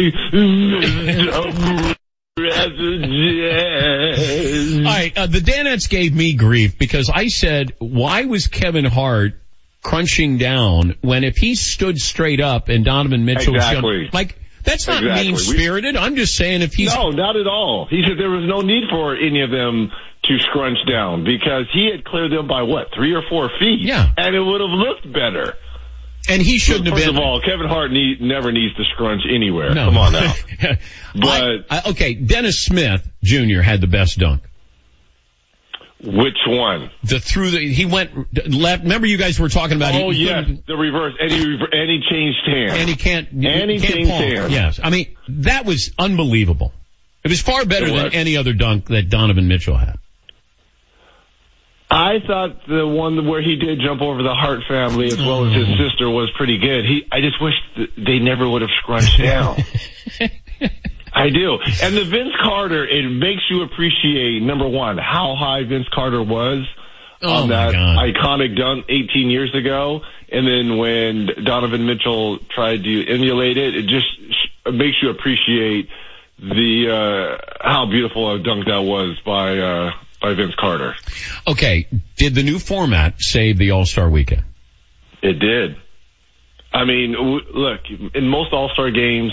right, 4.84 5.16
uh, 5.16 5.26
the 5.26 5.40
Danettes 5.42 5.88
gave 5.88 6.14
me 6.14 6.34
grief 6.34 6.78
because 6.78 7.10
I 7.12 7.28
said, 7.28 7.74
why 7.78 8.26
was 8.26 8.46
Kevin 8.46 8.84
Hart 8.84 9.40
crunching 9.82 10.36
down 10.36 10.96
when 11.00 11.24
if 11.24 11.36
he 11.38 11.54
stood 11.54 11.98
straight 11.98 12.40
up 12.40 12.68
and 12.68 12.84
Donovan 12.84 13.24
Mitchell 13.24 13.54
was 13.54 13.64
Exactly. 13.64 13.80
going, 13.82 14.10
like, 14.12 14.36
that's 14.64 14.86
not 14.86 15.02
Exactly. 15.02 15.28
mean 15.28 15.36
spirited. 15.38 15.96
I'm 15.96 16.16
just 16.16 16.36
saying 16.36 16.60
if 16.60 16.74
he's, 16.74 16.94
No, 16.94 17.08
not 17.08 17.36
at 17.36 17.46
all. 17.46 17.86
He 17.88 18.02
said 18.06 18.18
there 18.18 18.28
was 18.30 18.46
no 18.46 18.60
need 18.60 18.84
for 18.90 19.16
any 19.16 19.40
of 19.40 19.50
them 19.50 19.90
to 20.24 20.38
scrunch 20.40 20.78
down 20.86 21.24
because 21.24 21.64
he 21.72 21.90
had 21.90 22.04
cleared 22.04 22.32
them 22.32 22.46
by 22.46 22.62
what, 22.62 22.88
three 22.94 23.14
or 23.14 23.22
four 23.30 23.48
feet? 23.58 23.80
Yeah. 23.80 24.12
And 24.18 24.36
it 24.36 24.40
would 24.40 24.60
have 24.60 24.70
looked 24.70 25.10
better. 25.10 25.54
And 26.28 26.42
he 26.42 26.58
shouldn't 26.58 26.86
have 26.86 26.94
been. 26.96 27.04
First 27.06 27.16
of 27.16 27.22
all, 27.22 27.40
Kevin 27.40 27.66
Hart 27.66 27.90
need, 27.90 28.20
never 28.20 28.52
needs 28.52 28.74
to 28.76 28.84
scrunch 28.94 29.22
anywhere. 29.28 29.74
No. 29.74 29.86
Come 29.86 29.98
on 29.98 30.12
now. 30.12 30.34
I- 31.22 31.58
I- 31.70 31.90
okay, 31.90 32.14
Dennis 32.14 32.60
Smith 32.64 33.08
Jr. 33.22 33.60
had 33.60 33.80
the 33.80 33.86
best 33.86 34.18
dunk. 34.18 34.42
Which 36.02 36.36
one? 36.46 36.90
The 37.04 37.20
through 37.20 37.50
the 37.50 37.58
he 37.58 37.84
went 37.84 38.12
left. 38.48 38.84
Remember 38.84 39.06
you 39.06 39.18
guys 39.18 39.38
were 39.38 39.50
talking 39.50 39.76
about. 39.76 39.94
oh 39.94 40.10
he, 40.10 40.20
he 40.20 40.24
yes, 40.24 40.46
the 40.66 40.74
reverse. 40.74 41.12
And 41.20 41.30
he, 41.30 41.42
and 41.42 41.90
he 41.90 42.00
changed 42.10 42.38
hands. 42.46 42.72
and 42.72 42.88
he 42.88 42.96
can't. 42.96 43.28
And 43.32 43.70
he 43.70 43.78
can't 43.78 43.94
changed 43.94 44.10
hands. 44.10 44.50
Yes, 44.50 44.80
I 44.82 44.88
mean 44.88 45.14
that 45.28 45.66
was 45.66 45.92
unbelievable. 45.98 46.72
It 47.22 47.28
was 47.28 47.42
far 47.42 47.66
better 47.66 47.90
than 47.90 48.14
any 48.14 48.38
other 48.38 48.54
dunk 48.54 48.86
that 48.86 49.10
Donovan 49.10 49.46
Mitchell 49.46 49.76
had. 49.76 49.96
I 51.90 52.20
thought 52.24 52.66
the 52.68 52.86
one 52.86 53.26
where 53.26 53.42
he 53.42 53.56
did 53.56 53.80
jump 53.80 54.00
over 54.00 54.22
the 54.22 54.34
Hart 54.34 54.60
family 54.68 55.06
as 55.06 55.18
well 55.18 55.46
as 55.46 55.52
his 55.54 55.66
Oh. 55.68 55.88
sister 55.88 56.08
was 56.08 56.30
pretty 56.36 56.58
good. 56.58 56.84
He, 56.84 57.04
I 57.10 57.20
just 57.20 57.40
wish 57.42 57.54
th- 57.74 57.90
they 57.96 58.18
never 58.20 58.48
would 58.48 58.62
have 58.62 58.70
scrunched 58.80 59.18
down. 59.22 59.56
I 61.12 61.30
do. 61.30 61.58
And 61.82 61.96
the 61.96 62.04
Vince 62.04 62.32
Carter, 62.40 62.86
it 62.86 63.08
makes 63.10 63.42
you 63.50 63.62
appreciate 63.62 64.40
number 64.42 64.68
one 64.68 64.98
how 64.98 65.34
high 65.36 65.64
Vince 65.64 65.88
Carter 65.92 66.22
was 66.22 66.66
Oh, 67.22 67.42
on 67.42 67.48
that 67.50 67.72
God. 67.72 67.98
iconic 67.98 68.56
dunk 68.56 68.86
18 68.88 69.28
years 69.28 69.54
ago, 69.54 70.00
and 70.32 70.46
then 70.46 70.78
when 70.78 71.28
Donovan 71.44 71.84
Mitchell 71.84 72.38
tried 72.54 72.82
to 72.84 73.06
emulate 73.12 73.58
it, 73.58 73.74
it 73.76 73.86
just 73.88 74.06
sh- 74.06 74.70
makes 74.72 74.96
you 75.02 75.10
appreciate 75.10 75.88
the 76.38 76.88
uh 76.88 77.58
how 77.60 77.84
beautiful 77.84 78.32
a 78.34 78.38
dunk 78.38 78.64
that 78.64 78.78
was 78.78 79.18
by 79.26 79.58
uh 79.58 79.90
by 80.20 80.34
Vince 80.34 80.54
Carter. 80.56 80.94
Okay, 81.46 81.88
did 82.16 82.34
the 82.34 82.42
new 82.42 82.58
format 82.58 83.20
save 83.20 83.58
the 83.58 83.70
All 83.72 83.86
Star 83.86 84.08
Weekend? 84.08 84.44
It 85.22 85.38
did. 85.38 85.76
I 86.72 86.84
mean, 86.84 87.12
w- 87.12 87.44
look, 87.52 87.80
in 88.14 88.28
most 88.28 88.52
All-Star 88.52 88.90
games, 88.90 89.32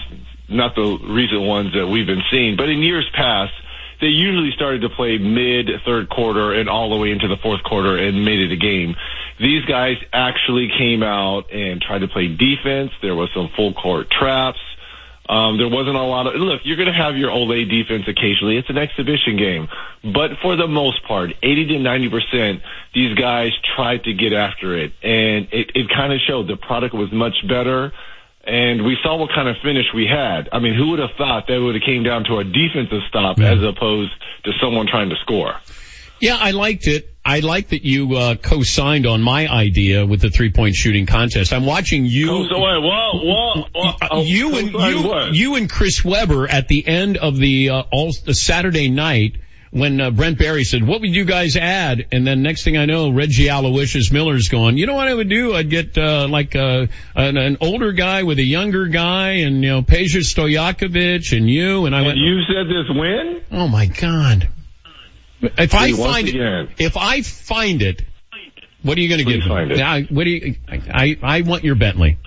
not 0.50 0.76
the 0.76 0.98
recent 1.08 1.42
ones 1.42 1.74
that 1.74 1.88
we've 1.88 2.08
been 2.08 2.24
seeing, 2.32 2.56
but 2.58 2.70
in 2.70 2.82
years 2.82 3.08
past, 3.14 3.54
they 4.02 4.08
usually 4.08 4.52
started 4.56 4.82
to 4.82 4.90
play 4.90 5.18
mid 5.18 5.70
third 5.86 6.10
quarter 6.10 6.54
and 6.54 6.70
all 6.70 6.90
the 6.90 6.98
way 6.98 7.12
into 7.12 7.28
the 7.28 7.38
fourth 7.38 7.64
quarter 7.64 7.98
and 7.98 8.24
made 8.24 8.40
it 8.40 8.52
a 8.52 8.56
game. 8.56 8.96
These 9.40 9.66
guys 9.66 9.98
actually 10.14 10.70
came 10.78 11.04
out 11.04 11.52
and 11.52 11.82
tried 11.82 12.00
to 12.00 12.08
play 12.08 12.28
defense. 12.28 12.92
There 13.02 13.16
was 13.16 13.30
some 13.36 13.50
full 13.56 13.74
court 13.74 14.10
traps. 14.10 14.60
Um, 15.30 15.58
there 15.58 15.68
wasn't 15.68 15.98
a 15.98 16.04
lot 16.04 16.28
of 16.28 16.36
look. 16.36 16.62
You're 16.64 16.78
going 16.78 16.88
to 16.88 16.94
have 16.94 17.18
your 17.18 17.32
Olé 17.32 17.70
defense 17.70 18.08
occasionally. 18.08 18.58
It's 18.58 18.70
an 18.70 18.78
exhibition 18.78 19.36
game, 19.36 19.68
but 20.04 20.32
for 20.42 20.56
the 20.56 20.68
most 20.68 21.04
part, 21.06 21.32
80 21.44 21.66
to 21.68 21.80
90 21.80 22.10
percent, 22.10 22.62
these 22.94 23.14
guys 23.16 23.52
tried 23.76 24.04
to 24.06 24.14
get 24.14 24.32
after 24.32 24.78
it, 24.78 24.94
and 25.04 25.48
it, 25.52 25.72
it 25.76 25.90
kind 25.90 26.14
of 26.14 26.20
showed. 26.26 26.48
The 26.48 26.56
product 26.56 26.94
was 26.96 27.12
much 27.12 27.36
better, 27.48 27.92
and 28.46 28.86
we 28.86 28.96
saw 29.04 29.18
what 29.18 29.30
kind 29.36 29.50
of 29.50 29.58
finish 29.62 29.86
we 29.94 30.08
had. 30.08 30.48
I 30.54 30.60
mean, 30.60 30.76
who 30.76 30.92
would 30.92 31.00
have 31.00 31.12
thought 31.18 31.48
that 31.48 31.60
would 31.60 31.76
have 31.76 31.84
came 31.84 32.04
down 32.04 32.24
to 32.26 32.38
a 32.38 32.46
defensive 32.46 33.02
stop 33.10 33.40
as 33.40 33.62
opposed 33.62 34.14
to 34.46 34.52
someone 34.62 34.88
trying 34.88 35.10
to 35.10 35.18
score? 35.18 35.56
Yeah, 36.22 36.38
I 36.40 36.52
liked 36.52 36.88
it. 36.88 37.17
I 37.28 37.42
like 37.42 37.70
that 37.70 37.84
you 37.84 38.16
uh, 38.16 38.36
co-signed 38.36 39.06
on 39.06 39.22
my 39.22 39.48
idea 39.48 40.06
with 40.06 40.22
the 40.22 40.30
three-point 40.30 40.76
shooting 40.76 41.06
contest. 41.06 41.52
I'm 41.52 41.66
watching 41.66 42.06
you. 42.06 42.32
Oh, 42.32 42.48
whoa, 42.50 42.82
whoa, 42.82 43.66
whoa, 43.76 44.22
you 44.22 44.58
and 44.58 44.72
you, 44.72 45.24
you 45.34 45.56
and 45.56 45.70
Chris 45.70 46.06
Webber 46.06 46.48
at 46.48 46.70
the 46.70 46.88
end 46.88 47.18
of 47.18 47.36
the 47.36 47.72
uh, 47.72 47.84
all 47.92 48.14
the 48.26 48.34
Saturday 48.34 48.90
night 48.90 49.36
when 49.72 50.00
uh, 50.00 50.12
Brent 50.12 50.40
Barry 50.40 50.64
said, 50.64 50.88
"What 50.88 51.02
would 51.02 51.14
you 51.14 51.26
guys 51.26 51.58
add?" 51.58 52.08
And 52.14 52.26
then 52.26 52.44
next 52.44 52.64
thing 52.64 52.78
I 52.78 52.86
know, 52.86 53.12
Reggie 53.12 53.50
Aloysius 53.50 54.10
Miller's 54.10 54.48
going. 54.48 54.78
You 54.78 54.86
know 54.86 54.96
what 54.96 55.10
I 55.10 55.14
would 55.14 55.30
do? 55.30 55.54
I'd 55.54 55.70
get 55.70 55.98
uh, 55.98 56.28
like 56.30 56.56
uh, 56.56 56.88
an, 57.14 57.36
an 57.36 57.58
older 57.60 57.92
guy 57.92 58.24
with 58.24 58.40
a 58.40 58.44
younger 58.44 58.88
guy, 58.88 59.40
and 59.40 59.64
you 59.64 59.70
know, 59.70 59.82
Peja 59.82 60.22
Stojakovic 60.22 61.36
and 61.36 61.50
you. 61.50 61.86
And 61.86 61.94
I 61.94 62.04
went. 62.04 62.18
You 62.18 62.42
said 62.44 62.68
this 62.68 62.88
win? 62.90 63.42
Oh 63.52 63.68
my 63.68 63.88
God! 63.88 64.48
If 65.42 65.76
I 65.76 65.92
find 65.92 66.28
it, 66.28 66.70
if 66.80 66.98
I 66.98 67.22
find 67.22 67.82
it, 67.82 68.02
what 68.84 68.98
are 68.98 69.02
you 69.02 69.10
going 69.10 69.20
to 69.20 69.26
give 69.26 69.42
me? 69.42 69.48
find 69.48 69.72
it. 69.72 69.78
Now, 69.78 70.02
what 70.02 70.24
do 70.24 70.30
you? 70.30 70.56
I, 70.68 70.82
I 70.94 71.18
I 71.22 71.42
want 71.42 71.64
your 71.64 71.76
Bentley. 71.76 72.18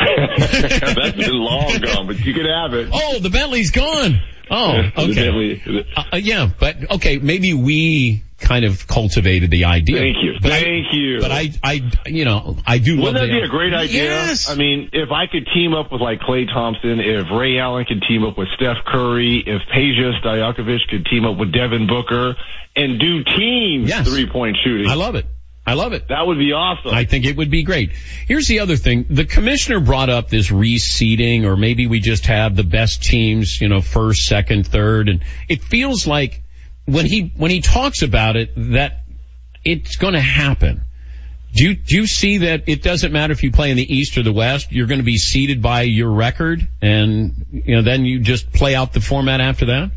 That's 0.38 1.16
been 1.16 1.30
long 1.32 1.78
gone, 1.80 2.06
but 2.06 2.18
you 2.20 2.32
could 2.34 2.46
have 2.46 2.74
it. 2.74 2.88
Oh, 2.92 3.18
the 3.18 3.30
Bentley's 3.30 3.70
gone. 3.70 4.20
Oh, 4.50 4.82
okay. 4.96 5.84
Uh, 5.96 6.02
uh, 6.12 6.16
yeah, 6.16 6.50
but 6.58 6.90
okay, 6.92 7.18
maybe 7.18 7.54
we 7.54 8.24
kind 8.40 8.64
of 8.64 8.86
cultivated 8.86 9.50
the 9.50 9.66
idea. 9.66 9.98
Thank 9.98 10.16
you. 10.22 10.32
But 10.40 10.52
I- 10.52 10.62
Thank 10.62 10.86
you. 10.92 11.20
But 11.20 11.30
I, 11.30 11.50
I, 11.62 11.90
you 12.06 12.24
know, 12.24 12.56
I 12.66 12.78
do 12.78 12.96
love 12.96 13.14
Wouldn't 13.14 13.20
that 13.30 13.32
the- 13.34 13.40
be 13.40 13.46
a 13.46 13.48
great 13.48 13.74
idea? 13.74 14.04
Yes. 14.04 14.50
I 14.50 14.54
mean, 14.56 14.90
if 14.92 15.10
I 15.10 15.26
could 15.26 15.46
team 15.54 15.74
up 15.74 15.92
with 15.92 16.00
like 16.00 16.20
Klay 16.20 16.46
Thompson, 16.46 17.00
if 17.00 17.26
Ray 17.30 17.58
Allen 17.58 17.84
could 17.86 18.02
team 18.08 18.24
up 18.24 18.36
with 18.38 18.48
Steph 18.56 18.78
Curry, 18.86 19.42
if 19.46 19.62
Peja 19.74 20.20
Stojakovic 20.22 20.88
could 20.88 21.06
team 21.06 21.24
up 21.26 21.36
with 21.36 21.52
Devin 21.52 21.86
Booker 21.86 22.34
and 22.76 22.98
do 22.98 23.24
team 23.24 23.84
Yes. 23.86 24.08
three 24.08 24.26
point 24.28 24.56
shooting. 24.64 24.88
I 24.90 24.94
love 24.94 25.14
it. 25.14 25.26
I 25.66 25.74
love 25.74 25.92
it. 25.92 26.08
That 26.08 26.26
would 26.26 26.38
be 26.38 26.52
awesome. 26.52 26.92
I 26.94 27.04
think 27.04 27.26
it 27.26 27.36
would 27.36 27.50
be 27.50 27.62
great. 27.62 27.92
Here's 28.26 28.48
the 28.48 28.60
other 28.60 28.76
thing. 28.76 29.04
The 29.10 29.24
commissioner 29.26 29.78
brought 29.78 30.08
up 30.08 30.28
this 30.28 30.50
reseeding 30.50 31.44
or 31.44 31.56
maybe 31.56 31.86
we 31.86 32.00
just 32.00 32.26
have 32.26 32.56
the 32.56 32.64
best 32.64 33.02
teams, 33.02 33.60
you 33.60 33.68
know, 33.68 33.80
first, 33.82 34.26
second, 34.26 34.66
third. 34.66 35.08
And 35.08 35.22
it 35.48 35.62
feels 35.62 36.06
like 36.06 36.42
when 36.92 37.06
he, 37.06 37.32
when 37.36 37.50
he 37.50 37.60
talks 37.60 38.02
about 38.02 38.36
it 38.36 38.52
that 38.56 39.02
it's 39.64 39.96
going 39.96 40.14
to 40.14 40.20
happen. 40.20 40.82
Do 41.52 41.64
you, 41.64 41.74
do 41.74 41.96
you 41.96 42.06
see 42.06 42.38
that 42.38 42.68
it 42.68 42.82
doesn't 42.82 43.12
matter 43.12 43.32
if 43.32 43.42
you 43.42 43.50
play 43.50 43.70
in 43.70 43.76
the 43.76 43.94
East 43.94 44.16
or 44.16 44.22
the 44.22 44.32
West, 44.32 44.70
you're 44.70 44.86
going 44.86 45.00
to 45.00 45.04
be 45.04 45.16
seeded 45.16 45.60
by 45.60 45.82
your 45.82 46.10
record 46.10 46.66
and, 46.80 47.46
you 47.50 47.76
know, 47.76 47.82
then 47.82 48.04
you 48.04 48.20
just 48.20 48.52
play 48.52 48.74
out 48.74 48.92
the 48.92 49.00
format 49.00 49.40
after 49.40 49.66
that? 49.66 49.90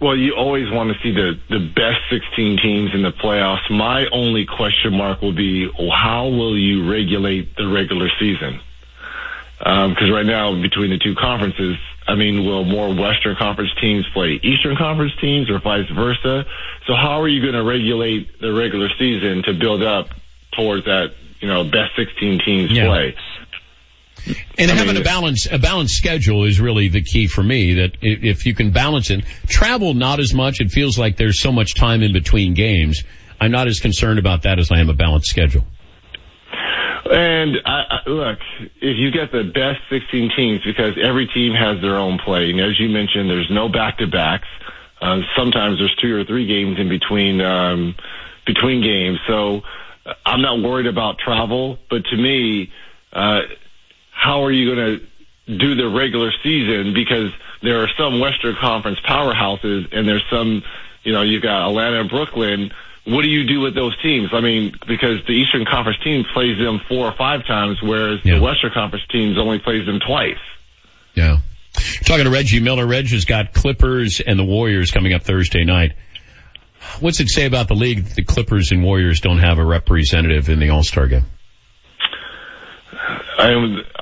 Well, 0.00 0.16
you 0.16 0.34
always 0.34 0.70
want 0.70 0.90
to 0.90 1.02
see 1.02 1.12
the, 1.12 1.32
the 1.50 1.58
best 1.74 1.98
16 2.08 2.58
teams 2.62 2.90
in 2.94 3.02
the 3.02 3.10
playoffs. 3.10 3.68
My 3.70 4.06
only 4.12 4.46
question 4.46 4.94
mark 4.94 5.20
will 5.20 5.34
be, 5.34 5.68
how 5.92 6.28
will 6.28 6.56
you 6.56 6.90
regulate 6.90 7.54
the 7.56 7.68
regular 7.68 8.08
season? 8.18 8.60
Um, 9.60 9.90
because 9.90 10.10
right 10.10 10.24
now, 10.24 10.58
between 10.62 10.88
the 10.88 10.98
two 10.98 11.14
conferences, 11.14 11.76
I 12.06 12.14
mean, 12.14 12.44
will 12.44 12.64
more 12.64 12.92
Western 12.94 13.36
Conference 13.36 13.70
teams 13.80 14.06
play 14.12 14.40
Eastern 14.42 14.76
Conference 14.76 15.12
teams 15.20 15.48
or 15.50 15.60
vice 15.60 15.88
versa? 15.90 16.44
So 16.86 16.94
how 16.94 17.20
are 17.20 17.28
you 17.28 17.40
going 17.40 17.54
to 17.54 17.62
regulate 17.62 18.40
the 18.40 18.52
regular 18.52 18.88
season 18.98 19.42
to 19.44 19.52
build 19.54 19.82
up 19.82 20.08
towards 20.56 20.86
that, 20.86 21.12
you 21.40 21.48
know, 21.48 21.62
best 21.64 21.94
16 21.96 22.40
teams 22.44 22.70
Yeah. 22.72 22.86
play? 22.86 23.14
And 24.58 24.70
I 24.70 24.74
having 24.74 24.94
mean, 24.94 25.02
a 25.02 25.04
balance, 25.04 25.46
a 25.50 25.58
balanced 25.58 25.94
schedule 25.96 26.44
is 26.44 26.60
really 26.60 26.88
the 26.88 27.02
key 27.02 27.26
for 27.26 27.42
me. 27.42 27.74
That 27.74 27.92
if 28.02 28.44
you 28.44 28.54
can 28.54 28.70
balance 28.70 29.10
it, 29.10 29.24
travel 29.46 29.94
not 29.94 30.20
as 30.20 30.34
much. 30.34 30.60
It 30.60 30.70
feels 30.70 30.98
like 30.98 31.16
there's 31.16 31.40
so 31.40 31.52
much 31.52 31.74
time 31.74 32.02
in 32.02 32.12
between 32.12 32.52
games. 32.54 33.02
I'm 33.40 33.50
not 33.50 33.66
as 33.66 33.80
concerned 33.80 34.18
about 34.18 34.42
that 34.42 34.58
as 34.58 34.70
I 34.70 34.80
am 34.80 34.90
a 34.90 34.94
balanced 34.94 35.30
schedule. 35.30 35.64
And 37.06 37.56
I, 37.64 37.82
I, 38.04 38.08
look, 38.08 38.38
if 38.80 38.96
you 38.98 39.10
get 39.10 39.32
the 39.32 39.44
best 39.44 39.80
16 39.90 40.32
teams, 40.36 40.60
because 40.64 40.94
every 41.02 41.26
team 41.26 41.54
has 41.54 41.80
their 41.80 41.96
own 41.96 42.18
play, 42.18 42.50
and 42.50 42.60
as 42.60 42.78
you 42.78 42.88
mentioned, 42.88 43.30
there's 43.30 43.50
no 43.50 43.68
back-to-backs. 43.68 44.48
Uh, 45.00 45.20
sometimes 45.36 45.78
there's 45.78 45.94
two 45.96 46.14
or 46.14 46.24
three 46.24 46.46
games 46.46 46.78
in 46.78 46.88
between 46.88 47.40
um, 47.40 47.94
between 48.46 48.82
games, 48.82 49.18
so 49.26 49.62
uh, 50.04 50.12
I'm 50.26 50.42
not 50.42 50.60
worried 50.60 50.86
about 50.86 51.18
travel. 51.18 51.78
But 51.88 52.04
to 52.06 52.16
me, 52.16 52.70
uh, 53.12 53.40
how 54.10 54.44
are 54.44 54.52
you 54.52 54.74
going 54.74 54.98
to 54.98 55.56
do 55.58 55.74
the 55.74 55.88
regular 55.88 56.32
season? 56.42 56.92
Because 56.92 57.30
there 57.62 57.82
are 57.82 57.88
some 57.98 58.20
Western 58.20 58.56
Conference 58.56 58.98
powerhouses, 59.00 59.88
and 59.92 60.06
there's 60.06 60.24
some, 60.30 60.62
you 61.02 61.12
know, 61.12 61.22
you've 61.22 61.42
got 61.42 61.68
Atlanta 61.68 62.00
and 62.00 62.10
Brooklyn. 62.10 62.70
What 63.10 63.22
do 63.22 63.28
you 63.28 63.46
do 63.46 63.60
with 63.60 63.74
those 63.74 63.96
teams? 64.02 64.30
I 64.32 64.40
mean, 64.40 64.72
because 64.86 65.24
the 65.26 65.32
Eastern 65.32 65.64
Conference 65.64 65.98
team 66.04 66.24
plays 66.32 66.58
them 66.58 66.80
four 66.88 67.06
or 67.06 67.14
five 67.16 67.46
times, 67.46 67.78
whereas 67.82 68.22
the 68.22 68.38
Western 68.38 68.70
Conference 68.72 69.04
teams 69.10 69.36
only 69.38 69.58
plays 69.58 69.84
them 69.84 69.98
twice. 70.06 70.38
Yeah. 71.14 71.38
Talking 72.04 72.24
to 72.24 72.30
Reggie 72.30 72.60
Miller. 72.60 72.86
Reg 72.86 73.08
has 73.10 73.24
got 73.24 73.52
Clippers 73.52 74.20
and 74.20 74.38
the 74.38 74.44
Warriors 74.44 74.90
coming 74.90 75.12
up 75.12 75.22
Thursday 75.22 75.64
night. 75.64 75.92
What's 77.00 77.20
it 77.20 77.28
say 77.28 77.46
about 77.46 77.68
the 77.68 77.74
league 77.74 78.04
that 78.04 78.14
the 78.14 78.24
Clippers 78.24 78.72
and 78.72 78.82
Warriors 78.82 79.20
don't 79.20 79.38
have 79.38 79.58
a 79.58 79.64
representative 79.64 80.48
in 80.48 80.58
the 80.58 80.70
All-Star 80.70 81.06
game? 81.06 81.26
I, 83.38 83.52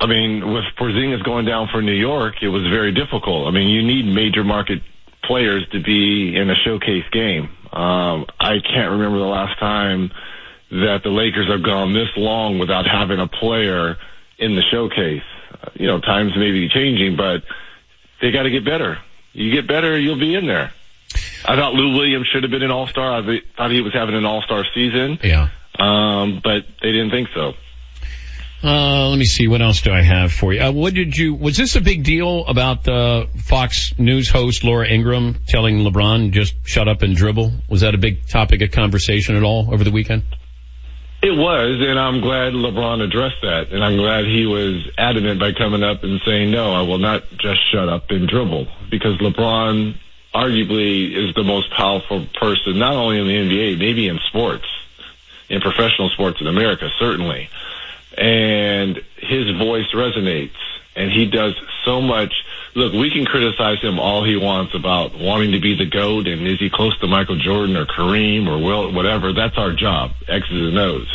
I 0.00 0.06
mean, 0.06 0.52
with 0.52 0.64
Porzingis 0.78 1.24
going 1.24 1.46
down 1.46 1.68
for 1.70 1.80
New 1.80 1.94
York, 1.94 2.42
it 2.42 2.48
was 2.48 2.62
very 2.62 2.92
difficult. 2.92 3.46
I 3.46 3.52
mean, 3.52 3.68
you 3.68 3.82
need 3.82 4.04
major 4.04 4.44
market 4.44 4.80
players 5.24 5.66
to 5.72 5.82
be 5.82 6.34
in 6.36 6.50
a 6.50 6.54
showcase 6.64 7.04
game. 7.12 7.50
Um, 7.78 8.26
I 8.40 8.58
can't 8.58 8.90
remember 8.90 9.18
the 9.18 9.24
last 9.24 9.56
time 9.60 10.10
that 10.70 11.02
the 11.04 11.10
Lakers 11.10 11.46
have 11.46 11.62
gone 11.62 11.94
this 11.94 12.08
long 12.16 12.58
without 12.58 12.86
having 12.88 13.20
a 13.20 13.28
player 13.28 13.96
in 14.36 14.56
the 14.56 14.62
showcase. 14.62 15.22
Uh, 15.52 15.70
you 15.74 15.86
know, 15.86 16.00
times 16.00 16.32
may 16.36 16.50
be 16.50 16.68
changing, 16.68 17.16
but 17.16 17.44
they 18.20 18.32
got 18.32 18.42
to 18.42 18.50
get 18.50 18.64
better. 18.64 18.98
You 19.32 19.52
get 19.52 19.68
better, 19.68 19.96
you'll 19.96 20.18
be 20.18 20.34
in 20.34 20.48
there. 20.48 20.72
I 21.44 21.54
thought 21.54 21.74
Lou 21.74 21.94
Williams 21.94 22.26
should 22.26 22.42
have 22.42 22.50
been 22.50 22.64
an 22.64 22.72
All-Star. 22.72 23.22
I 23.22 23.40
thought 23.56 23.70
he 23.70 23.80
was 23.80 23.92
having 23.92 24.16
an 24.16 24.24
All-Star 24.24 24.64
season. 24.74 25.20
Yeah. 25.22 25.48
Um, 25.78 26.40
but 26.42 26.66
they 26.82 26.90
didn't 26.90 27.10
think 27.10 27.28
so. 27.32 27.52
Uh, 28.62 29.08
let 29.10 29.18
me 29.18 29.24
see. 29.24 29.46
What 29.46 29.62
else 29.62 29.82
do 29.82 29.92
I 29.92 30.02
have 30.02 30.32
for 30.32 30.52
you? 30.52 30.60
Uh, 30.60 30.72
what 30.72 30.92
did 30.92 31.16
you, 31.16 31.34
was 31.34 31.56
this 31.56 31.76
a 31.76 31.80
big 31.80 32.02
deal 32.02 32.44
about 32.46 32.82
the 32.82 33.28
Fox 33.36 33.96
News 33.98 34.28
host 34.28 34.64
Laura 34.64 34.88
Ingraham 34.88 35.40
telling 35.46 35.78
LeBron 35.78 36.32
just 36.32 36.54
shut 36.64 36.88
up 36.88 37.02
and 37.02 37.14
dribble? 37.14 37.52
Was 37.68 37.82
that 37.82 37.94
a 37.94 37.98
big 37.98 38.26
topic 38.26 38.60
of 38.62 38.72
conversation 38.72 39.36
at 39.36 39.44
all 39.44 39.72
over 39.72 39.84
the 39.84 39.92
weekend? 39.92 40.24
It 41.20 41.36
was, 41.36 41.84
and 41.84 41.98
I'm 41.98 42.20
glad 42.20 42.52
LeBron 42.52 43.00
addressed 43.02 43.42
that, 43.42 43.72
and 43.72 43.82
I'm 43.82 43.96
glad 43.96 44.24
he 44.24 44.46
was 44.46 44.88
adamant 44.96 45.40
by 45.40 45.52
coming 45.52 45.82
up 45.82 46.04
and 46.04 46.20
saying, 46.24 46.52
no, 46.52 46.72
I 46.72 46.82
will 46.82 46.98
not 46.98 47.24
just 47.40 47.60
shut 47.72 47.88
up 47.88 48.10
and 48.10 48.28
dribble, 48.28 48.68
because 48.88 49.18
LeBron 49.18 49.96
arguably 50.32 51.10
is 51.16 51.34
the 51.34 51.42
most 51.42 51.72
powerful 51.72 52.26
person, 52.40 52.78
not 52.78 52.94
only 52.94 53.18
in 53.18 53.26
the 53.26 53.34
NBA, 53.34 53.78
maybe 53.78 54.06
in 54.06 54.20
sports, 54.28 54.66
in 55.48 55.60
professional 55.60 56.08
sports 56.10 56.40
in 56.40 56.46
America, 56.46 56.88
certainly. 57.00 57.48
And 58.18 59.00
his 59.16 59.56
voice 59.56 59.86
resonates, 59.94 60.56
and 60.96 61.10
he 61.10 61.26
does 61.26 61.54
so 61.84 62.00
much. 62.00 62.32
Look, 62.74 62.92
we 62.92 63.10
can 63.10 63.24
criticize 63.24 63.80
him 63.80 64.00
all 64.00 64.24
he 64.24 64.36
wants 64.36 64.74
about 64.74 65.16
wanting 65.16 65.52
to 65.52 65.60
be 65.60 65.76
the 65.76 65.86
GOAT 65.86 66.26
and 66.26 66.46
is 66.46 66.58
he 66.58 66.68
close 66.68 66.98
to 66.98 67.06
Michael 67.06 67.38
Jordan 67.38 67.76
or 67.76 67.86
Kareem 67.86 68.48
or 68.48 68.58
Will, 68.58 68.92
whatever. 68.92 69.32
That's 69.32 69.56
our 69.56 69.72
job, 69.72 70.12
X's 70.26 70.50
and 70.50 70.78
O's. 70.78 71.08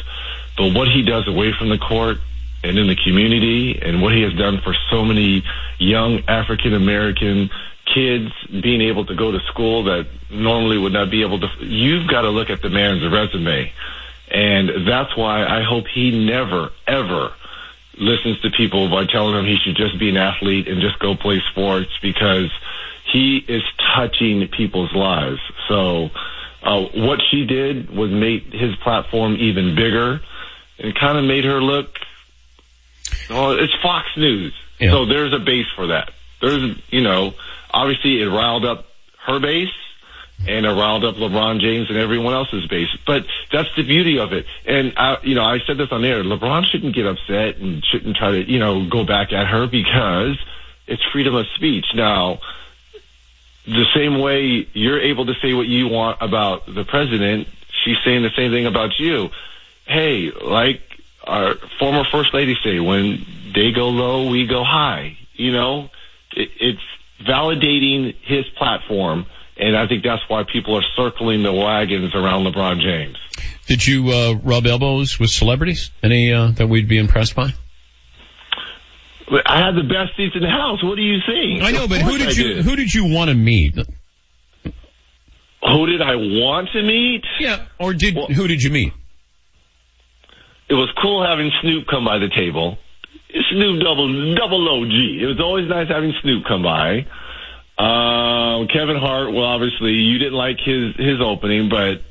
But 0.57 0.73
what 0.73 0.87
he 0.87 1.01
does 1.01 1.27
away 1.27 1.51
from 1.57 1.69
the 1.69 1.77
court 1.77 2.17
and 2.63 2.77
in 2.77 2.87
the 2.87 2.95
community 2.95 3.79
and 3.81 4.01
what 4.01 4.13
he 4.13 4.21
has 4.21 4.33
done 4.33 4.61
for 4.61 4.73
so 4.89 5.03
many 5.03 5.43
young 5.79 6.23
African 6.27 6.73
American 6.73 7.49
kids 7.85 8.31
being 8.49 8.81
able 8.81 9.05
to 9.05 9.15
go 9.15 9.31
to 9.31 9.39
school 9.51 9.83
that 9.83 10.07
normally 10.31 10.77
would 10.77 10.93
not 10.93 11.11
be 11.11 11.21
able 11.23 11.39
to, 11.39 11.47
you've 11.59 12.07
got 12.07 12.21
to 12.21 12.29
look 12.29 12.49
at 12.49 12.61
the 12.61 12.69
man's 12.69 13.03
resume. 13.11 13.71
And 14.33 14.87
that's 14.87 15.15
why 15.15 15.45
I 15.45 15.61
hope 15.61 15.85
he 15.87 16.25
never, 16.25 16.71
ever 16.87 17.33
listens 17.97 18.41
to 18.41 18.49
people 18.49 18.89
by 18.89 19.05
telling 19.05 19.35
him 19.35 19.45
he 19.45 19.57
should 19.57 19.75
just 19.75 19.99
be 19.99 20.09
an 20.09 20.17
athlete 20.17 20.67
and 20.67 20.81
just 20.81 20.97
go 20.97 21.15
play 21.15 21.41
sports 21.51 21.91
because 22.01 22.51
he 23.11 23.37
is 23.47 23.61
touching 23.95 24.47
people's 24.47 24.91
lives. 24.93 25.39
So, 25.67 26.09
uh, 26.63 26.81
what 26.95 27.19
she 27.29 27.45
did 27.45 27.95
was 27.95 28.09
make 28.09 28.51
his 28.51 28.75
platform 28.77 29.35
even 29.39 29.75
bigger 29.75 30.21
and 30.79 30.95
kind 30.95 31.17
of 31.17 31.25
made 31.25 31.45
her 31.45 31.61
look, 31.61 31.99
oh, 33.29 33.51
it's 33.51 33.73
Fox 33.83 34.07
News. 34.17 34.53
Yeah. 34.79 34.91
So 34.91 35.05
there's 35.05 35.33
a 35.33 35.39
base 35.39 35.67
for 35.75 35.87
that. 35.87 36.09
There's, 36.41 36.75
you 36.89 37.01
know, 37.01 37.33
obviously 37.69 38.21
it 38.21 38.27
riled 38.27 38.65
up 38.65 38.85
her 39.25 39.39
base 39.39 39.69
and 40.47 40.65
riled 40.65 41.05
up 41.05 41.15
LeBron 41.15 41.61
James 41.61 41.89
and 41.89 41.97
everyone 41.97 42.33
else's 42.33 42.65
base. 42.67 42.89
But 43.05 43.25
that's 43.51 43.73
the 43.75 43.83
beauty 43.83 44.19
of 44.19 44.33
it. 44.33 44.45
And 44.65 44.93
I, 44.97 45.17
you 45.23 45.35
know, 45.35 45.43
I 45.43 45.59
said 45.65 45.77
this 45.77 45.91
on 45.91 46.03
air. 46.03 46.23
LeBron 46.23 46.65
shouldn't 46.65 46.95
get 46.95 47.05
upset 47.05 47.57
and 47.57 47.83
shouldn't 47.85 48.17
try 48.17 48.31
to, 48.31 48.51
you 48.51 48.59
know, 48.59 48.87
go 48.89 49.05
back 49.05 49.31
at 49.31 49.47
her 49.47 49.67
because 49.67 50.37
it's 50.87 51.03
freedom 51.11 51.35
of 51.35 51.45
speech. 51.55 51.85
Now, 51.95 52.39
the 53.65 53.85
same 53.95 54.19
way 54.19 54.67
you're 54.73 54.99
able 54.99 55.25
to 55.27 55.33
say 55.41 55.53
what 55.53 55.67
you 55.67 55.87
want 55.87 56.17
about 56.21 56.65
the 56.65 56.83
president, 56.83 57.47
she's 57.83 57.97
saying 58.03 58.23
the 58.23 58.31
same 58.35 58.51
thing 58.51 58.65
about 58.65 58.99
you. 58.99 59.29
Hey, 59.85 60.31
like 60.31 60.81
our 61.23 61.55
former 61.79 62.03
first 62.03 62.33
lady 62.33 62.55
say, 62.63 62.79
when 62.79 63.25
they 63.55 63.71
go 63.71 63.89
low, 63.89 64.29
we 64.29 64.45
go 64.45 64.63
high. 64.63 65.17
You 65.33 65.51
know, 65.53 65.89
it, 66.35 66.49
it's 66.59 66.81
validating 67.21 68.15
his 68.21 68.45
platform. 68.57 69.25
And 69.63 69.77
I 69.77 69.87
think 69.87 70.03
that's 70.03 70.21
why 70.27 70.43
people 70.43 70.75
are 70.75 70.83
circling 70.97 71.41
the 71.41 71.53
wagons 71.53 72.13
around 72.13 72.43
LeBron 72.43 72.81
James. 72.81 73.15
Did 73.65 73.87
you 73.87 74.09
uh, 74.09 74.33
rub 74.43 74.65
elbows 74.65 75.17
with 75.17 75.29
celebrities? 75.29 75.89
Any 76.03 76.33
uh, 76.33 76.51
that 76.51 76.67
we'd 76.67 76.89
be 76.89 76.97
impressed 76.97 77.33
by? 77.33 77.53
I 79.45 79.59
had 79.59 79.75
the 79.75 79.87
best 79.87 80.17
seats 80.17 80.35
in 80.35 80.41
the 80.41 80.49
house. 80.49 80.83
What 80.83 80.95
do 80.95 81.01
you 81.01 81.19
think? 81.25 81.63
I 81.63 81.71
know, 81.71 81.87
but 81.87 82.01
who 82.01 82.17
did 82.17 82.27
I 82.27 82.31
you 82.31 82.61
who 82.61 82.75
did 82.75 82.93
you 82.93 83.05
want 83.05 83.29
to 83.29 83.35
meet? 83.35 83.75
Who 85.63 85.87
did 85.87 86.01
I 86.01 86.15
want 86.15 86.69
to 86.73 86.83
meet? 86.83 87.23
Yeah, 87.39 87.65
or 87.79 87.93
did 87.93 88.17
who 88.17 88.47
did 88.47 88.61
you 88.61 88.69
meet? 88.69 88.91
It 90.67 90.73
was 90.73 90.89
cool 91.01 91.25
having 91.25 91.51
Snoop 91.61 91.87
come 91.87 92.03
by 92.03 92.19
the 92.19 92.29
table. 92.35 92.77
Snoop 93.49 93.81
double 93.81 94.35
double 94.35 94.67
OG. 94.67 95.21
It 95.21 95.25
was 95.25 95.39
always 95.39 95.69
nice 95.69 95.87
having 95.87 96.13
Snoop 96.21 96.43
come 96.45 96.63
by. 96.63 97.07
Um, 97.77 98.67
Kevin 98.67 98.97
Hart. 98.97 99.33
Well, 99.33 99.43
obviously 99.43 99.91
you 99.91 100.19
didn't 100.19 100.33
like 100.37 100.57
his 100.63 100.95
his 100.95 101.21
opening, 101.21 101.69
but 101.69 102.01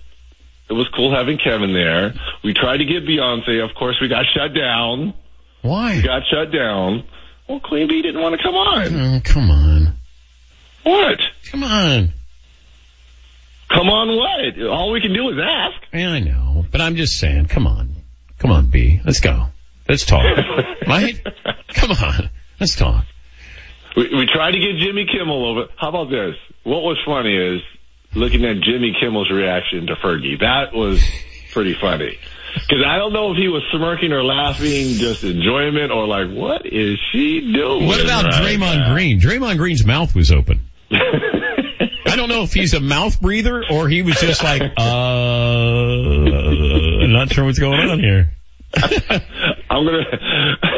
it 0.69 0.73
was 0.73 0.89
cool 0.95 1.15
having 1.15 1.39
Kevin 1.39 1.73
there. 1.73 2.15
We 2.43 2.55
tried 2.55 2.79
to 2.79 2.85
get 2.85 3.05
Beyonce. 3.05 3.63
Of 3.65 3.75
course, 3.77 3.99
we 4.01 4.09
got 4.09 4.25
shut 4.35 4.55
down. 4.55 5.15
Why? 5.63 5.97
We 5.97 6.03
got 6.03 6.23
shut 6.31 6.53
down. 6.53 7.05
Well, 7.49 7.61
Queen 7.61 7.89
Bee 7.89 8.03
didn't 8.03 8.21
want 8.21 8.37
to 8.37 8.43
come 8.43 8.55
on. 8.55 8.95
Oh, 8.95 9.21
come 9.25 9.51
on. 9.51 9.97
What? 10.83 11.19
Come 11.51 11.63
on. 11.63 12.13
Come 13.73 13.89
on, 13.89 14.17
what? 14.17 14.69
All 14.69 14.91
we 14.91 15.01
can 15.01 15.15
do 15.15 15.31
is 15.31 15.37
ask. 15.43 15.77
Yeah, 15.95 16.11
I 16.11 16.21
know, 16.21 16.67
but 16.71 16.81
I'm 16.81 16.97
just 16.97 17.19
saying. 17.19 17.47
Come 17.47 17.67
on, 17.67 17.97
come 18.39 18.51
on, 18.51 18.67
B. 18.67 19.01
Let's 19.05 19.21
go. 19.21 19.47
Let's 19.89 20.05
talk. 20.05 20.25
right? 20.87 21.19
Come 21.75 21.91
on. 21.93 22.31
Let's 22.61 22.77
talk. 22.77 23.07
We, 23.97 24.15
we 24.15 24.27
tried 24.27 24.53
to 24.53 24.59
get 24.59 24.79
Jimmy 24.79 25.07
Kimmel 25.07 25.51
over. 25.51 25.69
How 25.77 25.89
about 25.89 26.11
this? 26.11 26.35
What 26.65 26.83
was 26.83 26.99
funny 27.05 27.37
is 27.37 27.63
looking 28.15 28.45
at 28.45 28.61
Jimmy 28.61 28.97
Kimmel's 28.99 29.31
reaction 29.31 29.87
to 29.87 29.95
Fergie. 29.97 30.41
That 30.41 30.73
was 30.73 31.03
pretty 31.53 31.75
funny. 31.75 32.19
Because 32.55 32.85
I 32.87 32.97
don't 32.99 33.13
know 33.13 33.33
if 33.33 33.39
he 33.39 33.49
was 33.49 33.63
smirking 33.73 34.13
or 34.13 34.23
laughing, 34.23 34.95
just 34.99 35.25
enjoyment, 35.25 35.91
or 35.91 36.07
like, 36.07 36.31
what 36.31 36.67
is 36.67 36.99
she 37.11 37.53
doing? 37.53 37.87
What 37.87 38.05
about 38.05 38.25
right 38.25 38.59
Draymond 38.59 38.79
now? 38.79 38.93
Green? 38.93 39.21
Draymond 39.21 39.57
Green's 39.57 39.87
mouth 39.87 40.15
was 40.15 40.31
open. 40.31 40.61
I 40.93 42.17
don't 42.17 42.29
know 42.29 42.43
if 42.43 42.53
he's 42.53 42.75
a 42.75 42.81
mouth 42.81 43.19
breather 43.21 43.65
or 43.71 43.89
he 43.89 44.03
was 44.03 44.17
just 44.17 44.43
like, 44.45 44.61
uh, 44.61 44.83
I'm 47.03 47.13
not 47.13 47.33
sure 47.33 47.45
what's 47.45 47.59
going 47.59 47.89
on 47.89 48.01
here. 48.01 48.33
I'm 48.75 49.85
gonna, 49.85 50.05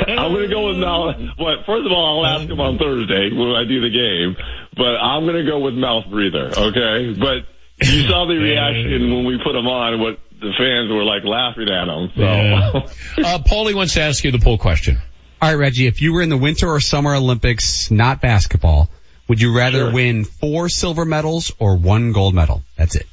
I'm 0.09 0.33
gonna 0.33 0.49
go 0.49 0.69
with 0.69 0.79
mouth. 0.79 1.17
Well, 1.39 1.57
first 1.67 1.87
of 1.87 1.93
all, 1.93 2.25
I'll 2.25 2.39
ask 2.41 2.49
him 2.49 2.61
on 2.61 2.79
Thursday 2.79 3.31
when 3.33 3.51
I 3.51 3.65
do 3.65 3.81
the 3.81 3.91
game. 3.91 4.37
But 4.77 4.97
I'm 4.97 5.25
gonna 5.27 5.45
go 5.45 5.61
with 5.61 5.75
mouth 5.75 6.05
breather. 6.11 6.51
Okay, 6.57 7.15
but 7.19 7.45
you 7.87 8.03
saw 8.09 8.27
the 8.27 8.35
reaction 8.35 9.13
when 9.15 9.25
we 9.25 9.39
put 9.39 9.55
him 9.55 9.67
on. 9.67 10.01
What 10.01 10.19
the 10.41 10.53
fans 10.59 10.91
were 10.91 11.05
like 11.05 11.25
laughing 11.25 11.69
at 11.69 11.89
him. 11.89 12.11
So. 12.17 12.23
Yeah. 12.23 13.35
Uh, 13.35 13.39
Paulie 13.39 13.75
wants 13.75 13.95
to 13.95 14.01
ask 14.03 14.25
you 14.25 14.33
the 14.33 14.39
poll 14.39 14.59
question. 14.59 15.01
All 15.41 15.49
right, 15.51 15.55
Reggie, 15.59 15.87
if 15.87 16.01
you 16.03 16.13
were 16.13 16.23
in 16.23 16.29
the 16.31 16.37
Winter 16.37 16.69
or 16.69 16.81
Summer 16.81 17.15
Olympics, 17.15 17.91
not 17.91 18.21
basketball, 18.21 18.89
would 19.29 19.41
you 19.41 19.57
rather 19.57 19.79
Sure. 19.87 19.93
win 19.93 20.25
four 20.25 20.69
silver 20.69 21.05
medals 21.05 21.53
or 21.59 21.77
one 21.77 22.13
gold 22.13 22.35
medal? 22.35 22.63
That's 22.77 22.97
it. 22.97 23.07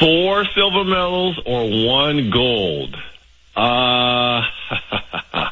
Four 0.00 0.44
silver 0.54 0.84
medals 0.84 1.38
or 1.46 1.62
one 1.86 2.30
gold? 2.30 2.96
Uh, 3.56 4.42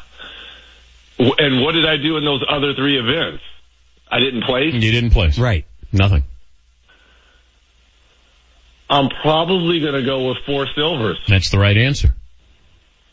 and 1.19 1.61
what 1.61 1.73
did 1.73 1.85
I 1.85 1.97
do 1.97 2.17
in 2.17 2.25
those 2.25 2.43
other 2.47 2.73
three 2.73 2.99
events? 2.99 3.43
I 4.09 4.19
didn't 4.19 4.43
place. 4.43 4.73
You 4.73 4.91
didn't 4.91 5.11
place. 5.11 5.39
Right. 5.39 5.65
Nothing. 5.91 6.23
I'm 8.89 9.09
probably 9.09 9.79
going 9.79 9.93
to 9.93 10.03
go 10.03 10.27
with 10.27 10.37
four 10.45 10.67
silvers. 10.75 11.17
That's 11.27 11.49
the 11.49 11.57
right 11.57 11.77
answer. 11.77 12.13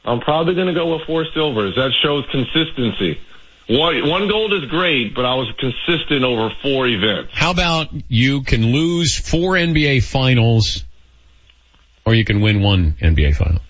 I'm 0.05 0.21
probably 0.21 0.55
going 0.55 0.67
to 0.67 0.75
go 0.75 0.95
with 0.95 1.07
four 1.07 1.25
silvers. 1.33 1.77
That 1.77 1.93
shows 2.03 2.25
consistency. 2.31 3.19
One, 3.69 4.09
one 4.09 4.29
gold 4.29 4.53
is 4.53 4.69
great, 4.69 5.15
but 5.15 5.25
I 5.25 5.35
was 5.35 5.49
consistent 5.59 6.25
over 6.25 6.51
four 6.61 6.87
events. 6.89 7.31
How 7.33 7.53
about 7.53 7.89
you 8.09 8.43
can 8.43 8.73
lose 8.73 9.17
four 9.17 9.53
NBA 9.53 10.03
finals 10.03 10.85
or 12.05 12.15
you 12.15 12.25
can 12.25 12.41
win 12.41 12.63
one 12.63 12.97
NBA 13.01 13.37
final? 13.37 13.61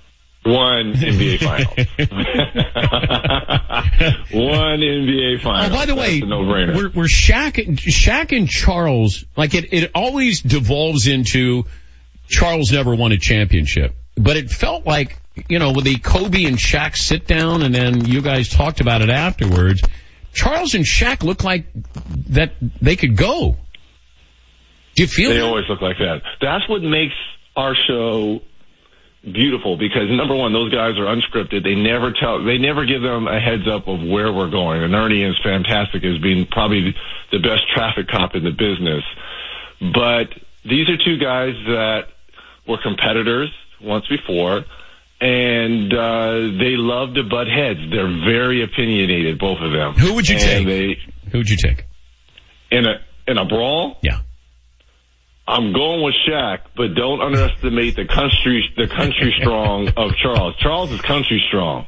One 0.42 0.92
NBA 0.94 1.38
final. 1.40 1.70
One 4.32 4.80
NBA 4.80 5.40
final. 5.42 5.66
Oh, 5.66 5.70
by 5.78 5.86
the 5.86 5.94
way, 5.94 6.20
That's 6.20 6.30
no-brainer. 6.30 6.74
we're, 6.74 6.90
we're 6.90 7.04
Shaq, 7.04 7.64
and- 7.66 7.78
Shaq 7.78 8.36
and 8.36 8.48
Charles, 8.48 9.24
like 9.36 9.54
it, 9.54 9.72
it 9.72 9.90
always 9.94 10.40
devolves 10.40 11.06
into 11.08 11.64
Charles 12.28 12.72
never 12.72 12.94
won 12.94 13.12
a 13.12 13.18
championship, 13.18 13.94
but 14.16 14.36
it 14.36 14.50
felt 14.50 14.86
like 14.86 15.18
you 15.48 15.58
know, 15.58 15.72
with 15.72 15.84
the 15.84 15.96
Kobe 15.98 16.44
and 16.44 16.56
Shaq 16.58 16.96
sit 16.96 17.26
down 17.26 17.62
and 17.62 17.74
then 17.74 18.04
you 18.06 18.20
guys 18.20 18.48
talked 18.48 18.80
about 18.80 19.00
it 19.02 19.10
afterwards, 19.10 19.82
Charles 20.32 20.74
and 20.74 20.84
Shaq 20.84 21.22
look 21.22 21.44
like 21.44 21.66
that 22.30 22.52
they 22.80 22.96
could 22.96 23.16
go. 23.16 23.56
Do 24.96 25.02
you 25.02 25.06
feel 25.08 25.30
They 25.30 25.36
that? 25.36 25.44
always 25.44 25.64
look 25.68 25.80
like 25.80 25.98
that. 25.98 26.22
That's 26.40 26.68
what 26.68 26.82
makes 26.82 27.14
our 27.56 27.74
show 27.86 28.40
beautiful 29.22 29.76
because 29.76 30.08
number 30.10 30.34
one, 30.34 30.52
those 30.52 30.72
guys 30.72 30.98
are 30.98 31.04
unscripted. 31.06 31.62
They 31.64 31.74
never 31.74 32.12
tell, 32.12 32.42
they 32.44 32.58
never 32.58 32.84
give 32.86 33.02
them 33.02 33.28
a 33.28 33.38
heads 33.40 33.68
up 33.68 33.86
of 33.88 34.00
where 34.02 34.32
we're 34.32 34.50
going. 34.50 34.82
And 34.82 34.94
Ernie 34.94 35.22
is 35.22 35.36
fantastic 35.42 36.04
as 36.04 36.18
being 36.18 36.46
probably 36.46 36.94
the 37.32 37.38
best 37.38 37.68
traffic 37.74 38.08
cop 38.08 38.34
in 38.34 38.44
the 38.44 38.50
business. 38.50 39.04
But 39.80 40.28
these 40.64 40.88
are 40.88 40.96
two 40.96 41.18
guys 41.18 41.54
that 41.66 42.04
were 42.66 42.78
competitors 42.82 43.50
once 43.82 44.06
before 44.08 44.64
and 45.22 45.92
uh, 45.92 46.32
they 46.58 46.76
love 46.76 47.12
to 47.14 47.22
butt 47.24 47.46
heads. 47.46 47.80
They're 47.90 48.08
very 48.24 48.62
opinionated, 48.64 49.38
both 49.38 49.58
of 49.60 49.70
them. 49.72 49.92
Who 49.94 50.14
would 50.14 50.26
you 50.28 50.36
And 50.36 50.44
take? 50.44 50.66
They, 50.66 50.98
Who 51.30 51.38
would 51.38 51.48
you 51.50 51.58
take? 51.58 51.84
in 52.70 52.86
a 52.86 53.00
in 53.26 53.36
a 53.36 53.44
brawl? 53.44 53.98
Yeah. 54.02 54.20
I'm 55.50 55.72
going 55.72 56.02
with 56.02 56.14
Shaq, 56.28 56.60
but 56.76 56.94
don't 56.94 57.20
underestimate 57.20 57.96
the 57.96 58.06
country 58.06 58.68
the 58.76 58.86
country 58.86 59.34
strong 59.40 59.88
of 59.96 60.12
Charles. 60.22 60.54
Charles 60.58 60.92
is 60.92 61.00
country 61.00 61.42
strong. 61.48 61.86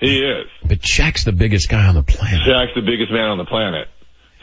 He 0.00 0.20
is. 0.20 0.46
But 0.64 0.80
Shaq's 0.80 1.24
the 1.24 1.32
biggest 1.32 1.68
guy 1.68 1.86
on 1.86 1.94
the 1.94 2.02
planet. 2.02 2.40
Shaq's 2.46 2.74
the 2.74 2.82
biggest 2.82 3.10
man 3.10 3.28
on 3.28 3.38
the 3.38 3.44
planet. 3.44 3.88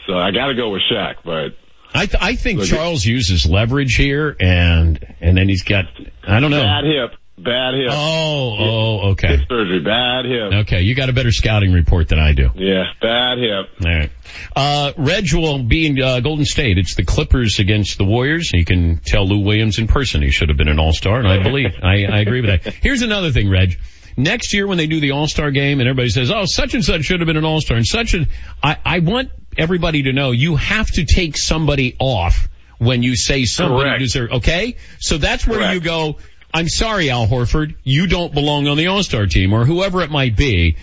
So 0.06 0.14
I 0.16 0.30
got 0.30 0.46
to 0.46 0.54
go 0.54 0.70
with 0.70 0.82
Shaq, 0.90 1.16
but 1.24 1.56
I 1.94 2.06
th- 2.06 2.22
I 2.22 2.36
think 2.36 2.62
Charles 2.64 3.04
uses 3.04 3.46
leverage 3.46 3.94
here, 3.94 4.36
and 4.38 5.04
and 5.20 5.36
then 5.36 5.48
he's 5.48 5.62
got 5.62 5.86
I 6.26 6.40
don't 6.40 6.50
know. 6.50 6.62
bad 6.62 6.84
hip, 6.84 7.18
bad 7.38 7.74
hip. 7.74 7.90
Oh, 7.90 8.56
oh, 8.58 9.10
okay. 9.10 9.36
Hip 9.36 9.48
surgery, 9.48 9.80
bad 9.80 10.24
hip. 10.24 10.52
Okay, 10.66 10.82
you 10.82 10.94
got 10.94 11.08
a 11.08 11.12
better 11.12 11.32
scouting 11.32 11.72
report 11.72 12.08
than 12.08 12.18
I 12.18 12.32
do. 12.32 12.50
Yeah, 12.54 12.84
bad 13.00 13.38
hip. 13.38 13.66
All 13.84 13.98
right. 13.98 14.10
Uh, 14.54 14.92
Reg 14.96 15.32
will 15.34 15.62
be 15.62 15.86
in 15.86 16.00
uh, 16.00 16.20
Golden 16.20 16.44
State. 16.44 16.78
It's 16.78 16.94
the 16.94 17.04
Clippers 17.04 17.58
against 17.58 17.98
the 17.98 18.04
Warriors. 18.04 18.50
You 18.52 18.64
can 18.64 18.98
tell 18.98 19.26
Lou 19.26 19.44
Williams 19.44 19.78
in 19.78 19.86
person 19.86 20.22
he 20.22 20.30
should 20.30 20.48
have 20.48 20.58
been 20.58 20.68
an 20.68 20.78
All-Star, 20.78 21.18
and 21.18 21.28
I 21.28 21.42
believe, 21.42 21.74
I, 21.82 22.04
I 22.04 22.20
agree 22.20 22.40
with 22.40 22.62
that. 22.62 22.74
Here's 22.74 23.02
another 23.02 23.30
thing, 23.30 23.50
Reg. 23.50 23.78
Next 24.16 24.54
year 24.54 24.66
when 24.66 24.78
they 24.78 24.86
do 24.86 24.98
the 24.98 25.10
All-Star 25.10 25.50
game 25.50 25.78
and 25.80 25.88
everybody 25.88 26.08
says, 26.08 26.30
oh, 26.30 26.44
such 26.46 26.72
and 26.72 26.82
such 26.82 27.04
should 27.04 27.20
have 27.20 27.26
been 27.26 27.36
an 27.36 27.44
All-Star 27.44 27.76
and 27.76 27.86
such 27.86 28.14
and, 28.14 28.28
I, 28.62 28.78
I 28.82 28.98
want 29.00 29.30
everybody 29.58 30.04
to 30.04 30.12
know 30.14 30.30
you 30.30 30.56
have 30.56 30.90
to 30.92 31.04
take 31.04 31.36
somebody 31.36 31.96
off 31.98 32.48
when 32.78 33.02
you 33.02 33.14
say 33.14 33.44
somebody 33.44 33.90
Correct. 33.90 34.00
deserves, 34.00 34.32
okay? 34.34 34.76
So 35.00 35.18
that's 35.18 35.46
where 35.46 35.58
Correct. 35.58 35.74
you 35.74 35.80
go, 35.80 36.16
I'm 36.52 36.68
sorry, 36.68 37.10
Al 37.10 37.26
Horford, 37.26 37.76
you 37.84 38.06
don't 38.06 38.32
belong 38.32 38.66
on 38.68 38.76
the 38.76 38.86
All-Star 38.86 39.26
team 39.26 39.52
or 39.52 39.64
whoever 39.64 40.02
it 40.02 40.10
might 40.10 40.36
be. 40.36 40.76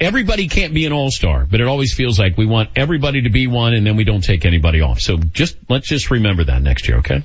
Everybody 0.00 0.46
can't 0.46 0.72
be 0.72 0.86
an 0.86 0.92
all-star, 0.92 1.44
but 1.50 1.60
it 1.60 1.66
always 1.66 1.92
feels 1.92 2.20
like 2.20 2.36
we 2.36 2.46
want 2.46 2.70
everybody 2.76 3.22
to 3.22 3.30
be 3.30 3.48
one 3.48 3.74
and 3.74 3.84
then 3.84 3.96
we 3.96 4.04
don't 4.04 4.22
take 4.22 4.46
anybody 4.46 4.80
off. 4.80 5.00
So 5.00 5.16
just, 5.16 5.56
let's 5.68 5.88
just 5.88 6.12
remember 6.12 6.44
that 6.44 6.62
next 6.62 6.86
year, 6.86 6.98
okay? 6.98 7.24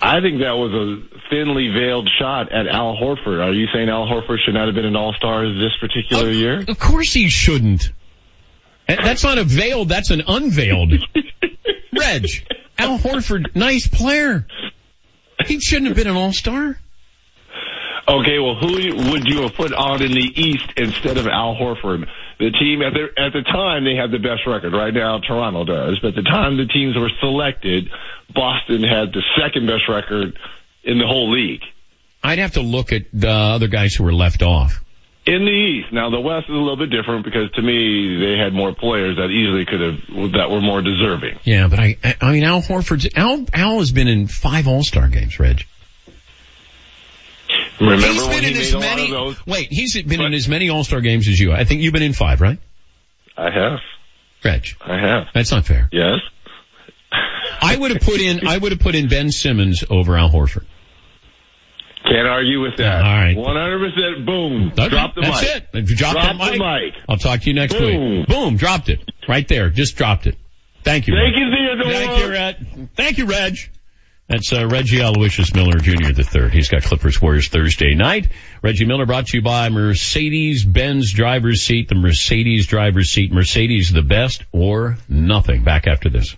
I 0.00 0.20
think 0.20 0.38
that 0.38 0.52
was 0.52 0.72
a 0.72 1.18
thinly 1.30 1.68
veiled 1.68 2.08
shot 2.20 2.52
at 2.52 2.68
Al 2.68 2.96
Horford. 2.96 3.44
Are 3.44 3.52
you 3.52 3.66
saying 3.74 3.88
Al 3.88 4.06
Horford 4.06 4.38
should 4.44 4.54
not 4.54 4.66
have 4.66 4.74
been 4.76 4.84
an 4.84 4.94
All-Star 4.94 5.48
this 5.48 5.72
particular 5.80 6.30
year? 6.30 6.64
Of 6.68 6.78
course 6.78 7.12
he 7.12 7.28
shouldn't. 7.28 7.90
Eh, 8.86 8.96
that's 9.02 9.24
not 9.24 9.38
a 9.38 9.44
veiled, 9.44 9.88
that's 9.88 10.10
an 10.10 10.22
unveiled. 10.26 10.92
Reg, 11.98 12.26
Al 12.78 12.98
Horford, 12.98 13.56
nice 13.56 13.88
player. 13.88 14.46
He 15.46 15.58
shouldn't 15.58 15.88
have 15.88 15.96
been 15.96 16.06
an 16.06 16.16
all-star. 16.16 16.78
Okay, 18.08 18.38
well, 18.40 18.56
who 18.56 19.10
would 19.12 19.26
you 19.26 19.42
have 19.42 19.54
put 19.54 19.72
on 19.72 20.02
in 20.02 20.10
the 20.12 20.32
East 20.34 20.66
instead 20.76 21.18
of 21.18 21.26
Al 21.28 21.54
Horford? 21.54 22.06
The 22.38 22.50
team 22.50 22.82
at 22.82 22.92
the 22.94 23.08
at 23.22 23.32
the 23.32 23.42
time 23.42 23.84
they 23.84 23.94
had 23.94 24.10
the 24.10 24.18
best 24.18 24.46
record. 24.46 24.72
Right 24.72 24.92
now, 24.92 25.20
Toronto 25.20 25.64
does, 25.64 26.00
but 26.00 26.08
at 26.08 26.14
the 26.16 26.22
time 26.22 26.56
the 26.56 26.66
teams 26.66 26.96
were 26.96 27.10
selected, 27.20 27.88
Boston 28.34 28.82
had 28.82 29.12
the 29.12 29.22
second 29.40 29.66
best 29.66 29.88
record 29.88 30.36
in 30.82 30.98
the 30.98 31.06
whole 31.06 31.30
league. 31.30 31.60
I'd 32.24 32.38
have 32.38 32.52
to 32.52 32.62
look 32.62 32.92
at 32.92 33.02
the 33.12 33.30
other 33.30 33.68
guys 33.68 33.94
who 33.94 34.02
were 34.04 34.12
left 34.14 34.42
off. 34.42 34.82
In 35.24 35.44
the 35.44 35.50
East, 35.52 35.92
now 35.92 36.10
the 36.10 36.18
West 36.20 36.48
is 36.48 36.54
a 36.54 36.58
little 36.58 36.76
bit 36.76 36.90
different 36.90 37.24
because 37.24 37.48
to 37.52 37.62
me 37.62 38.18
they 38.18 38.36
had 38.36 38.52
more 38.52 38.74
players 38.74 39.16
that 39.18 39.28
easily 39.30 39.64
could 39.64 39.80
have 39.80 40.32
that 40.32 40.50
were 40.50 40.60
more 40.60 40.82
deserving. 40.82 41.38
Yeah, 41.44 41.68
but 41.68 41.78
I, 41.78 41.96
I- 42.02 42.16
I 42.20 42.32
mean, 42.32 42.42
Al 42.42 42.60
Horford's, 42.60 43.06
Al, 43.14 43.46
Al 43.54 43.78
has 43.78 43.92
been 43.92 44.08
in 44.08 44.26
five 44.26 44.66
all-star 44.66 45.06
games, 45.08 45.38
Reg. 45.38 45.64
Remember 47.82 48.06
he's 48.06 48.28
been 48.28 48.44
in 48.44 48.56
as 48.56 48.72
many, 48.74 49.36
wait, 49.46 49.68
he's 49.70 50.00
been 50.02 50.20
in 50.20 50.32
as 50.34 50.48
many 50.48 50.70
all-star 50.70 51.00
games 51.00 51.28
as 51.28 51.38
you. 51.38 51.52
I 51.52 51.64
think 51.64 51.80
you've 51.82 51.92
been 51.92 52.02
in 52.02 52.12
five, 52.12 52.40
right? 52.40 52.58
I 53.36 53.50
have, 53.50 53.78
Reg. 54.44 54.66
I 54.80 54.98
have. 54.98 55.26
That's 55.34 55.50
not 55.50 55.64
fair. 55.66 55.88
Yes. 55.92 56.18
I 57.60 57.76
would 57.76 57.90
have 57.90 58.02
put 58.02 58.20
in, 58.20 58.46
I 58.46 58.56
would 58.58 58.72
have 58.72 58.80
put 58.80 58.94
in 58.94 59.08
Ben 59.08 59.30
Simmons 59.30 59.84
over 59.88 60.16
Al 60.16 60.30
Horford. 60.30 60.64
Can't 62.04 62.26
argue 62.26 62.60
with 62.60 62.78
that. 62.78 63.04
All 63.04 63.12
right. 63.12 63.36
100% 63.36 64.26
boom. 64.26 64.72
Okay, 64.72 64.88
Drop 64.88 65.14
the 65.14 65.20
that's 65.20 65.42
mic. 65.42 65.50
it. 65.56 65.68
If 65.72 65.86
drop, 65.96 66.12
Drop 66.14 66.36
the, 66.36 66.44
mic, 66.44 66.58
mic. 66.58 66.94
I'll 67.08 67.16
talk 67.16 67.40
to 67.42 67.46
you 67.46 67.54
next 67.54 67.74
Boom. 67.74 68.18
week. 68.18 68.26
Boom, 68.26 68.56
dropped 68.56 68.88
it. 68.88 69.00
Right 69.28 69.46
there. 69.46 69.70
Just 69.70 69.96
dropped 69.96 70.26
it. 70.26 70.36
Thank 70.82 71.06
you. 71.06 71.14
Thank 71.14 71.36
Reg. 71.36 71.42
you, 71.42 71.50
Theodore. 71.54 71.92
Thank 71.92 72.18
you, 72.18 72.30
Reg. 72.32 72.88
Thank 72.96 73.18
you, 73.18 73.26
Reg. 73.26 73.56
That's 74.32 74.50
uh, 74.50 74.66
Reggie 74.66 75.00
Aloysius 75.00 75.54
Miller 75.54 75.76
Jr. 75.76 76.14
the 76.14 76.24
third. 76.24 76.54
He's 76.54 76.70
got 76.70 76.84
Clippers 76.84 77.20
Warriors 77.20 77.48
Thursday 77.48 77.94
night. 77.94 78.28
Reggie 78.62 78.86
Miller 78.86 79.04
brought 79.04 79.26
to 79.26 79.36
you 79.36 79.42
by 79.42 79.68
Mercedes 79.68 80.64
Benz 80.64 81.12
driver's 81.12 81.60
seat. 81.60 81.90
The 81.90 81.96
Mercedes 81.96 82.66
driver's 82.66 83.10
seat. 83.10 83.30
Mercedes 83.30 83.92
the 83.92 84.00
best 84.00 84.42
or 84.50 84.96
nothing. 85.06 85.64
Back 85.64 85.86
after 85.86 86.08
this. 86.08 86.34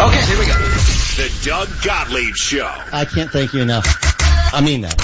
Okay, 0.00 0.26
here 0.26 0.38
we 0.38 0.46
go. 0.46 0.54
The 1.16 1.40
Doug 1.44 1.68
Gottlieb 1.82 2.36
Show. 2.36 2.72
I 2.92 3.04
can't 3.04 3.32
thank 3.32 3.52
you 3.52 3.60
enough. 3.60 4.23
I 4.54 4.60
mean 4.60 4.82
that. 4.82 4.96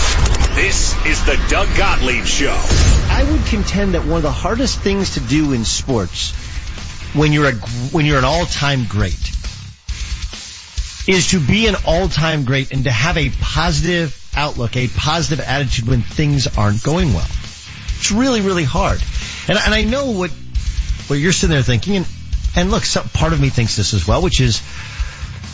This 0.55 0.95
is 1.07 1.25
the 1.27 1.37
Doug 1.49 1.67
Gottlieb 1.77 2.25
Show. 2.25 2.55
I 2.55 3.27
would 3.29 3.45
contend 3.47 3.95
that 3.95 4.05
one 4.05 4.19
of 4.19 4.23
the 4.23 4.31
hardest 4.31 4.79
things 4.79 5.15
to 5.15 5.21
do 5.21 5.53
in 5.53 5.65
sports 5.65 6.31
when 7.15 7.33
you're 7.33 7.49
a 7.49 7.53
when 7.91 8.07
you're 8.07 8.19
an 8.19 8.25
all-time 8.25 8.87
great 8.89 9.33
is 11.09 11.31
to 11.31 11.41
be 11.41 11.67
an 11.67 11.75
all-time 11.85 12.45
great 12.45 12.71
and 12.71 12.85
to 12.85 12.93
have 12.93 13.17
a 13.17 13.31
positive 13.41 14.17
outlook, 14.37 14.77
a 14.77 14.87
positive 14.87 15.45
attitude 15.45 15.89
when 15.89 16.03
things 16.03 16.47
aren't 16.57 16.85
going 16.85 17.13
well. 17.13 17.27
It's 17.99 18.13
really, 18.13 18.43
really 18.43 18.63
hard. 18.63 19.03
And, 19.49 19.59
and 19.59 19.75
I 19.75 19.83
know 19.83 20.13
what 20.13 20.31
what 21.09 21.19
you're 21.19 21.33
sitting 21.33 21.55
there 21.55 21.65
thinking, 21.65 21.97
and 21.97 22.07
and 22.55 22.71
look, 22.71 22.85
some, 22.85 23.09
part 23.09 23.33
of 23.33 23.41
me 23.41 23.49
thinks 23.49 23.77
this 23.77 23.95
as 23.95 24.07
well, 24.07 24.23
which 24.23 24.41
is 24.41 24.61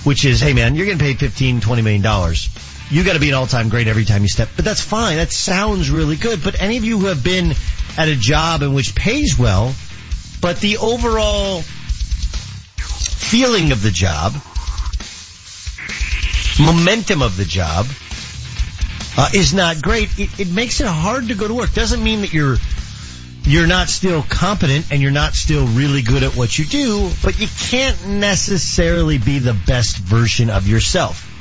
which 0.04 0.26
is, 0.26 0.40
hey 0.40 0.52
man, 0.52 0.74
you're 0.74 0.84
getting 0.84 1.00
paid 1.00 1.18
15, 1.18 1.62
20 1.62 1.80
million 1.82 2.02
dollars. 2.02 2.50
You 2.90 3.02
got 3.02 3.14
to 3.14 3.20
be 3.20 3.28
an 3.28 3.34
all-time 3.34 3.68
great 3.68 3.88
every 3.88 4.04
time 4.04 4.22
you 4.22 4.28
step. 4.28 4.48
But 4.54 4.64
that's 4.64 4.80
fine. 4.80 5.16
That 5.16 5.32
sounds 5.32 5.90
really 5.90 6.16
good. 6.16 6.42
But 6.44 6.60
any 6.60 6.76
of 6.76 6.84
you 6.84 6.98
who 6.98 7.06
have 7.06 7.24
been 7.24 7.52
at 7.98 8.08
a 8.08 8.14
job 8.14 8.62
in 8.62 8.74
which 8.74 8.94
pays 8.94 9.36
well, 9.38 9.74
but 10.40 10.60
the 10.60 10.78
overall 10.78 11.62
feeling 12.76 13.72
of 13.72 13.82
the 13.82 13.90
job, 13.90 14.32
momentum 16.60 17.22
of 17.22 17.36
the 17.36 17.44
job, 17.44 17.86
uh, 19.18 19.30
is 19.34 19.52
not 19.52 19.82
great. 19.82 20.16
It, 20.18 20.38
it 20.38 20.52
makes 20.52 20.80
it 20.80 20.86
hard 20.86 21.28
to 21.28 21.34
go 21.34 21.48
to 21.48 21.54
work. 21.54 21.72
Doesn't 21.74 22.02
mean 22.02 22.20
that 22.20 22.32
you're 22.32 22.56
you're 23.44 23.66
not 23.66 23.88
still 23.88 24.22
competent 24.22 24.90
and 24.90 25.00
you're 25.00 25.12
not 25.12 25.34
still 25.34 25.66
really 25.68 26.02
good 26.02 26.22
at 26.24 26.36
what 26.36 26.58
you 26.58 26.64
do, 26.64 27.10
but 27.22 27.38
you 27.40 27.46
can't 27.70 28.06
necessarily 28.08 29.18
be 29.18 29.38
the 29.38 29.54
best 29.54 29.98
version 29.98 30.50
of 30.50 30.66
yourself. 30.66 31.32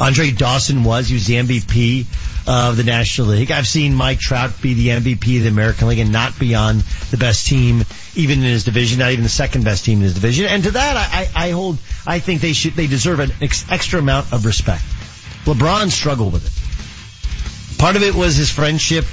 Andre 0.00 0.30
Dawson 0.30 0.82
was, 0.82 1.08
he 1.08 1.14
was 1.14 1.26
the 1.26 1.34
MVP 1.34 2.06
of 2.48 2.78
the 2.78 2.84
National 2.84 3.28
League. 3.28 3.50
I've 3.50 3.66
seen 3.66 3.94
Mike 3.94 4.18
Trout 4.18 4.62
be 4.62 4.72
the 4.72 4.88
MVP 4.88 5.36
of 5.36 5.42
the 5.42 5.48
American 5.48 5.88
League 5.88 5.98
and 5.98 6.10
not 6.10 6.38
be 6.38 6.54
on 6.54 6.78
the 7.10 7.18
best 7.18 7.46
team, 7.46 7.84
even 8.14 8.38
in 8.38 8.44
his 8.44 8.64
division, 8.64 8.98
not 8.98 9.12
even 9.12 9.24
the 9.24 9.28
second 9.28 9.64
best 9.64 9.84
team 9.84 9.98
in 9.98 10.04
his 10.04 10.14
division. 10.14 10.46
And 10.46 10.64
to 10.64 10.70
that, 10.70 10.96
I, 10.96 11.48
I 11.48 11.50
hold, 11.50 11.76
I 12.06 12.18
think 12.18 12.40
they 12.40 12.54
should, 12.54 12.72
they 12.72 12.86
deserve 12.86 13.20
an 13.20 13.30
ex- 13.42 13.70
extra 13.70 13.98
amount 13.98 14.32
of 14.32 14.46
respect. 14.46 14.82
LeBron 15.44 15.90
struggled 15.90 16.32
with 16.32 16.46
it. 16.46 17.78
Part 17.78 17.96
of 17.96 18.02
it 18.02 18.14
was 18.14 18.36
his 18.36 18.50
friendship 18.50 19.04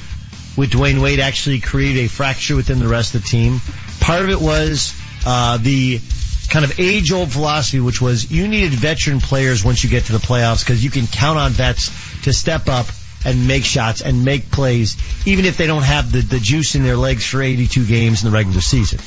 with 0.56 0.72
Dwyane 0.72 1.02
Wade 1.02 1.20
actually 1.20 1.60
created 1.60 2.06
a 2.06 2.08
fracture 2.08 2.56
within 2.56 2.80
the 2.80 2.88
rest 2.88 3.14
of 3.14 3.24
the 3.24 3.28
team. 3.28 3.60
Part 4.00 4.24
of 4.24 4.30
it 4.30 4.40
was 4.40 4.96
uh, 5.26 5.58
the 5.58 6.00
kind 6.48 6.66
of 6.66 6.80
age-old 6.80 7.32
philosophy, 7.32 7.80
which 7.80 8.02
was 8.02 8.32
you 8.32 8.48
needed 8.48 8.72
veteran 8.72 9.20
players 9.20 9.64
once 9.64 9.84
you 9.84 9.90
get 9.90 10.06
to 10.06 10.14
the 10.14 10.18
playoffs 10.20 10.64
because 10.64 10.84
you 10.84 10.90
can 10.90 11.08
count 11.08 11.38
on 11.38 11.52
vets 11.52 11.92
to 12.24 12.34
step 12.34 12.68
up 12.68 12.88
and 13.26 13.48
make 13.48 13.66
shots 13.66 14.02
and 14.02 14.24
make 14.24 14.52
plays, 14.52 14.98
even 15.28 15.46
if 15.46 15.58
they 15.58 15.68
don't 15.68 15.84
have 15.84 16.12
the, 16.12 16.22
the 16.22 16.40
juice 16.40 16.76
in 16.76 16.84
their 16.84 16.96
legs 16.96 17.26
for 17.26 17.42
82 17.42 17.86
games 17.86 18.24
in 18.24 18.32
the 18.32 18.36
regular 18.36 18.62
season. 18.62 19.00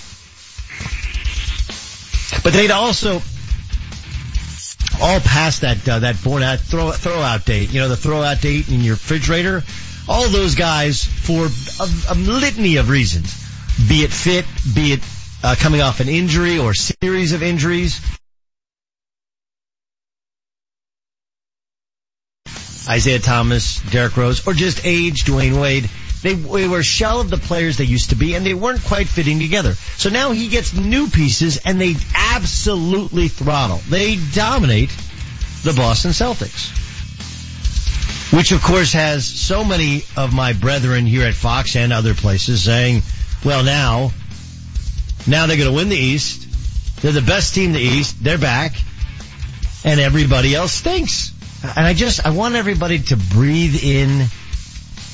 But 2.43 2.53
they'd 2.53 2.71
also 2.71 3.21
all 5.01 5.21
past 5.21 5.63
that 5.63 5.89
uh, 5.89 6.01
that 6.01 6.23
born 6.23 6.43
out 6.43 6.61
throw 6.61 6.91
throw 6.91 7.21
out 7.21 7.45
date. 7.45 7.73
You 7.73 7.81
know, 7.81 7.89
the 7.89 7.97
throw 7.97 8.23
out 8.23 8.41
date 8.41 8.69
in 8.69 8.81
your 8.81 8.95
refrigerator. 8.95 9.63
All 10.09 10.29
those 10.29 10.55
guys 10.55 11.05
for 11.05 11.47
a, 11.47 12.13
a 12.13 12.17
litany 12.17 12.77
of 12.77 12.89
reasons, 12.89 13.47
be 13.89 14.03
it 14.03 14.11
fit, 14.11 14.45
be 14.75 14.93
it 14.93 15.01
uh, 15.43 15.55
coming 15.59 15.81
off 15.81 16.01
an 16.01 16.09
injury 16.09 16.59
or 16.59 16.75
series 16.75 17.33
of 17.33 17.43
injuries. 17.43 18.01
Isaiah 22.89 23.19
Thomas, 23.19 23.81
Derrick 23.91 24.17
Rose, 24.17 24.47
or 24.47 24.53
just 24.53 24.85
age, 24.85 25.25
Dwyane 25.25 25.61
Wade. 25.61 25.89
They, 26.23 26.35
they 26.35 26.69
were 26.69 26.81
a 26.81 26.85
shell 26.85 27.21
of 27.21 27.31
the 27.31 27.39
players 27.39 27.77
they 27.79 27.85
used 27.85 28.11
to 28.11 28.17
be, 28.17 28.35
and 28.35 28.45
they 28.45 28.53
weren't 28.53 28.83
quite 28.85 29.07
fitting 29.07 29.39
together. 29.39 29.75
So 29.97 30.11
now 30.11 30.33
he 30.33 30.49
gets 30.49 30.75
new 30.75 31.09
pieces, 31.09 31.59
and 31.65 31.81
they 31.81 31.95
absolutely 32.15 33.29
throttle. 33.29 33.81
They 33.89 34.17
dominate 34.33 34.91
the 35.63 35.73
Boston 35.73 36.11
Celtics. 36.11 36.77
Which 38.35 38.53
of 38.53 38.63
course 38.63 38.93
has 38.93 39.25
so 39.25 39.65
many 39.65 40.05
of 40.17 40.35
my 40.35 40.53
brethren 40.53 41.07
here 41.07 41.27
at 41.27 41.35
Fox 41.35 41.75
and 41.77 41.93
other 41.93 42.15
places 42.15 42.63
saying, 42.63 43.03
well 43.45 43.65
now, 43.65 44.13
now 45.27 45.47
they're 45.47 45.57
going 45.57 45.69
to 45.69 45.77
win 45.77 45.89
the 45.89 45.97
East. 45.97 46.47
They're 47.03 47.13
the 47.13 47.23
best 47.23 47.55
team 47.55 47.67
in 47.67 47.73
the 47.73 47.81
East. 47.81 48.23
They're 48.23 48.39
back. 48.39 48.73
And 49.85 50.01
everybody 50.01 50.55
else 50.55 50.73
stinks. 50.73 51.33
And 51.63 51.87
I 51.87 51.95
just, 51.95 52.25
I 52.27 52.31
want 52.31 52.55
everybody 52.55 52.99
to 52.99 53.17
breathe 53.17 53.83
in 53.83 54.27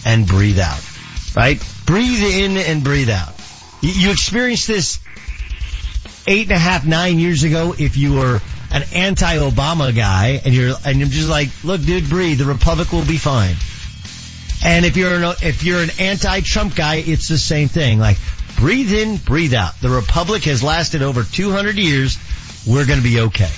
and 0.05 0.26
breathe 0.26 0.59
out. 0.59 0.81
Right? 1.36 1.62
Breathe 1.86 2.23
in 2.23 2.57
and 2.57 2.83
breathe 2.83 3.10
out. 3.10 3.35
You, 3.83 4.10
experienced 4.10 4.67
this 4.67 5.01
eight 6.26 6.49
and 6.49 6.57
a 6.57 6.59
half, 6.59 6.86
nine 6.86 7.18
years 7.18 7.44
ago 7.44 7.75
if 7.78 7.97
you 7.97 8.15
were 8.15 8.41
an 8.73 8.83
anti-Obama 8.94 9.94
guy 9.94 10.41
and 10.44 10.52
you're, 10.55 10.75
and 10.85 10.99
you're 10.99 11.09
just 11.09 11.28
like, 11.28 11.49
look 11.62 11.81
dude, 11.83 12.09
breathe. 12.09 12.39
The 12.39 12.47
Republic 12.47 12.91
will 12.93 13.05
be 13.05 13.18
fine. 13.18 13.55
And 14.65 14.85
if 14.85 14.97
you're 14.97 15.15
an, 15.15 15.35
if 15.43 15.62
you're 15.62 15.83
an 15.83 15.91
anti-Trump 15.99 16.75
guy, 16.75 16.97
it's 16.97 17.28
the 17.28 17.39
same 17.39 17.68
thing. 17.68 17.99
Like, 17.99 18.17
breathe 18.57 18.93
in, 18.93 19.17
breathe 19.17 19.55
out. 19.55 19.81
The 19.81 19.91
Republic 19.91 20.44
has 20.44 20.62
lasted 20.62 21.02
over 21.02 21.23
200 21.23 21.76
years. 21.76 22.18
We're 22.67 22.86
gonna 22.86 23.02
be 23.02 23.20
okay. 23.20 23.51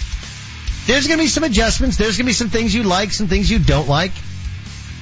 There's 0.86 1.06
gonna 1.06 1.22
be 1.22 1.28
some 1.28 1.44
adjustments. 1.44 1.96
There's 1.96 2.16
gonna 2.16 2.26
be 2.26 2.32
some 2.32 2.50
things 2.50 2.74
you 2.74 2.82
like, 2.82 3.12
some 3.12 3.28
things 3.28 3.50
you 3.50 3.58
don't 3.58 3.88
like. 3.88 4.12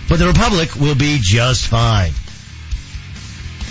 But 0.08 0.18
the 0.18 0.26
Republic 0.26 0.76
will 0.76 0.94
be 0.94 1.18
just 1.20 1.66
fine. 1.66 2.12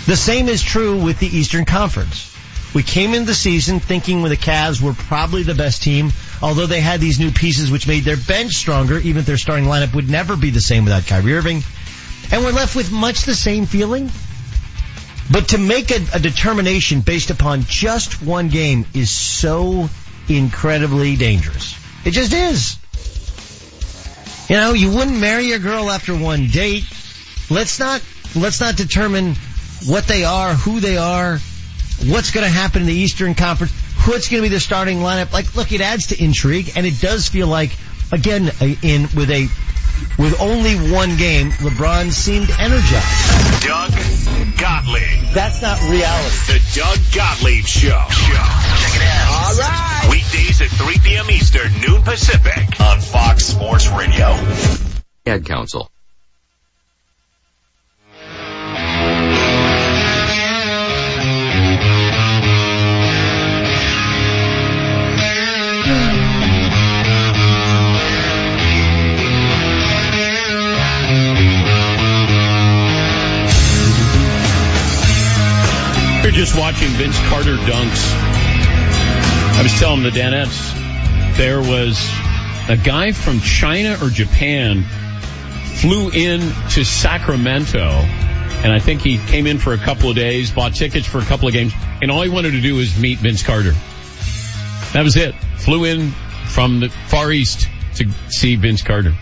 The 0.06 0.16
same 0.16 0.48
is 0.48 0.62
true 0.62 1.02
with 1.02 1.18
the 1.18 1.26
Eastern 1.26 1.64
Conference. 1.64 2.32
We 2.74 2.82
came 2.82 3.14
into 3.14 3.26
the 3.26 3.34
season 3.34 3.80
thinking 3.80 4.22
the 4.22 4.36
Cavs 4.36 4.82
were 4.82 4.92
probably 4.92 5.42
the 5.42 5.54
best 5.54 5.82
team, 5.82 6.12
although 6.42 6.66
they 6.66 6.80
had 6.80 7.00
these 7.00 7.18
new 7.18 7.30
pieces 7.30 7.70
which 7.70 7.88
made 7.88 8.04
their 8.04 8.18
bench 8.18 8.52
stronger, 8.52 8.98
even 8.98 9.20
if 9.20 9.26
their 9.26 9.38
starting 9.38 9.64
lineup 9.64 9.94
would 9.94 10.10
never 10.10 10.36
be 10.36 10.50
the 10.50 10.60
same 10.60 10.84
without 10.84 11.06
Kyrie 11.06 11.34
Irving. 11.34 11.62
And 12.30 12.44
we're 12.44 12.52
left 12.52 12.76
with 12.76 12.92
much 12.92 13.22
the 13.22 13.34
same 13.34 13.66
feeling. 13.66 14.10
But 15.30 15.48
to 15.48 15.58
make 15.58 15.90
a, 15.90 16.00
a 16.14 16.18
determination 16.20 17.00
based 17.00 17.30
upon 17.30 17.62
just 17.62 18.22
one 18.22 18.48
game 18.48 18.86
is 18.94 19.10
so 19.10 19.88
incredibly 20.28 21.16
dangerous. 21.16 21.76
It 22.04 22.12
just 22.12 22.32
is. 22.32 22.78
You 24.48 24.56
know, 24.56 24.72
you 24.72 24.90
wouldn't 24.90 25.18
marry 25.18 25.52
a 25.52 25.58
girl 25.58 25.90
after 25.90 26.14
one 26.16 26.46
date. 26.46 26.84
Let's 27.50 27.80
not, 27.80 28.02
let's 28.36 28.60
not 28.60 28.76
determine 28.76 29.34
what 29.86 30.06
they 30.06 30.24
are, 30.24 30.54
who 30.54 30.78
they 30.78 30.96
are, 30.96 31.38
what's 32.06 32.30
going 32.30 32.46
to 32.46 32.52
happen 32.52 32.82
in 32.82 32.88
the 32.88 32.94
Eastern 32.94 33.34
Conference, 33.34 33.72
what's 34.06 34.28
going 34.28 34.42
to 34.42 34.48
be 34.48 34.54
the 34.54 34.60
starting 34.60 34.98
lineup. 34.98 35.32
Like, 35.32 35.56
look, 35.56 35.72
it 35.72 35.80
adds 35.80 36.08
to 36.08 36.22
intrigue, 36.22 36.72
and 36.76 36.86
it 36.86 37.00
does 37.00 37.28
feel 37.28 37.48
like, 37.48 37.76
again, 38.12 38.50
in 38.82 39.02
with 39.14 39.30
a 39.30 39.48
with 40.18 40.40
only 40.40 40.74
one 40.90 41.16
game, 41.16 41.50
LeBron 41.50 42.12
seemed 42.12 42.50
energized. 42.58 43.62
Doug 43.62 43.90
Gottlieb. 44.58 45.34
That's 45.34 45.60
not 45.62 45.80
reality. 45.90 46.36
The 46.46 46.60
Doug 46.74 46.98
Gottlieb 47.14 47.64
Show. 47.64 48.02
Check 48.08 48.96
it 48.96 49.02
out. 49.02 49.28
All 49.30 49.58
right. 49.58 50.08
Weekdays 50.10 50.60
at 50.62 50.68
3 50.68 50.98
p.m. 51.04 51.30
Eastern, 51.30 51.72
noon 51.80 52.02
Pacific 52.02 52.80
on 52.80 53.00
Fox 53.00 53.44
Sports 53.44 53.88
Radio. 53.88 54.28
Ad 55.26 55.44
Council. 55.44 55.90
Just 76.30 76.58
watching 76.58 76.88
Vince 76.88 77.18
Carter 77.28 77.56
dunks. 77.56 78.12
I 79.56 79.60
was 79.62 79.72
telling 79.78 80.02
the 80.02 80.10
Danettes 80.10 81.36
there 81.36 81.60
was 81.60 81.98
a 82.68 82.76
guy 82.76 83.12
from 83.12 83.40
China 83.40 83.96
or 84.02 84.10
Japan 84.10 84.82
flew 85.76 86.10
in 86.10 86.40
to 86.70 86.84
Sacramento, 86.84 87.80
and 87.80 88.72
I 88.72 88.78
think 88.78 89.02
he 89.02 89.18
came 89.18 89.46
in 89.46 89.58
for 89.58 89.72
a 89.72 89.78
couple 89.78 90.10
of 90.10 90.16
days, 90.16 90.50
bought 90.50 90.74
tickets 90.74 91.06
for 91.06 91.18
a 91.18 91.24
couple 91.24 91.48
of 91.48 91.54
games, 91.54 91.72
and 92.02 92.10
all 92.10 92.22
he 92.22 92.28
wanted 92.28 92.52
to 92.52 92.60
do 92.60 92.74
was 92.74 92.98
meet 92.98 93.18
Vince 93.18 93.42
Carter. 93.42 93.72
That 94.92 95.02
was 95.04 95.16
it. 95.16 95.34
Flew 95.56 95.84
in 95.84 96.10
from 96.48 96.80
the 96.80 96.88
Far 96.88 97.30
East 97.30 97.68
to 97.96 98.10
see 98.28 98.56
Vince 98.56 98.82
Carter. 98.82 99.14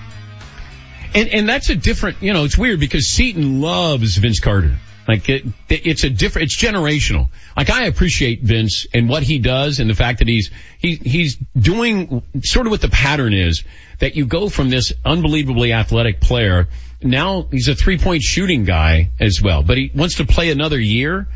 And 1.15 1.29
and 1.29 1.49
that's 1.49 1.69
a 1.71 1.77
different, 1.77 2.23
you 2.23 2.33
know, 2.33 2.45
it's 2.45 2.59
weird 2.59 2.81
because 2.81 3.07
Seton 3.09 3.61
loves 3.61 4.17
Vince 4.17 4.41
Carter. 4.41 4.77
Like 5.07 5.29
it, 5.29 5.45
it's 5.69 6.05
a 6.05 6.11
different, 6.11 6.47
it's 6.47 6.57
generational. 6.57 7.29
Like 7.57 7.71
I 7.71 7.85
appreciate 7.85 8.43
Vince 8.43 8.87
and 8.95 9.09
what 9.09 9.23
he 9.23 9.39
does 9.39 9.81
and 9.81 9.91
the 9.91 9.95
fact 9.95 10.21
that 10.21 10.29
he's, 10.29 10.51
he, 10.79 10.97
he's 10.97 11.37
doing 11.59 12.23
sort 12.43 12.67
of 12.67 12.71
what 12.71 12.81
the 12.81 12.89
pattern 12.89 13.35
is 13.35 13.65
that 13.99 14.17
you 14.17 14.27
go 14.27 14.49
from 14.49 14.71
this 14.71 14.93
unbelievably 15.05 15.73
athletic 15.73 16.21
player. 16.21 16.69
Now 17.03 17.47
he's 17.51 17.69
a 17.69 17.75
three 17.75 17.99
point 17.99 18.23
shooting 18.23 18.65
guy 18.65 19.11
as 19.21 19.43
well, 19.43 19.63
but 19.63 19.77
he 19.77 19.91
wants 19.95 20.17
to 20.17 20.27
play 20.27 20.51
another 20.51 20.81
year 20.81 21.29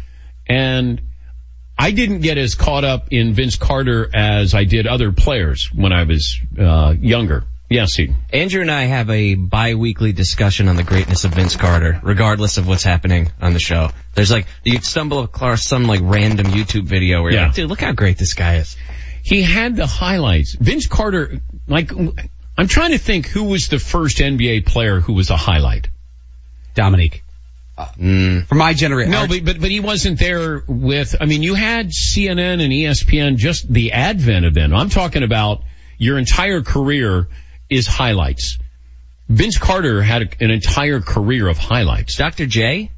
and 0.47 1.03
I 1.79 1.93
didn't 1.93 2.23
get 2.23 2.39
as 2.39 2.55
caught 2.55 2.85
up 2.85 3.09
in 3.13 3.35
Vince 3.35 3.57
Carter 3.57 4.11
as 4.13 4.55
I 4.55 4.65
did 4.65 4.87
other 4.87 5.13
players 5.13 5.71
when 5.73 5.93
I 5.93 6.05
was, 6.05 6.41
uh, 6.59 6.95
younger. 6.99 7.45
Yes, 7.71 7.93
Seton. 7.95 8.17
Andrew 8.33 8.63
and 8.63 8.71
I 8.71 8.85
have 8.85 9.11
a 9.11 9.35
bi-weekly 9.35 10.13
discussion 10.13 10.69
on 10.69 10.77
the 10.77 10.83
greatness 10.83 11.25
of 11.25 11.35
Vince 11.35 11.55
Carter, 11.55 12.01
regardless 12.03 12.57
of 12.57 12.67
what's 12.67 12.83
happening 12.83 13.31
on 13.43 13.53
the 13.53 13.59
show. 13.59 13.91
There's 14.15 14.31
like, 14.31 14.47
you 14.65 14.81
stumble 14.81 15.21
across 15.21 15.65
some 15.65 15.85
like 15.87 16.01
random 16.03 16.47
YouTube 16.47 16.85
video 16.85 17.23
where 17.23 17.33
you're 17.33 17.41
Yeah. 17.41 17.47
like, 17.49 17.57
dude, 17.57 17.69
look 17.69 17.83
how 17.83 17.93
great 17.93 18.17
this 18.17 18.33
guy 18.33 18.57
is. 18.57 18.77
He 19.23 19.43
had 19.43 19.77
the 19.77 19.87
highlights. 19.87 20.55
Vince 20.55 20.87
Carter, 20.87 21.41
like, 21.67 21.93
I'm 22.57 22.69
trying 22.69 22.93
to 22.93 22.99
think 22.99 23.27
who 23.27 23.45
was 23.45 23.69
the 23.69 23.79
first 23.79 24.17
NBA 24.17 24.65
player 24.65 25.01
who 25.01 25.13
was 25.13 25.29
a 25.29 25.37
highlight. 25.37 25.89
Dominique. 26.75 27.23
Mm. 27.79 28.47
For 28.47 28.55
my 28.55 28.73
generation. 28.73 29.13
No, 29.13 29.27
but, 29.29 29.45
but, 29.45 29.61
but 29.61 29.71
he 29.71 29.81
wasn't 29.81 30.19
there 30.19 30.65
with, 30.67 31.15
I 31.21 31.27
mean, 31.27 31.43
you 31.43 31.55
had 31.55 31.91
CNN 31.91 32.63
and 32.63 32.73
ESPN, 32.73 33.37
just 33.37 33.71
the 33.71 33.93
advent 33.93 34.47
of 34.47 34.55
them. 34.55 34.75
I'm 34.75 34.89
talking 34.89 35.23
about 35.23 35.63
your 35.99 36.19
entire 36.19 36.63
career 36.63 37.29
is 37.69 37.87
highlights. 37.87 38.59
Vince 39.29 39.59
Carter 39.59 40.03
had 40.03 40.23
a, 40.23 40.45
an 40.45 40.51
entire 40.51 41.01
career 41.01 41.49
of 41.49 41.59
highlights. 41.59 42.17
Dr. 42.17 42.47
J? 42.47 42.91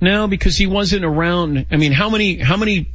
No, 0.00 0.26
because 0.26 0.56
he 0.56 0.66
wasn't 0.66 1.04
around. 1.04 1.66
I 1.70 1.76
mean, 1.76 1.92
how 1.92 2.10
many, 2.10 2.38
how 2.38 2.56
many 2.56 2.88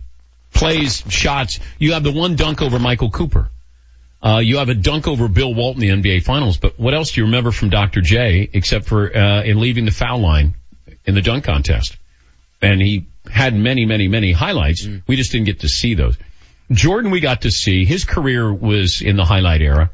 plays, 0.53 1.03
shots? 1.09 1.59
You 1.79 1.93
have 1.93 2.03
the 2.03 2.11
one 2.11 2.35
dunk 2.35 2.61
over 2.61 2.79
Michael 2.79 3.09
Cooper. 3.09 3.49
Uh, 4.23 4.37
you 4.37 4.57
have 4.57 4.69
a 4.69 4.75
dunk 4.75 5.07
over 5.07 5.27
Bill 5.27 5.53
Walton 5.53 5.83
in 5.83 6.01
the 6.01 6.09
NBA 6.09 6.23
Finals, 6.23 6.57
but 6.57 6.79
what 6.79 6.93
else 6.93 7.13
do 7.13 7.21
you 7.21 7.25
remember 7.25 7.51
from 7.51 7.69
Dr. 7.69 8.01
J 8.01 8.49
except 8.53 8.85
for 8.85 9.15
uh, 9.15 9.43
in 9.43 9.59
leaving 9.59 9.85
the 9.85 9.91
foul 9.91 10.19
line 10.19 10.53
in 11.05 11.15
the 11.15 11.21
dunk 11.21 11.45
contest? 11.45 11.97
And 12.61 12.79
he 12.79 13.07
had 13.31 13.55
many, 13.55 13.85
many, 13.85 14.07
many 14.07 14.31
highlights. 14.31 14.87
We 15.07 15.15
just 15.15 15.31
didn't 15.31 15.47
get 15.47 15.61
to 15.61 15.69
see 15.69 15.95
those. 15.95 16.17
Jordan, 16.71 17.09
we 17.09 17.19
got 17.19 17.41
to 17.41 17.51
see. 17.51 17.85
His 17.85 18.05
career 18.05 18.53
was 18.53 19.01
in 19.01 19.15
the 19.15 19.25
highlight 19.25 19.61
era. 19.61 19.89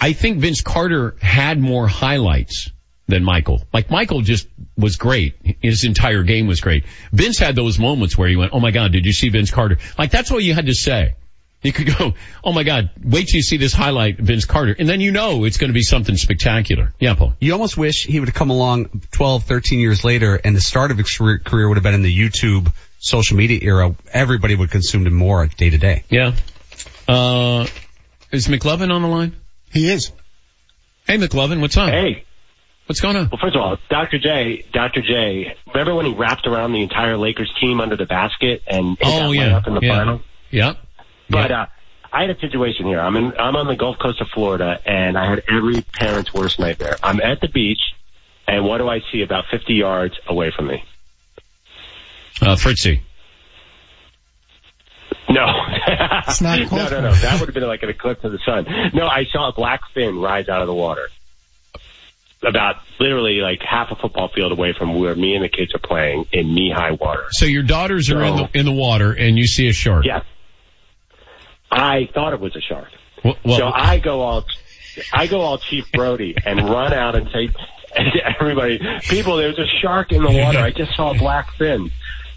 I 0.00 0.12
think 0.12 0.38
Vince 0.38 0.62
Carter 0.62 1.16
had 1.20 1.60
more 1.60 1.86
highlights 1.86 2.70
than 3.06 3.24
Michael. 3.24 3.62
Like 3.72 3.90
Michael 3.90 4.22
just 4.22 4.46
was 4.76 4.96
great. 4.96 5.34
His 5.60 5.84
entire 5.84 6.22
game 6.22 6.46
was 6.46 6.60
great. 6.60 6.84
Vince 7.12 7.38
had 7.38 7.56
those 7.56 7.78
moments 7.78 8.16
where 8.16 8.28
he 8.28 8.36
went, 8.36 8.52
"Oh 8.54 8.60
my 8.60 8.70
God, 8.70 8.92
did 8.92 9.04
you 9.04 9.12
see 9.12 9.28
Vince 9.28 9.50
Carter?" 9.50 9.78
Like 9.98 10.10
that's 10.10 10.30
all 10.30 10.40
you 10.40 10.54
had 10.54 10.66
to 10.66 10.74
say. 10.74 11.14
You 11.62 11.72
could 11.72 11.94
go, 11.98 12.14
oh 12.42 12.52
my 12.52 12.62
God, 12.62 12.88
wait 13.04 13.28
till 13.28 13.36
you 13.36 13.42
see 13.42 13.58
this 13.58 13.74
highlight, 13.74 14.16
Vince 14.16 14.46
Carter. 14.46 14.74
And 14.78 14.88
then 14.88 15.00
you 15.02 15.10
know 15.12 15.44
it's 15.44 15.58
going 15.58 15.68
to 15.68 15.74
be 15.74 15.82
something 15.82 16.16
spectacular. 16.16 16.94
Yeah, 16.98 17.14
Paul. 17.14 17.34
You 17.38 17.52
almost 17.52 17.76
wish 17.76 18.06
he 18.06 18.18
would 18.18 18.30
have 18.30 18.34
come 18.34 18.48
along 18.48 19.02
12, 19.12 19.44
13 19.44 19.78
years 19.78 20.02
later 20.02 20.40
and 20.42 20.56
the 20.56 20.60
start 20.62 20.90
of 20.90 20.96
his 20.96 21.14
career 21.14 21.38
career 21.38 21.68
would 21.68 21.76
have 21.76 21.84
been 21.84 21.94
in 21.94 22.02
the 22.02 22.18
YouTube 22.18 22.72
social 22.98 23.36
media 23.36 23.58
era. 23.60 23.94
Everybody 24.10 24.54
would 24.54 24.70
consume 24.70 25.06
him 25.06 25.14
more 25.14 25.46
day 25.48 25.68
to 25.68 25.76
day. 25.76 26.04
Yeah. 26.08 26.32
Uh, 27.06 27.66
is 28.30 28.48
McLovin 28.48 28.90
on 28.90 29.02
the 29.02 29.08
line? 29.08 29.36
He 29.70 29.90
is. 29.90 30.12
Hey, 31.06 31.16
McLovin, 31.18 31.60
what's 31.60 31.76
up? 31.76 31.90
Hey. 31.90 32.24
What's 32.86 33.00
going 33.00 33.14
on? 33.16 33.28
Well, 33.30 33.38
first 33.40 33.54
of 33.54 33.62
all, 33.62 33.76
Dr. 33.88 34.18
J, 34.18 34.64
Dr. 34.72 35.00
J, 35.00 35.56
remember 35.72 35.94
when 35.94 36.06
he 36.06 36.12
wrapped 36.14 36.46
around 36.48 36.72
the 36.72 36.82
entire 36.82 37.16
Lakers 37.16 37.52
team 37.60 37.80
under 37.80 37.96
the 37.96 38.04
basket 38.06 38.62
and 38.66 38.98
hit 38.98 39.06
Oh, 39.06 39.28
that 39.30 39.34
yeah. 39.36 39.42
layup 39.60 39.66
in 39.68 39.74
the 39.74 39.80
Yeah. 39.82 39.96
final? 39.96 40.22
Yep. 40.50 40.76
But 41.28 41.52
uh, 41.52 41.66
I 42.12 42.22
had 42.22 42.30
a 42.30 42.40
situation 42.40 42.86
here. 42.86 42.98
I'm 43.00 43.14
in, 43.14 43.32
I'm 43.38 43.54
on 43.54 43.68
the 43.68 43.76
Gulf 43.76 43.98
Coast 44.00 44.20
of 44.20 44.26
Florida, 44.34 44.80
and 44.84 45.16
I 45.16 45.30
had 45.30 45.44
every 45.48 45.82
parent's 45.82 46.34
worst 46.34 46.58
nightmare. 46.58 46.96
I'm 47.04 47.20
at 47.20 47.40
the 47.40 47.46
beach, 47.48 47.78
and 48.48 48.64
what 48.64 48.78
do 48.78 48.88
I 48.88 49.00
see 49.12 49.22
about 49.22 49.44
50 49.52 49.72
yards 49.74 50.14
away 50.26 50.50
from 50.50 50.66
me? 50.66 50.82
Uh, 52.42 52.56
Fritzy. 52.56 53.02
No. 55.30 55.46
It's 56.26 56.40
not 56.40 56.58
no, 56.60 56.66
close. 56.66 56.90
no, 56.90 57.00
no. 57.00 57.12
That 57.12 57.40
would 57.40 57.48
have 57.48 57.54
been 57.54 57.66
like 57.66 57.82
an 57.82 57.88
eclipse 57.88 58.24
of 58.24 58.32
the 58.32 58.38
sun. 58.44 58.66
No, 58.94 59.06
I 59.06 59.24
saw 59.32 59.48
a 59.48 59.52
black 59.52 59.80
fin 59.94 60.18
rise 60.18 60.48
out 60.48 60.60
of 60.60 60.66
the 60.66 60.74
water. 60.74 61.08
About 62.42 62.76
literally 62.98 63.40
like 63.40 63.60
half 63.62 63.90
a 63.90 63.96
football 63.96 64.28
field 64.34 64.50
away 64.52 64.72
from 64.76 64.98
where 64.98 65.14
me 65.14 65.34
and 65.34 65.44
the 65.44 65.48
kids 65.50 65.74
are 65.74 65.78
playing 65.78 66.24
in 66.32 66.54
knee-high 66.54 66.92
water. 66.92 67.26
So 67.30 67.44
your 67.44 67.62
daughters 67.62 68.10
are 68.10 68.22
in 68.22 68.36
the, 68.36 68.48
in 68.54 68.64
the 68.66 68.72
water 68.72 69.12
and 69.12 69.36
you 69.38 69.46
see 69.46 69.68
a 69.68 69.72
shark. 69.74 70.06
Yeah. 70.06 70.22
I 71.70 72.08
thought 72.14 72.32
it 72.32 72.40
was 72.40 72.56
a 72.56 72.60
shark. 72.60 72.88
Well, 73.22 73.36
well- 73.44 73.58
so 73.58 73.66
I 73.72 73.98
go 73.98 74.20
all, 74.22 74.44
I 75.12 75.26
go 75.26 75.42
all 75.42 75.58
Chief 75.58 75.84
Brody 75.92 76.34
and 76.44 76.58
run 76.68 76.92
out 76.94 77.14
and 77.14 77.28
say 77.32 77.48
to 77.94 78.34
everybody, 78.40 78.78
people, 79.02 79.36
there's 79.36 79.58
a 79.58 79.66
shark 79.82 80.10
in 80.12 80.22
the 80.22 80.30
water. 80.30 80.58
I 80.58 80.70
just 80.70 80.96
saw 80.96 81.10
a 81.10 81.18
black 81.18 81.52
fin. 81.58 81.90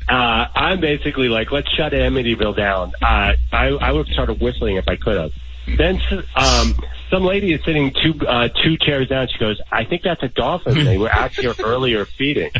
Uh, 0.07 0.48
I'm 0.56 0.80
basically 0.80 1.30
like, 1.30 1.51
let's 1.51 1.69
shut 1.75 1.93
Amityville 1.93 2.56
down. 2.56 2.93
Uh, 3.01 3.33
I, 3.51 3.67
I 3.67 3.91
would 3.91 4.07
have 4.07 4.14
started 4.14 4.41
whistling 4.41 4.77
if 4.77 4.88
I 4.88 4.95
could 4.95 5.17
have. 5.17 5.32
Then, 5.77 6.01
um, 6.35 6.75
some 7.09 7.23
lady 7.23 7.53
is 7.53 7.61
sitting 7.64 7.93
two, 7.93 8.27
uh, 8.27 8.49
two 8.49 8.75
chairs 8.77 9.07
down. 9.07 9.27
She 9.32 9.38
goes, 9.40 9.61
I 9.72 9.85
think 9.85 10.01
that's 10.03 10.22
a 10.22 10.27
dolphin. 10.27 10.83
They 10.83 10.98
were 10.98 11.11
out 11.11 11.32
here 11.32 11.53
earlier 11.64 12.06
feeding. 12.06 12.51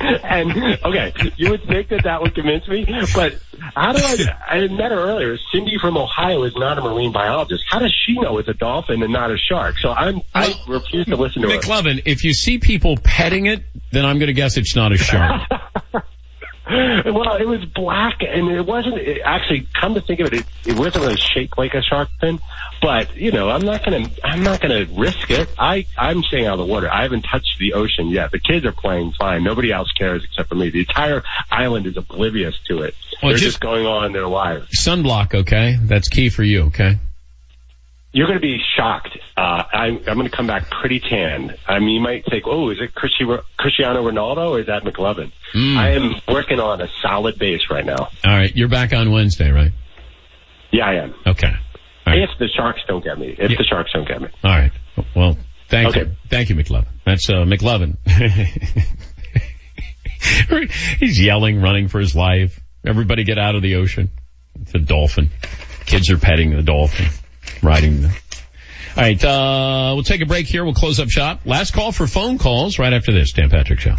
and, 0.00 0.78
okay, 0.84 1.12
you 1.36 1.50
would 1.50 1.64
think 1.66 1.88
that 1.88 2.04
that 2.04 2.22
would 2.22 2.34
convince 2.34 2.66
me, 2.66 2.86
but 3.14 3.38
how 3.74 3.92
do 3.92 4.02
I, 4.02 4.36
I 4.48 4.56
had 4.62 4.70
met 4.70 4.90
her 4.90 4.98
earlier. 4.98 5.36
Cindy 5.52 5.76
from 5.80 5.96
Ohio 5.96 6.44
is 6.44 6.54
not 6.56 6.78
a 6.78 6.80
marine 6.80 7.12
biologist. 7.12 7.64
How 7.68 7.78
does 7.78 7.94
she 8.06 8.14
know 8.14 8.38
it's 8.38 8.48
a 8.48 8.54
dolphin 8.54 9.02
and 9.02 9.12
not 9.12 9.30
a 9.30 9.36
shark? 9.36 9.76
So 9.78 9.90
I'm, 9.90 10.22
I 10.34 10.54
refuse 10.66 11.06
to 11.06 11.16
listen 11.16 11.42
to 11.42 11.50
her. 11.50 11.58
McLovin, 11.58 12.02
if 12.06 12.24
you 12.24 12.32
see 12.32 12.58
people 12.58 12.96
petting 12.96 13.46
it, 13.46 13.64
then 13.92 14.06
I'm 14.06 14.18
going 14.18 14.28
to 14.28 14.34
guess 14.34 14.56
it's 14.56 14.74
not 14.74 14.92
a 14.92 14.96
shark. 14.96 15.42
well, 16.68 17.36
it 17.36 17.46
was 17.46 17.64
black, 17.64 18.22
and 18.22 18.48
it 18.50 18.66
wasn't. 18.66 18.98
It 18.98 19.20
actually, 19.24 19.68
come 19.80 19.94
to 19.94 20.00
think 20.00 20.20
of 20.20 20.26
it, 20.28 20.34
it, 20.40 20.46
it 20.66 20.78
wasn't 20.78 21.04
really 21.04 21.16
shaped 21.16 21.56
like 21.56 21.74
a 21.74 21.82
shark 21.82 22.08
fin. 22.20 22.40
But 22.82 23.16
you 23.16 23.30
know, 23.30 23.48
I'm 23.50 23.62
not 23.62 23.84
gonna, 23.84 24.08
I'm 24.24 24.42
not 24.42 24.60
gonna 24.60 24.84
risk 24.92 25.30
it. 25.30 25.48
I, 25.58 25.86
I'm 25.96 26.22
staying 26.24 26.46
out 26.46 26.58
of 26.58 26.66
the 26.66 26.72
water. 26.72 26.90
I 26.92 27.02
haven't 27.02 27.22
touched 27.22 27.58
the 27.58 27.74
ocean 27.74 28.08
yet. 28.08 28.32
The 28.32 28.40
kids 28.40 28.66
are 28.66 28.72
playing 28.72 29.12
fine. 29.18 29.44
Nobody 29.44 29.72
else 29.72 29.90
cares 29.92 30.24
except 30.24 30.48
for 30.48 30.56
me. 30.56 30.70
The 30.70 30.80
entire 30.80 31.22
island 31.50 31.86
is 31.86 31.96
oblivious 31.96 32.56
to 32.68 32.82
it. 32.82 32.94
Well, 33.22 33.30
They're 33.30 33.38
just- 33.38 33.44
just 33.46 33.60
going 33.60 33.86
on 33.86 34.04
in 34.06 34.12
their 34.12 34.26
lives. 34.26 34.68
Sunblock, 34.78 35.34
okay? 35.34 35.76
That's 35.80 36.08
key 36.08 36.28
for 36.28 36.42
you, 36.42 36.64
okay? 36.64 36.98
You're 38.16 38.28
going 38.28 38.38
to 38.38 38.40
be 38.40 38.56
shocked. 38.78 39.10
Uh, 39.36 39.62
I'm, 39.74 39.98
I'm 40.08 40.16
going 40.16 40.24
to 40.24 40.34
come 40.34 40.46
back 40.46 40.70
pretty 40.70 41.00
tan. 41.00 41.54
I 41.66 41.80
mean, 41.80 41.90
you 41.90 42.00
might 42.00 42.24
think, 42.24 42.44
oh, 42.46 42.70
is 42.70 42.78
it 42.80 42.94
Cristiano 42.94 43.42
Ronaldo 44.10 44.52
or 44.52 44.60
is 44.60 44.68
that 44.68 44.84
McLovin? 44.84 45.32
Mm. 45.54 45.76
I 45.76 45.90
am 45.90 46.14
working 46.26 46.58
on 46.58 46.80
a 46.80 46.88
solid 47.02 47.38
base 47.38 47.60
right 47.70 47.84
now. 47.84 48.08
All 48.24 48.32
right, 48.32 48.56
you're 48.56 48.70
back 48.70 48.94
on 48.94 49.12
Wednesday, 49.12 49.50
right? 49.50 49.70
Yeah, 50.72 50.86
I 50.86 50.94
am. 50.94 51.14
Okay. 51.26 51.52
If 52.06 52.30
the 52.38 52.48
sharks 52.56 52.80
don't 52.88 53.04
get 53.04 53.18
me. 53.18 53.36
If 53.38 53.50
the 53.58 53.64
sharks 53.68 53.90
don't 53.92 54.08
get 54.08 54.22
me. 54.22 54.28
All 54.42 54.50
right. 54.50 54.72
Well, 55.14 55.36
thank 55.68 55.88
Okay. 55.90 56.08
you. 56.08 56.16
Thank 56.30 56.48
you, 56.48 56.56
McLovin. 56.56 56.86
That's, 57.04 57.28
uh, 57.28 57.44
McLovin. 57.44 57.98
He's 61.00 61.20
yelling, 61.20 61.60
running 61.60 61.88
for 61.88 62.00
his 62.00 62.16
life. 62.16 62.58
Everybody 62.86 63.24
get 63.24 63.38
out 63.38 63.56
of 63.56 63.62
the 63.62 63.74
ocean. 63.74 64.08
It's 64.62 64.74
a 64.74 64.78
dolphin. 64.78 65.32
Kids 65.84 66.10
are 66.10 66.16
petting 66.18 66.56
the 66.56 66.62
dolphin, 66.62 67.06
riding 67.66 68.02
the. 68.02 68.08
All 68.08 69.02
right, 69.02 69.24
uh, 69.24 69.92
we'll 69.94 70.04
take 70.04 70.22
a 70.22 70.26
break 70.26 70.46
here. 70.46 70.64
We'll 70.64 70.74
close 70.74 71.00
up 71.00 71.10
shop. 71.10 71.40
Last 71.44 71.74
call 71.74 71.92
for 71.92 72.06
phone 72.06 72.38
calls 72.38 72.78
right 72.78 72.92
after 72.92 73.12
this. 73.12 73.32
Dan 73.32 73.50
Patrick 73.50 73.80
Show. 73.80 73.96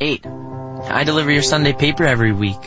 Eight. 0.00 0.24
I 0.26 1.02
deliver 1.04 1.30
your 1.30 1.42
Sunday 1.42 1.72
paper 1.72 2.04
every 2.04 2.32
week. 2.32 2.58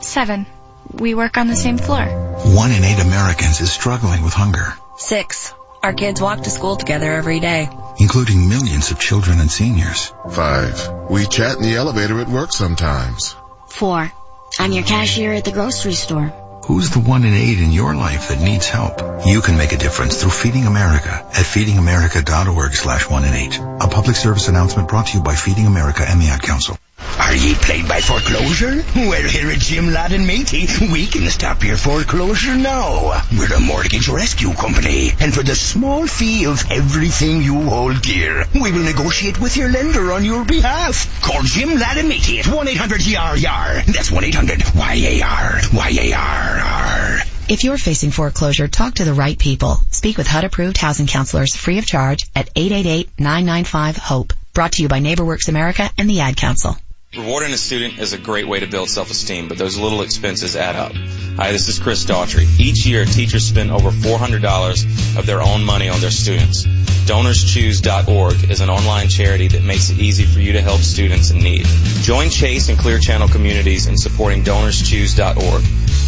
Seven. 0.00 0.46
We 0.92 1.14
work 1.14 1.36
on 1.36 1.48
the 1.48 1.56
same 1.56 1.76
floor. 1.76 2.04
One 2.04 2.70
in 2.70 2.82
eight 2.82 3.00
Americans 3.00 3.60
is 3.60 3.70
struggling 3.70 4.22
with 4.22 4.32
hunger, 4.32 4.72
Six. 4.96 5.52
Our 5.82 5.92
kids 5.92 6.20
walk 6.20 6.42
to 6.42 6.50
school 6.50 6.76
together 6.76 7.12
every 7.12 7.40
day. 7.40 7.68
including 8.00 8.48
millions 8.48 8.90
of 8.92 8.98
children 9.00 9.40
and 9.40 9.50
seniors. 9.50 10.12
Five. 10.30 10.88
We 11.10 11.26
chat 11.26 11.56
in 11.56 11.62
the 11.62 11.76
elevator 11.76 12.20
at 12.20 12.28
work 12.28 12.52
sometimes. 12.52 13.34
Four. 13.68 14.12
I'm 14.58 14.72
your 14.72 14.84
cashier 14.84 15.32
at 15.32 15.44
the 15.44 15.52
grocery 15.52 15.94
store. 15.94 16.32
Who's 16.66 16.90
the 16.90 17.00
one 17.00 17.24
in 17.24 17.34
eight 17.34 17.58
in 17.58 17.72
your 17.72 17.94
life 17.94 18.28
that 18.28 18.40
needs 18.40 18.68
help? 18.68 19.00
You 19.26 19.40
can 19.40 19.56
make 19.56 19.72
a 19.72 19.78
difference 19.78 20.20
through 20.20 20.30
Feeding 20.30 20.66
America 20.66 21.10
at 21.10 21.46
feedingamerica.org 21.46 22.72
slash 22.74 23.08
one 23.10 23.24
in 23.24 23.34
eight. 23.34 23.58
A 23.58 23.88
public 23.88 24.16
service 24.16 24.48
announcement 24.48 24.88
brought 24.88 25.06
to 25.08 25.18
you 25.18 25.22
by 25.22 25.34
Feeding 25.34 25.66
America 25.66 26.04
and 26.06 26.20
the 26.20 26.28
Ad 26.28 26.42
Council. 26.42 26.76
Are 27.18 27.34
ye 27.34 27.54
plagued 27.54 27.88
by 27.88 28.00
foreclosure? 28.00 28.82
Well, 28.94 29.22
here 29.28 29.50
at 29.50 29.58
Jim 29.58 29.92
Ladd 29.92 30.12
and 30.12 30.26
Matey, 30.26 30.66
we 30.90 31.06
can 31.06 31.28
stop 31.28 31.62
your 31.62 31.76
foreclosure 31.76 32.54
now. 32.56 33.22
We're 33.36 33.54
a 33.54 33.60
mortgage 33.60 34.08
rescue 34.08 34.52
company, 34.54 35.12
and 35.20 35.34
for 35.34 35.42
the 35.42 35.54
small 35.54 36.06
fee 36.06 36.46
of 36.46 36.64
everything 36.70 37.42
you 37.42 37.60
hold 37.68 38.00
dear, 38.00 38.46
we 38.54 38.72
will 38.72 38.82
negotiate 38.82 39.40
with 39.40 39.56
your 39.56 39.68
lender 39.68 40.10
on 40.12 40.24
your 40.24 40.44
behalf. 40.44 41.20
Call 41.22 41.42
Jim 41.42 41.78
Ladd 41.78 41.98
and 41.98 42.08
Matey 42.08 42.38
at 42.38 42.46
1-800-YAR-YAR. 42.46 43.82
That's 43.86 44.10
1-800-YAR. 44.10 45.60
Y-A-R-R. 45.74 47.18
If 47.48 47.64
you're 47.64 47.78
facing 47.78 48.10
foreclosure, 48.10 48.68
talk 48.68 48.94
to 48.94 49.04
the 49.04 49.14
right 49.14 49.38
people. 49.38 49.76
Speak 49.90 50.16
with 50.16 50.26
HUD-approved 50.26 50.78
housing 50.78 51.06
counselors 51.06 51.54
free 51.54 51.78
of 51.78 51.86
charge 51.86 52.24
at 52.34 52.54
888-995-HOPE. 52.54 54.32
Brought 54.54 54.72
to 54.72 54.82
you 54.82 54.88
by 54.88 55.00
NeighborWorks 55.00 55.48
America 55.48 55.90
and 55.98 56.08
the 56.08 56.20
Ad 56.20 56.36
Council. 56.36 56.76
Rewarding 57.16 57.54
a 57.54 57.56
student 57.56 57.98
is 58.00 58.12
a 58.12 58.18
great 58.18 58.46
way 58.46 58.60
to 58.60 58.66
build 58.66 58.90
self-esteem, 58.90 59.48
but 59.48 59.56
those 59.56 59.78
little 59.78 60.02
expenses 60.02 60.54
add 60.54 60.76
up. 60.76 60.92
Hi, 61.38 61.52
this 61.52 61.70
is 61.70 61.78
Chris 61.78 62.04
Daughtry. 62.04 62.46
Each 62.60 62.84
year, 62.84 63.06
teachers 63.06 63.46
spend 63.46 63.70
over 63.70 63.88
$400 63.88 65.18
of 65.18 65.24
their 65.24 65.40
own 65.40 65.64
money 65.64 65.88
on 65.88 66.00
their 66.00 66.10
students. 66.10 66.66
DonorsChoose.org 66.66 68.50
is 68.50 68.60
an 68.60 68.68
online 68.68 69.08
charity 69.08 69.48
that 69.48 69.62
makes 69.62 69.88
it 69.88 69.98
easy 69.98 70.26
for 70.26 70.40
you 70.40 70.52
to 70.52 70.60
help 70.60 70.80
students 70.80 71.30
in 71.30 71.38
need. 71.38 71.64
Join 72.02 72.28
Chase 72.28 72.68
and 72.68 72.78
Clear 72.78 72.98
Channel 72.98 73.28
communities 73.28 73.86
in 73.86 73.96
supporting 73.96 74.42
DonorsChoose.org, 74.42 75.64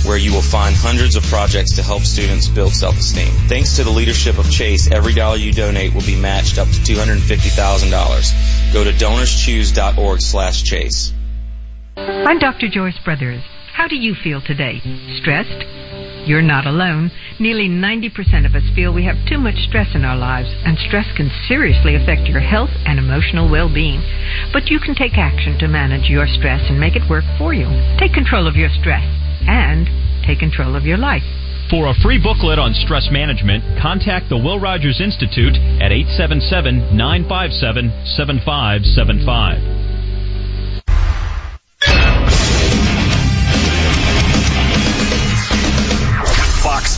where 0.06 0.18
you 0.18 0.34
will 0.34 0.42
find 0.42 0.76
hundreds 0.76 1.16
of 1.16 1.22
projects 1.24 1.76
to 1.76 1.82
help 1.82 2.02
students 2.02 2.48
build 2.48 2.74
self-esteem. 2.74 3.32
Thanks 3.48 3.76
to 3.76 3.84
the 3.84 3.90
leadership 3.90 4.36
of 4.36 4.50
Chase, 4.50 4.90
every 4.90 5.14
dollar 5.14 5.36
you 5.36 5.54
donate 5.54 5.94
will 5.94 6.02
be 6.02 6.20
matched 6.20 6.58
up 6.58 6.68
to 6.68 6.80
$250,000. 6.80 8.72
Go 8.74 8.84
to 8.84 8.92
DonorsChoose.org 8.92 10.20
slash 10.20 10.64
Chase. 10.64 10.99
I'm 12.00 12.38
Dr. 12.38 12.68
Joyce 12.68 12.98
Brothers. 13.04 13.42
How 13.74 13.86
do 13.86 13.94
you 13.94 14.14
feel 14.14 14.40
today? 14.40 14.80
Stressed? 15.20 15.68
You're 16.24 16.40
not 16.40 16.66
alone. 16.66 17.10
Nearly 17.38 17.68
90% 17.68 18.46
of 18.46 18.54
us 18.54 18.64
feel 18.74 18.92
we 18.92 19.04
have 19.04 19.28
too 19.28 19.36
much 19.36 19.56
stress 19.68 19.94
in 19.94 20.04
our 20.04 20.16
lives, 20.16 20.48
and 20.64 20.78
stress 20.78 21.04
can 21.14 21.30
seriously 21.46 21.94
affect 21.94 22.26
your 22.26 22.40
health 22.40 22.70
and 22.86 22.98
emotional 22.98 23.50
well-being. 23.50 24.00
But 24.52 24.68
you 24.68 24.80
can 24.80 24.94
take 24.94 25.18
action 25.18 25.58
to 25.58 25.68
manage 25.68 26.08
your 26.08 26.26
stress 26.26 26.64
and 26.70 26.80
make 26.80 26.96
it 26.96 27.08
work 27.08 27.24
for 27.36 27.52
you. 27.52 27.68
Take 27.98 28.14
control 28.14 28.46
of 28.46 28.56
your 28.56 28.70
stress 28.80 29.04
and 29.44 29.84
take 30.24 30.38
control 30.38 30.76
of 30.76 30.84
your 30.84 30.98
life. 30.98 31.24
For 31.68 31.88
a 31.88 31.94
free 32.02 32.18
booklet 32.18 32.58
on 32.58 32.72
stress 32.72 33.08
management, 33.12 33.62
contact 33.80 34.30
the 34.30 34.40
Will 34.40 34.58
Rogers 34.58 35.00
Institute 35.04 35.56
at 35.84 35.92
877 35.92 36.96
957 36.96 37.92
7575. 38.16 39.89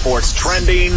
Sports 0.02 0.32
trending 0.32 0.96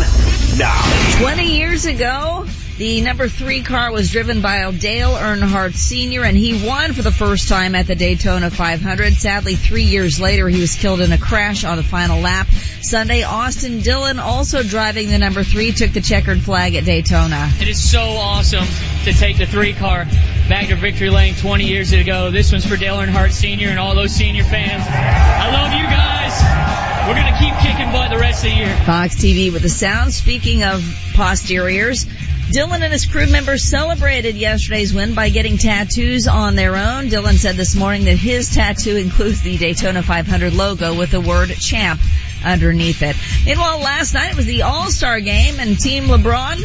now. 0.58 0.82
20 1.20 1.58
years 1.58 1.86
ago, 1.86 2.44
The 2.80 3.02
number 3.02 3.30
three 3.30 3.62
car 3.62 3.92
was 3.92 4.12
driven 4.12 4.42
by 4.42 4.70
Dale 4.72 5.14
Earnhardt 5.14 5.76
Sr. 5.76 6.24
and 6.24 6.36
he 6.36 6.66
won 6.68 6.92
for 6.94 7.04
the 7.04 7.12
first 7.12 7.48
time 7.48 7.76
at 7.76 7.86
the 7.86 7.94
Daytona 7.94 8.50
500. 8.50 9.14
Sadly, 9.14 9.54
three 9.54 9.84
years 9.84 10.20
later, 10.20 10.50
he 10.50 10.60
was 10.60 10.74
killed 10.74 11.02
in 11.02 11.12
a 11.12 11.20
crash 11.20 11.64
on 11.64 11.78
the 11.78 11.84
final 11.84 12.20
lap. 12.20 12.48
Sunday, 12.82 13.22
Austin 13.22 13.82
Dillon, 13.82 14.18
also 14.18 14.64
driving 14.64 15.10
the 15.10 15.20
number 15.20 15.44
three, 15.44 15.72
took 15.72 15.94
the 15.94 16.02
checkered 16.02 16.42
flag 16.42 16.74
at 16.74 16.84
Daytona. 16.84 17.52
It 17.62 17.68
is 17.68 17.88
so 17.88 18.02
awesome 18.02 18.66
to 19.04 19.14
take 19.14 19.38
the 19.38 19.46
three 19.46 19.74
car 19.74 20.06
back 20.50 20.70
to 20.70 20.76
victory 20.76 21.12
lane 21.12 21.36
20 21.36 21.64
years 21.64 21.92
ago. 21.92 22.32
This 22.32 22.52
one's 22.52 22.66
for 22.66 22.76
Dale 22.76 22.98
Earnhardt 22.98 23.34
Sr. 23.34 23.70
and 23.70 23.78
all 23.78 23.94
those 23.94 24.16
senior 24.16 24.44
fans. 24.44 24.84
I 24.88 25.52
love 25.52 25.74
you 25.74 25.84
guys. 25.84 26.95
We're 27.08 27.14
gonna 27.14 27.38
keep 27.38 27.54
kicking 27.60 27.92
butt 27.92 28.10
the 28.10 28.18
rest 28.18 28.44
of 28.44 28.50
the 28.50 28.58
year. 28.58 28.76
Fox 28.84 29.14
TV 29.14 29.54
with 29.54 29.62
the 29.62 29.70
sound. 29.70 30.12
Speaking 30.12 30.64
of 30.64 30.84
posteriors, 31.14 32.08
Dillon 32.52 32.82
and 32.82 32.92
his 32.92 33.06
crew 33.06 33.28
members 33.28 33.64
celebrated 33.64 34.36
yesterday's 34.36 34.92
win 34.92 35.14
by 35.14 35.30
getting 35.30 35.60
tattoos 35.60 36.28
on 36.28 36.56
their 36.56 36.76
own. 36.76 37.10
Dillon 37.10 37.38
said 37.38 37.58
this 37.58 37.76
morning 37.76 38.06
that 38.06 38.18
his 38.18 38.56
tattoo 38.56 38.96
includes 38.96 39.44
the 39.44 39.56
Daytona 39.56 40.02
500 40.02 40.54
logo 40.54 40.98
with 40.98 41.12
the 41.12 41.22
word 41.22 41.50
champ 41.50 42.02
underneath 42.44 43.04
it. 43.04 43.16
Meanwhile, 43.46 43.82
last 43.82 44.16
night 44.16 44.32
it 44.32 44.36
was 44.36 44.48
the 44.48 44.64
All-Star 44.64 45.20
game 45.20 45.60
and 45.60 45.80
Team 45.80 46.06
LeBron 46.06 46.60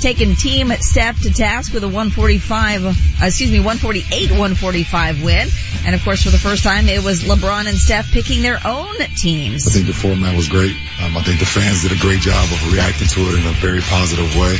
taking 0.00 0.34
Team 0.34 0.72
Steph 0.80 1.22
to 1.22 1.32
task 1.32 1.72
with 1.72 1.84
a 1.84 1.88
145, 1.88 2.86
uh, 2.86 2.92
excuse 3.22 3.50
me, 3.50 3.60
148, 3.60 4.30
145 4.30 5.22
win. 5.22 5.48
And 5.84 5.94
of 5.94 6.02
course, 6.04 6.24
for 6.24 6.30
the 6.30 6.38
first 6.40 6.64
time, 6.64 6.88
it 6.88 7.04
was 7.04 7.22
LeBron 7.22 7.68
and 7.68 7.76
Steph 7.76 8.10
picking 8.10 8.42
their 8.42 8.58
own 8.64 8.96
teams. 9.16 9.68
I 9.68 9.70
think 9.70 9.86
the 9.86 9.92
format 9.92 10.36
was 10.36 10.48
great. 10.48 10.76
Um, 11.04 11.16
I 11.16 11.22
think 11.22 11.40
the 11.40 11.48
fans 11.48 11.82
did 11.82 11.92
a 11.92 12.00
great 12.00 12.20
job 12.20 12.44
of 12.44 12.72
reacting 12.72 13.08
to 13.08 13.20
it 13.32 13.40
in 13.40 13.46
a 13.46 13.54
very 13.60 13.80
positive 13.80 14.28
way. 14.36 14.56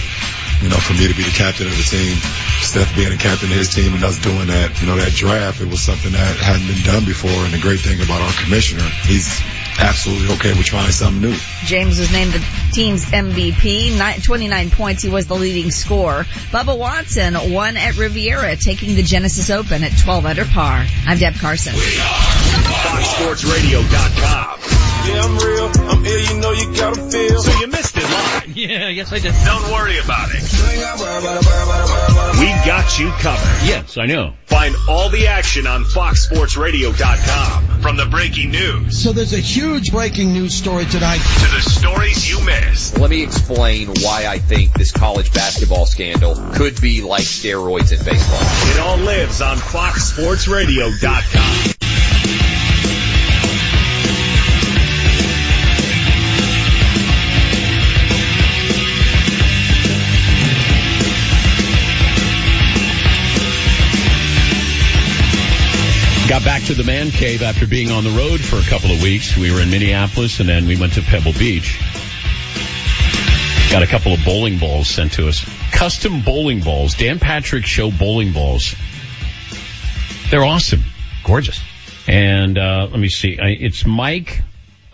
You 0.61 0.69
know, 0.69 0.77
for 0.77 0.93
me 0.93 1.09
to 1.09 1.17
be 1.17 1.25
the 1.25 1.33
captain 1.33 1.67
of 1.67 1.73
the 1.73 1.89
team, 1.89 2.21
Steph 2.61 2.93
being 2.95 3.09
the 3.09 3.17
captain 3.17 3.49
of 3.49 3.57
his 3.57 3.73
team 3.73 3.97
and 3.97 4.05
us 4.05 4.21
doing 4.21 4.53
that, 4.53 4.77
you 4.81 4.87
know, 4.87 4.97
that 4.97 5.17
draft, 5.17 5.65
it 5.65 5.69
was 5.69 5.81
something 5.81 6.13
that 6.13 6.37
hadn't 6.37 6.69
been 6.69 6.85
done 6.85 7.09
before. 7.09 7.33
And 7.49 7.57
the 7.57 7.61
great 7.61 7.81
thing 7.81 7.97
about 8.05 8.21
our 8.21 8.33
commissioner, 8.45 8.85
he's 9.09 9.41
absolutely 9.79 10.35
okay 10.37 10.53
with 10.53 10.67
trying 10.67 10.91
something 10.91 11.23
new. 11.23 11.35
James 11.65 11.99
was 11.99 12.11
named 12.13 12.33
the 12.33 12.45
team's 12.73 13.05
MVP. 13.05 13.97
Nine, 13.99 14.21
29 14.21 14.71
points. 14.71 15.03
He 15.03 15.09
was 15.09 15.27
the 15.27 15.35
leading 15.35 15.71
scorer. 15.71 16.25
Bubba 16.51 16.77
Watson 16.77 17.53
won 17.53 17.77
at 17.77 17.97
Riviera, 17.97 18.57
taking 18.57 18.95
the 18.95 19.03
Genesis 19.03 19.51
Open 19.51 19.83
at 19.85 19.97
12 19.99 20.27
under 20.27 20.45
par. 20.45 20.85
I'm 21.07 21.19
Deb 21.19 21.35
Carson. 21.35 21.75
FoxSportsRadio.com. 21.75 24.61
Yeah, 25.03 25.25
I'm 25.25 25.39
real. 25.39 25.71
I'm 25.89 26.05
ill, 26.05 26.21
you 26.21 26.35
know 26.41 26.51
you 26.53 26.75
gotta 26.77 27.01
feel. 27.11 27.41
So 27.41 27.59
you 27.61 27.69
missed 27.69 27.97
it 27.97 28.03
live. 28.05 28.41
Yeah, 28.61 28.89
yes 28.89 29.13
I 29.13 29.19
did. 29.21 29.33
Don't 29.45 29.71
worry 29.73 29.99
about 29.99 30.29
it. 30.33 30.43
We 32.39 32.47
got 32.67 32.99
you 32.99 33.11
covered. 33.21 33.63
Yes, 33.67 33.97
I 33.97 34.07
know. 34.07 34.35
Find 34.47 34.75
all 34.89 35.09
the 35.09 35.29
action 35.29 35.67
on 35.69 35.85
FoxSportsRadio.com. 35.85 37.67
From 37.81 37.97
the 37.97 38.05
breaking 38.07 38.51
news 38.51 38.99
So 39.03 39.13
there's 39.13 39.33
a 39.33 39.39
huge 39.39 39.70
breaking 39.79 40.33
news 40.33 40.53
story 40.55 40.85
tonight. 40.87 41.19
to 41.19 41.55
the 41.55 41.61
stories 41.61 42.29
you 42.29 42.45
missed. 42.45 42.99
Let 42.99 43.09
me 43.09 43.23
explain 43.23 43.87
why 44.01 44.27
I 44.27 44.39
think 44.39 44.73
this 44.75 44.91
college 44.91 45.33
basketball 45.33 45.87
scandal 45.87 46.35
could 46.55 46.81
be 46.81 47.03
like 47.03 47.23
steroids 47.23 47.93
in 47.93 48.05
baseball. 48.05 48.41
It 48.75 48.81
all 48.81 48.97
lives 48.99 49.41
on 49.41 49.59
FoxSportsRadio.com. 49.59 51.90
Got 66.41 66.47
back 66.47 66.63
to 66.69 66.75
the 66.75 66.85
man 66.85 67.11
cave 67.11 67.43
after 67.43 67.67
being 67.67 67.91
on 67.91 68.03
the 68.03 68.11
road 68.11 68.41
for 68.41 68.57
a 68.57 68.63
couple 68.63 68.91
of 68.91 69.03
weeks. 69.03 69.37
We 69.37 69.53
were 69.53 69.61
in 69.61 69.71
Minneapolis 69.71 70.41
and 70.41 70.49
then 70.49 70.67
we 70.67 70.75
went 70.75 70.95
to 70.95 71.03
Pebble 71.03 71.35
Beach. 71.35 71.79
Got 73.71 73.83
a 73.83 73.87
couple 73.87 74.15
of 74.15 74.25
bowling 74.25 74.57
balls 74.57 74.89
sent 74.89 75.13
to 75.15 75.29
us. 75.29 75.45
Custom 75.71 76.23
bowling 76.23 76.63
balls. 76.63 76.95
Dan 76.95 77.19
Patrick 77.19 77.67
Show 77.67 77.91
bowling 77.91 78.33
balls. 78.33 78.75
They're 80.31 80.45
awesome. 80.45 80.83
Gorgeous. 81.25 81.61
And, 82.09 82.57
uh, 82.57 82.89
let 82.91 82.99
me 82.99 83.11
see. 83.11 83.39
I, 83.39 83.49
it's 83.49 83.85
Mike 83.85 84.41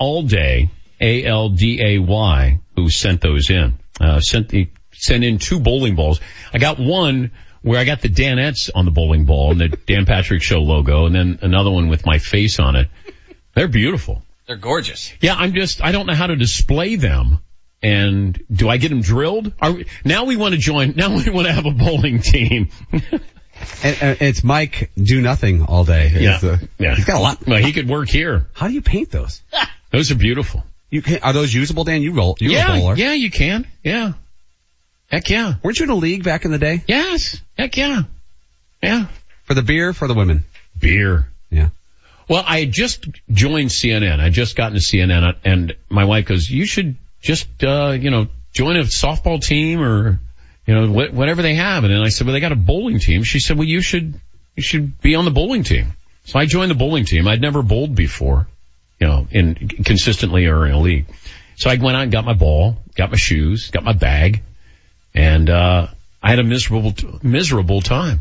Alday, 0.01 0.71
A-L-D-A-Y, 1.01 2.61
who 2.75 2.91
sent 2.91 3.21
those 3.21 3.51
in. 3.51 3.79
Uh, 4.01 4.19
sent 4.19 4.49
the, 4.49 4.69
sent 4.93 5.23
in 5.23 5.39
two 5.39 5.61
bowling 5.61 5.95
balls. 5.95 6.21
I 6.53 6.59
got 6.59 6.81
one 6.81 7.31
where 7.67 7.81
I 7.81 7.85
got 7.85 8.01
the 8.01 8.09
Danettes 8.09 8.71
on 8.73 8.85
the 8.85 8.93
bowling 8.93 9.25
ball 9.25 9.51
and 9.51 9.61
the 9.61 9.69
Dan 9.69 10.07
Patrick 10.07 10.41
Show 10.41 10.61
logo 10.61 11.07
and 11.07 11.15
then 11.15 11.41
another 11.43 11.71
one 11.73 11.89
with 11.89 12.07
my 12.07 12.19
face 12.19 12.61
on 12.61 12.77
it. 12.77 12.89
They're 13.57 13.67
beautiful. 13.67 14.23
They're 14.47 14.55
gorgeous. 14.55 15.13
Yeah, 15.21 15.35
I'm 15.35 15.53
just, 15.53 15.83
I 15.83 15.91
don't 15.91 16.07
know 16.07 16.15
how 16.15 16.29
to 16.29 16.37
display 16.37 16.95
them. 16.95 17.41
And 17.83 18.41
do 18.53 18.69
I 18.69 18.77
get 18.77 18.91
them 18.91 19.01
drilled? 19.01 19.53
Are 19.61 19.73
we, 19.73 19.87
now 20.05 20.27
we 20.27 20.37
want 20.37 20.55
to 20.55 20.61
join, 20.61 20.95
now 20.95 21.17
we 21.17 21.29
want 21.29 21.49
to 21.49 21.53
have 21.53 21.67
a 21.67 21.73
bowling 21.73 22.21
team. 22.21 22.69
And, 23.83 23.99
and 24.01 24.23
it's 24.23 24.45
Mike 24.45 24.93
do 24.95 25.21
nothing 25.21 25.65
all 25.65 25.85
day. 25.85 26.13
Yeah. 26.15 26.35
It's, 26.37 26.45
uh, 26.45 26.59
yeah. 26.79 26.95
He's 26.95 27.05
got 27.05 27.17
a 27.17 27.21
lot. 27.21 27.45
Well, 27.49 27.59
he 27.59 27.73
could 27.73 27.89
work 27.89 28.09
here. 28.09 28.47
How 28.53 28.69
do 28.69 28.75
you 28.75 28.83
paint 28.83 29.11
those? 29.11 29.43
Those 29.91 30.13
are 30.13 30.17
beautiful. 30.17 30.63
You 30.89 31.03
can, 31.03 31.19
are 31.25 31.33
those 31.33 31.53
usable, 31.53 31.83
Dan? 31.83 32.03
You 32.03 32.13
roll. 32.13 32.37
You're 32.39 32.53
yeah, 32.53 32.77
a 32.77 32.79
bowler. 32.79 32.95
yeah, 32.95 33.15
you 33.15 33.31
can. 33.31 33.67
Yeah. 33.83 34.13
Heck 35.11 35.31
yeah. 35.31 35.55
Weren't 35.63 35.79
you 35.79 35.85
in 35.85 35.91
a 35.91 35.95
league 35.95 36.25
back 36.25 36.45
in 36.45 36.51
the 36.51 36.59
day? 36.59 36.83
Yes. 36.87 37.41
Heck 37.57 37.77
yeah. 37.77 38.03
Yeah. 38.83 39.07
For 39.45 39.55
the 39.55 39.63
beer, 39.63 39.93
for 39.93 40.09
the 40.09 40.15
women. 40.15 40.45
Beer. 40.79 41.29
Yeah. 41.51 41.69
Well, 42.29 42.45
I 42.47 42.61
had 42.61 42.73
just 42.73 43.07
joined 43.31 43.71
CNN. 43.71 44.19
I 44.19 44.31
just 44.31 44.57
gotten 44.57 44.75
to 44.75 44.81
CNN 44.81 45.37
and 45.45 45.77
my 45.89 46.05
wife 46.05 46.27
goes, 46.27 46.51
you 46.51 46.67
should 46.67 46.97
just, 47.21 47.47
uh, 47.63 47.91
you 47.91 48.11
know, 48.11 48.27
join 48.53 48.77
a 48.77 48.83
softball 48.83 49.41
team 49.41 49.81
or, 49.81 50.19
you 50.67 50.75
know, 50.75 50.87
wh- 50.89 51.15
whatever 51.15 51.43
they 51.43 51.55
have. 51.55 51.85
And 51.85 51.93
then 51.93 52.01
I 52.01 52.09
said, 52.09 52.27
well, 52.27 52.35
they 52.35 52.41
got 52.41 52.53
a 52.53 52.57
bowling 52.57 52.99
team. 52.99 53.23
She 53.23 53.39
said, 53.39 53.57
well, 53.57 53.67
you 53.67 53.81
should, 53.81 54.21
you 54.57 54.63
should 54.63 55.01
be 55.01 55.15
on 55.15 55.25
the 55.25 55.31
bowling 55.31 55.63
team. 55.63 55.93
So 56.25 56.41
I 56.41 56.47
joined 56.47 56.73
the 56.73 56.77
bowling 56.77 57.05
team. 57.05 57.29
I'd 57.29 57.41
never 57.41 57.63
bowled 57.63 57.95
before, 57.95 58.49
you 58.99 59.07
know, 59.07 59.29
in 59.31 59.55
consistently 59.85 60.47
or 60.47 60.67
in 60.67 60.73
a 60.73 60.81
league. 60.81 61.07
So 61.55 61.71
I 61.71 61.77
went 61.77 61.97
out 61.97 62.03
and 62.03 62.13
got 62.13 62.25
my 62.25 62.35
ball, 62.35 62.77
got 62.97 63.11
my 63.11 63.17
shoes, 63.17 63.71
got 63.71 63.85
my 63.85 63.93
bag, 63.93 64.43
and, 65.17 65.49
uh, 65.49 65.89
I 66.23 66.31
had 66.31 66.39
a 66.39 66.45
miserable, 66.45 66.95
miserable 67.23 67.81
time 67.81 68.21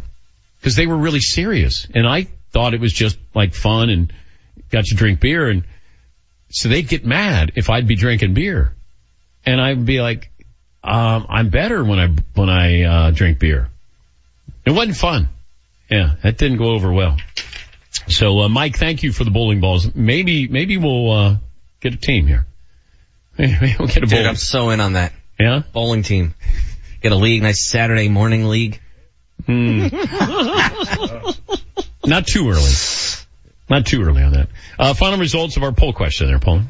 because 0.59 0.75
they 0.75 0.87
were 0.87 0.97
really 0.97 1.19
serious. 1.19 1.87
And 1.93 2.07
I 2.07 2.27
thought 2.51 2.73
it 2.73 2.79
was 2.79 2.93
just 2.93 3.17
like 3.33 3.53
fun 3.53 3.89
and 3.89 4.13
got 4.69 4.85
to 4.85 4.95
drink 4.95 5.19
beer. 5.19 5.49
And 5.49 5.63
so 6.49 6.69
they'd 6.69 6.87
get 6.87 7.05
mad 7.05 7.51
if 7.55 7.69
I'd 7.69 7.87
be 7.87 7.95
drinking 7.95 8.33
beer. 8.33 8.73
And 9.45 9.59
I'd 9.59 9.85
be 9.85 10.01
like, 10.01 10.31
um, 10.83 11.25
I'm 11.29 11.49
better 11.49 11.83
when 11.83 11.99
I, 11.99 12.07
when 12.35 12.49
I, 12.49 12.83
uh, 12.83 13.11
drink 13.11 13.39
beer. 13.39 13.69
It 14.65 14.71
wasn't 14.71 14.97
fun. 14.97 15.29
Yeah, 15.89 16.15
that 16.23 16.37
didn't 16.37 16.57
go 16.57 16.73
over 16.73 16.91
well. 16.91 17.17
So, 18.07 18.41
uh, 18.41 18.49
Mike, 18.49 18.77
thank 18.77 19.03
you 19.03 19.11
for 19.11 19.23
the 19.23 19.31
bowling 19.31 19.61
balls. 19.61 19.93
Maybe, 19.93 20.47
maybe 20.47 20.77
we'll, 20.77 21.11
uh, 21.11 21.35
get 21.81 21.93
a 21.93 21.97
team 21.97 22.25
here. 22.27 22.45
Maybe 23.37 23.75
we'll 23.77 23.87
get 23.87 23.97
a 23.97 24.01
Dude, 24.01 24.09
bowling. 24.11 24.27
I'm 24.27 24.35
so 24.35 24.69
in 24.69 24.79
on 24.79 24.93
that. 24.93 25.11
Yeah? 25.39 25.63
Bowling 25.73 26.03
team. 26.03 26.33
Get 27.05 27.11
a 27.11 27.17
league, 27.17 27.43
nice 27.43 27.69
Saturday 27.69 28.09
morning 28.09 28.45
league. 28.45 28.81
Hmm. 29.45 29.89
Not 32.03 32.25
too 32.25 32.49
early. 32.49 32.71
Not 33.69 33.85
too 33.85 34.01
early 34.01 34.23
on 34.23 34.33
that. 34.33 34.47
Uh, 34.79 34.95
final 34.95 35.19
results 35.19 35.55
of 35.55 35.61
our 35.61 35.71
poll 35.71 35.93
question 35.93 36.25
there, 36.25 36.39
Paul. 36.39 36.61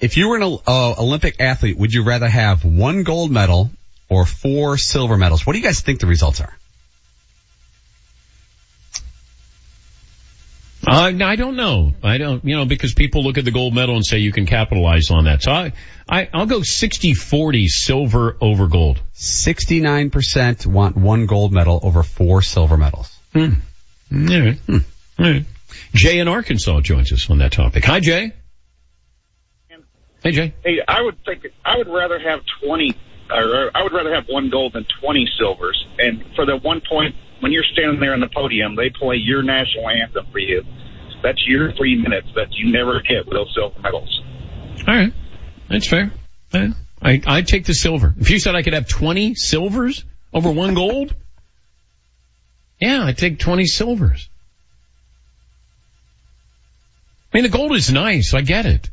If 0.00 0.16
you 0.16 0.30
were 0.30 0.36
an 0.38 0.58
uh, 0.66 0.94
Olympic 0.98 1.42
athlete, 1.42 1.76
would 1.76 1.92
you 1.92 2.04
rather 2.04 2.26
have 2.26 2.64
one 2.64 3.02
gold 3.02 3.30
medal 3.30 3.70
or 4.08 4.24
four 4.24 4.78
silver 4.78 5.18
medals? 5.18 5.46
What 5.46 5.52
do 5.52 5.58
you 5.58 5.64
guys 5.64 5.82
think 5.82 6.00
the 6.00 6.06
results 6.06 6.40
are? 6.40 6.56
Uh, 10.86 11.10
no, 11.10 11.26
I 11.26 11.36
don't 11.36 11.56
know. 11.56 11.92
I 12.02 12.18
don't, 12.18 12.44
you 12.44 12.56
know, 12.56 12.64
because 12.64 12.94
people 12.94 13.24
look 13.24 13.38
at 13.38 13.44
the 13.44 13.50
gold 13.50 13.74
medal 13.74 13.96
and 13.96 14.06
say 14.06 14.18
you 14.18 14.32
can 14.32 14.46
capitalize 14.46 15.10
on 15.10 15.24
that. 15.24 15.42
So 15.42 15.50
I, 15.50 15.72
I, 16.08 16.28
I'll 16.32 16.46
go 16.46 16.60
60-40 16.60 17.66
silver 17.66 18.36
over 18.40 18.68
gold. 18.68 19.00
69% 19.14 20.66
want 20.66 20.96
one 20.96 21.26
gold 21.26 21.52
medal 21.52 21.80
over 21.82 22.04
four 22.04 22.40
silver 22.42 22.76
medals. 22.76 23.16
Hmm. 23.32 23.54
All 24.12 24.18
right. 24.20 24.58
Hmm. 24.58 24.78
All 25.18 25.32
right. 25.32 25.44
Jay 25.92 26.20
in 26.20 26.28
Arkansas 26.28 26.80
joins 26.80 27.12
us 27.12 27.28
on 27.30 27.38
that 27.38 27.52
topic. 27.52 27.84
Hi, 27.84 28.00
Jay. 28.00 28.32
Hey, 30.22 30.30
Jay. 30.32 30.54
Hey, 30.64 30.78
I 30.86 31.02
would 31.02 31.16
think 31.24 31.46
I 31.64 31.78
would 31.78 31.88
rather 31.88 32.18
have 32.18 32.40
twenty, 32.60 32.96
or 33.30 33.70
I 33.74 33.82
would 33.82 33.92
rather 33.92 34.14
have 34.14 34.24
one 34.28 34.50
gold 34.50 34.72
than 34.72 34.84
twenty 35.00 35.28
silvers. 35.38 35.86
And 35.98 36.24
for 36.34 36.44
the 36.44 36.56
one 36.56 36.80
point 36.88 37.14
when 37.40 37.52
you're 37.52 37.64
standing 37.72 38.00
there 38.00 38.14
on 38.14 38.20
the 38.20 38.28
podium, 38.28 38.76
they 38.76 38.90
play 38.90 39.16
your 39.16 39.42
national 39.42 39.88
anthem 39.88 40.26
for 40.32 40.38
you. 40.38 40.62
That's 41.22 41.42
your 41.46 41.72
three 41.72 41.96
minutes 41.96 42.28
that 42.34 42.48
you 42.52 42.70
never 42.70 43.00
get 43.00 43.26
with 43.26 43.34
those 43.34 43.52
silver 43.54 43.78
medals. 43.80 44.22
All 44.86 44.94
right. 44.94 45.12
That's 45.68 45.88
fair. 45.88 46.12
I, 46.52 47.22
I'd 47.26 47.48
take 47.48 47.66
the 47.66 47.74
silver. 47.74 48.14
If 48.18 48.30
you 48.30 48.38
said 48.38 48.54
I 48.54 48.62
could 48.62 48.72
have 48.72 48.88
20 48.88 49.34
silvers 49.34 50.04
over 50.32 50.50
one 50.50 50.74
gold? 50.74 51.14
Yeah, 52.80 53.04
I 53.04 53.12
take 53.12 53.38
20 53.38 53.66
silvers. 53.66 54.28
I 57.32 57.38
mean, 57.38 57.42
the 57.44 57.56
gold 57.56 57.74
is 57.74 57.90
nice. 57.92 58.32
I 58.34 58.40
get 58.42 58.66
it. 58.66 58.90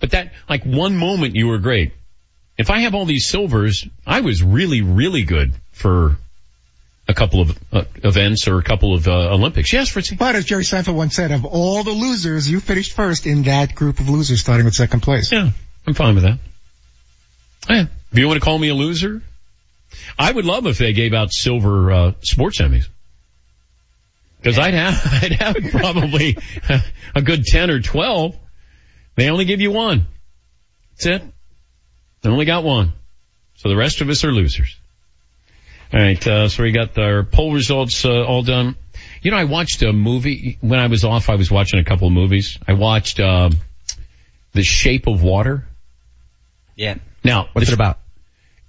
But 0.00 0.10
that, 0.10 0.32
like 0.48 0.64
one 0.64 0.96
moment 0.96 1.34
you 1.34 1.48
were 1.48 1.58
great. 1.58 1.92
If 2.56 2.70
I 2.70 2.80
have 2.80 2.94
all 2.94 3.04
these 3.04 3.26
silvers, 3.28 3.86
I 4.06 4.20
was 4.20 4.42
really, 4.42 4.82
really 4.82 5.22
good 5.22 5.54
for 5.72 6.16
a 7.08 7.14
couple 7.14 7.40
of 7.40 7.58
uh, 7.72 7.84
events 8.04 8.46
or 8.46 8.58
a 8.58 8.62
couple 8.62 8.94
of 8.94 9.08
uh, 9.08 9.32
Olympics. 9.32 9.72
Yes, 9.72 9.88
Fritzy. 9.88 10.16
But 10.16 10.36
as 10.36 10.44
Jerry 10.44 10.62
Seinfeld 10.62 10.94
once 10.94 11.16
said, 11.16 11.32
of 11.32 11.46
all 11.46 11.82
the 11.82 11.90
losers, 11.90 12.48
you 12.48 12.60
finished 12.60 12.92
first 12.92 13.26
in 13.26 13.44
that 13.44 13.74
group 13.74 13.98
of 13.98 14.08
losers, 14.08 14.40
starting 14.40 14.66
with 14.66 14.74
second 14.74 15.00
place. 15.00 15.32
Yeah, 15.32 15.50
I'm 15.86 15.94
fine 15.94 16.14
with 16.14 16.24
that. 16.24 16.38
Yeah. 17.68 17.86
If 18.12 18.18
you 18.18 18.26
want 18.26 18.38
to 18.38 18.44
call 18.44 18.58
me 18.58 18.68
a 18.68 18.74
loser, 18.74 19.22
I 20.18 20.30
would 20.30 20.44
love 20.44 20.66
if 20.66 20.78
they 20.78 20.92
gave 20.92 21.14
out 21.14 21.32
silver 21.32 21.90
uh, 21.90 22.12
sports 22.20 22.60
Emmys. 22.60 22.88
Because 24.38 24.58
I'd 24.58 24.74
have, 24.74 24.94
I'd 25.22 25.32
have 25.32 25.56
probably 25.70 26.36
a 27.14 27.22
good 27.22 27.44
10 27.44 27.70
or 27.70 27.80
12. 27.80 28.36
They 29.16 29.30
only 29.30 29.46
give 29.46 29.60
you 29.60 29.72
one. 29.72 30.06
That's 30.92 31.06
it. 31.06 31.22
They 32.22 32.30
only 32.30 32.44
got 32.44 32.64
one. 32.64 32.92
So 33.56 33.68
the 33.68 33.76
rest 33.76 34.00
of 34.00 34.08
us 34.08 34.24
are 34.24 34.32
losers. 34.32 34.76
All 35.90 36.00
right, 36.00 36.26
uh, 36.26 36.48
so 36.48 36.62
we 36.62 36.72
got 36.72 36.98
our 36.98 37.22
poll 37.22 37.52
results 37.54 38.04
uh, 38.04 38.22
all 38.22 38.42
done. 38.42 38.76
You 39.22 39.30
know, 39.30 39.38
I 39.38 39.44
watched 39.44 39.82
a 39.82 39.92
movie 39.92 40.58
when 40.60 40.78
I 40.78 40.86
was 40.88 41.04
off. 41.04 41.30
I 41.30 41.36
was 41.36 41.50
watching 41.50 41.80
a 41.80 41.84
couple 41.84 42.08
of 42.08 42.12
movies. 42.12 42.58
I 42.66 42.74
watched 42.74 43.18
uh, 43.20 43.48
The 44.52 44.62
Shape 44.62 45.06
of 45.06 45.22
Water. 45.22 45.66
Yeah. 46.76 46.96
Now, 47.24 47.48
What's 47.52 47.68
it 47.68 47.74
about? 47.74 47.98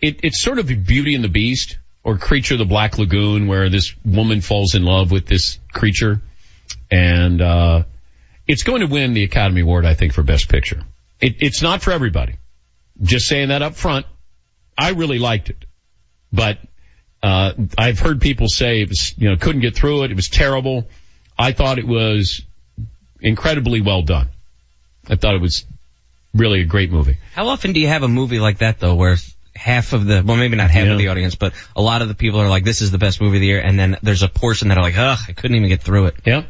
It, 0.02 0.22
it's 0.24 0.40
sort 0.40 0.60
of 0.60 0.68
Beauty 0.68 1.14
and 1.14 1.24
the 1.24 1.30
Beast 1.30 1.78
or 2.04 2.18
Creature 2.18 2.56
of 2.56 2.60
the 2.60 2.66
Black 2.66 2.98
Lagoon, 2.98 3.48
where 3.48 3.70
this 3.70 3.94
woman 4.06 4.40
falls 4.40 4.74
in 4.74 4.84
love 4.84 5.12
with 5.12 5.26
this 5.26 5.60
creature, 5.74 6.22
and 6.90 7.42
uh, 7.42 7.84
it's 8.48 8.64
going 8.64 8.80
to 8.80 8.88
win 8.88 9.14
the 9.14 9.24
Academy 9.24 9.62
Award, 9.62 9.86
I 9.86 9.94
think, 9.94 10.14
for 10.14 10.24
Best 10.24 10.48
Picture. 10.48 10.82
It, 11.20 11.36
it's 11.40 11.62
not 11.62 11.82
for 11.82 11.92
everybody. 11.92 12.38
Just 13.02 13.28
saying 13.28 13.50
that 13.50 13.62
up 13.62 13.76
front. 13.76 14.06
I 14.78 14.92
really 14.92 15.20
liked 15.20 15.50
it, 15.50 15.66
but 16.32 16.60
uh, 17.22 17.54
I've 17.78 18.00
heard 18.00 18.22
people 18.22 18.48
say 18.48 18.82
it 18.82 18.90
was, 18.90 19.14
you 19.18 19.30
know, 19.30 19.36
couldn't 19.38 19.62
get 19.62 19.76
through 19.76 20.04
it. 20.04 20.12
It 20.12 20.16
was 20.16 20.30
terrible. 20.30 20.88
I 21.38 21.52
thought 21.52 21.80
it 21.80 21.88
was 21.88 22.42
incredibly 23.22 23.82
well 23.82 24.02
done. 24.02 24.30
I 25.10 25.16
thought 25.16 25.36
it 25.36 25.42
was 25.42 25.66
really 26.34 26.62
a 26.62 26.66
great 26.66 26.92
movie. 26.92 27.18
How 27.34 27.48
often 27.48 27.74
do 27.74 27.80
you 27.80 27.88
have 27.88 28.04
a 28.04 28.08
movie 28.08 28.40
like 28.40 28.60
that 28.60 28.80
though, 28.80 28.96
where 28.96 29.18
half 29.56 29.94
of 29.94 30.06
the, 30.06 30.24
well 30.26 30.38
maybe 30.38 30.56
not 30.56 30.70
half 30.72 30.86
Yeah. 30.86 30.92
of 30.94 30.98
the 30.98 31.08
audience, 31.10 31.36
but 31.36 31.54
a 31.76 31.82
lot 31.82 32.02
of 32.02 32.08
the 32.08 32.14
people 32.16 32.40
are 32.40 32.48
like, 32.50 32.64
this 32.64 32.82
is 32.82 32.92
the 32.92 32.98
best 32.98 33.20
movie 33.20 33.38
of 33.38 33.42
the 33.42 33.48
year, 33.48 33.60
and 33.60 33.78
then 33.78 33.98
there's 34.04 34.24
a 34.24 34.30
portion 34.30 34.70
that 34.70 34.78
are 34.78 34.82
like, 34.84 34.98
ugh, 34.98 35.20
I 35.28 35.32
couldn't 35.34 35.58
even 35.58 35.68
get 35.70 35.82
through 35.82 36.06
it. 36.08 36.16
Yeah. 36.26 36.44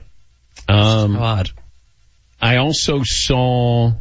Um, 0.67 1.15
odd. 1.17 1.49
I 2.41 2.57
also 2.57 3.01
saw 3.03 3.93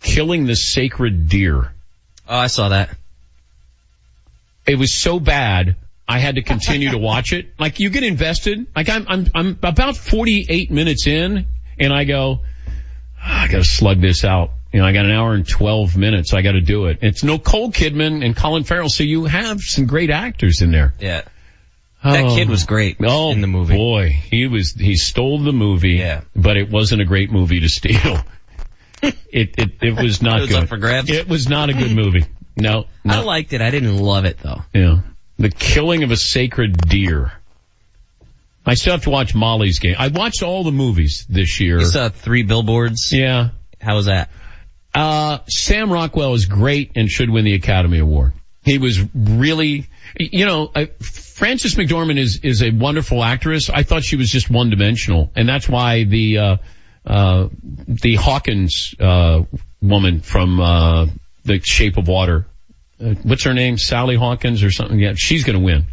Killing 0.00 0.44
the 0.46 0.54
Sacred 0.56 1.28
Deer. 1.28 1.72
Oh, 2.28 2.36
I 2.36 2.46
saw 2.46 2.68
that. 2.70 2.96
It 4.66 4.78
was 4.78 4.92
so 4.92 5.20
bad. 5.20 5.76
I 6.06 6.18
had 6.18 6.34
to 6.36 6.42
continue 6.42 6.90
to 6.90 6.98
watch 6.98 7.32
it. 7.32 7.54
Like 7.58 7.80
you 7.80 7.90
get 7.90 8.02
invested. 8.04 8.66
Like 8.76 8.88
I'm, 8.88 9.06
I'm, 9.08 9.26
I'm 9.34 9.48
about 9.62 9.96
48 9.96 10.70
minutes 10.70 11.06
in 11.06 11.46
and 11.78 11.92
I 11.92 12.04
go, 12.04 12.40
"Ah, 13.20 13.42
I 13.44 13.48
gotta 13.48 13.64
slug 13.64 14.00
this 14.00 14.24
out. 14.24 14.50
You 14.72 14.80
know, 14.80 14.86
I 14.86 14.92
got 14.92 15.06
an 15.06 15.12
hour 15.12 15.34
and 15.34 15.48
12 15.48 15.96
minutes. 15.96 16.34
I 16.34 16.42
gotta 16.42 16.60
do 16.60 16.86
it. 16.86 16.98
It's 17.02 17.22
Nicole 17.24 17.70
Kidman 17.72 18.24
and 18.24 18.36
Colin 18.36 18.64
Farrell. 18.64 18.88
So 18.90 19.02
you 19.04 19.24
have 19.24 19.60
some 19.60 19.86
great 19.86 20.10
actors 20.10 20.60
in 20.62 20.72
there. 20.72 20.92
Yeah. 21.00 21.22
That 22.02 22.24
Oh. 22.26 22.34
kid 22.36 22.50
was 22.50 22.64
great 22.64 22.98
Oh, 23.02 23.30
in 23.32 23.40
the 23.40 23.46
movie. 23.46 23.74
boy, 23.76 24.10
he 24.10 24.46
was, 24.46 24.72
he 24.74 24.96
stole 24.96 25.38
the 25.38 25.52
movie. 25.54 25.92
Yeah. 25.94 26.20
But 26.36 26.58
it 26.58 26.68
wasn't 26.70 27.00
a 27.00 27.06
great 27.06 27.30
movie 27.32 27.60
to 27.60 27.68
steal. 27.70 28.18
it, 29.02 29.14
it, 29.32 29.70
it 29.80 30.02
was 30.02 30.20
not 30.20 30.38
It 30.38 30.40
was 30.42 30.50
good. 30.50 30.62
up 30.64 30.68
for 30.68 30.76
grabs? 30.76 31.08
It 31.08 31.28
was 31.28 31.48
not 31.48 31.70
a 31.70 31.72
good 31.72 31.92
movie. 31.96 32.26
No, 32.56 32.84
I 33.06 33.20
liked 33.22 33.52
it. 33.52 33.60
I 33.60 33.70
didn't 33.70 33.98
love 33.98 34.24
it 34.24 34.38
though. 34.38 34.62
Yeah. 34.72 35.00
The 35.38 35.50
killing 35.50 36.04
of 36.04 36.10
a 36.10 36.16
sacred 36.16 36.76
deer. 36.76 37.32
I 38.66 38.74
still 38.74 38.92
have 38.92 39.02
to 39.04 39.10
watch 39.10 39.34
Molly's 39.34 39.78
game. 39.78 39.96
I 39.98 40.08
watched 40.08 40.42
all 40.42 40.64
the 40.64 40.72
movies 40.72 41.26
this 41.28 41.60
year. 41.60 41.80
You 41.80 41.86
saw 41.86 42.08
three 42.08 42.44
billboards. 42.44 43.12
Yeah. 43.12 43.50
How 43.80 43.96
was 43.96 44.06
that? 44.06 44.30
Uh, 44.94 45.38
Sam 45.48 45.92
Rockwell 45.92 46.34
is 46.34 46.46
great 46.46 46.92
and 46.94 47.10
should 47.10 47.28
win 47.28 47.44
the 47.44 47.54
Academy 47.54 47.98
Award. 47.98 48.32
He 48.62 48.78
was 48.78 48.98
really, 49.14 49.88
you 50.18 50.46
know, 50.46 50.70
uh, 50.74 50.86
Frances 51.00 51.74
McDormand 51.74 52.18
is, 52.18 52.40
is 52.42 52.62
a 52.62 52.70
wonderful 52.70 53.22
actress. 53.22 53.68
I 53.68 53.82
thought 53.82 54.04
she 54.04 54.16
was 54.16 54.30
just 54.30 54.48
one 54.48 54.70
dimensional 54.70 55.30
and 55.36 55.46
that's 55.46 55.68
why 55.68 56.04
the, 56.04 56.38
uh, 56.38 56.56
uh, 57.04 57.48
the 57.86 58.14
Hawkins, 58.14 58.94
uh, 58.98 59.42
woman 59.82 60.20
from, 60.20 60.60
uh, 60.60 61.06
The 61.44 61.60
Shape 61.62 61.96
of 61.96 62.08
Water, 62.08 62.46
uh, 63.00 63.14
what's 63.22 63.44
her 63.44 63.54
name? 63.54 63.76
Sally 63.78 64.16
Hawkins 64.16 64.62
or 64.62 64.70
something? 64.70 64.98
Yeah, 64.98 65.12
she's 65.16 65.44
gonna 65.44 65.60
win. 65.60 65.86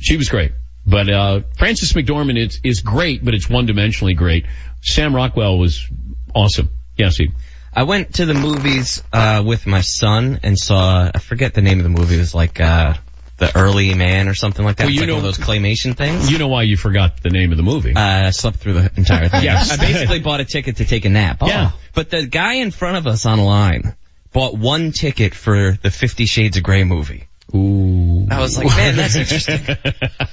She 0.00 0.16
was 0.16 0.28
great. 0.28 0.52
But, 0.84 1.08
uh, 1.08 1.40
Frances 1.58 1.92
McDormand 1.92 2.38
is, 2.38 2.60
is 2.64 2.80
great, 2.80 3.24
but 3.24 3.34
it's 3.34 3.48
one 3.48 3.68
dimensionally 3.68 4.16
great. 4.16 4.46
Sam 4.80 5.14
Rockwell 5.14 5.56
was 5.58 5.86
awesome. 6.34 6.70
Yes, 6.96 7.16
he, 7.16 7.30
I 7.74 7.84
went 7.84 8.14
to 8.16 8.26
the 8.26 8.34
movies 8.34 9.02
uh 9.12 9.42
with 9.46 9.66
my 9.66 9.80
son 9.80 10.40
and 10.42 10.58
saw 10.58 11.10
I 11.14 11.18
forget 11.20 11.54
the 11.54 11.62
name 11.62 11.78
of 11.78 11.84
the 11.84 11.88
movie. 11.90 12.16
It 12.16 12.18
was 12.18 12.34
like 12.34 12.60
uh 12.60 12.94
the 13.38 13.56
Early 13.56 13.94
Man 13.94 14.28
or 14.28 14.34
something 14.34 14.64
like 14.64 14.76
that. 14.76 14.84
Well, 14.84 14.90
It's 14.90 14.94
you 14.96 15.00
like 15.02 15.08
know- 15.08 15.16
one 15.16 15.24
of 15.24 15.36
those 15.36 15.44
claymation 15.44 15.96
things. 15.96 16.30
You 16.30 16.38
know 16.38 16.48
why 16.48 16.62
you 16.64 16.76
forgot 16.76 17.22
the 17.22 17.30
name 17.30 17.50
of 17.50 17.56
the 17.56 17.62
movie? 17.62 17.94
Uh, 17.96 18.26
I 18.26 18.30
slept 18.30 18.58
through 18.58 18.74
the 18.74 18.92
entire 18.96 19.28
thing. 19.28 19.42
Yes. 19.44 19.72
I 19.72 19.76
basically 19.78 20.20
bought 20.20 20.40
a 20.40 20.44
ticket 20.44 20.76
to 20.76 20.84
take 20.84 21.04
a 21.06 21.08
nap. 21.08 21.38
Yeah. 21.46 21.70
But 21.94 22.10
the 22.10 22.26
guy 22.26 22.54
in 22.54 22.70
front 22.72 22.98
of 22.98 23.06
us 23.06 23.24
on 23.24 23.40
line 23.40 23.94
bought 24.32 24.56
one 24.56 24.92
ticket 24.92 25.34
for 25.34 25.72
the 25.82 25.90
Fifty 25.90 26.26
Shades 26.26 26.56
of 26.56 26.62
Grey 26.62 26.84
movie. 26.84 27.28
Ooh. 27.54 28.26
I 28.30 28.40
was 28.40 28.56
like, 28.56 28.66
man, 28.68 28.96
that's 28.96 29.14
interesting. 29.16 29.60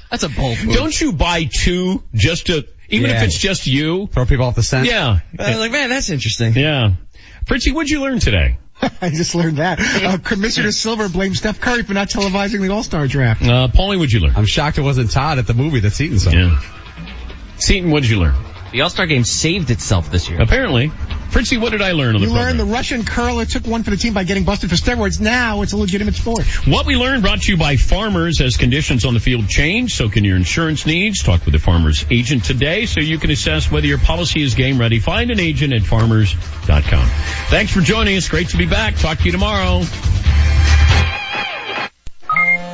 That's 0.10 0.24
a 0.24 0.30
bold 0.30 0.64
move. 0.64 0.76
Don't 0.76 1.02
you 1.02 1.12
buy 1.12 1.44
two 1.44 2.02
just 2.14 2.48
to, 2.48 2.66
even 2.88 3.12
if 3.12 3.22
it's 3.22 3.38
just 3.38 3.68
you? 3.68 4.08
Throw 4.08 4.26
people 4.26 4.46
off 4.46 4.56
the 4.56 4.64
scent. 4.64 4.88
Yeah. 4.88 5.20
I 5.38 5.50
was 5.50 5.60
like, 5.60 5.72
man, 5.72 5.90
that's 5.90 6.10
interesting. 6.10 6.54
Yeah. 6.54 6.94
Fritzy, 7.46 7.72
what'd 7.74 7.92
you 7.92 8.02
learn 8.02 8.20
today? 8.20 8.58
I 9.02 9.10
just 9.10 9.36
learned 9.36 9.58
that. 9.58 9.80
Uh, 9.80 10.18
Commissioner 10.18 10.72
Silver 10.72 11.10
blames 11.10 11.40
Steph 11.40 11.60
Curry 11.60 11.84
for 11.84 11.94
not 11.94 12.10
televising 12.10 12.62
the 12.62 12.70
All-Star 12.70 13.08
draft. 13.08 13.44
Uh, 13.44 13.68
Paulie, 13.68 13.98
what'd 13.98 14.12
you 14.12 14.22
learn? 14.22 14.34
I'm 14.36 14.46
shocked 14.46 14.78
it 14.78 14.82
wasn't 14.82 15.12
Todd 15.12 15.38
at 15.38 15.46
the 15.46 15.54
movie 15.54 15.80
that's 15.82 16.00
eating 16.02 16.18
something. 16.18 16.40
Yeah. 16.40 16.62
Seton, 17.58 17.92
what'd 17.92 18.10
you 18.10 18.20
learn? 18.20 18.34
The 18.72 18.82
All 18.82 18.90
Star 18.90 19.08
game 19.08 19.24
saved 19.24 19.72
itself 19.72 20.12
this 20.12 20.30
year. 20.30 20.42
Apparently. 20.42 20.92
Fritzy, 21.30 21.58
what 21.58 21.72
did 21.72 21.82
I 21.84 21.92
learn 21.92 22.16
on 22.16 22.22
the 22.22 22.28
You 22.28 22.34
program? 22.34 22.58
learned 22.58 22.60
the 22.60 22.66
Russian 22.74 23.06
curler 23.06 23.46
took 23.46 23.68
one 23.68 23.84
for 23.84 23.92
the 23.92 23.98
team 23.98 24.14
by 24.14 24.24
getting 24.24 24.46
busted 24.46 24.70
for 24.72 24.76
steroids. 24.76 25.20
Now 25.20 25.62
it's 25.62 25.74
a 25.74 25.78
legitimate 25.78 26.16
sport. 26.16 26.44
What 26.68 26.88
we 26.88 26.96
learned 26.96 27.22
brought 27.22 27.42
to 27.44 27.52
you 27.52 27.58
by 27.58 27.76
Farmers 27.78 28.42
as 28.42 28.58
conditions 28.58 29.06
on 29.06 29.14
the 29.14 29.20
field 29.20 29.48
change, 29.48 29.94
so 29.94 30.10
can 30.10 30.24
your 30.24 30.36
insurance 30.36 30.88
needs. 30.88 31.22
Talk 31.24 31.46
with 31.46 31.54
a 31.54 31.60
Farmers 31.60 32.04
agent 32.10 32.46
today 32.46 32.88
so 32.88 33.00
you 33.00 33.20
can 33.20 33.30
assess 33.30 33.70
whether 33.72 33.86
your 33.86 34.00
policy 34.00 34.42
is 34.42 34.56
game 34.56 34.80
ready. 34.80 34.98
Find 35.00 35.30
an 35.30 35.40
agent 35.40 35.72
at 35.74 35.84
farmers.com. 35.84 37.08
Thanks 37.50 37.72
for 37.72 37.82
joining 37.82 38.18
us. 38.18 38.28
Great 38.28 38.50
to 38.50 38.58
be 38.58 38.66
back. 38.66 38.96
Talk 38.96 39.20
to 39.20 39.26
you 39.26 39.32
tomorrow. 39.32 39.82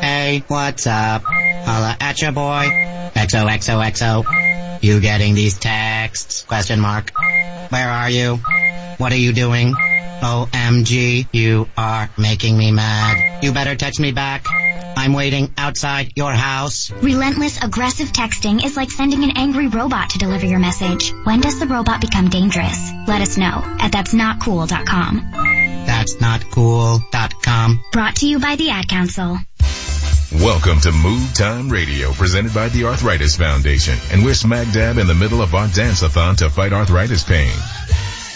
Hey, 0.01 0.43
what's 0.47 0.87
up? 0.87 1.23
Holla 1.25 1.97
at 1.99 2.21
ya 2.21 2.31
boy. 2.31 3.11
XOXOXO. 3.15 4.74
You 4.85 4.99
getting 4.99 5.33
these 5.33 5.57
texts? 5.57 6.43
Question 6.43 6.79
mark. 6.79 7.11
Where 7.69 7.89
are 7.89 8.07
you? 8.07 8.35
What 8.99 9.11
are 9.11 9.17
you 9.17 9.33
doing? 9.33 9.73
OMG, 9.73 11.27
you 11.31 11.67
are 11.75 12.07
making 12.19 12.55
me 12.55 12.71
mad. 12.71 13.43
You 13.43 13.51
better 13.51 13.75
text 13.75 13.99
me 13.99 14.11
back. 14.11 14.45
I'm 14.95 15.13
waiting 15.13 15.51
outside 15.57 16.11
your 16.15 16.33
house. 16.33 16.91
Relentless, 16.91 17.63
aggressive 17.63 18.09
texting 18.09 18.63
is 18.63 18.77
like 18.77 18.91
sending 18.91 19.23
an 19.23 19.31
angry 19.35 19.69
robot 19.69 20.11
to 20.11 20.19
deliver 20.19 20.45
your 20.45 20.59
message. 20.59 21.11
When 21.23 21.41
does 21.41 21.59
the 21.59 21.65
robot 21.65 21.99
become 21.99 22.29
dangerous? 22.29 22.91
Let 23.07 23.21
us 23.21 23.39
know 23.39 23.63
at 23.79 23.91
that'snotcool.com. 23.93 25.31
That's 25.87 26.21
not 26.21 26.51
cool.com. 26.51 27.83
Brought 27.91 28.17
to 28.17 28.27
you 28.27 28.37
by 28.37 28.55
the 28.55 28.69
Ad 28.69 28.87
Council. 28.87 29.39
Welcome 30.43 30.81
to 30.81 30.91
Move 30.91 31.33
Time 31.33 31.69
Radio, 31.69 32.11
presented 32.11 32.53
by 32.53 32.67
the 32.67 32.83
Arthritis 32.83 33.37
Foundation. 33.37 33.97
And 34.11 34.23
we're 34.23 34.33
smack 34.33 34.71
dab 34.73 34.97
in 34.97 35.07
the 35.07 35.15
middle 35.15 35.41
of 35.41 35.55
our 35.55 35.67
dance-a-thon 35.69 36.35
to 36.37 36.49
fight 36.49 36.73
arthritis 36.73 37.23
pain. 37.23 37.53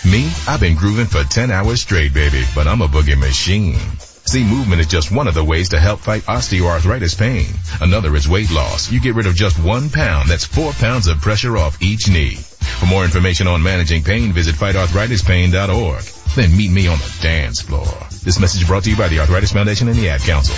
Me, 0.10 0.32
I've 0.48 0.62
been 0.62 0.78
grooving 0.78 1.08
for 1.08 1.24
10 1.26 1.52
hours 1.52 1.82
straight, 1.82 2.14
baby, 2.14 2.44
but 2.56 2.68
I'm 2.68 2.82
a 2.82 2.88
boogie 2.88 3.20
machine. 3.20 3.78
See, 4.26 4.46
movement 4.46 4.80
is 4.80 4.88
just 4.88 5.12
one 5.12 5.28
of 5.28 5.34
the 5.34 5.44
ways 5.44 5.70
to 5.70 5.80
help 5.80 6.00
fight 6.00 6.24
osteoarthritis 6.24 7.18
pain. 7.20 7.48
Another 7.82 8.16
is 8.16 8.30
weight 8.30 8.50
loss. 8.50 8.90
You 8.90 9.02
get 9.02 9.16
rid 9.16 9.28
of 9.28 9.36
just 9.36 9.62
one 9.62 9.90
pound. 9.90 10.30
That's 10.30 10.46
four 10.46 10.72
pounds 10.72 11.08
of 11.08 11.20
pressure 11.20 11.58
off 11.58 11.82
each 11.82 12.08
knee. 12.08 12.36
For 12.36 12.86
more 12.86 13.04
information 13.04 13.48
on 13.48 13.62
managing 13.62 14.04
pain, 14.04 14.32
visit 14.32 14.56
fightarthritispain.org. 14.56 16.04
Then 16.36 16.56
meet 16.56 16.72
me 16.72 16.88
on 16.88 16.98
the 16.98 17.18
dance 17.22 17.62
floor. 17.62 17.88
This 18.24 18.40
message 18.40 18.66
brought 18.68 18.86
to 18.86 18.90
you 18.90 18.98
by 18.98 19.10
the 19.10 19.20
Arthritis 19.20 19.52
Foundation 19.52 19.90
and 19.90 19.98
the 19.98 20.10
Ad 20.10 20.22
Council. 20.22 20.56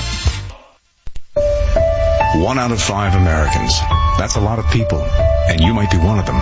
One 2.36 2.58
out 2.58 2.72
of 2.72 2.82
five 2.82 3.14
Americans. 3.14 3.78
That's 4.18 4.36
a 4.36 4.40
lot 4.40 4.58
of 4.58 4.70
people, 4.72 5.02
and 5.02 5.60
you 5.60 5.74
might 5.74 5.92
be 5.92 5.98
one 5.98 6.18
of 6.18 6.26
them. 6.26 6.40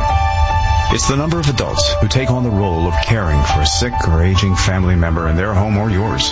It's 0.91 1.07
the 1.07 1.15
number 1.15 1.39
of 1.39 1.49
adults 1.49 1.93
who 1.93 2.07
take 2.07 2.29
on 2.29 2.43
the 2.43 2.51
role 2.51 2.87
of 2.87 2.93
caring 3.05 3.41
for 3.43 3.61
a 3.61 3.65
sick 3.65 3.93
or 4.07 4.23
aging 4.23 4.55
family 4.55 4.95
member 4.95 5.27
in 5.27 5.35
their 5.35 5.53
home 5.53 5.77
or 5.77 5.89
yours. 5.89 6.31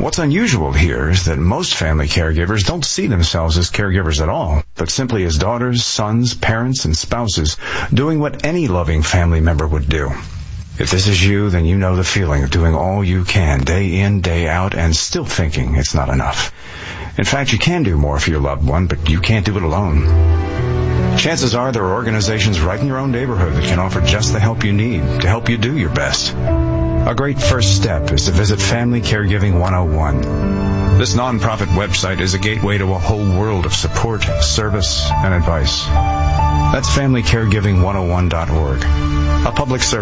What's 0.00 0.20
unusual 0.20 0.72
here 0.72 1.10
is 1.10 1.24
that 1.24 1.38
most 1.38 1.74
family 1.74 2.06
caregivers 2.06 2.64
don't 2.64 2.84
see 2.84 3.08
themselves 3.08 3.58
as 3.58 3.70
caregivers 3.70 4.22
at 4.22 4.28
all, 4.28 4.62
but 4.76 4.90
simply 4.90 5.24
as 5.24 5.38
daughters, 5.38 5.84
sons, 5.84 6.34
parents, 6.34 6.84
and 6.84 6.96
spouses 6.96 7.56
doing 7.92 8.20
what 8.20 8.44
any 8.44 8.68
loving 8.68 9.02
family 9.02 9.40
member 9.40 9.66
would 9.66 9.88
do. 9.88 10.10
If 10.78 10.90
this 10.90 11.06
is 11.06 11.24
you, 11.24 11.50
then 11.50 11.66
you 11.66 11.76
know 11.76 11.96
the 11.96 12.04
feeling 12.04 12.44
of 12.44 12.50
doing 12.50 12.74
all 12.74 13.04
you 13.04 13.24
can 13.24 13.64
day 13.64 14.00
in, 14.00 14.20
day 14.22 14.48
out, 14.48 14.74
and 14.74 14.94
still 14.96 15.24
thinking 15.24 15.74
it's 15.74 15.94
not 15.94 16.08
enough. 16.08 16.52
In 17.18 17.24
fact, 17.24 17.52
you 17.52 17.58
can 17.58 17.82
do 17.82 17.96
more 17.98 18.18
for 18.18 18.30
your 18.30 18.40
loved 18.40 18.66
one, 18.66 18.86
but 18.86 19.10
you 19.10 19.20
can't 19.20 19.44
do 19.44 19.56
it 19.56 19.62
alone. 19.62 21.18
Chances 21.18 21.54
are 21.54 21.70
there 21.70 21.84
are 21.84 21.94
organizations 21.94 22.60
right 22.60 22.80
in 22.80 22.86
your 22.86 22.96
own 22.98 23.12
neighborhood 23.12 23.52
that 23.52 23.64
can 23.64 23.78
offer 23.78 24.00
just 24.00 24.32
the 24.32 24.40
help 24.40 24.64
you 24.64 24.72
need 24.72 25.02
to 25.20 25.28
help 25.28 25.50
you 25.50 25.58
do 25.58 25.76
your 25.76 25.90
best. 25.90 26.32
A 26.32 27.14
great 27.16 27.38
first 27.38 27.76
step 27.76 28.10
is 28.12 28.24
to 28.26 28.30
visit 28.30 28.60
Family 28.60 29.02
Caregiving 29.02 29.60
101. 29.60 30.98
This 30.98 31.14
nonprofit 31.14 31.66
website 31.66 32.20
is 32.20 32.34
a 32.34 32.38
gateway 32.38 32.78
to 32.78 32.92
a 32.92 32.98
whole 32.98 33.24
world 33.38 33.66
of 33.66 33.74
support, 33.74 34.22
service, 34.22 35.10
and 35.10 35.34
advice. 35.34 35.84
That's 36.72 36.88
FamilyCaregiving101.org. 36.96 38.82
A 39.46 39.52
public 39.52 39.82
service 39.82 40.00